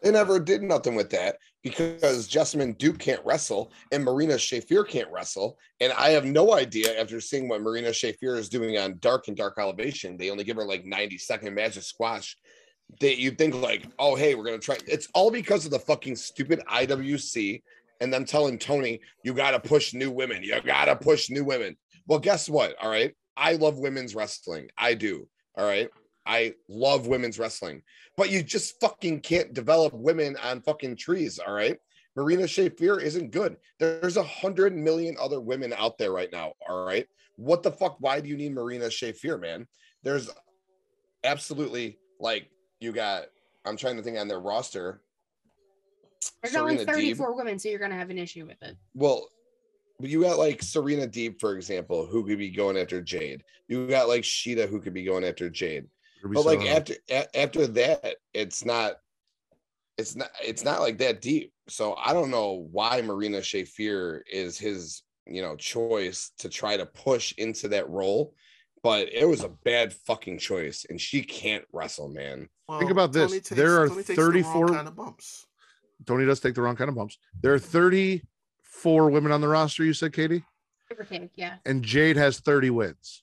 They 0.02 0.10
never 0.10 0.40
did 0.40 0.62
nothing 0.62 0.96
with 0.96 1.10
that 1.10 1.36
because 1.62 2.28
Jessamyn 2.28 2.76
Duke 2.76 2.98
can't 2.98 3.24
wrestle 3.24 3.72
and 3.92 4.02
Marina 4.02 4.34
Shafir 4.34 4.86
can't 4.86 5.10
wrestle. 5.12 5.58
And 5.80 5.92
I 5.92 6.10
have 6.10 6.24
no 6.24 6.54
idea 6.54 7.00
after 7.00 7.20
seeing 7.20 7.48
what 7.48 7.62
Marina 7.62 7.90
Shafir 7.90 8.36
is 8.36 8.48
doing 8.48 8.76
on 8.78 8.98
Dark 8.98 9.28
and 9.28 9.36
Dark 9.36 9.54
Elevation. 9.58 10.16
They 10.16 10.30
only 10.30 10.42
give 10.42 10.56
her 10.56 10.64
like 10.64 10.84
90 10.84 11.18
second 11.18 11.56
of 11.56 11.84
squash. 11.84 12.36
That 13.00 13.18
you 13.18 13.30
think 13.30 13.54
like, 13.54 13.86
oh 13.98 14.14
hey, 14.14 14.34
we're 14.34 14.44
gonna 14.44 14.58
try. 14.58 14.76
It's 14.86 15.08
all 15.14 15.30
because 15.30 15.64
of 15.64 15.70
the 15.70 15.78
fucking 15.78 16.16
stupid 16.16 16.62
IWC 16.70 17.62
and 18.00 18.12
them 18.12 18.24
telling 18.24 18.58
Tony, 18.58 19.00
you 19.24 19.32
gotta 19.32 19.60
push 19.60 19.94
new 19.94 20.10
women. 20.10 20.42
You 20.42 20.60
gotta 20.60 20.96
push 20.96 21.30
new 21.30 21.44
women. 21.44 21.76
Well, 22.06 22.18
guess 22.18 22.48
what? 22.48 22.74
All 22.82 22.90
right. 22.90 23.14
I 23.36 23.54
love 23.54 23.78
women's 23.78 24.14
wrestling. 24.14 24.68
I 24.76 24.94
do. 24.94 25.28
All 25.56 25.66
right. 25.66 25.88
I 26.26 26.54
love 26.68 27.06
women's 27.06 27.38
wrestling, 27.38 27.82
but 28.16 28.30
you 28.30 28.42
just 28.42 28.80
fucking 28.80 29.20
can't 29.20 29.52
develop 29.52 29.92
women 29.92 30.36
on 30.42 30.62
fucking 30.62 30.96
trees. 30.96 31.38
All 31.38 31.52
right. 31.52 31.78
Marina 32.14 32.42
Shafir 32.42 33.00
isn't 33.00 33.30
good. 33.30 33.56
There's 33.80 34.16
a 34.16 34.22
hundred 34.22 34.76
million 34.76 35.16
other 35.18 35.40
women 35.40 35.72
out 35.72 35.98
there 35.98 36.12
right 36.12 36.30
now. 36.30 36.52
All 36.68 36.84
right. 36.84 37.06
What 37.36 37.62
the 37.62 37.72
fuck? 37.72 37.96
Why 38.00 38.20
do 38.20 38.28
you 38.28 38.36
need 38.36 38.54
Marina 38.54 38.86
Shafir, 38.86 39.40
man? 39.40 39.66
There's 40.02 40.30
absolutely 41.24 41.98
like 42.20 42.48
you 42.82 42.92
got. 42.92 43.24
I'm 43.64 43.76
trying 43.76 43.96
to 43.96 44.02
think 44.02 44.18
on 44.18 44.28
their 44.28 44.40
roster. 44.40 45.00
There's 46.42 46.56
only 46.56 46.78
Serena 46.78 46.92
Deeb. 46.92 46.94
34 46.94 47.36
women, 47.36 47.58
so 47.58 47.68
you're 47.68 47.78
gonna 47.78 47.94
have 47.96 48.10
an 48.10 48.18
issue 48.18 48.46
with 48.46 48.60
it. 48.62 48.76
Well, 48.94 49.28
you 50.00 50.22
got 50.22 50.38
like 50.38 50.62
Serena 50.62 51.06
Deeb, 51.06 51.40
for 51.40 51.54
example, 51.56 52.06
who 52.06 52.24
could 52.26 52.38
be 52.38 52.50
going 52.50 52.76
after 52.76 53.00
Jade. 53.00 53.42
You 53.68 53.86
got 53.86 54.08
like 54.08 54.24
Sheeta, 54.24 54.66
who 54.66 54.80
could 54.80 54.94
be 54.94 55.04
going 55.04 55.24
after 55.24 55.48
Jade. 55.48 55.86
Ruby 56.22 56.34
But 56.34 56.46
like 56.46 56.60
Soho. 56.60 56.70
after 56.76 56.94
a- 57.10 57.36
after 57.38 57.66
that, 57.68 58.16
it's 58.34 58.64
not 58.64 58.96
it's 59.98 60.16
not 60.16 60.30
it's 60.44 60.64
not 60.64 60.80
like 60.80 60.98
that 60.98 61.20
deep. 61.20 61.52
So 61.68 61.94
I 61.94 62.12
don't 62.12 62.30
know 62.30 62.66
why 62.70 63.00
Marina 63.02 63.38
Shafir 63.38 64.20
is 64.30 64.58
his 64.58 65.02
you 65.26 65.42
know 65.42 65.56
choice 65.56 66.32
to 66.38 66.48
try 66.48 66.76
to 66.76 66.86
push 66.86 67.34
into 67.38 67.68
that 67.68 67.88
role, 67.88 68.34
but 68.82 69.12
it 69.12 69.28
was 69.28 69.44
a 69.44 69.48
bad 69.48 69.92
fucking 69.92 70.38
choice, 70.38 70.86
and 70.88 71.00
she 71.00 71.22
can't 71.22 71.64
wrestle, 71.72 72.08
man. 72.08 72.48
Think 72.78 72.90
about 72.90 73.12
this. 73.12 73.30
Takes- 73.32 73.48
There 73.50 73.80
are 73.82 73.88
Tony 73.88 74.02
takes 74.02 74.16
the 74.16 74.22
wrong 74.22 74.32
34 74.32 74.68
kind 74.68 74.88
of 74.88 74.96
bumps. 74.96 75.46
Tony 76.06 76.26
does 76.26 76.40
take 76.40 76.54
the 76.54 76.62
wrong 76.62 76.76
kind 76.76 76.88
of 76.88 76.94
bumps. 76.96 77.18
There 77.40 77.54
are 77.54 77.58
34 77.58 79.10
women 79.10 79.30
on 79.32 79.40
the 79.40 79.48
roster, 79.48 79.84
you 79.84 79.94
said, 79.94 80.12
Katie, 80.12 80.44
Give 80.88 81.08
take, 81.08 81.30
yeah. 81.36 81.56
and 81.64 81.82
Jade 81.84 82.16
has 82.16 82.40
30 82.40 82.70
wins. 82.70 83.22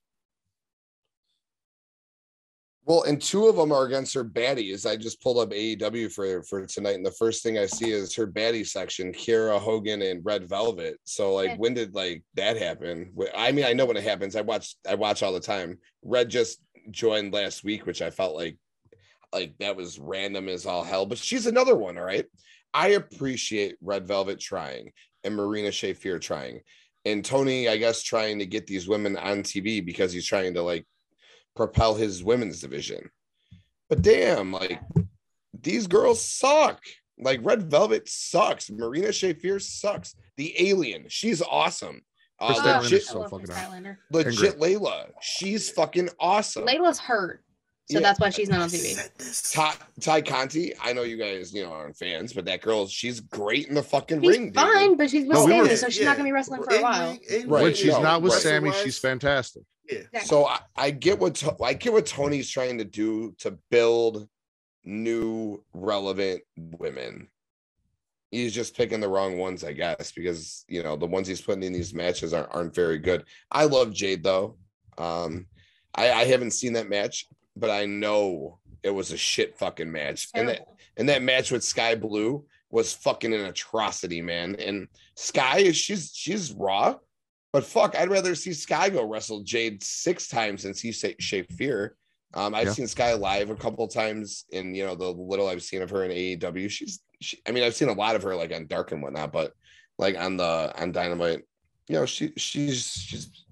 Well, 2.85 3.03
and 3.03 3.21
two 3.21 3.45
of 3.47 3.55
them 3.55 3.71
are 3.71 3.85
against 3.85 4.15
her 4.15 4.25
baddies. 4.25 4.89
I 4.89 4.95
just 4.95 5.21
pulled 5.21 5.37
up 5.37 5.51
AEW 5.51 6.11
for 6.11 6.41
for 6.41 6.65
tonight, 6.65 6.95
and 6.95 7.05
the 7.05 7.11
first 7.11 7.43
thing 7.43 7.59
I 7.59 7.67
see 7.67 7.91
is 7.91 8.15
her 8.15 8.25
baddie 8.25 8.65
section: 8.65 9.13
Kiera 9.13 9.59
Hogan 9.59 10.01
and 10.01 10.25
Red 10.25 10.49
Velvet. 10.49 10.97
So, 11.03 11.35
like, 11.35 11.51
Yeah. 11.51 11.57
when 11.57 11.75
did 11.75 11.93
like 11.93 12.23
that 12.33 12.57
happen? 12.57 13.13
I 13.35 13.51
mean, 13.51 13.65
I 13.65 13.73
know 13.73 13.85
when 13.85 13.97
it 13.97 14.03
happens. 14.03 14.35
I 14.35 14.41
watch, 14.41 14.75
I 14.87 14.95
watch 14.95 15.21
all 15.21 15.33
the 15.33 15.39
time. 15.39 15.77
Red 16.01 16.29
just 16.29 16.61
joined 16.89 17.31
last 17.31 17.63
week, 17.63 17.85
which 17.85 18.01
I 18.01 18.09
felt 18.09 18.33
like, 18.35 18.57
like 19.33 19.57
that 19.59 19.75
was 19.75 19.99
random 19.99 20.49
as 20.49 20.65
all 20.65 20.83
hell. 20.83 21.05
But 21.05 21.17
she's 21.17 21.45
another 21.47 21.75
one. 21.75 21.97
All 21.97 22.03
right, 22.03 22.25
I 22.73 22.89
appreciate 22.89 23.75
Red 23.81 24.07
Velvet 24.07 24.39
trying 24.39 24.91
and 25.23 25.35
Marina 25.35 25.69
Shafir 25.69 26.19
trying, 26.21 26.61
and 27.05 27.23
Tony, 27.23 27.67
I 27.67 27.77
guess, 27.77 28.03
trying 28.03 28.39
to 28.39 28.45
get 28.45 28.67
these 28.67 28.87
women 28.87 29.17
on 29.17 29.43
TV 29.43 29.83
because 29.85 30.11
he's 30.13 30.25
trying 30.27 30.53
to 30.55 30.61
like 30.63 30.85
propel 31.55 31.95
his 31.95 32.23
women's 32.23 32.61
division. 32.61 33.09
But 33.89 34.01
damn, 34.01 34.51
like 34.53 34.81
these 35.61 35.87
girls 35.87 36.23
suck. 36.23 36.79
Like 37.21 37.41
Red 37.43 37.69
Velvet 37.69 38.07
sucks. 38.07 38.69
Marina 38.71 39.09
Shafir 39.09 39.61
sucks. 39.61 40.15
The 40.37 40.55
alien, 40.69 41.05
she's 41.09 41.41
awesome. 41.41 42.01
Uh, 42.39 42.53
Oh, 42.57 42.79
legit, 42.81 43.03
so 43.03 43.23
fucking 43.23 43.39
Kris 43.47 43.57
awesome. 43.57 43.83
Statlander. 43.83 43.97
legit 44.11 44.57
Leyla, 44.59 45.07
she's 45.19 45.69
fucking 45.71 46.07
awesome. 46.21 46.65
Leyla's 46.65 46.97
hurt, 46.97 47.43
so 47.91 47.97
Yeah. 47.97 48.01
that's 48.03 48.19
why 48.19 48.29
she's 48.29 48.49
not 48.49 48.61
on 48.61 48.69
TV. 48.69 48.93
said. 49.19 49.51
Tay, 49.51 49.71
Tay 49.99 50.21
Conti, 50.21 50.73
I 50.81 50.93
know 50.93 51.01
you 51.03 51.17
guys, 51.17 51.53
you 51.53 51.63
know, 51.63 51.71
aren't 51.71 51.97
fans, 51.97 52.33
but 52.33 52.45
that 52.45 52.61
girl, 52.61 52.85
she's 52.87 53.19
great 53.19 53.67
in 53.67 53.73
the 53.73 53.81
fucking 53.83 54.21
She's 54.21 54.29
ring. 54.29 54.45
dude. 54.47 54.55
fine, 54.55 54.95
but 54.95 55.09
she's 55.09 55.25
with 55.25 55.33
No, 55.37 55.45
we 55.45 55.51
Sammy, 55.51 55.69
were- 55.69 55.75
so 55.75 55.89
she's 55.89 56.05
not 56.05 56.15
gonna 56.17 56.27
be 56.27 56.31
wrestling 56.31 56.61
for 56.63 56.73
a 56.75 56.81
while. 56.81 57.09
ring- 57.11 57.19
in 57.29 57.49
Right, 57.49 57.63
when 57.63 57.73
she's 57.73 57.87
no, 57.93 58.01
not 58.03 58.21
with. 58.21 58.33
Sammy, 58.33 58.69
wrestling-wise, 58.69 58.83
she's 58.83 58.99
fantastic. 58.99 59.63
Yeah. 59.89 59.97
Exactly. 59.99 60.19
So 60.27 60.45
I, 60.45 60.59
I 60.75 60.91
get 60.91 61.17
what 61.17 61.33
To- 61.35 61.55
I 61.63 61.73
get 61.73 61.91
what 61.93 62.05
Tony's 62.05 62.49
trying 62.49 62.77
to 62.77 62.85
do 62.85 63.33
to 63.39 63.57
build 63.71 64.27
new 64.83 65.63
relevant 65.73 66.41
women. 66.57 67.27
He's 68.31 68.53
just 68.53 68.77
picking 68.77 68.99
the 68.99 69.09
wrong 69.09 69.39
ones, 69.39 69.63
I 69.63 69.73
guess, 69.73 70.11
because 70.11 70.63
you 70.67 70.83
know 70.83 70.95
the 70.95 71.07
ones 71.07 71.27
he's 71.27 71.41
putting 71.41 71.63
in 71.63 71.73
these 71.73 71.95
matches 71.95 72.33
aren't, 72.35 72.53
aren't 72.53 72.75
very 72.75 72.99
good. 72.99 73.25
I 73.51 73.65
love 73.65 73.91
Jade 73.91 74.21
though. 74.23 74.57
Um, 74.99 75.47
I, 75.95 76.11
I 76.11 76.25
haven't 76.25 76.51
seen 76.51 76.73
that 76.73 76.87
match, 76.89 77.25
but 77.59 77.69
I 77.69 77.85
know 77.85 78.59
it 78.83 78.89
was 78.89 79.11
a 79.11 79.17
shit 79.17 79.57
fucking 79.57 79.91
match. 79.91 80.29
And 80.33 80.49
that 80.49 80.65
and 80.97 81.07
that 81.09 81.21
match 81.21 81.51
with 81.51 81.63
Skye 81.63 81.95
Blue 81.95 82.45
was 82.71 82.93
fucking 82.93 83.33
an 83.33 83.45
atrocity, 83.45 84.21
man. 84.21 84.55
And 84.55 84.87
Skye, 85.15 85.59
is 85.59 85.77
she's 85.77 86.11
she's 86.13 86.51
raw, 86.53 86.95
but 87.51 87.65
fuck, 87.65 87.95
I'd 87.97 88.09
rather 88.09 88.35
see 88.35 88.53
Skye 88.53 88.89
go 88.89 89.05
wrestle 89.05 89.41
Jade 89.43 89.83
six 89.83 90.27
times 90.27 90.63
than 90.63 90.73
see 90.73 90.91
Sha- 90.91 91.15
Shafir. 91.19 91.91
Um, 92.35 92.53
I've 92.53 92.67
Yeah. 92.67 92.73
seen 92.73 92.87
Skye 92.87 93.13
live 93.15 93.49
a 93.49 93.55
couple 93.55 93.83
of 93.83 93.91
times, 93.93 94.45
in 94.51 94.73
you 94.75 94.85
know 94.85 94.95
the 94.95 95.11
little 95.11 95.47
I've 95.47 95.63
seen 95.63 95.81
of 95.81 95.89
her 95.89 96.03
in 96.03 96.11
AEW. 96.11 96.69
She's, 96.69 96.99
she, 97.21 97.39
I 97.47 97.51
mean, 97.51 97.63
I've 97.63 97.75
seen 97.75 97.89
a 97.89 97.93
lot 97.93 98.15
of 98.15 98.23
her 98.23 98.35
like 98.35 98.53
on 98.53 98.67
Dark 98.67 98.91
and 98.91 99.01
whatnot, 99.01 99.31
but 99.33 99.53
like 99.97 100.15
on 100.17 100.37
the 100.37 100.71
on 100.79 100.91
Dynamite, 100.91 101.41
you 101.87 101.95
know, 101.95 102.05
she 102.05 102.31
she's 102.37 102.85
she's 102.91 103.45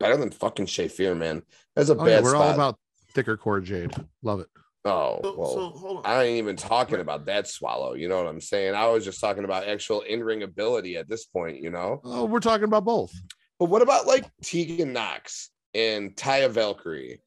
better 0.00 0.16
than 0.16 0.30
fucking 0.30 0.66
Shafir, 0.66 1.16
man. 1.16 1.42
That's 1.76 1.90
a 1.90 1.92
Oh, 1.92 2.04
bad 2.04 2.08
yeah, 2.08 2.20
we're 2.22 2.30
spot. 2.30 2.42
all 2.42 2.54
about 2.54 2.78
thicker 3.12 3.36
core 3.36 3.60
Jade. 3.60 3.92
Love 4.22 4.40
it. 4.40 4.48
oh, 4.84 5.20
So, 5.22 5.34
well, 5.38 5.52
so 5.52 5.68
hold 5.70 5.96
on. 5.98 6.02
I 6.06 6.24
ain't 6.24 6.38
even 6.38 6.56
talking 6.56 7.00
about 7.00 7.26
that 7.26 7.46
swallow. 7.46 7.94
You 7.94 8.08
know 8.08 8.16
what 8.16 8.26
I'm 8.26 8.40
saying? 8.40 8.74
I 8.74 8.86
was 8.88 9.04
just 9.04 9.20
talking 9.20 9.44
about 9.44 9.68
actual 9.68 10.00
in 10.02 10.22
ring 10.24 10.42
ability 10.42 10.96
at 10.96 11.08
this 11.08 11.24
point, 11.26 11.62
you 11.62 11.70
know? 11.70 12.00
Oh, 12.04 12.24
we're 12.24 12.40
talking 12.40 12.64
about 12.64 12.84
both. 12.84 13.12
But 13.58 13.66
what 13.66 13.82
about 13.82 14.06
like 14.06 14.24
Tegan 14.42 14.92
Nox 14.92 15.50
and 15.74 16.14
Taya 16.16 16.50
Valkyrie 16.50 17.20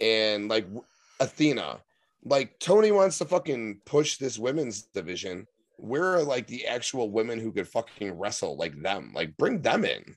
and 0.00 0.48
like 0.48 0.66
Athena? 1.20 1.80
Like 2.24 2.58
Tony 2.60 2.90
wants 2.92 3.18
to 3.18 3.24
fucking 3.24 3.80
push 3.84 4.16
this 4.18 4.38
women's 4.38 4.82
division. 4.94 5.46
Where 5.76 6.14
are 6.14 6.22
like 6.22 6.46
the 6.46 6.66
actual 6.66 7.10
women 7.10 7.38
who 7.40 7.50
could 7.52 7.66
fucking 7.68 8.12
wrestle 8.12 8.56
like 8.56 8.80
them? 8.80 9.12
Like 9.14 9.36
bring 9.36 9.60
them 9.60 9.84
in. 9.84 10.16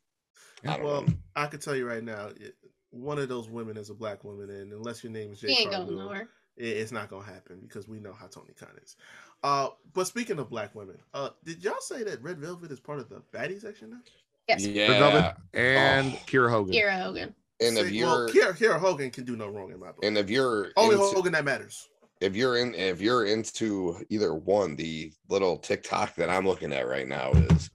I 0.66 0.78
Well, 0.82 1.02
know. 1.02 1.08
I 1.36 1.48
can 1.48 1.60
tell 1.60 1.76
you 1.76 1.88
right 1.88 2.04
now, 2.04 2.28
it- 2.28 2.56
one 2.98 3.20
of 3.20 3.30
those 3.30 3.50
women 3.50 3.78
is 3.78 3.90
a 3.90 3.94
black 3.94 4.24
woman, 4.24 4.50
and 4.50 4.72
unless 4.74 5.04
your 5.04 5.12
name 5.12 5.32
is 5.32 5.40
Jay 5.40 5.54
She 5.54 5.62
ain't 5.64 5.72
going 5.72 5.88
Carlu, 5.88 5.98
nowhere. 5.98 6.30
it- 6.58 6.78
it's 6.78 6.92
not 6.92 7.10
gonna 7.10 7.24
happen 7.26 7.60
because 7.62 7.88
we 7.88 8.00
know 8.00 8.14
how 8.14 8.28
Tony 8.28 8.54
Khan 8.54 8.70
is. 8.84 8.96
Uh, 9.44 9.70
but 9.94 10.06
speaking 10.08 10.40
of 10.40 10.50
black 10.50 10.74
women, 10.76 10.98
uh, 11.14 11.30
did 11.44 11.64
y'all 11.64 11.76
say 11.80 12.04
that 12.04 12.22
Red 12.24 12.40
Velvet 12.40 12.72
is 12.72 12.80
part 12.80 13.00
of 13.00 13.10
the 13.10 13.22
baddie 13.34 13.62
section 13.62 13.92
now? 13.92 14.00
Yes. 14.48 14.66
Red 14.66 14.76
Yeah. 14.76 14.88
Velvet 15.00 15.36
and 15.54 16.14
Oh. 16.14 16.20
Kiera 16.26 16.50
Hogan. 16.50 16.74
Kiera 16.74 17.02
Hogan. 17.04 17.36
And 17.60 17.78
if 17.78 17.92
you're 17.92 18.08
well, 18.08 18.30
Kiera, 18.30 18.54
Kiera 18.58 18.80
Hogan 18.80 19.10
can 19.12 19.24
do 19.26 19.36
no 19.36 19.48
wrong 19.48 19.72
in 19.72 19.80
my 19.80 19.88
book. 19.92 20.04
and 20.04 20.18
if 20.18 20.30
you're 20.30 20.72
Only 20.78 20.96
into- 20.96 21.08
Hogan 21.08 21.34
that 21.34 21.44
matters. 21.46 21.90
if 22.22 22.36
you're 22.36 22.58
in 22.58 22.74
if 22.76 23.02
you're 23.02 23.26
into 23.26 24.04
either 24.10 24.34
one, 24.34 24.76
the 24.76 25.12
little 25.30 25.58
TikTok 25.58 26.16
that 26.16 26.30
I'm 26.30 26.46
looking 26.48 26.72
at 26.74 26.88
right 26.88 27.08
now 27.08 27.32
is 27.34 27.70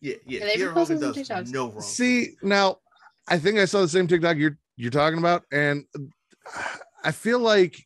Yeah, 0.00 0.14
yeah. 0.26 0.38
Yeah, 0.40 0.46
they've 0.46 0.58
been 0.58 0.68
Kiera 0.68 0.74
posting 0.74 0.96
Hogan 1.02 1.24
some 1.24 1.38
does 1.44 1.48
TikToks. 1.50 1.52
no 1.54 1.70
wrong. 1.70 1.80
See, 1.82 2.36
now 2.42 2.78
I 3.28 3.38
think 3.38 3.58
I 3.58 3.64
saw 3.64 3.80
the 3.80 3.88
same 3.88 4.06
TikTok 4.06 4.36
you're 4.36 4.58
you're 4.76 4.90
talking 4.90 5.18
about, 5.18 5.44
and 5.52 5.84
I 7.04 7.12
feel 7.12 7.38
like 7.40 7.84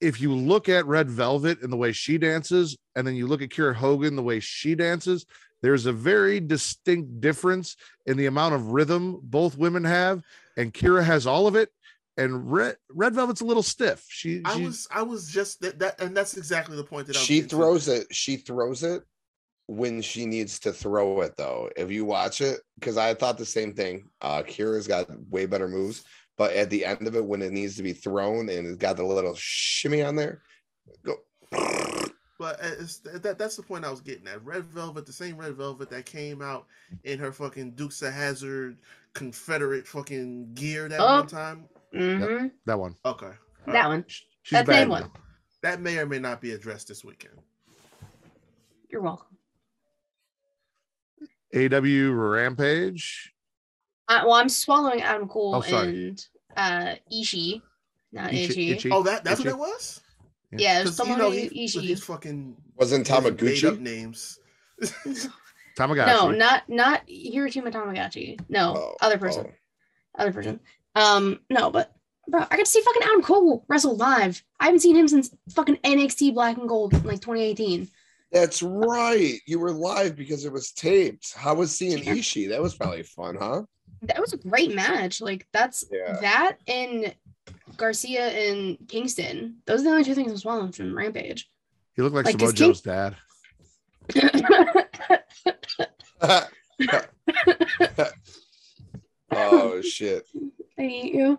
if 0.00 0.20
you 0.20 0.34
look 0.34 0.68
at 0.68 0.86
Red 0.86 1.10
Velvet 1.10 1.62
and 1.62 1.72
the 1.72 1.76
way 1.76 1.92
she 1.92 2.18
dances, 2.18 2.76
and 2.94 3.06
then 3.06 3.14
you 3.14 3.26
look 3.26 3.42
at 3.42 3.48
Kiera 3.48 3.74
Hogan 3.74 4.16
the 4.16 4.22
way 4.22 4.40
she 4.40 4.74
dances, 4.74 5.24
there's 5.62 5.86
a 5.86 5.92
very 5.92 6.40
distinct 6.40 7.20
difference 7.20 7.76
in 8.06 8.16
the 8.16 8.26
amount 8.26 8.54
of 8.54 8.68
rhythm 8.68 9.20
both 9.22 9.56
women 9.56 9.84
have, 9.84 10.22
and 10.56 10.72
Kiera 10.72 11.02
has 11.04 11.26
all 11.26 11.46
of 11.46 11.56
it, 11.56 11.70
and 12.16 12.50
Red 12.52 12.76
Red 12.90 13.14
Velvet's 13.14 13.40
a 13.40 13.44
little 13.46 13.62
stiff. 13.62 14.04
She, 14.08 14.42
I 14.44 14.56
she- 14.56 14.64
was, 14.66 14.86
I 14.90 15.02
was 15.02 15.28
just 15.30 15.60
that, 15.62 15.78
that, 15.78 16.00
and 16.00 16.16
that's 16.16 16.36
exactly 16.36 16.76
the 16.76 16.84
point 16.84 17.06
that 17.06 17.16
I 17.16 17.20
was 17.20 17.26
she 17.26 17.34
getting 17.36 17.48
to. 17.50 17.56
throws 17.56 17.88
it 17.88 18.06
she 18.14 18.36
throws 18.36 18.82
it 18.82 19.02
when 19.68 20.00
she 20.00 20.24
needs 20.24 20.58
to 20.58 20.72
throw 20.72 21.20
it 21.20 21.36
though 21.36 21.70
if 21.76 21.90
you 21.90 22.04
watch 22.04 22.40
it 22.40 22.60
because 22.78 22.96
i 22.96 23.12
thought 23.12 23.36
the 23.36 23.44
same 23.44 23.74
thing 23.74 24.08
uh 24.22 24.42
kiera's 24.42 24.88
got 24.88 25.06
way 25.28 25.44
better 25.44 25.68
moves 25.68 26.04
but 26.38 26.52
at 26.54 26.70
the 26.70 26.84
end 26.86 27.06
of 27.06 27.14
it 27.14 27.24
when 27.24 27.42
it 27.42 27.52
needs 27.52 27.76
to 27.76 27.82
be 27.82 27.92
thrown 27.92 28.48
and 28.48 28.66
it's 28.66 28.76
got 28.78 28.96
the 28.96 29.04
little 29.04 29.34
shimmy 29.36 30.02
on 30.02 30.16
there 30.16 30.40
go 31.04 31.16
But 32.38 32.58
it's, 32.62 32.98
that 33.00 33.36
that's 33.36 33.56
the 33.56 33.62
point 33.62 33.84
I 33.84 33.90
was 33.90 34.00
getting 34.00 34.28
at. 34.28 34.44
Red 34.44 34.64
Velvet, 34.66 35.04
the 35.06 35.12
same 35.12 35.36
Red 35.36 35.56
Velvet 35.56 35.90
that 35.90 36.06
came 36.06 36.40
out 36.40 36.66
in 37.02 37.18
her 37.18 37.32
fucking 37.32 37.72
Dukes 37.72 38.00
of 38.02 38.12
Hazzard 38.12 38.76
Confederate 39.12 39.86
fucking 39.88 40.54
gear 40.54 40.88
that 40.88 41.00
Oh. 41.00 41.16
one 41.16 41.26
time. 41.26 41.64
hmm 41.92 42.46
That 42.64 42.78
one. 42.78 42.94
Okay, 43.04 43.26
All 43.26 43.34
That 43.66 43.74
right. 43.74 43.86
one. 43.88 44.04
She's 44.42 44.58
That 44.60 44.66
bad 44.66 44.74
same 44.82 44.88
now. 44.88 44.94
one. 45.00 45.10
that 45.62 45.80
may 45.80 45.98
or 45.98 46.06
may 46.06 46.20
not 46.20 46.40
be 46.40 46.52
addressed 46.52 46.86
this 46.86 47.02
weekend. 47.04 47.34
You're 48.88 49.02
welcome. 49.02 49.36
AEW 51.54 52.32
Rampage. 52.32 53.32
Uh, 54.08 54.22
well, 54.24 54.34
I'm 54.34 54.48
swallowing 54.48 55.02
Adam 55.02 55.28
Cole 55.28 55.56
Oh, 55.56 55.60
sorry. 55.60 55.88
and 56.08 56.26
uh 56.56 56.94
Ishii, 57.12 57.62
not 58.12 58.32
Ichi- 58.32 58.44
Itchy. 58.44 58.72
Ichi. 58.72 58.90
Oh, 58.90 59.02
that 59.02 59.24
that's 59.24 59.40
Itchy. 59.40 59.48
what 59.50 59.54
it 59.56 59.58
was. 59.58 60.00
Yeah, 60.52 60.80
Because 60.82 60.96
someone 60.96 61.18
you 61.18 61.24
know 61.24 61.30
he, 61.30 61.66
Ishii. 61.66 61.88
his 61.88 62.02
fucking 62.04 62.56
Wasn't 62.76 63.06
his 63.06 63.22
made 63.22 63.64
up 63.64 63.74
Tamaguchi? 63.74 63.80
names. 63.80 64.38
Tamagotchi. 65.76 66.06
No, 66.06 66.30
not 66.30 66.68
not 66.68 67.02
Hiroshima 67.06 67.70
Tamagotchi. 67.70 68.40
No, 68.48 68.74
Oh, 68.76 68.96
other 69.00 69.18
person. 69.18 69.46
oh. 69.48 69.52
Other 70.22 70.32
person. 70.32 70.58
Um, 70.96 71.40
no, 71.50 71.70
but 71.70 71.94
bro, 72.28 72.40
I 72.40 72.56
got 72.56 72.64
to 72.64 72.66
see 72.66 72.80
fucking 72.80 73.02
Adam 73.04 73.22
Cole 73.22 73.64
wrestle 73.68 73.96
live. 73.96 74.42
I 74.58 74.64
haven't 74.66 74.80
seen 74.80 74.96
him 74.96 75.06
since 75.06 75.30
fucking 75.50 75.76
NXT 75.84 76.34
Black 76.34 76.56
and 76.56 76.68
Gold 76.68 76.94
in 76.94 77.04
like 77.04 77.20
2018. 77.20 77.88
That's 78.32 78.62
right. 78.62 79.38
You 79.46 79.58
were 79.58 79.72
live 79.72 80.16
because 80.16 80.44
it 80.44 80.52
was 80.52 80.72
taped. 80.72 81.34
How 81.34 81.54
was 81.54 81.74
seeing 81.74 81.98
Yeah. 82.02 82.14
Ishii? 82.14 82.48
That 82.50 82.62
was 82.62 82.74
probably 82.74 83.02
fun, 83.02 83.36
huh? 83.40 83.62
That 84.02 84.20
was 84.20 84.32
a 84.32 84.36
great 84.36 84.74
match. 84.74 85.20
Like 85.20 85.46
that's 85.52 85.84
Yeah. 85.90 86.18
that 86.20 86.58
and 86.68 87.14
Garcia 87.76 88.28
and 88.28 88.78
Kingston. 88.88 89.56
Those 89.66 89.80
are 89.80 89.84
the 89.84 89.90
only 89.90 90.04
two 90.04 90.14
things 90.14 90.30
I'm 90.30 90.38
swallowing 90.38 90.72
from 90.72 90.96
Rampage. 90.96 91.48
He 91.96 92.02
looked 92.02 92.14
like, 92.14 92.26
Like, 92.26 92.34
Samoa 92.38 92.48
is 92.50 92.54
King- 92.54 92.68
Joe's 92.68 92.80
dad. 92.82 93.16
oh 99.30 99.80
shit. 99.82 100.26
I 100.78 100.82
hate 100.82 101.14
you. 101.14 101.38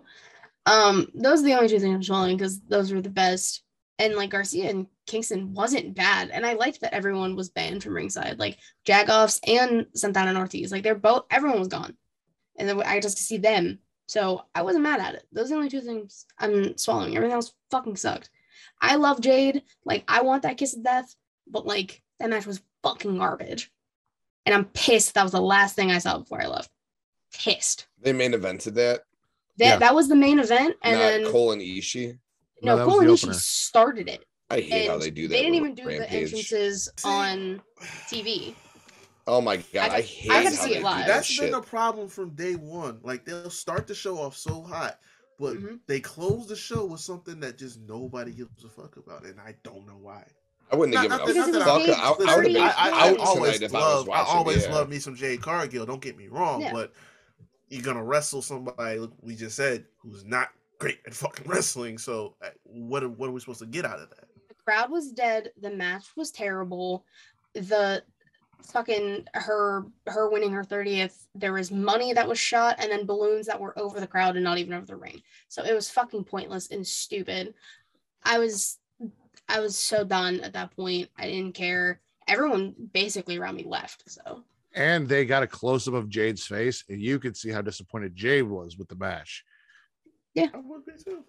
Um, 0.66 1.08
those 1.14 1.40
are 1.40 1.44
the 1.44 1.54
only 1.54 1.68
two 1.68 1.78
things 1.80 1.94
I'm 1.94 2.02
swallowing 2.02 2.36
because 2.36 2.60
those 2.60 2.92
were 2.92 3.00
the 3.00 3.08
best. 3.08 3.62
And 4.00 4.14
like 4.14 4.30
Garcia 4.30 4.70
and 4.70 4.86
Kingston 5.06 5.52
wasn't 5.52 5.94
bad, 5.94 6.30
and 6.30 6.46
I 6.46 6.54
liked 6.54 6.80
that 6.80 6.94
everyone 6.94 7.36
was 7.36 7.50
banned 7.50 7.82
from 7.82 7.94
ringside, 7.94 8.38
like 8.38 8.56
Jagoffs 8.86 9.40
and 9.46 9.86
Santana 9.94 10.30
and 10.30 10.38
Ortiz. 10.38 10.72
Like 10.72 10.82
they're 10.82 10.94
both, 10.94 11.26
everyone 11.30 11.58
was 11.58 11.68
gone, 11.68 11.94
and 12.56 12.66
then 12.66 12.82
I 12.82 12.98
just 13.00 13.18
to 13.18 13.22
see 13.22 13.36
them. 13.36 13.78
So 14.08 14.42
I 14.54 14.62
wasn't 14.62 14.84
mad 14.84 15.00
at 15.00 15.14
it. 15.16 15.26
Those 15.32 15.46
are 15.46 15.48
the 15.50 15.56
only 15.56 15.68
two 15.68 15.82
things 15.82 16.24
I'm 16.38 16.78
swallowing. 16.78 17.14
Everything 17.14 17.34
else 17.34 17.52
fucking 17.70 17.96
sucked. 17.96 18.30
I 18.80 18.96
love 18.96 19.20
Jade. 19.20 19.62
Like 19.84 20.04
I 20.08 20.22
want 20.22 20.44
that 20.44 20.56
kiss 20.56 20.74
of 20.74 20.82
death, 20.82 21.14
but 21.46 21.66
like 21.66 22.02
that 22.18 22.30
match 22.30 22.46
was 22.46 22.62
fucking 22.82 23.18
garbage, 23.18 23.70
and 24.46 24.54
I'm 24.54 24.64
pissed 24.64 25.12
that 25.14 25.24
was 25.24 25.32
the 25.32 25.42
last 25.42 25.76
thing 25.76 25.90
I 25.90 25.98
saw 25.98 26.16
before 26.18 26.42
I 26.42 26.46
left. 26.46 26.70
Pissed. 27.34 27.86
They 28.00 28.14
main 28.14 28.32
evented 28.32 28.74
that. 28.76 29.02
That 29.58 29.64
Yeah. 29.64 29.76
that 29.76 29.94
was 29.94 30.08
the 30.08 30.16
main 30.16 30.38
event, 30.38 30.76
and 30.82 30.94
not 30.94 30.98
then 31.00 31.30
Cole 31.30 31.52
and 31.52 31.60
Ishii. 31.60 32.18
No, 32.62 32.72
no, 32.72 32.76
that 32.78 32.84
Cole 32.88 33.00
and 33.00 33.10
Ishii 33.10 33.34
started 33.34 34.08
it. 34.08 34.24
I 34.50 34.60
hate 34.60 34.88
how 34.88 34.98
they 34.98 35.10
do 35.10 35.28
that. 35.28 35.34
They 35.34 35.42
didn't 35.42 35.54
even 35.54 35.74
do 35.74 35.84
the 35.84 36.10
entrances 36.10 36.88
on 37.04 37.62
TV. 38.08 38.54
Oh 39.26 39.40
my 39.40 39.58
god, 39.58 39.90
I 39.92 39.96
I, 39.96 40.00
hate 40.00 40.30
I 40.30 40.42
got 40.42 40.50
to 40.50 40.56
see 40.56 40.74
it 40.74 40.82
live. 40.82 40.98
that 40.98 41.06
That's 41.06 41.26
shit. 41.26 41.44
been 41.46 41.54
a 41.54 41.62
problem 41.62 42.08
from 42.08 42.30
day 42.30 42.54
one. 42.54 42.98
Like 43.02 43.24
they'll 43.24 43.48
start 43.50 43.86
the 43.86 43.94
show 43.94 44.18
off 44.18 44.36
so 44.36 44.60
hot, 44.62 44.98
but 45.38 45.56
Mhm. 45.56 45.78
they 45.86 46.00
close 46.00 46.48
the 46.48 46.56
show 46.56 46.84
with 46.86 47.00
something 47.00 47.38
that 47.40 47.56
just 47.58 47.78
nobody 47.80 48.32
gives 48.32 48.64
a 48.64 48.68
fuck 48.68 48.96
about, 48.96 49.24
and 49.24 49.38
I 49.40 49.54
don't 49.62 49.86
know 49.86 49.98
why. 50.00 50.24
I 50.72 50.76
wouldn't 50.76 50.96
have 50.96 51.08
Not- 51.10 51.26
given 51.26 51.52
not 51.52 51.62
a 51.62 51.64
fuck. 51.64 51.88
I- 51.88 51.92
I, 51.92 52.08
I, 52.08 52.10
would 52.16 52.28
have 52.28 52.42
been 52.44 52.56
I, 52.56 52.66
I- 52.68 52.72
I, 52.90 53.12
I 53.12 53.16
always 53.16 53.58
tonight 53.58 53.74
I 53.74 53.78
love, 53.78 54.08
I 54.08 54.22
always 54.22 54.64
yeah. 54.66 54.74
love 54.74 54.88
me 54.88 54.98
some 54.98 55.14
Jade 55.14 55.42
Cargill. 55.42 55.86
Don't 55.86 56.00
get 56.02 56.16
me 56.16 56.26
wrong, 56.28 56.62
Yeah. 56.62 56.72
but 56.72 56.92
you're 57.68 57.82
gonna 57.82 58.02
wrestle 58.02 58.42
somebody 58.42 58.98
like 58.98 59.10
we 59.20 59.36
just 59.36 59.54
said 59.54 59.84
who's 59.98 60.24
not 60.24 60.48
great 60.80 60.98
at 61.06 61.14
fucking 61.14 61.46
wrestling. 61.48 61.98
So 61.98 62.34
uh, 62.42 62.48
what 62.64 63.04
are, 63.04 63.08
what 63.08 63.28
are 63.28 63.32
we 63.32 63.38
supposed 63.38 63.60
to 63.60 63.66
get 63.66 63.84
out 63.84 64.00
of 64.00 64.10
that? 64.10 64.24
The 64.48 64.54
crowd 64.54 64.90
was 64.90 65.12
dead. 65.12 65.52
The 65.60 65.70
match 65.70 66.06
was 66.16 66.32
terrible. 66.32 67.04
The 67.54 68.02
fucking 68.62 69.24
her 69.32 69.86
her 70.06 70.28
winning 70.28 70.52
her 70.52 70.62
30th 70.62 71.28
there 71.34 71.54
was 71.54 71.70
money 71.70 72.12
that 72.12 72.28
was 72.28 72.38
shot 72.38 72.76
and 72.78 72.92
then 72.92 73.06
balloons 73.06 73.46
that 73.46 73.58
were 73.58 73.76
over 73.78 73.98
the 73.98 74.06
crowd 74.06 74.36
and 74.36 74.44
not 74.44 74.58
even 74.58 74.74
over 74.74 74.84
the 74.84 74.94
ring 74.94 75.18
so 75.48 75.64
it 75.64 75.74
was 75.74 75.88
fucking 75.88 76.22
pointless 76.22 76.70
and 76.70 76.86
stupid 76.86 77.54
i 78.22 78.38
was 78.38 78.76
i 79.48 79.58
was 79.60 79.78
so 79.78 80.04
done 80.04 80.40
at 80.40 80.52
that 80.52 80.76
point 80.76 81.08
i 81.16 81.26
didn't 81.26 81.54
care 81.54 82.00
everyone 82.28 82.74
basically 82.92 83.38
around 83.38 83.56
me 83.56 83.64
left 83.64 84.02
so 84.06 84.44
And 84.74 85.08
they 85.08 85.24
got 85.24 85.42
a 85.42 85.46
close 85.46 85.88
up 85.88 85.94
of 85.94 86.08
Jade's 86.08 86.46
face, 86.46 86.84
and 86.88 87.00
you 87.00 87.18
could 87.18 87.36
see 87.36 87.50
how 87.50 87.60
disappointed 87.60 88.14
Jade 88.14 88.44
was 88.44 88.78
with 88.78 88.88
the 88.88 88.94
match. 88.94 89.44
I 90.38 90.50
would 90.54 90.84
be 90.86 90.92
too. 91.04 91.24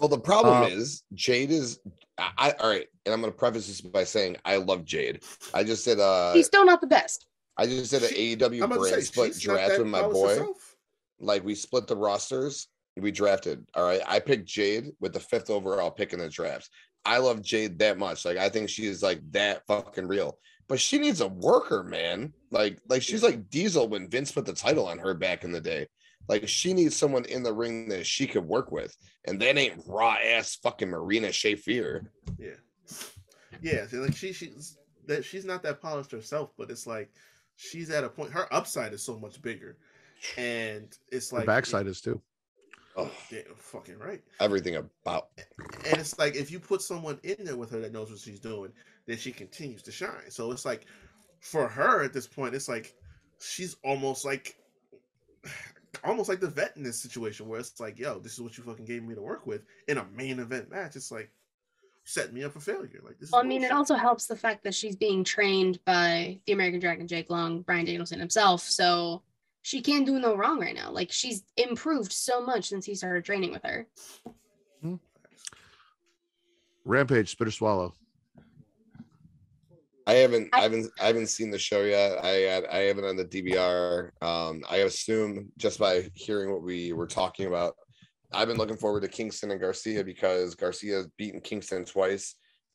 Well, 0.00 0.08
the 0.08 0.18
problem 0.18 0.62
Uh, 0.64 0.66
is 0.68 1.02
Jade 1.14 1.50
is. 1.50 1.78
I, 2.18 2.30
I 2.38 2.50
all 2.52 2.70
right, 2.70 2.86
and 3.04 3.12
I'm 3.14 3.20
going 3.20 3.32
to 3.32 3.38
preface 3.38 3.66
this 3.66 3.80
by 3.80 4.04
saying 4.04 4.36
I 4.44 4.56
love 4.56 4.84
Jade. 4.84 5.22
I 5.54 5.62
just 5.64 5.84
said 5.84 5.98
a. 5.98 6.32
he's 6.34 6.46
still 6.46 6.64
not 6.64 6.80
the 6.80 6.86
best 6.86 7.26
I 7.56 7.66
just 7.66 7.90
did 7.90 8.02
an 8.02 8.08
She- 8.08 8.36
AEW 8.36 8.56
I'm 8.62 8.62
about 8.64 8.74
to 8.76 8.80
brand 8.80 8.94
say, 8.96 9.00
split 9.02 9.34
she's 9.34 9.46
not 9.46 9.54
draft 9.54 9.70
that 9.72 9.78
with 9.80 9.88
my 9.88 10.02
boy. 10.02 10.28
herself. 10.30 10.76
Like 11.20 11.44
we 11.44 11.54
split 11.54 11.86
the 11.86 11.96
rosters. 11.96 12.68
We 12.96 13.10
drafted. 13.10 13.66
All 13.74 13.84
right. 13.84 14.00
I 14.06 14.18
picked 14.20 14.46
Jade 14.48 14.90
with 15.00 15.12
the 15.12 15.20
fifth 15.20 15.50
overall 15.50 15.90
pick 15.90 16.12
in 16.12 16.18
the 16.18 16.28
draft. 16.28 16.70
I 17.04 17.18
love 17.18 17.42
Jade 17.42 17.78
that 17.80 17.98
much. 17.98 18.24
Like 18.24 18.38
I 18.38 18.48
think 18.48 18.68
she 18.70 18.86
is 18.86 19.02
like 19.02 19.20
that 19.32 19.66
fucking 19.66 20.08
real. 20.08 20.38
But 20.68 20.80
she 20.80 20.98
needs 20.98 21.20
a 21.20 21.28
worker, 21.28 21.82
man. 21.82 22.32
Like, 22.50 22.78
like 22.88 23.02
she's 23.02 23.22
like 23.22 23.50
Diesel 23.50 23.88
when 23.88 24.08
Vince 24.08 24.30
put 24.32 24.46
the 24.46 24.52
title 24.52 24.86
on 24.86 24.98
her 24.98 25.14
back 25.14 25.44
in 25.44 25.52
the 25.52 25.60
day. 25.60 25.88
Like 26.30 26.46
she 26.48 26.72
needs 26.72 26.94
someone 26.94 27.24
in 27.24 27.42
the 27.42 27.52
ring 27.52 27.88
that 27.88 28.06
she 28.06 28.24
could 28.28 28.44
work 28.46 28.70
with, 28.70 28.96
and 29.26 29.42
that 29.42 29.58
ain't 29.58 29.82
raw 29.84 30.14
ass 30.14 30.54
fucking 30.62 30.88
Marina 30.88 31.26
Shafir. 31.26 32.06
Yeah, 32.38 32.50
yeah. 33.60 33.84
see, 33.88 33.96
Like 33.96 34.14
she, 34.14 34.32
she's 34.32 34.78
that 35.08 35.24
she's 35.24 35.44
not 35.44 35.64
that 35.64 35.82
polished 35.82 36.12
herself, 36.12 36.52
but 36.56 36.70
it's 36.70 36.86
like 36.86 37.10
she's 37.56 37.90
at 37.90 38.04
a 38.04 38.08
point. 38.08 38.30
Her 38.30 38.46
upside 38.54 38.92
is 38.92 39.02
so 39.02 39.18
much 39.18 39.42
bigger, 39.42 39.76
and 40.36 40.96
it's 41.10 41.32
like 41.32 41.42
the 41.42 41.46
backside 41.46 41.88
is 41.88 42.00
too. 42.00 42.22
Oh, 42.96 43.10
Yeah, 43.32 43.40
fucking 43.56 43.98
right. 43.98 44.22
everything 44.38 44.76
about 44.76 45.30
And 45.84 45.98
it's 45.98 46.16
like 46.16 46.36
if 46.36 46.52
you 46.52 46.60
put 46.60 46.80
someone 46.80 47.18
in 47.24 47.44
there 47.44 47.56
with 47.56 47.70
her 47.72 47.80
that 47.80 47.92
knows 47.92 48.08
what 48.08 48.20
she's 48.20 48.38
doing, 48.38 48.70
then 49.06 49.16
she 49.16 49.32
continues 49.32 49.82
to 49.82 49.90
shine. 49.90 50.30
So 50.30 50.52
it's 50.52 50.64
like 50.64 50.86
for 51.40 51.66
her 51.66 52.04
at 52.04 52.12
this 52.12 52.28
point, 52.28 52.54
it's 52.54 52.68
like 52.68 52.94
she's 53.40 53.74
almost 53.82 54.24
like 54.24 54.56
almost 56.04 56.28
like 56.28 56.40
the 56.40 56.48
vet 56.48 56.76
in 56.76 56.82
this 56.82 57.00
situation 57.00 57.48
where 57.48 57.60
it's 57.60 57.80
like, 57.80 57.98
yo, 57.98 58.18
this 58.18 58.32
is 58.32 58.40
what 58.40 58.56
you 58.56 58.64
fucking 58.64 58.84
gave 58.84 59.02
me 59.02 59.14
to 59.14 59.22
work 59.22 59.46
with 59.46 59.62
in 59.88 59.98
a 59.98 60.06
main 60.14 60.38
event 60.38 60.70
match. 60.70 60.96
It's 60.96 61.10
like 61.10 61.30
set 62.04 62.32
me 62.32 62.44
up 62.44 62.52
for 62.52 62.60
failure. 62.60 63.00
Like 63.02 63.18
this 63.18 63.28
is 63.28 63.32
Well, 63.32 63.42
I 63.42 63.46
mean, 63.46 63.64
it 63.64 63.72
also 63.72 63.94
helps 63.94 64.26
the 64.26 64.36
fact 64.36 64.64
that 64.64 64.74
she's 64.74 64.96
being 64.96 65.24
trained 65.24 65.78
by 65.84 66.40
the 66.46 66.52
American 66.52 66.80
Dragon 66.80 67.06
Jake 67.06 67.30
Long, 67.30 67.62
Bryan 67.62 67.84
Danielson 67.86 68.18
himself. 68.18 68.62
So 68.62 69.22
she 69.62 69.80
can't 69.80 70.06
do 70.06 70.18
no 70.18 70.34
wrong 70.34 70.60
right 70.60 70.74
now. 70.74 70.90
Like 70.90 71.12
she's 71.12 71.44
improved 71.56 72.12
so 72.12 72.44
much 72.44 72.68
since 72.68 72.84
he 72.84 72.94
started 72.94 73.24
training 73.24 73.52
with 73.52 73.62
her. 73.64 73.86
Hmm. 74.80 74.96
Rampage, 76.84 77.30
spit 77.30 77.48
or 77.48 77.50
swallow. 77.50 77.94
I 80.10 80.14
haven't, 80.14 80.48
I, 80.52 80.58
I- 80.58 80.62
haven't, 80.62 80.90
I 81.00 81.06
haven't 81.06 81.28
seen 81.28 81.50
the 81.52 81.58
show 81.58 81.82
yet. 81.82 82.18
I, 82.24 82.62
I 82.70 82.78
haven't 82.80 83.04
on 83.04 83.16
the 83.16 83.24
DVR. 83.24 84.10
Um, 84.20 84.62
I 84.68 84.78
assume 84.78 85.52
just 85.56 85.78
by 85.78 86.10
hearing 86.14 86.50
what 86.50 86.62
we 86.62 86.92
were 86.92 87.06
talking 87.06 87.46
about, 87.46 87.74
I've 88.32 88.48
been 88.48 88.56
looking 88.56 88.76
forward 88.76 89.02
to 89.02 89.08
Kingston 89.08 89.52
and 89.52 89.60
Garcia 89.60 90.02
because 90.02 90.56
Garcia's 90.56 91.06
beaten 91.16 91.40
Kingston 91.40 91.84
twice, 91.84 92.34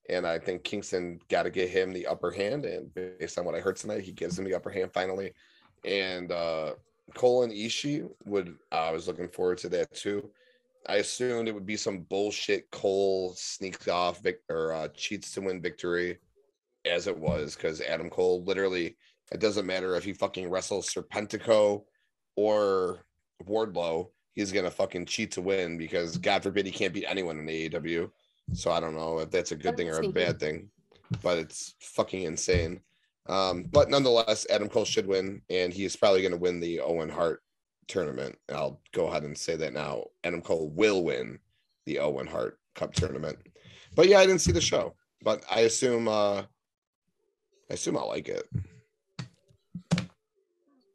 and 0.09 0.25
I 0.25 0.39
think 0.39 0.64
Kingston 0.64 1.19
got 1.30 1.43
to 1.43 1.49
get 1.49 1.69
him 1.69 1.91
the 1.91 2.07
upper 2.07 2.31
hand. 2.31 2.64
And 2.65 2.93
based 2.93 3.38
on 3.38 3.43
what 3.43 3.55
I 3.55 3.59
heard 3.59 3.75
tonight, 3.75 4.01
he 4.03 4.14
gives 4.14 4.39
him 4.39 4.45
the 4.45 4.55
upper 4.55 4.69
hand 4.69 4.91
finally. 4.93 5.33
And 5.83 6.31
uh, 6.31 6.73
Cole 7.15 7.43
and 7.43 7.51
Ishii 7.51 8.07
would, 8.25 8.55
I 8.72 8.91
was 8.91 9.07
looking 9.09 9.27
forward 9.27 9.57
to 9.59 9.69
that 9.69 9.93
too. 9.93 10.30
I 10.88 10.97
assumed 10.97 11.47
it 11.49 11.53
would 11.53 11.65
be 11.65 11.77
some 11.77 11.99
bullshit. 12.01 12.72
Cole 12.72 13.33
sneaks 13.35 13.88
off 13.89 14.22
vic- 14.23 14.43
or 14.49 14.72
uh, 14.72 14.88
cheats 14.95 15.31
to 15.31 15.41
win 15.41 15.61
victory 15.61 16.19
as 16.85 17.07
it 17.07 17.17
was 17.17 17.55
because 17.55 17.81
Adam 17.81 18.09
Cole 18.09 18.43
literally 18.43 18.97
it 19.31 19.39
doesn't 19.39 19.65
matter 19.65 19.95
if 19.95 20.03
he 20.03 20.14
fucking 20.14 20.49
wrestles 20.49 20.93
Serpentico 20.93 21.83
or 22.35 23.05
Wardlow, 23.43 24.09
he's 24.33 24.51
gonna 24.51 24.69
fucking 24.72 25.05
cheat 25.07 25.31
to 25.31 25.41
win 25.41 25.77
because 25.77 26.17
God 26.17 26.43
forbid 26.43 26.65
he 26.65 26.72
can't 26.72 26.93
beat 26.93 27.05
anyone 27.07 27.39
in 27.39 27.45
AEW. 27.47 28.09
So 28.53 28.72
I 28.72 28.80
don't 28.80 28.93
know 28.95 29.19
if 29.19 29.31
that's 29.31 29.51
a 29.51 29.55
good 29.55 29.75
thing 29.77 29.89
or 29.89 29.99
a 29.99 30.09
bad 30.09 30.39
thing, 30.39 30.69
but 31.23 31.38
it's 31.39 31.73
fucking 31.80 32.22
insane. 32.23 32.81
Um, 33.27 33.64
but 33.72 33.89
nonetheless, 33.89 34.45
Adam 34.51 34.69
Cole 34.69 34.85
should 34.85 35.07
win, 35.07 35.41
and 35.49 35.73
he 35.73 35.83
is 35.85 35.95
probably 35.95 36.22
gonna 36.22 36.38
win 36.38 36.59
the 36.59 36.80
Owen 36.81 37.09
Hart 37.09 37.41
tournament. 37.88 38.38
I'll 38.53 38.80
go 38.93 39.07
ahead 39.07 39.23
and 39.23 39.35
say 39.35 39.55
that 39.55 39.73
now. 39.73 40.03
Adam 40.23 40.41
Cole 40.41 40.69
will 40.69 41.03
win 41.03 41.39
the 41.88 41.97
Owen 41.99 42.27
Hart 42.27 42.59
Cup 42.75 42.93
tournament. 42.93 43.39
But 43.95 44.07
yeah, 44.07 44.19
I 44.19 44.27
didn't 44.27 44.41
see 44.41 44.51
the 44.51 44.61
show. 44.61 44.95
but 45.23 45.43
I 45.49 45.61
assume 45.61 46.07
uh 46.07 46.43
I 47.69 47.73
assume 47.73 47.97
I 47.97 48.01
like 48.03 48.29
it. 48.29 48.47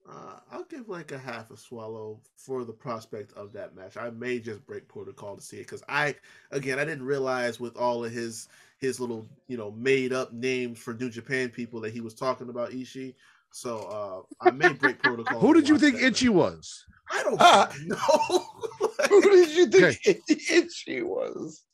Uh, 0.08 0.39
I'll 0.50 0.65
give 0.65 0.89
like 0.89 1.12
a 1.12 1.18
half 1.18 1.50
a 1.50 1.57
swallow 1.57 2.20
for 2.36 2.65
the 2.65 2.73
prospect 2.73 3.32
of 3.34 3.52
that 3.52 3.76
match. 3.76 3.97
I 3.97 4.10
may 4.10 4.40
just 4.40 4.66
break 4.66 4.89
protocol 4.89 5.36
to 5.36 5.42
see 5.42 5.58
it 5.58 5.66
because 5.66 5.82
I, 5.89 6.16
again, 6.50 6.78
I 6.81 6.84
didn't 6.84 7.05
realize 7.05 7.60
with 7.60 7.76
all 7.76 8.05
of 8.05 8.10
his 8.12 8.49
his 8.78 8.99
little 8.99 9.26
you 9.47 9.57
know 9.57 9.70
made 9.73 10.12
up 10.12 10.32
names 10.32 10.78
for 10.78 10.94
New 10.94 11.10
Japan 11.10 11.49
people 11.49 11.81
that 11.82 11.92
he 11.92 12.00
was 12.00 12.15
talking 12.15 12.49
about 12.49 12.70
Ishii. 12.70 13.15
So 13.52 14.26
uh, 14.40 14.47
I 14.47 14.50
may 14.50 14.73
break 14.73 15.00
protocol. 15.00 15.39
Who 15.40 15.55
did 15.55 15.68
you 15.68 15.78
think 15.78 15.97
that 15.97 16.05
Itchy 16.07 16.26
match. 16.28 16.34
was? 16.36 16.84
I 17.12 17.23
don't 17.24 17.36
Ah. 17.40 17.66
fucking 17.70 17.89
know. 17.89 18.89
Who 19.08 19.20
did 19.23 19.50
you 19.50 19.66
think 19.66 20.00
Itchy 20.28 21.02
was? 21.02 21.65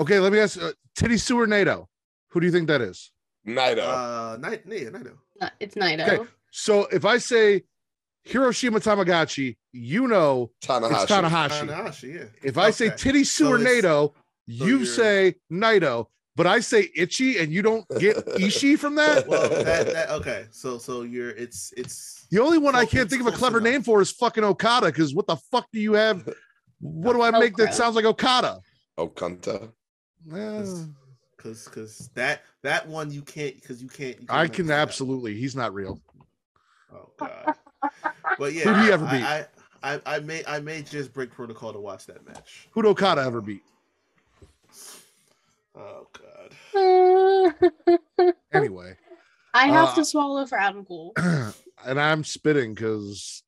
Okay, 0.00 0.18
let 0.18 0.32
me 0.32 0.38
ask 0.38 0.60
uh, 0.60 0.72
Titty 0.96 1.18
Sewer 1.18 1.46
Nato. 1.46 1.88
Who 2.30 2.40
do 2.40 2.46
you 2.46 2.52
think 2.52 2.68
that 2.68 2.80
is? 2.80 3.10
Naito. 3.46 3.78
uh, 3.80 4.36
Night, 4.38 4.62
yeah, 4.66 4.90
Naito. 4.90 5.16
Uh, 5.40 5.48
It's 5.60 5.74
Naito. 5.74 6.08
Okay. 6.08 6.30
So 6.50 6.86
if 6.86 7.04
I 7.04 7.18
say 7.18 7.62
Hiroshima 8.24 8.78
Tamagotchi, 8.80 9.56
you 9.72 10.06
know 10.06 10.50
Tanahashi. 10.62 11.02
it's 11.02 11.12
Tanahashi. 11.12 11.66
Tanahashi, 11.68 12.14
yeah. 12.14 12.24
If 12.44 12.58
I 12.58 12.70
say 12.70 12.90
Titty 12.96 13.24
Sewer 13.24 13.58
it's- 13.58 13.82
Nato, 13.82 14.08
so 14.08 14.14
you 14.46 14.66
you're- 14.66 14.84
say 14.86 15.34
Naito, 15.50 16.06
but 16.36 16.46
I 16.46 16.60
say 16.60 16.88
Itchy 16.94 17.38
and 17.38 17.52
you 17.52 17.62
don't 17.62 17.84
get 17.98 18.16
Ishi 18.38 18.76
from 18.76 18.94
that? 18.96 19.26
Well, 19.28 19.48
that, 19.48 19.86
that 19.92 20.10
okay. 20.10 20.46
So 20.50 20.78
so 20.78 21.02
you're 21.02 21.30
it's 21.30 21.72
it's 21.76 22.26
The 22.30 22.38
only 22.40 22.58
one 22.58 22.74
I 22.76 22.84
can't 22.86 23.10
think 23.10 23.20
of 23.20 23.26
a 23.26 23.32
clever 23.36 23.58
enough. 23.58 23.72
name 23.72 23.82
for 23.82 24.00
is 24.00 24.10
fucking 24.12 24.44
Okada. 24.44 24.86
Because 24.86 25.14
what 25.14 25.26
the 25.26 25.36
fuck 25.50 25.66
do 25.72 25.80
you 25.80 25.92
have? 25.94 26.26
What 26.80 27.12
do 27.14 27.22
I 27.22 27.30
make 27.32 27.56
that 27.56 27.74
sounds 27.74 27.96
like 27.96 28.04
Okada? 28.04 28.60
Okunta. 28.98 29.72
Eh, 30.34 30.64
because 31.42 31.64
because 31.64 32.10
that 32.14 32.42
that 32.62 32.86
one 32.88 33.10
you 33.10 33.22
can't 33.22 33.54
because 33.56 33.82
you 33.82 33.88
can't. 33.88 34.20
You 34.20 34.26
I 34.28 34.42
can't 34.44 34.52
can 34.54 34.66
make 34.66 34.76
that. 34.76 34.80
absolutely. 34.82 35.34
He's 35.34 35.56
not 35.56 35.74
real. 35.74 36.00
Oh 36.94 37.10
god. 37.18 37.54
But 38.38 38.52
yeah, 38.52 38.62
Who'd 38.72 38.84
he 38.86 38.92
ever 38.92 39.06
I- 39.06 39.10
beat? 39.10 39.24
I, 39.24 39.46
I 39.94 40.00
I 40.16 40.20
may 40.20 40.42
I 40.46 40.60
may 40.60 40.82
just 40.82 41.12
break 41.12 41.30
protocol 41.30 41.72
to 41.72 41.80
watch 41.80 42.06
that 42.06 42.24
match. 42.26 42.68
Who'd 42.72 42.86
Okada 42.86 43.22
ever 43.22 43.40
beat? 43.40 43.62
Oh 45.74 46.06
god. 46.12 46.54
Anyway, 48.52 48.94
I 49.54 49.66
have 49.68 49.88
Uh, 49.90 49.94
to 49.96 50.04
swallow 50.04 50.46
for 50.46 50.58
Adam 50.58 50.84
Cole. 50.84 51.12
and 51.84 51.98
I'm 52.00 52.22
spitting 52.22 52.74
because 52.74 53.42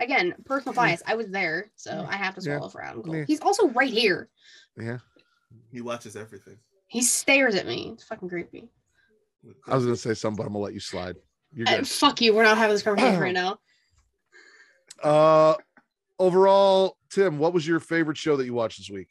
Again, 0.00 0.34
personal 0.44 0.74
bias. 0.74 1.02
I 1.06 1.14
was 1.14 1.28
there, 1.28 1.70
so 1.76 2.06
I 2.10 2.16
have 2.16 2.34
to 2.36 2.40
Yeah. 2.40 2.56
swallow 2.56 2.70
for 2.70 2.82
Adam 2.82 3.02
Cole. 3.02 3.16
Yeah. 3.16 3.24
He's 3.26 3.40
also 3.40 3.68
right 3.68 3.90
here. 3.92 4.28
yeah. 4.80 4.98
He 5.70 5.80
watches 5.80 6.16
everything. 6.16 6.56
He 6.88 7.02
stares 7.02 7.54
at 7.54 7.66
me. 7.66 7.90
It's 7.94 8.04
fucking 8.04 8.28
creepy. 8.28 8.68
I 9.66 9.74
was 9.74 9.84
gonna 9.84 9.96
say 9.96 10.14
something, 10.14 10.36
but 10.36 10.46
I'm 10.46 10.52
gonna 10.52 10.64
let 10.64 10.74
you 10.74 10.80
slide. 10.80 11.16
You're 11.52 11.68
Uh, 11.68 11.76
good. 11.78 11.88
fuck 11.88 12.20
you. 12.20 12.34
We're 12.34 12.44
not 12.44 12.56
having 12.58 12.74
this 12.74 12.82
conversation 12.84 13.20
right 13.20 13.34
now. 13.34 13.58
Uh, 15.02 15.54
overall, 16.18 16.96
Tim, 17.10 17.38
what 17.38 17.52
was 17.52 17.66
your 17.66 17.80
favorite 17.80 18.16
show 18.16 18.36
that 18.36 18.44
you 18.44 18.54
watched 18.54 18.78
this 18.78 18.90
week? 18.90 19.10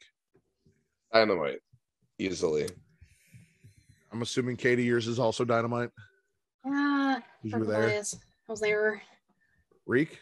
Dynamite. 1.12 1.60
Easily. 2.18 2.68
I'm 4.12 4.22
assuming 4.22 4.56
Katie, 4.56 4.84
yours 4.84 5.06
is 5.08 5.18
also 5.18 5.44
Dynamite. 5.44 5.90
Ah, 6.64 7.16
'cause 7.16 7.22
You 7.42 7.58
were 7.58 7.64
fucking 7.66 7.80
there. 7.80 8.02
I 8.48 8.52
was 8.52 8.60
there. 8.60 9.02
Reek, 9.86 10.18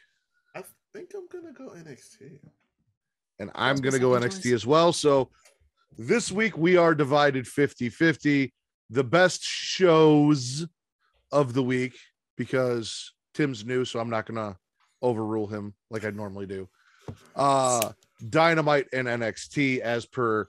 I 0.56 0.62
think 0.92 1.10
I'm 1.14 1.26
gonna 1.28 1.52
go 1.52 1.70
NXT. 1.70 2.40
and 3.38 3.50
I'm 3.54 3.76
gonna 3.76 3.98
go 3.98 4.14
second 4.14 4.28
NXT 4.30 4.42
choice. 4.50 4.52
as 4.52 4.66
well. 4.66 4.92
So 4.92 5.30
this 5.98 6.32
week 6.32 6.56
we 6.56 6.76
are 6.76 6.94
divided 6.94 7.44
50-50. 7.44 8.52
The 8.90 9.04
best 9.04 9.42
shows 9.42 10.66
of 11.30 11.54
the 11.54 11.62
week 11.62 11.94
because 12.36 13.12
Tim's 13.34 13.64
new, 13.64 13.84
so 13.84 13.98
I'm 14.00 14.10
not 14.10 14.26
gonna 14.26 14.56
overrule 15.00 15.46
him 15.46 15.74
like 15.90 16.04
I 16.04 16.10
normally 16.10 16.46
do. 16.46 16.68
Uh 17.34 17.92
Dynamite 18.28 18.86
and 18.92 19.08
NXT 19.08 19.80
as 19.80 20.06
per 20.06 20.46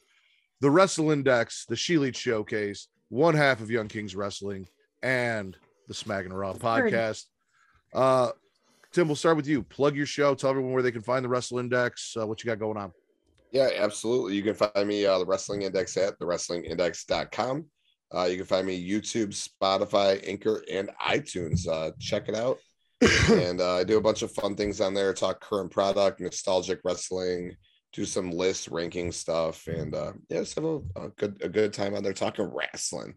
the 0.61 0.69
Wrestle 0.69 1.11
Index, 1.11 1.65
the 1.65 1.75
She 1.75 2.11
Showcase, 2.11 2.87
one 3.09 3.35
half 3.35 3.61
of 3.61 3.71
Young 3.71 3.87
Kings 3.87 4.15
Wrestling, 4.15 4.67
and 5.01 5.57
the 5.87 5.93
Smack 5.93 6.25
and 6.25 6.37
Raw 6.37 6.53
podcast. 6.53 7.25
Uh 7.93 8.31
Tim, 8.91 9.07
we'll 9.07 9.15
start 9.15 9.37
with 9.37 9.47
you. 9.47 9.63
Plug 9.63 9.95
your 9.95 10.05
show. 10.05 10.35
Tell 10.35 10.51
everyone 10.51 10.71
where 10.71 10.83
they 10.83 10.91
can 10.91 11.01
find 11.01 11.25
the 11.25 11.29
Wrestle 11.29 11.57
Index. 11.57 12.15
Uh, 12.15 12.27
what 12.27 12.43
you 12.43 12.47
got 12.47 12.59
going 12.59 12.77
on? 12.77 12.93
Yeah, 13.53 13.69
absolutely. 13.77 14.35
You 14.35 14.41
can 14.41 14.55
find 14.55 14.87
me 14.87 15.05
uh, 15.05 15.19
the 15.19 15.25
Wrestling 15.25 15.61
Index 15.61 15.95
at 15.95 16.17
thewrestlingindex.com. 16.17 17.65
Uh, 18.13 18.23
you 18.25 18.37
can 18.37 18.45
find 18.45 18.65
me 18.65 18.89
YouTube, 18.89 19.29
Spotify, 19.29 20.27
Anchor, 20.27 20.63
and 20.71 20.89
iTunes. 20.99 21.67
Uh, 21.67 21.91
check 21.99 22.27
it 22.27 22.35
out. 22.35 22.57
and 23.29 23.61
uh, 23.61 23.75
I 23.75 23.83
do 23.83 23.97
a 23.97 24.01
bunch 24.01 24.23
of 24.23 24.31
fun 24.31 24.55
things 24.55 24.81
on 24.81 24.95
there. 24.95 25.13
Talk 25.13 25.39
current 25.39 25.69
product, 25.69 26.19
nostalgic 26.19 26.79
wrestling, 26.83 27.55
do 27.91 28.05
some 28.05 28.31
list 28.31 28.69
ranking 28.69 29.11
stuff, 29.11 29.67
and 29.67 29.93
uh, 29.93 30.13
yeah, 30.29 30.39
just 30.39 30.55
have 30.55 30.65
a, 30.65 30.81
a 30.95 31.09
good 31.17 31.39
a 31.41 31.49
good 31.49 31.73
time 31.73 31.93
on 31.95 32.03
there 32.03 32.13
talking 32.13 32.45
wrestling. 32.45 33.13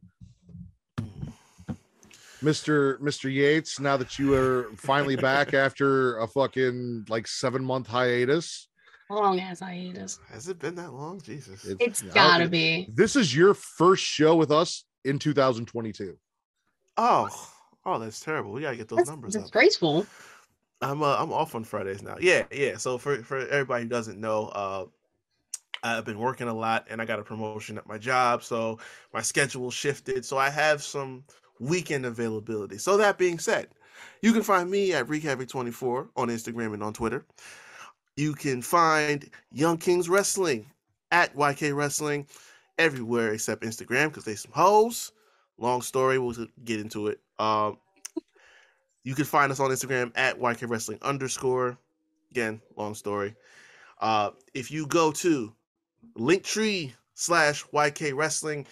Mr. 2.42 3.00
Mr. 3.00 3.32
Yates, 3.32 3.80
now 3.80 3.96
that 3.96 4.18
you 4.18 4.34
are 4.34 4.70
finally 4.76 5.16
back 5.16 5.54
after 5.54 6.18
a 6.18 6.28
fucking 6.28 7.06
like 7.08 7.26
seven 7.26 7.64
month 7.64 7.86
hiatus, 7.86 8.68
Long 9.08 9.38
as 9.40 9.60
hiatus. 9.60 10.18
Has 10.30 10.48
it 10.48 10.58
been 10.58 10.74
that 10.76 10.92
long? 10.92 11.20
Jesus. 11.20 11.64
it- 11.64 11.76
It's 11.80 12.02
I'll- 12.02 12.10
gotta 12.12 12.48
be. 12.48 12.88
This 12.92 13.14
is 13.16 13.34
your 13.34 13.54
first 13.54 14.02
show 14.04 14.34
with 14.36 14.50
us 14.50 14.84
in 15.04 15.18
2022. 15.18 16.18
oh, 16.98 17.28
oh, 17.84 17.98
that's 17.98 18.20
terrible. 18.20 18.52
We 18.52 18.62
gotta 18.62 18.76
get 18.76 18.88
those 18.88 18.98
That's 18.98 19.10
numbers 19.10 19.36
up. 19.36 19.42
disgraceful. 19.42 20.06
I'm 20.82 21.02
uh, 21.02 21.16
I'm 21.18 21.32
off 21.32 21.54
on 21.54 21.64
Fridays 21.64 22.02
now. 22.02 22.16
Yeah, 22.20 22.44
yeah. 22.50 22.76
So 22.76 22.98
for 22.98 23.22
for 23.22 23.38
everybody 23.48 23.84
who 23.84 23.88
doesn't 23.88 24.18
know, 24.20 24.46
uh, 24.48 24.84
I've 25.82 26.04
been 26.04 26.18
working 26.18 26.48
a 26.48 26.54
lot, 26.54 26.86
and 26.90 27.00
I 27.00 27.04
got 27.04 27.18
a 27.20 27.22
promotion 27.22 27.78
at 27.78 27.86
my 27.86 27.96
job, 27.98 28.42
so 28.42 28.78
my 29.14 29.22
schedule 29.22 29.70
shifted. 29.70 30.24
So 30.24 30.36
I 30.36 30.50
have 30.50 30.82
some 30.82 31.24
weekend 31.60 32.04
availability. 32.06 32.76
So 32.78 32.96
that 32.98 33.16
being 33.18 33.38
said, 33.38 33.68
you 34.20 34.32
can 34.32 34.42
find 34.42 34.70
me 34.70 34.92
at 34.92 35.06
Recavik24 35.06 36.08
on 36.16 36.28
Instagram 36.28 36.74
and 36.74 36.82
on 36.82 36.92
Twitter. 36.92 37.24
You 38.16 38.32
can 38.34 38.62
find 38.62 39.28
Young 39.52 39.76
Kings 39.76 40.08
Wrestling 40.08 40.66
at 41.10 41.34
YK 41.36 41.76
Wrestling 41.76 42.26
everywhere 42.78 43.32
except 43.32 43.62
Instagram 43.62 44.08
because 44.08 44.24
they 44.24 44.34
some 44.34 44.52
hoes. 44.52 45.12
Long 45.58 45.82
story, 45.82 46.18
we'll 46.18 46.34
get 46.64 46.80
into 46.80 47.08
it. 47.08 47.20
Um, 47.38 47.78
you 49.04 49.14
can 49.14 49.24
find 49.24 49.52
us 49.52 49.60
on 49.60 49.70
Instagram 49.70 50.12
at 50.16 50.38
YK 50.38 50.68
Wrestling 50.68 50.98
underscore. 51.02 51.78
Again, 52.30 52.60
long 52.76 52.94
story. 52.94 53.34
Uh, 54.00 54.30
if 54.54 54.70
you 54.70 54.86
go 54.86 55.12
to 55.12 55.52
Linktree 56.18 56.92
slash 57.14 57.64
YK 57.66 58.14
Wrestling, 58.14 58.66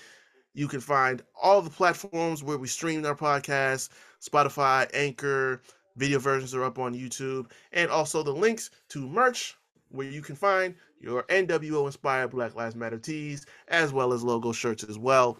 you 0.54 0.68
can 0.68 0.80
find 0.80 1.22
all 1.40 1.60
the 1.60 1.70
platforms 1.70 2.42
where 2.42 2.58
we 2.58 2.68
stream 2.68 3.04
our 3.04 3.14
podcast, 3.14 3.90
Spotify, 4.22 4.88
Anchor, 4.94 5.62
video 5.96 6.18
versions 6.18 6.54
are 6.54 6.64
up 6.64 6.78
on 6.78 6.94
YouTube, 6.94 7.50
and 7.72 7.90
also 7.90 8.22
the 8.22 8.32
links 8.32 8.70
to 8.88 9.06
merch 9.08 9.56
where 9.90 10.08
you 10.08 10.22
can 10.22 10.34
find 10.34 10.74
your 11.00 11.22
NWO 11.24 11.86
inspired 11.86 12.30
Black 12.30 12.54
Lives 12.54 12.74
Matter 12.74 12.98
tees, 12.98 13.46
as 13.68 13.92
well 13.92 14.12
as 14.12 14.24
logo 14.24 14.52
shirts 14.52 14.84
as 14.84 14.98
well. 14.98 15.38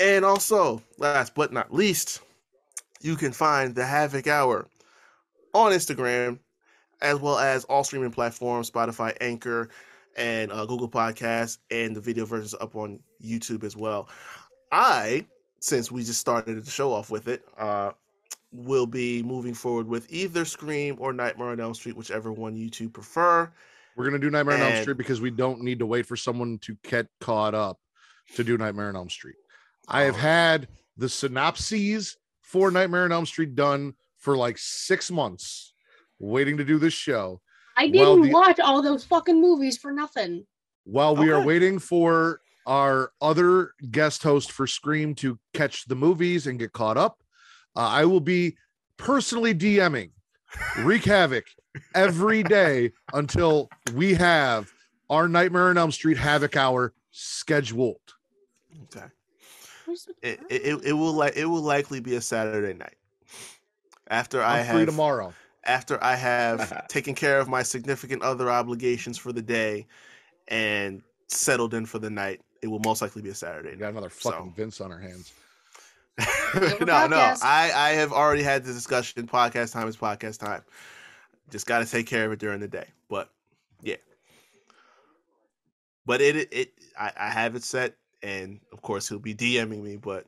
And 0.00 0.24
also, 0.24 0.80
last 0.98 1.34
but 1.34 1.52
not 1.52 1.72
least, 1.72 2.20
you 3.00 3.16
can 3.16 3.32
find 3.32 3.74
the 3.74 3.84
Havoc 3.84 4.26
Hour 4.26 4.68
on 5.54 5.72
Instagram, 5.72 6.38
as 7.02 7.18
well 7.18 7.38
as 7.38 7.64
all 7.64 7.82
streaming 7.82 8.12
platforms, 8.12 8.70
Spotify, 8.70 9.16
Anchor, 9.20 9.70
and 10.16 10.52
uh, 10.52 10.66
Google 10.66 10.88
Podcasts, 10.88 11.58
and 11.70 11.96
the 11.96 12.00
video 12.00 12.24
versions 12.24 12.54
up 12.60 12.76
on 12.76 13.00
YouTube 13.24 13.64
as 13.64 13.76
well. 13.76 14.08
I, 14.70 15.26
since 15.60 15.90
we 15.90 16.04
just 16.04 16.20
started 16.20 16.64
the 16.64 16.70
show 16.70 16.92
off 16.92 17.10
with 17.10 17.26
it, 17.26 17.42
uh, 17.56 17.92
will 18.50 18.86
be 18.86 19.22
moving 19.22 19.54
forward 19.54 19.86
with 19.86 20.06
either 20.10 20.44
Scream 20.44 20.96
or 20.98 21.12
Nightmare 21.12 21.48
on 21.48 21.60
Elm 21.60 21.74
Street, 21.74 21.96
whichever 21.96 22.32
one 22.32 22.56
you 22.56 22.70
two 22.70 22.88
prefer. 22.88 23.50
We're 23.96 24.04
gonna 24.04 24.18
do 24.18 24.30
Nightmare 24.30 24.56
on 24.56 24.72
Elm 24.72 24.82
Street 24.82 24.96
because 24.96 25.20
we 25.20 25.30
don't 25.30 25.60
need 25.62 25.80
to 25.80 25.86
wait 25.86 26.06
for 26.06 26.16
someone 26.16 26.58
to 26.58 26.76
get 26.84 27.06
caught 27.20 27.54
up 27.54 27.78
to 28.36 28.44
do 28.44 28.56
Nightmare 28.56 28.88
on 28.88 28.96
Elm 28.96 29.10
Street. 29.10 29.36
I 29.88 30.02
have 30.02 30.14
Oh. 30.14 30.18
had 30.18 30.68
the 30.96 31.08
synopses 31.08 32.16
for 32.42 32.70
Nightmare 32.70 33.04
on 33.04 33.12
Elm 33.12 33.26
Street 33.26 33.54
done 33.54 33.94
for 34.18 34.36
like 34.36 34.56
six 34.58 35.10
months, 35.10 35.74
waiting 36.18 36.56
to 36.56 36.64
do 36.64 36.78
this 36.78 36.94
show. 36.94 37.40
I 37.76 37.88
didn't 37.88 38.22
the- 38.22 38.30
watch 38.32 38.58
all 38.60 38.82
those 38.82 39.04
fucking 39.04 39.40
movies 39.40 39.76
for 39.78 39.92
nothing. 39.92 40.46
While 40.84 41.14
we 41.16 41.30
are 41.30 41.44
waiting 41.44 41.78
for 41.78 42.40
our 42.66 43.12
other 43.20 43.72
guest 43.90 44.22
host 44.22 44.50
for 44.52 44.66
Scream 44.66 45.14
to 45.16 45.38
catch 45.54 45.84
the 45.86 45.94
movies 45.94 46.46
and 46.46 46.58
get 46.58 46.72
caught 46.72 46.96
up, 46.96 47.22
uh, 47.78 47.88
I 47.88 48.04
will 48.04 48.20
be 48.20 48.56
personally 48.96 49.54
DMing 49.54 50.10
Reek 50.80 51.04
Havoc 51.04 51.44
every 51.94 52.42
day 52.42 52.90
until 53.14 53.68
we 53.94 54.12
have 54.14 54.70
our 55.08 55.28
Nightmare 55.28 55.68
on 55.68 55.78
Elm 55.78 55.92
Street 55.92 56.18
Havoc 56.18 56.56
Hour 56.56 56.92
scheduled. 57.12 58.00
Okay. 58.84 59.06
It, 60.22 60.40
it, 60.50 60.62
it- 60.66 60.84
it 60.86 60.92
will 60.92 61.12
like 61.14 61.36
it 61.36 61.46
will 61.46 61.62
likely 61.62 62.00
be 62.00 62.16
a 62.16 62.20
Saturday 62.20 62.74
night. 62.76 62.96
After 64.08 64.42
I 64.42 64.58
I'm 64.60 64.66
free 64.66 64.78
have 64.80 64.88
tomorrow. 64.88 65.32
after 65.64 66.02
I 66.02 66.14
have 66.16 66.86
taken 66.88 67.14
care 67.14 67.38
of 67.38 67.48
my 67.48 67.62
significant 67.62 68.22
other 68.22 68.50
obligations 68.50 69.16
for 69.16 69.32
the 69.32 69.40
day 69.42 69.86
and 70.48 71.00
settled 71.28 71.74
in 71.74 71.86
for 71.86 71.98
the 71.98 72.10
night, 72.10 72.40
it 72.62 72.66
will 72.66 72.80
most 72.80 73.00
likely 73.02 73.22
be 73.22 73.28
a 73.30 73.34
Saturday 73.34 73.68
We 73.70 73.74
night. 73.76 73.80
got 73.80 73.88
another 73.92 74.10
So- 74.10 74.30
fucking 74.32 74.52
Vince 74.54 74.80
on 74.80 74.90
our 74.92 74.98
hands. 74.98 75.32
no, 76.80 77.06
no. 77.06 77.34
I, 77.42 77.70
I 77.74 77.88
have 77.90 78.12
already 78.12 78.42
had 78.42 78.64
the 78.64 78.72
discussion. 78.72 79.26
Podcast 79.26 79.72
time 79.72 79.88
is 79.88 79.96
podcast 79.96 80.38
time. 80.38 80.62
Just 81.50 81.66
got 81.66 81.78
to 81.78 81.86
take 81.86 82.06
care 82.06 82.26
of 82.26 82.32
it 82.32 82.38
during 82.38 82.60
the 82.60 82.68
day. 82.68 82.86
But 83.08 83.30
yeah, 83.82 83.96
but 86.06 86.20
it 86.20 86.36
it, 86.36 86.48
it 86.52 86.72
I, 86.98 87.12
I 87.16 87.30
have 87.30 87.54
it 87.54 87.62
set, 87.62 87.94
and 88.22 88.60
of 88.72 88.82
course 88.82 89.08
he'll 89.08 89.18
be 89.18 89.34
DMing 89.34 89.82
me. 89.82 89.96
But 89.96 90.26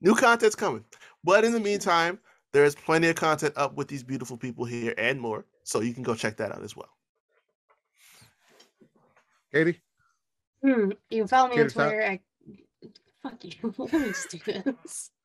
new 0.00 0.14
content's 0.14 0.56
coming. 0.56 0.84
But 1.24 1.44
in 1.44 1.52
the 1.52 1.60
meantime, 1.60 2.18
there's 2.52 2.74
plenty 2.74 3.08
of 3.08 3.16
content 3.16 3.54
up 3.56 3.76
with 3.76 3.88
these 3.88 4.04
beautiful 4.04 4.36
people 4.36 4.64
here 4.64 4.94
and 4.96 5.20
more, 5.20 5.44
so 5.64 5.80
you 5.80 5.92
can 5.92 6.02
go 6.02 6.14
check 6.14 6.36
that 6.36 6.52
out 6.52 6.62
as 6.62 6.76
well. 6.76 6.90
Katie, 9.52 9.80
Hmm, 10.62 10.90
you 11.10 11.22
can 11.22 11.28
follow 11.28 11.54
me 11.54 11.60
on 11.60 11.68
Twitter 11.68 12.00
at 12.00 12.20
fuck 13.22 13.44
you. 13.44 13.52
Let 13.78 13.92
me 13.92 14.06
just 14.06 14.30
do 14.30 14.62
this. 14.62 15.10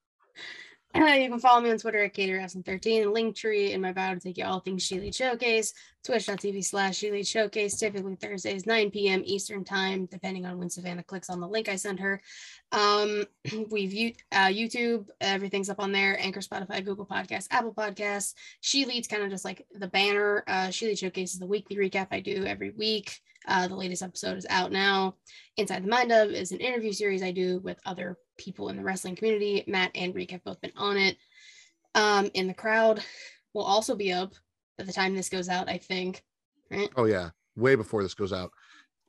you 0.95 1.29
can 1.29 1.39
follow 1.39 1.61
me 1.61 1.71
on 1.71 1.77
Twitter 1.79 2.03
at 2.03 2.13
CaterWrestling13, 2.13 3.05
Linktree 3.05 3.71
in 3.71 3.81
my 3.81 3.91
bio 3.91 4.13
to 4.13 4.19
take 4.19 4.37
you 4.37 4.45
all 4.45 4.59
things 4.59 4.83
She 4.83 4.99
Lead 4.99 5.15
Showcase, 5.15 5.73
twitch.tv 6.03 6.63
slash 6.63 6.97
She 6.97 7.09
Lead 7.09 7.25
Showcase, 7.25 7.77
typically 7.79 8.15
Thursdays, 8.15 8.67
9 8.67 8.91
p.m. 8.91 9.23
Eastern 9.25 9.63
Time, 9.63 10.05
depending 10.05 10.45
on 10.45 10.59
when 10.59 10.69
Savannah 10.69 11.01
clicks 11.03 11.31
on 11.31 11.39
the 11.39 11.47
link 11.47 11.67
I 11.67 11.77
sent 11.77 11.99
her. 11.99 12.21
Um, 12.71 13.25
we've 13.71 14.15
uh, 14.31 14.49
YouTube, 14.49 15.07
everything's 15.19 15.69
up 15.69 15.79
on 15.79 15.91
there, 15.91 16.19
Anchor, 16.19 16.41
Spotify, 16.41 16.85
Google 16.85 17.07
Podcasts, 17.07 17.47
Apple 17.49 17.73
Podcasts. 17.73 18.35
She 18.61 18.85
Leads 18.85 19.07
kind 19.07 19.23
of 19.23 19.31
just 19.31 19.45
like 19.45 19.65
the 19.71 19.87
banner. 19.87 20.43
Uh, 20.45 20.69
she 20.69 20.85
Lead 20.85 20.99
Showcase 20.99 21.33
is 21.33 21.39
the 21.39 21.47
weekly 21.47 21.75
recap 21.75 22.07
I 22.11 22.19
do 22.19 22.45
every 22.45 22.69
week. 22.69 23.19
Uh, 23.47 23.67
the 23.67 23.75
latest 23.75 24.01
episode 24.03 24.37
is 24.37 24.45
out 24.49 24.71
now. 24.71 25.15
Inside 25.57 25.83
the 25.83 25.89
Mind 25.89 26.11
of 26.11 26.29
is 26.31 26.51
an 26.51 26.59
interview 26.59 26.93
series 26.93 27.21
I 27.23 27.31
do 27.31 27.59
with 27.59 27.79
other 27.85 28.17
people 28.37 28.69
in 28.69 28.77
the 28.77 28.83
wrestling 28.83 29.15
community. 29.15 29.63
Matt 29.67 29.91
and 29.95 30.15
Reek 30.15 30.31
have 30.31 30.43
both 30.43 30.61
been 30.61 30.71
on 30.77 30.97
it. 30.97 31.17
Um, 31.95 32.31
in 32.33 32.47
the 32.47 32.53
crowd 32.53 33.03
will 33.53 33.63
also 33.63 33.95
be 33.95 34.11
up 34.11 34.33
by 34.77 34.83
the 34.85 34.93
time 34.93 35.15
this 35.15 35.29
goes 35.29 35.49
out, 35.49 35.69
I 35.69 35.77
think. 35.77 36.23
Right? 36.71 36.89
oh 36.95 37.05
yeah, 37.05 37.29
way 37.55 37.75
before 37.75 38.01
this 38.01 38.13
goes 38.15 38.33
out. 38.33 38.51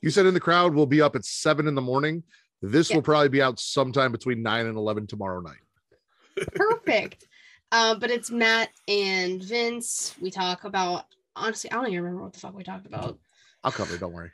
You 0.02 0.10
said 0.10 0.26
in 0.26 0.34
the 0.34 0.40
crowd 0.40 0.74
will 0.74 0.84
be 0.86 1.00
up 1.00 1.16
at 1.16 1.24
seven 1.24 1.66
in 1.66 1.74
the 1.74 1.80
morning. 1.80 2.22
This 2.60 2.90
Yeah. 2.90 2.96
will 2.96 3.02
probably 3.02 3.30
be 3.30 3.40
out 3.40 3.58
sometime 3.58 4.12
between 4.12 4.42
nine 4.42 4.66
and 4.66 4.76
eleven 4.76 5.06
tomorrow 5.06 5.40
night. 5.40 6.46
Perfect. 6.54 7.24
Uh, 7.72 7.92
but 7.92 8.08
it's 8.08 8.30
Matt 8.30 8.68
and 8.86 9.42
Vince. 9.42 10.14
We 10.20 10.30
talk 10.30 10.62
about 10.62 11.06
honestly, 11.34 11.72
I 11.72 11.74
don't 11.74 11.86
even 11.88 12.02
remember 12.04 12.22
what 12.22 12.32
the 12.32 12.38
fuck 12.38 12.54
we 12.54 12.62
talked 12.62 12.86
about. 12.86 13.18
I'll 13.64 13.72
cover 13.72 13.94
it. 13.94 14.00
Don't 14.00 14.12
worry. 14.12 14.30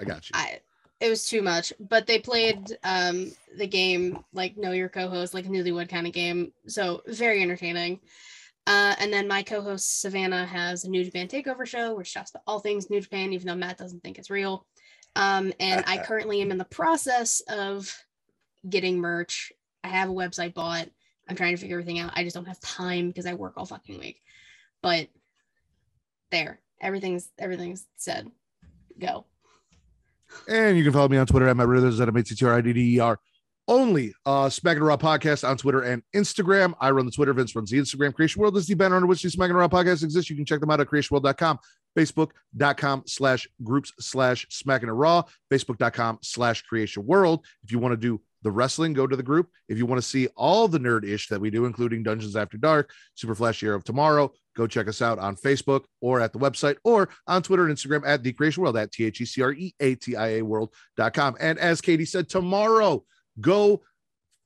I 0.00 0.04
got 0.04 0.28
you. 0.28 0.32
I 0.34 0.60
it 1.00 1.08
was 1.08 1.24
too 1.24 1.42
much, 1.42 1.72
but 1.80 2.06
they 2.06 2.18
played 2.18 2.76
um 2.84 3.32
the 3.56 3.66
game 3.66 4.24
like 4.32 4.56
know 4.56 4.72
your 4.72 4.88
co-host, 4.88 5.34
like 5.34 5.46
Newlywed 5.46 5.88
kind 5.88 6.06
of 6.06 6.12
game. 6.12 6.52
So 6.66 7.02
very 7.06 7.42
entertaining. 7.42 8.00
Uh, 8.66 8.94
and 8.98 9.12
then 9.12 9.28
my 9.28 9.42
co-host 9.42 10.00
Savannah 10.00 10.46
has 10.46 10.84
a 10.84 10.90
New 10.90 11.04
Japan 11.04 11.28
Takeover 11.28 11.66
show, 11.66 11.94
which 11.94 12.14
talks 12.14 12.30
about 12.30 12.44
all 12.46 12.60
things 12.60 12.88
New 12.88 13.00
Japan, 13.00 13.32
even 13.32 13.46
though 13.46 13.54
Matt 13.54 13.76
doesn't 13.76 14.02
think 14.02 14.18
it's 14.18 14.30
real. 14.30 14.66
Um, 15.16 15.52
and 15.60 15.84
I 15.86 15.98
currently 16.04 16.40
am 16.40 16.50
in 16.50 16.56
the 16.56 16.64
process 16.64 17.42
of 17.48 17.94
getting 18.68 18.98
merch. 18.98 19.52
I 19.82 19.88
have 19.88 20.08
a 20.08 20.14
website 20.14 20.54
bought. 20.54 20.88
I'm 21.28 21.36
trying 21.36 21.54
to 21.54 21.60
figure 21.60 21.78
everything 21.78 21.98
out. 21.98 22.12
I 22.14 22.24
just 22.24 22.34
don't 22.34 22.46
have 22.46 22.60
time 22.60 23.08
because 23.08 23.26
I 23.26 23.34
work 23.34 23.54
all 23.56 23.66
fucking 23.66 23.98
week. 23.98 24.20
But 24.82 25.08
there, 26.30 26.60
everything's 26.80 27.28
everything's 27.38 27.86
said. 27.96 28.30
Go. 28.98 29.26
And 30.48 30.76
you 30.76 30.84
can 30.84 30.92
follow 30.92 31.08
me 31.08 31.16
on 31.16 31.26
Twitter 31.26 31.48
at 31.48 31.56
Matt 31.56 31.68
Rithers 31.68 32.00
at 32.00 32.08
M-A-T-T-R-I-D-D-E-R. 32.08 33.18
Only 33.66 34.12
uh 34.26 34.50
Smack 34.50 34.76
and 34.76 34.84
Raw 34.84 34.98
podcast 34.98 35.48
on 35.48 35.56
Twitter 35.56 35.80
and 35.80 36.02
Instagram. 36.14 36.74
I 36.80 36.90
run 36.90 37.06
the 37.06 37.12
Twitter, 37.12 37.32
Vince 37.32 37.56
runs 37.56 37.70
the 37.70 37.78
Instagram. 37.78 38.12
Creation 38.12 38.42
World 38.42 38.58
is 38.58 38.66
the 38.66 38.74
banner 38.74 38.96
under 38.96 39.06
which 39.06 39.22
the 39.22 39.30
Smack 39.30 39.48
and 39.48 39.58
Raw 39.58 39.68
podcast 39.68 40.02
exists. 40.02 40.28
You 40.28 40.36
can 40.36 40.44
check 40.44 40.60
them 40.60 40.70
out 40.70 40.80
at 40.80 40.88
creationworld.com, 40.88 41.58
facebook.com 41.96 43.04
slash 43.06 43.48
groups 43.62 43.92
slash 44.00 44.46
Smack 44.50 44.82
and 44.82 44.98
Raw, 44.98 45.22
facebook.com 45.50 46.18
slash 46.20 46.62
creation 46.62 47.06
world. 47.06 47.46
If 47.62 47.72
you 47.72 47.78
want 47.78 47.92
to 47.92 47.96
do 47.96 48.20
the 48.44 48.50
wrestling, 48.50 48.92
go 48.92 49.06
to 49.06 49.16
the 49.16 49.22
group. 49.22 49.48
If 49.68 49.78
you 49.78 49.86
want 49.86 50.00
to 50.00 50.06
see 50.06 50.28
all 50.36 50.68
the 50.68 50.78
nerd 50.78 51.04
ish 51.04 51.28
that 51.28 51.40
we 51.40 51.50
do, 51.50 51.64
including 51.64 52.02
Dungeons 52.02 52.36
After 52.36 52.58
Dark, 52.58 52.92
Super 53.14 53.34
Flash 53.34 53.62
Year 53.62 53.74
of 53.74 53.82
Tomorrow, 53.82 54.30
go 54.54 54.66
check 54.66 54.86
us 54.86 55.02
out 55.02 55.18
on 55.18 55.34
Facebook 55.34 55.84
or 56.00 56.20
at 56.20 56.32
the 56.32 56.38
website 56.38 56.76
or 56.84 57.08
on 57.26 57.42
Twitter 57.42 57.66
and 57.66 57.76
Instagram 57.76 58.06
at 58.06 58.22
the 58.22 58.32
creation 58.32 58.62
world 58.62 58.76
at 58.76 58.92
T 58.92 59.06
H 59.06 59.20
E 59.20 59.24
C 59.24 59.42
R 59.42 59.52
E 59.52 59.74
A 59.80 59.94
T 59.96 60.14
I 60.14 60.28
A 60.28 60.42
world.com. 60.42 61.36
And 61.40 61.58
as 61.58 61.80
Katie 61.80 62.04
said, 62.04 62.28
tomorrow, 62.28 63.02
go 63.40 63.82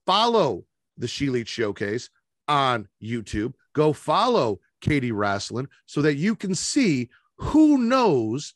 follow 0.06 0.64
the 0.96 1.08
She 1.08 1.44
Showcase 1.44 2.08
on 2.46 2.88
YouTube. 3.02 3.52
Go 3.74 3.92
follow 3.92 4.60
Katie 4.80 5.12
Wrestling 5.12 5.68
so 5.86 6.02
that 6.02 6.14
you 6.14 6.36
can 6.36 6.54
see 6.54 7.10
who 7.36 7.78
knows 7.78 8.54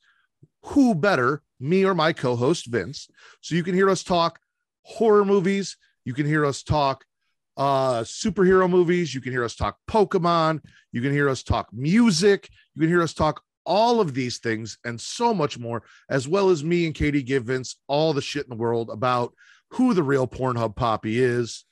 who 0.64 0.94
better, 0.94 1.42
me 1.58 1.84
or 1.84 1.94
my 1.94 2.12
co 2.12 2.36
host 2.36 2.66
Vince. 2.66 3.08
So 3.40 3.54
you 3.54 3.64
can 3.64 3.74
hear 3.74 3.90
us 3.90 4.04
talk 4.04 4.38
horror 4.82 5.24
movies. 5.24 5.76
You 6.04 6.14
can 6.14 6.26
hear 6.26 6.44
us 6.44 6.62
talk 6.62 7.04
uh 7.56 8.00
superhero 8.00 8.68
movies. 8.68 9.14
You 9.14 9.20
can 9.20 9.32
hear 9.32 9.44
us 9.44 9.54
talk 9.54 9.76
pokemon. 9.88 10.60
You 10.90 11.02
can 11.02 11.12
hear 11.12 11.28
us 11.28 11.42
talk 11.42 11.68
music. 11.72 12.48
You 12.74 12.80
can 12.80 12.88
hear 12.88 13.02
us 13.02 13.14
talk 13.14 13.42
all 13.64 14.00
of 14.00 14.14
these 14.14 14.38
things 14.38 14.78
and 14.84 15.00
so 15.00 15.32
much 15.32 15.58
more 15.58 15.82
as 16.10 16.26
well 16.26 16.50
as 16.50 16.64
me 16.64 16.86
and 16.86 16.94
katie 16.94 17.22
give 17.22 17.44
vince 17.44 17.76
all 17.86 18.12
the 18.12 18.22
shit 18.22 18.44
in 18.44 18.50
the 18.50 18.56
world 18.56 18.90
about 18.90 19.32
who 19.70 19.94
the 19.94 20.02
real 20.02 20.26
pornhub 20.26 20.76
poppy 20.76 21.22
is. 21.22 21.64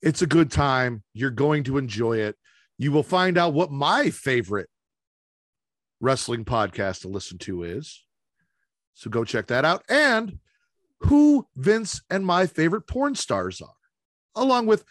It's 0.00 0.22
a 0.22 0.26
good 0.26 0.50
time. 0.50 1.02
You're 1.12 1.30
going 1.30 1.64
to 1.64 1.78
enjoy 1.78 2.18
it. 2.18 2.36
You 2.78 2.92
will 2.92 3.02
find 3.02 3.36
out 3.36 3.52
what 3.52 3.72
my 3.72 4.10
favorite 4.10 4.68
wrestling 6.00 6.44
podcast 6.44 7.02
to 7.02 7.08
listen 7.08 7.38
to 7.38 7.64
is. 7.64 8.04
So 8.94 9.10
go 9.10 9.24
check 9.24 9.48
that 9.48 9.64
out. 9.64 9.82
And 9.88 10.38
who 11.00 11.46
Vince 11.56 12.02
and 12.10 12.24
my 12.26 12.46
favorite 12.46 12.86
porn 12.86 13.14
stars 13.14 13.60
are, 13.60 13.68
along 14.34 14.66
with 14.66 14.84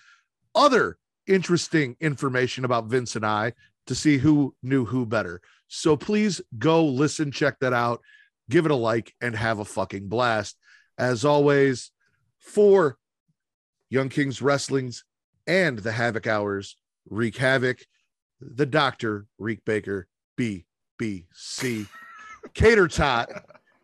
other 0.56 0.98
interesting 1.28 1.96
information 2.00 2.66
about 2.66 2.86
Vince 2.86 3.16
and 3.16 3.26
I 3.26 3.54
to 3.88 3.96
see 3.96 4.18
who 4.18 4.56
knew 4.64 4.86
who 4.86 5.06
better. 5.06 5.42
So 5.68 5.98
please 5.98 6.42
go 6.58 6.86
listen, 6.86 7.32
check 7.32 7.60
that 7.60 7.74
out, 7.74 8.02
give 8.50 8.66
it 8.66 8.72
a 8.72 8.76
like, 8.76 9.14
and 9.22 9.36
have 9.36 9.60
a 9.60 9.66
fucking 9.66 10.08
blast. 10.08 10.58
As 10.98 11.26
always, 11.26 11.92
for 12.40 12.98
Young 13.90 14.10
Kings 14.10 14.42
Wrestling's 14.42 15.04
and 15.46 15.80
the 15.80 15.92
Havoc 15.92 16.28
Hours, 16.28 16.76
Reek 17.10 17.38
Havoc, 17.38 17.80
the 18.42 18.66
Doctor, 18.66 19.26
Reek 19.38 19.64
Baker, 19.66 20.08
BBC, 20.40 21.88
Cater 22.54 22.88
Tot, 22.88 23.30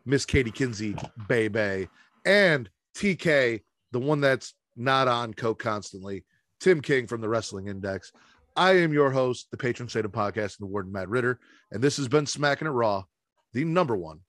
Miss 0.04 0.26
Katie 0.26 0.50
Kinsey, 0.50 0.96
Bay 1.28 1.48
Bay, 1.48 1.88
and 2.24 2.68
TK, 2.96 3.60
the 3.92 3.98
one 3.98 4.20
that's 4.20 4.54
not 4.76 5.08
on 5.08 5.34
Coke 5.34 5.58
constantly, 5.58 6.24
Tim 6.60 6.80
King 6.80 7.06
from 7.06 7.20
the 7.20 7.28
Wrestling 7.28 7.68
Index. 7.68 8.12
I 8.56 8.78
am 8.78 8.92
your 8.92 9.10
host, 9.10 9.48
the 9.50 9.56
patron 9.56 9.88
saint 9.88 10.04
of 10.04 10.12
podcast, 10.12 10.58
and 10.58 10.68
the 10.68 10.72
warden 10.72 10.92
Matt 10.92 11.08
Ritter, 11.08 11.40
and 11.72 11.82
this 11.82 11.96
has 11.96 12.08
been 12.08 12.26
Smacking 12.26 12.68
It 12.68 12.70
Raw, 12.70 13.04
the 13.52 13.64
number 13.64 13.96
one 13.96 14.20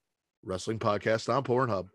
wrestling 0.44 0.80
podcast 0.80 1.34
on 1.34 1.44
Pornhub. 1.44 1.88